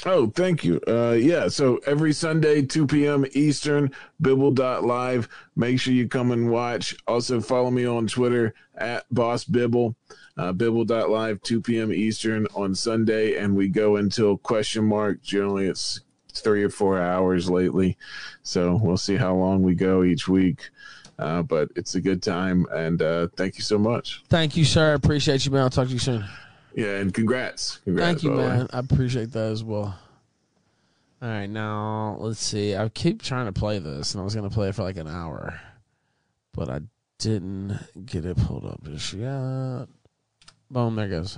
Oh, 0.05 0.27
thank 0.27 0.63
you. 0.63 0.81
Uh, 0.87 1.11
yeah, 1.11 1.47
so 1.47 1.77
every 1.85 2.13
Sunday, 2.13 2.61
2 2.63 2.87
p.m. 2.87 3.25
Eastern, 3.33 3.91
Bibble.live. 4.19 5.29
Make 5.55 5.79
sure 5.79 5.93
you 5.93 6.07
come 6.07 6.31
and 6.31 6.49
watch. 6.49 6.95
Also, 7.07 7.39
follow 7.39 7.69
me 7.69 7.85
on 7.85 8.07
Twitter 8.07 8.53
at 8.75 9.05
Boss 9.13 9.43
Bibble. 9.43 9.95
Uh, 10.37 10.51
Bibble.live, 10.53 11.41
2 11.43 11.61
p.m. 11.61 11.93
Eastern 11.93 12.47
on 12.55 12.73
Sunday, 12.73 13.37
and 13.37 13.55
we 13.55 13.67
go 13.67 13.97
until 13.97 14.37
question 14.37 14.85
mark. 14.85 15.21
Generally, 15.21 15.67
it's 15.67 16.01
three 16.33 16.63
or 16.63 16.69
four 16.69 16.99
hours 16.99 17.49
lately. 17.49 17.97
So 18.41 18.79
we'll 18.81 18.97
see 18.97 19.17
how 19.17 19.35
long 19.35 19.61
we 19.61 19.75
go 19.75 20.03
each 20.03 20.27
week. 20.27 20.69
Uh, 21.19 21.43
but 21.43 21.69
it's 21.75 21.93
a 21.93 22.01
good 22.01 22.23
time, 22.23 22.65
and 22.73 23.01
uh, 23.01 23.27
thank 23.35 23.57
you 23.57 23.63
so 23.63 23.77
much. 23.77 24.23
Thank 24.29 24.57
you, 24.57 24.65
sir. 24.65 24.91
I 24.91 24.93
appreciate 24.93 25.45
you, 25.45 25.51
man. 25.51 25.61
I'll 25.61 25.69
talk 25.69 25.87
to 25.87 25.93
you 25.93 25.99
soon. 25.99 26.25
Yeah, 26.75 26.97
and 26.97 27.13
congrats. 27.13 27.77
congrats 27.83 28.21
Thank 28.21 28.23
you, 28.23 28.29
by 28.31 28.35
the 28.35 28.41
way. 28.41 28.57
man. 28.57 28.67
I 28.71 28.79
appreciate 28.79 29.31
that 29.31 29.51
as 29.51 29.63
well. 29.63 29.97
All 31.21 31.29
right, 31.29 31.47
now 31.47 32.17
let's 32.19 32.41
see. 32.41 32.75
I 32.75 32.89
keep 32.89 33.21
trying 33.21 33.45
to 33.45 33.51
play 33.53 33.77
this, 33.79 34.13
and 34.13 34.21
I 34.21 34.23
was 34.23 34.33
going 34.33 34.49
to 34.49 34.53
play 34.53 34.69
it 34.69 34.75
for 34.75 34.81
like 34.83 34.97
an 34.97 35.07
hour, 35.07 35.59
but 36.53 36.69
I 36.69 36.81
didn't 37.19 37.79
get 38.05 38.25
it 38.25 38.37
pulled 38.37 38.65
up 38.65 38.83
just 38.83 39.13
yet. 39.13 39.85
Boom, 40.71 40.95
there 40.95 41.05
it 41.05 41.09
goes. 41.09 41.37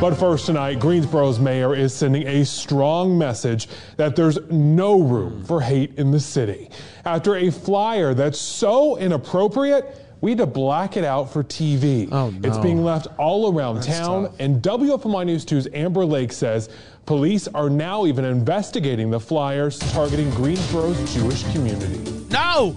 But 0.00 0.14
first 0.14 0.46
tonight, 0.46 0.78
Greensboro's 0.80 1.38
mayor 1.38 1.74
is 1.74 1.92
sending 1.92 2.26
a 2.26 2.44
strong 2.46 3.18
message 3.18 3.68
that 3.98 4.16
there's 4.16 4.38
no 4.50 5.02
room 5.02 5.44
for 5.44 5.60
hate 5.60 5.98
in 5.98 6.10
the 6.10 6.20
city. 6.20 6.70
After 7.04 7.36
a 7.36 7.50
flyer 7.50 8.14
that's 8.14 8.38
so 8.38 8.96
inappropriate, 8.96 9.94
we 10.20 10.32
had 10.32 10.38
to 10.38 10.46
black 10.46 10.96
it 10.96 11.04
out 11.04 11.32
for 11.32 11.42
TV. 11.42 12.08
Oh, 12.12 12.30
no. 12.30 12.48
It's 12.48 12.58
being 12.58 12.84
left 12.84 13.06
all 13.18 13.52
around 13.52 13.76
That's 13.76 13.86
town, 13.86 14.24
tough. 14.24 14.36
and 14.40 14.62
WFMY 14.62 15.26
News 15.26 15.44
2's 15.46 15.68
Amber 15.72 16.04
Lake 16.04 16.32
says 16.32 16.68
police 17.06 17.48
are 17.48 17.70
now 17.70 18.06
even 18.06 18.24
investigating 18.24 19.10
the 19.10 19.20
flyers 19.20 19.78
targeting 19.78 20.30
Greensboro's 20.32 21.14
Jewish 21.14 21.42
community. 21.52 21.98
No! 22.30 22.76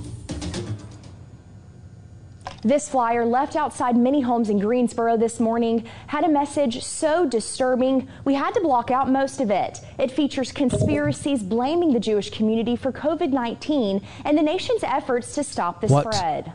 This 2.66 2.88
flyer 2.88 3.26
left 3.26 3.58
outside 3.58 3.98
many 3.98 4.22
homes 4.22 4.50
in 4.50 4.58
Greensboro 4.58 5.18
this 5.18 5.38
morning 5.42 5.86
had 6.08 6.24
a 6.24 6.30
message 6.30 6.82
so 6.82 7.26
disturbing 7.28 8.08
we 8.24 8.36
had 8.36 8.54
to 8.54 8.62
block 8.62 8.90
out 8.90 9.10
most 9.10 9.42
of 9.42 9.52
it. 9.52 9.82
It 10.00 10.12
features 10.12 10.54
conspiracies 10.54 11.44
blaming 11.44 11.92
the 11.92 12.00
Jewish 12.00 12.30
community 12.30 12.78
for 12.78 12.94
COVID 12.94 13.32
19 13.32 14.02
and 14.24 14.38
the 14.38 14.42
nation's 14.42 14.82
efforts 14.84 15.36
to 15.36 15.44
stop 15.44 15.82
the 15.82 15.88
What? 15.88 16.14
spread. 16.14 16.54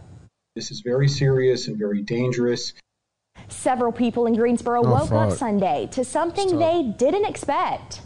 This 0.58 0.72
is 0.72 0.80
very 0.80 1.06
serious 1.06 1.68
and 1.68 1.78
very 1.78 2.02
dangerous. 2.02 2.72
Several 3.46 3.92
people 3.92 4.26
in 4.26 4.34
Greensboro 4.34 4.82
Oh, 4.84 4.90
woke 4.90 5.12
up. 5.12 5.30
Sunday 5.30 5.88
to 5.92 6.04
something 6.04 6.58
they 6.58 6.82
didn't 6.98 7.26
expect. 7.26 8.00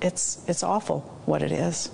It's 0.00 0.42
it's 0.48 0.62
awful 0.62 1.00
what 1.26 1.42
it 1.42 1.52
is. 1.52 1.90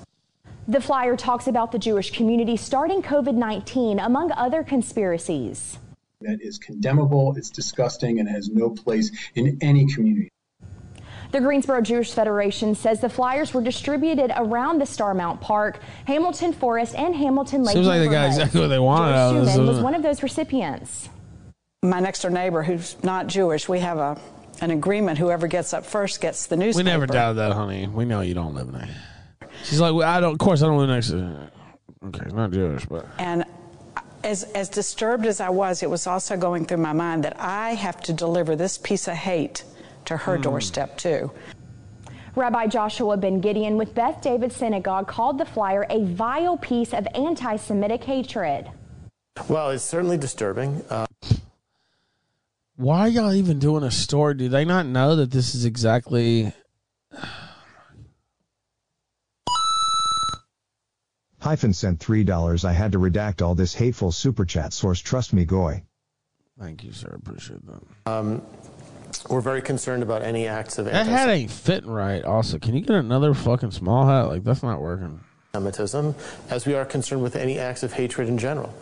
The 0.68 0.80
flyer 0.80 1.16
talks 1.16 1.48
about 1.48 1.72
the 1.72 1.80
Jewish 1.80 2.12
community 2.12 2.56
starting 2.56 3.02
COVID 3.02 3.34
19, 3.34 3.98
among 3.98 4.30
other 4.30 4.62
conspiracies. 4.62 5.80
That 6.20 6.38
is 6.42 6.58
condemnable, 6.58 7.34
it's 7.36 7.50
disgusting, 7.50 8.20
and 8.20 8.28
has 8.28 8.48
no 8.48 8.70
place 8.70 9.10
in 9.34 9.58
any 9.60 9.92
community. 9.92 10.30
The 11.30 11.40
Greensboro 11.40 11.82
Jewish 11.82 12.12
Federation 12.12 12.74
says 12.74 13.00
the 13.00 13.08
flyers 13.08 13.52
were 13.52 13.60
distributed 13.60 14.32
around 14.36 14.78
the 14.78 14.86
Starmount 14.86 15.40
Park, 15.40 15.80
Hamilton 16.06 16.54
Forest, 16.54 16.94
and 16.94 17.14
Hamilton 17.14 17.64
Lake. 17.64 17.74
Seems 17.74 17.86
like 17.86 18.00
they 18.00 18.08
got 18.08 18.26
exactly 18.26 18.60
what 18.60 18.68
they 18.68 18.78
wanted 18.78 19.08
George 19.08 19.16
out 19.16 19.36
of 19.36 19.44
this, 19.44 19.54
Schumann 19.54 19.74
was 19.74 19.80
one 19.80 19.94
of 19.94 20.02
those 20.02 20.22
recipients. 20.22 21.10
My 21.82 22.00
next 22.00 22.22
door 22.22 22.30
neighbor, 22.30 22.62
who's 22.62 22.96
not 23.04 23.26
Jewish, 23.26 23.68
we 23.68 23.80
have 23.80 23.98
a 23.98 24.18
an 24.60 24.70
agreement. 24.70 25.18
Whoever 25.18 25.46
gets 25.46 25.72
up 25.72 25.84
first 25.86 26.20
gets 26.20 26.46
the 26.46 26.56
newspaper. 26.56 26.78
We 26.78 26.90
newspaper. 26.90 27.00
never 27.00 27.06
doubted 27.06 27.38
that, 27.38 27.52
honey. 27.52 27.86
We 27.86 28.04
know 28.04 28.22
you 28.22 28.34
don't 28.34 28.54
live 28.54 28.72
there. 28.72 28.88
She's 29.64 29.80
like, 29.80 29.94
well, 29.94 30.08
I 30.08 30.20
don't. 30.20 30.32
Of 30.32 30.38
course, 30.38 30.62
I 30.62 30.66
don't 30.66 30.78
live 30.78 30.88
next 30.88 31.10
to. 31.10 31.50
Okay, 32.06 32.24
it's 32.24 32.34
not 32.34 32.50
Jewish, 32.52 32.86
but 32.86 33.06
And 33.18 33.44
as 34.24 34.44
as 34.44 34.68
disturbed 34.68 35.26
as 35.26 35.40
I 35.40 35.50
was, 35.50 35.82
it 35.82 35.90
was 35.90 36.06
also 36.06 36.36
going 36.36 36.64
through 36.64 36.78
my 36.78 36.92
mind 36.92 37.24
that 37.24 37.38
I 37.38 37.74
have 37.74 38.00
to 38.02 38.12
deliver 38.12 38.56
this 38.56 38.78
piece 38.78 39.08
of 39.08 39.14
hate 39.14 39.64
to 40.08 40.16
her 40.16 40.36
Hmm. 40.36 40.42
doorstep 40.42 40.96
too. 40.96 41.30
Rabbi 42.34 42.66
Joshua 42.66 43.16
Ben 43.16 43.40
Gideon 43.40 43.76
with 43.76 43.94
Beth 43.94 44.20
David 44.22 44.52
Synagogue 44.52 45.06
called 45.08 45.38
the 45.38 45.44
flyer 45.44 45.86
a 45.90 46.04
vile 46.04 46.56
piece 46.56 46.92
of 46.94 47.06
anti 47.14 47.56
Semitic 47.56 48.04
hatred. 48.04 48.70
Well, 49.48 49.70
it's 49.70 49.84
certainly 49.84 50.16
disturbing. 50.16 50.82
Uh, 50.88 51.06
why 52.76 53.00
are 53.00 53.08
y'all 53.08 53.32
even 53.32 53.58
doing 53.58 53.82
a 53.82 53.90
story? 53.90 54.34
Do 54.34 54.48
they 54.48 54.64
not 54.64 54.86
know 54.86 55.16
that 55.16 55.30
this 55.30 55.54
is 55.54 55.64
exactly? 55.64 56.52
Hyphen 61.40 61.72
sent 61.72 62.00
$3 62.00 62.64
I 62.64 62.72
had 62.72 62.92
to 62.92 62.98
redact 62.98 63.42
all 63.42 63.54
this 63.54 63.74
hateful 63.74 64.10
super 64.12 64.44
chat 64.44 64.72
source 64.72 65.00
trust 65.00 65.32
me 65.32 65.44
goy. 65.44 65.82
Thank 66.58 66.82
you, 66.82 66.92
sir. 66.92 67.08
Appreciate 67.14 67.60
that. 67.66 68.10
Um, 68.12 68.42
we're 69.28 69.40
very 69.40 69.62
concerned 69.62 70.02
about 70.02 70.22
any 70.22 70.46
acts 70.46 70.78
of 70.78 70.86
That 70.86 71.06
hat 71.06 71.28
ain't 71.28 71.50
fitting 71.50 71.90
right. 71.90 72.24
Also, 72.24 72.58
can 72.58 72.74
you 72.74 72.80
get 72.80 72.96
another 72.96 73.34
fucking 73.34 73.70
small 73.70 74.06
hat? 74.06 74.28
Like 74.28 74.44
that's 74.44 74.62
not 74.62 74.80
working. 74.80 75.20
anti-Semitism, 75.54 76.14
as 76.50 76.66
we 76.66 76.74
are 76.74 76.84
concerned 76.84 77.22
with 77.22 77.36
any 77.36 77.58
acts 77.58 77.82
of 77.82 77.92
hatred 77.92 78.28
in 78.28 78.38
general. 78.38 78.74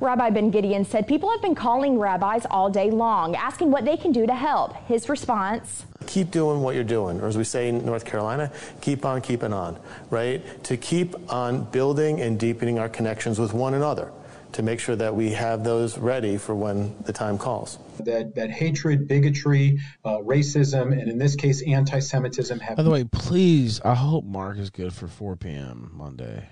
Rabbi 0.00 0.30
Ben 0.30 0.50
Gideon 0.50 0.84
said 0.84 1.08
people 1.08 1.30
have 1.30 1.42
been 1.42 1.54
calling 1.54 1.98
rabbis 1.98 2.46
all 2.50 2.70
day 2.70 2.90
long, 2.90 3.34
asking 3.34 3.70
what 3.70 3.84
they 3.84 3.96
can 3.96 4.12
do 4.12 4.26
to 4.26 4.34
help. 4.34 4.76
His 4.86 5.08
response 5.08 5.84
Keep 6.06 6.30
doing 6.30 6.62
what 6.62 6.74
you're 6.74 6.84
doing, 6.84 7.20
or 7.20 7.26
as 7.26 7.36
we 7.36 7.44
say 7.44 7.68
in 7.68 7.84
North 7.84 8.04
Carolina, 8.04 8.50
keep 8.80 9.04
on 9.04 9.20
keeping 9.20 9.52
on, 9.52 9.78
right? 10.08 10.42
To 10.64 10.76
keep 10.76 11.14
on 11.30 11.64
building 11.64 12.20
and 12.20 12.38
deepening 12.38 12.78
our 12.78 12.88
connections 12.88 13.38
with 13.38 13.52
one 13.52 13.74
another, 13.74 14.10
to 14.58 14.64
make 14.64 14.80
sure 14.80 14.96
that 14.96 15.14
we 15.14 15.30
have 15.30 15.62
those 15.62 15.96
ready 15.98 16.36
for 16.36 16.52
when 16.52 16.92
the 17.04 17.12
time 17.12 17.38
calls. 17.38 17.78
That, 18.00 18.34
that 18.34 18.50
hatred, 18.50 19.06
bigotry, 19.06 19.78
uh, 20.04 20.18
racism, 20.18 20.90
and 20.90 21.08
in 21.08 21.16
this 21.16 21.36
case, 21.36 21.62
anti 21.62 22.00
Semitism 22.00 22.58
have 22.58 22.76
By 22.76 22.82
the 22.82 22.90
way, 22.90 23.04
please, 23.04 23.80
I 23.82 23.94
hope 23.94 24.24
Mark 24.24 24.58
is 24.58 24.70
good 24.70 24.92
for 24.92 25.06
4 25.06 25.36
p.m. 25.36 25.92
Monday. 25.94 26.48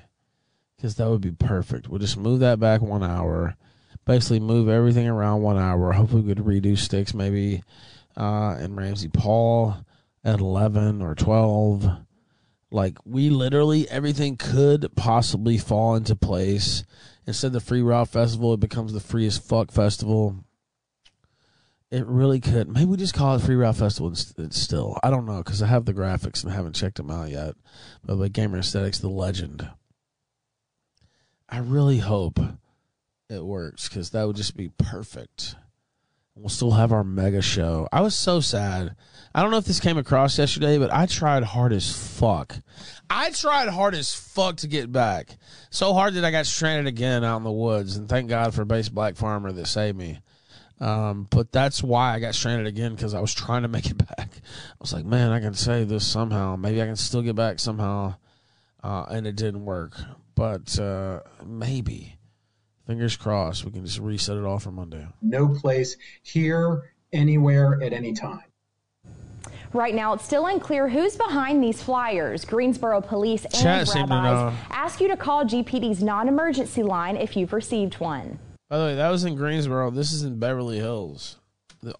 Because 0.76 0.94
that 0.94 1.10
would 1.10 1.20
be 1.20 1.32
perfect. 1.32 1.88
We'll 1.88 1.98
just 1.98 2.16
move 2.16 2.38
that 2.40 2.60
back 2.60 2.80
one 2.80 3.02
hour. 3.02 3.56
Basically, 4.04 4.38
move 4.38 4.68
everything 4.68 5.08
around 5.08 5.42
one 5.42 5.58
hour. 5.58 5.90
Hopefully, 5.90 6.22
we 6.22 6.32
could 6.32 6.44
redo 6.44 6.78
sticks 6.78 7.12
maybe 7.12 7.64
uh, 8.16 8.54
and 8.56 8.76
Ramsey 8.76 9.08
Paul 9.08 9.78
at 10.22 10.38
11 10.38 11.02
or 11.02 11.16
12. 11.16 11.90
Like, 12.70 12.98
we 13.04 13.30
literally, 13.30 13.90
everything 13.90 14.36
could 14.36 14.94
possibly 14.94 15.58
fall 15.58 15.96
into 15.96 16.14
place. 16.14 16.84
Instead 17.26 17.48
of 17.48 17.52
the 17.54 17.60
Free 17.60 17.82
Ralph 17.82 18.10
Festival, 18.10 18.54
it 18.54 18.60
becomes 18.60 18.92
the 18.92 19.00
Free 19.00 19.26
as 19.26 19.38
Fuck 19.38 19.72
Festival. 19.72 20.44
It 21.90 22.06
really 22.06 22.40
could. 22.40 22.68
Maybe 22.68 22.86
we 22.86 22.96
just 22.96 23.14
call 23.14 23.36
it 23.36 23.42
Free 23.42 23.54
Ralph 23.54 23.78
Festival 23.78 24.08
inst- 24.08 24.52
still. 24.52 24.98
I 25.02 25.10
don't 25.10 25.26
know 25.26 25.38
because 25.38 25.62
I 25.62 25.66
have 25.66 25.84
the 25.84 25.94
graphics 25.94 26.42
and 26.42 26.52
I 26.52 26.56
haven't 26.56 26.74
checked 26.74 26.96
them 26.96 27.10
out 27.10 27.30
yet. 27.30 27.54
But 28.04 28.16
the 28.16 28.28
Gamer 28.28 28.58
Aesthetics, 28.58 28.98
the 28.98 29.08
legend. 29.08 29.68
I 31.48 31.58
really 31.58 31.98
hope 31.98 32.40
it 33.28 33.44
works 33.44 33.88
because 33.88 34.10
that 34.10 34.26
would 34.26 34.36
just 34.36 34.56
be 34.56 34.68
perfect. 34.68 35.54
We'll 36.34 36.48
still 36.50 36.72
have 36.72 36.92
our 36.92 37.04
mega 37.04 37.40
show. 37.40 37.88
I 37.90 38.02
was 38.02 38.14
so 38.14 38.40
sad. 38.40 38.94
I 39.34 39.42
don't 39.42 39.50
know 39.50 39.56
if 39.56 39.64
this 39.64 39.80
came 39.80 39.96
across 39.96 40.38
yesterday, 40.38 40.76
but 40.76 40.92
I 40.92 41.06
tried 41.06 41.44
hard 41.44 41.72
as 41.72 41.90
fuck. 41.90 42.56
I 43.08 43.30
tried 43.30 43.68
hard 43.68 43.94
as 43.94 44.14
fuck 44.14 44.56
to 44.58 44.68
get 44.68 44.90
back. 44.92 45.36
So 45.70 45.92
hard 45.92 46.14
that 46.14 46.24
I 46.24 46.30
got 46.30 46.46
stranded 46.46 46.86
again 46.86 47.24
out 47.24 47.38
in 47.38 47.44
the 47.44 47.52
woods. 47.52 47.96
And 47.96 48.08
thank 48.08 48.28
God 48.28 48.54
for 48.54 48.64
Base 48.64 48.88
Black 48.88 49.16
Farmer 49.16 49.52
that 49.52 49.66
saved 49.66 49.96
me. 49.96 50.20
Um, 50.78 51.26
but 51.30 51.52
that's 51.52 51.82
why 51.82 52.14
I 52.14 52.20
got 52.20 52.34
stranded 52.34 52.66
again 52.66 52.94
because 52.94 53.14
I 53.14 53.20
was 53.20 53.32
trying 53.32 53.62
to 53.62 53.68
make 53.68 53.86
it 53.86 53.98
back. 54.16 54.30
I 54.38 54.76
was 54.80 54.92
like, 54.92 55.04
man, 55.04 55.30
I 55.30 55.40
can 55.40 55.54
save 55.54 55.88
this 55.88 56.06
somehow. 56.06 56.56
Maybe 56.56 56.82
I 56.82 56.86
can 56.86 56.96
still 56.96 57.22
get 57.22 57.36
back 57.36 57.58
somehow. 57.58 58.16
Uh, 58.82 59.06
and 59.08 59.26
it 59.26 59.36
didn't 59.36 59.64
work. 59.64 59.98
But 60.34 60.78
uh, 60.78 61.20
maybe. 61.44 62.12
Fingers 62.86 63.16
crossed 63.16 63.64
we 63.64 63.72
can 63.72 63.84
just 63.84 63.98
reset 63.98 64.36
it 64.36 64.44
all 64.44 64.60
for 64.60 64.70
Monday. 64.70 65.04
no 65.20 65.48
place 65.48 65.96
here, 66.22 66.92
anywhere, 67.12 67.82
at 67.82 67.92
any 67.92 68.12
time. 68.12 68.44
Right 69.72 69.94
now, 69.94 70.12
it's 70.14 70.24
still 70.24 70.46
unclear 70.46 70.88
who's 70.88 71.16
behind 71.16 71.62
these 71.62 71.82
flyers. 71.82 72.44
Greensboro 72.44 73.00
police 73.00 73.44
and 73.44 73.54
Chat 73.54 73.88
rabbis 73.94 74.54
ask 74.70 75.00
you 75.00 75.08
to 75.08 75.16
call 75.16 75.44
GPD's 75.44 76.02
non 76.02 76.28
emergency 76.28 76.82
line 76.82 77.16
if 77.16 77.36
you've 77.36 77.52
received 77.52 77.94
one. 77.94 78.38
By 78.68 78.78
the 78.78 78.84
way, 78.84 78.94
that 78.96 79.10
was 79.10 79.24
in 79.24 79.36
Greensboro. 79.36 79.90
This 79.90 80.12
is 80.12 80.22
in 80.22 80.38
Beverly 80.38 80.78
Hills. 80.78 81.36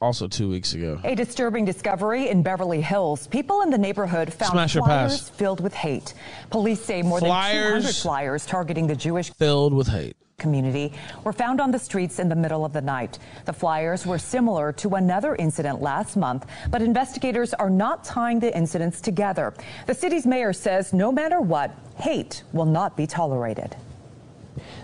Also, 0.01 0.27
two 0.27 0.49
weeks 0.49 0.75
ago. 0.75 1.01
A 1.05 1.15
disturbing 1.15 1.65
discovery 1.65 2.29
in 2.29 2.43
Beverly 2.43 2.81
Hills. 2.81 3.27
People 3.29 3.63
in 3.63 3.71
the 3.71 3.79
neighborhood 3.79 4.33
found 4.33 4.53
Smash 4.53 4.73
flyers 4.75 5.19
pass? 5.23 5.29
filled 5.31 5.61
with 5.61 5.75
hate. 5.75 6.15
Police 6.51 6.81
say 6.81 7.03
more 7.03 7.21
Flyers? 7.21 7.85
than 7.85 7.93
200 7.93 7.95
flyers 7.95 8.47
targeting 8.47 8.87
the 8.87 8.97
Jewish 8.97 9.31
Filled 9.35 9.73
with 9.75 9.89
hate. 9.89 10.17
community 10.39 10.93
were 11.25 11.33
found 11.33 11.61
on 11.61 11.71
the 11.71 11.79
streets 11.79 12.19
in 12.19 12.29
the 12.29 12.35
middle 12.37 12.65
of 12.65 12.73
the 12.73 12.81
night. 12.81 13.19
The 13.45 13.53
flyers 13.53 14.05
were 14.07 14.19
similar 14.19 14.73
to 14.73 14.97
another 14.97 15.35
incident 15.37 15.81
last 15.81 16.17
month, 16.17 16.47
but 16.71 16.83
investigators 16.83 17.55
are 17.55 17.71
not 17.71 18.05
tying 18.05 18.41
the 18.41 18.55
incidents 18.57 19.01
together. 19.01 19.55
The 19.87 19.95
city's 19.95 20.27
mayor 20.27 20.53
says 20.53 20.93
no 20.93 21.11
matter 21.13 21.41
what, 21.41 21.71
hate 21.97 22.43
will 22.53 22.67
not 22.67 22.97
be 22.97 23.07
tolerated. 23.07 23.77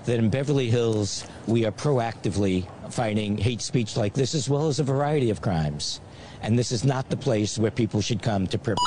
That 0.06 0.18
in 0.18 0.30
Beverly 0.30 0.70
Hills 0.70 1.24
we 1.46 1.64
are 1.64 1.72
proactively 1.72 2.66
fighting 2.90 3.38
hate 3.38 3.62
speech 3.62 3.96
like 3.96 4.14
this 4.14 4.34
as 4.34 4.48
well 4.48 4.68
as 4.68 4.78
a 4.80 4.84
variety 4.84 5.30
of 5.30 5.40
crimes. 5.40 6.00
And 6.42 6.58
this 6.58 6.72
is 6.72 6.84
not 6.84 7.08
the 7.08 7.16
place 7.16 7.58
where 7.58 7.70
people 7.70 8.00
should 8.00 8.20
come 8.22 8.46
to 8.48 8.58
perpetrate 8.58 8.78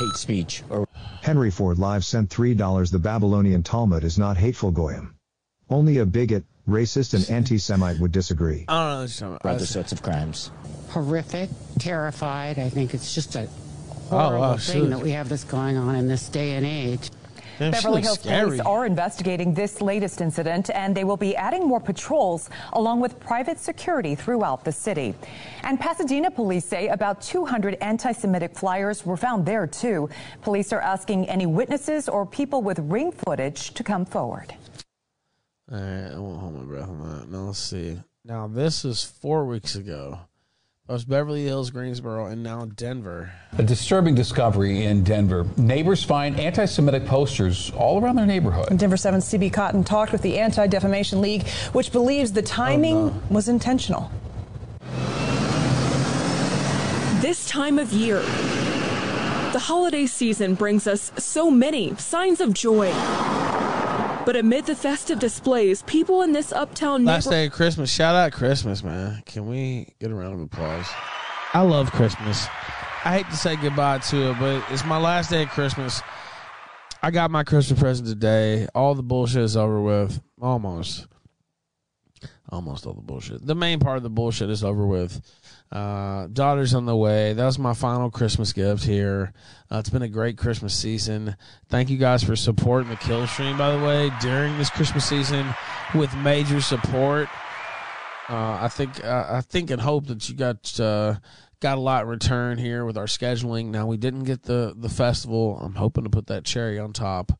hate 0.00 0.16
speech 0.16 0.62
or 0.70 0.86
Henry 1.22 1.50
Ford 1.50 1.78
Live 1.78 2.04
sent 2.04 2.28
$3 2.30 2.90
The 2.90 2.98
Babylonian 2.98 3.62
Talmud 3.62 4.04
is 4.04 4.18
not 4.18 4.36
hateful 4.36 4.70
goyim. 4.70 5.14
Only 5.70 5.98
a 5.98 6.06
bigot, 6.06 6.44
racist, 6.68 7.14
and 7.14 7.28
anti 7.30 7.58
Semite 7.58 7.98
would 8.00 8.12
disagree. 8.12 8.64
I 8.68 8.74
don't 8.74 8.90
know 8.90 9.00
what 9.00 9.20
you're 9.20 9.36
about. 9.36 9.54
other 9.56 9.66
sorts 9.66 9.92
of 9.92 10.02
crimes. 10.02 10.50
horrific, 10.90 11.48
terrified. 11.78 12.58
I 12.58 12.68
think 12.68 12.92
it's 12.94 13.14
just 13.14 13.36
a 13.36 13.48
Oh, 14.10 14.16
wow, 14.16 14.28
horrible 14.28 14.58
thing 14.58 14.90
that 14.90 15.00
we 15.00 15.12
have 15.12 15.30
this 15.30 15.44
going 15.44 15.78
on 15.78 15.94
in 15.94 16.08
this 16.08 16.28
day 16.28 16.52
and 16.52 16.66
age. 16.66 17.10
Beverly 17.58 18.02
Hills 18.02 18.18
police 18.18 18.60
are 18.60 18.86
investigating 18.86 19.54
this 19.54 19.80
latest 19.80 20.20
incident 20.20 20.70
and 20.70 20.94
they 20.94 21.04
will 21.04 21.16
be 21.16 21.36
adding 21.36 21.66
more 21.66 21.80
patrols 21.80 22.50
along 22.72 23.00
with 23.00 23.18
private 23.20 23.58
security 23.58 24.14
throughout 24.14 24.64
the 24.64 24.72
city. 24.72 25.14
And 25.62 25.78
Pasadena 25.78 26.30
police 26.30 26.64
say 26.64 26.88
about 26.88 27.20
200 27.22 27.74
anti 27.80 28.12
Semitic 28.12 28.56
flyers 28.56 29.04
were 29.06 29.16
found 29.16 29.46
there 29.46 29.66
too. 29.66 30.08
Police 30.42 30.72
are 30.72 30.80
asking 30.80 31.28
any 31.28 31.46
witnesses 31.46 32.08
or 32.08 32.26
people 32.26 32.62
with 32.62 32.78
ring 32.80 33.12
footage 33.12 33.74
to 33.74 33.82
come 33.82 34.04
forward. 34.04 34.54
All 35.70 35.80
right, 35.80 36.12
I 36.12 36.18
won't 36.18 36.40
hold 36.40 36.54
my 36.54 36.64
breath 36.64 36.88
on 36.88 37.18
that. 37.18 37.28
Now 37.30 37.38
let's 37.46 37.58
see. 37.58 37.98
Now 38.24 38.46
this 38.46 38.84
is 38.84 39.02
four 39.02 39.46
weeks 39.46 39.76
ago. 39.76 40.18
That 40.86 40.92
was 40.92 41.06
Beverly 41.06 41.44
Hills, 41.44 41.70
Greensboro, 41.70 42.26
and 42.26 42.42
now 42.42 42.66
Denver. 42.66 43.32
A 43.56 43.62
disturbing 43.62 44.14
discovery 44.14 44.84
in 44.84 45.02
Denver. 45.02 45.46
Neighbors 45.56 46.04
find 46.04 46.38
anti 46.38 46.66
Semitic 46.66 47.06
posters 47.06 47.72
all 47.74 48.02
around 48.02 48.16
their 48.16 48.26
neighborhood. 48.26 48.76
Denver 48.76 48.98
7 48.98 49.20
CB 49.20 49.50
Cotton 49.50 49.82
talked 49.82 50.12
with 50.12 50.20
the 50.20 50.38
Anti 50.38 50.66
Defamation 50.66 51.22
League, 51.22 51.48
which 51.72 51.90
believes 51.90 52.32
the 52.32 52.42
timing 52.42 52.96
oh, 52.96 53.22
was 53.30 53.48
intentional. 53.48 54.10
This 57.22 57.48
time 57.48 57.78
of 57.78 57.90
year, 57.90 58.20
the 59.52 59.60
holiday 59.62 60.04
season 60.04 60.54
brings 60.54 60.86
us 60.86 61.12
so 61.16 61.50
many 61.50 61.96
signs 61.96 62.42
of 62.42 62.52
joy. 62.52 62.92
But 64.24 64.36
amid 64.36 64.64
the 64.64 64.74
festive 64.74 65.18
displays, 65.18 65.82
people 65.82 66.22
in 66.22 66.32
this 66.32 66.50
uptown 66.50 67.04
Last 67.04 67.26
neighborhood 67.26 67.30
day 67.32 67.46
of 67.46 67.52
Christmas. 67.52 67.90
Shout 67.90 68.14
out 68.14 68.32
Christmas, 68.32 68.82
man. 68.82 69.22
Can 69.26 69.46
we 69.46 69.94
get 70.00 70.10
a 70.10 70.14
round 70.14 70.34
of 70.34 70.40
applause? 70.40 70.86
I 71.52 71.60
love 71.60 71.92
Christmas. 71.92 72.46
I 73.04 73.18
hate 73.18 73.26
to 73.26 73.36
say 73.36 73.56
goodbye 73.56 73.98
to 73.98 74.30
it, 74.30 74.38
but 74.38 74.64
it's 74.70 74.84
my 74.86 74.96
last 74.96 75.28
day 75.28 75.42
of 75.42 75.50
Christmas. 75.50 76.00
I 77.02 77.10
got 77.10 77.30
my 77.30 77.44
Christmas 77.44 77.78
present 77.78 78.08
today. 78.08 78.66
All 78.74 78.94
the 78.94 79.02
bullshit 79.02 79.42
is 79.42 79.58
over 79.58 79.78
with. 79.82 80.22
Almost. 80.40 81.06
Almost 82.48 82.86
all 82.86 82.94
the 82.94 83.02
bullshit. 83.02 83.44
The 83.44 83.54
main 83.54 83.78
part 83.78 83.98
of 83.98 84.02
the 84.02 84.10
bullshit 84.10 84.48
is 84.48 84.64
over 84.64 84.86
with. 84.86 85.20
Uh, 85.72 86.28
daughter's 86.28 86.74
on 86.74 86.86
the 86.86 86.94
way. 86.96 87.32
That 87.32 87.44
was 87.44 87.58
my 87.58 87.74
final 87.74 88.10
Christmas 88.10 88.52
gift 88.52 88.84
here. 88.84 89.32
Uh, 89.70 89.78
it's 89.78 89.90
been 89.90 90.02
a 90.02 90.08
great 90.08 90.38
Christmas 90.38 90.74
season. 90.74 91.36
Thank 91.68 91.90
you 91.90 91.96
guys 91.96 92.22
for 92.22 92.36
supporting 92.36 92.90
the 92.90 92.96
kill 92.96 93.26
stream, 93.26 93.58
by 93.58 93.76
the 93.76 93.84
way, 93.84 94.10
during 94.20 94.56
this 94.56 94.70
Christmas 94.70 95.04
season 95.04 95.52
with 95.94 96.14
major 96.16 96.60
support. 96.60 97.28
Uh, 98.28 98.58
I 98.62 98.68
think 98.68 99.04
uh, 99.04 99.26
I 99.28 99.40
think 99.40 99.70
and 99.70 99.80
hope 99.82 100.06
that 100.06 100.28
you 100.28 100.34
got 100.34 100.78
uh, 100.80 101.16
got 101.60 101.76
a 101.76 101.80
lot 101.80 102.04
in 102.04 102.08
return 102.08 102.56
here 102.56 102.84
with 102.84 102.96
our 102.96 103.06
scheduling. 103.06 103.66
Now 103.66 103.86
we 103.86 103.96
didn't 103.96 104.24
get 104.24 104.44
the 104.44 104.74
the 104.76 104.88
festival. 104.88 105.58
I'm 105.60 105.74
hoping 105.74 106.04
to 106.04 106.10
put 106.10 106.28
that 106.28 106.44
cherry 106.44 106.78
on 106.78 106.92
top 106.92 107.32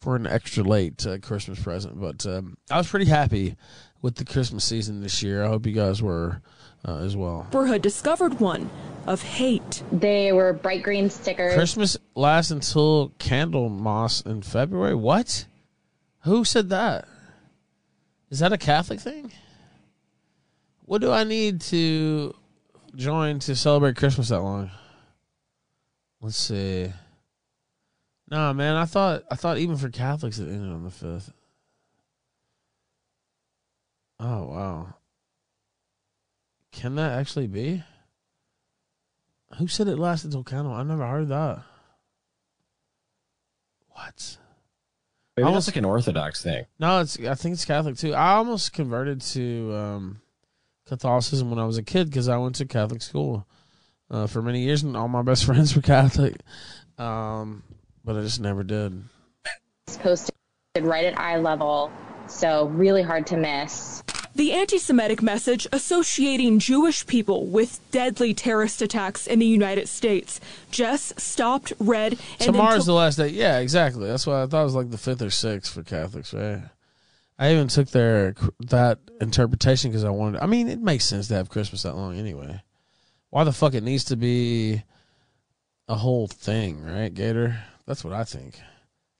for 0.00 0.16
an 0.16 0.26
extra 0.26 0.62
late 0.62 1.06
uh, 1.06 1.18
Christmas 1.18 1.62
present. 1.62 2.00
But 2.00 2.26
um, 2.26 2.56
I 2.70 2.78
was 2.78 2.88
pretty 2.88 3.06
happy 3.06 3.56
with 4.02 4.16
the 4.16 4.24
Christmas 4.24 4.64
season 4.64 5.02
this 5.02 5.22
year. 5.22 5.44
I 5.44 5.48
hope 5.48 5.66
you 5.66 5.72
guys 5.72 6.02
were 6.02 6.42
uh, 6.86 6.98
as 6.98 7.16
well. 7.16 7.44
Neighborhood 7.52 7.82
discovered 7.82 8.40
one 8.40 8.70
of 9.06 9.22
hate. 9.22 9.82
They 9.92 10.32
were 10.32 10.52
bright 10.52 10.82
green 10.82 11.10
stickers. 11.10 11.54
Christmas 11.54 11.96
lasts 12.14 12.50
until 12.50 13.10
Candlemas 13.18 14.24
in 14.24 14.42
February. 14.42 14.94
What? 14.94 15.46
Who 16.20 16.44
said 16.44 16.70
that? 16.70 17.06
Is 18.30 18.38
that 18.38 18.52
a 18.52 18.58
Catholic 18.58 19.00
thing? 19.00 19.32
What 20.84 21.00
do 21.00 21.10
I 21.10 21.24
need 21.24 21.60
to 21.62 22.34
join 22.94 23.38
to 23.40 23.56
celebrate 23.56 23.96
Christmas 23.96 24.28
that 24.28 24.40
long? 24.40 24.70
Let's 26.20 26.36
see. 26.36 26.92
Nah, 28.28 28.52
man. 28.52 28.76
I 28.76 28.84
thought 28.84 29.24
I 29.30 29.36
thought 29.36 29.58
even 29.58 29.76
for 29.76 29.88
Catholics 29.88 30.38
it 30.38 30.48
ended 30.48 30.72
on 30.72 30.84
the 30.84 30.90
fifth. 30.90 31.32
Oh 34.18 34.46
wow. 34.46 34.94
Can 36.76 36.96
that 36.96 37.18
actually 37.18 37.46
be? 37.46 37.82
Who 39.56 39.66
said 39.66 39.88
it 39.88 39.98
lasted 39.98 40.30
till 40.32 40.44
count? 40.44 40.68
I 40.68 40.82
never 40.82 41.06
heard 41.06 41.28
that. 41.28 41.62
What? 43.88 44.36
Maybe 45.36 45.46
Almost- 45.46 45.66
that's 45.66 45.74
like 45.74 45.80
an 45.80 45.86
Orthodox 45.86 46.42
thing. 46.42 46.66
No, 46.78 47.00
it's 47.00 47.18
I 47.18 47.34
think 47.34 47.54
it's 47.54 47.64
Catholic 47.64 47.96
too. 47.96 48.12
I 48.12 48.34
almost 48.34 48.74
converted 48.74 49.22
to 49.22 49.74
um, 49.74 50.20
Catholicism 50.86 51.48
when 51.48 51.58
I 51.58 51.64
was 51.64 51.78
a 51.78 51.82
kid 51.82 52.10
because 52.10 52.28
I 52.28 52.36
went 52.36 52.56
to 52.56 52.66
Catholic 52.66 53.00
school 53.00 53.46
uh, 54.10 54.26
for 54.26 54.42
many 54.42 54.60
years, 54.60 54.82
and 54.82 54.98
all 54.98 55.08
my 55.08 55.22
best 55.22 55.44
friends 55.46 55.74
were 55.74 55.80
Catholic. 55.82 56.36
Um, 56.98 57.62
but 58.04 58.16
I 58.16 58.20
just 58.20 58.40
never 58.40 58.62
did. 58.62 59.02
It's 59.86 59.96
posted 59.96 60.34
right 60.82 61.06
at 61.06 61.18
eye 61.18 61.38
level, 61.38 61.90
so 62.26 62.66
really 62.66 63.02
hard 63.02 63.26
to 63.28 63.38
miss. 63.38 64.02
The 64.36 64.52
anti 64.52 64.76
Semitic 64.76 65.22
message 65.22 65.66
associating 65.72 66.58
Jewish 66.58 67.06
people 67.06 67.46
with 67.46 67.80
deadly 67.90 68.34
terrorist 68.34 68.82
attacks 68.82 69.26
in 69.26 69.38
the 69.38 69.46
United 69.46 69.88
States. 69.88 70.40
Jess 70.70 71.14
stopped, 71.16 71.72
read, 71.78 72.12
and 72.12 72.20
then 72.40 72.48
Tomorrow's 72.48 72.80
took- 72.80 72.86
the 72.86 72.92
last 72.92 73.16
day. 73.16 73.28
Yeah, 73.28 73.60
exactly. 73.60 74.06
That's 74.06 74.26
why 74.26 74.42
I 74.42 74.46
thought 74.46 74.60
it 74.60 74.64
was 74.64 74.74
like 74.74 74.90
the 74.90 74.98
fifth 74.98 75.22
or 75.22 75.30
sixth 75.30 75.72
for 75.72 75.82
Catholics, 75.82 76.34
right? 76.34 76.64
I 77.38 77.52
even 77.54 77.68
took 77.68 77.88
their 77.88 78.34
that 78.60 78.98
interpretation 79.22 79.90
because 79.90 80.04
I 80.04 80.10
wanted. 80.10 80.42
I 80.42 80.46
mean, 80.46 80.68
it 80.68 80.82
makes 80.82 81.06
sense 81.06 81.28
to 81.28 81.34
have 81.34 81.48
Christmas 81.48 81.84
that 81.84 81.96
long 81.96 82.18
anyway. 82.18 82.62
Why 83.30 83.44
the 83.44 83.52
fuck 83.52 83.72
it 83.72 83.84
needs 83.84 84.04
to 84.04 84.16
be 84.16 84.82
a 85.88 85.94
whole 85.94 86.26
thing, 86.26 86.84
right, 86.84 87.12
Gator? 87.12 87.58
That's 87.86 88.04
what 88.04 88.12
I 88.12 88.24
think. 88.24 88.60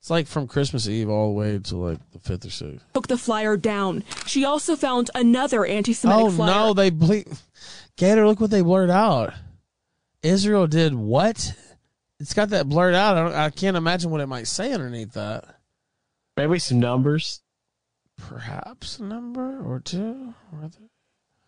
It's 0.07 0.11
like 0.13 0.29
from 0.29 0.47
Christmas 0.47 0.89
Eve 0.89 1.11
all 1.11 1.33
the 1.33 1.37
way 1.37 1.59
to 1.59 1.77
like 1.77 1.99
the 2.13 2.21
fifth 2.21 2.47
or 2.47 2.51
sixth. 2.51 2.87
took 2.95 3.09
the 3.09 3.19
flyer 3.19 3.57
down. 3.57 4.05
She 4.25 4.45
also 4.45 4.77
found 4.77 5.11
another 5.17 5.67
anti 5.67 5.93
Semitic 5.95 6.27
Oh 6.27 6.31
flyer. 6.31 6.47
no, 6.49 6.75
they 6.75 6.91
ble- 6.91 7.25
Gator. 7.97 8.25
Look 8.25 8.39
what 8.39 8.53
they 8.53 8.63
blurred 8.63 8.89
out. 8.89 9.35
Israel 10.23 10.69
did 10.69 10.95
what? 10.95 11.53
It's 12.21 12.35
got 12.35 12.51
that 12.51 12.69
blurred 12.69 12.95
out. 12.95 13.17
I, 13.17 13.21
don't, 13.25 13.35
I 13.35 13.51
can't 13.51 13.77
imagine 13.77 14.13
what 14.13 14.21
it 14.21 14.29
might 14.29 14.47
say 14.47 14.73
underneath 14.73 15.15
that. 15.15 15.45
Maybe 16.37 16.61
some 16.61 16.79
numbers. 16.79 17.41
Perhaps 18.17 19.01
a 19.01 19.03
number 19.03 19.61
or 19.61 19.81
two. 19.81 20.35
Or 20.53 20.61
th- 20.69 20.89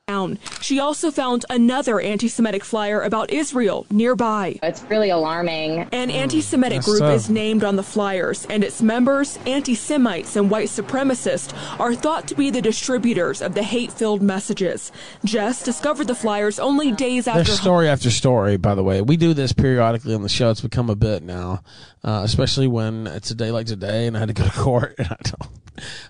down. 0.09 0.39
She 0.61 0.81
also 0.81 1.11
found 1.11 1.45
another 1.51 2.01
anti 2.01 2.29
Semitic 2.29 2.65
flyer 2.65 3.03
about 3.03 3.31
Israel 3.31 3.87
nearby. 3.91 4.59
It's 4.63 4.83
really 4.85 5.11
alarming. 5.11 5.81
An 5.93 6.11
anti 6.11 6.41
Semitic 6.41 6.79
That's 6.79 6.87
group 6.87 7.01
tough. 7.01 7.15
is 7.15 7.31
named 7.31 7.63
on 7.63 7.77
the 7.77 7.83
flyers, 7.83 8.47
and 8.47 8.65
its 8.65 8.83
members, 8.83 9.39
anti 9.47 9.75
Semites 9.75 10.35
and 10.35 10.51
white 10.51 10.69
supremacists, 10.69 11.53
are 11.79 11.95
thought 11.95 12.27
to 12.29 12.35
be 12.35 12.51
the 12.51 12.63
distributors 12.63 13.41
of 13.43 13.55
the 13.55 13.63
hate 13.63 13.93
filled 13.93 14.23
messages. 14.23 14.91
Jess 15.25 15.63
discovered 15.63 16.07
the 16.07 16.15
flyers 16.15 16.59
only 16.59 16.91
days 16.91 17.29
after. 17.29 17.45
There's 17.45 17.61
story 17.61 17.89
after 17.89 18.11
story. 18.11 18.57
By 18.57 18.75
the 18.75 18.83
way, 18.83 19.03
we 19.03 19.17
do 19.17 19.35
this 19.35 19.53
periodically 19.53 20.15
on 20.15 20.23
the 20.23 20.29
show. 20.29 20.51
It's 20.51 20.61
become 20.61 20.91
a 20.91 20.97
bit 20.97 21.23
now, 21.23 21.63
uh, 22.03 22.23
especially 22.25 22.67
when 22.67 23.07
it's 23.07 23.31
a 23.31 23.35
day 23.35 23.51
like 23.51 23.67
today, 23.67 24.07
and 24.07 24.17
I 24.17 24.21
had 24.21 24.29
to 24.29 24.35
go 24.35 24.45
to 24.45 24.51
court. 24.59 24.95
And 24.99 25.09
I 25.09 25.17
don't. 25.23 25.51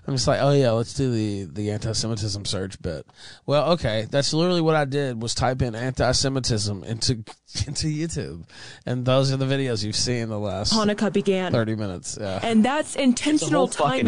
I'm 0.07 0.15
just 0.15 0.27
like, 0.27 0.41
oh 0.41 0.51
yeah, 0.51 0.71
let's 0.71 0.93
do 0.93 1.11
the 1.11 1.43
the 1.43 1.71
anti-Semitism 1.71 2.45
search 2.45 2.81
bit. 2.81 3.05
Well, 3.45 3.71
okay, 3.73 3.88
that's 4.09 4.33
literally 4.33 4.61
what 4.61 4.75
I 4.75 4.85
did 4.85 5.21
was 5.21 5.35
type 5.35 5.61
in 5.61 5.75
anti-Semitism 5.75 6.83
into 6.83 7.13
into 7.67 7.87
YouTube, 7.87 8.45
and 8.85 9.05
those 9.05 9.31
are 9.31 9.37
the 9.37 9.45
videos 9.45 9.83
you've 9.83 9.95
seen 9.95 10.29
the 10.29 10.39
last 10.39 10.73
Hanukkah 10.73 11.11
began. 11.11 11.51
thirty 11.51 11.75
minutes. 11.75 12.17
Yeah, 12.19 12.39
And 12.41 12.63
that's 12.63 12.95
intentional 12.95 13.67
timing. 13.67 14.07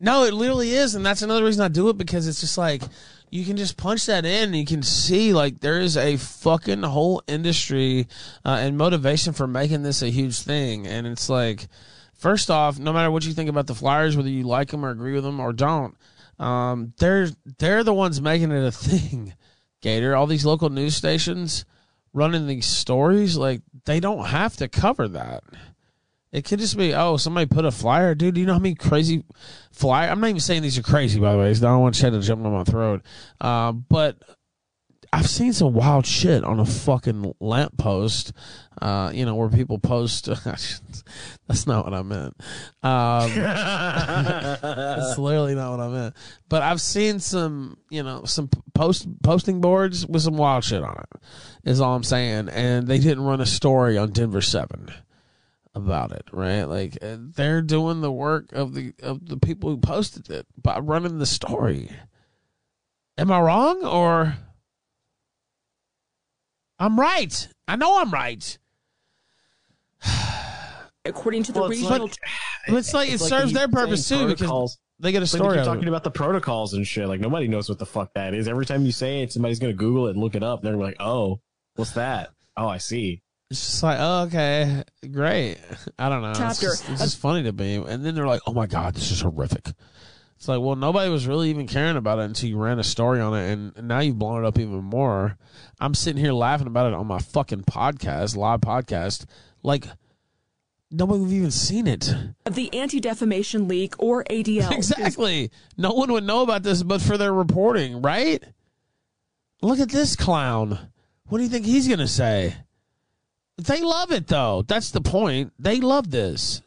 No, 0.00 0.24
it 0.24 0.34
literally 0.34 0.72
is, 0.72 0.94
and 0.94 1.04
that's 1.04 1.22
another 1.22 1.44
reason 1.44 1.64
I 1.64 1.68
do 1.68 1.88
it 1.88 1.98
because 1.98 2.26
it's 2.28 2.40
just 2.40 2.58
like 2.58 2.82
you 3.30 3.44
can 3.44 3.56
just 3.56 3.76
punch 3.76 4.06
that 4.06 4.24
in, 4.24 4.48
and 4.50 4.56
you 4.56 4.66
can 4.66 4.82
see 4.82 5.32
like 5.32 5.60
there 5.60 5.80
is 5.80 5.96
a 5.96 6.16
fucking 6.16 6.82
whole 6.82 7.22
industry 7.26 8.08
uh, 8.44 8.58
and 8.60 8.76
motivation 8.76 9.32
for 9.32 9.46
making 9.46 9.82
this 9.82 10.02
a 10.02 10.08
huge 10.10 10.40
thing, 10.40 10.86
and 10.86 11.06
it's 11.06 11.28
like. 11.28 11.68
First 12.14 12.52
off, 12.52 12.78
no 12.78 12.92
matter 12.92 13.10
what 13.10 13.26
you 13.26 13.32
think 13.32 13.50
about 13.50 13.66
the 13.66 13.74
Flyers, 13.74 14.16
whether 14.16 14.28
you 14.28 14.44
like 14.44 14.70
them 14.70 14.84
or 14.84 14.90
agree 14.90 15.12
with 15.12 15.24
them 15.24 15.40
or 15.40 15.52
don't, 15.52 15.96
um, 16.38 16.92
they're 16.98 17.28
they're 17.58 17.84
the 17.84 17.94
ones 17.94 18.20
making 18.20 18.50
it 18.52 18.64
a 18.64 18.72
thing. 18.72 19.34
Gator, 19.80 20.14
all 20.14 20.26
these 20.26 20.44
local 20.46 20.70
news 20.70 20.94
stations 20.94 21.64
running 22.12 22.46
these 22.46 22.66
stories, 22.66 23.36
like 23.36 23.62
they 23.84 23.98
don't 24.00 24.26
have 24.26 24.56
to 24.58 24.68
cover 24.68 25.08
that. 25.08 25.42
It 26.30 26.46
could 26.46 26.60
just 26.60 26.78
be, 26.78 26.94
oh, 26.94 27.18
somebody 27.18 27.46
put 27.46 27.64
a 27.66 27.70
flyer, 27.70 28.14
dude. 28.14 28.38
You 28.38 28.46
know 28.46 28.54
how 28.54 28.58
many 28.58 28.74
crazy 28.74 29.22
flyer? 29.70 30.08
I'm 30.08 30.20
not 30.20 30.28
even 30.28 30.40
saying 30.40 30.62
these 30.62 30.78
are 30.78 30.82
crazy, 30.82 31.20
by 31.20 31.32
the 31.32 31.38
way. 31.38 31.50
'cause 31.50 31.62
I 31.62 31.68
don't 31.68 31.82
want 31.82 31.94
Chad 31.94 32.12
to 32.12 32.20
jump 32.20 32.44
on 32.46 32.52
my 32.52 32.64
throat. 32.64 33.02
Uh, 33.40 33.72
but 33.72 34.16
I've 35.14 35.28
seen 35.28 35.52
some 35.52 35.74
wild 35.74 36.06
shit 36.06 36.42
on 36.42 36.58
a 36.58 36.64
fucking 36.64 37.34
lamppost, 37.38 38.32
uh, 38.80 39.10
you 39.12 39.26
know, 39.26 39.34
where 39.34 39.50
people 39.50 39.78
post. 39.78 40.24
that's 40.44 41.66
not 41.66 41.84
what 41.84 41.92
I 41.92 42.02
meant. 42.02 42.34
Um, 42.82 43.34
that's 43.34 45.18
literally 45.18 45.54
not 45.54 45.72
what 45.72 45.80
I 45.80 45.88
meant. 45.88 46.14
But 46.48 46.62
I've 46.62 46.80
seen 46.80 47.20
some, 47.20 47.76
you 47.90 48.02
know, 48.02 48.24
some 48.24 48.48
post 48.74 49.06
posting 49.22 49.60
boards 49.60 50.06
with 50.06 50.22
some 50.22 50.38
wild 50.38 50.64
shit 50.64 50.82
on 50.82 50.96
it. 50.98 51.20
Is 51.64 51.82
all 51.82 51.94
I'm 51.94 52.04
saying. 52.04 52.48
And 52.48 52.88
they 52.88 52.98
didn't 52.98 53.24
run 53.24 53.42
a 53.42 53.46
story 53.46 53.98
on 53.98 54.12
Denver 54.12 54.40
Seven 54.40 54.90
about 55.74 56.12
it, 56.12 56.24
right? 56.32 56.64
Like 56.64 56.96
uh, 57.02 57.16
they're 57.18 57.60
doing 57.60 58.00
the 58.00 58.12
work 58.12 58.52
of 58.52 58.72
the 58.72 58.94
of 59.02 59.28
the 59.28 59.36
people 59.36 59.68
who 59.68 59.76
posted 59.76 60.30
it 60.30 60.46
by 60.60 60.78
running 60.78 61.18
the 61.18 61.26
story. 61.26 61.90
Am 63.18 63.30
I 63.30 63.40
wrong 63.40 63.84
or? 63.84 64.36
I'm 66.82 66.98
right. 66.98 67.48
I 67.68 67.76
know 67.76 68.00
I'm 68.00 68.10
right. 68.10 68.58
According 71.04 71.44
to 71.44 71.52
the 71.52 71.60
Well, 71.60 71.70
it's 71.70 71.82
like- 71.82 72.00
But 72.68 72.76
it's 72.76 72.94
like 72.94 73.08
it 73.10 73.20
like 73.20 73.28
serves 73.28 73.52
their 73.52 73.68
purpose 73.68 74.08
too 74.08 74.26
because 74.28 74.78
they 75.00 75.10
get 75.12 75.20
a 75.20 75.24
It's 75.24 75.32
like 75.34 75.40
story. 75.40 75.56
you're 75.56 75.64
talking 75.64 75.88
about 75.88 76.04
the 76.04 76.10
protocols 76.10 76.74
and 76.74 76.86
shit. 76.86 77.08
Like 77.08 77.20
nobody 77.20 77.48
knows 77.48 77.68
what 77.68 77.78
the 77.78 77.86
fuck 77.86 78.12
that 78.14 78.34
is. 78.34 78.46
Every 78.48 78.66
time 78.66 78.84
you 78.84 78.92
say 78.92 79.22
it, 79.22 79.32
somebody's 79.32 79.58
gonna 79.58 79.72
Google 79.72 80.06
it 80.08 80.10
and 80.12 80.20
look 80.20 80.34
it 80.34 80.42
up. 80.42 80.60
And 80.60 80.66
they're 80.66 80.72
gonna 80.74 80.84
be 80.84 80.90
like, 80.92 81.00
"Oh, 81.00 81.40
what's 81.74 81.92
that? 81.92 82.30
Oh, 82.56 82.68
I 82.68 82.78
see." 82.78 83.22
It's 83.50 83.60
just 83.60 83.82
like, 83.82 83.98
oh, 84.00 84.22
okay, 84.22 84.82
great. 85.10 85.58
I 85.98 86.08
don't 86.08 86.22
know. 86.22 86.30
It's 86.30 86.38
Chapter. 86.38 86.66
just, 86.68 86.88
it's 86.88 87.00
just 87.02 87.18
funny 87.18 87.42
to 87.42 87.52
me. 87.52 87.76
And 87.76 88.04
then 88.04 88.14
they're 88.14 88.26
like, 88.26 88.40
oh 88.46 88.52
my 88.54 88.66
god, 88.66 88.94
this 88.94 89.10
is 89.10 89.20
horrific. 89.20 89.68
It's 90.42 90.48
like, 90.48 90.60
well, 90.60 90.74
nobody 90.74 91.08
was 91.08 91.28
really 91.28 91.50
even 91.50 91.68
caring 91.68 91.96
about 91.96 92.18
it 92.18 92.22
until 92.22 92.48
you 92.48 92.56
ran 92.56 92.80
a 92.80 92.82
story 92.82 93.20
on 93.20 93.32
it, 93.32 93.52
and, 93.52 93.72
and 93.76 93.86
now 93.86 94.00
you've 94.00 94.18
blown 94.18 94.42
it 94.42 94.48
up 94.48 94.58
even 94.58 94.82
more. 94.82 95.38
I'm 95.78 95.94
sitting 95.94 96.20
here 96.20 96.32
laughing 96.32 96.66
about 96.66 96.88
it 96.88 96.94
on 96.94 97.06
my 97.06 97.20
fucking 97.20 97.62
podcast, 97.62 98.36
live 98.36 98.60
podcast, 98.60 99.26
like 99.62 99.86
nobody 100.90 101.20
would 101.20 101.26
have 101.26 101.32
even 101.32 101.50
seen 101.52 101.86
it. 101.86 102.12
of 102.44 102.56
the 102.56 102.74
Anti 102.74 102.98
Defamation 102.98 103.68
League, 103.68 103.94
or 104.00 104.24
ADL. 104.24 104.72
Exactly. 104.76 105.52
No 105.76 105.92
one 105.92 106.10
would 106.10 106.24
know 106.24 106.42
about 106.42 106.64
this 106.64 106.82
but 106.82 107.00
for 107.00 107.16
their 107.16 107.32
reporting, 107.32 108.02
right? 108.02 108.42
Look 109.60 109.78
at 109.78 109.90
this 109.90 110.16
clown. 110.16 110.76
What 111.28 111.38
do 111.38 111.44
you 111.44 111.50
think 111.50 111.66
he's 111.66 111.86
going 111.86 112.00
to 112.00 112.08
say? 112.08 112.56
They 113.58 113.80
love 113.80 114.10
it, 114.10 114.26
though. 114.26 114.64
That's 114.66 114.90
the 114.90 115.02
point. 115.02 115.52
They 115.56 115.78
love 115.78 116.10
this. 116.10 116.62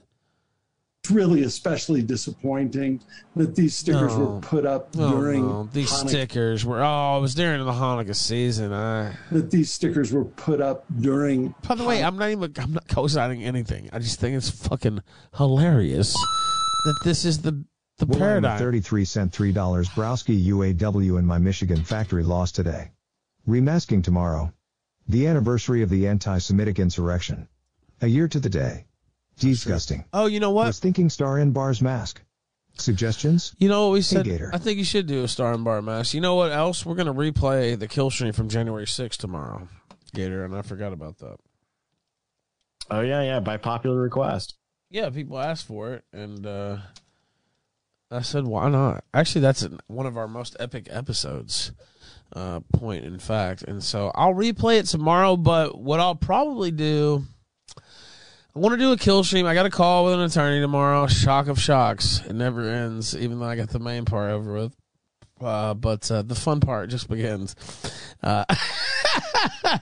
It's 1.05 1.11
really 1.11 1.43
especially 1.43 2.01
disappointing 2.01 2.99
that 3.35 3.55
these 3.55 3.75
stickers 3.75 4.17
No. 4.17 4.25
were 4.25 4.39
put 4.39 4.65
up 4.65 4.89
Oh, 4.97 5.11
during 5.11 5.43
no. 5.43 5.69
These 5.71 5.91
Hanukkah- 5.91 6.09
stickers 6.09 6.65
were, 6.65 6.83
oh, 6.83 7.19
it 7.19 7.21
was 7.21 7.35
during 7.35 7.63
the 7.63 7.71
Hanukkah 7.71 8.15
season. 8.15 8.73
I, 8.73 9.15
that 9.31 9.51
these 9.51 9.71
stickers 9.71 10.11
were 10.11 10.25
put 10.25 10.61
up 10.61 10.83
during 10.99 11.53
by 11.67 11.75
the 11.75 11.83
way, 11.83 12.03
I'm 12.03 12.17
not 12.17 12.31
even, 12.31 12.51
I'm 12.57 12.73
not 12.73 12.87
co 12.87 13.05
signing 13.05 13.43
anything. 13.43 13.87
I 13.93 13.99
just 13.99 14.19
think 14.19 14.35
it's 14.35 14.49
fucking 14.49 15.03
hilarious 15.37 16.13
that 16.13 16.95
this 17.03 17.23
is 17.23 17.43
the, 17.43 17.51
the 17.99 18.07
Well, 18.07 18.15
I'm 18.15 18.21
a 18.23 18.25
paradigm. 18.25 18.57
33 18.57 19.05
cent 19.05 19.31
$3 19.31 19.53
Browski 19.53 20.43
UAW 20.47 21.19
in 21.19 21.25
my 21.27 21.37
Michigan 21.37 21.83
factory 21.83 22.23
lost 22.23 22.55
today. 22.55 22.93
Remasking 23.45 24.01
tomorrow. 24.01 24.51
The 25.07 25.27
anniversary 25.27 25.83
of 25.83 25.91
the 25.91 26.07
anti-Semitic 26.07 26.79
insurrection. 26.79 27.47
A 28.01 28.07
year 28.07 28.27
to 28.27 28.39
the 28.39 28.49
day. 28.49 28.87
Disgusting. 29.39 30.05
Oh, 30.13 30.25
you 30.27 30.39
know 30.39 30.51
what? 30.51 30.67
Was 30.67 30.79
thinking 30.79 31.09
star 31.09 31.37
and 31.39 31.53
bars 31.53 31.81
mask. 31.81 32.21
Suggestions? 32.77 33.55
You 33.57 33.69
know 33.69 33.87
what 33.87 33.93
we 33.93 34.01
said? 34.01 34.25
Gator. 34.25 34.49
I 34.53 34.57
think 34.57 34.77
you 34.77 34.83
should 34.83 35.07
do 35.07 35.23
a 35.23 35.27
star 35.27 35.53
and 35.53 35.63
bar 35.63 35.81
mask. 35.81 36.13
You 36.13 36.21
know 36.21 36.35
what 36.35 36.51
else? 36.51 36.85
We're 36.85 36.95
gonna 36.95 37.13
replay 37.13 37.77
the 37.79 37.87
kill 37.87 38.09
stream 38.09 38.33
from 38.33 38.49
January 38.49 38.85
6th 38.85 39.17
tomorrow, 39.17 39.67
Gator, 40.13 40.43
and 40.43 40.55
I 40.55 40.61
forgot 40.61 40.91
about 40.93 41.19
that. 41.19 41.37
Oh 42.89 43.01
yeah, 43.01 43.21
yeah. 43.23 43.39
By 43.39 43.57
popular 43.57 43.97
request. 43.99 44.55
Yeah, 44.89 45.09
people 45.09 45.39
asked 45.39 45.65
for 45.65 45.93
it, 45.93 46.03
and 46.13 46.45
uh, 46.45 46.77
I 48.11 48.21
said, 48.21 48.45
"Why 48.45 48.69
not?" 48.69 49.03
Actually, 49.13 49.41
that's 49.41 49.61
an- 49.63 49.79
one 49.87 50.05
of 50.05 50.17
our 50.17 50.27
most 50.27 50.55
epic 50.59 50.87
episodes. 50.91 51.71
Uh, 52.35 52.59
point 52.73 53.05
in 53.05 53.19
fact, 53.19 53.61
and 53.63 53.83
so 53.83 54.11
I'll 54.15 54.33
replay 54.33 54.79
it 54.79 54.87
tomorrow. 54.87 55.37
But 55.37 55.79
what 55.79 55.99
I'll 55.99 56.15
probably 56.15 56.71
do, 56.71 57.23
I 58.55 58.59
want 58.59 58.71
to 58.71 58.77
do 58.77 58.93
a 58.93 58.97
kill 58.97 59.21
stream. 59.25 59.45
I 59.45 59.53
got 59.53 59.65
a 59.65 59.69
call 59.69 60.05
with 60.05 60.13
an 60.13 60.21
attorney 60.21 60.61
tomorrow. 60.61 61.07
Shock 61.07 61.47
of 61.47 61.59
shocks. 61.59 62.21
It 62.25 62.33
never 62.33 62.61
ends, 62.61 63.13
even 63.13 63.39
though 63.39 63.47
I 63.47 63.57
got 63.57 63.69
the 63.69 63.79
main 63.79 64.05
part 64.05 64.31
over 64.31 64.53
with. 64.53 64.73
Uh, 65.41 65.73
but 65.73 66.09
uh, 66.09 66.21
the 66.21 66.35
fun 66.35 66.61
part 66.61 66.89
just 66.89 67.09
begins. 67.09 67.53
Uh, 68.23 68.45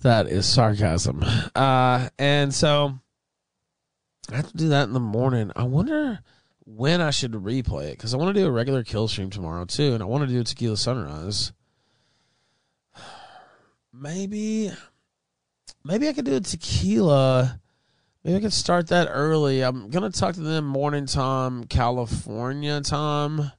that 0.00 0.26
is 0.26 0.46
sarcasm. 0.46 1.22
Uh, 1.54 2.08
and 2.18 2.54
so 2.54 2.98
I 4.30 4.36
have 4.36 4.50
to 4.50 4.56
do 4.56 4.70
that 4.70 4.84
in 4.84 4.94
the 4.94 5.00
morning. 5.00 5.52
I 5.54 5.64
wonder 5.64 6.20
when 6.64 7.02
I 7.02 7.10
should 7.10 7.32
replay 7.32 7.88
it 7.88 7.98
because 7.98 8.14
I 8.14 8.16
want 8.16 8.34
to 8.34 8.40
do 8.40 8.46
a 8.46 8.50
regular 8.50 8.84
kill 8.84 9.06
stream 9.06 9.28
tomorrow 9.28 9.66
too, 9.66 9.92
and 9.92 10.02
I 10.02 10.06
want 10.06 10.26
to 10.26 10.32
do 10.32 10.40
a 10.40 10.44
tequila 10.44 10.78
sunrise. 10.78 11.52
Maybe, 13.92 14.72
maybe 15.84 16.08
I 16.08 16.14
could 16.14 16.24
do 16.24 16.36
a 16.36 16.40
tequila. 16.40 17.60
Maybe 18.24 18.36
I 18.36 18.40
could 18.40 18.52
start 18.52 18.88
that 18.88 19.08
early. 19.10 19.62
I'm 19.62 19.90
gonna 19.90 20.10
talk 20.10 20.34
to 20.36 20.40
them 20.40 20.64
morning 20.64 21.06
time, 21.06 21.64
California 21.64 22.80
time. 22.80 23.50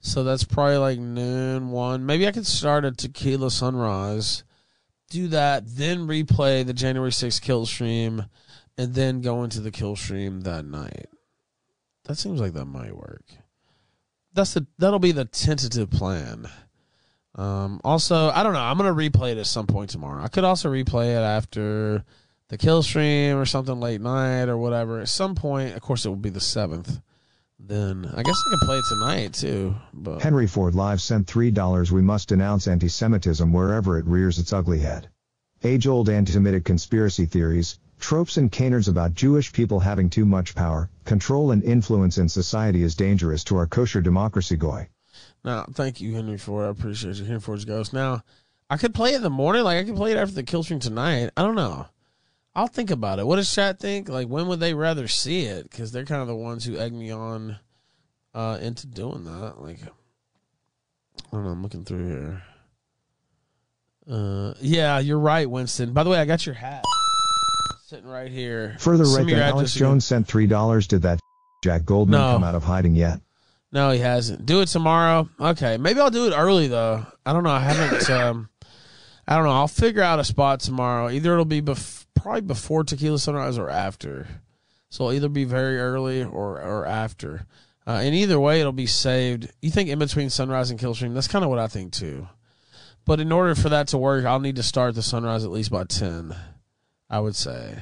So 0.00 0.22
that's 0.22 0.44
probably 0.44 0.76
like 0.76 0.98
noon 0.98 1.70
one. 1.70 2.04
Maybe 2.04 2.28
I 2.28 2.32
could 2.32 2.46
start 2.46 2.84
a 2.84 2.92
tequila 2.92 3.50
sunrise, 3.50 4.44
do 5.08 5.28
that, 5.28 5.64
then 5.66 6.06
replay 6.06 6.64
the 6.64 6.74
January 6.74 7.10
6th 7.10 7.40
kill 7.40 7.64
stream, 7.64 8.26
and 8.76 8.94
then 8.94 9.22
go 9.22 9.42
into 9.42 9.60
the 9.60 9.70
kill 9.70 9.96
stream 9.96 10.42
that 10.42 10.64
night. 10.64 11.06
That 12.04 12.16
seems 12.16 12.40
like 12.40 12.52
that 12.52 12.66
might 12.66 12.96
work. 12.96 13.24
That's 14.34 14.52
the 14.52 14.66
that'll 14.78 14.98
be 14.98 15.12
the 15.12 15.24
tentative 15.24 15.90
plan. 15.90 16.46
Um, 17.34 17.80
also, 17.82 18.28
I 18.28 18.42
don't 18.42 18.52
know. 18.52 18.60
I'm 18.60 18.76
gonna 18.76 18.92
replay 18.92 19.32
it 19.32 19.38
at 19.38 19.46
some 19.46 19.66
point 19.66 19.90
tomorrow. 19.90 20.22
I 20.22 20.28
could 20.28 20.44
also 20.44 20.70
replay 20.70 21.16
it 21.16 21.22
after 21.22 22.04
the 22.48 22.58
kill 22.58 22.82
stream 22.82 23.36
or 23.36 23.44
something 23.44 23.80
late 23.80 24.00
night 24.00 24.48
or 24.48 24.56
whatever. 24.56 25.00
At 25.00 25.08
some 25.08 25.34
point, 25.34 25.74
of 25.74 25.82
course, 25.82 26.04
it 26.04 26.08
will 26.08 26.16
be 26.16 26.30
the 26.30 26.40
seventh. 26.40 27.00
Then 27.58 28.04
I 28.14 28.22
guess 28.22 28.36
I 28.46 28.50
can 28.50 28.66
play 28.66 28.76
it 28.78 28.84
tonight 28.88 29.32
too. 29.32 29.74
But 29.92 30.22
Henry 30.22 30.46
Ford 30.46 30.74
Live 30.74 31.00
sent 31.00 31.26
$3. 31.26 31.90
We 31.90 32.02
must 32.02 32.28
denounce 32.28 32.68
anti 32.68 32.88
Semitism 32.88 33.52
wherever 33.52 33.98
it 33.98 34.06
rears 34.06 34.38
its 34.38 34.52
ugly 34.52 34.80
head. 34.80 35.08
Age 35.64 35.86
old 35.86 36.08
anti 36.08 36.32
Semitic 36.32 36.64
conspiracy 36.64 37.24
theories, 37.24 37.78
tropes, 37.98 38.36
and 38.36 38.52
canards 38.52 38.88
about 38.88 39.14
Jewish 39.14 39.52
people 39.52 39.80
having 39.80 40.10
too 40.10 40.26
much 40.26 40.54
power, 40.54 40.90
control, 41.04 41.50
and 41.50 41.64
influence 41.64 42.18
in 42.18 42.28
society 42.28 42.82
is 42.82 42.94
dangerous 42.94 43.42
to 43.44 43.56
our 43.56 43.66
kosher 43.66 44.02
democracy, 44.02 44.56
Goy. 44.56 44.88
Now, 45.42 45.64
thank 45.72 46.00
you, 46.00 46.14
Henry 46.14 46.36
Ford. 46.36 46.66
I 46.66 46.68
appreciate 46.68 47.16
you. 47.16 47.24
Henry 47.24 47.40
Ford's 47.40 47.64
Ghost. 47.64 47.92
Now, 47.92 48.22
I 48.68 48.76
could 48.76 48.94
play 48.94 49.14
it 49.14 49.16
in 49.16 49.22
the 49.22 49.30
morning. 49.30 49.64
Like, 49.64 49.78
I 49.78 49.84
could 49.84 49.96
play 49.96 50.12
it 50.12 50.18
after 50.18 50.34
the 50.34 50.42
kill 50.42 50.62
stream 50.62 50.78
tonight. 50.80 51.30
I 51.36 51.42
don't 51.42 51.54
know. 51.54 51.86
I'll 52.56 52.66
think 52.66 52.90
about 52.90 53.18
it. 53.18 53.26
What 53.26 53.36
does 53.36 53.54
chat 53.54 53.78
think? 53.78 54.08
Like, 54.08 54.28
when 54.28 54.48
would 54.48 54.60
they 54.60 54.72
rather 54.72 55.08
see 55.08 55.42
it? 55.42 55.70
Because 55.70 55.92
they're 55.92 56.06
kind 56.06 56.22
of 56.22 56.26
the 56.26 56.34
ones 56.34 56.64
who 56.64 56.78
egg 56.78 56.92
me 56.94 57.10
on 57.10 57.58
uh, 58.34 58.58
into 58.62 58.86
doing 58.86 59.24
that. 59.24 59.60
Like, 59.60 59.78
I 59.82 59.88
don't 61.32 61.44
know. 61.44 61.50
I'm 61.50 61.62
looking 61.62 61.84
through 61.84 62.08
here. 62.08 62.42
Uh, 64.10 64.54
yeah, 64.60 64.98
you're 65.00 65.18
right, 65.18 65.48
Winston. 65.48 65.92
By 65.92 66.02
the 66.02 66.08
way, 66.08 66.18
I 66.18 66.24
got 66.24 66.46
your 66.46 66.54
hat 66.54 66.82
sitting 67.86 68.08
right 68.08 68.30
here. 68.30 68.76
Further 68.80 69.04
Send 69.04 69.26
right 69.26 69.36
then, 69.36 69.42
Alex 69.50 69.76
again. 69.76 69.88
Jones 69.88 70.04
sent 70.06 70.26
$3. 70.26 70.88
Did 70.88 71.02
that 71.02 71.20
Jack 71.62 71.84
Goldman 71.84 72.18
No. 72.18 72.32
come 72.32 72.44
out 72.44 72.54
of 72.54 72.64
hiding 72.64 72.94
yet? 72.94 73.20
No, 73.70 73.90
he 73.90 73.98
hasn't. 73.98 74.46
Do 74.46 74.62
it 74.62 74.66
tomorrow. 74.66 75.28
Okay, 75.38 75.76
maybe 75.76 76.00
I'll 76.00 76.10
do 76.10 76.26
it 76.26 76.34
early 76.34 76.68
though. 76.68 77.04
I 77.26 77.32
don't 77.34 77.44
know. 77.44 77.50
I 77.50 77.60
haven't. 77.60 78.08
um, 78.18 78.48
I 79.28 79.36
don't 79.36 79.44
know. 79.44 79.52
I'll 79.52 79.68
figure 79.68 80.02
out 80.02 80.20
a 80.20 80.24
spot 80.24 80.60
tomorrow. 80.60 81.10
Either 81.10 81.32
it'll 81.32 81.44
be 81.44 81.60
bef- 81.60 82.05
probably 82.26 82.40
before 82.40 82.82
tequila 82.82 83.20
sunrise 83.20 83.56
or 83.56 83.70
after. 83.70 84.26
So 84.88 85.04
it'll 85.04 85.12
either 85.12 85.28
be 85.28 85.44
very 85.44 85.78
early 85.78 86.24
or 86.24 86.60
or 86.60 86.84
after. 86.84 87.46
Uh, 87.86 88.00
and 88.02 88.16
either 88.16 88.40
way, 88.40 88.58
it'll 88.58 88.72
be 88.72 88.86
saved. 88.86 89.52
You 89.62 89.70
think 89.70 89.88
in 89.88 90.00
between 90.00 90.28
sunrise 90.28 90.72
and 90.72 90.80
kill 90.80 90.92
stream? 90.92 91.14
That's 91.14 91.28
kind 91.28 91.44
of 91.44 91.50
what 91.50 91.60
I 91.60 91.68
think 91.68 91.92
too. 91.92 92.26
But 93.04 93.20
in 93.20 93.30
order 93.30 93.54
for 93.54 93.68
that 93.68 93.86
to 93.88 93.98
work, 93.98 94.24
I'll 94.24 94.40
need 94.40 94.56
to 94.56 94.64
start 94.64 94.96
the 94.96 95.02
sunrise 95.02 95.44
at 95.44 95.52
least 95.52 95.70
by 95.70 95.84
ten. 95.84 96.34
I 97.08 97.20
would 97.20 97.36
say. 97.36 97.78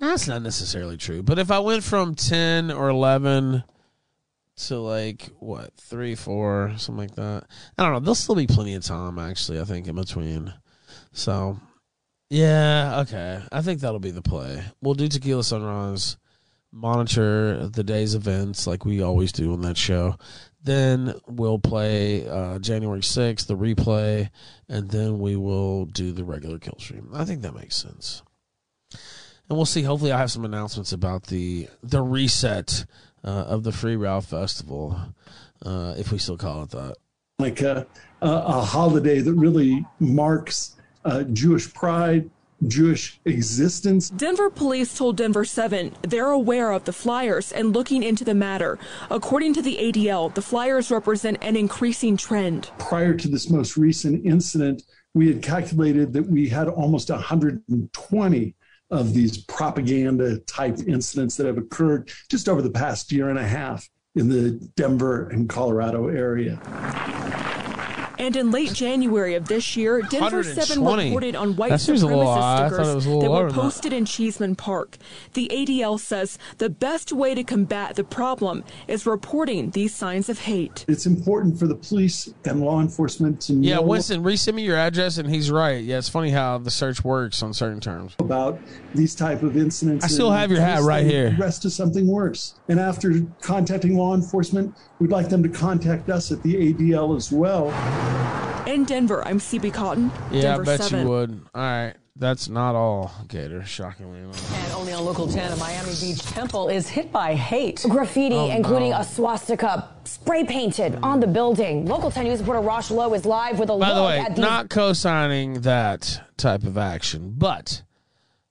No, 0.00 0.08
that's 0.08 0.26
not 0.26 0.42
necessarily 0.42 0.96
true. 0.96 1.22
But 1.22 1.38
if 1.38 1.52
I 1.52 1.60
went 1.60 1.84
from 1.84 2.16
ten 2.16 2.72
or 2.72 2.88
eleven 2.88 3.62
to 4.66 4.78
like 4.78 5.30
what 5.38 5.72
three, 5.76 6.16
four, 6.16 6.72
something 6.78 7.06
like 7.06 7.14
that, 7.14 7.44
I 7.78 7.84
don't 7.84 7.92
know. 7.92 8.00
There'll 8.00 8.16
still 8.16 8.34
be 8.34 8.48
plenty 8.48 8.74
of 8.74 8.82
time, 8.82 9.20
actually. 9.20 9.60
I 9.60 9.64
think 9.64 9.86
in 9.86 9.94
between. 9.94 10.52
So, 11.12 11.60
yeah, 12.30 13.00
okay. 13.00 13.40
I 13.50 13.62
think 13.62 13.80
that'll 13.80 13.98
be 13.98 14.10
the 14.10 14.22
play. 14.22 14.62
We'll 14.80 14.94
do 14.94 15.08
tequila 15.08 15.44
sunrise, 15.44 16.16
monitor 16.72 17.68
the 17.68 17.84
day's 17.84 18.14
events 18.14 18.66
like 18.66 18.84
we 18.84 19.02
always 19.02 19.32
do 19.32 19.52
on 19.52 19.62
that 19.62 19.76
show. 19.76 20.16
Then 20.62 21.14
we'll 21.26 21.58
play 21.58 22.28
uh, 22.28 22.58
January 22.58 23.02
sixth, 23.02 23.46
the 23.46 23.56
replay, 23.56 24.30
and 24.68 24.90
then 24.90 25.18
we 25.18 25.36
will 25.36 25.86
do 25.86 26.12
the 26.12 26.24
regular 26.24 26.58
kill 26.58 26.76
stream. 26.78 27.10
I 27.14 27.24
think 27.24 27.42
that 27.42 27.54
makes 27.54 27.76
sense 27.76 28.22
and 29.48 29.56
we'll 29.56 29.66
see. 29.66 29.82
Hopefully, 29.82 30.12
I 30.12 30.18
have 30.18 30.30
some 30.30 30.44
announcements 30.44 30.92
about 30.92 31.24
the 31.24 31.68
the 31.82 32.02
reset 32.02 32.84
uh, 33.24 33.28
of 33.28 33.64
the 33.64 33.72
Free 33.72 33.96
Ralph 33.96 34.26
Festival, 34.26 34.98
uh, 35.64 35.94
if 35.96 36.12
we 36.12 36.18
still 36.18 36.36
call 36.36 36.64
it 36.64 36.70
that. 36.70 36.96
like 37.38 37.60
a, 37.62 37.86
a, 38.20 38.28
a 38.28 38.60
holiday 38.64 39.20
that 39.20 39.32
really 39.32 39.84
marks 39.98 40.76
uh, 41.04 41.22
Jewish 41.24 41.72
pride, 41.72 42.30
Jewish 42.66 43.20
existence. 43.24 44.10
Denver 44.10 44.50
police 44.50 44.96
told 44.96 45.16
Denver 45.16 45.44
7 45.44 45.94
they're 46.02 46.30
aware 46.30 46.72
of 46.72 46.84
the 46.84 46.92
flyers 46.92 47.52
and 47.52 47.72
looking 47.72 48.02
into 48.02 48.24
the 48.24 48.34
matter. 48.34 48.78
According 49.10 49.54
to 49.54 49.62
the 49.62 49.76
ADL, 49.76 50.34
the 50.34 50.42
flyers 50.42 50.90
represent 50.90 51.38
an 51.40 51.56
increasing 51.56 52.16
trend. 52.16 52.70
Prior 52.78 53.14
to 53.14 53.28
this 53.28 53.48
most 53.48 53.76
recent 53.76 54.26
incident, 54.26 54.82
we 55.14 55.28
had 55.28 55.42
calculated 55.42 56.12
that 56.12 56.28
we 56.28 56.48
had 56.48 56.68
almost 56.68 57.10
120 57.10 58.54
of 58.90 59.14
these 59.14 59.44
propaganda 59.44 60.38
type 60.40 60.78
incidents 60.86 61.36
that 61.36 61.46
have 61.46 61.58
occurred 61.58 62.10
just 62.28 62.48
over 62.48 62.62
the 62.62 62.70
past 62.70 63.12
year 63.12 63.28
and 63.28 63.38
a 63.38 63.46
half 63.46 63.88
in 64.14 64.28
the 64.28 64.52
Denver 64.76 65.28
and 65.28 65.48
Colorado 65.48 66.08
area. 66.08 66.58
And 68.18 68.36
in 68.36 68.50
late 68.50 68.72
January 68.72 69.34
of 69.34 69.46
this 69.46 69.76
year, 69.76 70.02
Denver 70.02 70.42
7 70.42 70.84
reported 70.84 71.36
on 71.36 71.54
white 71.56 71.70
That 71.70 71.80
seems 71.80 72.02
a 72.02 72.06
little 72.06 72.24
supremacist 72.24 72.34
high. 72.34 72.56
I 72.56 72.68
thought 72.68 72.70
stickers 72.70 72.88
it 72.88 72.94
was 72.94 73.06
a 73.06 73.08
little 73.10 73.22
that 73.22 73.30
were 73.30 73.46
than 73.46 73.48
that. 73.56 73.62
posted 73.62 73.92
in 73.92 74.04
Cheesman 74.04 74.56
Park. 74.56 74.98
The 75.34 75.48
ADL 75.52 76.00
says 76.00 76.38
the 76.58 76.68
best 76.68 77.12
way 77.12 77.34
to 77.34 77.44
combat 77.44 77.94
the 77.94 78.04
problem 78.04 78.64
is 78.88 79.06
reporting 79.06 79.70
these 79.70 79.94
signs 79.94 80.28
of 80.28 80.40
hate. 80.40 80.84
It's 80.88 81.06
important 81.06 81.58
for 81.58 81.66
the 81.66 81.76
police 81.76 82.32
and 82.44 82.60
law 82.60 82.80
enforcement 82.80 83.40
to 83.42 83.54
Yeah, 83.54 83.76
know 83.76 83.82
Winston, 83.82 84.22
resend 84.24 84.54
me 84.54 84.64
your 84.64 84.76
address, 84.76 85.18
and 85.18 85.30
he's 85.30 85.50
right. 85.50 85.82
Yeah, 85.82 85.98
it's 85.98 86.08
funny 86.08 86.30
how 86.30 86.58
the 86.58 86.70
search 86.70 87.04
works 87.04 87.42
on 87.42 87.54
certain 87.54 87.80
terms. 87.80 88.14
about 88.18 88.58
these 88.94 89.14
type 89.14 89.42
of 89.42 89.56
incidents. 89.56 90.04
I 90.04 90.08
still 90.08 90.30
have 90.30 90.50
your 90.50 90.60
hat 90.60 90.82
right 90.82 91.04
here. 91.04 91.28
Progress 91.28 91.58
to 91.60 91.70
something 91.70 92.06
worse. 92.06 92.54
And 92.68 92.80
after 92.80 93.20
contacting 93.40 93.96
law 93.96 94.14
enforcement, 94.14 94.74
we'd 94.98 95.10
like 95.10 95.28
them 95.28 95.42
to 95.42 95.48
contact 95.48 96.08
us 96.10 96.32
at 96.32 96.42
the 96.42 96.54
ADL 96.72 97.16
as 97.16 97.30
well. 97.32 97.68
In 98.66 98.84
Denver, 98.84 99.26
I'm 99.26 99.38
CB 99.38 99.72
Cotton. 99.72 100.10
Yeah, 100.30 100.42
Denver 100.42 100.62
I 100.62 100.64
bet 100.64 100.80
7. 100.82 101.00
you 101.06 101.08
would. 101.10 101.30
All 101.54 101.62
right, 101.62 101.94
that's 102.16 102.48
not 102.50 102.74
all, 102.74 103.10
Gator. 103.28 103.64
Shockingly 103.64 104.20
enough. 104.20 104.54
And 104.64 104.72
only 104.74 104.92
on 104.92 105.04
Local 105.06 105.26
10, 105.26 105.52
a 105.52 105.56
Miami 105.56 105.92
Beach 106.00 106.20
temple 106.22 106.68
is 106.68 106.86
hit 106.88 107.10
by 107.10 107.34
hate. 107.34 107.84
Graffiti, 107.88 108.34
Oh, 108.34 108.50
including 108.50 108.90
no. 108.90 108.98
a 108.98 109.04
swastika 109.04 109.88
spray 110.04 110.44
painted 110.44 110.98
on 111.02 111.20
the 111.20 111.26
building. 111.26 111.86
Local 111.86 112.10
10 112.10 112.24
News 112.24 112.40
reporter 112.40 112.60
Rosh 112.60 112.90
Lowe 112.90 113.12
is 113.14 113.24
live 113.24 113.58
with 113.58 113.70
a 113.70 113.76
By 113.78 113.88
look 113.88 113.96
the 113.96 114.02
way, 114.04 114.18
at 114.20 114.36
these. 114.36 114.38
not 114.44 114.68
co-signing 114.68 115.62
that 115.62 116.20
type 116.36 116.64
of 116.64 116.76
action, 116.76 117.34
but 117.38 117.82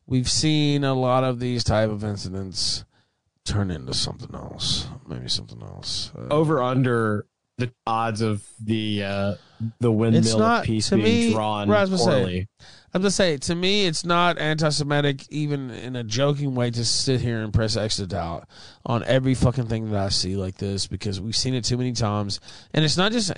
we've 0.08 0.30
seen 0.30 0.84
a 0.84 0.94
lot 0.94 1.24
of 1.24 1.40
these 1.40 1.64
type 1.64 1.90
of 1.90 2.03
incidents 2.03 2.86
turn 3.45 3.69
into 3.72 3.94
something 3.94 4.34
else. 4.34 4.88
Maybe 5.08 5.30
something 5.30 5.61
else. 5.61 6.11
Uh, 6.18 6.34
Over 6.34 6.61
under 6.61 7.26
the 7.58 7.72
odds 7.86 8.22
of 8.22 8.45
the 8.64 9.03
uh, 9.03 9.36
the 9.80 9.92
windmill 9.92 10.38
not 10.40 10.64
piece 10.66 10.90
being 10.90 11.03
me. 11.03 11.34
drawn 11.34 11.68
what 11.68 11.77
I 11.77 11.82
was 11.82 11.90
gonna 11.90 12.03
poorly. 12.03 12.42
say, 12.42 12.48
I'm 12.94 13.02
gonna 13.02 13.11
say 13.11 13.38
to 13.38 13.56
me, 13.56 13.88
it's 13.88 14.06
not 14.06 14.38
anti-Semitic, 14.38 15.26
even 15.30 15.72
in 15.72 15.95
a 15.95 16.03
joking 16.03 16.53
way, 16.56 16.69
to 16.72 16.86
sit 16.86 17.19
here 17.22 17.40
and 17.40 17.52
press 17.53 17.74
to 17.74 18.06
doubt 18.08 18.48
on 18.86 19.03
every 19.06 19.34
fucking 19.34 19.68
thing 19.68 19.90
that 19.92 20.00
I 20.00 20.10
see 20.10 20.36
like 20.36 20.58
this 20.58 20.86
because 20.88 21.19
we've 21.19 21.36
seen 21.36 21.56
it 21.56 21.64
too 21.64 21.77
many 21.77 21.94
times, 21.94 22.40
and 22.74 22.86
it's 22.86 22.98
not 22.98 23.11
just 23.11 23.32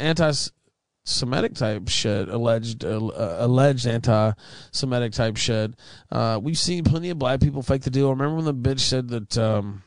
anti-Semitic 1.10 1.56
type 1.56 1.90
shit, 1.90 2.30
alleged 2.30 2.86
uh, 2.86 3.08
uh, 3.08 3.38
alleged 3.40 3.88
anti-Semitic 3.88 5.14
type 5.14 5.38
shit. 5.38 5.74
Uh, 6.12 6.40
we've 6.42 6.58
seen 6.58 6.84
plenty 6.84 7.10
of 7.10 7.20
black 7.20 7.40
people 7.42 7.62
fake 7.62 7.82
the 7.82 7.90
deal. 7.90 8.10
Remember 8.10 8.36
when 8.36 8.46
the 8.46 8.54
bitch 8.54 8.82
said 8.82 9.10
that? 9.10 9.38
Um, 9.38 9.84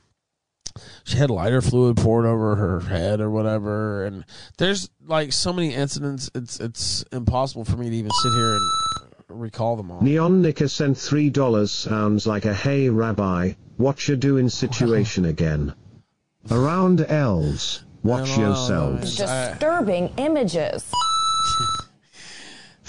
she 1.05 1.19
had 1.19 1.31
lighter 1.31 1.61
fluid 1.61 1.99
poured 1.99 2.25
over 2.25 2.57
her 2.57 2.81
head 2.81 3.21
or 3.21 3.29
whatever 3.29 4.07
and 4.07 4.25
there's 4.57 4.89
like 5.05 5.31
so 5.31 5.53
many 5.53 5.75
incidents 5.75 6.31
it's 6.35 6.59
it's 6.61 7.05
impossible 7.13 7.63
for 7.63 7.77
me 7.77 7.91
to 7.91 7.97
even 7.97 8.11
sit 8.11 8.33
here 8.33 8.55
and 8.55 9.41
recall 9.41 9.77
them 9.77 9.91
all. 9.91 10.01
Neon 10.01 10.41
Nicker 10.41 10.69
sent 10.69 10.97
three 10.97 11.29
dollars. 11.29 11.71
Sounds 11.71 12.27
like 12.27 12.47
a 12.47 12.55
hey 12.55 12.89
rabbi, 12.89 13.53
what 13.77 14.09
you 14.09 14.17
doing 14.17 14.49
situation 14.49 15.25
again. 15.35 15.75
Around 16.51 17.03
elves, 17.03 17.85
watch 18.03 18.39
yourselves. 18.39 19.17
Disturbing 19.17 20.11
images. 20.17 20.91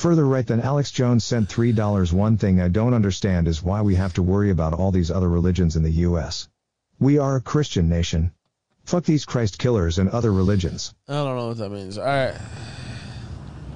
Further 0.03 0.25
right 0.25 0.45
than 0.45 0.59
Alex 0.59 0.91
Jones 0.91 1.23
sent 1.23 1.48
$3. 1.48 2.11
One 2.11 2.35
thing 2.35 2.59
I 2.59 2.67
don't 2.67 2.93
understand 2.93 3.48
is 3.48 3.64
why 3.64 3.82
we 3.82 3.95
have 3.95 4.14
to 4.15 4.22
worry 4.22 4.49
about 4.49 4.73
all 4.73 4.91
these 4.91 5.09
other 5.09 5.30
religions 5.30 5.77
in 5.77 5.83
the 5.83 5.91
US. 5.91 6.49
We 6.99 7.19
are 7.19 7.38
a 7.38 7.41
Christian 7.41 7.88
nation. 7.88 8.33
Fuck 8.83 9.06
these 9.06 9.23
Christ 9.23 9.59
killers 9.59 9.99
and 9.99 10.09
other 10.09 10.33
religions. 10.33 10.93
I 11.07 11.14
don't 11.14 11.38
know 11.38 11.48
what 11.48 11.57
that 11.59 11.69
means. 11.69 11.98
All 11.98 12.03
right. 12.03 12.35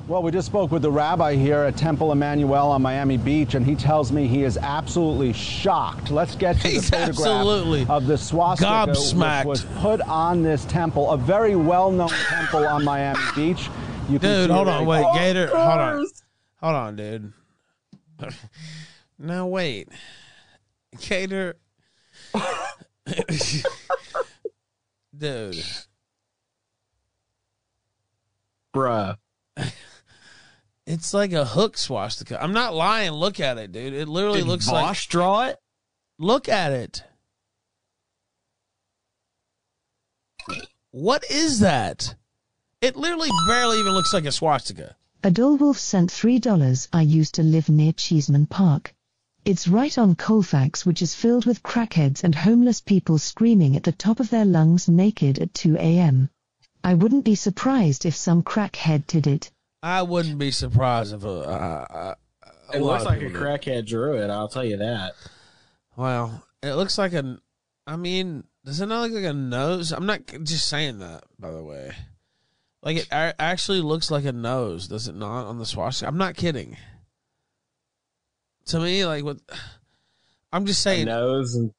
Well, 0.09 0.21
we 0.21 0.31
just 0.31 0.47
spoke 0.47 0.69
with 0.69 0.81
the 0.81 0.91
rabbi 0.91 1.35
here 1.35 1.59
at 1.59 1.77
Temple 1.77 2.09
Emanu-El 2.09 2.71
on 2.71 2.81
Miami 2.81 3.15
Beach, 3.15 3.55
and 3.55 3.65
he 3.65 3.75
tells 3.75 4.11
me 4.11 4.27
he 4.27 4.43
is 4.43 4.57
absolutely 4.57 5.31
shocked. 5.31 6.11
Let's 6.11 6.35
get 6.35 6.57
to 6.57 6.63
the 6.63 6.69
He's 6.71 6.89
photograph 6.89 7.19
absolutely 7.19 7.85
of 7.87 8.05
the 8.05 8.17
swastika 8.17 8.87
which 8.87 9.45
was 9.45 9.65
put 9.77 10.01
on 10.01 10.43
this 10.43 10.65
temple, 10.65 11.09
a 11.09 11.17
very 11.17 11.55
well-known 11.55 12.09
temple 12.09 12.67
on 12.67 12.83
Miami 12.83 13.23
Beach. 13.33 13.69
You 14.09 14.19
Dude, 14.19 14.47
see 14.47 14.53
hold 14.53 14.67
on, 14.69 14.85
very- 14.85 15.03
wait, 15.03 15.13
Gator, 15.15 15.47
hold 15.47 15.79
on, 15.79 16.05
hold 16.61 16.75
on, 16.75 16.95
dude. 16.95 17.33
now 19.19 19.47
wait, 19.47 19.89
Gator, 21.01 21.55
dude, 25.17 25.55
bruh. 28.73 29.17
It's 30.85 31.13
like 31.13 31.33
a 31.33 31.43
hook 31.43 31.77
swastika. 31.77 32.41
I'm 32.41 32.53
not 32.53 32.73
lying. 32.73 33.11
Look 33.11 33.41
at 33.41 33.57
it, 33.57 33.73
dude. 33.73 33.93
It 33.93 34.07
literally 34.07 34.39
Did 34.39 34.47
looks 34.47 34.69
Vaush 34.69 34.71
like. 34.71 34.97
draw 35.09 35.43
it? 35.47 35.57
Look 36.17 36.47
at 36.47 36.71
it. 36.71 37.03
What 40.91 41.25
is 41.29 41.59
that? 41.59 42.15
It 42.81 42.95
literally 42.95 43.29
barely 43.47 43.79
even 43.79 43.93
looks 43.93 44.13
like 44.13 44.25
a 44.25 44.31
swastika. 44.31 44.95
Adolwolf 45.23 45.77
sent 45.77 46.11
$3. 46.11 46.87
I 46.93 47.01
used 47.01 47.35
to 47.35 47.43
live 47.43 47.69
near 47.69 47.91
Cheesman 47.91 48.45
Park. 48.47 48.93
It's 49.45 49.67
right 49.67 49.97
on 49.97 50.15
Colfax, 50.15 50.85
which 50.85 51.01
is 51.01 51.15
filled 51.15 51.45
with 51.45 51.63
crackheads 51.63 52.23
and 52.23 52.35
homeless 52.35 52.81
people 52.81 53.17
screaming 53.17 53.75
at 53.75 53.83
the 53.83 53.91
top 53.93 54.19
of 54.19 54.29
their 54.29 54.45
lungs 54.45 54.87
naked 54.87 55.39
at 55.39 55.53
2 55.55 55.75
a.m. 55.77 56.29
I 56.83 56.93
wouldn't 56.93 57.25
be 57.25 57.33
surprised 57.35 58.05
if 58.05 58.15
some 58.15 58.43
crackhead 58.43 59.07
did 59.07 59.25
it. 59.25 59.49
I 59.81 60.03
wouldn't 60.03 60.37
be 60.37 60.51
surprised 60.51 61.13
if 61.13 61.23
a, 61.23 61.29
uh, 61.29 61.85
uh, 61.89 62.15
a 62.73 62.77
It 62.77 62.81
lot 62.81 62.91
looks 62.91 63.01
of 63.03 63.07
like 63.07 63.17
a 63.17 63.25
people 63.25 63.39
did. 63.39 63.47
crackhead 63.61 63.85
drew 63.87 64.17
it. 64.17 64.29
I'll 64.29 64.49
tell 64.49 64.65
you 64.65 64.77
that. 64.77 65.13
Well, 65.95 66.43
it 66.61 66.73
looks 66.73 66.97
like 66.97 67.13
a. 67.13 67.39
I 67.87 67.95
mean, 67.95 68.43
does 68.65 68.81
it 68.81 68.85
not 68.87 69.01
look 69.03 69.13
like 69.13 69.23
a 69.31 69.33
nose? 69.33 69.91
I'm 69.91 70.05
not 70.05 70.21
just 70.43 70.67
saying 70.67 70.99
that, 70.99 71.23
by 71.39 71.51
the 71.51 71.63
way. 71.63 71.91
Like 72.87 72.97
it 72.99 73.07
a- 73.11 73.35
actually 73.37 73.81
looks 73.81 74.09
like 74.09 74.23
a 74.23 74.31
nose, 74.31 74.87
does 74.87 75.09
it 75.09 75.15
not? 75.15 75.45
On 75.47 75.59
the 75.59 75.65
swastika, 75.65 76.07
I'm 76.07 76.17
not 76.17 76.37
kidding. 76.37 76.77
To 78.67 78.79
me, 78.79 79.05
like 79.05 79.25
what? 79.25 79.39
I'm 80.53 80.65
just 80.65 80.79
A 80.79 80.83
saying. 80.83 81.07
nose 81.07 81.55
and 81.55 81.73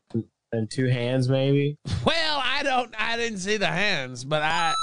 and 0.53 0.71
two 0.71 0.85
hands, 0.85 1.27
maybe. 1.31 1.79
Well, 2.05 2.41
I 2.45 2.63
don't. 2.63 2.95
I 3.01 3.17
didn't 3.17 3.39
see 3.39 3.57
the 3.57 3.69
hands, 3.69 4.23
but 4.23 4.43
I. 4.43 4.75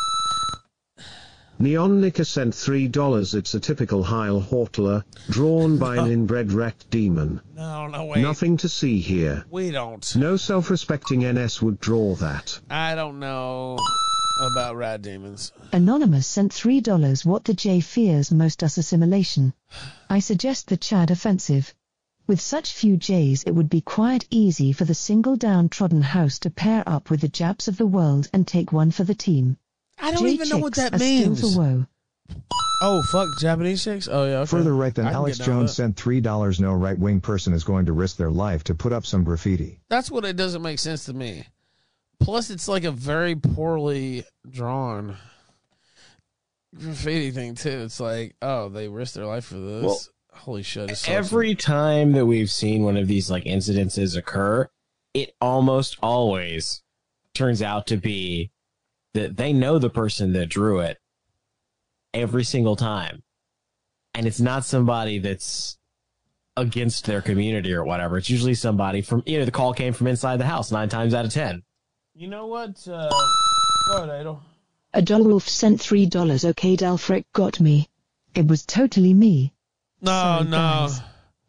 Neon 1.59 2.01
Nicker 2.01 2.23
sent 2.23 2.55
three 2.55 2.87
dollars. 2.87 3.35
It's 3.35 3.53
a 3.53 3.59
typical 3.59 4.01
Heil 4.01 4.41
Hortler, 4.41 5.03
drawn 5.29 5.77
by 5.77 5.97
an 5.97 6.11
inbred 6.11 6.51
wrecked 6.51 6.89
demon. 6.89 7.39
No, 7.55 7.85
no, 7.85 8.03
wait. 8.05 8.21
Nothing 8.23 8.57
to 8.57 8.67
see 8.67 8.99
here. 8.99 9.45
We 9.51 9.69
don't. 9.69 10.15
No 10.15 10.37
self-respecting 10.37 11.19
NS 11.21 11.61
would 11.61 11.79
draw 11.79 12.15
that. 12.15 12.59
I 12.71 12.95
don't 12.95 13.19
know 13.19 13.77
about 14.39 14.75
rat 14.75 15.01
demons. 15.01 15.51
Anonymous 15.71 16.27
sent 16.27 16.51
$3. 16.51 17.25
What 17.25 17.43
the 17.45 17.53
J 17.53 17.79
fears 17.79 18.31
most 18.31 18.63
us 18.63 18.77
assimilation. 18.77 19.53
I 20.09 20.19
suggest 20.19 20.67
the 20.67 20.77
Chad 20.77 21.11
offensive. 21.11 21.73
With 22.27 22.41
such 22.41 22.73
few 22.73 22.97
J's, 22.97 23.43
it 23.43 23.51
would 23.51 23.69
be 23.69 23.81
quite 23.81 24.25
easy 24.29 24.71
for 24.71 24.85
the 24.85 24.95
single 24.95 25.35
downtrodden 25.35 26.01
house 26.01 26.39
to 26.39 26.49
pair 26.49 26.83
up 26.87 27.09
with 27.09 27.21
the 27.21 27.27
Japs 27.27 27.67
of 27.67 27.77
the 27.77 27.85
world 27.85 28.29
and 28.33 28.47
take 28.47 28.71
one 28.71 28.91
for 28.91 29.03
the 29.03 29.13
team. 29.13 29.57
I 29.99 30.11
don't 30.11 30.23
J 30.23 30.31
even 30.31 30.49
know 30.49 30.57
what 30.57 30.75
that 30.75 30.99
means. 30.99 31.39
for 31.39 31.59
woe. 31.59 31.85
Oh 32.81 33.01
fuck, 33.11 33.29
Japanese 33.39 33.83
chicks. 33.83 34.09
Oh 34.11 34.25
yeah. 34.25 34.39
Okay. 34.39 34.49
Further 34.49 34.75
right 34.75 34.93
than 34.93 35.07
Alex 35.07 35.37
get 35.37 35.45
down 35.45 35.59
with 35.59 35.67
Jones 35.67 35.77
that. 35.77 35.83
sent 35.83 36.23
$3. 36.23 36.59
No 36.59 36.73
right 36.73 36.97
wing 36.97 37.21
person 37.21 37.53
is 37.53 37.63
going 37.63 37.85
to 37.85 37.93
risk 37.93 38.17
their 38.17 38.31
life 38.31 38.63
to 38.65 38.75
put 38.75 38.91
up 38.91 39.05
some 39.05 39.23
graffiti. 39.23 39.79
That's 39.89 40.11
what 40.11 40.25
it 40.25 40.35
doesn't 40.35 40.61
make 40.61 40.79
sense 40.79 41.05
to 41.05 41.13
me. 41.13 41.45
Plus, 42.25 42.49
it's 42.49 42.67
like 42.67 42.85
a 42.85 42.91
very 42.91 43.35
poorly 43.35 44.23
drawn 44.49 45.15
graffiti 46.75 47.29
thing 47.29 47.53
too. 47.53 47.83
It's 47.83 47.99
like, 47.99 48.35
oh, 48.41 48.69
they 48.69 48.87
risked 48.87 49.13
their 49.13 49.27
life 49.27 49.45
for 49.45 49.59
this. 49.59 49.83
Well, 49.83 49.99
Holy 50.33 50.63
shit! 50.63 51.07
Every 51.07 51.53
time 51.53 52.13
that 52.13 52.25
we've 52.25 52.49
seen 52.49 52.83
one 52.83 52.97
of 52.97 53.07
these 53.07 53.29
like 53.29 53.43
incidences 53.43 54.17
occur, 54.17 54.67
it 55.13 55.35
almost 55.39 55.97
always 56.01 56.81
turns 57.35 57.61
out 57.61 57.85
to 57.87 57.97
be 57.97 58.51
that 59.13 59.37
they 59.37 59.53
know 59.53 59.77
the 59.77 59.91
person 59.91 60.33
that 60.33 60.47
drew 60.47 60.79
it 60.79 60.97
every 62.11 62.43
single 62.43 62.75
time. 62.75 63.21
And 64.15 64.25
it's 64.25 64.41
not 64.41 64.65
somebody 64.65 65.19
that's 65.19 65.77
against 66.57 67.05
their 67.05 67.21
community 67.21 67.71
or 67.73 67.85
whatever. 67.85 68.17
It's 68.17 68.29
usually 68.29 68.55
somebody 68.55 69.01
from, 69.01 69.21
you 69.27 69.37
know, 69.37 69.45
the 69.45 69.51
call 69.51 69.73
came 69.73 69.93
from 69.93 70.07
inside 70.07 70.37
the 70.37 70.45
house 70.45 70.71
nine 70.71 70.89
times 70.89 71.13
out 71.13 71.25
of 71.25 71.31
10. 71.31 71.61
You 72.15 72.27
know 72.27 72.47
what? 72.47 72.87
Uh, 72.87 73.09
go 73.87 73.97
ahead, 73.97 74.09
Idol. 74.09 74.41
Adolwolf 74.93 75.47
sent 75.47 75.81
$3. 75.81 76.45
Okay, 76.51 76.77
Dalfrick 76.77 77.25
got 77.33 77.59
me. 77.59 77.89
It 78.33 78.47
was 78.47 78.65
totally 78.65 79.13
me. 79.13 79.53
No, 80.01 80.11
Sorry, 80.11 80.43
no. 80.45 80.49
guys. 80.51 81.01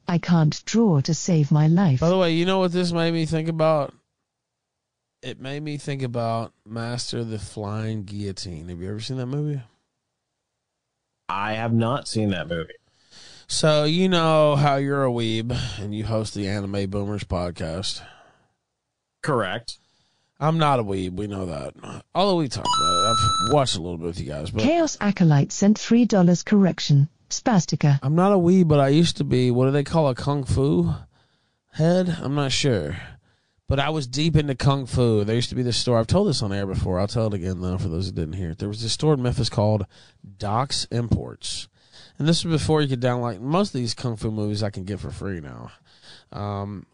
I 0.09 0.19
can't 0.19 0.65
draw 0.65 1.01
to 1.03 1.15
save 1.15 1.51
my 1.53 1.69
life. 1.69 2.01
By 2.01 2.09
the 2.09 2.19
way, 2.19 2.33
you 2.35 2.45
know 2.47 2.59
what 2.59 2.73
this 2.73 2.93
made 2.93 3.13
me 3.13 3.27
think 3.27 3.49
about? 3.49 3.93
It 5.23 5.41
made 5.41 5.63
me 5.63 5.77
think 5.79 6.03
about 6.03 6.53
Master 6.65 7.19
of 7.19 7.31
the 7.31 7.39
Flying 7.39 8.05
Guillotine. 8.05 8.69
Have 8.69 8.81
you 8.81 8.89
ever 8.89 9.01
seen 9.01 9.17
that 9.17 9.27
movie? 9.27 9.63
I 11.29 11.55
have 11.55 11.73
not 11.73 12.07
seen 12.07 12.31
that 12.31 12.49
movie. 12.49 12.75
So 13.49 13.85
you 13.85 14.09
know 14.09 14.57
how 14.57 14.77
you're 14.77 15.05
a 15.05 15.11
weeb 15.11 15.57
and 15.81 15.95
you 15.95 16.05
host 16.05 16.35
the 16.35 16.49
Anime 16.49 16.89
Boomers 16.91 17.25
podcast. 17.25 18.03
Correct. 19.23 19.79
I'm 20.39 20.59
not 20.59 20.81
a 20.81 20.85
weeb. 20.85 21.13
We 21.13 21.27
know 21.27 21.47
that. 21.47 21.75
Although 22.15 22.37
we 22.37 22.49
talked 22.49 22.69
about 22.69 22.93
it, 22.93 23.07
I've 23.09 23.53
watched 23.55 23.77
a 23.77 23.81
little 23.81 23.97
bit 23.97 24.07
with 24.07 24.21
you 24.21 24.27
guys. 24.27 24.51
But 24.51 24.63
Chaos 24.63 24.97
Acolyte 25.01 25.53
sent 25.53 25.79
$3 25.79 26.45
correction. 26.45 27.09
Spastica. 27.31 27.99
I'm 28.03 28.15
not 28.15 28.33
a 28.33 28.37
weeb, 28.37 28.69
but 28.69 28.79
I 28.79 28.89
used 28.89 29.17
to 29.17 29.25
be. 29.25 29.51
What 29.51 29.65
do 29.67 29.73
they 29.73 29.83
call 29.83 30.09
a 30.09 30.15
kung 30.15 30.45
fu 30.45 30.93
head? 31.73 32.17
I'm 32.23 32.35
not 32.35 32.53
sure. 32.53 32.97
But 33.69 33.81
I 33.81 33.91
was 33.91 34.07
deep 34.07 34.37
into 34.37 34.55
kung 34.55 34.87
fu. 34.87 35.25
There 35.25 35.35
used 35.35 35.49
to 35.49 35.57
be 35.57 35.63
this 35.63 35.77
store. 35.77 35.99
I've 35.99 36.07
told 36.07 36.29
this 36.29 36.43
on 36.43 36.53
air 36.53 36.67
before. 36.67 37.01
I'll 37.01 37.09
tell 37.09 37.27
it 37.27 37.35
again 37.35 37.61
though 37.61 37.79
for 37.79 37.89
those 37.89 38.07
who 38.07 38.13
didn't 38.13 38.35
hear 38.35 38.51
it. 38.51 38.59
There 38.59 38.69
was 38.69 38.83
this 38.83 38.93
store 38.93 39.15
in 39.15 39.23
Memphis 39.23 39.49
called 39.49 39.87
Doc's 40.39 40.87
Imports, 40.93 41.67
and 42.19 42.29
this 42.29 42.45
was 42.45 42.61
before 42.61 42.81
you 42.81 42.89
could 42.89 43.01
download 43.01 43.41
most 43.41 43.75
of 43.75 43.81
these 43.81 43.95
kung 43.95 44.17
fu 44.17 44.31
movies. 44.31 44.63
I 44.63 44.71
can 44.71 44.85
get 44.85 45.01
for 45.01 45.11
free 45.11 45.41
now. 45.41 45.73
Um, 46.31 46.87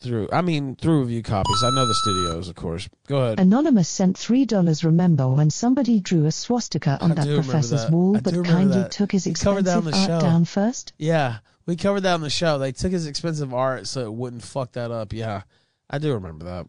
through 0.00 0.28
I 0.32 0.40
mean 0.40 0.76
through 0.76 1.00
review 1.00 1.22
copies. 1.22 1.62
I 1.62 1.70
know 1.70 1.86
the 1.86 1.94
studios, 1.94 2.48
of 2.48 2.56
course. 2.56 2.88
Go 3.06 3.18
ahead. 3.18 3.40
Anonymous 3.40 3.88
sent 3.88 4.16
$3. 4.16 4.84
Remember 4.84 5.28
when 5.28 5.50
somebody 5.50 6.00
drew 6.00 6.26
a 6.26 6.32
swastika 6.32 6.98
on 7.00 7.12
I 7.12 7.14
that 7.16 7.34
professor's 7.34 7.82
that. 7.84 7.90
wall 7.92 8.16
I 8.16 8.20
but 8.20 8.32
remember 8.32 8.48
kindly 8.50 8.78
that. 8.82 8.90
took 8.92 9.12
his 9.12 9.26
We 9.26 9.34
covered 9.34 9.66
expensive 9.66 9.84
the 9.92 9.96
art 9.98 10.06
show. 10.08 10.20
down 10.20 10.44
first? 10.46 10.92
Yeah, 10.98 11.38
we 11.66 11.76
covered 11.76 12.00
that 12.02 12.14
on 12.14 12.20
the 12.22 12.30
show. 12.30 12.58
They 12.58 12.72
took 12.72 12.92
his 12.92 13.06
expensive 13.06 13.52
art 13.52 13.86
so 13.86 14.00
it 14.06 14.12
wouldn't 14.12 14.42
fuck 14.42 14.72
that 14.72 14.90
up. 14.90 15.12
Yeah, 15.12 15.42
I 15.88 15.98
do 15.98 16.14
remember 16.14 16.44
that. 16.46 16.66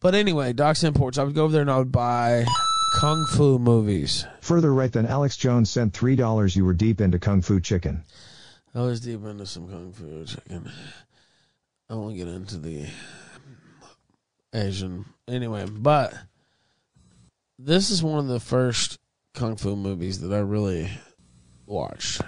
But 0.00 0.14
anyway, 0.14 0.52
Doc's 0.52 0.84
Imports. 0.84 1.16
I 1.16 1.24
would 1.24 1.34
go 1.34 1.44
over 1.44 1.52
there 1.52 1.62
and 1.62 1.70
I 1.70 1.78
would 1.78 1.90
buy 1.92 2.44
kung 3.00 3.24
fu 3.32 3.58
movies. 3.58 4.26
Further 4.42 4.72
right 4.74 4.92
than 4.92 5.06
Alex 5.06 5.36
Jones 5.38 5.70
sent 5.70 5.94
$3. 5.94 6.54
You 6.54 6.66
were 6.66 6.74
deep 6.74 7.00
into 7.00 7.18
Kung 7.18 7.40
Fu 7.40 7.58
Chicken. 7.60 8.02
I 8.74 8.80
was 8.82 9.00
deep 9.00 9.24
into 9.24 9.46
some 9.46 9.66
kung 9.68 9.92
fu 9.92 10.24
chicken. 10.26 10.70
I 11.88 11.94
won't 11.94 12.16
get 12.16 12.28
into 12.28 12.56
the 12.58 12.86
Asian 14.54 15.04
anyway, 15.28 15.66
but 15.68 16.14
this 17.58 17.90
is 17.90 18.02
one 18.02 18.18
of 18.18 18.28
the 18.28 18.40
first 18.40 18.98
kung 19.34 19.56
fu 19.56 19.76
movies 19.76 20.20
that 20.20 20.32
I 20.32 20.38
really 20.38 20.90
watched. 21.66 22.22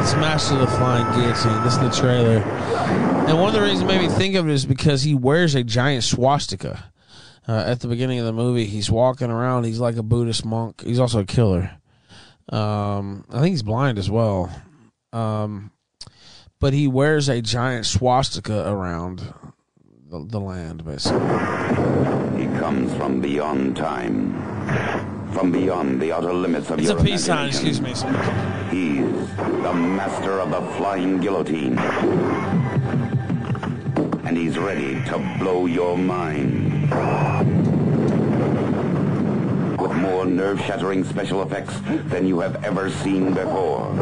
It's 0.00 0.16
Master 0.16 0.54
of 0.54 0.60
the 0.60 0.66
Flying 0.68 1.04
Guillotine. 1.14 1.62
This 1.64 1.74
is 1.74 1.80
the 1.80 1.90
trailer. 1.90 2.38
And 3.28 3.38
one 3.38 3.48
of 3.48 3.54
the 3.54 3.60
reasons 3.60 3.82
it 3.82 3.86
made 3.86 4.00
me 4.00 4.08
think 4.08 4.34
of 4.36 4.48
it 4.48 4.52
is 4.52 4.64
because 4.64 5.02
he 5.02 5.14
wears 5.14 5.54
a 5.54 5.62
giant 5.62 6.04
swastika. 6.04 6.92
uh, 7.46 7.64
at 7.66 7.80
the 7.80 7.88
beginning 7.88 8.18
of 8.18 8.26
the 8.26 8.32
movie, 8.32 8.64
he's 8.66 8.90
walking 8.90 9.30
around. 9.30 9.64
He's 9.64 9.80
like 9.80 9.96
a 9.96 10.02
Buddhist 10.02 10.44
monk. 10.44 10.82
He's 10.82 10.98
also 11.00 11.20
a 11.20 11.24
killer. 11.24 11.72
Um, 12.50 13.24
I 13.30 13.40
think 13.40 13.52
he's 13.52 13.62
blind 13.62 13.98
as 13.98 14.10
well. 14.10 14.50
Um, 15.12 15.70
but 16.60 16.72
he 16.72 16.88
wears 16.88 17.28
a 17.28 17.40
giant 17.40 17.86
swastika 17.86 18.68
around 18.68 19.32
the, 20.10 20.24
the 20.26 20.40
land, 20.40 20.84
basically. 20.84 21.18
He 22.38 22.46
comes 22.58 22.92
from 22.94 23.20
beyond 23.20 23.76
time, 23.76 24.32
from 25.32 25.52
beyond 25.52 26.00
the 26.00 26.12
outer 26.12 26.32
limits 26.32 26.70
of 26.70 26.80
It's 26.80 26.90
a 26.90 26.96
peace 26.96 27.24
sign. 27.24 27.48
Excuse 27.48 27.80
me. 27.80 27.90
He's 27.90 29.36
the 29.36 29.72
master 29.74 30.40
of 30.40 30.50
the 30.50 30.62
flying 30.76 31.20
guillotine. 31.20 31.78
And 34.26 34.36
he's 34.36 34.58
ready 34.58 35.02
to 35.04 35.36
blow 35.38 35.66
your 35.66 35.96
mind. 35.96 37.57
With 39.80 39.92
more 39.92 40.26
nerve-shattering 40.26 41.04
special 41.04 41.42
effects 41.42 41.78
than 42.10 42.26
you 42.26 42.40
have 42.40 42.64
ever 42.64 42.90
seen 42.90 43.32
before. 43.32 43.92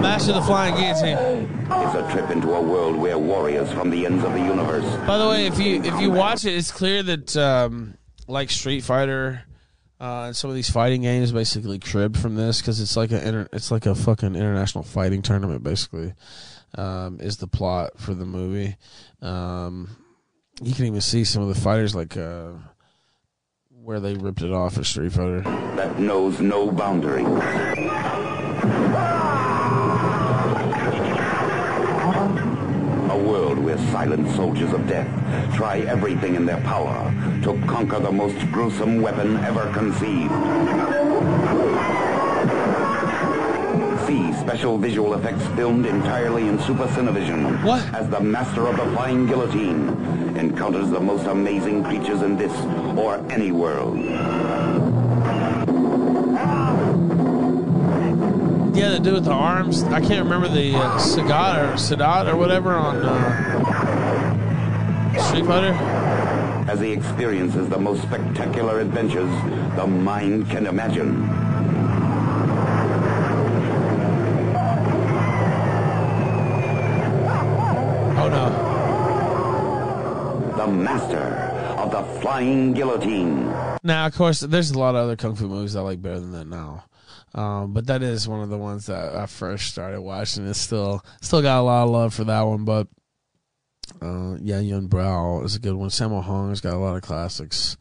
Master 0.00 0.32
of 0.32 0.36
the 0.36 0.42
Flying 0.42 0.74
Guillotine. 0.74 1.48
It's 1.70 1.94
a 1.94 2.10
trip 2.12 2.30
into 2.30 2.52
a 2.54 2.60
world 2.60 2.96
where 2.96 3.18
warriors 3.18 3.70
from 3.72 3.90
the 3.90 4.06
ends 4.06 4.24
of 4.24 4.32
the 4.32 4.40
universe 4.40 4.84
By 5.06 5.18
the 5.18 5.28
way, 5.28 5.46
if 5.46 5.58
you 5.58 5.82
if 5.82 6.00
you 6.00 6.10
watch 6.10 6.44
it, 6.44 6.54
it's 6.54 6.70
clear 6.70 7.02
that 7.02 7.36
um, 7.36 7.98
like 8.26 8.50
Street 8.50 8.82
Fighter 8.82 9.44
uh, 10.00 10.24
and 10.26 10.36
some 10.36 10.50
of 10.50 10.56
these 10.56 10.70
fighting 10.70 11.02
games 11.02 11.32
basically 11.32 11.78
cribbed 11.78 12.18
from 12.18 12.34
this 12.34 12.60
because 12.60 12.80
it's 12.80 12.96
like 12.96 13.12
a 13.12 13.26
inter- 13.26 13.48
it's 13.52 13.70
like 13.70 13.86
a 13.86 13.94
fucking 13.94 14.34
international 14.34 14.84
fighting 14.84 15.22
tournament 15.22 15.62
basically 15.62 16.12
um, 16.74 17.18
is 17.20 17.38
the 17.38 17.46
plot 17.46 17.98
for 17.98 18.14
the 18.14 18.26
movie. 18.26 18.76
Um, 19.22 19.96
you 20.62 20.74
can 20.74 20.86
even 20.86 21.00
see 21.00 21.24
some 21.24 21.42
of 21.42 21.48
the 21.48 21.60
fighters 21.60 21.94
like 21.94 22.16
uh, 22.16 22.52
where 23.86 24.00
they 24.00 24.14
ripped 24.14 24.42
it 24.42 24.50
off 24.50 24.74
for 24.74 24.82
Street 24.82 25.12
Fighter. 25.12 25.42
that 25.76 25.96
knows 26.00 26.40
no 26.40 26.72
boundary. 26.72 27.22
A 33.12 33.16
world 33.16 33.58
where 33.58 33.78
silent 33.92 34.28
soldiers 34.34 34.72
of 34.72 34.88
death 34.88 35.06
try 35.54 35.78
everything 35.82 36.34
in 36.34 36.44
their 36.44 36.60
power 36.62 37.14
to 37.44 37.64
conquer 37.68 38.00
the 38.00 38.10
most 38.10 38.36
gruesome 38.50 39.00
weapon 39.00 39.36
ever 39.44 39.72
conceived. 39.72 40.32
See 44.06 44.32
special 44.34 44.78
visual 44.78 45.14
effects 45.14 45.44
filmed 45.56 45.84
entirely 45.86 46.46
in 46.46 46.58
Super 46.60 46.86
Cinevision 46.86 47.64
What? 47.64 47.82
as 47.92 48.08
the 48.08 48.20
master 48.20 48.66
of 48.68 48.76
the 48.76 48.84
flying 48.94 49.26
guillotine 49.26 49.88
encounters 50.36 50.90
the 50.90 51.00
most 51.00 51.26
amazing 51.26 51.82
creatures 51.82 52.22
in 52.22 52.36
this 52.36 52.52
or 52.96 53.16
any 53.32 53.50
world. 53.50 53.98
Yeah, 58.76 58.90
the 58.90 58.98
dude 59.02 59.14
with 59.14 59.24
the 59.24 59.32
arms. 59.32 59.82
I 59.84 60.00
can't 60.00 60.22
remember 60.22 60.48
the 60.48 60.74
uh, 60.76 60.98
Sagat 60.98 61.56
or 61.64 61.72
Sadat 61.76 62.30
or 62.32 62.36
whatever 62.36 62.74
on 62.74 62.96
uh, 63.02 63.12
Street 65.28 65.46
Fighter. 65.46 65.72
as 66.70 66.80
he 66.80 66.92
experiences 66.92 67.68
the 67.70 67.78
most 67.78 68.02
spectacular 68.02 68.80
adventures 68.80 69.30
the 69.76 69.86
mind 69.86 70.48
can 70.50 70.66
imagine. 70.66 71.26
Master 80.86 81.26
of 81.82 81.90
the 81.90 82.20
flying 82.20 82.72
guillotine. 82.72 83.46
Now, 83.82 84.06
of 84.06 84.14
course, 84.14 84.38
there's 84.38 84.70
a 84.70 84.78
lot 84.78 84.94
of 84.94 85.02
other 85.02 85.16
kung 85.16 85.34
fu 85.34 85.48
movies 85.48 85.74
I 85.74 85.80
like 85.80 86.00
better 86.00 86.20
than 86.20 86.30
that 86.30 86.46
now. 86.46 86.84
Um, 87.34 87.72
but 87.72 87.88
that 87.88 88.02
is 88.02 88.28
one 88.28 88.40
of 88.40 88.50
the 88.50 88.56
ones 88.56 88.86
that 88.86 89.16
I 89.16 89.26
first 89.26 89.66
started 89.66 90.00
watching. 90.00 90.46
It's 90.46 90.60
still 90.60 91.04
still 91.20 91.42
got 91.42 91.60
a 91.60 91.62
lot 91.62 91.84
of 91.84 91.90
love 91.90 92.14
for 92.14 92.22
that 92.24 92.42
one. 92.42 92.64
But 92.64 92.86
uh, 94.00 94.36
yeah, 94.40 94.60
Yun 94.60 94.86
Brow 94.86 95.42
is 95.42 95.56
a 95.56 95.58
good 95.58 95.74
one. 95.74 95.88
Sammo 95.88 96.22
Hung 96.22 96.50
has 96.50 96.60
got 96.60 96.74
a 96.74 96.78
lot 96.78 96.96
of 96.96 97.02
classics. 97.02 97.76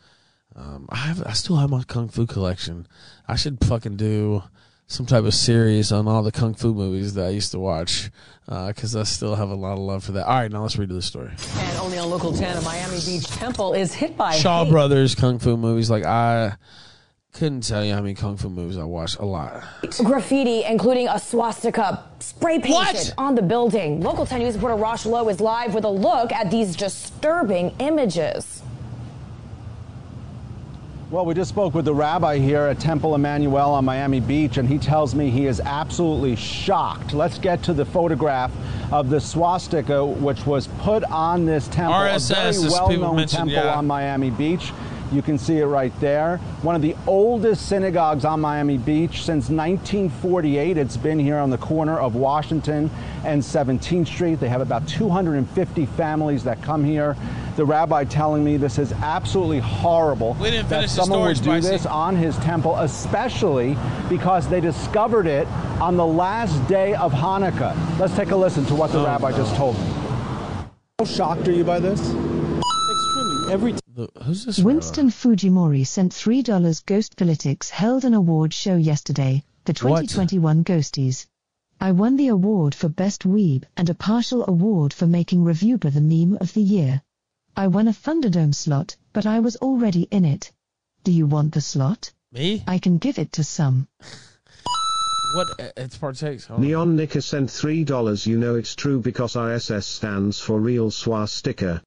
Um, 0.55 0.87
I 0.89 0.95
have 0.95 1.23
I 1.25 1.33
still 1.33 1.57
have 1.57 1.69
my 1.69 1.83
kung 1.83 2.09
fu 2.09 2.25
collection. 2.25 2.87
I 3.27 3.35
should 3.35 3.63
fucking 3.63 3.97
do 3.97 4.41
some 4.87 5.05
type 5.05 5.23
of 5.23 5.33
series 5.33 5.91
on 5.91 6.07
all 6.07 6.21
the 6.23 6.31
kung 6.31 6.53
fu 6.53 6.73
movies 6.73 7.13
that 7.15 7.25
I 7.25 7.29
used 7.29 7.51
to 7.53 7.59
watch 7.59 8.11
uh, 8.47 8.67
because 8.67 8.95
I 8.95 9.03
still 9.03 9.35
have 9.35 9.49
a 9.49 9.55
lot 9.55 9.73
of 9.73 9.79
love 9.79 10.03
for 10.03 10.11
that. 10.13 10.25
All 10.27 10.35
right, 10.35 10.51
now 10.51 10.61
let's 10.61 10.77
read 10.77 10.89
the 10.89 11.01
story. 11.01 11.31
And 11.57 11.77
only 11.79 11.97
on 11.97 12.09
Local 12.09 12.31
10, 12.33 12.57
a 12.57 12.61
Miami 12.61 12.99
Beach 13.05 13.25
temple 13.27 13.73
is 13.73 13.93
hit 13.93 14.15
by 14.15 14.33
Shaw 14.35 14.63
hate. 14.63 14.71
Brothers 14.71 15.15
kung 15.15 15.39
fu 15.39 15.57
movies. 15.57 15.89
Like 15.89 16.05
I 16.05 16.55
couldn't 17.33 17.61
tell 17.61 17.83
you 17.83 17.93
how 17.93 17.99
many 18.01 18.13
kung 18.13 18.37
fu 18.37 18.47
movies 18.49 18.77
I 18.77 18.83
watched. 18.83 19.17
A 19.17 19.25
lot. 19.25 19.63
Graffiti, 20.03 20.63
including 20.63 21.07
a 21.07 21.19
swastika 21.19 22.03
spray 22.19 22.59
painted 22.59 22.71
What? 22.73 23.13
on 23.17 23.33
the 23.35 23.41
building. 23.41 24.01
Local 24.01 24.25
10 24.25 24.39
News 24.39 24.53
reporter 24.53 24.75
Rosh 24.75 25.05
Lowe 25.05 25.27
is 25.29 25.41
live 25.41 25.73
with 25.73 25.83
a 25.83 25.89
look 25.89 26.31
at 26.31 26.51
these 26.51 26.75
disturbing 26.75 27.75
images. 27.79 28.61
Well, 31.11 31.23
we 31.23 31.35
just 31.35 31.49
spoke 31.49 31.75
with 31.75 31.85
the 31.85 31.93
rabbi 31.93 32.39
here 32.39 32.61
at 32.61 32.79
Temple 32.79 33.11
Emanu-El 33.11 33.73
on 33.75 33.85
Miami 33.85 34.19
Beach, 34.19 34.57
and 34.57 34.67
he 34.67 34.79
tells 34.79 35.13
me 35.13 35.29
he 35.29 35.45
is 35.45 35.59
absolutely 35.59 36.35
shocked. 36.35 37.13
Let's 37.13 37.37
get 37.37 37.61
to 37.63 37.73
the 37.73 37.85
photograph 37.85 38.51
of 38.91 39.11
the 39.11 39.21
swastika, 39.21 40.03
which 40.03 40.47
was 40.47 40.65
put 40.79 41.03
on 41.03 41.45
this 41.45 41.67
temple, 41.67 41.93
RSS, 41.93 42.31
a 42.31 42.59
very 42.59 42.71
well-known 42.71 43.17
mentioned, 43.17 43.51
temple 43.51 43.53
yeah. 43.53 43.75
on 43.75 43.85
Miami 43.85 44.31
Beach. 44.31 44.71
You 45.11 45.21
can 45.21 45.37
see 45.37 45.59
it 45.59 45.65
right 45.65 45.93
there. 46.01 46.37
One 46.61 46.75
of 46.75 46.81
the 46.81 46.95
oldest 47.07 47.67
synagogues 47.69 48.25
on 48.25 48.41
Miami 48.41 48.77
Beach 48.77 49.19
since 49.23 49.49
1948. 49.49 50.77
It's 50.77 50.97
been 50.97 51.19
here 51.19 51.37
on 51.37 51.49
the 51.51 51.57
corner 51.59 51.97
of 51.99 52.15
Washington 52.15 52.89
and 53.23 53.41
17th 53.41 54.07
Street. 54.07 54.39
They 54.39 54.49
have 54.49 54.61
about 54.61 54.87
250 54.87 55.85
families 55.85 56.43
that 56.45 56.61
come 56.63 56.83
here. 56.83 57.15
The 57.55 57.63
rabbi 57.65 58.03
telling 58.03 58.43
me 58.43 58.57
this 58.57 58.77
is 58.79 58.91
absolutely 58.93 59.59
horrible 59.59 60.35
We 60.41 60.49
didn't 60.51 60.67
that 60.69 60.75
finish 60.79 60.91
the 60.93 61.03
someone 61.03 61.21
would 61.21 61.37
do 61.37 61.43
Spicy. 61.43 61.67
this 61.69 61.85
on 61.85 62.15
his 62.15 62.35
temple, 62.39 62.75
especially 62.77 63.77
because 64.09 64.49
they 64.49 64.59
discovered 64.59 65.27
it 65.27 65.47
on 65.79 65.95
the 65.95 66.05
last 66.05 66.67
day 66.67 66.95
of 66.95 67.13
Hanukkah. 67.13 67.73
Let's 67.99 68.15
take 68.15 68.31
a 68.31 68.35
listen 68.35 68.65
to 68.65 68.75
what 68.75 68.91
the 68.91 68.99
Oh, 68.99 69.05
rabbi 69.05 69.29
no. 69.31 69.37
just 69.37 69.55
told 69.55 69.77
me. 69.79 69.85
How 70.99 71.05
shocked 71.05 71.47
are 71.47 71.51
you 71.53 71.63
by 71.63 71.79
this? 71.79 72.01
Extremely. 72.01 73.53
Every 73.53 73.75
Who's 73.95 74.43
this? 74.43 74.59
Winston 74.59 75.09
Fujimori 75.09 75.87
sent 75.87 76.11
$3 76.11 76.85
Ghost 76.85 77.15
Politics 77.15 77.69
held 77.69 78.03
an 78.03 78.13
award 78.13 78.53
show 78.53 78.75
yesterday, 78.75 79.41
the 79.63 79.71
2021 79.71 80.65
Ghosties. 80.65 81.25
I 81.79 81.93
won 81.93 82.17
the 82.17 82.27
award 82.27 82.75
for 82.75 82.89
Best 82.89 83.23
Weeb 83.23 83.63
and 83.77 83.89
a 83.89 83.93
partial 83.93 84.43
award 84.49 84.93
for 84.93 85.07
making 85.07 85.45
Reviewbrah 85.45 85.93
the 85.93 86.01
meme 86.01 86.37
of 86.41 86.53
the 86.53 86.61
year. 86.61 87.01
I 87.55 87.67
won 87.67 87.87
a 87.87 87.93
Thunderdome 87.93 88.53
slot, 88.53 88.97
but 89.13 89.25
I 89.25 89.39
was 89.39 89.55
already 89.57 90.09
in 90.11 90.25
it. 90.25 90.51
Do 91.05 91.13
you 91.13 91.25
want 91.25 91.53
the 91.53 91.61
slot? 91.61 92.11
Me? 92.33 92.65
I 92.67 92.79
can 92.79 92.97
give 92.97 93.17
it 93.17 93.31
to 93.33 93.45
some. 93.45 93.87
What 95.35 95.59
uh, 95.59 95.71
it's 95.75 95.97
partakes? 95.97 96.45
Hold. 96.45 96.61
Neon 96.61 96.95
Nicker 96.95 97.19
sent 97.19 97.49
$3 97.49 98.25
you 98.25 98.37
know 98.37 98.55
it's 98.55 98.75
true 98.75 99.01
because 99.01 99.35
ISS 99.35 99.85
stands 99.85 100.39
for 100.39 100.59
real 100.59 100.91
swastika. 100.91 101.81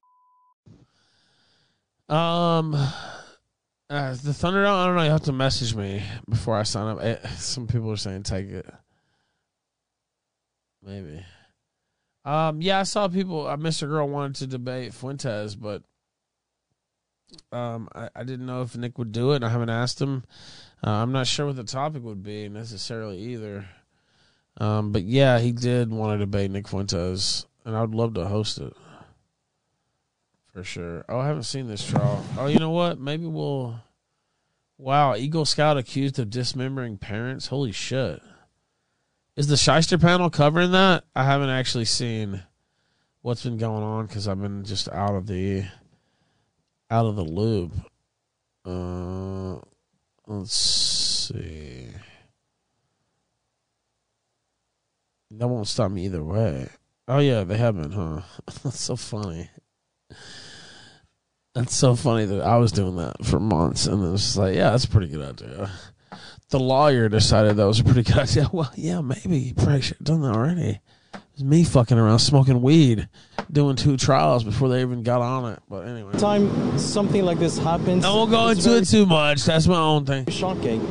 Um, 2.09 2.73
uh, 2.73 4.11
the 4.11 4.31
Thunderdome. 4.31 4.73
I 4.73 4.85
don't 4.87 4.95
know. 4.95 5.03
You 5.03 5.11
have 5.11 5.21
to 5.23 5.31
message 5.31 5.75
me 5.75 6.03
before 6.27 6.57
I 6.57 6.63
sign 6.63 6.87
up. 6.87 7.03
Eh, 7.03 7.27
some 7.35 7.67
people 7.67 7.91
are 7.91 7.97
saying 7.97 8.23
take 8.23 8.49
it. 8.49 8.67
Maybe. 10.83 11.23
Um. 12.25 12.61
Yeah, 12.61 12.79
I 12.79 12.83
saw 12.83 13.07
people. 13.07 13.47
Uh, 13.47 13.57
Mr. 13.57 13.87
Girl 13.87 14.07
wanted 14.07 14.35
to 14.35 14.47
debate 14.47 14.93
Fuentes, 14.93 15.55
but 15.55 15.83
um, 17.51 17.87
I, 17.93 18.09
I 18.15 18.23
didn't 18.23 18.45
know 18.45 18.61
if 18.63 18.75
Nick 18.75 18.97
would 18.97 19.11
do 19.11 19.33
it. 19.33 19.43
I 19.43 19.49
haven't 19.49 19.69
asked 19.69 20.01
him. 20.01 20.23
Uh, 20.83 20.91
I'm 20.91 21.11
not 21.11 21.27
sure 21.27 21.45
what 21.45 21.57
the 21.57 21.63
topic 21.63 22.03
would 22.03 22.23
be 22.23 22.49
necessarily 22.49 23.17
either. 23.19 23.65
Um, 24.57 24.91
but 24.91 25.03
yeah, 25.03 25.39
he 25.39 25.51
did 25.51 25.91
want 25.91 26.13
to 26.13 26.25
debate 26.25 26.51
Nick 26.51 26.67
Fuentes, 26.67 27.45
and 27.65 27.75
I 27.75 27.81
would 27.81 27.95
love 27.95 28.15
to 28.15 28.25
host 28.25 28.57
it. 28.59 28.73
For 30.59 30.65
sure. 30.65 31.05
Oh, 31.07 31.19
I 31.19 31.27
haven't 31.27 31.43
seen 31.43 31.69
this 31.69 31.87
trial. 31.87 32.21
Oh, 32.37 32.47
you 32.47 32.59
know 32.59 32.71
what? 32.71 32.99
Maybe 32.99 33.25
we'll. 33.25 33.79
Wow, 34.77 35.15
Eagle 35.15 35.45
Scout 35.45 35.77
accused 35.77 36.19
of 36.19 36.29
dismembering 36.29 36.97
parents. 36.97 37.47
Holy 37.47 37.71
shit! 37.71 38.21
Is 39.37 39.47
the 39.47 39.55
Shyster 39.55 39.97
panel 39.97 40.29
covering 40.29 40.73
that? 40.73 41.05
I 41.15 41.23
haven't 41.23 41.49
actually 41.49 41.85
seen 41.85 42.43
what's 43.21 43.41
been 43.41 43.57
going 43.57 43.83
on 43.83 44.07
because 44.07 44.27
I've 44.27 44.41
been 44.41 44.65
just 44.65 44.89
out 44.89 45.15
of 45.15 45.27
the 45.27 45.63
out 46.91 47.05
of 47.05 47.15
the 47.15 47.23
loop. 47.23 47.71
Uh, 48.65 49.61
let's 50.27 50.53
see. 50.53 51.87
That 55.31 55.47
won't 55.47 55.69
stop 55.69 55.89
me 55.89 56.03
either 56.03 56.21
way. 56.21 56.67
Oh 57.07 57.19
yeah, 57.19 57.45
they 57.45 57.55
haven't, 57.55 57.93
huh? 57.93 58.23
That's 58.63 58.81
so 58.81 58.97
funny. 58.97 59.49
That's 61.55 61.75
so 61.75 61.95
funny 61.95 62.25
that 62.25 62.41
I 62.41 62.57
was 62.57 62.71
doing 62.71 62.97
that 62.97 63.25
for 63.25 63.39
months, 63.39 63.87
and 63.87 64.03
it 64.03 64.09
was 64.09 64.21
just 64.21 64.37
like, 64.37 64.55
yeah, 64.55 64.69
that's 64.69 64.85
a 64.85 64.89
pretty 64.89 65.07
good 65.07 65.41
idea. 65.41 65.71
The 66.49 66.59
lawyer 66.59 67.09
decided 67.09 67.57
that 67.57 67.65
was 67.65 67.79
a 67.79 67.83
pretty 67.83 68.03
good 68.11 68.17
idea. 68.19 68.49
Well, 68.51 68.71
yeah, 68.75 69.01
maybe 69.01 69.37
you 69.39 69.53
probably 69.55 69.81
should 69.81 69.97
have 69.97 70.05
done 70.05 70.21
that 70.21 70.35
already. 70.35 70.79
It 71.13 71.21
was 71.33 71.43
me 71.43 71.63
fucking 71.63 71.97
around 71.97 72.19
smoking 72.19 72.61
weed, 72.61 73.07
doing 73.51 73.75
two 73.75 73.97
trials 73.97 74.43
before 74.43 74.69
they 74.69 74.81
even 74.81 75.01
got 75.01 75.21
on 75.21 75.53
it. 75.53 75.59
But 75.67 75.87
anyway, 75.87 76.13
Time 76.19 76.77
something 76.77 77.25
like 77.25 77.39
this 77.39 77.57
happens. 77.57 78.05
I 78.05 78.09
won't 78.09 78.29
go 78.29 78.49
into 78.49 78.77
it 78.77 78.85
too 78.87 79.07
much. 79.07 79.43
That's 79.43 79.65
my 79.67 79.79
own 79.79 80.05
thing. 80.05 80.27
Shocking, 80.27 80.85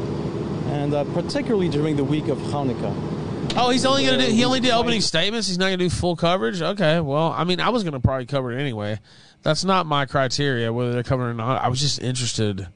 and 0.71 0.93
uh, 0.93 1.05
particularly 1.05 1.69
during 1.69 1.97
the 1.97 2.05
week 2.05 2.27
of 2.29 2.39
Hanukkah. 2.39 3.55
Oh, 3.57 3.71
he's 3.71 3.87
only 3.87 4.05
gonna 4.05 4.27
do. 4.27 4.33
He 4.33 4.45
only 4.45 4.61
did 4.61 4.73
opening 4.73 5.01
statements. 5.03 5.47
He's 5.47 5.59
not 5.59 5.67
gonna 5.67 5.77
do 5.77 5.91
full 5.91 6.17
coverage. 6.17 6.61
Okay, 6.61 6.99
well, 7.01 7.33
I 7.33 7.45
mean, 7.45 7.61
I 7.61 7.69
was 7.69 7.85
gonna 7.85 8.01
probably 8.01 8.27
cover 8.27 8.53
it 8.53 8.61
anyway. 8.61 8.99
That's 9.43 9.65
not 9.65 9.87
my 9.87 10.07
criteria 10.07 10.73
whether 10.73 10.93
they're 10.93 11.03
covering 11.03 11.31
or 11.31 11.35
not. 11.35 11.63
I 11.63 11.69
was 11.69 11.81
just 11.81 12.01
interested, 12.01 12.69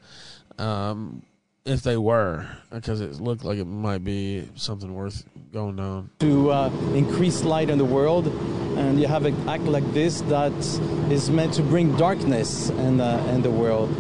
um, 0.59 1.23
if 1.65 1.83
they 1.83 1.97
were, 1.97 2.47
because 2.71 3.01
it 3.01 3.21
looked 3.21 3.45
like 3.45 3.59
it 3.59 3.67
might 3.67 4.05
be 4.05 4.49
something 4.55 4.95
worth 4.95 5.25
going 5.53 5.77
down. 5.77 6.11
to 6.21 6.51
uh, 6.51 6.71
increase 6.95 7.43
light 7.45 7.69
in 7.69 7.79
the 7.79 7.85
world, 7.85 8.27
and 8.77 9.01
you 9.01 9.07
have 9.07 9.27
an 9.27 9.49
act 9.49 9.65
like 9.65 9.85
this 9.93 10.23
that 10.23 10.53
is 11.11 11.31
meant 11.31 11.53
to 11.55 11.63
bring 11.63 11.97
darkness 11.97 12.71
in, 12.71 13.01
uh, 13.01 13.33
in 13.35 13.43
the 13.43 13.51
world. 13.51 13.91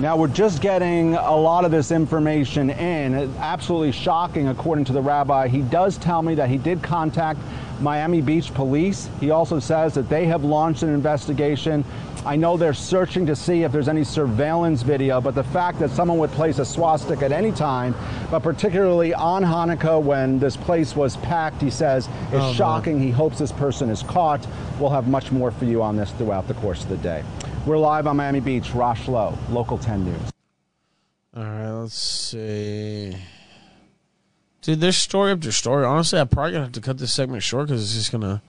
Now 0.00 0.16
we're 0.18 0.28
just 0.28 0.60
getting 0.60 1.14
a 1.14 1.34
lot 1.34 1.64
of 1.64 1.70
this 1.70 1.90
information 1.90 2.68
in. 2.68 3.14
It's 3.14 3.36
absolutely 3.38 3.92
shocking, 3.92 4.48
according 4.48 4.84
to 4.86 4.92
the 4.92 5.00
rabbi. 5.00 5.48
He 5.48 5.62
does 5.62 5.96
tell 5.96 6.20
me 6.20 6.34
that 6.34 6.50
he 6.50 6.58
did 6.58 6.82
contact 6.82 7.40
Miami 7.80 8.20
Beach 8.20 8.52
police. 8.54 9.08
He 9.20 9.30
also 9.30 9.58
says 9.58 9.94
that 9.94 10.08
they 10.08 10.26
have 10.26 10.44
launched 10.44 10.82
an 10.82 10.88
investigation. 10.90 11.84
I 12.24 12.34
know 12.34 12.56
they're 12.56 12.74
searching 12.74 13.24
to 13.26 13.36
see 13.36 13.62
if 13.62 13.70
there's 13.70 13.88
any 13.88 14.02
surveillance 14.02 14.82
video, 14.82 15.20
but 15.20 15.34
the 15.34 15.44
fact 15.44 15.78
that 15.78 15.90
someone 15.90 16.18
would 16.18 16.32
place 16.32 16.58
a 16.58 16.64
swastika 16.64 17.24
at 17.24 17.32
any 17.32 17.52
time, 17.52 17.94
but 18.30 18.42
particularly 18.42 19.14
on 19.14 19.44
Hanukkah 19.44 20.02
when 20.02 20.38
this 20.38 20.56
place 20.56 20.96
was 20.96 21.16
packed, 21.18 21.62
he 21.62 21.70
says, 21.70 22.06
is 22.32 22.42
Oh, 22.42 22.52
shocking. 22.54 23.00
He 23.00 23.10
hopes 23.10 23.38
this 23.38 23.52
person 23.52 23.90
is 23.90 24.02
caught. 24.02 24.44
We'll 24.80 24.90
have 24.90 25.06
much 25.06 25.30
more 25.30 25.50
for 25.52 25.66
you 25.66 25.82
on 25.82 25.96
this 25.96 26.10
throughout 26.12 26.48
the 26.48 26.54
course 26.54 26.82
of 26.82 26.88
the 26.88 26.96
day. 26.96 27.22
We're 27.64 27.78
live 27.78 28.06
on 28.06 28.16
Miami 28.16 28.40
Beach. 28.40 28.72
Rosh 28.74 29.06
Lowe, 29.06 29.38
Local 29.50 29.78
10 29.78 30.04
News. 30.04 30.32
All 31.36 31.44
right, 31.44 31.70
let's 31.70 31.94
see. 31.94 33.16
Dude, 34.66 34.80
there's 34.80 34.96
story 34.96 35.30
after 35.30 35.52
story. 35.52 35.84
Honestly, 35.84 36.18
I'm 36.18 36.26
probably 36.26 36.50
gonna 36.50 36.64
have 36.64 36.72
to 36.72 36.80
cut 36.80 36.98
this 36.98 37.14
segment 37.14 37.44
short 37.44 37.68
because 37.68 37.84
it's 37.84 37.94
just 37.94 38.10
gonna 38.10 38.42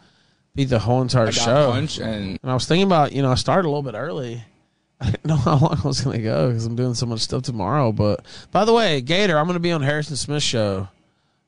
be 0.56 0.64
the 0.64 0.80
whole 0.80 1.04
entire 1.04 1.28
I 1.28 1.32
got 1.32 1.36
show. 1.36 1.72
punched 1.72 2.00
and- 2.00 2.40
I 2.44 2.56
was 2.56 2.66
thinking 2.66 2.88
about, 2.88 3.12
you 3.14 3.22
know, 3.22 3.32
I 3.32 3.36
started 3.36 3.68
a 3.68 3.70
little 3.70 3.84
bit 3.84 3.94
early. 3.94 4.44
I 5.00 5.12
didn't 5.12 5.26
know 5.26 5.36
how 5.36 5.60
long 5.60 5.80
I 5.84 5.88
was 5.88 6.02
gonna 6.02 6.18
go 6.18 6.48
because 6.48 6.66
I'm 6.66 6.76
doing 6.76 6.96
so 6.96 7.06
much 7.06 7.20
stuff 7.20 7.44
tomorrow. 7.44 7.92
But 7.92 8.26
by 8.50 8.66
the 8.66 8.74
way, 8.74 9.00
Gator, 9.02 9.38
I'm 9.38 9.46
gonna 9.46 9.60
be 9.60 9.72
on 9.72 9.84
Harrison 9.84 10.16
Smith's 10.16 10.44
show 10.44 10.88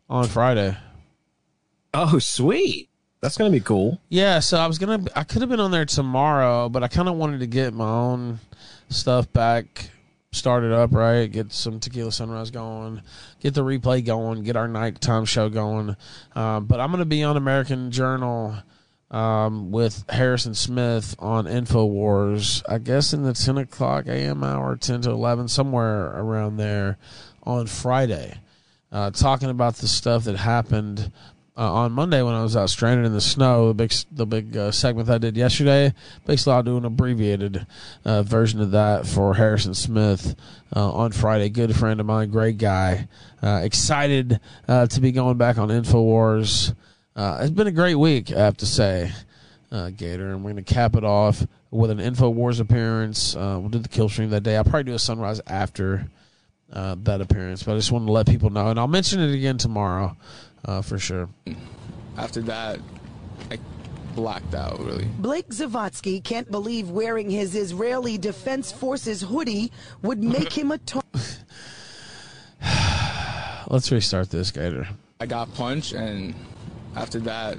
on 0.08 0.28
Friday. 0.28 0.78
Oh, 1.92 2.20
sweet. 2.20 2.90
That's 3.22 3.38
gonna 3.38 3.50
be 3.50 3.62
cool. 3.62 4.00
Yeah, 4.10 4.38
so 4.38 4.60
I 4.60 4.68
was 4.68 4.78
gonna, 4.78 5.04
I 5.16 5.24
could 5.24 5.42
have 5.42 5.50
been 5.50 5.60
on 5.60 5.72
there 5.72 5.86
tomorrow, 5.86 6.70
but 6.70 6.84
I 6.84 6.88
kind 6.90 7.10
of 7.10 7.16
wanted 7.16 7.40
to 7.40 7.48
get 7.48 7.74
my 7.74 7.90
own 7.90 8.40
stuff 8.90 9.34
back 9.34 9.90
started 10.32 10.72
up, 10.72 10.94
right? 10.94 11.32
Get 11.32 11.52
some 11.52 11.80
Tequila 11.80 12.12
Sunrise 12.12 12.52
going, 12.52 13.02
get 13.40 13.54
the 13.54 13.64
replay 13.64 14.06
going, 14.06 14.44
get 14.44 14.56
our 14.56 14.68
nighttime 14.68 15.26
show 15.26 15.50
going. 15.50 15.96
Um, 16.36 16.66
but 16.66 16.80
I'm 16.80 16.92
gonna 16.92 17.06
be 17.06 17.24
on 17.24 17.38
American 17.38 17.92
Journal 17.92 18.56
um, 19.12 19.72
with 19.72 20.06
Harrison 20.10 20.54
Smith 20.54 21.16
on 21.20 21.46
Infowars. 21.46 22.64
I 22.70 22.78
guess 22.78 23.14
in 23.14 23.24
the 23.24 23.34
10 23.34 23.58
o'clock 23.58 24.08
a.m. 24.08 24.44
hour, 24.44 24.76
10 24.76 25.02
to 25.02 25.12
11, 25.12 25.48
somewhere 25.48 26.08
around 26.08 26.58
there 26.58 26.98
on 27.44 27.66
Friday, 27.68 28.40
uh, 28.92 29.12
talking 29.12 29.50
about 29.50 29.78
the 29.78 29.88
stuff 29.88 30.26
that 30.26 30.38
happened 30.38 31.12
uh, 31.60 31.74
on 31.74 31.92
Monday 31.92 32.22
when 32.22 32.34
I 32.34 32.42
was 32.42 32.56
out 32.56 32.70
stranded 32.70 33.06
in 33.06 33.12
the 33.12 33.20
snow. 33.20 33.68
The 33.68 33.74
big 33.74 33.94
the 34.12 34.26
big 34.26 34.56
uh, 34.56 34.72
segment 34.72 35.10
I 35.10 35.18
did 35.18 35.36
yesterday. 35.36 35.94
Basically, 36.26 36.54
I'll 36.54 36.64
do 36.64 36.78
an 36.78 36.86
abbreviated 36.86 37.68
uh, 38.06 38.24
version 38.24 38.62
of 38.62 38.72
that 38.72 39.06
for 39.06 39.34
Harrison 39.36 39.74
Smith 39.74 40.36
uh, 40.74 40.90
on 40.92 41.12
Friday. 41.12 41.50
Good 41.50 41.76
friend 41.76 42.00
of 42.00 42.06
mine, 42.06 42.30
great 42.30 42.58
guy. 42.58 43.10
Uh, 43.44 43.60
excited 43.62 44.40
uh, 44.70 44.88
to 44.88 45.02
be 45.02 45.12
going 45.12 45.38
back 45.38 45.58
on 45.58 45.68
Infowars. 45.68 46.74
It's 47.18 47.52
been 47.52 47.68
a 47.68 47.72
great 47.72 47.96
week, 47.96 48.32
I 48.32 48.40
have 48.40 48.56
to 48.58 48.66
say, 48.66 49.12
Gator, 49.70 50.32
and 50.32 50.42
we're 50.42 50.54
going 50.54 50.64
to 50.64 50.74
cap 50.74 50.96
it 50.96 51.04
off 51.04 51.46
with 51.70 51.92
an 51.92 51.98
Infowars 51.98 52.62
appearance. 52.62 53.36
We'll 53.36 53.68
do 53.68 53.80
the 53.80 53.90
kill 53.90 54.08
stream 54.08 54.30
that 54.30 54.44
day. 54.44 54.56
I'll 54.56 54.64
probably 54.64 54.86
do 54.86 54.94
a 54.94 55.00
sunrise 55.00 55.42
after 55.46 56.10
that 56.70 57.20
appearance, 57.20 57.64
but 57.64 57.74
I 57.74 57.76
just 57.76 57.92
wanted 57.92 58.06
to 58.06 58.14
let 58.14 58.26
people 58.26 58.50
know, 58.52 58.70
and 58.70 58.80
I'll 58.80 58.88
mention 58.88 59.20
it 59.20 59.34
again 59.34 59.58
tomorrow 59.58 60.16
uh, 60.66 60.82
for 60.82 61.00
sure. 61.00 61.30
After 62.18 62.42
that, 62.42 62.80
I 63.52 63.58
blacked 64.16 64.54
out 64.54 64.80
really. 64.80 65.06
Blake 65.20 65.50
Zavadsky 65.50 66.24
can't 66.24 66.50
believe 66.50 66.90
wearing 66.90 67.30
his 67.30 67.56
Israeli 67.56 68.18
Defense 68.18 68.72
Forces 68.72 69.22
hoodie 69.22 69.72
would 70.02 70.24
make 70.24 70.52
him 70.54 70.72
a 70.72 70.78
target. 70.78 71.44
Let's 73.70 73.92
restart 73.92 74.30
this, 74.30 74.52
Gator. 74.52 74.88
I 75.20 75.26
got 75.26 75.54
punched 75.54 75.94
and 75.94 76.34
after 76.96 77.20
that, 77.20 77.58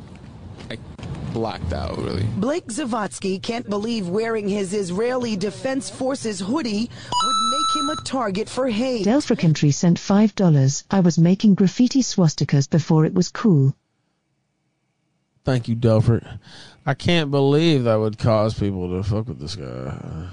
I 0.71 0.79
blacked 1.33 1.73
out 1.73 1.99
really. 1.99 2.23
Blake 2.37 2.67
Zavadsky 2.67 3.43
can't 3.43 3.69
believe 3.69 4.09
wearing 4.09 4.49
his 4.49 4.73
Israeli 4.73 5.37
Defense 5.37 5.91
Forces 5.91 6.39
hoodie 6.39 6.89
would 6.89 7.51
make 7.51 7.83
him 7.83 7.91
a 7.91 7.97
target 8.05 8.49
for 8.49 8.69
hate. 8.69 9.05
Delta 9.05 9.35
Country 9.35 9.73
sent 9.73 9.99
$5. 9.99 10.85
I 10.91 11.01
was 11.01 11.19
making 11.19 11.57
graffiti 11.57 12.03
swastikas 12.03 12.71
before 12.71 13.05
it 13.05 13.15
was 13.15 13.29
cool. 13.31 13.75
Thank 15.45 15.69
you, 15.69 15.75
Delford. 15.75 16.27
I 16.87 16.95
can't 16.95 17.31
believe 17.31 17.85
that 17.85 17.97
would 17.97 18.19
cause 18.19 18.55
people 18.55 18.91
to 18.91 19.03
fuck 19.03 19.27
with 19.27 19.41
this 19.41 19.57
guy. 19.57 20.29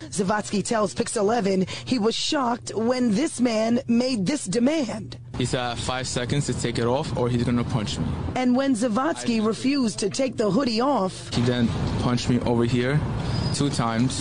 Zavadsky 0.00 0.64
tells 0.64 0.94
Pix 0.94 1.16
11 1.16 1.66
he 1.84 1.98
was 1.98 2.14
shocked 2.14 2.72
when 2.74 3.14
this 3.14 3.40
man 3.40 3.80
made 3.88 4.26
this 4.26 4.44
demand. 4.44 5.18
He 5.36 5.44
said 5.44 5.60
I 5.60 5.68
have 5.70 5.78
five 5.78 6.06
seconds 6.08 6.46
to 6.46 6.60
take 6.60 6.78
it 6.78 6.86
off 6.86 7.16
or 7.16 7.28
he's 7.28 7.44
gonna 7.44 7.64
punch 7.64 7.98
me. 7.98 8.06
And 8.34 8.56
when 8.56 8.74
Zavadsky 8.74 9.44
refused 9.44 9.98
to 10.00 10.10
take 10.10 10.36
the 10.36 10.50
hoodie 10.50 10.80
off, 10.80 11.32
He 11.34 11.42
then 11.42 11.68
punched 12.02 12.28
me 12.28 12.40
over 12.40 12.64
here 12.64 13.00
two 13.54 13.70
times 13.70 14.20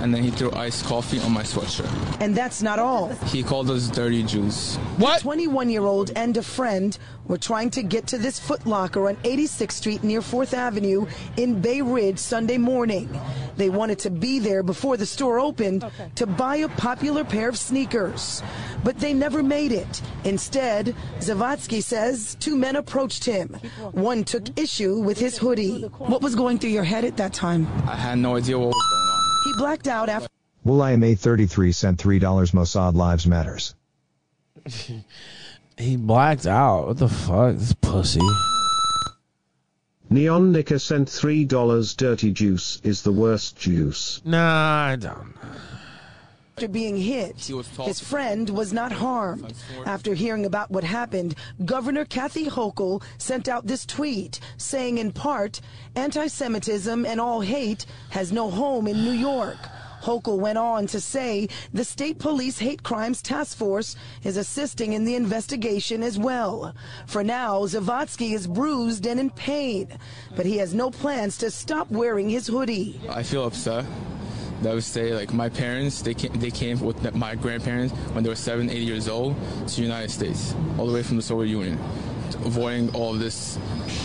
and 0.00 0.14
then 0.14 0.22
he 0.22 0.30
threw 0.30 0.50
iced 0.52 0.84
coffee 0.84 1.18
on 1.20 1.32
my 1.32 1.42
sweatshirt. 1.42 1.88
and 2.20 2.34
that's 2.34 2.62
not 2.62 2.78
all. 2.78 3.08
He 3.26 3.42
called 3.42 3.70
us 3.70 3.88
dirty 3.88 4.22
Jews. 4.22 4.76
What? 4.96 5.20
21 5.22 5.70
year 5.70 5.82
old 5.82 6.10
and 6.16 6.36
a 6.36 6.42
friend 6.42 6.96
were 7.26 7.38
trying 7.38 7.68
to 7.70 7.82
get 7.82 8.06
to 8.08 8.18
this 8.18 8.38
Foot 8.38 8.64
Locker 8.66 9.08
on 9.08 9.16
86th 9.16 9.72
Street 9.72 10.02
near 10.02 10.20
4th 10.20 10.54
Avenue 10.54 11.06
in 11.36 11.60
Bay 11.60 11.82
Ridge 11.82 12.18
Sunday 12.18 12.56
morning. 12.56 13.08
They 13.56 13.68
wanted 13.68 13.98
to 14.00 14.10
be 14.10 14.38
there 14.38 14.62
before 14.62 14.96
the 14.96 15.04
store 15.04 15.38
opened 15.38 15.84
to 16.14 16.26
buy 16.26 16.56
a 16.56 16.68
popular 16.68 17.24
pair 17.24 17.48
of 17.48 17.58
sneakers. 17.58 18.42
But 18.84 18.98
they 18.98 19.12
never 19.12 19.42
made 19.42 19.72
it. 19.72 20.00
Instead, 20.24 20.94
Zavadsky 21.18 21.82
says 21.82 22.36
two 22.40 22.56
men 22.56 22.76
approached 22.76 23.24
him. 23.24 23.48
One 23.92 24.24
took 24.24 24.58
issue 24.58 24.98
with 25.00 25.18
his 25.18 25.36
hoodie. 25.36 25.82
What 25.98 26.22
was 26.22 26.34
going 26.34 26.58
through 26.58 26.70
your 26.70 26.84
head 26.84 27.04
at 27.04 27.16
that 27.18 27.34
time? 27.34 27.66
I 27.86 27.96
had 27.96 28.18
no 28.18 28.36
idea 28.36 28.58
what 28.58 28.68
was 28.68 28.74
going 28.90 29.02
on. 29.02 29.07
He 29.44 29.52
blacked 29.54 29.88
out 29.88 30.08
after. 30.08 30.28
William 30.64 31.16
33 31.16 31.72
sent 31.72 31.98
$3 31.98 32.20
Mossad 32.20 32.94
Lives 32.94 33.26
Matters. 33.26 33.74
He 35.78 35.96
blacked 35.96 36.46
out. 36.46 36.88
What 36.88 36.98
the 36.98 37.08
fuck? 37.08 37.54
This 37.54 37.72
pussy. 37.72 38.20
Neon 40.10 40.50
Nicker 40.50 40.80
sent 40.80 41.08
$3 41.08 41.96
Dirty 41.96 42.32
Juice 42.32 42.80
is 42.82 43.02
the 43.02 43.12
worst 43.12 43.56
juice. 43.56 44.20
Nah, 44.24 44.86
I 44.86 44.96
don't. 44.96 45.34
After 46.58 46.66
being 46.66 46.96
hit, 46.96 47.48
his 47.84 48.00
friend 48.00 48.50
was 48.50 48.72
not 48.72 48.90
harmed. 48.90 49.54
After 49.86 50.12
hearing 50.12 50.44
about 50.44 50.72
what 50.72 50.82
happened, 50.82 51.36
Governor 51.64 52.04
Kathy 52.04 52.46
Hochul 52.46 53.00
sent 53.16 53.46
out 53.46 53.68
this 53.68 53.86
tweet 53.86 54.40
saying, 54.56 54.98
in 54.98 55.12
part, 55.12 55.60
anti 55.94 56.26
Semitism 56.26 57.06
and 57.06 57.20
all 57.20 57.42
hate 57.42 57.86
has 58.10 58.32
no 58.32 58.50
home 58.50 58.88
in 58.88 59.04
New 59.04 59.12
York. 59.12 59.56
Hochul 60.02 60.38
went 60.40 60.58
on 60.58 60.88
to 60.88 61.00
say 61.00 61.48
the 61.72 61.84
state 61.84 62.18
police 62.18 62.58
hate 62.58 62.82
crimes 62.82 63.22
task 63.22 63.56
force 63.56 63.94
is 64.24 64.36
assisting 64.36 64.94
in 64.94 65.04
the 65.04 65.14
investigation 65.14 66.02
as 66.02 66.18
well. 66.18 66.74
For 67.06 67.22
now, 67.22 67.66
Zavadsky 67.66 68.34
is 68.34 68.48
bruised 68.48 69.06
and 69.06 69.20
in 69.20 69.30
pain, 69.30 69.96
but 70.34 70.44
he 70.44 70.56
has 70.56 70.74
no 70.74 70.90
plans 70.90 71.38
to 71.38 71.52
stop 71.52 71.88
wearing 71.88 72.28
his 72.28 72.48
hoodie. 72.48 73.00
I 73.08 73.22
feel 73.22 73.46
upset. 73.46 73.84
That 74.62 74.74
would 74.74 74.84
say 74.84 75.14
like 75.14 75.32
my 75.32 75.48
parents, 75.48 76.02
they 76.02 76.14
came, 76.14 76.32
they 76.32 76.50
came 76.50 76.80
with 76.80 77.14
my 77.14 77.34
grandparents 77.36 77.94
when 78.12 78.24
they 78.24 78.30
were 78.30 78.36
seven, 78.36 78.68
eight 78.70 78.82
years 78.82 79.08
old 79.08 79.36
to 79.68 79.76
the 79.76 79.82
United 79.82 80.10
States, 80.10 80.54
all 80.78 80.86
the 80.86 80.92
way 80.92 81.02
from 81.02 81.16
the 81.16 81.22
Soviet 81.22 81.50
Union. 81.50 81.78
avoiding 82.44 82.94
all 82.94 83.14
of 83.14 83.20
this. 83.20 83.58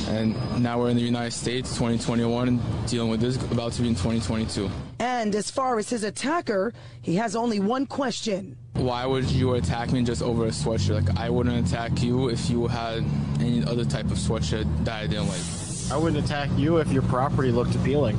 And 0.08 0.36
now 0.62 0.80
we're 0.80 0.90
in 0.90 0.96
the 0.96 1.04
United 1.04 1.32
States, 1.32 1.72
2021, 1.72 2.60
dealing 2.88 3.10
with 3.10 3.20
this, 3.20 3.36
about 3.52 3.74
to 3.74 3.82
be 3.82 3.90
in 3.90 3.96
2022. 3.96 4.70
And 5.00 5.36
as 5.36 5.50
far 5.52 5.80
as 5.80 5.90
his 5.90 6.04
attacker, 6.04 6.74
he 7.02 7.16
has 7.16 7.36
only 7.36 7.60
one 7.60 7.86
question. 7.86 8.56
Why 8.74 9.06
would 9.06 9.26
you 9.26 9.56
attack 9.56 9.92
me 9.92 10.04
just 10.04 10.22
over 10.22 10.46
a 10.46 10.50
sweatshirt? 10.50 11.08
Like, 11.08 11.18
I 11.18 11.30
wouldn't 11.30 11.68
attack 11.68 12.02
you 12.02 12.30
if 12.30 12.50
you 12.50 12.68
had 12.68 13.04
any 13.40 13.64
other 13.64 13.86
type 13.86 14.06
of 14.06 14.18
sweatshirt 14.18 14.66
that 14.86 15.04
I 15.04 15.08
didn't 15.08 15.28
like. 15.28 15.42
I 15.92 15.98
wouldn't 15.98 16.24
attack 16.24 16.50
you 16.56 16.78
if 16.78 16.92
your 16.92 17.04
property 17.04 17.52
looked 17.52 17.76
appealing. 17.76 18.18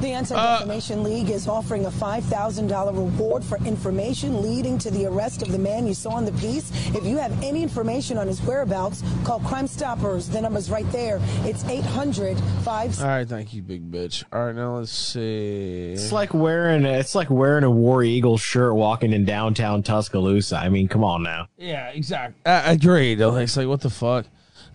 The 0.00 0.12
Anti 0.12 0.34
Defamation 0.34 1.00
uh, 1.00 1.02
League 1.02 1.28
is 1.28 1.46
offering 1.46 1.84
a 1.84 1.90
$5,000 1.90 2.86
reward 2.92 3.44
for 3.44 3.58
information 3.58 4.40
leading 4.40 4.78
to 4.78 4.90
the 4.90 5.04
arrest 5.04 5.42
of 5.42 5.52
the 5.52 5.58
man 5.58 5.86
you 5.86 5.92
saw 5.92 6.16
in 6.16 6.24
the 6.24 6.32
piece. 6.32 6.70
If 6.94 7.04
you 7.04 7.18
have 7.18 7.30
any 7.44 7.62
information 7.62 8.16
on 8.16 8.26
his 8.26 8.40
whereabouts, 8.40 9.02
call 9.24 9.40
Crime 9.40 9.66
Stoppers. 9.66 10.26
The 10.28 10.40
number's 10.40 10.70
right 10.70 10.90
there. 10.90 11.20
It's 11.44 11.64
800 11.66 12.38
5. 12.62 13.00
All 13.00 13.06
right, 13.06 13.28
thank 13.28 13.52
you, 13.52 13.60
big 13.60 13.90
bitch. 13.90 14.24
All 14.32 14.46
right, 14.46 14.54
now 14.54 14.78
let's 14.78 14.90
see. 14.90 15.92
It's 15.92 16.12
like 16.12 16.32
wearing 16.32 16.86
it's 16.86 17.14
like 17.14 17.28
wearing 17.28 17.64
a 17.64 17.70
War 17.70 18.02
Eagle 18.02 18.38
shirt 18.38 18.74
walking 18.74 19.12
in 19.12 19.26
downtown 19.26 19.82
Tuscaloosa. 19.82 20.56
I 20.56 20.70
mean, 20.70 20.88
come 20.88 21.04
on 21.04 21.22
now. 21.22 21.48
Yeah, 21.58 21.88
exactly. 21.88 22.40
I 22.46 22.72
agreed. 22.72 23.20
It's 23.20 23.56
like, 23.56 23.68
what 23.68 23.82
the 23.82 23.90
fuck? 23.90 24.24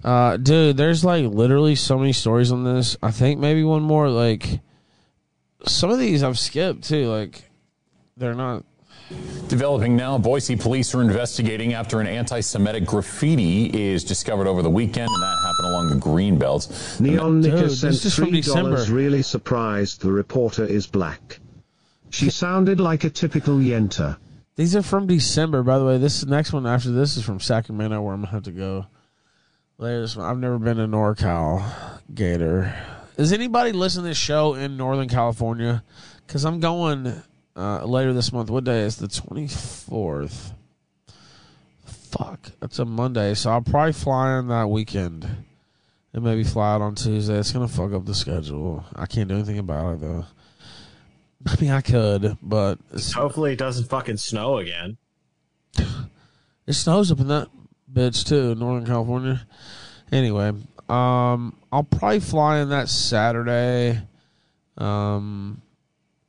Uh, 0.04 0.38
dude, 0.38 0.78
there's 0.78 1.04
like 1.04 1.26
literally 1.26 1.74
so 1.74 1.98
many 1.98 2.14
stories 2.14 2.52
on 2.52 2.64
this. 2.64 2.95
I 3.02 3.10
think 3.10 3.40
maybe 3.40 3.64
one 3.64 3.82
more 3.82 4.08
like 4.08 4.60
some 5.68 5.90
of 5.90 6.00
these 6.00 6.24
I've 6.24 6.40
skipped 6.40 6.84
too. 6.84 7.08
Like 7.08 7.44
they're 8.18 8.34
not. 8.35 8.64
Developing 9.48 9.95
now, 9.95 10.18
Boise 10.18 10.56
police 10.56 10.95
are 10.95 11.02
investigating 11.02 11.74
after 11.74 12.02
an 12.02 12.08
anti-Semitic 12.08 12.85
graffiti 12.85 13.66
is 13.66 14.03
discovered 14.03 14.48
over 14.48 14.64
the 14.64 14.69
weekend, 14.69 15.08
and 15.08 15.22
that 15.22 15.38
happened 15.44 15.68
along 15.68 15.90
the 15.90 15.95
green 15.98 16.40
belts. 16.40 17.00
Neon 17.00 17.40
Nika 17.40 17.69
sent 17.69 17.95
three 17.98 18.42
dollars. 18.42 18.90
Really 18.90 19.22
surprised. 19.22 20.02
The 20.02 20.11
reporter 20.11 20.66
is 20.66 20.88
black. 20.88 21.40
She 22.10 22.32
sounded 22.32 22.80
like 22.80 23.03
a 23.03 23.11
typical 23.11 23.58
Yenta. 23.58 24.18
These 24.56 24.76
are 24.76 24.82
from 24.82 25.06
December, 25.06 25.61
by 25.61 25.77
the 25.77 25.85
way. 25.85 25.98
This 26.00 26.26
next 26.26 26.52
one 26.53 26.66
after 26.66 26.90
this 26.90 27.16
is 27.18 27.24
from 27.24 27.40
Sacramento, 27.40 28.02
where 28.02 28.14
I'm 28.14 28.22
gonna 28.22 28.32
have 28.32 28.44
to 28.44 28.52
go. 28.52 28.88
There's, 29.77 30.18
I've 30.18 30.40
never 30.40 30.58
been 30.58 30.77
to 30.77 30.88
NorCal 30.88 31.64
Gator. 32.14 32.74
Is 33.18 33.32
anybody 33.32 33.72
listening 33.72 34.03
to 34.03 34.10
this 34.10 34.18
show 34.18 34.56
in 34.56 34.76
Northern 34.76 35.08
California? 35.08 35.84
Because 36.27 36.44
I'm 36.44 36.60
going 36.60 37.22
uh, 37.56 37.85
later 37.85 38.11
this 38.11 38.34
month. 38.34 38.50
What 38.50 38.66
day 38.66 38.82
is 38.82 38.98
the 38.98 39.08
24th? 39.08 40.52
Fuck, 41.85 42.52
that's 42.60 42.80
a 42.80 42.85
Monday, 42.85 43.34
so 43.34 43.52
I'll 43.52 43.61
probably 43.61 43.94
fly 43.94 44.38
in 44.40 44.50
that 44.50 44.69
weekend 44.69 45.26
and 46.14 46.24
maybe 46.24 46.44
fly 46.44 46.74
out 46.74 46.82
on 46.82 46.95
Tuesday. 46.95 47.38
It's 47.38 47.52
gonna 47.52 47.68
fuck 47.69 47.94
up 47.94 48.06
the 48.06 48.16
schedule. 48.16 48.85
I 48.95 49.06
can't 49.06 49.30
do 49.30 49.35
anything 49.35 49.60
about 49.60 49.94
it 49.94 50.02
though. 50.02 50.26
I 51.45 51.61
mean, 51.61 51.72
I 51.72 51.82
could, 51.82 52.38
but 52.42 52.80
hopefully 53.14 53.53
it 53.53 53.60
doesn't 53.60 53.90
fucking 53.90 54.18
snow 54.18 54.58
again. 54.58 54.98
It 56.68 56.74
snows 56.74 57.11
up 57.11 57.19
in 57.19 57.27
that 57.27 57.48
bitch 57.94 58.26
too, 58.26 58.53
in 58.53 58.58
Northern 58.58 58.88
California. 58.88 59.45
Anyway, 60.11 60.52
um, 60.90 61.58
I'll 61.72 61.84
probably 61.84 62.20
fly 62.20 62.60
in 62.60 62.70
that 62.70 62.90
Saturday, 62.90 64.02
um, 64.78 65.62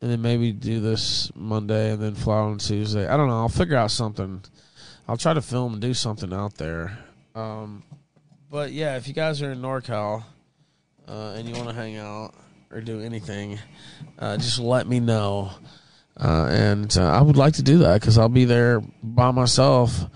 and 0.00 0.10
then 0.10 0.22
maybe 0.22 0.52
do 0.52 0.80
this 0.80 1.30
Monday 1.34 1.92
and 1.92 2.02
then 2.02 2.14
fly 2.14 2.38
on 2.38 2.58
Tuesday. 2.58 3.06
I 3.06 3.16
don't 3.16 3.28
know. 3.28 3.38
I'll 3.38 3.48
figure 3.48 3.76
out 3.76 3.90
something. 3.90 4.42
I'll 5.08 5.16
try 5.16 5.34
to 5.34 5.42
film 5.42 5.74
and 5.74 5.82
do 5.82 5.94
something 5.94 6.32
out 6.32 6.54
there. 6.54 6.98
Um, 7.34 7.82
but 8.50 8.72
yeah, 8.72 8.96
if 8.96 9.06
you 9.08 9.14
guys 9.14 9.42
are 9.42 9.52
in 9.52 9.60
NorCal 9.60 10.24
uh, 11.06 11.34
and 11.36 11.48
you 11.48 11.54
want 11.54 11.68
to 11.68 11.74
hang 11.74 11.96
out 11.96 12.34
or 12.70 12.80
do 12.80 13.00
anything, 13.00 13.58
uh, 14.18 14.36
just 14.38 14.58
let 14.58 14.86
me 14.86 15.00
know. 15.00 15.50
Uh, 16.18 16.48
and 16.50 16.96
uh, 16.96 17.10
I 17.12 17.20
would 17.20 17.36
like 17.36 17.54
to 17.54 17.62
do 17.62 17.78
that 17.78 18.00
because 18.00 18.16
I'll 18.16 18.30
be 18.30 18.46
there 18.46 18.80
by 19.02 19.32
myself 19.32 20.06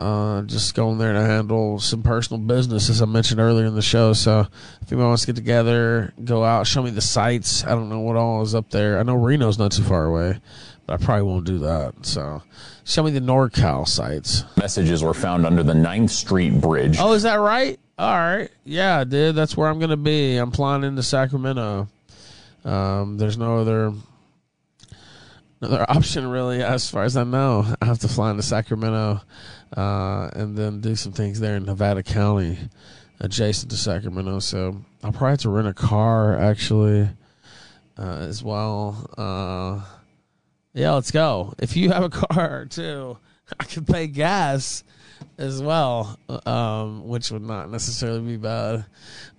uh, 0.00 0.42
just 0.42 0.74
going 0.74 0.98
there 0.98 1.12
to 1.12 1.20
handle 1.20 1.78
some 1.78 2.02
personal 2.02 2.40
business, 2.40 2.88
as 2.88 3.02
I 3.02 3.04
mentioned 3.04 3.38
earlier 3.38 3.66
in 3.66 3.74
the 3.74 3.82
show. 3.82 4.14
So 4.14 4.46
if 4.80 4.90
anyone 4.90 5.08
wants 5.08 5.22
to 5.22 5.26
get 5.28 5.36
together, 5.36 6.14
go 6.24 6.42
out, 6.42 6.66
show 6.66 6.82
me 6.82 6.90
the 6.90 7.02
sights. 7.02 7.64
I 7.64 7.70
don't 7.70 7.90
know 7.90 8.00
what 8.00 8.16
all 8.16 8.42
is 8.42 8.54
up 8.54 8.70
there. 8.70 8.98
I 8.98 9.02
know 9.02 9.14
Reno's 9.14 9.58
not 9.58 9.72
too 9.72 9.82
far 9.82 10.06
away, 10.06 10.40
but 10.86 10.94
I 11.00 11.04
probably 11.04 11.24
won't 11.24 11.44
do 11.44 11.58
that. 11.58 12.06
So 12.06 12.42
show 12.84 13.02
me 13.02 13.10
the 13.10 13.20
NorCal 13.20 13.86
sites. 13.86 14.44
Messages 14.56 15.04
were 15.04 15.14
found 15.14 15.44
under 15.44 15.62
the 15.62 15.74
9th 15.74 16.10
Street 16.10 16.60
Bridge. 16.60 16.96
Oh, 16.98 17.12
is 17.12 17.24
that 17.24 17.34
right? 17.34 17.78
All 17.98 18.16
right. 18.16 18.48
Yeah, 18.64 19.04
dude. 19.04 19.34
That's 19.34 19.54
where 19.54 19.68
I'm 19.68 19.78
going 19.78 19.90
to 19.90 19.98
be. 19.98 20.38
I'm 20.38 20.50
flying 20.50 20.82
into 20.82 21.02
Sacramento. 21.02 21.88
Um, 22.64 23.18
there's 23.18 23.36
no 23.36 23.58
other 23.58 23.92
another 25.60 25.84
option 25.88 26.26
really 26.26 26.62
as 26.62 26.88
far 26.88 27.04
as 27.04 27.18
I 27.18 27.24
know. 27.24 27.66
I 27.82 27.84
have 27.84 27.98
to 27.98 28.08
fly 28.08 28.30
into 28.30 28.42
Sacramento 28.42 29.20
uh, 29.76 30.30
and 30.32 30.56
then 30.56 30.80
do 30.80 30.96
some 30.96 31.12
things 31.12 31.40
there 31.40 31.56
in 31.56 31.64
Nevada 31.64 32.02
County, 32.02 32.58
adjacent 33.20 33.70
to 33.70 33.76
Sacramento. 33.76 34.40
So 34.40 34.76
I'll 35.02 35.12
probably 35.12 35.30
have 35.30 35.38
to 35.40 35.50
rent 35.50 35.68
a 35.68 35.74
car 35.74 36.38
actually 36.38 37.08
uh, 37.98 38.16
as 38.20 38.42
well. 38.42 39.10
Uh, 39.16 39.84
yeah, 40.72 40.92
let's 40.92 41.10
go. 41.10 41.54
If 41.58 41.76
you 41.76 41.90
have 41.90 42.04
a 42.04 42.10
car 42.10 42.66
too, 42.70 43.18
I 43.58 43.64
can 43.64 43.84
pay 43.84 44.06
gas 44.06 44.84
as 45.38 45.62
well, 45.62 46.18
um, 46.46 47.06
which 47.06 47.30
would 47.30 47.42
not 47.42 47.70
necessarily 47.70 48.20
be 48.20 48.36
bad. 48.36 48.86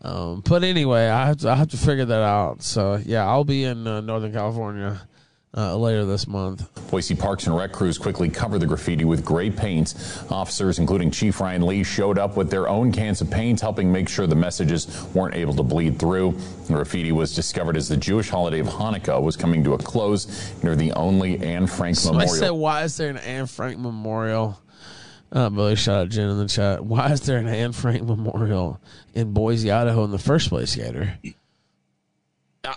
Um, 0.01 0.42
but 0.42 0.64
anyway, 0.64 1.08
I 1.08 1.27
have 1.27 1.38
to 1.38 1.50
I 1.50 1.56
have 1.56 1.69
to 1.69 1.77
figure 1.77 2.06
that 2.06 2.22
out. 2.22 2.61
So 2.61 3.01
yeah, 3.03 3.26
I'll 3.26 3.43
be 3.43 3.64
in 3.64 3.88
uh, 3.88 4.01
Northern 4.01 4.34
California 4.34 5.01
uh, 5.56 5.76
later 5.76 6.06
this 6.06 6.28
month. 6.28 6.68
Boise 6.90 7.16
Parks 7.16 7.48
and 7.48 7.56
Rec 7.56 7.72
crews 7.72 7.98
quickly 7.98 8.30
covered 8.30 8.60
the 8.60 8.68
graffiti 8.68 9.06
with 9.06 9.26
gray 9.26 9.50
paint. 9.50 9.94
Officers, 10.30 10.80
including 10.80 11.12
Chief 11.12 11.40
Ryan 11.40 11.66
Lee, 11.66 11.84
showed 11.84 12.18
up 12.18 12.38
with 12.38 12.50
their 12.50 12.68
own 12.68 12.92
cans 12.92 13.22
of 13.22 13.30
paint, 13.30 13.60
helping 13.60 13.92
make 13.92 14.08
sure 14.08 14.28
the 14.28 14.36
messages 14.36 15.06
weren't 15.14 15.36
able 15.36 15.54
to 15.56 15.64
bleed 15.64 16.00
through. 16.00 16.38
The 16.68 16.74
graffiti 16.74 17.12
was 17.12 17.36
discovered 17.36 17.76
as 17.78 17.90
the 17.90 17.98
Jewish 17.98 18.30
holiday 18.30 18.60
of 18.60 18.68
Hanukkah 18.68 19.22
was 19.22 19.36
coming 19.36 19.64
to 19.66 19.74
a 19.74 19.78
close 19.78 20.54
near 20.64 20.76
the 20.76 20.92
only 20.94 21.40
Anne 21.40 21.68
Frank 21.68 21.98
Somebody 21.98 22.26
Memorial. 22.28 22.46
said, 22.46 22.52
"Why 22.52 22.84
is 22.84 22.98
there 22.98 23.10
an 23.10 23.18
Anne 23.18 23.48
Frank 23.48 23.80
Memorial?" 23.80 24.60
Uh, 25.34 25.50
Billy, 25.50 25.76
shout 25.78 25.98
out 25.98 26.10
Jen 26.10 26.30
in 26.30 26.38
the 26.38 26.48
chat. 26.48 26.84
Why 26.86 27.12
is 27.12 27.22
there 27.22 27.38
an 27.38 27.48
Anne 27.48 27.72
Frank 27.72 28.04
Memorial 28.04 28.82
in 29.14 29.32
Boise, 29.34 29.72
Idaho, 29.72 30.04
in 30.04 30.12
the 30.12 30.20
first 30.20 30.50
place, 30.50 30.76
Gator? 30.76 31.18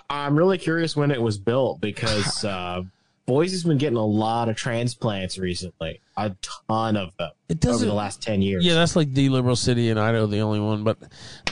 I'm 0.08 0.36
really 0.36 0.58
curious 0.58 0.96
when 0.96 1.10
it 1.10 1.20
was 1.20 1.38
built 1.38 1.80
because 1.80 2.44
uh, 2.44 2.82
Boise's 3.26 3.64
been 3.64 3.78
getting 3.78 3.96
a 3.96 4.04
lot 4.04 4.48
of 4.48 4.56
transplants 4.56 5.38
recently, 5.38 6.00
a 6.16 6.34
ton 6.68 6.96
of 6.96 7.16
them 7.16 7.30
it 7.48 7.60
doesn't, 7.60 7.76
over 7.76 7.86
the 7.86 7.94
last 7.94 8.22
ten 8.22 8.42
years. 8.42 8.64
Yeah, 8.64 8.74
that's 8.74 8.96
like 8.96 9.12
the 9.12 9.28
liberal 9.28 9.56
city 9.56 9.90
in 9.90 9.98
Idaho, 9.98 10.26
the 10.26 10.40
only 10.40 10.60
one. 10.60 10.84
But 10.84 10.98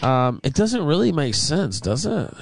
um, 0.03 0.41
it 0.43 0.55
doesn't 0.55 0.85
really 0.85 1.13
make 1.13 1.35
sense, 1.35 1.81
does 1.81 2.07
it? 2.07 2.35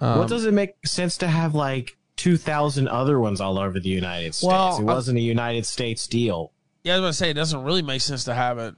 Um, 0.00 0.18
what 0.18 0.28
does 0.28 0.44
it 0.44 0.52
make 0.52 0.74
sense 0.86 1.18
to 1.18 1.28
have 1.28 1.54
like 1.54 1.96
two 2.16 2.36
thousand 2.36 2.88
other 2.88 3.18
ones 3.20 3.40
all 3.40 3.58
over 3.58 3.78
the 3.78 3.88
United 3.88 4.34
States? 4.34 4.48
Well, 4.48 4.78
it 4.78 4.84
wasn't 4.84 5.18
a 5.18 5.22
United 5.22 5.66
States 5.66 6.06
deal. 6.06 6.52
Yeah, 6.82 6.94
I 6.94 6.96
was 6.96 7.02
gonna 7.02 7.12
say 7.14 7.30
it 7.30 7.34
doesn't 7.34 7.62
really 7.62 7.82
make 7.82 8.00
sense 8.00 8.24
to 8.24 8.34
have 8.34 8.58
it 8.58 8.74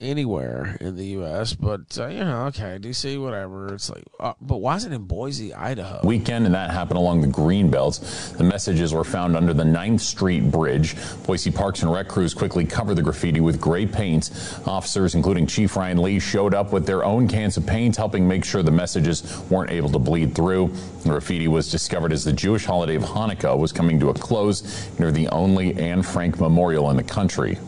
anywhere 0.00 0.76
in 0.80 0.96
the 0.96 1.06
U.S., 1.06 1.54
but 1.54 1.98
uh, 1.98 2.06
you 2.06 2.20
know, 2.20 2.46
okay, 2.46 2.78
DC, 2.80 3.20
whatever. 3.20 3.74
It's 3.74 3.90
like, 3.90 4.04
uh, 4.18 4.34
but 4.40 4.58
why 4.58 4.76
is 4.76 4.84
it 4.84 4.92
in 4.92 5.04
Boise, 5.04 5.52
Idaho? 5.54 6.00
Weekend, 6.04 6.46
and 6.46 6.54
that 6.54 6.70
happened 6.70 6.98
along 6.98 7.20
the 7.20 7.26
green 7.26 7.70
belts. 7.70 8.30
The 8.32 8.44
messages 8.44 8.94
were 8.94 9.04
found 9.04 9.36
under 9.36 9.52
the 9.52 9.64
9th 9.64 10.00
Street 10.00 10.50
Bridge. 10.50 10.96
Boise 11.26 11.50
Parks 11.50 11.82
and 11.82 11.92
Rec 11.92 12.08
crews 12.08 12.34
quickly 12.34 12.64
covered 12.64 12.94
the 12.94 13.02
graffiti 13.02 13.40
with 13.40 13.60
gray 13.60 13.86
paint. 13.86 14.30
Officers, 14.66 15.14
including 15.14 15.46
Chief 15.46 15.76
Ryan 15.76 16.02
Lee, 16.02 16.18
showed 16.18 16.54
up 16.54 16.72
with 16.72 16.86
their 16.86 17.04
own 17.04 17.28
cans 17.28 17.56
of 17.56 17.66
paint, 17.66 17.96
helping 17.96 18.26
make 18.26 18.44
sure 18.44 18.62
the 18.62 18.70
messages 18.70 19.40
weren't 19.50 19.70
able 19.70 19.90
to 19.90 19.98
bleed 19.98 20.34
through. 20.34 20.68
The 21.02 21.10
graffiti 21.10 21.48
was 21.48 21.70
discovered 21.70 22.12
as 22.12 22.24
the 22.24 22.32
Jewish 22.32 22.64
holiday 22.64 22.96
of 22.96 23.02
Hanukkah 23.02 23.58
was 23.58 23.72
coming 23.72 24.00
to 24.00 24.10
a 24.10 24.14
close 24.14 24.88
near 24.98 25.10
the 25.10 25.28
only 25.28 25.74
Anne 25.74 26.02
Frank 26.02 26.40
memorial 26.40 26.90
in 26.90 26.96
the 26.96 27.02
country. 27.02 27.58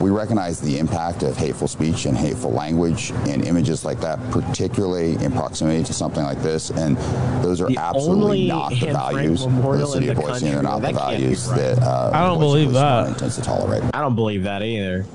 We 0.00 0.10
recognize 0.10 0.60
the 0.60 0.78
impact 0.78 1.22
of 1.22 1.36
hateful 1.36 1.68
speech 1.68 2.06
and 2.06 2.16
hateful 2.16 2.50
language 2.50 3.12
and 3.28 3.44
images 3.44 3.84
like 3.84 4.00
that, 4.00 4.18
particularly 4.30 5.14
in 5.24 5.32
proximity 5.32 5.84
to 5.84 5.92
something 5.92 6.24
like 6.24 6.42
this. 6.42 6.70
And 6.70 6.96
those 7.42 7.60
are 7.60 7.68
the 7.68 7.78
absolutely 7.78 8.48
not 8.48 8.70
the 8.70 8.86
values 8.86 9.44
of 9.44 9.62
the 9.62 9.86
city 9.86 10.08
of 10.08 10.16
Boise, 10.16 10.46
and 10.46 10.56
they're 10.56 10.62
not 10.62 10.82
the 10.82 10.92
values 10.92 11.48
right. 11.48 11.58
that 11.58 11.82
uh, 11.82 12.10
I 12.12 12.26
don't 12.26 12.38
Boise 12.38 12.64
believe 12.64 12.72
that 12.72 13.08
intends 13.08 13.36
to 13.36 13.42
tolerate. 13.42 13.82
I 13.94 14.00
don't 14.00 14.14
believe 14.14 14.42
that 14.42 14.62
either. 14.62 15.06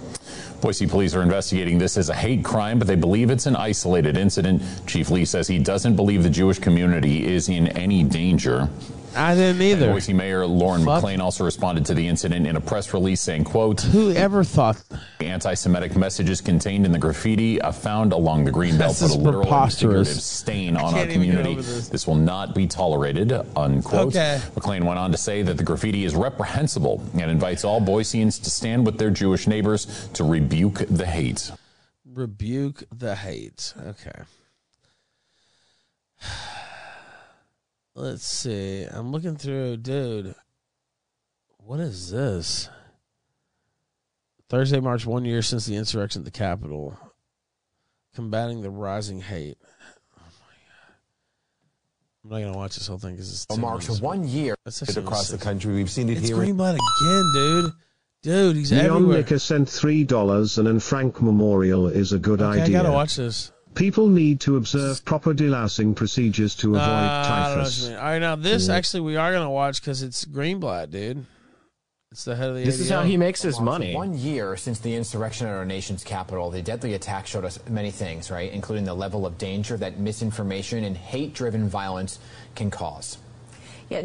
Boise 0.61 0.87
police 0.87 1.15
are 1.15 1.21
investigating 1.21 1.77
this 1.77 1.97
as 1.97 2.09
a 2.09 2.13
hate 2.13 2.43
crime, 2.43 2.79
but 2.79 2.87
they 2.87 2.95
believe 2.95 3.29
it's 3.29 3.45
an 3.45 3.55
isolated 3.55 4.17
incident. 4.17 4.61
Chief 4.87 5.09
Lee 5.09 5.23
says 5.23 5.47
he 5.47 5.59
doesn't 5.59 5.95
believe 5.95 6.23
the 6.23 6.29
Jewish 6.29 6.59
community 6.59 7.25
is 7.25 7.47
in 7.47 7.67
any 7.69 8.03
danger. 8.03 8.69
I 9.15 9.35
didn't 9.35 9.61
either. 9.61 9.85
And 9.85 9.93
Boise 9.93 10.13
Mayor 10.13 10.45
Lauren 10.45 10.83
Fuck. 10.85 10.97
McLean 10.97 11.21
also 11.21 11.43
responded 11.43 11.85
to 11.87 11.93
the 11.93 12.07
incident 12.07 12.45
in 12.45 12.55
a 12.55 12.61
press 12.61 12.93
release 12.93 13.21
saying, 13.21 13.45
quote, 13.45 13.81
Who 13.81 14.11
ever 14.11 14.43
thought 14.43 14.81
anti-Semitic 15.19 15.95
messages 15.95 16.41
contained 16.41 16.85
in 16.85 16.91
the 16.91 16.99
graffiti 16.99 17.59
found 17.71 18.13
along 18.13 18.45
the 18.45 18.51
green 18.51 18.77
belt 18.77 18.97
put 18.99 19.11
a 19.11 19.15
literal 19.15 19.53
and 19.53 19.73
figurative 19.73 20.07
stain 20.07 20.77
on 20.77 20.93
our 20.93 21.05
community. 21.07 21.55
This. 21.55 21.89
this. 21.89 22.07
will 22.07 22.15
not 22.15 22.55
be 22.55 22.67
tolerated, 22.67 23.31
unquote. 23.55 24.15
Okay. 24.15 24.41
McLean 24.55 24.85
went 24.85 24.99
on 24.99 25.11
to 25.11 25.17
say 25.17 25.41
that 25.41 25.57
the 25.57 25.63
graffiti 25.63 26.05
is 26.05 26.15
reprehensible 26.15 27.03
and 27.13 27.31
invites 27.31 27.63
all 27.63 27.81
Boiseans 27.81 28.41
to 28.43 28.49
stand 28.49 28.85
with 28.85 28.97
their 28.97 29.09
Jewish 29.09 29.47
neighbors 29.47 30.09
to 30.13 30.23
rebuke 30.23 30.83
the 30.89 31.05
hate. 31.05 31.51
Rebuke 32.05 32.83
the 32.91 33.15
hate. 33.15 33.73
Okay. 33.85 34.21
Let's 37.99 38.25
see. 38.25 38.85
I'm 38.89 39.11
looking 39.11 39.35
through, 39.35 39.75
dude. 39.77 40.33
What 41.57 41.81
is 41.81 42.09
this? 42.09 42.69
Thursday, 44.47 44.79
March 44.79 45.05
one 45.05 45.25
year 45.25 45.41
since 45.41 45.65
the 45.65 45.75
insurrection 45.75 46.21
at 46.21 46.25
the 46.25 46.31
Capitol, 46.31 46.97
combating 48.15 48.61
the 48.61 48.69
rising 48.69 49.19
hate. 49.19 49.57
Oh 50.17 50.21
I'm 52.23 52.29
not 52.29 52.39
gonna 52.39 52.57
watch 52.57 52.75
this 52.75 52.87
whole 52.87 52.97
thing 52.99 53.15
because 53.15 53.45
it's 53.49 53.57
marks 53.57 53.89
one 53.99 54.25
year 54.25 54.55
across 54.65 55.27
the 55.27 55.37
country. 55.37 55.73
We've 55.75 55.91
seen 55.91 56.07
it 56.07 56.19
it's 56.19 56.29
here. 56.29 56.37
Greenblatt 56.37 56.75
again, 56.75 57.31
dude. 57.33 57.71
Dude, 58.21 58.55
he's 58.55 58.71
Leon 58.71 58.85
everywhere. 58.85 59.17
Nicker 59.17 59.39
sent 59.39 59.67
three 59.67 60.05
dollars, 60.05 60.57
and 60.57 60.69
an 60.69 60.79
Frank 60.79 61.21
Memorial 61.21 61.87
is 61.87 62.13
a 62.13 62.19
good 62.19 62.41
okay, 62.41 62.61
idea. 62.61 62.79
I 62.79 62.83
gotta 62.83 62.93
watch 62.93 63.17
this. 63.17 63.51
People 63.79 64.09
need 64.09 64.41
to 64.41 64.57
observe 64.57 65.05
proper 65.05 65.33
delousing 65.33 65.95
procedures 65.95 66.53
to 66.55 66.75
avoid 66.75 66.83
uh, 66.83 67.23
typhus. 67.25 67.87
All 67.87 67.95
right, 67.95 68.19
now 68.19 68.35
this 68.35 68.67
mm. 68.67 68.73
actually 68.73 68.99
we 68.99 69.15
are 69.15 69.31
gonna 69.31 69.49
watch 69.49 69.79
because 69.79 70.03
it's 70.03 70.25
Greenblatt, 70.25 70.91
dude. 70.91 71.25
It's 72.11 72.25
the 72.25 72.35
head 72.35 72.49
of 72.49 72.55
the. 72.57 72.65
This 72.65 72.75
ADL. 72.75 72.81
is 72.81 72.89
how 72.89 73.03
he 73.03 73.15
makes 73.15 73.41
his 73.41 73.61
money. 73.61 73.95
One 73.95 74.17
year 74.17 74.57
since 74.57 74.79
the 74.79 74.93
insurrection 74.93 75.47
at 75.47 75.53
our 75.53 75.63
nation's 75.63 76.03
capital, 76.03 76.49
the 76.49 76.61
deadly 76.61 76.93
attack 76.95 77.25
showed 77.25 77.45
us 77.45 77.57
many 77.69 77.89
things, 77.89 78.29
right, 78.29 78.51
including 78.51 78.83
the 78.83 78.93
level 78.93 79.25
of 79.25 79.37
danger 79.37 79.77
that 79.77 79.97
misinformation 79.97 80.83
and 80.83 80.97
hate-driven 80.97 81.69
violence 81.69 82.19
can 82.55 82.69
cause. 82.69 83.17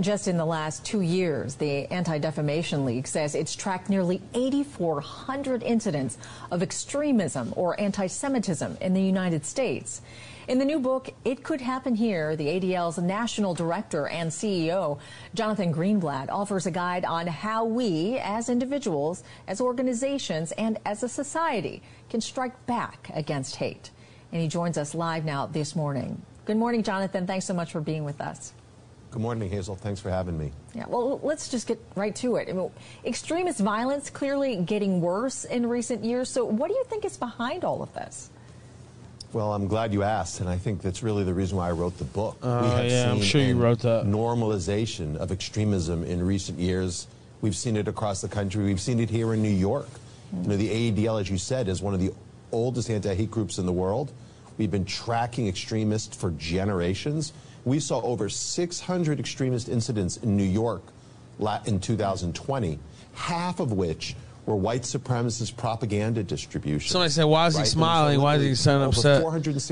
Just 0.00 0.28
in 0.28 0.38
the 0.38 0.46
last 0.46 0.82
two 0.82 1.02
years, 1.02 1.56
the 1.56 1.84
Anti 1.92 2.16
Defamation 2.16 2.86
League 2.86 3.06
says 3.06 3.34
it's 3.34 3.54
tracked 3.54 3.90
nearly 3.90 4.22
8,400 4.32 5.62
incidents 5.62 6.16
of 6.50 6.62
extremism 6.62 7.52
or 7.54 7.78
anti 7.78 8.06
Semitism 8.06 8.78
in 8.80 8.94
the 8.94 9.02
United 9.02 9.44
States. 9.44 10.00
In 10.48 10.58
the 10.58 10.64
new 10.64 10.78
book, 10.78 11.10
It 11.26 11.42
Could 11.42 11.60
Happen 11.60 11.94
Here, 11.94 12.34
the 12.34 12.46
ADL's 12.46 12.96
national 12.96 13.52
director 13.52 14.08
and 14.08 14.30
CEO, 14.30 14.98
Jonathan 15.34 15.72
Greenblatt, 15.72 16.30
offers 16.30 16.64
a 16.64 16.70
guide 16.70 17.04
on 17.04 17.26
how 17.26 17.66
we, 17.66 18.18
as 18.18 18.48
individuals, 18.48 19.22
as 19.46 19.60
organizations, 19.60 20.52
and 20.52 20.78
as 20.86 21.02
a 21.02 21.08
society, 21.10 21.82
can 22.08 22.22
strike 22.22 22.64
back 22.64 23.10
against 23.12 23.56
hate. 23.56 23.90
And 24.32 24.40
he 24.40 24.48
joins 24.48 24.78
us 24.78 24.94
live 24.94 25.26
now 25.26 25.44
this 25.44 25.76
morning. 25.76 26.22
Good 26.46 26.56
morning, 26.56 26.82
Jonathan. 26.82 27.26
Thanks 27.26 27.44
so 27.44 27.54
much 27.54 27.70
for 27.70 27.82
being 27.82 28.04
with 28.04 28.20
us. 28.22 28.54
Good 29.14 29.22
morning, 29.22 29.48
Hazel. 29.48 29.76
Thanks 29.76 30.00
for 30.00 30.10
having 30.10 30.36
me. 30.36 30.50
Yeah, 30.74 30.86
well, 30.88 31.20
let's 31.22 31.48
just 31.48 31.68
get 31.68 31.80
right 31.94 32.16
to 32.16 32.34
it. 32.34 32.48
I 32.48 32.52
mean, 32.52 32.68
extremist 33.04 33.60
violence 33.60 34.10
clearly 34.10 34.56
getting 34.56 35.00
worse 35.00 35.44
in 35.44 35.68
recent 35.68 36.04
years. 36.04 36.28
So, 36.28 36.44
what 36.44 36.66
do 36.66 36.74
you 36.74 36.82
think 36.88 37.04
is 37.04 37.16
behind 37.16 37.62
all 37.62 37.80
of 37.80 37.94
this? 37.94 38.30
Well, 39.32 39.52
I'm 39.52 39.68
glad 39.68 39.92
you 39.92 40.02
asked, 40.02 40.40
and 40.40 40.48
I 40.48 40.58
think 40.58 40.82
that's 40.82 41.04
really 41.04 41.22
the 41.22 41.32
reason 41.32 41.58
why 41.58 41.68
I 41.68 41.70
wrote 41.70 41.96
the 41.96 42.02
book. 42.02 42.38
Uh, 42.42 42.58
we 42.64 42.68
have 42.70 42.90
yeah, 42.90 43.02
seen 43.04 43.10
I'm 43.12 43.22
sure 43.22 43.40
you 43.40 43.56
wrote 43.56 43.78
that. 43.82 44.04
Normalization 44.04 45.14
of 45.18 45.30
extremism 45.30 46.02
in 46.02 46.20
recent 46.20 46.58
years. 46.58 47.06
We've 47.40 47.54
seen 47.54 47.76
it 47.76 47.86
across 47.86 48.20
the 48.20 48.26
country. 48.26 48.64
We've 48.64 48.80
seen 48.80 48.98
it 48.98 49.10
here 49.10 49.32
in 49.32 49.42
New 49.42 49.48
York. 49.48 49.90
Mm. 50.34 50.42
You 50.42 50.48
know, 50.48 50.56
the 50.56 50.90
ADL, 50.90 51.20
as 51.20 51.30
you 51.30 51.38
said, 51.38 51.68
is 51.68 51.80
one 51.80 51.94
of 51.94 52.00
the 52.00 52.12
oldest 52.50 52.90
anti-hate 52.90 53.30
groups 53.30 53.58
in 53.58 53.66
the 53.66 53.72
world. 53.72 54.10
We've 54.58 54.72
been 54.72 54.84
tracking 54.84 55.46
extremists 55.46 56.16
for 56.16 56.32
generations 56.32 57.32
we 57.64 57.80
saw 57.80 58.00
over 58.02 58.28
600 58.28 59.20
extremist 59.20 59.68
incidents 59.68 60.16
in 60.18 60.36
New 60.36 60.44
York 60.44 60.82
in 61.66 61.80
2020, 61.80 62.78
half 63.14 63.60
of 63.60 63.72
which 63.72 64.14
were 64.46 64.56
white 64.56 64.82
supremacist 64.82 65.56
propaganda 65.56 66.22
distribution. 66.22 66.90
Somebody 66.90 67.10
said, 67.10 67.24
"Why 67.24 67.46
is 67.46 67.54
he 67.54 67.60
right? 67.60 67.68
smiling? 67.68 68.20
Why 68.20 68.36
is 68.36 68.42
he 68.42 68.54
so 68.54 68.82
upset?" 68.82 69.22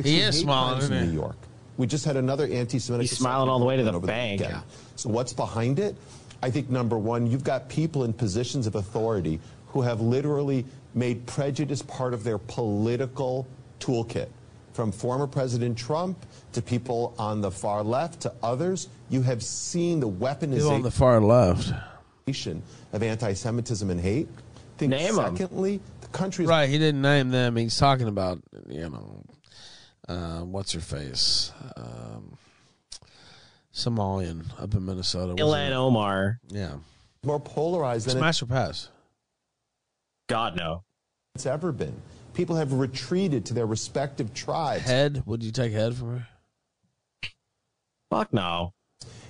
He 0.05 0.21
is 0.21 0.41
smiling 0.41 0.91
in 0.91 1.07
New 1.07 1.13
York. 1.13 1.37
We 1.77 1.87
just 1.87 2.05
had 2.05 2.17
another 2.17 2.47
anti-Semitic. 2.47 3.09
He's 3.09 3.19
smiling 3.19 3.49
all 3.49 3.59
the 3.59 3.65
way 3.65 3.77
to 3.77 3.85
the 3.85 3.99
bank. 3.99 4.41
The 4.41 4.63
so 4.97 5.11
what's 5.11 5.33
behind 5.33 5.79
it? 5.79 5.97
I 6.43 6.51
think 6.51 6.71
number 6.71 6.99
one, 6.99 7.27
you've 7.27 7.45
got 7.45 7.69
people 7.69 8.05
in 8.05 8.13
positions 8.13 8.67
of 8.67 8.75
authority 8.75 9.41
who 9.69 9.83
have 9.83 10.01
literally 10.01 10.65
made 10.95 11.25
prejudice 11.27 11.83
part 11.83 12.13
of 12.15 12.25
their 12.25 12.39
political 12.39 13.47
toolkit 13.81 14.29
from 14.73 14.91
former 14.93 15.27
President 15.27 15.77
Trump 15.77 16.17
to 16.53 16.63
people 16.63 17.15
on 17.19 17.41
the 17.41 17.51
far 17.51 17.83
left 17.83 18.21
to 18.23 18.33
others, 18.43 18.89
you 19.09 19.23
have 19.23 19.43
seen 19.43 20.01
the 20.01 20.09
weaponization 20.09 20.55
people 20.55 20.71
on 20.73 20.83
the 20.83 20.91
far 20.91 21.21
left 21.21 21.73
of 22.93 23.03
anti-Semitism 23.03 23.91
and 23.91 24.01
hate. 24.01 24.29
I 24.37 24.79
think 24.79 24.91
name 24.91 25.15
secondly, 25.15 25.77
them. 25.79 25.87
the 26.01 26.07
country 26.09 26.47
right. 26.47 26.69
He 26.69 26.79
didn't 26.79 27.03
name 27.03 27.31
them. 27.31 27.57
He's 27.57 27.77
talking 27.77 28.09
about 28.09 28.41
you 28.69 28.89
know 28.89 29.25
uh, 30.09 30.41
what's 30.41 30.73
her 30.73 30.81
face. 30.81 31.53
Um, 31.77 32.37
Somalian 33.75 34.45
up 34.61 34.75
in 34.75 34.85
Minnesota. 34.85 35.35
Ilhan 35.35 35.73
Omar. 35.73 36.41
Yeah. 36.49 36.75
More 37.25 37.41
polarized 37.41 38.07
than 38.07 38.19
Smash 38.19 38.43
or 38.43 38.47
pass? 38.47 38.89
God 40.29 40.57
no. 40.57 40.83
It's 41.35 41.47
ever 41.47 41.73
been. 41.73 41.95
People 42.35 42.57
have 42.57 42.73
retreated 42.73 43.47
to 43.47 43.55
their 43.55 43.67
respective 43.67 44.35
tribes. 44.35 44.85
Head? 44.85 45.23
Would 45.27 45.43
you 45.43 45.53
take 45.53 45.73
head 45.73 45.95
from 45.95 46.19
her? 46.19 46.29
Fuck 48.13 48.35
no. 48.35 48.75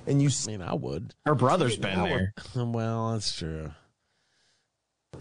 And 0.09 0.21
you, 0.21 0.29
I 0.29 0.51
mean, 0.51 0.61
I 0.61 0.75
would. 0.75 1.15
Her 1.25 1.37
brother's 1.37 1.77
been 1.77 2.03
there. 2.03 2.35
Well, 2.57 3.13
that's 3.13 3.39
true. 3.39 3.71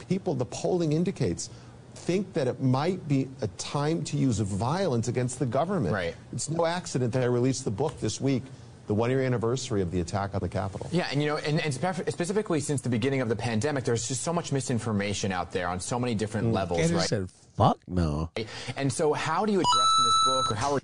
People, 0.10 0.34
the 0.34 0.46
polling 0.46 0.94
indicates, 0.94 1.52
think 1.94 2.34
that 2.34 2.48
it 2.48 2.60
might 2.60 3.08
be 3.08 3.30
a 3.42 3.48
time 3.60 4.04
to 4.06 4.18
use 4.18 4.40
violence 4.40 5.08
against 5.08 5.38
the 5.38 5.46
government. 5.46 5.94
Right. 5.94 6.16
It's 6.34 6.50
no 6.50 6.66
accident 6.66 7.14
that 7.14 7.22
I 7.22 7.28
released 7.28 7.64
the 7.64 7.72
book 7.72 8.00
this 8.00 8.20
week 8.20 8.42
the 8.88 8.96
one 8.96 9.12
year 9.12 9.22
anniversary 9.22 9.82
of 9.84 9.92
the 9.92 10.02
attack 10.02 10.34
on 10.34 10.40
the 10.40 10.50
Capitol. 10.50 10.90
Yeah, 10.92 11.08
and 11.12 11.22
you 11.22 11.30
know, 11.30 11.38
and, 11.38 11.62
and, 11.62 11.72
specifically 11.72 12.60
since 12.60 12.82
the 12.82 12.90
beginning 12.90 13.22
of 13.22 13.30
the 13.30 13.36
pandemic, 13.36 13.84
there's 13.84 14.08
just 14.08 14.24
so 14.24 14.34
much 14.34 14.52
misinformation 14.52 15.32
out 15.32 15.52
there 15.52 15.68
on 15.68 15.80
so 15.80 16.00
many 16.00 16.16
different 16.16 16.48
mm, 16.48 16.54
levels, 16.54 16.92
right? 16.92 17.08
said, 17.08 17.30
fuck 17.56 17.78
no. 17.88 18.32
And 18.76 18.92
so, 18.92 19.14
how 19.14 19.46
do 19.46 19.54
you 19.54 19.60
address 19.60 19.90
in 20.00 20.06
this 20.06 20.16
book, 20.26 20.52
or 20.52 20.56
how 20.56 20.74
are 20.74 20.82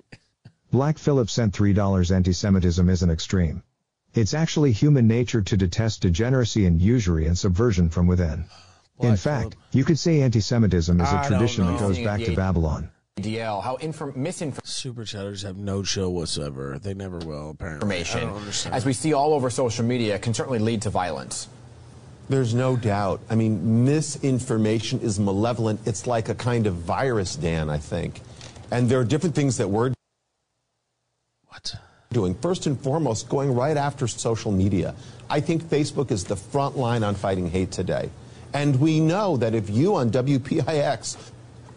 Black 0.70 0.98
Phillip 0.98 1.30
sent 1.30 1.54
$3 1.54 2.14
anti 2.14 2.32
Semitism 2.32 2.90
isn't 2.90 3.10
extreme. 3.10 3.62
It's 4.14 4.34
actually 4.34 4.72
human 4.72 5.06
nature 5.06 5.40
to 5.40 5.56
detest 5.56 6.02
degeneracy 6.02 6.66
and 6.66 6.80
usury 6.80 7.26
and 7.26 7.38
subversion 7.38 7.88
from 7.88 8.06
within. 8.06 8.44
Black 8.98 9.10
In 9.10 9.16
fact, 9.16 9.54
Phillip. 9.54 9.54
you 9.72 9.84
could 9.84 9.98
say 9.98 10.20
anti 10.20 10.40
Semitism 10.40 11.00
is 11.00 11.08
a 11.10 11.20
I 11.20 11.26
tradition 11.26 11.66
that 11.66 11.78
goes 11.78 11.98
back 11.98 12.20
to 12.20 12.34
Babylon. 12.34 12.90
DL, 13.16 13.62
how 13.62 13.76
inform- 13.76 14.12
misinformation. 14.22 14.64
Super 14.66 15.04
chatters 15.04 15.42
have 15.42 15.56
no 15.56 15.82
show 15.82 16.10
whatsoever. 16.10 16.78
They 16.78 16.94
never 16.94 17.18
will, 17.18 17.50
apparently. 17.50 17.98
Information, 17.98 18.30
as 18.70 18.84
we 18.84 18.92
see 18.92 19.12
all 19.12 19.32
over 19.32 19.50
social 19.50 19.84
media, 19.84 20.18
can 20.18 20.34
certainly 20.34 20.58
lead 20.58 20.82
to 20.82 20.90
violence. 20.90 21.48
There's 22.28 22.54
no 22.54 22.76
doubt. 22.76 23.20
I 23.30 23.34
mean, 23.36 23.84
misinformation 23.86 25.00
is 25.00 25.18
malevolent. 25.18 25.80
It's 25.86 26.06
like 26.06 26.28
a 26.28 26.34
kind 26.34 26.66
of 26.66 26.74
virus, 26.74 27.36
Dan, 27.36 27.70
I 27.70 27.78
think. 27.78 28.20
And 28.70 28.88
there 28.88 29.00
are 29.00 29.04
different 29.04 29.34
things 29.34 29.56
that 29.56 29.68
we're 29.68 29.94
doing. 32.10 32.34
First 32.34 32.66
and 32.66 32.78
foremost, 32.80 33.28
going 33.28 33.54
right 33.54 33.76
after 33.76 34.06
social 34.06 34.52
media. 34.52 34.94
I 35.30 35.40
think 35.40 35.62
Facebook 35.64 36.10
is 36.10 36.24
the 36.24 36.36
front 36.36 36.76
line 36.76 37.04
on 37.04 37.14
fighting 37.14 37.50
hate 37.50 37.70
today. 37.70 38.10
And 38.54 38.80
we 38.80 38.98
know 38.98 39.36
that 39.36 39.54
if 39.54 39.68
you 39.68 39.96
on 39.96 40.10
WPIX 40.10 41.16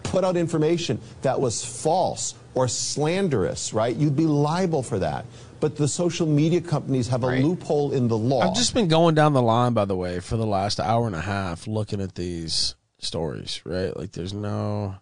put 0.03 0.23
out 0.23 0.37
information 0.37 0.99
that 1.21 1.39
was 1.39 1.63
false 1.63 2.35
or 2.53 2.67
slanderous, 2.67 3.73
right, 3.73 3.95
you'd 3.95 4.15
be 4.15 4.25
liable 4.25 4.83
for 4.83 4.99
that. 4.99 5.25
But 5.59 5.75
the 5.75 5.87
social 5.87 6.25
media 6.25 6.61
companies 6.61 7.07
have 7.09 7.23
a 7.23 7.27
right. 7.27 7.43
loophole 7.43 7.91
in 7.91 8.07
the 8.07 8.17
law. 8.17 8.41
I've 8.41 8.55
just 8.55 8.73
been 8.73 8.87
going 8.87 9.15
down 9.15 9.33
the 9.33 9.41
line, 9.41 9.73
by 9.73 9.85
the 9.85 9.95
way, 9.95 10.19
for 10.19 10.37
the 10.37 10.45
last 10.45 10.79
hour 10.79 11.05
and 11.05 11.15
a 11.15 11.21
half 11.21 11.67
looking 11.67 12.01
at 12.01 12.15
these 12.15 12.75
stories, 12.99 13.61
right? 13.65 13.95
Like 13.95 14.13
there's 14.13 14.33
no. 14.33 14.95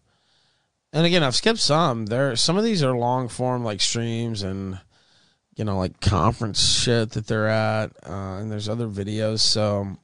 And 0.92 1.06
again, 1.06 1.24
I've 1.24 1.36
skipped 1.36 1.60
some. 1.60 2.08
There, 2.08 2.36
some 2.36 2.58
of 2.58 2.64
these 2.64 2.84
are 2.84 2.98
long 2.98 3.28
form, 3.28 3.64
like 3.64 3.82
streams 3.82 4.42
and 4.42 4.80
you 5.60 5.66
know, 5.66 5.78
like 5.78 6.00
conference 6.00 6.66
shit 6.66 7.12
that 7.12 7.28
they're 7.28 7.50
at, 7.50 7.92
uh, 8.08 8.38
and 8.40 8.50
there's 8.50 8.70
other 8.70 8.88
videos. 8.88 9.42
So, 9.42 9.98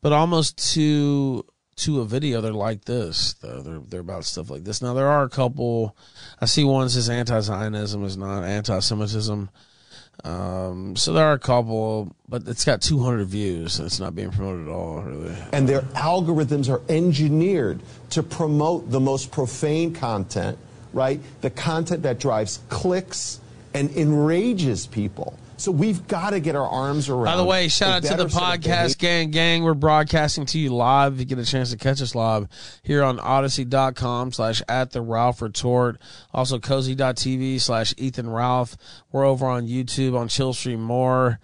but 0.00 0.12
almost 0.12 0.72
to 0.72 1.44
to 1.76 2.00
a 2.00 2.06
video, 2.06 2.40
they're 2.40 2.52
like 2.52 2.86
this. 2.86 3.34
They're 3.34 3.60
they're 3.60 4.00
about 4.00 4.24
stuff 4.24 4.48
like 4.48 4.64
this. 4.64 4.80
Now 4.80 4.94
there 4.94 5.08
are 5.08 5.24
a 5.24 5.28
couple. 5.28 5.94
I 6.40 6.46
see 6.46 6.64
one 6.64 6.88
says 6.88 7.10
anti-Zionism 7.10 8.04
is 8.04 8.16
not 8.16 8.42
anti-Semitism. 8.42 9.50
Um, 10.24 10.96
so 10.96 11.12
there 11.12 11.26
are 11.26 11.34
a 11.34 11.38
couple, 11.38 12.14
but 12.28 12.46
it's 12.48 12.64
got 12.64 12.82
200 12.82 13.26
views. 13.26 13.74
So 13.74 13.84
it's 13.84 14.00
not 14.00 14.14
being 14.14 14.30
promoted 14.30 14.66
at 14.66 14.72
all, 14.72 15.02
really. 15.02 15.34
And 15.52 15.68
their 15.68 15.82
algorithms 15.82 16.68
are 16.68 16.80
engineered 16.88 17.80
to 18.10 18.22
promote 18.22 18.90
the 18.90 19.00
most 19.00 19.30
profane 19.30 19.94
content, 19.94 20.58
right? 20.92 21.20
The 21.42 21.50
content 21.50 22.02
that 22.02 22.18
drives 22.18 22.60
clicks 22.68 23.40
and 23.74 23.90
enrages 23.90 24.86
people. 24.86 25.38
So 25.58 25.72
we've 25.72 26.06
got 26.06 26.30
to 26.30 26.40
get 26.40 26.54
our 26.54 26.66
arms 26.66 27.08
around. 27.08 27.24
By 27.24 27.36
the 27.36 27.44
way, 27.44 27.68
shout 27.68 28.04
out 28.04 28.10
to 28.10 28.16
the 28.16 28.26
podcast 28.26 28.98
gang 28.98 29.30
gang. 29.30 29.62
We're 29.62 29.74
broadcasting 29.74 30.44
to 30.46 30.58
you 30.58 30.74
live. 30.74 31.14
If 31.14 31.20
you 31.20 31.24
get 31.24 31.38
a 31.38 31.44
chance 31.44 31.70
to 31.70 31.78
catch 31.78 32.02
us 32.02 32.14
live 32.14 32.46
here 32.82 33.02
on 33.02 33.18
odysee.com 33.18 34.32
slash 34.32 34.62
at 34.68 34.90
the 34.90 35.00
Ralph 35.00 35.40
Retort. 35.40 35.98
Also 36.34 36.58
cozy.tv 36.58 37.60
slash 37.60 37.94
Ethan 37.96 38.28
Ralph. 38.28 38.76
We're 39.12 39.24
over 39.24 39.46
on 39.46 39.66
YouTube 39.66 40.18
on 40.18 40.28
Chill 40.28 40.52
Stream 40.52 40.82
More. 40.82 41.40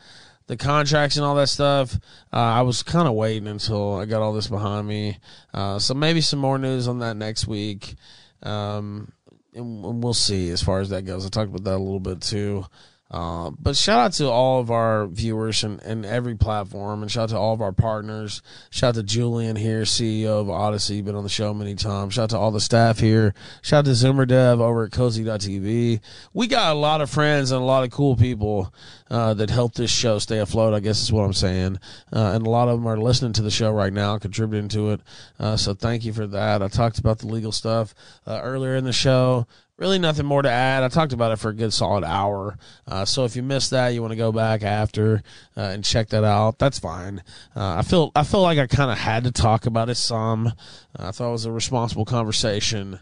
The 0.47 0.57
contracts 0.59 1.17
and 1.17 1.25
all 1.25 1.37
that 1.37 1.49
stuff. 1.49 1.95
Uh, 2.33 2.37
I 2.37 2.63
was 2.63 2.83
kind 2.83 3.09
of 3.09 3.15
waiting 3.15 3.49
until 3.49 3.95
I 3.97 4.05
got 4.05 4.21
all 4.21 4.35
this 4.35 4.49
behind 4.49 4.87
me. 4.87 5.19
Uh, 5.55 5.79
so 5.79 5.95
maybe 5.95 6.21
some 6.21 6.41
more 6.41 6.59
news 6.59 6.89
on 6.89 6.99
that 6.99 7.17
next 7.17 7.47
week. 7.47 7.95
Um, 8.43 9.13
and 9.55 10.03
we'll 10.03 10.15
see 10.15 10.51
as 10.51 10.63
far 10.63 10.81
as 10.81 10.91
that 10.91 11.03
goes. 11.03 11.25
I 11.25 11.29
talked 11.29 11.49
about 11.49 11.65
that 11.65 11.77
a 11.77 11.79
little 11.79 12.01
bit 12.01 12.21
too. 12.21 12.67
Uh, 13.13 13.51
but 13.61 13.77
shout 13.77 13.99
out 13.99 14.13
to 14.15 14.27
all 14.27 14.59
of 14.59 14.71
our 14.71 15.07
viewers 15.07 15.63
and, 15.63 15.83
and 15.83 16.07
every 16.07 16.35
platform, 16.35 17.03
and 17.03 17.11
shout 17.11 17.25
out 17.25 17.29
to 17.31 17.39
all 17.39 17.53
of 17.53 17.61
our 17.61 17.73
partners. 17.73 18.41
Shout 18.71 18.91
out 18.91 18.95
to 18.95 19.03
Julian 19.03 19.55
here, 19.55 19.83
CEO 19.83 20.41
of 20.41 20.49
Odysee, 20.49 21.03
been 21.03 21.15
on 21.15 21.23
the 21.23 21.29
show 21.29 21.53
many 21.53 21.75
times. 21.75 22.15
Shout 22.15 22.25
out 22.25 22.31
to 22.31 22.39
all 22.39 22.51
the 22.51 22.61
staff 22.61 23.01
here. 23.01 23.35
Shout 23.61 23.81
out 23.81 23.85
to 23.85 23.91
Zoomer 23.91 24.27
Dev 24.27 24.63
over 24.63 24.85
at 24.85 24.93
Cozy.tv. 24.93 26.01
We 26.33 26.47
got 26.47 26.73
a 26.73 26.79
lot 26.79 27.03
of 27.03 27.11
friends 27.11 27.51
and 27.51 27.61
a 27.61 27.65
lot 27.65 27.85
of 27.85 27.91
cool 27.91 28.17
people 28.17 28.73
uh, 29.11 29.35
that 29.35 29.51
help 29.51 29.75
this 29.75 29.91
show 29.91 30.19
stay 30.19 30.39
afloat. 30.39 30.73
I 30.73 30.81
guess 30.81 31.03
is 31.03 31.13
what 31.13 31.25
I'm 31.25 31.35
saying, 31.35 31.81
uh, 32.15 32.33
and 32.35 32.47
a 32.47 32.51
lot 32.51 32.69
of 32.69 32.79
them 32.79 32.89
are 32.89 32.97
listening 32.97 33.35
to 33.35 33.43
the 33.43 33.51
show 33.51 33.71
right 33.71 33.93
now, 33.93 34.17
contributing 34.17 34.71
to 34.71 34.93
it. 34.93 35.03
Uh, 35.39 35.59
so 35.59 35.75
thank 35.75 36.07
you 36.07 36.15
for 36.15 36.27
that. 36.29 36.63
I 36.63 36.69
talked 36.69 36.99
about 36.99 37.19
the 37.19 37.27
legal 37.27 37.53
stuff 37.53 37.95
uh, 38.27 38.41
earlier 38.43 38.75
in 38.75 38.85
the 38.85 38.93
show 38.93 39.47
really 39.77 39.99
nothing 39.99 40.27
more 40.27 40.43
to 40.43 40.51
add. 40.51 40.83
I 40.83 40.89
talked 40.89 41.13
about 41.13 41.33
it 41.33 41.37
for 41.37 41.49
a 41.51 41.55
good 41.55 41.73
solid 41.73 42.05
hour. 42.05 42.57
Uh, 42.87 43.05
so 43.05 43.25
if 43.25 43.37
you 43.37 43.43
missed 43.43 43.71
that, 43.71 43.89
you 43.89 44.01
want 44.01 44.13
to 44.13 44.17
go 44.17 44.33
back 44.33 44.63
after 44.63 45.23
uh, 45.57 45.61
and 45.61 45.85
check 45.85 46.09
that 46.11 46.25
out. 46.25 46.59
That's 46.59 46.79
fine. 46.79 47.23
Uh, 47.57 47.77
I 47.77 47.83
feel 47.83 48.13
I 48.15 48.25
feel 48.25 48.43
like 48.43 48.59
I 48.59 48.67
kind 48.67 48.91
of 48.91 48.99
had 48.99 49.25
to 49.25 49.33
talk 49.33 49.67
about 49.67 49.89
it 49.89 49.97
some. 49.97 50.53
I 50.97 51.11
thought 51.11 51.29
it 51.29 51.33
was 51.33 51.47
a 51.47 51.53
responsible 51.53 52.05
conversation, 52.05 53.01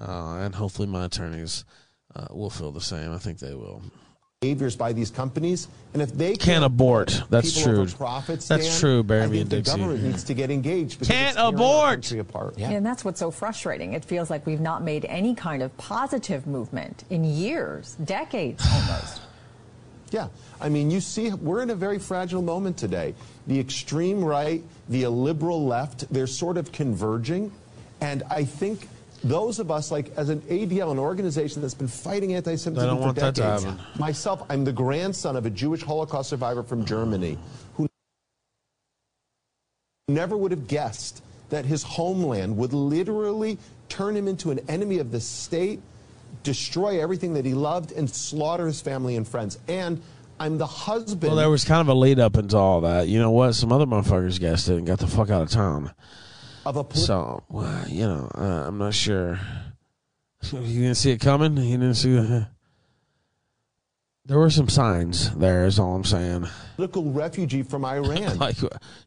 uh, 0.00 0.36
and 0.40 0.54
hopefully 0.54 0.88
my 0.88 1.06
attorneys 1.06 1.64
uh, 2.14 2.26
will 2.30 2.50
feel 2.50 2.72
the 2.72 2.80
same. 2.80 3.12
I 3.12 3.18
think 3.18 3.38
they 3.38 3.54
will 3.54 3.82
behaviors 4.40 4.74
by 4.74 4.90
these 4.90 5.10
companies, 5.10 5.68
and 5.92 6.00
if 6.00 6.14
they 6.14 6.34
can't 6.34 6.64
abort, 6.64 7.24
that's 7.28 7.62
true. 7.62 7.86
Profits, 7.86 8.48
that's 8.48 8.66
Dan, 8.70 8.80
true. 8.80 9.02
Barry 9.02 9.20
I 9.20 9.26
think 9.26 9.40
and 9.42 9.50
the 9.50 9.56
Dixie. 9.56 9.76
government 9.76 10.02
needs 10.02 10.24
to 10.24 10.32
get 10.32 10.50
engaged. 10.50 11.02
Can't 11.02 11.36
abort. 11.38 12.10
Apart. 12.10 12.54
Yeah. 12.56 12.70
and 12.70 12.86
that's 12.86 13.04
what's 13.04 13.20
so 13.20 13.30
frustrating. 13.30 13.92
It 13.92 14.02
feels 14.02 14.30
like 14.30 14.46
we've 14.46 14.58
not 14.62 14.82
made 14.82 15.04
any 15.04 15.34
kind 15.34 15.62
of 15.62 15.76
positive 15.76 16.46
movement 16.46 17.04
in 17.10 17.22
years, 17.22 17.96
decades 18.02 18.66
almost. 18.72 19.20
Yeah, 20.10 20.28
I 20.58 20.70
mean, 20.70 20.90
you 20.90 21.02
see, 21.02 21.30
we're 21.34 21.60
in 21.60 21.68
a 21.68 21.74
very 21.74 21.98
fragile 21.98 22.40
moment 22.40 22.78
today. 22.78 23.14
The 23.46 23.60
extreme 23.60 24.24
right, 24.24 24.64
the 24.88 25.06
liberal 25.08 25.66
left, 25.66 26.10
they're 26.10 26.26
sort 26.26 26.56
of 26.56 26.72
converging, 26.72 27.52
and 28.00 28.22
I 28.30 28.44
think 28.44 28.88
those 29.22 29.58
of 29.58 29.70
us, 29.70 29.90
like 29.90 30.10
as 30.16 30.28
an 30.28 30.40
ADL, 30.42 30.90
an 30.90 30.98
organization 30.98 31.60
that's 31.60 31.74
been 31.74 31.88
fighting 31.88 32.34
anti-Semitism 32.34 33.02
for 33.02 33.12
decades. 33.12 33.66
Myself, 33.98 34.44
I'm 34.48 34.64
the 34.64 34.72
grandson 34.72 35.36
of 35.36 35.46
a 35.46 35.50
Jewish 35.50 35.82
Holocaust 35.82 36.30
survivor 36.30 36.62
from 36.62 36.84
Germany 36.84 37.36
who 37.76 37.86
never 40.08 40.36
would 40.36 40.50
have 40.50 40.66
guessed 40.68 41.22
that 41.50 41.64
his 41.64 41.82
homeland 41.82 42.56
would 42.56 42.72
literally 42.72 43.58
turn 43.88 44.16
him 44.16 44.28
into 44.28 44.50
an 44.50 44.60
enemy 44.68 44.98
of 44.98 45.10
the 45.10 45.20
state, 45.20 45.80
destroy 46.42 47.02
everything 47.02 47.34
that 47.34 47.44
he 47.44 47.54
loved, 47.54 47.92
and 47.92 48.08
slaughter 48.08 48.66
his 48.66 48.80
family 48.80 49.16
and 49.16 49.26
friends. 49.26 49.58
And 49.68 50.00
I'm 50.38 50.56
the 50.56 50.66
husband. 50.66 51.22
Well, 51.24 51.36
there 51.36 51.50
was 51.50 51.64
kind 51.64 51.80
of 51.82 51.88
a 51.88 51.94
lead 51.94 52.18
up 52.18 52.36
into 52.36 52.56
all 52.56 52.80
that. 52.82 53.08
You 53.08 53.18
know 53.18 53.32
what? 53.32 53.52
Some 53.52 53.72
other 53.72 53.84
motherfuckers 53.84 54.40
guessed 54.40 54.68
it 54.68 54.76
and 54.76 54.86
got 54.86 54.98
the 54.98 55.06
fuck 55.06 55.28
out 55.28 55.42
of 55.42 55.50
town 55.50 55.92
of 56.66 56.76
a 56.76 56.96
so 56.96 57.42
well, 57.48 57.88
you 57.88 58.06
know 58.06 58.30
uh, 58.34 58.66
I'm 58.66 58.78
not 58.78 58.94
sure. 58.94 59.38
You 60.52 60.82
didn't 60.82 60.94
see 60.94 61.10
it 61.10 61.20
coming. 61.20 61.56
You 61.58 61.76
didn't 61.76 61.94
see 61.94 62.12
the. 62.12 62.48
There 64.26 64.38
were 64.38 64.50
some 64.50 64.68
signs. 64.68 65.34
There 65.34 65.66
is 65.66 65.80
all 65.80 65.96
I'm 65.96 66.04
saying. 66.04 66.46
Political 66.76 67.12
refugee 67.12 67.62
from 67.64 67.84
Iran. 67.84 68.38
like 68.38 68.56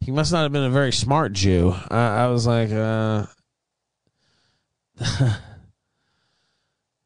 he 0.01 0.11
must 0.11 0.33
not 0.33 0.43
have 0.43 0.51
been 0.51 0.65
a 0.65 0.69
very 0.69 0.91
smart 0.91 1.31
Jew. 1.31 1.73
I, 1.89 2.25
I 2.25 2.27
was 2.27 2.45
like, 2.45 2.71
uh, 2.71 3.25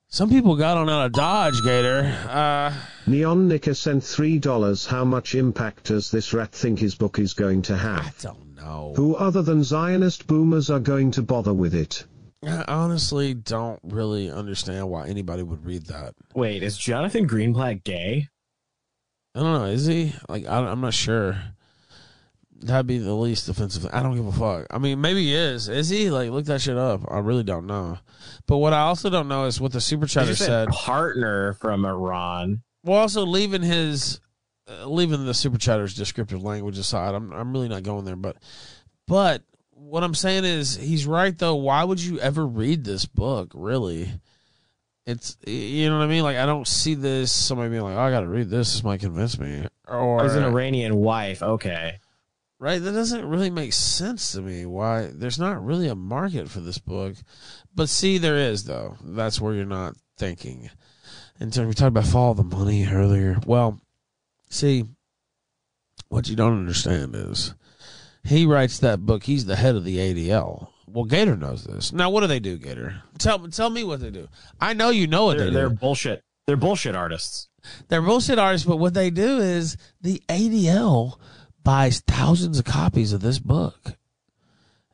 some 0.08 0.30
people 0.30 0.56
got 0.56 0.78
on 0.78 0.90
out 0.90 1.06
of 1.06 1.12
Dodge, 1.12 1.62
Gator. 1.64 2.18
Uh, 2.28 2.74
Neon 3.06 3.48
Nicker 3.48 3.76
sent 3.76 4.04
three 4.04 4.40
dollars. 4.40 4.88
How 4.88 5.06
much 5.06 5.36
impact 5.36 5.84
does 5.84 6.10
this 6.10 6.34
rat 6.34 6.54
think 6.54 6.80
his 6.80 6.96
book 6.96 7.20
is 7.20 7.34
going 7.36 7.62
to 7.64 7.78
have? 7.78 8.00
I 8.00 8.12
don't 8.22 8.47
know. 8.68 8.94
Who 8.96 9.16
other 9.16 9.42
than 9.42 9.64
Zionist 9.64 10.28
boomers 10.28 10.70
are 10.70 10.80
going 10.80 11.12
to 11.12 11.22
bother 11.22 11.54
with 11.54 11.74
it? 11.74 12.06
I 12.44 12.64
honestly 12.68 13.34
don't 13.34 13.80
really 13.84 14.30
understand 14.30 14.90
why 14.90 15.08
anybody 15.08 15.44
would 15.44 15.66
read 15.66 15.88
that. 15.88 16.14
Wait, 16.36 16.62
is 16.64 16.78
Jonathan 16.78 17.28
Greenblatt 17.28 17.84
gay? 17.84 18.28
I 19.34 19.40
don't 19.40 19.54
know. 19.54 19.66
Is 19.66 19.86
he? 19.86 20.14
Like, 20.30 20.46
I, 20.46 20.72
am 20.72 20.82
not 20.82 20.94
sure. 20.94 21.38
That'd 22.60 22.88
be 22.88 22.98
the 22.98 23.14
least 23.14 23.50
offensive. 23.50 23.84
Thing. 23.84 23.92
I 23.92 24.02
don't 24.02 24.16
give 24.16 24.26
a 24.26 24.32
fuck. 24.32 24.68
I 24.72 24.78
mean, 24.78 25.02
maybe 25.02 25.24
he 25.26 25.36
is. 25.36 25.70
Is 25.70 25.90
he? 25.90 26.10
Like, 26.10 26.32
look 26.32 26.46
that 26.46 26.62
shit 26.62 26.78
up. 26.78 27.02
I 27.10 27.20
really 27.20 27.44
don't 27.44 27.68
know. 27.68 28.00
But 28.48 28.58
what 28.58 28.74
I 28.74 28.82
also 28.82 29.10
don't 29.10 29.28
know 29.28 29.46
is 29.46 29.62
what 29.62 29.74
the 29.74 29.82
super 29.82 30.08
chatter 30.08 30.36
said. 30.36 30.70
Partner 30.70 31.54
from 31.54 31.86
Iran. 31.86 32.62
Well, 32.84 33.00
also 33.00 33.26
leaving 33.26 33.62
his, 33.62 34.20
Uh, 34.70 34.86
leaving 34.86 35.26
the 35.26 35.34
super 35.34 35.58
chatter's 35.58 35.94
descriptive 35.94 36.44
language 36.44 36.78
aside. 36.78 37.16
I'm 37.16 37.32
I'm 37.32 37.54
really 37.54 37.70
not 37.70 37.84
going 37.84 38.06
there. 38.06 38.16
But, 38.16 38.38
but 39.08 39.44
what 39.72 40.04
I'm 40.04 40.16
saying 40.16 40.46
is 40.46 40.76
he's 40.76 41.06
right 41.06 41.38
though. 41.38 41.56
Why 41.56 41.84
would 41.84 42.02
you 42.02 42.20
ever 42.20 42.46
read 42.46 42.84
this 42.84 43.06
book? 43.06 43.52
Really? 43.54 44.12
It's 45.06 45.38
you 45.46 45.90
know 45.90 45.98
what 45.98 46.04
I 46.04 46.08
mean. 46.08 46.24
Like 46.24 46.38
I 46.38 46.46
don't 46.46 46.68
see 46.68 46.96
this. 46.96 47.32
Somebody 47.32 47.70
being 47.70 47.84
like, 47.84 47.96
oh, 47.96 48.02
"I 48.02 48.12
got 48.12 48.22
to 48.22 48.28
read 48.28 48.50
this. 48.50 48.74
This 48.74 48.84
might 48.84 49.00
convince 49.00 49.40
me." 49.40 49.66
Or 49.88 50.24
he's 50.24 50.36
an 50.36 50.44
Iranian 50.44 50.98
wife. 50.98 51.42
Okay 51.42 52.00
right? 52.60 52.82
That 52.82 52.94
doesn't 52.94 53.26
really 53.26 53.50
make 53.50 53.74
sense 53.74 54.32
to 54.32 54.42
me. 54.42 54.66
Why 54.66 55.10
there's 55.14 55.40
not 55.40 55.64
really 55.64 55.88
a 55.88 55.96
market 55.96 56.50
for 56.50 56.60
this 56.60 56.78
book, 56.78 57.16
but 57.74 57.90
see, 57.90 58.18
there 58.18 58.38
is 58.38 58.64
though. 58.64 58.98
That's 59.04 59.40
where 59.40 59.54
you're 59.54 59.66
not 59.66 59.96
thinking. 60.18 60.70
And 61.40 61.54
so 61.54 61.68
we 61.68 61.74
talked 61.74 61.90
about 61.90 62.06
follow 62.06 62.34
the 62.34 62.44
money 62.44 62.88
earlier. 62.88 63.38
Well, 63.46 63.80
see, 64.50 64.86
what 66.10 66.30
you 66.30 66.36
don't 66.36 66.60
understand 66.60 67.16
is 67.16 67.54
he 68.24 68.46
writes 68.46 68.80
that 68.80 69.06
book. 69.06 69.24
He's 69.24 69.46
the 69.46 69.56
head 69.56 69.76
of 69.76 69.84
the 69.84 69.98
ADL. 69.98 70.70
Well, 70.88 71.06
Gator 71.06 71.36
knows 71.36 71.66
this. 71.66 71.92
Now, 71.92 72.10
what 72.10 72.22
do 72.22 72.28
they 72.28 72.40
do, 72.40 72.58
Gator? 72.58 73.02
Tell 73.18 73.46
tell 73.50 73.70
me 73.70 73.84
what 73.84 74.00
they 74.00 74.10
do. 74.10 74.28
I 74.60 74.74
know 74.74 74.90
you 74.90 75.08
know 75.08 75.26
what 75.26 75.38
they're, 75.38 75.48
they 75.48 75.52
do. 75.52 75.58
They're 75.58 75.70
bullshit. 75.70 76.24
They're 76.46 76.56
bullshit 76.56 76.96
artists. 76.96 77.50
They're 77.90 78.02
bullshit 78.02 78.40
artists, 78.40 78.66
but 78.66 78.78
what 78.78 78.94
they 78.94 79.10
do 79.10 79.40
is 79.40 79.76
the 80.02 80.24
ADL 80.30 81.20
buys 81.64 82.00
thousands 82.00 82.60
of 82.60 82.66
copies 82.66 83.12
of 83.12 83.20
this 83.20 83.40
book 83.40 83.98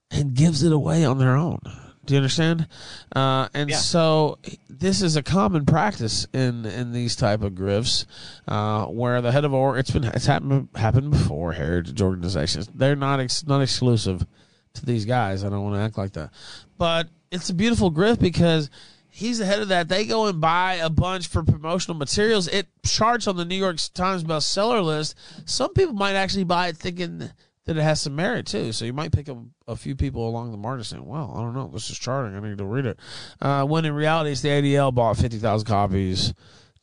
and 0.10 0.34
gives 0.34 0.64
it 0.64 0.72
away 0.72 1.06
on 1.06 1.20
their 1.20 1.36
own. 1.36 1.60
Do 2.06 2.14
you 2.14 2.18
understand? 2.18 2.68
Uh, 3.16 3.48
and 3.54 3.70
yeah. 3.70 3.78
so 3.78 4.38
this 4.70 5.02
is 5.02 5.16
a 5.16 5.24
common 5.24 5.66
practice 5.66 6.28
in 6.34 6.66
in 6.66 6.92
these 6.92 7.16
type 7.16 7.42
of 7.44 7.54
grifts, 7.54 8.06
uh, 8.48 8.86
where 8.86 9.22
the 9.22 9.32
head 9.32 9.46
of 9.46 9.54
or 9.54 9.78
it's 9.78 9.92
been 9.92 10.04
it's 10.04 10.26
happened 10.26 10.70
happened 10.76 11.12
before. 11.12 11.54
Heritage 11.54 12.02
organizations 12.02 12.68
they're 12.74 12.96
not 12.96 13.20
ex, 13.20 13.46
not 13.46 13.62
exclusive 13.62 14.26
to 14.74 14.86
these 14.86 15.06
guys. 15.06 15.44
I 15.44 15.50
don't 15.50 15.64
want 15.64 15.76
to 15.76 15.82
act 15.82 15.98
like 15.98 16.14
that, 16.14 16.32
but 16.78 17.08
it's 17.32 17.50
a 17.50 17.54
beautiful 17.54 17.92
grift 17.92 18.20
because 18.20 18.70
he's 19.10 19.40
ahead 19.40 19.62
of 19.62 19.70
that. 19.70 19.88
They 19.88 20.06
go 20.06 20.26
and 20.26 20.42
buy 20.42 20.76
a 20.76 20.90
bunch 20.90 21.28
for 21.28 21.44
promotional 21.44 21.96
materials. 21.96 22.48
It 22.48 22.68
charts 22.84 23.28
on 23.28 23.38
the 23.38 23.46
New 23.46 23.56
York 23.56 23.78
Times 23.94 24.24
bestseller 24.24 24.84
list. 24.84 25.16
Some 25.46 25.74
people 25.74 25.94
might 25.94 26.16
actually 26.16 26.44
buy 26.44 26.68
it 26.70 26.78
thinking 26.78 27.30
that 27.66 27.78
it 27.78 27.82
has 27.82 28.02
some 28.02 28.16
merit 28.16 28.46
too. 28.46 28.72
So 28.72 28.86
you 28.86 28.94
might 28.94 29.12
pick 29.12 29.30
up 29.30 29.38
a 29.68 29.76
few 29.76 29.96
people 29.96 30.28
along 30.28 30.52
the 30.52 30.58
margin 30.58 30.84
saying, 30.84 31.06
"Well, 31.06 31.34
I 31.36 31.42
don't 31.42 31.54
know, 31.54 31.68
this 31.68 31.90
is 31.90 31.98
charting. 31.98 32.36
I 32.36 32.40
need 32.40 32.58
to 32.58 32.66
read 32.66 32.86
it." 32.86 33.00
Uh, 33.42 33.66
when 33.66 33.86
in 33.86 33.94
reality, 33.94 34.32
it's 34.32 34.42
the 34.42 34.50
ADL 34.50 34.94
bought 34.94 35.18
fifty 35.18 35.38
thousand 35.38 35.68
copies 35.68 36.34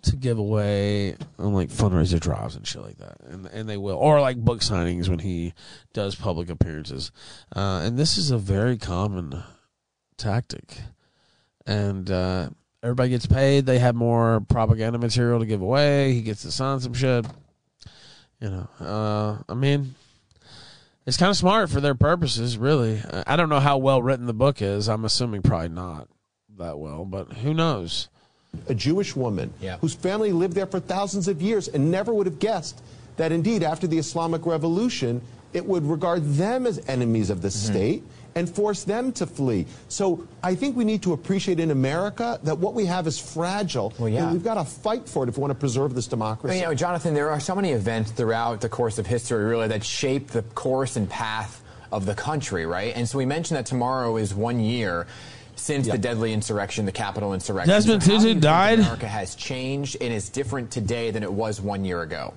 to 0.03 0.17
give 0.17 0.39
away 0.39 1.15
on 1.39 1.53
like 1.53 1.69
fundraiser 1.69 2.19
drives 2.19 2.57
and 2.57 2.67
shit 2.67 2.83
like 2.83 2.99
that, 2.99 3.21
and 3.23 3.47
and 3.47 3.69
they 3.69 3.77
will, 3.77 3.97
or 3.97 4.21
like 4.21 4.37
book 4.39 4.61
signings 4.61 5.09
when 5.09 5.19
he 5.19 5.55
does 5.93 6.15
public 6.15 6.49
appearances. 6.49 7.13
Uh, 7.55 7.83
and 7.85 7.99
this 7.99 8.17
is 8.17 8.31
a 8.31 8.39
very 8.39 8.79
common 8.79 9.43
tactic 10.17 10.79
and 11.67 12.11
uh, 12.11 12.51
Everybody 12.83 13.11
gets 13.11 13.27
paid. 13.27 13.67
They 13.67 13.79
have 13.79 13.95
more 13.95 14.41
propaganda 14.49 14.99
material 14.99 15.41
to 15.41 15.47
give 15.47 15.61
away. 15.61 16.15
He 16.15 16.23
gets 16.23 16.43
to 16.43 16.51
sign 16.51 16.81
some 16.81 16.95
shit. 16.95 17.27
You 18.41 18.49
know, 18.49 18.69
uh, 18.81 19.43
I 19.51 19.55
mean, 19.55 19.95
it's 21.07 21.17
kind 21.17 21.31
of 21.31 21.37
smart 21.37 21.71
for 21.71 21.81
their 21.81 21.95
purposes, 21.95 22.57
really. 22.59 23.03
I 23.27 23.37
don't 23.37 23.49
know 23.49 23.61
how 23.61 23.79
well 23.79 24.03
written 24.03 24.27
the 24.27 24.35
book 24.35 24.61
is. 24.63 24.89
I'm 24.89 25.05
assuming 25.05 25.43
probably 25.43 25.69
not 25.71 26.09
that 26.59 26.79
well, 26.79 27.05
but 27.05 27.33
who 27.35 27.55
knows? 27.55 28.09
A 28.69 28.75
Jewish 28.75 29.15
woman 29.17 29.53
Yeah. 29.61 29.79
whose 29.79 29.95
family 29.95 30.33
lived 30.33 30.55
there 30.55 30.67
for 30.67 30.81
thousands 30.81 31.29
of 31.29 31.41
years 31.41 31.69
and 31.69 31.91
never 31.91 32.13
would 32.13 32.27
have 32.27 32.39
guessed 32.39 32.81
that 33.17 33.33
indeed 33.33 33.63
after 33.63 33.87
the 33.87 33.99
Islamic 33.99 34.45
Revolution, 34.47 35.21
it 35.53 35.65
would 35.67 35.85
regard 35.85 36.25
them 36.35 36.67
as 36.67 36.81
enemies 36.89 37.31
of 37.31 37.43
the 37.43 37.49
Mm-hmm. 37.49 37.73
state 37.73 38.05
and 38.35 38.49
force 38.49 38.85
them 38.85 39.13
to 39.13 39.27
flee. 39.27 39.67
So 39.89 40.27
I 40.43 40.55
think 40.55 40.77
we 40.77 40.85
need 40.85 41.03
to 41.03 41.13
appreciate 41.13 41.61
in 41.61 41.71
America 41.71 42.39
that 42.45 42.59
what 42.59 42.75
we 42.75 42.87
have 42.87 43.07
is 43.07 43.19
fragile. 43.19 43.93
Well, 43.99 44.09
yeah. 44.09 44.25
And 44.25 44.33
we've 44.33 44.45
got 44.45 44.55
to 44.55 44.65
fight 44.65 45.09
for 45.09 45.25
it 45.25 45.29
if 45.29 45.37
we 45.37 45.41
want 45.41 45.53
to 45.53 45.59
preserve 45.59 45.95
this 45.95 46.07
democracy. 46.07 46.53
mean, 46.55 46.63
you 46.63 46.69
know, 46.69 46.75
Jonathan, 46.75 47.15
there 47.15 47.31
are 47.31 47.41
so 47.41 47.55
many 47.55 47.73
events 47.73 48.11
throughout 48.13 48.61
the 48.61 48.69
course 48.69 48.99
of 48.99 49.07
history, 49.07 49.45
really, 49.45 49.69
that 49.69 49.85
shape 49.85 50.29
the 50.29 50.43
course 50.43 50.97
and 50.97 51.09
path 51.09 51.63
of 51.93 52.07
the 52.07 52.15
country, 52.15 52.67
right? 52.67 52.95
And 52.95 53.09
so 53.09 53.19
we 53.19 53.27
mentioned 53.27 53.59
that 53.59 53.67
tomorrow 53.67 54.17
is 54.17 54.35
one 54.35 54.61
year 54.61 55.07
since 55.57 55.87
the 55.87 55.99
deadly 55.99 56.33
insurrection, 56.33 56.87
the 56.87 56.93
Capitol 56.93 57.35
insurrection. 57.35 57.69
Desmond 57.69 58.03
So 58.03 58.13
how 58.13 58.19
do 58.19 58.29
Tutu 58.29 58.41
died? 58.41 58.79
America 58.79 59.09
has 59.09 59.35
changed 59.35 59.97
and 60.01 60.13
is 60.13 60.31
different 60.31 60.71
today 60.71 61.11
than 61.11 61.23
it 61.23 61.33
was 61.33 61.61
one 61.61 61.85
year 61.85 62.03
ago. 62.03 62.33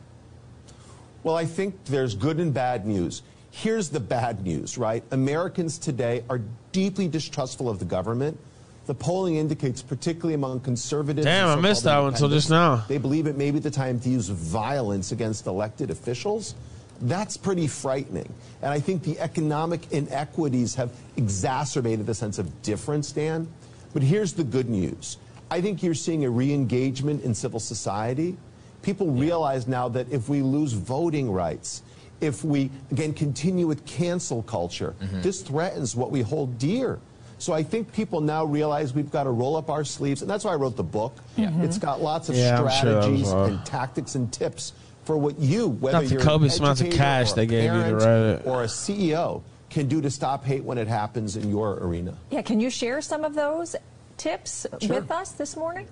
Well, 1.23 1.35
I 1.35 1.45
think 1.45 1.85
there's 1.85 2.15
good 2.15 2.39
and 2.39 2.53
bad 2.53 2.85
news. 2.85 3.21
Here's 3.55 3.89
the 3.89 3.99
bad 3.99 4.43
news, 4.43 4.79
right? 4.79 5.03
Americans 5.11 5.77
today 5.77 6.23
are 6.27 6.41
deeply 6.71 7.07
distrustful 7.07 7.69
of 7.69 7.77
the 7.77 7.85
government. 7.85 8.39
The 8.87 8.95
polling 8.95 9.35
indicates, 9.35 9.79
particularly 9.79 10.33
among 10.33 10.61
conservatives. 10.61 11.23
Damn, 11.23 11.59
I 11.59 11.61
missed 11.61 11.83
that 11.83 11.99
one 11.99 12.15
till 12.15 12.29
just 12.29 12.49
now. 12.49 12.77
They 12.87 12.97
believe 12.97 13.27
it 13.27 13.37
may 13.37 13.51
be 13.51 13.59
the 13.59 13.69
time 13.69 13.99
to 13.99 14.09
use 14.09 14.27
violence 14.27 15.11
against 15.11 15.45
elected 15.45 15.91
officials. 15.91 16.55
That's 17.01 17.37
pretty 17.37 17.67
frightening. 17.67 18.33
And 18.63 18.71
I 18.73 18.79
think 18.79 19.03
the 19.03 19.19
economic 19.19 19.91
inequities 19.91 20.73
have 20.73 20.89
exacerbated 21.15 22.07
the 22.07 22.15
sense 22.15 22.39
of 22.39 22.63
difference, 22.63 23.11
Dan. 23.11 23.47
But 23.93 24.01
here's 24.01 24.33
the 24.33 24.43
good 24.43 24.67
news 24.67 25.17
I 25.51 25.61
think 25.61 25.83
you're 25.83 25.93
seeing 25.93 26.25
a 26.25 26.29
re 26.29 26.51
engagement 26.51 27.23
in 27.23 27.35
civil 27.35 27.59
society. 27.59 28.35
People 28.81 29.11
realize 29.11 29.67
now 29.67 29.89
that 29.89 30.11
if 30.11 30.27
we 30.27 30.41
lose 30.41 30.73
voting 30.73 31.31
rights, 31.31 31.83
if 32.21 32.43
we, 32.43 32.69
again, 32.91 33.13
continue 33.13 33.67
with 33.67 33.85
cancel 33.85 34.43
culture, 34.43 34.95
mm-hmm. 35.01 35.21
this 35.21 35.41
threatens 35.41 35.95
what 35.95 36.11
we 36.11 36.21
hold 36.21 36.57
dear. 36.57 36.99
So 37.37 37.51
I 37.51 37.63
think 37.63 37.91
people 37.91 38.21
now 38.21 38.45
realize 38.45 38.93
we've 38.93 39.11
got 39.11 39.23
to 39.23 39.31
roll 39.31 39.57
up 39.57 39.69
our 39.69 39.83
sleeves, 39.83 40.21
and 40.21 40.31
that's 40.31 40.45
why 40.45 40.53
I 40.53 40.55
wrote 40.55 40.77
the 40.77 40.83
book. 40.83 41.17
Mm-hmm. 41.37 41.63
It's 41.63 41.77
got 41.77 42.01
lots 42.01 42.29
of 42.29 42.35
Yeah, 42.35 42.61
I'm 42.61 42.69
sure 42.69 42.69
strategies 42.69 43.31
uh, 43.31 43.43
and 43.43 43.65
tactics 43.65 44.15
and 44.15 44.31
tips 44.31 44.71
for 45.03 45.17
what 45.17 45.37
you, 45.39 45.67
whether 45.67 45.97
Not 45.97 46.03
the 46.05 46.09
you're 46.13 46.21
an 46.21 46.27
amounts 46.59 46.81
of 46.81 46.91
cash 46.91 47.33
or 47.33 47.35
they 47.35 47.43
a 47.43 47.45
gave 47.45 47.63
you 47.63 47.69
to 47.69 47.97
parent 47.97 48.01
write 48.01 48.41
it. 48.41 48.47
or 48.47 48.63
a 48.63 48.67
CEO, 48.67 49.43
can 49.69 49.87
do 49.87 50.01
to 50.01 50.09
stop 50.09 50.45
hate 50.45 50.63
when 50.63 50.77
it 50.77 50.87
happens 50.87 51.35
in 51.35 51.49
your 51.49 51.73
arena. 51.81 52.15
Yeah, 52.29 52.43
can 52.43 52.59
you 52.59 52.69
share 52.69 53.01
some 53.01 53.25
of 53.25 53.33
those 53.33 53.75
tips 54.17 54.65
Sure. 54.79 55.01
with 55.01 55.11
us 55.11 55.31
this 55.31 55.57
morning? 55.57 55.87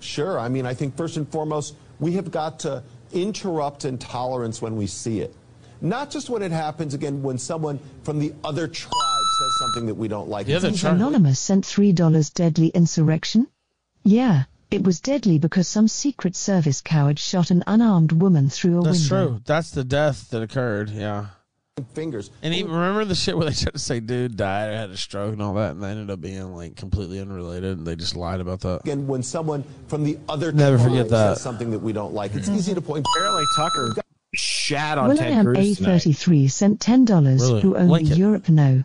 Sure. 0.00 0.38
I 0.38 0.48
mean, 0.48 0.64
I 0.64 0.74
think 0.74 0.96
first 0.96 1.16
and 1.16 1.28
foremost, 1.28 1.74
we 1.98 2.12
have 2.12 2.30
got 2.30 2.60
to 2.60 2.82
interrupt 3.12 3.84
intolerance 3.84 4.62
when 4.62 4.76
we 4.76 4.86
see 4.86 5.20
it. 5.20 5.34
Not 5.80 6.10
just 6.10 6.30
when 6.30 6.42
it 6.42 6.52
happens, 6.52 6.94
again, 6.94 7.22
when 7.22 7.38
someone 7.38 7.78
from 8.02 8.18
the 8.18 8.32
other 8.44 8.66
tribe 8.66 8.92
says 9.38 9.58
something 9.58 9.86
that 9.86 9.94
we 9.94 10.08
don't 10.08 10.28
like. 10.28 10.48
It's 10.48 10.82
Anonymous 10.82 11.38
sent 11.38 11.64
$3 11.64 12.34
deadly 12.34 12.68
insurrection? 12.68 13.48
Yeah, 14.02 14.44
it 14.70 14.82
was 14.84 15.00
deadly 15.00 15.38
because 15.38 15.68
some 15.68 15.88
Secret 15.88 16.34
Service 16.34 16.80
coward 16.80 17.18
shot 17.18 17.50
an 17.50 17.62
unarmed 17.66 18.12
woman 18.12 18.48
through 18.48 18.80
a 18.80 18.84
That's 18.84 19.10
window. 19.10 19.28
true. 19.28 19.42
That's 19.44 19.70
the 19.70 19.84
death 19.84 20.30
that 20.30 20.42
occurred. 20.42 20.90
Yeah. 20.90 21.26
fingers. 21.92 22.30
And 22.42 22.54
even 22.54 22.72
remember 22.72 23.04
the 23.04 23.14
shit 23.14 23.36
where 23.36 23.50
they 23.50 23.54
tried 23.54 23.74
to 23.74 23.78
say 23.78 24.00
dude 24.00 24.36
died 24.36 24.70
or 24.70 24.76
had 24.76 24.90
a 24.90 24.96
stroke 24.96 25.34
and 25.34 25.42
all 25.42 25.54
that, 25.54 25.72
and 25.72 25.82
they 25.82 25.90
ended 25.90 26.10
up 26.10 26.20
being 26.20 26.54
like 26.54 26.74
completely 26.76 27.20
unrelated, 27.20 27.78
and 27.78 27.86
they 27.86 27.96
just 27.96 28.16
lied 28.16 28.40
about 28.40 28.60
that. 28.60 28.80
Again, 28.80 29.06
when 29.06 29.22
someone 29.22 29.62
from 29.88 30.02
the 30.02 30.18
other 30.28 30.52
Never 30.52 30.78
tribe 30.78 30.88
forget 30.88 31.08
that. 31.10 31.34
says 31.34 31.42
something 31.42 31.70
that 31.72 31.80
we 31.80 31.92
don't 31.92 32.14
like, 32.14 32.34
it's 32.34 32.48
mm-hmm. 32.48 32.56
easy 32.56 32.74
to 32.74 32.80
point. 32.80 33.06
Apparently, 33.14 33.44
Tucker 33.56 33.94
shat 34.36 34.98
on 34.98 35.16
Ted 35.16 35.44
William 35.44 35.54
Cruz 35.54 35.76
tonight. 35.78 36.02
A33 36.02 36.50
sent 36.50 36.80
$10 36.80 37.24
Really? 37.40 37.60
who 37.62 37.76
only 37.76 37.92
Link 38.04 38.10
it. 38.10 38.18
Europe 38.18 38.48
know. 38.48 38.84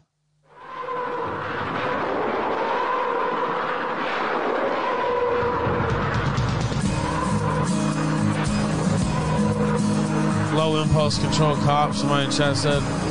Low 10.54 10.82
impulse 10.82 11.18
control 11.18 11.56
cops. 11.58 12.00
somebody 12.00 12.26
in 12.26 12.32
chat 12.32 12.58
said. 12.58 13.11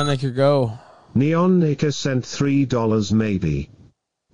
Neon 0.00 0.12
Nicker 0.14 0.30
go. 0.30 0.78
Neon 1.14 1.58
Nicker 1.60 1.92
sent 1.92 2.24
$3 2.24 3.12
maybe. 3.12 3.68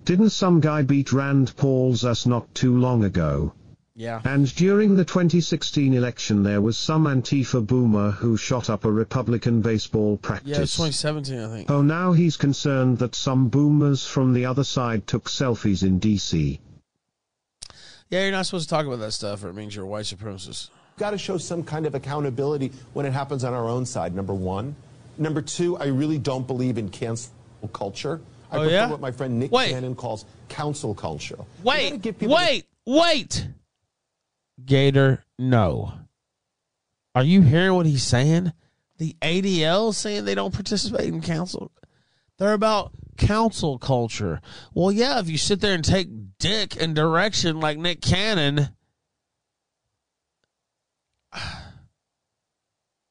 Didn't 0.05 0.29
some 0.29 0.61
guy 0.61 0.81
beat 0.81 1.11
Rand 1.11 1.57
Paul's 1.57 2.05
us 2.05 2.25
not 2.25 2.55
too 2.55 2.77
long 2.77 3.03
ago? 3.03 3.51
Yeah. 3.93 4.21
And 4.23 4.55
during 4.55 4.95
the 4.95 5.03
2016 5.03 5.93
election 5.93 6.43
there 6.43 6.61
was 6.61 6.77
some 6.77 7.03
Antifa 7.03 7.67
boomer 7.67 8.11
who 8.11 8.37
shot 8.37 8.69
up 8.69 8.85
a 8.85 8.91
Republican 8.91 9.61
baseball 9.61 10.15
practice. 10.15 10.55
Yeah, 10.55 10.61
it's 10.61 10.77
2017, 10.77 11.37
I 11.37 11.47
think. 11.49 11.69
Oh, 11.69 11.81
now 11.81 12.13
he's 12.13 12.37
concerned 12.37 12.99
that 12.99 13.13
some 13.13 13.49
boomers 13.49 14.07
from 14.07 14.31
the 14.31 14.45
other 14.45 14.63
side 14.63 15.05
took 15.05 15.25
selfies 15.25 15.83
in 15.83 15.99
DC. 15.99 16.59
Yeah, 18.09 18.21
you're 18.21 18.31
not 18.31 18.45
supposed 18.45 18.69
to 18.69 18.73
talk 18.73 18.85
about 18.85 18.99
that 18.99 19.11
stuff, 19.11 19.43
or 19.43 19.49
it 19.49 19.53
means 19.53 19.75
you're 19.75 19.83
a 19.83 19.89
white 19.89 20.05
supremacist. 20.05 20.69
got 20.97 21.11
to 21.11 21.17
show 21.17 21.37
some 21.37 21.61
kind 21.61 21.85
of 21.85 21.93
accountability 21.93 22.71
when 22.93 23.05
it 23.05 23.11
happens 23.11 23.43
on 23.43 23.53
our 23.53 23.67
own 23.67 23.85
side, 23.85 24.15
number 24.15 24.33
one. 24.33 24.77
Number 25.17 25.41
two, 25.41 25.77
I 25.77 25.85
really 25.87 26.17
don't 26.17 26.45
believe 26.45 26.77
in 26.77 26.89
cancel 26.89 27.31
culture. 27.73 28.21
I 28.51 28.55
Oh, 28.57 28.59
prefer 28.61 28.73
yeah? 28.73 28.89
what 28.89 28.99
my 29.01 29.11
friend 29.11 29.39
Nick 29.39 29.51
Wait. 29.51 29.71
Cannon 29.71 29.95
calls 29.95 30.25
council 30.49 30.93
culture. 30.95 31.37
Wait, 31.63 32.21
wait, 32.21 32.65
wait. 32.85 33.47
Gator, 34.65 35.23
no. 35.37 35.93
Are 37.13 37.23
you 37.23 37.41
hearing 37.41 37.73
what 37.75 37.85
he's 37.85 38.03
saying? 38.03 38.53
The 38.99 39.15
ADL 39.21 39.93
saying 39.93 40.25
they 40.25 40.35
don't 40.35 40.53
participate 40.53 41.07
in 41.07 41.21
council. 41.21 41.71
They're 42.37 42.53
about 42.53 42.91
council 43.17 43.77
culture. 43.79 44.39
Well, 44.73 44.91
yeah, 44.91 45.19
if 45.19 45.29
you 45.29 45.37
sit 45.37 45.59
there 45.59 45.73
and 45.73 45.83
take 45.83 46.07
dick 46.39 46.79
and 46.81 46.95
direction 46.95 47.59
like 47.59 47.77
Nick 47.79 48.01
Cannon, 48.01 48.69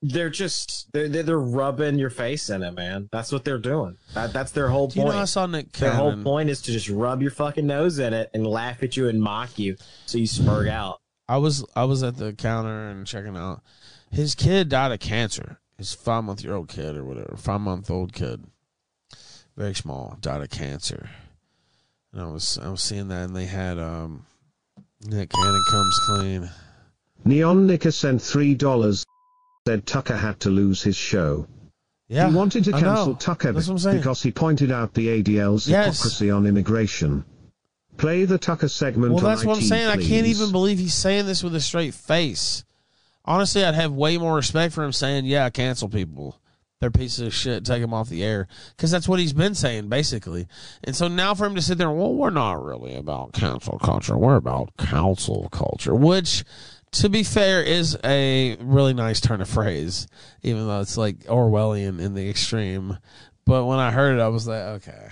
They're 0.02 0.30
just 0.30 0.92
they're, 0.92 1.08
they're 1.08 1.22
they're 1.22 1.38
rubbing 1.38 1.98
your 1.98 2.10
face 2.10 2.50
in 2.50 2.62
it, 2.62 2.72
man. 2.72 3.08
That's 3.12 3.32
what 3.32 3.44
they're 3.44 3.58
doing. 3.58 3.96
That 4.14 4.32
that's 4.32 4.52
their 4.52 4.68
whole 4.68 4.88
Do 4.88 4.98
you 4.98 5.04
know 5.04 5.12
point. 5.12 5.22
I 5.22 5.24
saw 5.24 5.46
Nick 5.46 5.72
Their 5.72 5.92
whole 5.92 6.22
point 6.22 6.50
is 6.50 6.60
to 6.62 6.72
just 6.72 6.88
rub 6.88 7.22
your 7.22 7.30
fucking 7.30 7.66
nose 7.66 7.98
in 7.98 8.12
it 8.12 8.30
and 8.34 8.46
laugh 8.46 8.82
at 8.82 8.96
you 8.96 9.08
and 9.08 9.20
mock 9.20 9.58
you, 9.58 9.76
so 10.04 10.18
you 10.18 10.26
spurg 10.26 10.68
out. 10.68 11.00
I 11.28 11.38
was 11.38 11.64
I 11.74 11.84
was 11.84 12.02
at 12.02 12.18
the 12.18 12.32
counter 12.34 12.88
and 12.88 13.06
checking 13.06 13.36
out. 13.36 13.62
His 14.10 14.34
kid 14.34 14.68
died 14.68 14.92
of 14.92 15.00
cancer. 15.00 15.58
His 15.78 15.92
five 15.92 16.24
month 16.24 16.42
year 16.44 16.54
old 16.54 16.68
kid 16.68 16.96
or 16.96 17.04
whatever, 17.04 17.36
five 17.36 17.60
month 17.60 17.90
old 17.90 18.12
kid, 18.12 18.44
very 19.56 19.74
small, 19.74 20.16
died 20.20 20.40
of 20.42 20.50
cancer. 20.50 21.10
And 22.12 22.22
I 22.22 22.26
was 22.26 22.58
I 22.62 22.68
was 22.68 22.82
seeing 22.82 23.08
that, 23.08 23.24
and 23.24 23.36
they 23.36 23.46
had 23.46 23.78
um, 23.78 24.26
Nick 25.04 25.30
Cannon 25.30 25.64
comes 25.70 25.98
clean. 26.06 26.50
Neon 27.24 27.66
Nicker 27.66 27.90
sent 27.90 28.20
$3. 28.20 29.04
Said 29.66 29.84
Tucker 29.84 30.16
had 30.16 30.38
to 30.40 30.50
lose 30.50 30.80
his 30.82 30.94
show. 30.94 31.48
Yeah, 32.08 32.28
he 32.28 32.34
wanted 32.36 32.62
to 32.66 32.70
cancel 32.70 33.16
Tucker 33.16 33.50
That's 33.50 33.66
what 33.66 33.74
I'm 33.74 33.78
saying. 33.80 33.96
because 33.96 34.22
he 34.22 34.30
pointed 34.30 34.70
out 34.70 34.94
the 34.94 35.08
ADL's 35.08 35.66
Yes. 35.66 35.96
hypocrisy 35.96 36.30
on 36.30 36.46
immigration. 36.46 37.24
Play 37.96 38.26
the 38.26 38.38
Tucker 38.38 38.68
segment 38.68 39.14
Well, 39.14 39.24
that's 39.24 39.44
what 39.44 39.56
I'm 39.56 39.62
saying. 39.64 39.88
I 39.88 39.96
can't 39.96 40.28
even 40.28 40.52
believe 40.52 40.78
he's 40.78 40.94
saying 40.94 41.26
this 41.26 41.42
with 41.42 41.52
a 41.56 41.60
straight 41.60 41.94
face. 41.94 42.62
Honestly, 43.24 43.64
I'd 43.64 43.74
have 43.74 43.90
way 43.90 44.18
more 44.18 44.36
respect 44.36 44.72
for 44.72 44.84
him 44.84 44.92
saying, 44.92 45.24
"Yeah, 45.24 45.50
cancel 45.50 45.88
people. 45.88 46.38
They're 46.80 46.92
pieces 46.92 47.26
of 47.26 47.34
shit. 47.34 47.64
Take 47.64 47.82
them 47.82 47.92
off 47.92 48.08
the 48.08 48.22
air." 48.22 48.46
Because 48.76 48.92
that's 48.92 49.08
what 49.08 49.18
he's 49.18 49.32
been 49.32 49.56
saying 49.56 49.88
basically. 49.88 50.46
And 50.84 50.94
so 50.94 51.08
now 51.08 51.34
for 51.34 51.44
him 51.46 51.56
to 51.56 51.62
sit 51.62 51.76
there, 51.76 51.90
well, 51.90 52.14
we're 52.14 52.30
not 52.30 52.62
really 52.62 52.94
about 52.94 53.32
cancel 53.32 53.80
culture. 53.80 54.16
We're 54.16 54.36
about 54.36 54.76
council 54.76 55.48
culture, 55.50 55.92
which. 55.94 56.44
To 56.92 57.08
be 57.08 57.24
fair, 57.24 57.62
is 57.62 57.96
a 58.04 58.56
really 58.56 58.94
nice 58.94 59.20
turn 59.20 59.40
of 59.40 59.48
phrase, 59.48 60.06
even 60.42 60.66
though 60.66 60.80
it's 60.80 60.96
like 60.96 61.24
Orwellian 61.24 62.00
in 62.00 62.14
the 62.14 62.28
extreme. 62.30 62.98
But 63.44 63.66
when 63.66 63.78
I 63.78 63.90
heard 63.90 64.18
it, 64.18 64.22
I 64.22 64.28
was 64.28 64.48
like, 64.48 64.62
okay, 64.62 65.08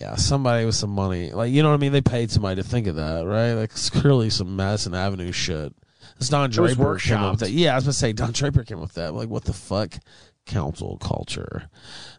yeah, 0.00 0.14
somebody 0.16 0.64
with 0.64 0.74
some 0.74 0.90
money, 0.90 1.32
like 1.32 1.52
you 1.52 1.62
know 1.62 1.68
what 1.70 1.74
I 1.74 1.78
mean. 1.78 1.92
They 1.92 2.00
paid 2.00 2.30
somebody 2.30 2.62
to 2.62 2.68
think 2.68 2.86
of 2.86 2.96
that, 2.96 3.26
right? 3.26 3.52
Like 3.52 3.70
it's 3.72 3.90
clearly 3.90 4.30
some 4.30 4.56
Madison 4.56 4.94
Avenue 4.94 5.32
shit. 5.32 5.74
It's 6.16 6.28
Don 6.28 6.50
Draper 6.50 6.98
came 6.98 7.18
up 7.18 7.32
with 7.32 7.40
that. 7.40 7.50
Yeah, 7.50 7.72
I 7.72 7.74
was 7.76 7.84
gonna 7.84 7.92
say 7.94 8.12
Don 8.12 8.32
Draper 8.32 8.64
came 8.64 8.78
up 8.78 8.84
with 8.84 8.94
that. 8.94 9.14
Like 9.14 9.28
what 9.28 9.44
the 9.44 9.52
fuck, 9.52 9.98
council 10.46 10.98
culture? 10.98 11.68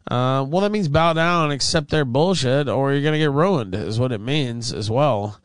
Uh, 0.10 0.46
well, 0.48 0.62
that 0.62 0.72
means 0.72 0.88
bow 0.88 1.14
down 1.14 1.46
and 1.46 1.54
accept 1.54 1.90
their 1.90 2.06
bullshit, 2.06 2.68
or 2.68 2.92
you're 2.94 3.04
gonna 3.04 3.18
get 3.18 3.32
ruined. 3.32 3.74
Is 3.76 4.00
what 4.00 4.12
it 4.12 4.22
means 4.22 4.74
as 4.74 4.92
well. 4.92 5.40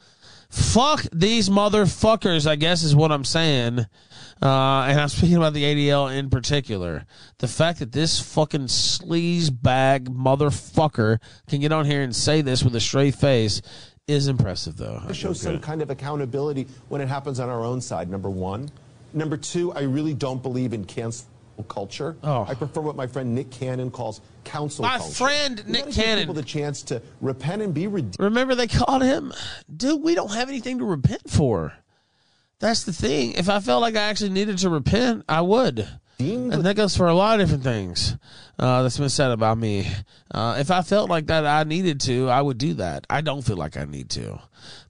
Fuck 0.50 1.04
these 1.12 1.48
motherfuckers, 1.50 2.46
I 2.46 2.56
guess 2.56 2.82
is 2.82 2.96
what 2.96 3.12
I'm 3.12 3.24
saying. 3.24 3.80
Uh, 4.40 4.86
and 4.88 5.00
I'm 5.00 5.08
speaking 5.08 5.36
about 5.36 5.52
the 5.52 5.64
ADL 5.64 6.16
in 6.16 6.30
particular. 6.30 7.04
The 7.38 7.48
fact 7.48 7.80
that 7.80 7.92
this 7.92 8.20
fucking 8.20 8.66
sleaze 8.66 9.50
bag 9.50 10.08
motherfucker 10.08 11.18
can 11.48 11.60
get 11.60 11.72
on 11.72 11.84
here 11.84 12.02
and 12.02 12.14
say 12.14 12.40
this 12.40 12.62
with 12.62 12.74
a 12.76 12.80
straight 12.80 13.14
face 13.14 13.60
is 14.06 14.26
impressive, 14.26 14.76
though. 14.76 15.02
to 15.06 15.12
show 15.12 15.34
some 15.34 15.60
kind 15.60 15.82
of 15.82 15.90
accountability 15.90 16.66
when 16.88 17.00
it 17.00 17.08
happens 17.08 17.40
on 17.40 17.50
our 17.50 17.64
own 17.64 17.80
side, 17.80 18.08
number 18.08 18.30
one. 18.30 18.70
Number 19.12 19.36
two, 19.36 19.72
I 19.72 19.82
really 19.82 20.14
don't 20.14 20.42
believe 20.42 20.72
in 20.72 20.84
cancel 20.84 21.26
culture. 21.64 22.16
I 22.22 22.54
prefer 22.54 22.80
what 22.80 22.96
my 22.96 23.06
friend 23.06 23.34
Nick 23.34 23.50
Cannon 23.50 23.90
calls 23.90 24.20
council 24.44 24.84
Oh. 24.84 24.88
My 24.88 24.98
culture. 24.98 25.14
friend 25.14 25.62
We 25.66 25.72
Nick 25.72 25.90
Cannon. 25.92 26.20
people 26.20 26.34
the 26.34 26.42
chance 26.42 26.82
to 26.84 27.02
repent 27.20 27.62
and 27.62 27.72
be 27.74 27.86
redeemed. 27.86 28.16
Remember, 28.18 28.54
they 28.54 28.66
called 28.66 29.02
him, 29.02 29.32
dude. 29.74 30.02
We 30.02 30.14
don't 30.14 30.32
have 30.32 30.48
anything 30.48 30.78
to 30.78 30.84
repent 30.84 31.28
for. 31.28 31.72
That's 32.60 32.82
the 32.84 32.92
thing. 32.92 33.32
If 33.34 33.48
I 33.48 33.60
felt 33.60 33.82
like 33.82 33.94
I 33.96 34.02
actually 34.02 34.30
needed 34.30 34.58
to 34.58 34.70
repent, 34.70 35.24
I 35.28 35.40
would. 35.42 35.88
And 36.20 36.50
that 36.64 36.74
goes 36.74 36.96
for 36.96 37.06
a 37.06 37.14
lot 37.14 37.38
of 37.38 37.46
different 37.46 37.62
things 37.62 38.16
uh, 38.58 38.82
that's 38.82 38.98
been 38.98 39.08
said 39.08 39.30
about 39.30 39.56
me. 39.56 39.86
Uh, 40.28 40.56
if 40.58 40.68
I 40.72 40.82
felt 40.82 41.08
like 41.08 41.26
that 41.28 41.46
I 41.46 41.62
needed 41.62 42.00
to, 42.00 42.28
I 42.28 42.42
would 42.42 42.58
do 42.58 42.74
that. 42.74 43.06
I 43.08 43.20
don't 43.20 43.42
feel 43.42 43.56
like 43.56 43.76
I 43.76 43.84
need 43.84 44.10
to. 44.10 44.40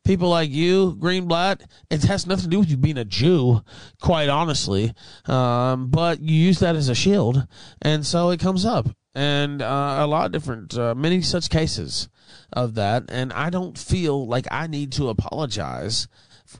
People 0.08 0.30
like 0.30 0.48
you, 0.50 0.96
Greenblatt, 0.98 1.60
it 1.90 2.02
has 2.04 2.26
nothing 2.26 2.44
to 2.44 2.48
do 2.48 2.60
with 2.60 2.70
you 2.70 2.78
being 2.78 2.96
a 2.96 3.04
Jew, 3.04 3.62
quite 4.00 4.30
honestly. 4.30 4.94
Um, 5.26 5.90
but 5.90 6.22
you 6.22 6.34
use 6.34 6.60
that 6.60 6.76
as 6.76 6.88
a 6.88 6.94
shield, 6.94 7.46
and 7.82 8.06
so 8.06 8.30
it 8.30 8.40
comes 8.40 8.64
up. 8.64 8.88
And 9.14 9.60
uh, 9.60 9.96
a 10.00 10.06
lot 10.06 10.24
of 10.24 10.32
different, 10.32 10.78
uh, 10.78 10.94
many 10.94 11.20
such 11.20 11.50
cases 11.50 12.08
of 12.54 12.74
that. 12.76 13.04
And 13.10 13.34
I 13.34 13.50
don't 13.50 13.76
feel 13.76 14.26
like 14.26 14.46
I 14.50 14.66
need 14.66 14.92
to 14.92 15.10
apologize 15.10 16.08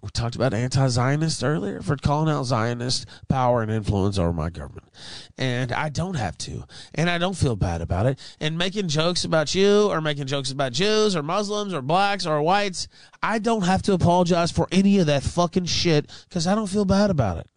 we 0.03 0.11
talked 0.11 0.37
about 0.37 0.55
anti-Zionist 0.55 1.43
earlier 1.43 1.81
for 1.81 1.97
calling 1.97 2.33
out 2.33 2.45
Zionist 2.45 3.07
power 3.29 3.63
and 3.63 3.71
influence 3.71 4.19
over 4.19 4.33
my 4.33 4.51
government, 4.51 4.89
and 5.37 5.73
I 5.73 5.89
don't 5.89 6.17
have 6.17 6.37
to, 6.39 6.65
and 6.95 7.09
I 7.09 7.19
don't 7.19 7.37
feel 7.37 7.57
bad 7.57 7.81
about 7.81 8.07
it. 8.07 8.19
And 8.41 8.59
making 8.59 8.89
jokes 8.89 9.25
about 9.25 9.55
you, 9.55 9.89
or 9.89 10.01
making 10.01 10.27
jokes 10.27 10.51
about 10.51 10.73
Jews, 10.73 11.17
or 11.17 11.23
Muslims, 11.23 11.73
or 11.73 11.83
blacks, 11.83 12.27
or 12.27 12.43
whites, 12.43 12.89
I 13.23 13.39
don't 13.39 13.63
have 13.63 13.83
to 13.83 13.93
apologize 13.93 14.51
for 14.51 14.69
any 14.71 14.99
of 14.99 15.07
that 15.07 15.23
fucking 15.23 15.67
shit 15.67 16.11
because 16.29 16.47
I 16.47 16.55
don't 16.55 16.67
feel 16.67 16.85
bad 16.85 17.11
about 17.11 17.39
it. 17.39 17.49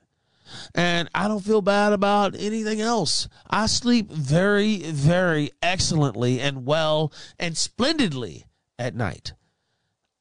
And 0.75 1.09
I 1.15 1.27
don't 1.27 1.43
feel 1.43 1.61
bad 1.61 1.93
about 1.93 2.35
anything 2.35 2.81
else. 2.81 3.27
I 3.49 3.67
sleep 3.67 4.11
very, 4.11 4.77
very 4.77 5.51
excellently 5.61 6.39
and 6.41 6.65
well 6.65 7.13
and 7.39 7.57
splendidly 7.57 8.45
at 8.77 8.95
night. 8.95 9.33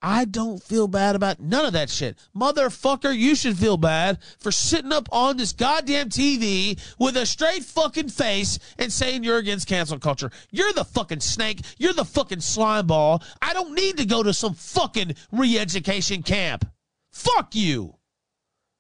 I 0.03 0.25
don't 0.25 0.63
feel 0.63 0.89
bad 0.89 1.15
about 1.15 1.41
none 1.41 1.67
of 1.67 1.75
that 1.75 1.91
shit. 1.91 2.17
Motherfucker, 2.35 3.15
you 3.17 3.35
should 3.35 3.59
feel 3.59 3.77
bad 3.77 4.19
for 4.39 4.51
sitting 4.51 4.93
up 4.93 5.09
on 5.13 5.37
this 5.37 5.53
goddamn 5.53 6.09
TV 6.09 6.81
with 6.99 7.17
a 7.17 7.27
straight 7.27 7.65
fucking 7.65 8.09
face 8.09 8.59
and 8.79 8.91
saying 8.91 9.25
you're 9.25 9.39
against 9.39 9.69
cancel 9.69 9.99
culture. 9.99 10.31
You're 10.51 10.73
the 10.73 10.85
fucking 10.85 11.21
snake. 11.21 11.61
You're 11.79 11.93
the 11.93 12.05
fucking 12.05 12.41
slime 12.41 12.87
ball. 12.87 13.23
I 13.43 13.53
don't 13.53 13.75
need 13.75 13.99
to 13.99 14.07
go 14.07 14.23
to 14.23 14.33
some 14.33 14.55
fucking 14.55 15.17
re 15.33 15.59
education 15.59 16.23
camp. 16.23 16.65
Fuck 17.13 17.55
you. 17.55 17.95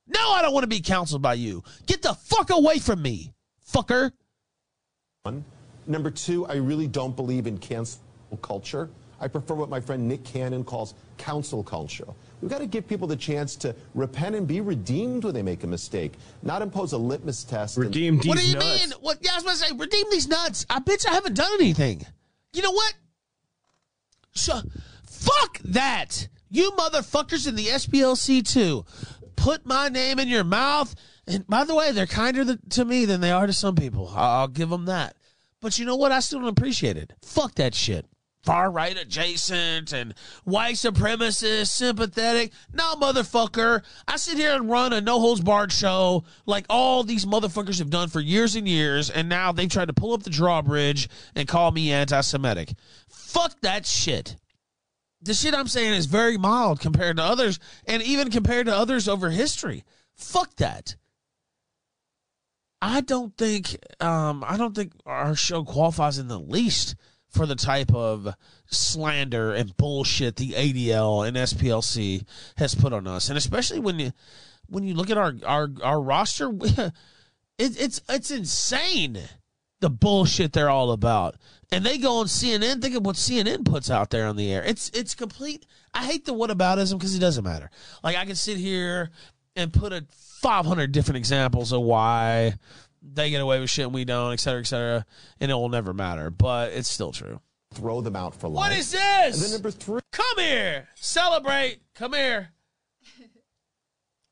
No, 0.06 0.32
I 0.32 0.42
don't 0.42 0.54
want 0.54 0.64
to 0.64 0.68
be 0.68 0.80
counseled 0.80 1.22
by 1.22 1.34
you. 1.34 1.62
Get 1.86 2.02
the 2.02 2.14
fuck 2.14 2.50
away 2.50 2.78
from 2.78 3.02
me, 3.02 3.32
fucker. 3.72 4.12
One. 5.22 5.44
Number 5.86 6.10
two, 6.10 6.46
I 6.46 6.54
really 6.54 6.86
don't 6.86 7.16
believe 7.16 7.46
in 7.46 7.58
cancel 7.58 8.00
culture. 8.42 8.88
I 9.20 9.28
prefer 9.28 9.54
what 9.54 9.68
my 9.68 9.80
friend 9.80 10.08
Nick 10.08 10.24
Cannon 10.24 10.64
calls 10.64 10.94
council 11.18 11.62
culture. 11.62 12.06
We've 12.40 12.50
got 12.50 12.58
to 12.58 12.66
give 12.66 12.88
people 12.88 13.06
the 13.06 13.16
chance 13.16 13.54
to 13.56 13.74
repent 13.94 14.34
and 14.34 14.46
be 14.46 14.60
redeemed 14.62 15.24
when 15.24 15.34
they 15.34 15.42
make 15.42 15.62
a 15.62 15.66
mistake, 15.66 16.14
not 16.42 16.62
impose 16.62 16.92
a 16.92 16.98
litmus 16.98 17.44
test. 17.44 17.76
Redeem 17.76 18.18
What 18.20 18.38
do 18.38 18.46
you 18.46 18.56
mean? 18.58 18.90
What? 19.00 19.18
Yeah, 19.20 19.32
I 19.32 19.34
was 19.36 19.44
about 19.44 19.52
to 19.52 19.58
say, 19.58 19.72
redeem 19.76 20.06
these 20.10 20.26
nuts. 20.26 20.64
I 20.70 20.80
bitch, 20.80 21.06
I 21.06 21.12
haven't 21.12 21.34
done 21.34 21.52
anything. 21.54 22.06
You 22.54 22.62
know 22.62 22.72
what? 22.72 22.94
So, 24.32 24.60
fuck 25.06 25.58
that. 25.64 26.28
You 26.48 26.70
motherfuckers 26.72 27.46
in 27.46 27.56
the 27.56 27.66
SPLC 27.66 28.42
too. 28.46 28.84
Put 29.36 29.66
my 29.66 29.88
name 29.88 30.18
in 30.18 30.28
your 30.28 30.44
mouth. 30.44 30.94
And 31.26 31.46
by 31.46 31.64
the 31.64 31.74
way, 31.74 31.92
they're 31.92 32.06
kinder 32.06 32.56
to 32.56 32.84
me 32.84 33.04
than 33.04 33.20
they 33.20 33.30
are 33.30 33.46
to 33.46 33.52
some 33.52 33.74
people. 33.76 34.08
I- 34.08 34.40
I'll 34.40 34.48
give 34.48 34.70
them 34.70 34.86
that. 34.86 35.16
But 35.60 35.78
you 35.78 35.84
know 35.84 35.96
what? 35.96 36.10
I 36.10 36.20
still 36.20 36.40
don't 36.40 36.48
appreciate 36.48 36.96
it. 36.96 37.12
Fuck 37.22 37.56
that 37.56 37.74
shit. 37.74 38.06
Far 38.42 38.70
right 38.70 38.96
adjacent 38.96 39.92
and 39.92 40.14
white 40.44 40.76
supremacist, 40.76 41.66
sympathetic. 41.68 42.52
No, 42.72 42.94
motherfucker. 42.94 43.82
I 44.08 44.16
sit 44.16 44.38
here 44.38 44.54
and 44.54 44.70
run 44.70 44.94
a 44.94 45.02
no 45.02 45.20
holds 45.20 45.42
barred 45.42 45.72
show 45.72 46.24
like 46.46 46.64
all 46.70 47.04
these 47.04 47.26
motherfuckers 47.26 47.78
have 47.80 47.90
done 47.90 48.08
for 48.08 48.20
years 48.20 48.56
and 48.56 48.66
years, 48.66 49.10
and 49.10 49.28
now 49.28 49.52
they've 49.52 49.68
tried 49.68 49.88
to 49.88 49.92
pull 49.92 50.14
up 50.14 50.22
the 50.22 50.30
drawbridge 50.30 51.10
and 51.34 51.46
call 51.46 51.70
me 51.70 51.92
anti 51.92 52.22
Semitic. 52.22 52.72
Fuck 53.08 53.60
that 53.60 53.84
shit. 53.84 54.36
The 55.20 55.34
shit 55.34 55.54
I'm 55.54 55.68
saying 55.68 55.92
is 55.92 56.06
very 56.06 56.38
mild 56.38 56.80
compared 56.80 57.18
to 57.18 57.22
others, 57.22 57.58
and 57.84 58.02
even 58.02 58.30
compared 58.30 58.66
to 58.66 58.74
others 58.74 59.06
over 59.06 59.28
history. 59.28 59.84
Fuck 60.14 60.56
that. 60.56 60.96
I 62.80 63.02
don't 63.02 63.36
think 63.36 63.76
um, 64.00 64.42
I 64.46 64.56
don't 64.56 64.74
think 64.74 64.92
our 65.04 65.34
show 65.36 65.62
qualifies 65.62 66.16
in 66.16 66.28
the 66.28 66.40
least 66.40 66.94
for 67.30 67.46
the 67.46 67.54
type 67.54 67.94
of 67.94 68.34
slander 68.66 69.52
and 69.52 69.76
bullshit 69.76 70.36
the 70.36 70.50
ADL 70.50 71.26
and 71.26 71.36
SPLC 71.36 72.24
has 72.56 72.74
put 72.74 72.92
on 72.92 73.06
us, 73.06 73.28
and 73.28 73.38
especially 73.38 73.80
when 73.80 73.98
you 73.98 74.12
when 74.68 74.84
you 74.84 74.94
look 74.94 75.10
at 75.10 75.18
our 75.18 75.34
our 75.46 75.68
our 75.82 76.00
roster, 76.00 76.50
it, 76.60 76.92
it's 77.58 78.00
it's 78.08 78.30
insane 78.30 79.18
the 79.80 79.90
bullshit 79.90 80.52
they're 80.52 80.70
all 80.70 80.92
about, 80.92 81.36
and 81.72 81.84
they 81.84 81.98
go 81.98 82.18
on 82.18 82.26
CNN. 82.26 82.82
Think 82.82 82.96
of 82.96 83.06
what 83.06 83.16
CNN 83.16 83.64
puts 83.64 83.90
out 83.90 84.10
there 84.10 84.26
on 84.26 84.36
the 84.36 84.52
air. 84.52 84.62
It's 84.64 84.90
it's 84.90 85.14
complete. 85.14 85.66
I 85.94 86.04
hate 86.04 86.24
the 86.24 86.34
whataboutism 86.34 86.98
because 86.98 87.14
it 87.14 87.20
doesn't 87.20 87.44
matter. 87.44 87.70
Like 88.02 88.16
I 88.16 88.24
can 88.24 88.36
sit 88.36 88.56
here 88.56 89.10
and 89.56 89.72
put 89.72 89.92
a 89.92 90.04
500 90.40 90.92
different 90.92 91.18
examples 91.18 91.72
of 91.72 91.82
why 91.82 92.54
they 93.02 93.30
get 93.30 93.40
away 93.40 93.60
with 93.60 93.70
shit 93.70 93.84
and 93.86 93.94
we 93.94 94.04
don't, 94.04 94.32
et 94.32 94.40
cetera, 94.40 94.60
et 94.60 94.66
cetera, 94.66 95.06
and 95.40 95.50
it 95.50 95.54
will 95.54 95.68
never 95.68 95.92
matter. 95.94 96.30
But 96.30 96.72
it's 96.72 96.88
still 96.90 97.12
true. 97.12 97.40
Throw 97.74 98.00
them 98.00 98.16
out 98.16 98.34
for 98.34 98.48
life. 98.48 98.70
What 98.70 98.72
is 98.78 98.90
this? 98.90 99.34
And 99.36 99.42
then 99.44 99.52
number 99.52 99.70
three. 99.70 100.00
Come 100.12 100.38
here. 100.38 100.88
Celebrate. 100.96 101.78
Come 101.94 102.12
here. 102.14 102.48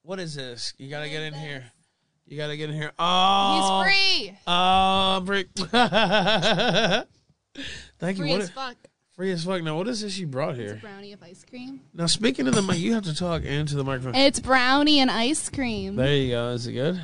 What 0.02 0.18
is 0.20 0.34
this? 0.34 0.74
You 0.78 0.88
gotta 0.90 1.08
get 1.08 1.22
in 1.22 1.34
here. 1.34 1.64
You 2.26 2.36
gotta 2.36 2.56
get 2.56 2.68
in 2.70 2.76
here. 2.76 2.92
Oh, 2.98 3.82
He's 3.84 3.92
free. 4.28 4.38
Oh, 4.46 5.22
free. 5.24 5.44
Thank 7.98 8.18
you. 8.18 8.24
Free 8.24 8.32
as 8.34 8.48
i- 8.50 8.52
fuck. 8.52 8.76
Free 9.12 9.32
as 9.32 9.44
fuck. 9.44 9.62
Now, 9.62 9.76
what 9.76 9.88
is 9.88 10.00
this 10.02 10.16
you 10.18 10.26
brought 10.28 10.50
It's 10.50 10.60
a 10.60 10.62
here? 10.62 10.78
brownie 10.80 11.12
of 11.12 11.22
ice 11.22 11.44
cream. 11.48 11.80
Now, 11.92 12.06
speaking 12.06 12.46
of 12.46 12.54
the 12.54 12.62
mic, 12.62 12.78
you 12.78 12.94
have 12.94 13.02
to 13.04 13.14
talk 13.14 13.42
into 13.42 13.74
the 13.76 13.82
microphone. 13.84 14.14
It's 14.14 14.38
brownie 14.38 15.00
and 15.00 15.10
ice 15.10 15.48
cream. 15.48 15.96
There 15.96 16.14
you 16.14 16.30
go. 16.30 16.50
Is 16.50 16.66
it 16.68 16.72
good? 16.74 17.02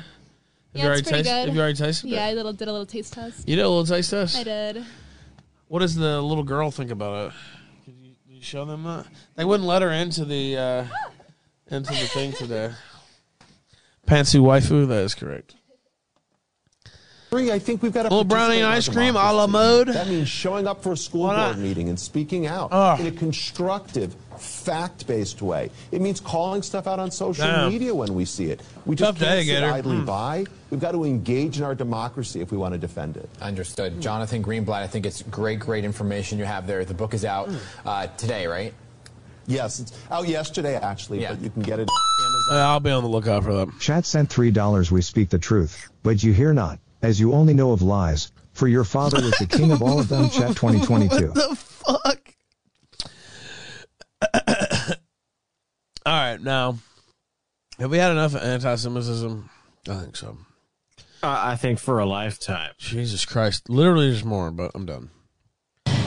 Have 0.75 0.83
yeah, 0.83 0.91
you 0.91 0.99
it's 0.99 1.07
already 1.07 1.23
pretty 1.23 1.23
tasted? 1.23 1.39
good. 1.39 1.45
Have 1.47 1.55
you 1.55 1.61
already 1.61 1.77
tasted 1.77 2.09
Yeah, 2.09 2.27
it? 2.27 2.31
I 2.31 2.33
little 2.33 2.51
did 2.51 2.67
a 2.67 2.71
little 2.71 2.85
taste 2.85 3.13
test. 3.13 3.47
You 3.47 3.55
did 3.55 3.61
a 3.63 3.69
little 3.69 3.85
taste 3.85 4.09
test. 4.09 4.35
I 4.35 4.43
did. 4.43 4.85
What 5.69 5.79
does 5.79 5.95
the 5.95 6.21
little 6.21 6.43
girl 6.43 6.69
think 6.69 6.91
about 6.91 7.27
it? 7.29 7.33
Could 7.85 7.93
you, 7.95 8.11
you 8.27 8.41
show 8.41 8.65
them 8.65 8.83
that? 8.83 9.05
They 9.35 9.45
wouldn't 9.45 9.65
let 9.65 9.81
her 9.81 9.91
into 9.91 10.25
the 10.25 10.57
uh, 10.57 10.85
into 11.71 11.91
the 11.91 12.07
thing 12.07 12.33
today. 12.33 12.73
Pantsu 14.05 14.41
waifu. 14.41 14.85
That 14.87 15.03
is 15.03 15.15
correct. 15.15 15.55
I 17.31 17.59
think 17.59 17.81
we've 17.81 17.91
got 17.93 18.05
a 18.05 18.09
Little 18.09 18.23
brownie 18.23 18.57
and 18.57 18.65
ice 18.65 18.87
cream 18.87 19.15
a 19.15 19.33
la 19.33 19.47
mode. 19.47 19.87
That 19.89 20.07
means 20.07 20.29
showing 20.29 20.67
up 20.67 20.81
for 20.81 20.93
a 20.93 20.97
school 20.97 21.27
board 21.27 21.57
meeting 21.57 21.89
and 21.89 21.99
speaking 21.99 22.47
out 22.47 22.69
Ugh. 22.71 22.99
in 23.01 23.07
a 23.07 23.11
constructive, 23.11 24.15
fact-based 24.37 25.41
way. 25.41 25.69
It 25.91 26.01
means 26.01 26.19
calling 26.19 26.61
stuff 26.61 26.87
out 26.87 26.99
on 26.99 27.11
social 27.11 27.45
Damn. 27.45 27.69
media 27.71 27.93
when 27.93 28.13
we 28.13 28.25
see 28.25 28.45
it. 28.51 28.61
We 28.85 28.95
just 28.95 29.07
Tough 29.09 29.19
can't 29.19 29.31
day, 29.39 29.43
sit 29.45 29.53
Gator. 29.61 29.71
idly 29.71 29.97
Mm. 29.97 30.05
by. 30.05 30.45
We've 30.69 30.79
got 30.79 30.91
to 30.91 31.03
engage 31.05 31.57
in 31.57 31.63
our 31.63 31.75
democracy 31.75 32.41
if 32.41 32.51
we 32.51 32.57
want 32.57 32.73
to 32.73 32.77
defend 32.77 33.17
it. 33.17 33.29
Understood. 33.41 34.01
Jonathan 34.01 34.43
Greenblatt, 34.43 34.81
I 34.81 34.87
think 34.87 35.05
it's 35.05 35.21
great, 35.23 35.59
great 35.59 35.85
information 35.85 36.37
you 36.39 36.45
have 36.45 36.67
there. 36.67 36.83
The 36.85 36.93
book 36.93 37.13
is 37.13 37.23
out 37.25 37.49
uh, 37.85 38.07
today, 38.17 38.47
right? 38.47 38.73
Yes, 39.47 39.79
it's 39.79 39.93
out 40.09 40.27
yesterday 40.27 40.75
actually, 40.75 41.19
but 41.25 41.39
you 41.39 41.49
can 41.51 41.61
get 41.61 41.79
it. 41.79 41.87
Uh, 42.51 42.55
I'll 42.55 42.79
be 42.79 42.89
on 42.91 43.03
the 43.03 43.09
lookout 43.09 43.43
for 43.43 43.53
them. 43.53 43.75
Chat 43.79 44.05
sent 44.05 44.29
$3 44.29 44.91
we 44.91 45.01
speak 45.01 45.29
the 45.29 45.37
truth, 45.39 45.89
but 46.03 46.23
you 46.23 46.33
hear 46.33 46.51
not, 46.53 46.79
as 47.03 47.19
you 47.19 47.33
only 47.33 47.53
know 47.53 47.71
of 47.71 47.81
lies, 47.83 48.31
for 48.53 48.67
your 48.67 48.83
father 48.83 49.21
was 49.21 49.33
the 49.37 49.45
king 49.45 49.71
of 49.71 49.81
all 49.83 49.99
of 49.99 50.07
them, 50.07 50.29
Chat 50.31 50.55
2022. 50.55 51.27
the 51.33 51.55
fuck? 51.55 52.19
All 56.05 56.13
right, 56.13 56.39
now, 56.39 56.77
have 57.79 57.89
we 57.89 57.97
had 57.97 58.11
enough 58.11 58.35
anti-Semitism? 58.35 59.49
I 59.89 59.93
think 59.95 60.15
so. 60.15 60.37
Uh, 61.23 61.39
I 61.43 61.55
think 61.55 61.79
for 61.79 61.97
a 61.97 62.05
lifetime. 62.05 62.73
Jesus 62.77 63.25
Christ, 63.25 63.69
literally 63.69 64.09
there's 64.11 64.23
more, 64.23 64.51
but 64.51 64.71
I'm 64.75 64.85
done. 64.85 65.09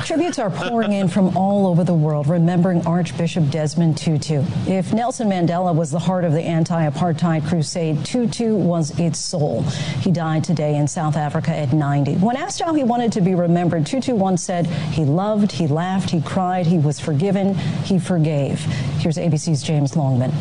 Tributes 0.05 0.39
are 0.39 0.51
pouring 0.51 0.93
in 0.93 1.09
from 1.09 1.36
all 1.36 1.67
over 1.67 1.85
the 1.85 1.94
world, 1.94 2.28
remembering 2.28 2.86
Archbishop 2.86 3.51
Desmond 3.51 3.99
Tutu. 3.99 4.43
If 4.67 4.93
Nelson 4.94 5.28
Mandela 5.28 5.75
was 5.75 5.91
the 5.91 5.99
heart 5.99 6.25
of 6.25 6.33
the 6.33 6.41
anti 6.41 6.89
apartheid 6.89 7.47
crusade, 7.47 8.05
Tutu 8.05 8.55
was 8.55 8.99
its 8.99 9.18
soul. 9.18 9.62
He 10.01 10.10
died 10.10 10.44
today 10.44 10.77
in 10.77 10.89
South 10.89 11.17
Africa 11.17 11.51
at 11.51 11.73
90. 11.73 12.17
When 12.17 12.36
asked 12.36 12.60
how 12.60 12.73
he 12.73 12.85
wanted 12.85 13.12
to 13.12 13.20
be 13.20 13.35
remembered, 13.35 13.85
Tutu 13.86 14.15
once 14.15 14.43
said 14.43 14.67
he 14.67 15.05
loved, 15.05 15.52
he 15.52 15.67
laughed, 15.67 16.10
he 16.10 16.23
cried, 16.23 16.67
he 16.67 16.78
was 16.78 16.99
forgiven, 16.99 17.55
he 17.85 17.99
forgave. 17.99 18.60
Here's 19.01 19.17
ABC's 19.17 19.62
James 19.62 19.97
Longman. 19.97 20.33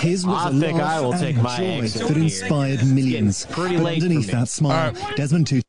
His 0.00 0.26
was 0.26 0.46
I 0.46 0.48
a 0.56 0.60
think 0.60 0.78
laugh 0.78 0.90
I 0.96 1.00
will 1.00 1.12
and 1.12 1.20
take 1.20 1.36
my 1.36 1.56
joy 1.56 1.64
exit 1.82 2.08
that 2.08 2.16
inspired 2.16 2.80
It's 2.80 2.84
millions. 2.84 3.46
pretty 3.46 3.76
But 3.76 3.84
late 3.84 3.98
for 4.00 4.04
underneath 4.06 4.26
me. 4.28 4.32
that 4.34 4.48
smile, 4.48 4.94
All 4.96 5.10
Desmond 5.16 5.46
Tutu. 5.46 5.62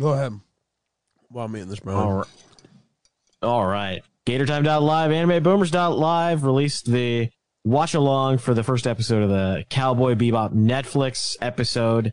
Go 0.00 0.08
ahead. 0.10 0.38
While 1.28 1.48
me 1.48 1.60
and 1.60 1.70
this 1.70 1.80
bro. 1.80 1.94
All 1.96 2.12
right. 2.18 2.26
All 3.42 3.66
right. 3.66 4.02
GatorTime.live, 4.26 5.10
AnimeBoomers.live 5.10 6.42
released 6.44 6.86
the 6.86 7.28
watch 7.64 7.94
along 7.94 8.38
for 8.38 8.54
the 8.54 8.62
first 8.62 8.86
episode 8.86 9.22
of 9.22 9.28
the 9.30 9.64
Cowboy 9.68 10.14
Bebop 10.14 10.52
Netflix 10.54 11.36
episode. 11.40 12.12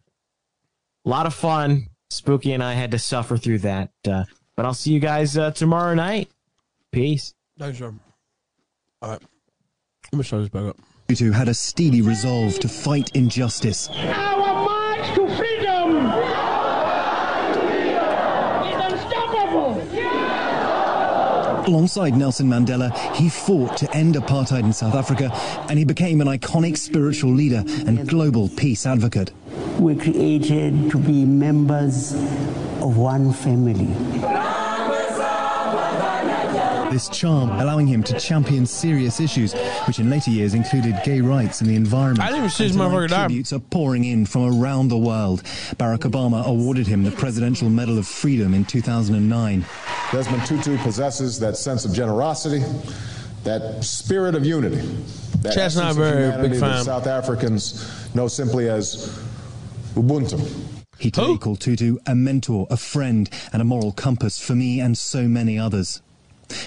A 1.06 1.10
lot 1.10 1.26
of 1.26 1.34
fun. 1.34 1.88
Spooky 2.10 2.54
and 2.54 2.62
I 2.64 2.74
had 2.74 2.92
to 2.92 3.00
suffer 3.00 3.38
through 3.38 3.60
that. 3.60 3.90
Uh, 4.08 4.26
but 4.56 4.66
I'll 4.66 4.74
see 4.76 4.92
you 4.92 5.00
guys 5.00 5.36
uh, 5.38 5.50
tomorrow 5.52 5.96
night. 5.96 6.30
Peace. 6.92 7.34
Thanks, 7.58 7.80
sir. 7.80 7.94
All 9.02 9.10
right. 9.12 9.22
Let 10.12 10.18
me 10.18 10.24
show 10.24 10.40
this 10.40 10.50
back 10.50 10.66
up. 10.66 10.78
Tutu 11.10 11.32
had 11.32 11.50
a 11.50 11.54
steely 11.54 12.02
resolve 12.02 12.60
to 12.60 12.68
fight 12.70 13.14
injustice. 13.14 13.90
Our 13.90 14.38
march 14.38 15.14
to 15.16 15.28
freedom 15.36 15.98
is 18.66 18.94
unstoppable. 18.94 19.82
Alongside 21.68 22.16
Nelson 22.16 22.48
Mandela, 22.48 22.92
he 23.16 23.30
fought 23.30 23.76
to 23.78 23.96
end 23.96 24.16
apartheid 24.16 24.64
in 24.64 24.72
South 24.74 24.96
Africa, 24.96 25.30
and 25.70 25.78
he 25.78 25.86
became 25.86 26.22
an 26.22 26.28
iconic 26.28 26.78
spiritual 26.78 27.32
leader 27.34 27.64
and 27.86 28.08
global 28.08 28.48
peace 28.50 28.86
advocate. 28.86 29.32
We're 29.78 30.02
created 30.02 30.90
to 30.92 30.98
be 30.98 31.26
members 31.26 32.14
of 32.82 32.98
one 32.98 33.34
family. 33.34 33.94
This 36.94 37.10
charm 37.10 37.50
allowing 37.50 37.88
him 37.88 38.04
to 38.04 38.20
champion 38.20 38.68
serious 38.68 39.20
issues, 39.20 39.54
which 39.88 39.98
in 39.98 40.12
later 40.12 40.30
years 40.30 40.54
included 40.54 40.96
gay 41.04 41.22
rights 41.22 41.60
and 41.60 41.68
the 41.68 41.76
environment. 41.76 42.20
I 42.20 42.28
didn't 42.28 42.38
even 42.38 42.50
see 42.52 42.66
And 42.66 42.70
this 42.70 42.78
tonight, 42.78 42.90
motherfucker 42.92 43.10
die. 43.10 43.26
Tributes 43.26 43.52
are 43.52 43.60
pouring 43.60 44.04
in 44.04 44.28
from 44.28 44.62
around 44.62 44.90
the 44.90 44.98
world. 45.00 45.42
Barack 45.78 46.02
Obama 46.02 46.46
awarded 46.46 46.86
him 46.86 47.04
the 47.04 47.10
Presidential 47.10 47.68
Medal 47.68 47.98
of 47.98 48.06
Freedom 48.06 48.54
in 48.54 48.64
2009. 48.64 49.66
Desmond 50.12 50.46
Tutu 50.46 50.78
possesses 50.84 51.40
that 51.40 51.58
sense 51.58 51.84
of 51.84 51.94
generosity, 51.94 52.64
that 53.44 53.84
spirit 53.84 54.36
of 54.36 54.46
unity, 54.46 54.76
that 55.42 55.56
Chad's 55.56 55.76
not 55.76 55.86
essence 55.86 55.98
of 55.98 56.04
very 56.04 56.24
humanity 56.26 56.50
big 56.50 56.60
that 56.60 56.76
fan. 56.76 56.84
South 56.84 57.08
Africans 57.08 58.14
know 58.14 58.28
simply 58.28 58.70
as 58.70 59.20
Ubuntu. 59.96 60.48
He 61.00 61.10
today 61.10 61.38
called 61.38 61.60
Tutu 61.60 61.98
a 62.06 62.14
mentor, 62.14 62.68
a 62.70 62.78
friend, 62.78 63.28
and 63.52 63.64
a 63.64 63.66
moral 63.66 63.94
compass 63.94 64.40
for 64.40 64.54
me 64.54 64.80
and 64.80 64.96
so 64.96 65.28
many 65.28 65.58
others. 65.58 66.03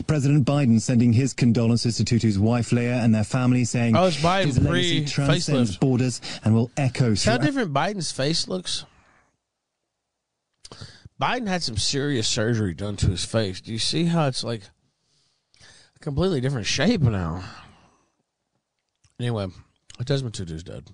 President 0.06 0.46
Biden 0.46 0.80
sending 0.80 1.12
his 1.12 1.32
condolences 1.32 1.96
to 1.96 2.04
Tutu's 2.04 2.38
wife 2.38 2.72
Leah 2.72 2.96
and 3.02 3.14
their 3.14 3.24
family, 3.24 3.64
saying 3.64 3.96
Oh, 3.96 4.06
it's 4.06 4.16
Biden 4.16 4.46
his 4.46 4.58
legacy 4.58 5.04
transcends 5.04 5.76
facelift. 5.76 5.80
borders 5.80 6.20
and 6.44 6.54
will 6.54 6.70
echo 6.76 7.14
how 7.16 7.38
different 7.38 7.72
Biden's 7.72 8.12
face 8.12 8.48
looks? 8.48 8.84
Biden 11.20 11.48
had 11.48 11.62
some 11.62 11.76
serious 11.78 12.28
surgery 12.28 12.74
done 12.74 12.96
to 12.96 13.06
his 13.06 13.24
face. 13.24 13.60
Do 13.60 13.72
you 13.72 13.78
see 13.78 14.04
how 14.04 14.26
it's 14.26 14.44
like 14.44 14.62
a 15.94 15.98
completely 16.00 16.40
different 16.40 16.66
shape 16.66 17.00
now? 17.00 17.42
Anyway, 19.18 19.46
Desmond 20.04 20.34
Tutu's 20.34 20.62
dead. 20.62 20.90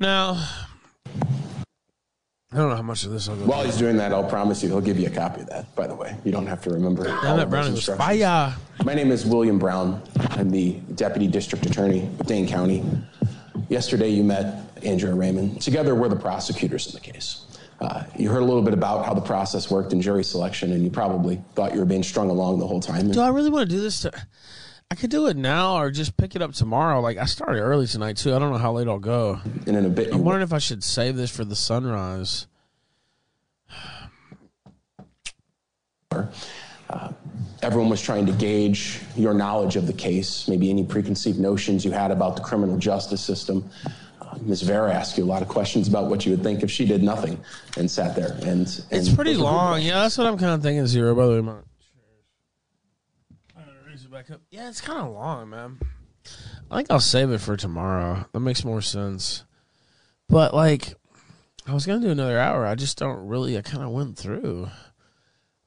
Now, 0.00 0.44
I 2.50 2.56
don't 2.56 2.70
know 2.70 2.76
how 2.76 2.82
much 2.82 3.04
of 3.04 3.10
this 3.10 3.28
I'll 3.28 3.36
go 3.36 3.44
While 3.44 3.60
through. 3.60 3.70
he's 3.70 3.78
doing 3.78 3.96
that, 3.98 4.10
I'll 4.10 4.24
promise 4.24 4.62
you 4.62 4.70
he'll 4.70 4.80
give 4.80 4.98
you 4.98 5.08
a 5.08 5.10
copy 5.10 5.42
of 5.42 5.48
that, 5.48 5.74
by 5.76 5.86
the 5.86 5.94
way. 5.94 6.16
You 6.24 6.32
don't 6.32 6.46
have 6.46 6.62
to 6.62 6.70
remember. 6.70 7.06
All 7.06 7.20
that 7.20 7.30
of 7.32 7.36
those 7.36 7.50
brownie 7.50 7.70
was 7.72 7.78
instructions. 7.88 8.22
fire. 8.22 8.56
My 8.84 8.94
name 8.94 9.12
is 9.12 9.26
William 9.26 9.58
Brown. 9.58 10.02
I'm 10.30 10.48
the 10.50 10.72
Deputy 10.94 11.26
District 11.26 11.66
Attorney 11.66 12.04
of 12.18 12.26
Dane 12.26 12.48
County. 12.48 12.82
Yesterday, 13.68 14.08
you 14.08 14.24
met 14.24 14.64
Andrea 14.82 15.14
Raymond. 15.14 15.60
Together, 15.60 15.94
we're 15.94 16.08
the 16.08 16.16
prosecutors 16.16 16.86
in 16.86 16.94
the 16.94 17.00
case. 17.00 17.44
Uh, 17.82 18.04
you 18.16 18.30
heard 18.30 18.40
a 18.42 18.46
little 18.46 18.62
bit 18.62 18.72
about 18.72 19.04
how 19.04 19.12
the 19.12 19.20
process 19.20 19.70
worked 19.70 19.92
in 19.92 20.00
jury 20.00 20.24
selection, 20.24 20.72
and 20.72 20.82
you 20.82 20.88
probably 20.90 21.42
thought 21.54 21.74
you 21.74 21.80
were 21.80 21.84
being 21.86 22.02
strung 22.02 22.30
along 22.30 22.60
the 22.60 22.66
whole 22.66 22.80
time. 22.80 23.10
Do 23.10 23.20
I 23.20 23.28
really 23.28 23.50
want 23.50 23.68
to 23.68 23.76
do 23.76 23.82
this? 23.82 24.00
To, 24.00 24.12
I 24.90 24.94
could 24.94 25.10
do 25.10 25.26
it 25.26 25.36
now 25.36 25.76
or 25.76 25.90
just 25.90 26.16
pick 26.16 26.34
it 26.34 26.40
up 26.40 26.52
tomorrow. 26.52 27.00
Like 27.00 27.18
I 27.18 27.26
started 27.26 27.60
early 27.60 27.86
tonight 27.86 28.16
too. 28.16 28.34
I 28.34 28.38
don't 28.38 28.50
know 28.50 28.58
how 28.58 28.72
late 28.72 28.88
I'll 28.88 28.98
go. 28.98 29.38
And 29.66 29.76
in 29.76 29.84
a 29.84 29.88
bit, 29.90 30.12
I'm 30.12 30.24
wondering 30.24 30.42
if 30.44 30.52
I 30.52 30.58
should 30.58 30.82
save 30.82 31.14
this 31.16 31.30
for 31.30 31.44
the 31.44 31.56
sunrise. 31.56 32.46
Uh, 36.10 37.12
everyone 37.62 37.90
was 37.90 38.00
trying 38.00 38.24
to 38.26 38.32
gauge 38.32 39.00
your 39.14 39.34
knowledge 39.34 39.76
of 39.76 39.86
the 39.86 39.92
case, 39.92 40.48
maybe 40.48 40.70
any 40.70 40.84
preconceived 40.84 41.38
notions 41.38 41.84
you 41.84 41.90
had 41.90 42.10
about 42.10 42.36
the 42.36 42.42
criminal 42.42 42.78
justice 42.78 43.20
system. 43.20 43.68
Uh, 44.22 44.38
Ms. 44.40 44.62
Vera 44.62 44.92
asked 44.92 45.18
you 45.18 45.24
a 45.24 45.26
lot 45.26 45.42
of 45.42 45.48
questions 45.48 45.86
about 45.86 46.06
what 46.06 46.24
you 46.24 46.32
would 46.32 46.42
think 46.42 46.62
if 46.62 46.70
she 46.70 46.86
did 46.86 47.02
nothing 47.02 47.38
and 47.76 47.90
sat 47.90 48.16
there. 48.16 48.32
And, 48.40 48.66
and 48.66 48.86
It's 48.90 49.12
pretty 49.14 49.34
those 49.34 49.42
were 49.42 49.44
good 49.44 49.52
long. 49.52 49.82
Yeah, 49.82 50.00
that's 50.00 50.16
what 50.16 50.26
I'm 50.26 50.38
kind 50.38 50.52
of 50.52 50.62
thinking. 50.62 50.86
Zero, 50.86 51.14
by 51.14 51.26
the 51.26 51.42
way. 51.42 51.58
Back 54.18 54.32
up. 54.32 54.40
Yeah, 54.50 54.68
it's 54.68 54.80
kind 54.80 54.98
of 54.98 55.12
long, 55.12 55.50
man. 55.50 55.78
I 56.68 56.78
think 56.78 56.90
I'll 56.90 56.98
save 56.98 57.30
it 57.30 57.38
for 57.40 57.56
tomorrow. 57.56 58.26
That 58.32 58.40
makes 58.40 58.64
more 58.64 58.82
sense. 58.82 59.44
But 60.28 60.52
like, 60.52 60.94
I 61.68 61.72
was 61.72 61.86
gonna 61.86 62.00
do 62.00 62.10
another 62.10 62.36
hour. 62.36 62.66
I 62.66 62.74
just 62.74 62.98
don't 62.98 63.28
really. 63.28 63.56
I 63.56 63.62
kind 63.62 63.84
of 63.84 63.90
went 63.90 64.18
through 64.18 64.70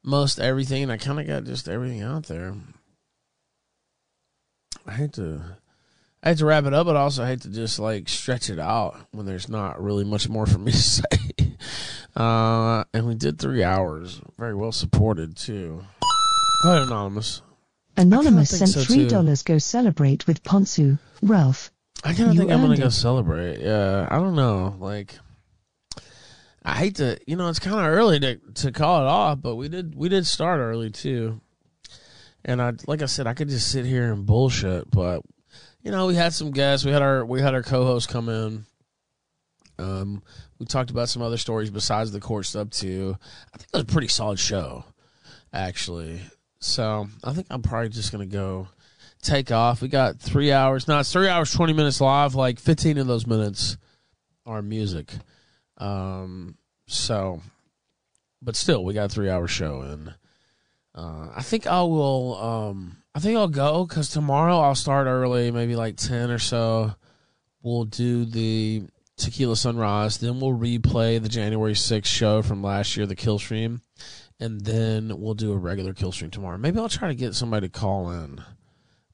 most 0.03 0.37
everything, 0.37 0.83
and 0.83 0.91
I 0.91 0.97
kind 0.97 1.17
of 1.21 1.27
got 1.27 1.45
just 1.45 1.69
everything 1.69 2.01
out 2.01 2.25
there. 2.25 2.53
I 4.85 4.91
hate 4.95 5.13
to. 5.13 5.41
I 6.21 6.29
hate 6.29 6.39
to 6.39 6.45
wrap 6.45 6.65
it 6.65 6.73
up, 6.73 6.87
but 6.87 6.97
I 6.97 7.03
also 7.03 7.23
hate 7.23 7.43
to 7.43 7.49
just 7.49 7.79
like 7.79 8.09
stretch 8.09 8.49
it 8.49 8.59
out 8.59 8.99
when 9.11 9.25
there's 9.25 9.47
not 9.47 9.81
really 9.81 10.03
much 10.03 10.27
more 10.27 10.45
for 10.45 10.59
me 10.59 10.73
to 10.73 10.77
say. 10.77 11.55
Uh, 12.17 12.83
and 12.93 13.07
we 13.07 13.15
did 13.15 13.39
three 13.39 13.63
hours. 13.63 14.19
Very 14.37 14.55
well 14.55 14.73
supported 14.73 15.37
too. 15.37 15.85
Ahead, 16.65 16.81
anonymous. 16.81 17.41
Anonymous 17.97 18.57
sent 18.57 18.71
so, 18.71 18.81
three 18.81 19.07
dollars. 19.07 19.43
Go 19.43 19.57
celebrate 19.57 20.27
with 20.27 20.43
Pantsu. 20.43 20.99
Ralph. 21.21 21.71
I 22.03 22.13
kind 22.13 22.31
of 22.31 22.37
think 22.37 22.51
I'm 22.51 22.61
gonna 22.61 22.73
earned 22.73 22.81
go 22.81 22.89
celebrate. 22.89 23.59
Yeah, 23.59 24.07
I 24.09 24.17
don't 24.17 24.35
know. 24.35 24.75
Like, 24.79 25.15
I 26.63 26.75
hate 26.75 26.95
to, 26.95 27.19
you 27.27 27.35
know, 27.35 27.47
it's 27.49 27.59
kind 27.59 27.79
of 27.79 27.85
early 27.85 28.19
to 28.19 28.37
to 28.37 28.71
call 28.71 29.01
it 29.01 29.07
off, 29.07 29.41
but 29.41 29.55
we 29.55 29.69
did 29.69 29.95
we 29.95 30.09
did 30.09 30.25
start 30.25 30.59
early 30.59 30.89
too. 30.89 31.41
And 32.43 32.61
I, 32.61 32.73
like 32.87 33.03
I 33.03 33.05
said, 33.05 33.27
I 33.27 33.35
could 33.35 33.49
just 33.49 33.71
sit 33.71 33.85
here 33.85 34.11
and 34.11 34.25
bullshit, 34.25 34.89
but 34.89 35.21
you 35.83 35.91
know, 35.91 36.07
we 36.07 36.15
had 36.15 36.33
some 36.33 36.51
guests. 36.51 36.85
We 36.85 36.91
had 36.91 37.01
our 37.01 37.25
we 37.25 37.41
had 37.41 37.53
our 37.53 37.63
co-host 37.63 38.09
come 38.09 38.29
in. 38.29 38.65
Um, 39.77 40.23
we 40.59 40.65
talked 40.65 40.91
about 40.91 41.09
some 41.09 41.21
other 41.21 41.37
stories 41.37 41.71
besides 41.71 42.11
the 42.11 42.19
court 42.19 42.45
stuff 42.45 42.69
too. 42.69 43.17
I 43.53 43.57
think 43.57 43.69
it 43.73 43.77
was 43.77 43.83
a 43.83 43.85
pretty 43.85 44.07
solid 44.07 44.39
show, 44.39 44.85
actually. 45.53 46.21
So 46.61 47.07
I 47.23 47.33
think 47.33 47.47
I'm 47.49 47.61
probably 47.61 47.89
just 47.89 48.11
gonna 48.11 48.25
go 48.25 48.69
take 49.21 49.51
off. 49.51 49.81
We 49.81 49.87
got 49.87 50.19
three 50.19 50.51
hours. 50.51 50.87
No, 50.87 50.99
it's 50.99 51.11
three 51.11 51.27
hours, 51.27 51.51
20 51.51 51.73
minutes 51.73 52.01
live. 52.01 52.35
Like 52.35 52.59
15 52.59 52.97
of 52.97 53.07
those 53.07 53.27
minutes 53.27 53.77
are 54.45 54.61
music. 54.61 55.11
Um, 55.77 56.57
so, 56.87 57.41
but 58.41 58.55
still, 58.55 58.83
we 58.83 58.93
got 58.93 59.05
a 59.05 59.09
three 59.09 59.29
hour 59.29 59.47
show. 59.47 59.81
And 59.81 60.13
uh, 60.95 61.29
I 61.35 61.41
think 61.41 61.67
I 61.67 61.81
will, 61.81 62.37
um, 62.37 62.97
I 63.15 63.19
think 63.19 63.37
I'll 63.37 63.47
go 63.47 63.85
because 63.85 64.09
tomorrow 64.09 64.59
I'll 64.59 64.75
start 64.75 65.07
early, 65.07 65.51
maybe 65.51 65.75
like 65.75 65.97
10 65.97 66.31
or 66.31 66.39
so. 66.39 66.95
We'll 67.63 67.85
do 67.85 68.25
the 68.25 68.83
Tequila 69.17 69.55
Sunrise. 69.55 70.17
Then 70.17 70.39
we'll 70.39 70.57
replay 70.57 71.21
the 71.21 71.29
January 71.29 71.73
6th 71.73 72.05
show 72.05 72.41
from 72.41 72.63
last 72.63 72.97
year, 72.97 73.05
the 73.05 73.15
kill 73.15 73.37
stream. 73.37 73.81
And 74.41 74.59
then 74.61 75.13
we'll 75.19 75.35
do 75.35 75.53
a 75.53 75.57
regular 75.57 75.93
kill 75.93 76.11
stream 76.11 76.31
tomorrow. 76.31 76.57
Maybe 76.57 76.79
I'll 76.79 76.89
try 76.89 77.07
to 77.07 77.15
get 77.15 77.35
somebody 77.35 77.69
to 77.69 77.79
call 77.79 78.09
in. 78.11 78.43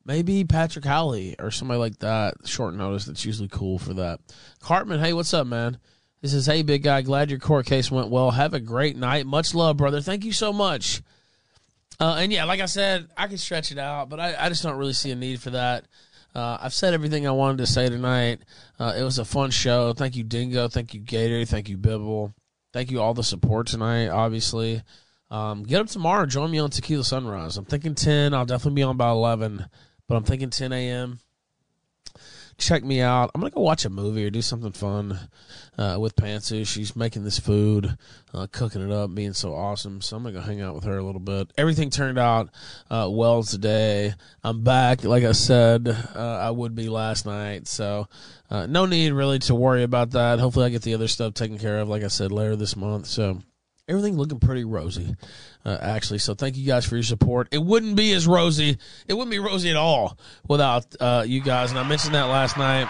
Maybe 0.06 0.46
Patrick 0.46 0.86
Howley 0.86 1.36
or 1.38 1.52
somebody 1.52 1.80
like 1.80 2.00
that. 2.00 2.36
Short 2.46 2.74
notice. 2.74 3.04
That's 3.06 3.26
usually 3.26 3.50
cool 3.50 3.78
for 3.78 3.94
that. 3.96 4.22
Cartman, 4.62 5.02
hey, 5.02 5.12
what's 5.12 5.34
up, 5.34 5.46
man? 5.46 5.80
This 6.22 6.34
is 6.34 6.46
hey, 6.46 6.64
big 6.64 6.82
guy. 6.82 7.02
Glad 7.02 7.30
your 7.30 7.40
court 7.40 7.66
case 7.66 7.92
went 7.92 8.10
well. 8.10 8.32
Have 8.32 8.54
a 8.54 8.62
great 8.62 8.96
night. 8.96 9.26
Much 9.26 9.54
love, 9.54 9.76
brother. 9.76 10.00
Thank 10.00 10.24
you 10.24 10.32
so 10.32 10.54
much. 10.54 11.02
Uh, 12.00 12.16
and 12.20 12.32
yeah, 12.32 12.46
like 12.46 12.62
I 12.62 12.66
said, 12.66 13.10
I 13.18 13.28
can 13.28 13.38
stretch 13.38 13.74
it 13.74 13.78
out, 13.78 14.08
but 14.08 14.22
I, 14.22 14.46
I 14.46 14.50
just 14.50 14.64
don't 14.64 14.78
really 14.78 14.94
see 14.94 15.12
a 15.12 15.16
need 15.16 15.42
for 15.42 15.50
that. 15.50 15.86
Uh, 16.34 16.58
I've 16.62 16.74
said 16.74 16.94
everything 16.94 17.28
I 17.28 17.32
wanted 17.32 17.58
to 17.58 17.68
say 17.68 17.90
tonight. 17.90 18.40
Uh, 18.80 18.94
it 18.98 19.04
was 19.04 19.20
a 19.20 19.26
fun 19.26 19.52
show. 19.52 19.92
Thank 19.92 20.16
you, 20.16 20.24
Dingo. 20.24 20.70
Thank 20.70 20.94
you, 20.94 21.02
Gator. 21.02 21.44
Thank 21.46 21.68
you, 21.68 21.76
Bibble. 21.76 22.34
Thank 22.72 22.92
you 22.92 23.02
all 23.02 23.14
the 23.14 23.24
support 23.24 23.68
tonight. 23.68 24.10
Obviously, 24.10 24.84
um, 25.30 25.64
get 25.64 25.82
up 25.82 25.88
tomorrow. 25.88 26.26
Join 26.26 26.52
me 26.52 26.60
on 26.60 26.70
Tequila 26.70 27.04
Sunrise. 27.04 27.58
I'm 27.58 27.66
thinking 27.66 27.96
ten. 27.96 28.34
I'll 28.34 28.46
definitely 28.46 28.76
be 28.76 28.84
on 28.84 28.98
by 28.98 29.10
eleven 29.10 29.68
but 30.08 30.16
I'm 30.16 30.24
thinking 30.24 30.50
10 30.50 30.74
a.m. 30.74 31.20
Check 32.58 32.84
me 32.84 33.02
out. 33.02 33.30
I'm 33.36 33.42
gonna 33.42 33.52
go 33.52 33.62
watch 33.62 33.86
a 33.86 33.90
movie 33.90 34.26
or 34.26 34.32
do 34.32 34.42
something 34.42 34.72
fun 34.72 35.30
uh, 35.78 35.98
with 36.00 36.16
Pantsu. 36.16 36.66
She's 36.66 36.96
making 36.96 37.24
this 37.24 37.38
food, 37.38 37.96
uh, 38.34 38.48
cooking 38.52 38.82
it 38.82 38.92
up, 38.92 39.14
being 39.14 39.34
so 39.34 39.54
awesome. 39.54 40.02
So 40.02 40.18
I'm 40.18 40.24
gonna 40.24 40.34
go 40.34 40.42
hang 40.42 40.62
out 40.62 40.74
with 40.74 40.86
her 40.86 40.98
a 40.98 41.04
little 41.04 41.22
bit. 41.22 41.52
Everything 41.56 41.92
turned 41.92 42.18
out 42.18 42.50
uh, 42.90 43.08
well 43.12 43.44
today. 43.44 44.16
I'm 44.44 44.64
back, 44.64 45.04
like 45.04 45.24
I 45.24 45.34
said, 45.34 45.88
uh, 45.88 46.40
I 46.42 46.50
would 46.50 46.74
be 46.74 46.90
last 46.90 47.28
night. 47.28 47.68
So 47.68 48.08
uh, 48.50 48.66
no 48.66 48.88
need 48.88 49.12
really 49.12 49.38
to 49.40 49.54
worry 49.54 49.84
about 49.84 50.12
that. 50.12 50.40
Hopefully, 50.40 50.66
I 50.66 50.70
get 50.70 50.82
the 50.82 50.96
other 50.96 51.08
stuff 51.08 51.36
taken 51.36 51.60
care 51.60 51.78
of, 51.78 51.90
like 51.90 52.04
I 52.04 52.08
said, 52.08 52.32
later 52.32 52.56
this 52.56 52.76
month. 52.76 53.06
So 53.06 53.40
everything 53.88 54.18
looking 54.18 54.40
pretty 54.40 54.64
rosy, 54.64 55.16
uh, 55.66 55.78
actually. 55.82 56.20
So 56.20 56.34
thank 56.34 56.58
you 56.58 56.66
guys 56.66 56.86
for 56.86 56.96
your 56.96 57.04
support. 57.04 57.48
It 57.52 57.64
wouldn't 57.64 57.96
be 57.96 58.12
as 58.14 58.28
rosy. 58.28 58.78
It 59.08 59.14
wouldn't 59.14 59.32
be 59.32 59.40
rosy 59.40 59.70
at 59.70 59.78
all 59.78 60.18
without 60.48 60.86
uh, 61.00 61.24
you 61.26 61.42
guys. 61.42 61.72
And 61.72 61.80
I 61.80 61.88
mentioned 61.88 62.16
that 62.16 62.26
last 62.26 62.58
night. 62.58 62.90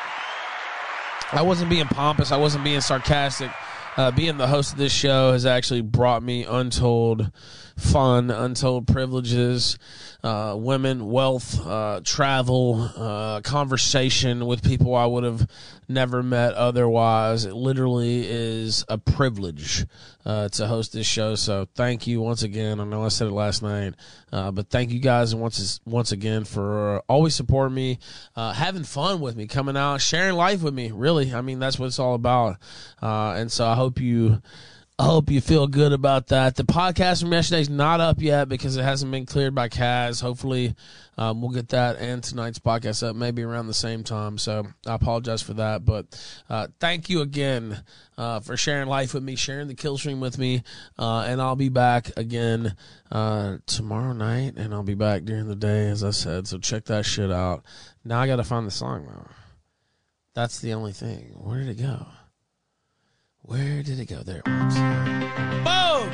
I 1.31 1.41
wasn't 1.41 1.69
being 1.69 1.87
pompous. 1.87 2.31
I 2.31 2.37
wasn't 2.37 2.63
being 2.63 2.81
sarcastic. 2.81 3.51
Uh, 3.97 4.11
being 4.11 4.37
the 4.37 4.47
host 4.47 4.73
of 4.73 4.77
this 4.77 4.93
show 4.93 5.31
has 5.31 5.45
actually 5.45 5.81
brought 5.81 6.21
me 6.21 6.45
untold 6.45 7.31
fun, 7.77 8.29
untold 8.29 8.87
privileges, 8.87 9.77
uh, 10.23 10.55
women, 10.57 11.07
wealth, 11.07 11.65
uh, 11.65 12.01
travel, 12.03 12.91
uh, 12.95 13.41
conversation 13.41 14.45
with 14.45 14.63
people 14.63 14.95
I 14.95 15.05
would 15.05 15.23
have 15.23 15.47
never 15.87 16.21
met 16.21 16.53
otherwise. 16.53 17.45
It 17.45 17.53
literally 17.53 18.25
is 18.27 18.85
a 18.89 18.97
privilege 18.97 19.85
uh, 20.25 20.49
to 20.49 20.67
host 20.67 20.93
this 20.93 21.07
show. 21.07 21.35
So 21.35 21.67
thank 21.75 22.07
you 22.07 22.21
once 22.21 22.43
again. 22.43 22.79
I 22.79 22.83
know 22.83 23.05
I 23.05 23.09
said 23.09 23.27
it 23.27 23.33
last 23.33 23.61
night, 23.61 23.95
uh, 24.31 24.51
but 24.51 24.69
thank 24.69 24.91
you 24.91 24.99
guys 24.99 25.33
once 25.33 25.79
once 25.85 26.11
again 26.11 26.43
for 26.43 26.99
always 27.07 27.35
supporting 27.35 27.75
me, 27.75 27.99
uh, 28.35 28.53
having 28.53 28.83
fun 28.83 29.21
with 29.21 29.35
me, 29.35 29.47
coming 29.47 29.77
out, 29.77 30.01
sharing 30.01 30.35
life 30.35 30.61
with 30.61 30.73
me. 30.73 30.91
Really, 30.91 31.33
I 31.33 31.41
mean 31.41 31.59
that's 31.59 31.79
what 31.79 31.85
it's 31.87 31.99
all 31.99 32.15
about. 32.15 32.57
and 33.01 33.51
so 33.51 33.65
I 33.65 33.75
hope 33.75 33.99
you. 33.99 34.41
I 34.99 35.05
hope 35.05 35.29
you 35.29 35.41
feel 35.41 35.67
good 35.67 35.93
about 35.93 36.27
that. 36.27 36.55
The 36.55 36.63
podcast 36.63 37.21
from 37.21 37.31
yesterday 37.31 37.61
is 37.61 37.69
not 37.69 37.99
up 37.99 38.19
yet 38.19 38.49
because 38.49 38.77
it 38.77 38.83
hasn't 38.83 39.11
been 39.11 39.27
cleared 39.27 39.53
by 39.53 39.69
Kaz. 39.69 40.23
Hopefully, 40.23 40.73
um, 41.19 41.39
we'll 41.39 41.51
get 41.51 41.69
that 41.69 41.97
and 41.97 42.23
tonight's 42.23 42.57
podcast 42.57 43.07
up 43.07 43.15
maybe 43.15 43.43
around 43.43 43.67
the 43.67 43.75
same 43.75 44.03
time. 44.03 44.39
So 44.39 44.65
I 44.87 44.95
apologize 44.95 45.43
for 45.43 45.53
that. 45.53 45.85
But 45.85 46.19
uh, 46.49 46.69
thank 46.79 47.11
you 47.11 47.21
again 47.21 47.83
uh, 48.17 48.39
for 48.39 48.57
sharing 48.57 48.87
life 48.87 49.13
with 49.13 49.21
me, 49.21 49.35
sharing 49.35 49.67
the 49.67 49.75
kill 49.75 49.99
stream 49.99 50.19
with 50.19 50.39
me. 50.39 50.63
Uh, 50.97 51.25
and 51.27 51.43
I'll 51.43 51.55
be 51.55 51.69
back 51.69 52.09
again 52.17 52.75
uh, 53.11 53.57
tomorrow 53.67 54.13
night, 54.13 54.55
and 54.57 54.73
I'll 54.73 54.81
be 54.81 54.95
back 54.95 55.25
during 55.25 55.47
the 55.47 55.55
day, 55.55 55.89
as 55.89 56.03
I 56.03 56.09
said. 56.09 56.47
So 56.47 56.57
check 56.57 56.85
that 56.85 57.05
shit 57.05 57.31
out. 57.31 57.63
Now 58.03 58.19
I 58.19 58.25
got 58.25 58.37
to 58.37 58.43
find 58.43 58.65
the 58.65 58.71
song, 58.71 59.05
though. 59.07 59.29
That's 60.33 60.59
the 60.59 60.73
only 60.73 60.91
thing. 60.91 61.35
Where 61.35 61.59
did 61.59 61.69
it 61.69 61.83
go? 61.83 62.07
Where 63.47 63.81
did 63.81 63.97
it 63.97 64.09
go? 64.09 64.23
There 64.23 64.41
it 64.45 64.45
was. 64.45 64.75
Boom! 65.63 66.11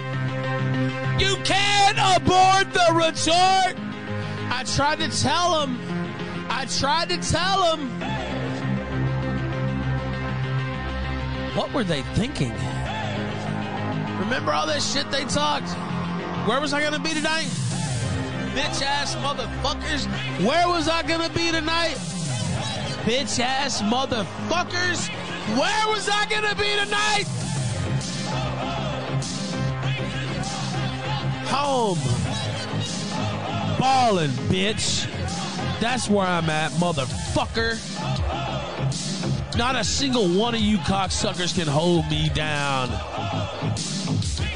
You 1.19 1.35
can't 1.43 1.97
abort 2.15 2.71
the 2.71 2.93
resort! 2.93 3.75
I 4.51 4.63
tried 4.75 4.99
to 4.99 5.09
tell 5.09 5.63
him. 5.63 5.79
I 6.47 6.67
tried 6.69 7.09
to 7.09 7.17
tell 7.17 7.75
him. 7.75 7.89
What 11.57 11.73
were 11.73 11.83
they 11.83 12.03
thinking? 12.13 12.51
Remember 14.19 14.53
all 14.53 14.67
that 14.67 14.83
shit 14.83 15.09
they 15.09 15.25
talked? 15.25 15.69
Where 16.47 16.61
was 16.61 16.71
I 16.71 16.87
to 16.87 16.99
be 16.99 17.15
tonight? 17.15 17.49
Bitch 18.53 18.83
ass 18.83 19.15
motherfuckers. 19.15 20.05
Where 20.45 20.67
was 20.67 20.87
I 20.87 21.01
to 21.23 21.33
be 21.33 21.49
tonight? 21.49 21.97
Bitch 23.03 23.39
ass 23.41 23.81
motherfuckers. 23.81 25.09
Where 25.59 25.87
was 25.89 26.07
I 26.07 26.25
gonna 26.29 26.55
be 26.55 26.73
tonight? 26.85 27.25
Home. 31.49 31.99
Ballin', 33.77 34.31
bitch. 34.47 35.05
That's 35.81 36.09
where 36.09 36.25
I'm 36.25 36.49
at, 36.49 36.71
motherfucker. 36.73 37.77
Not 39.57 39.75
a 39.75 39.83
single 39.83 40.29
one 40.29 40.55
of 40.55 40.61
you 40.61 40.77
cocksuckers 40.77 41.53
can 41.53 41.67
hold 41.67 42.09
me 42.09 42.29
down. 42.29 42.87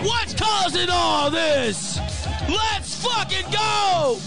What's 0.03 0.33
causing 0.33 0.89
all 0.89 1.29
this? 1.29 1.99
Let's 2.47 3.03
fucking 3.03 3.51
go! 3.51 4.19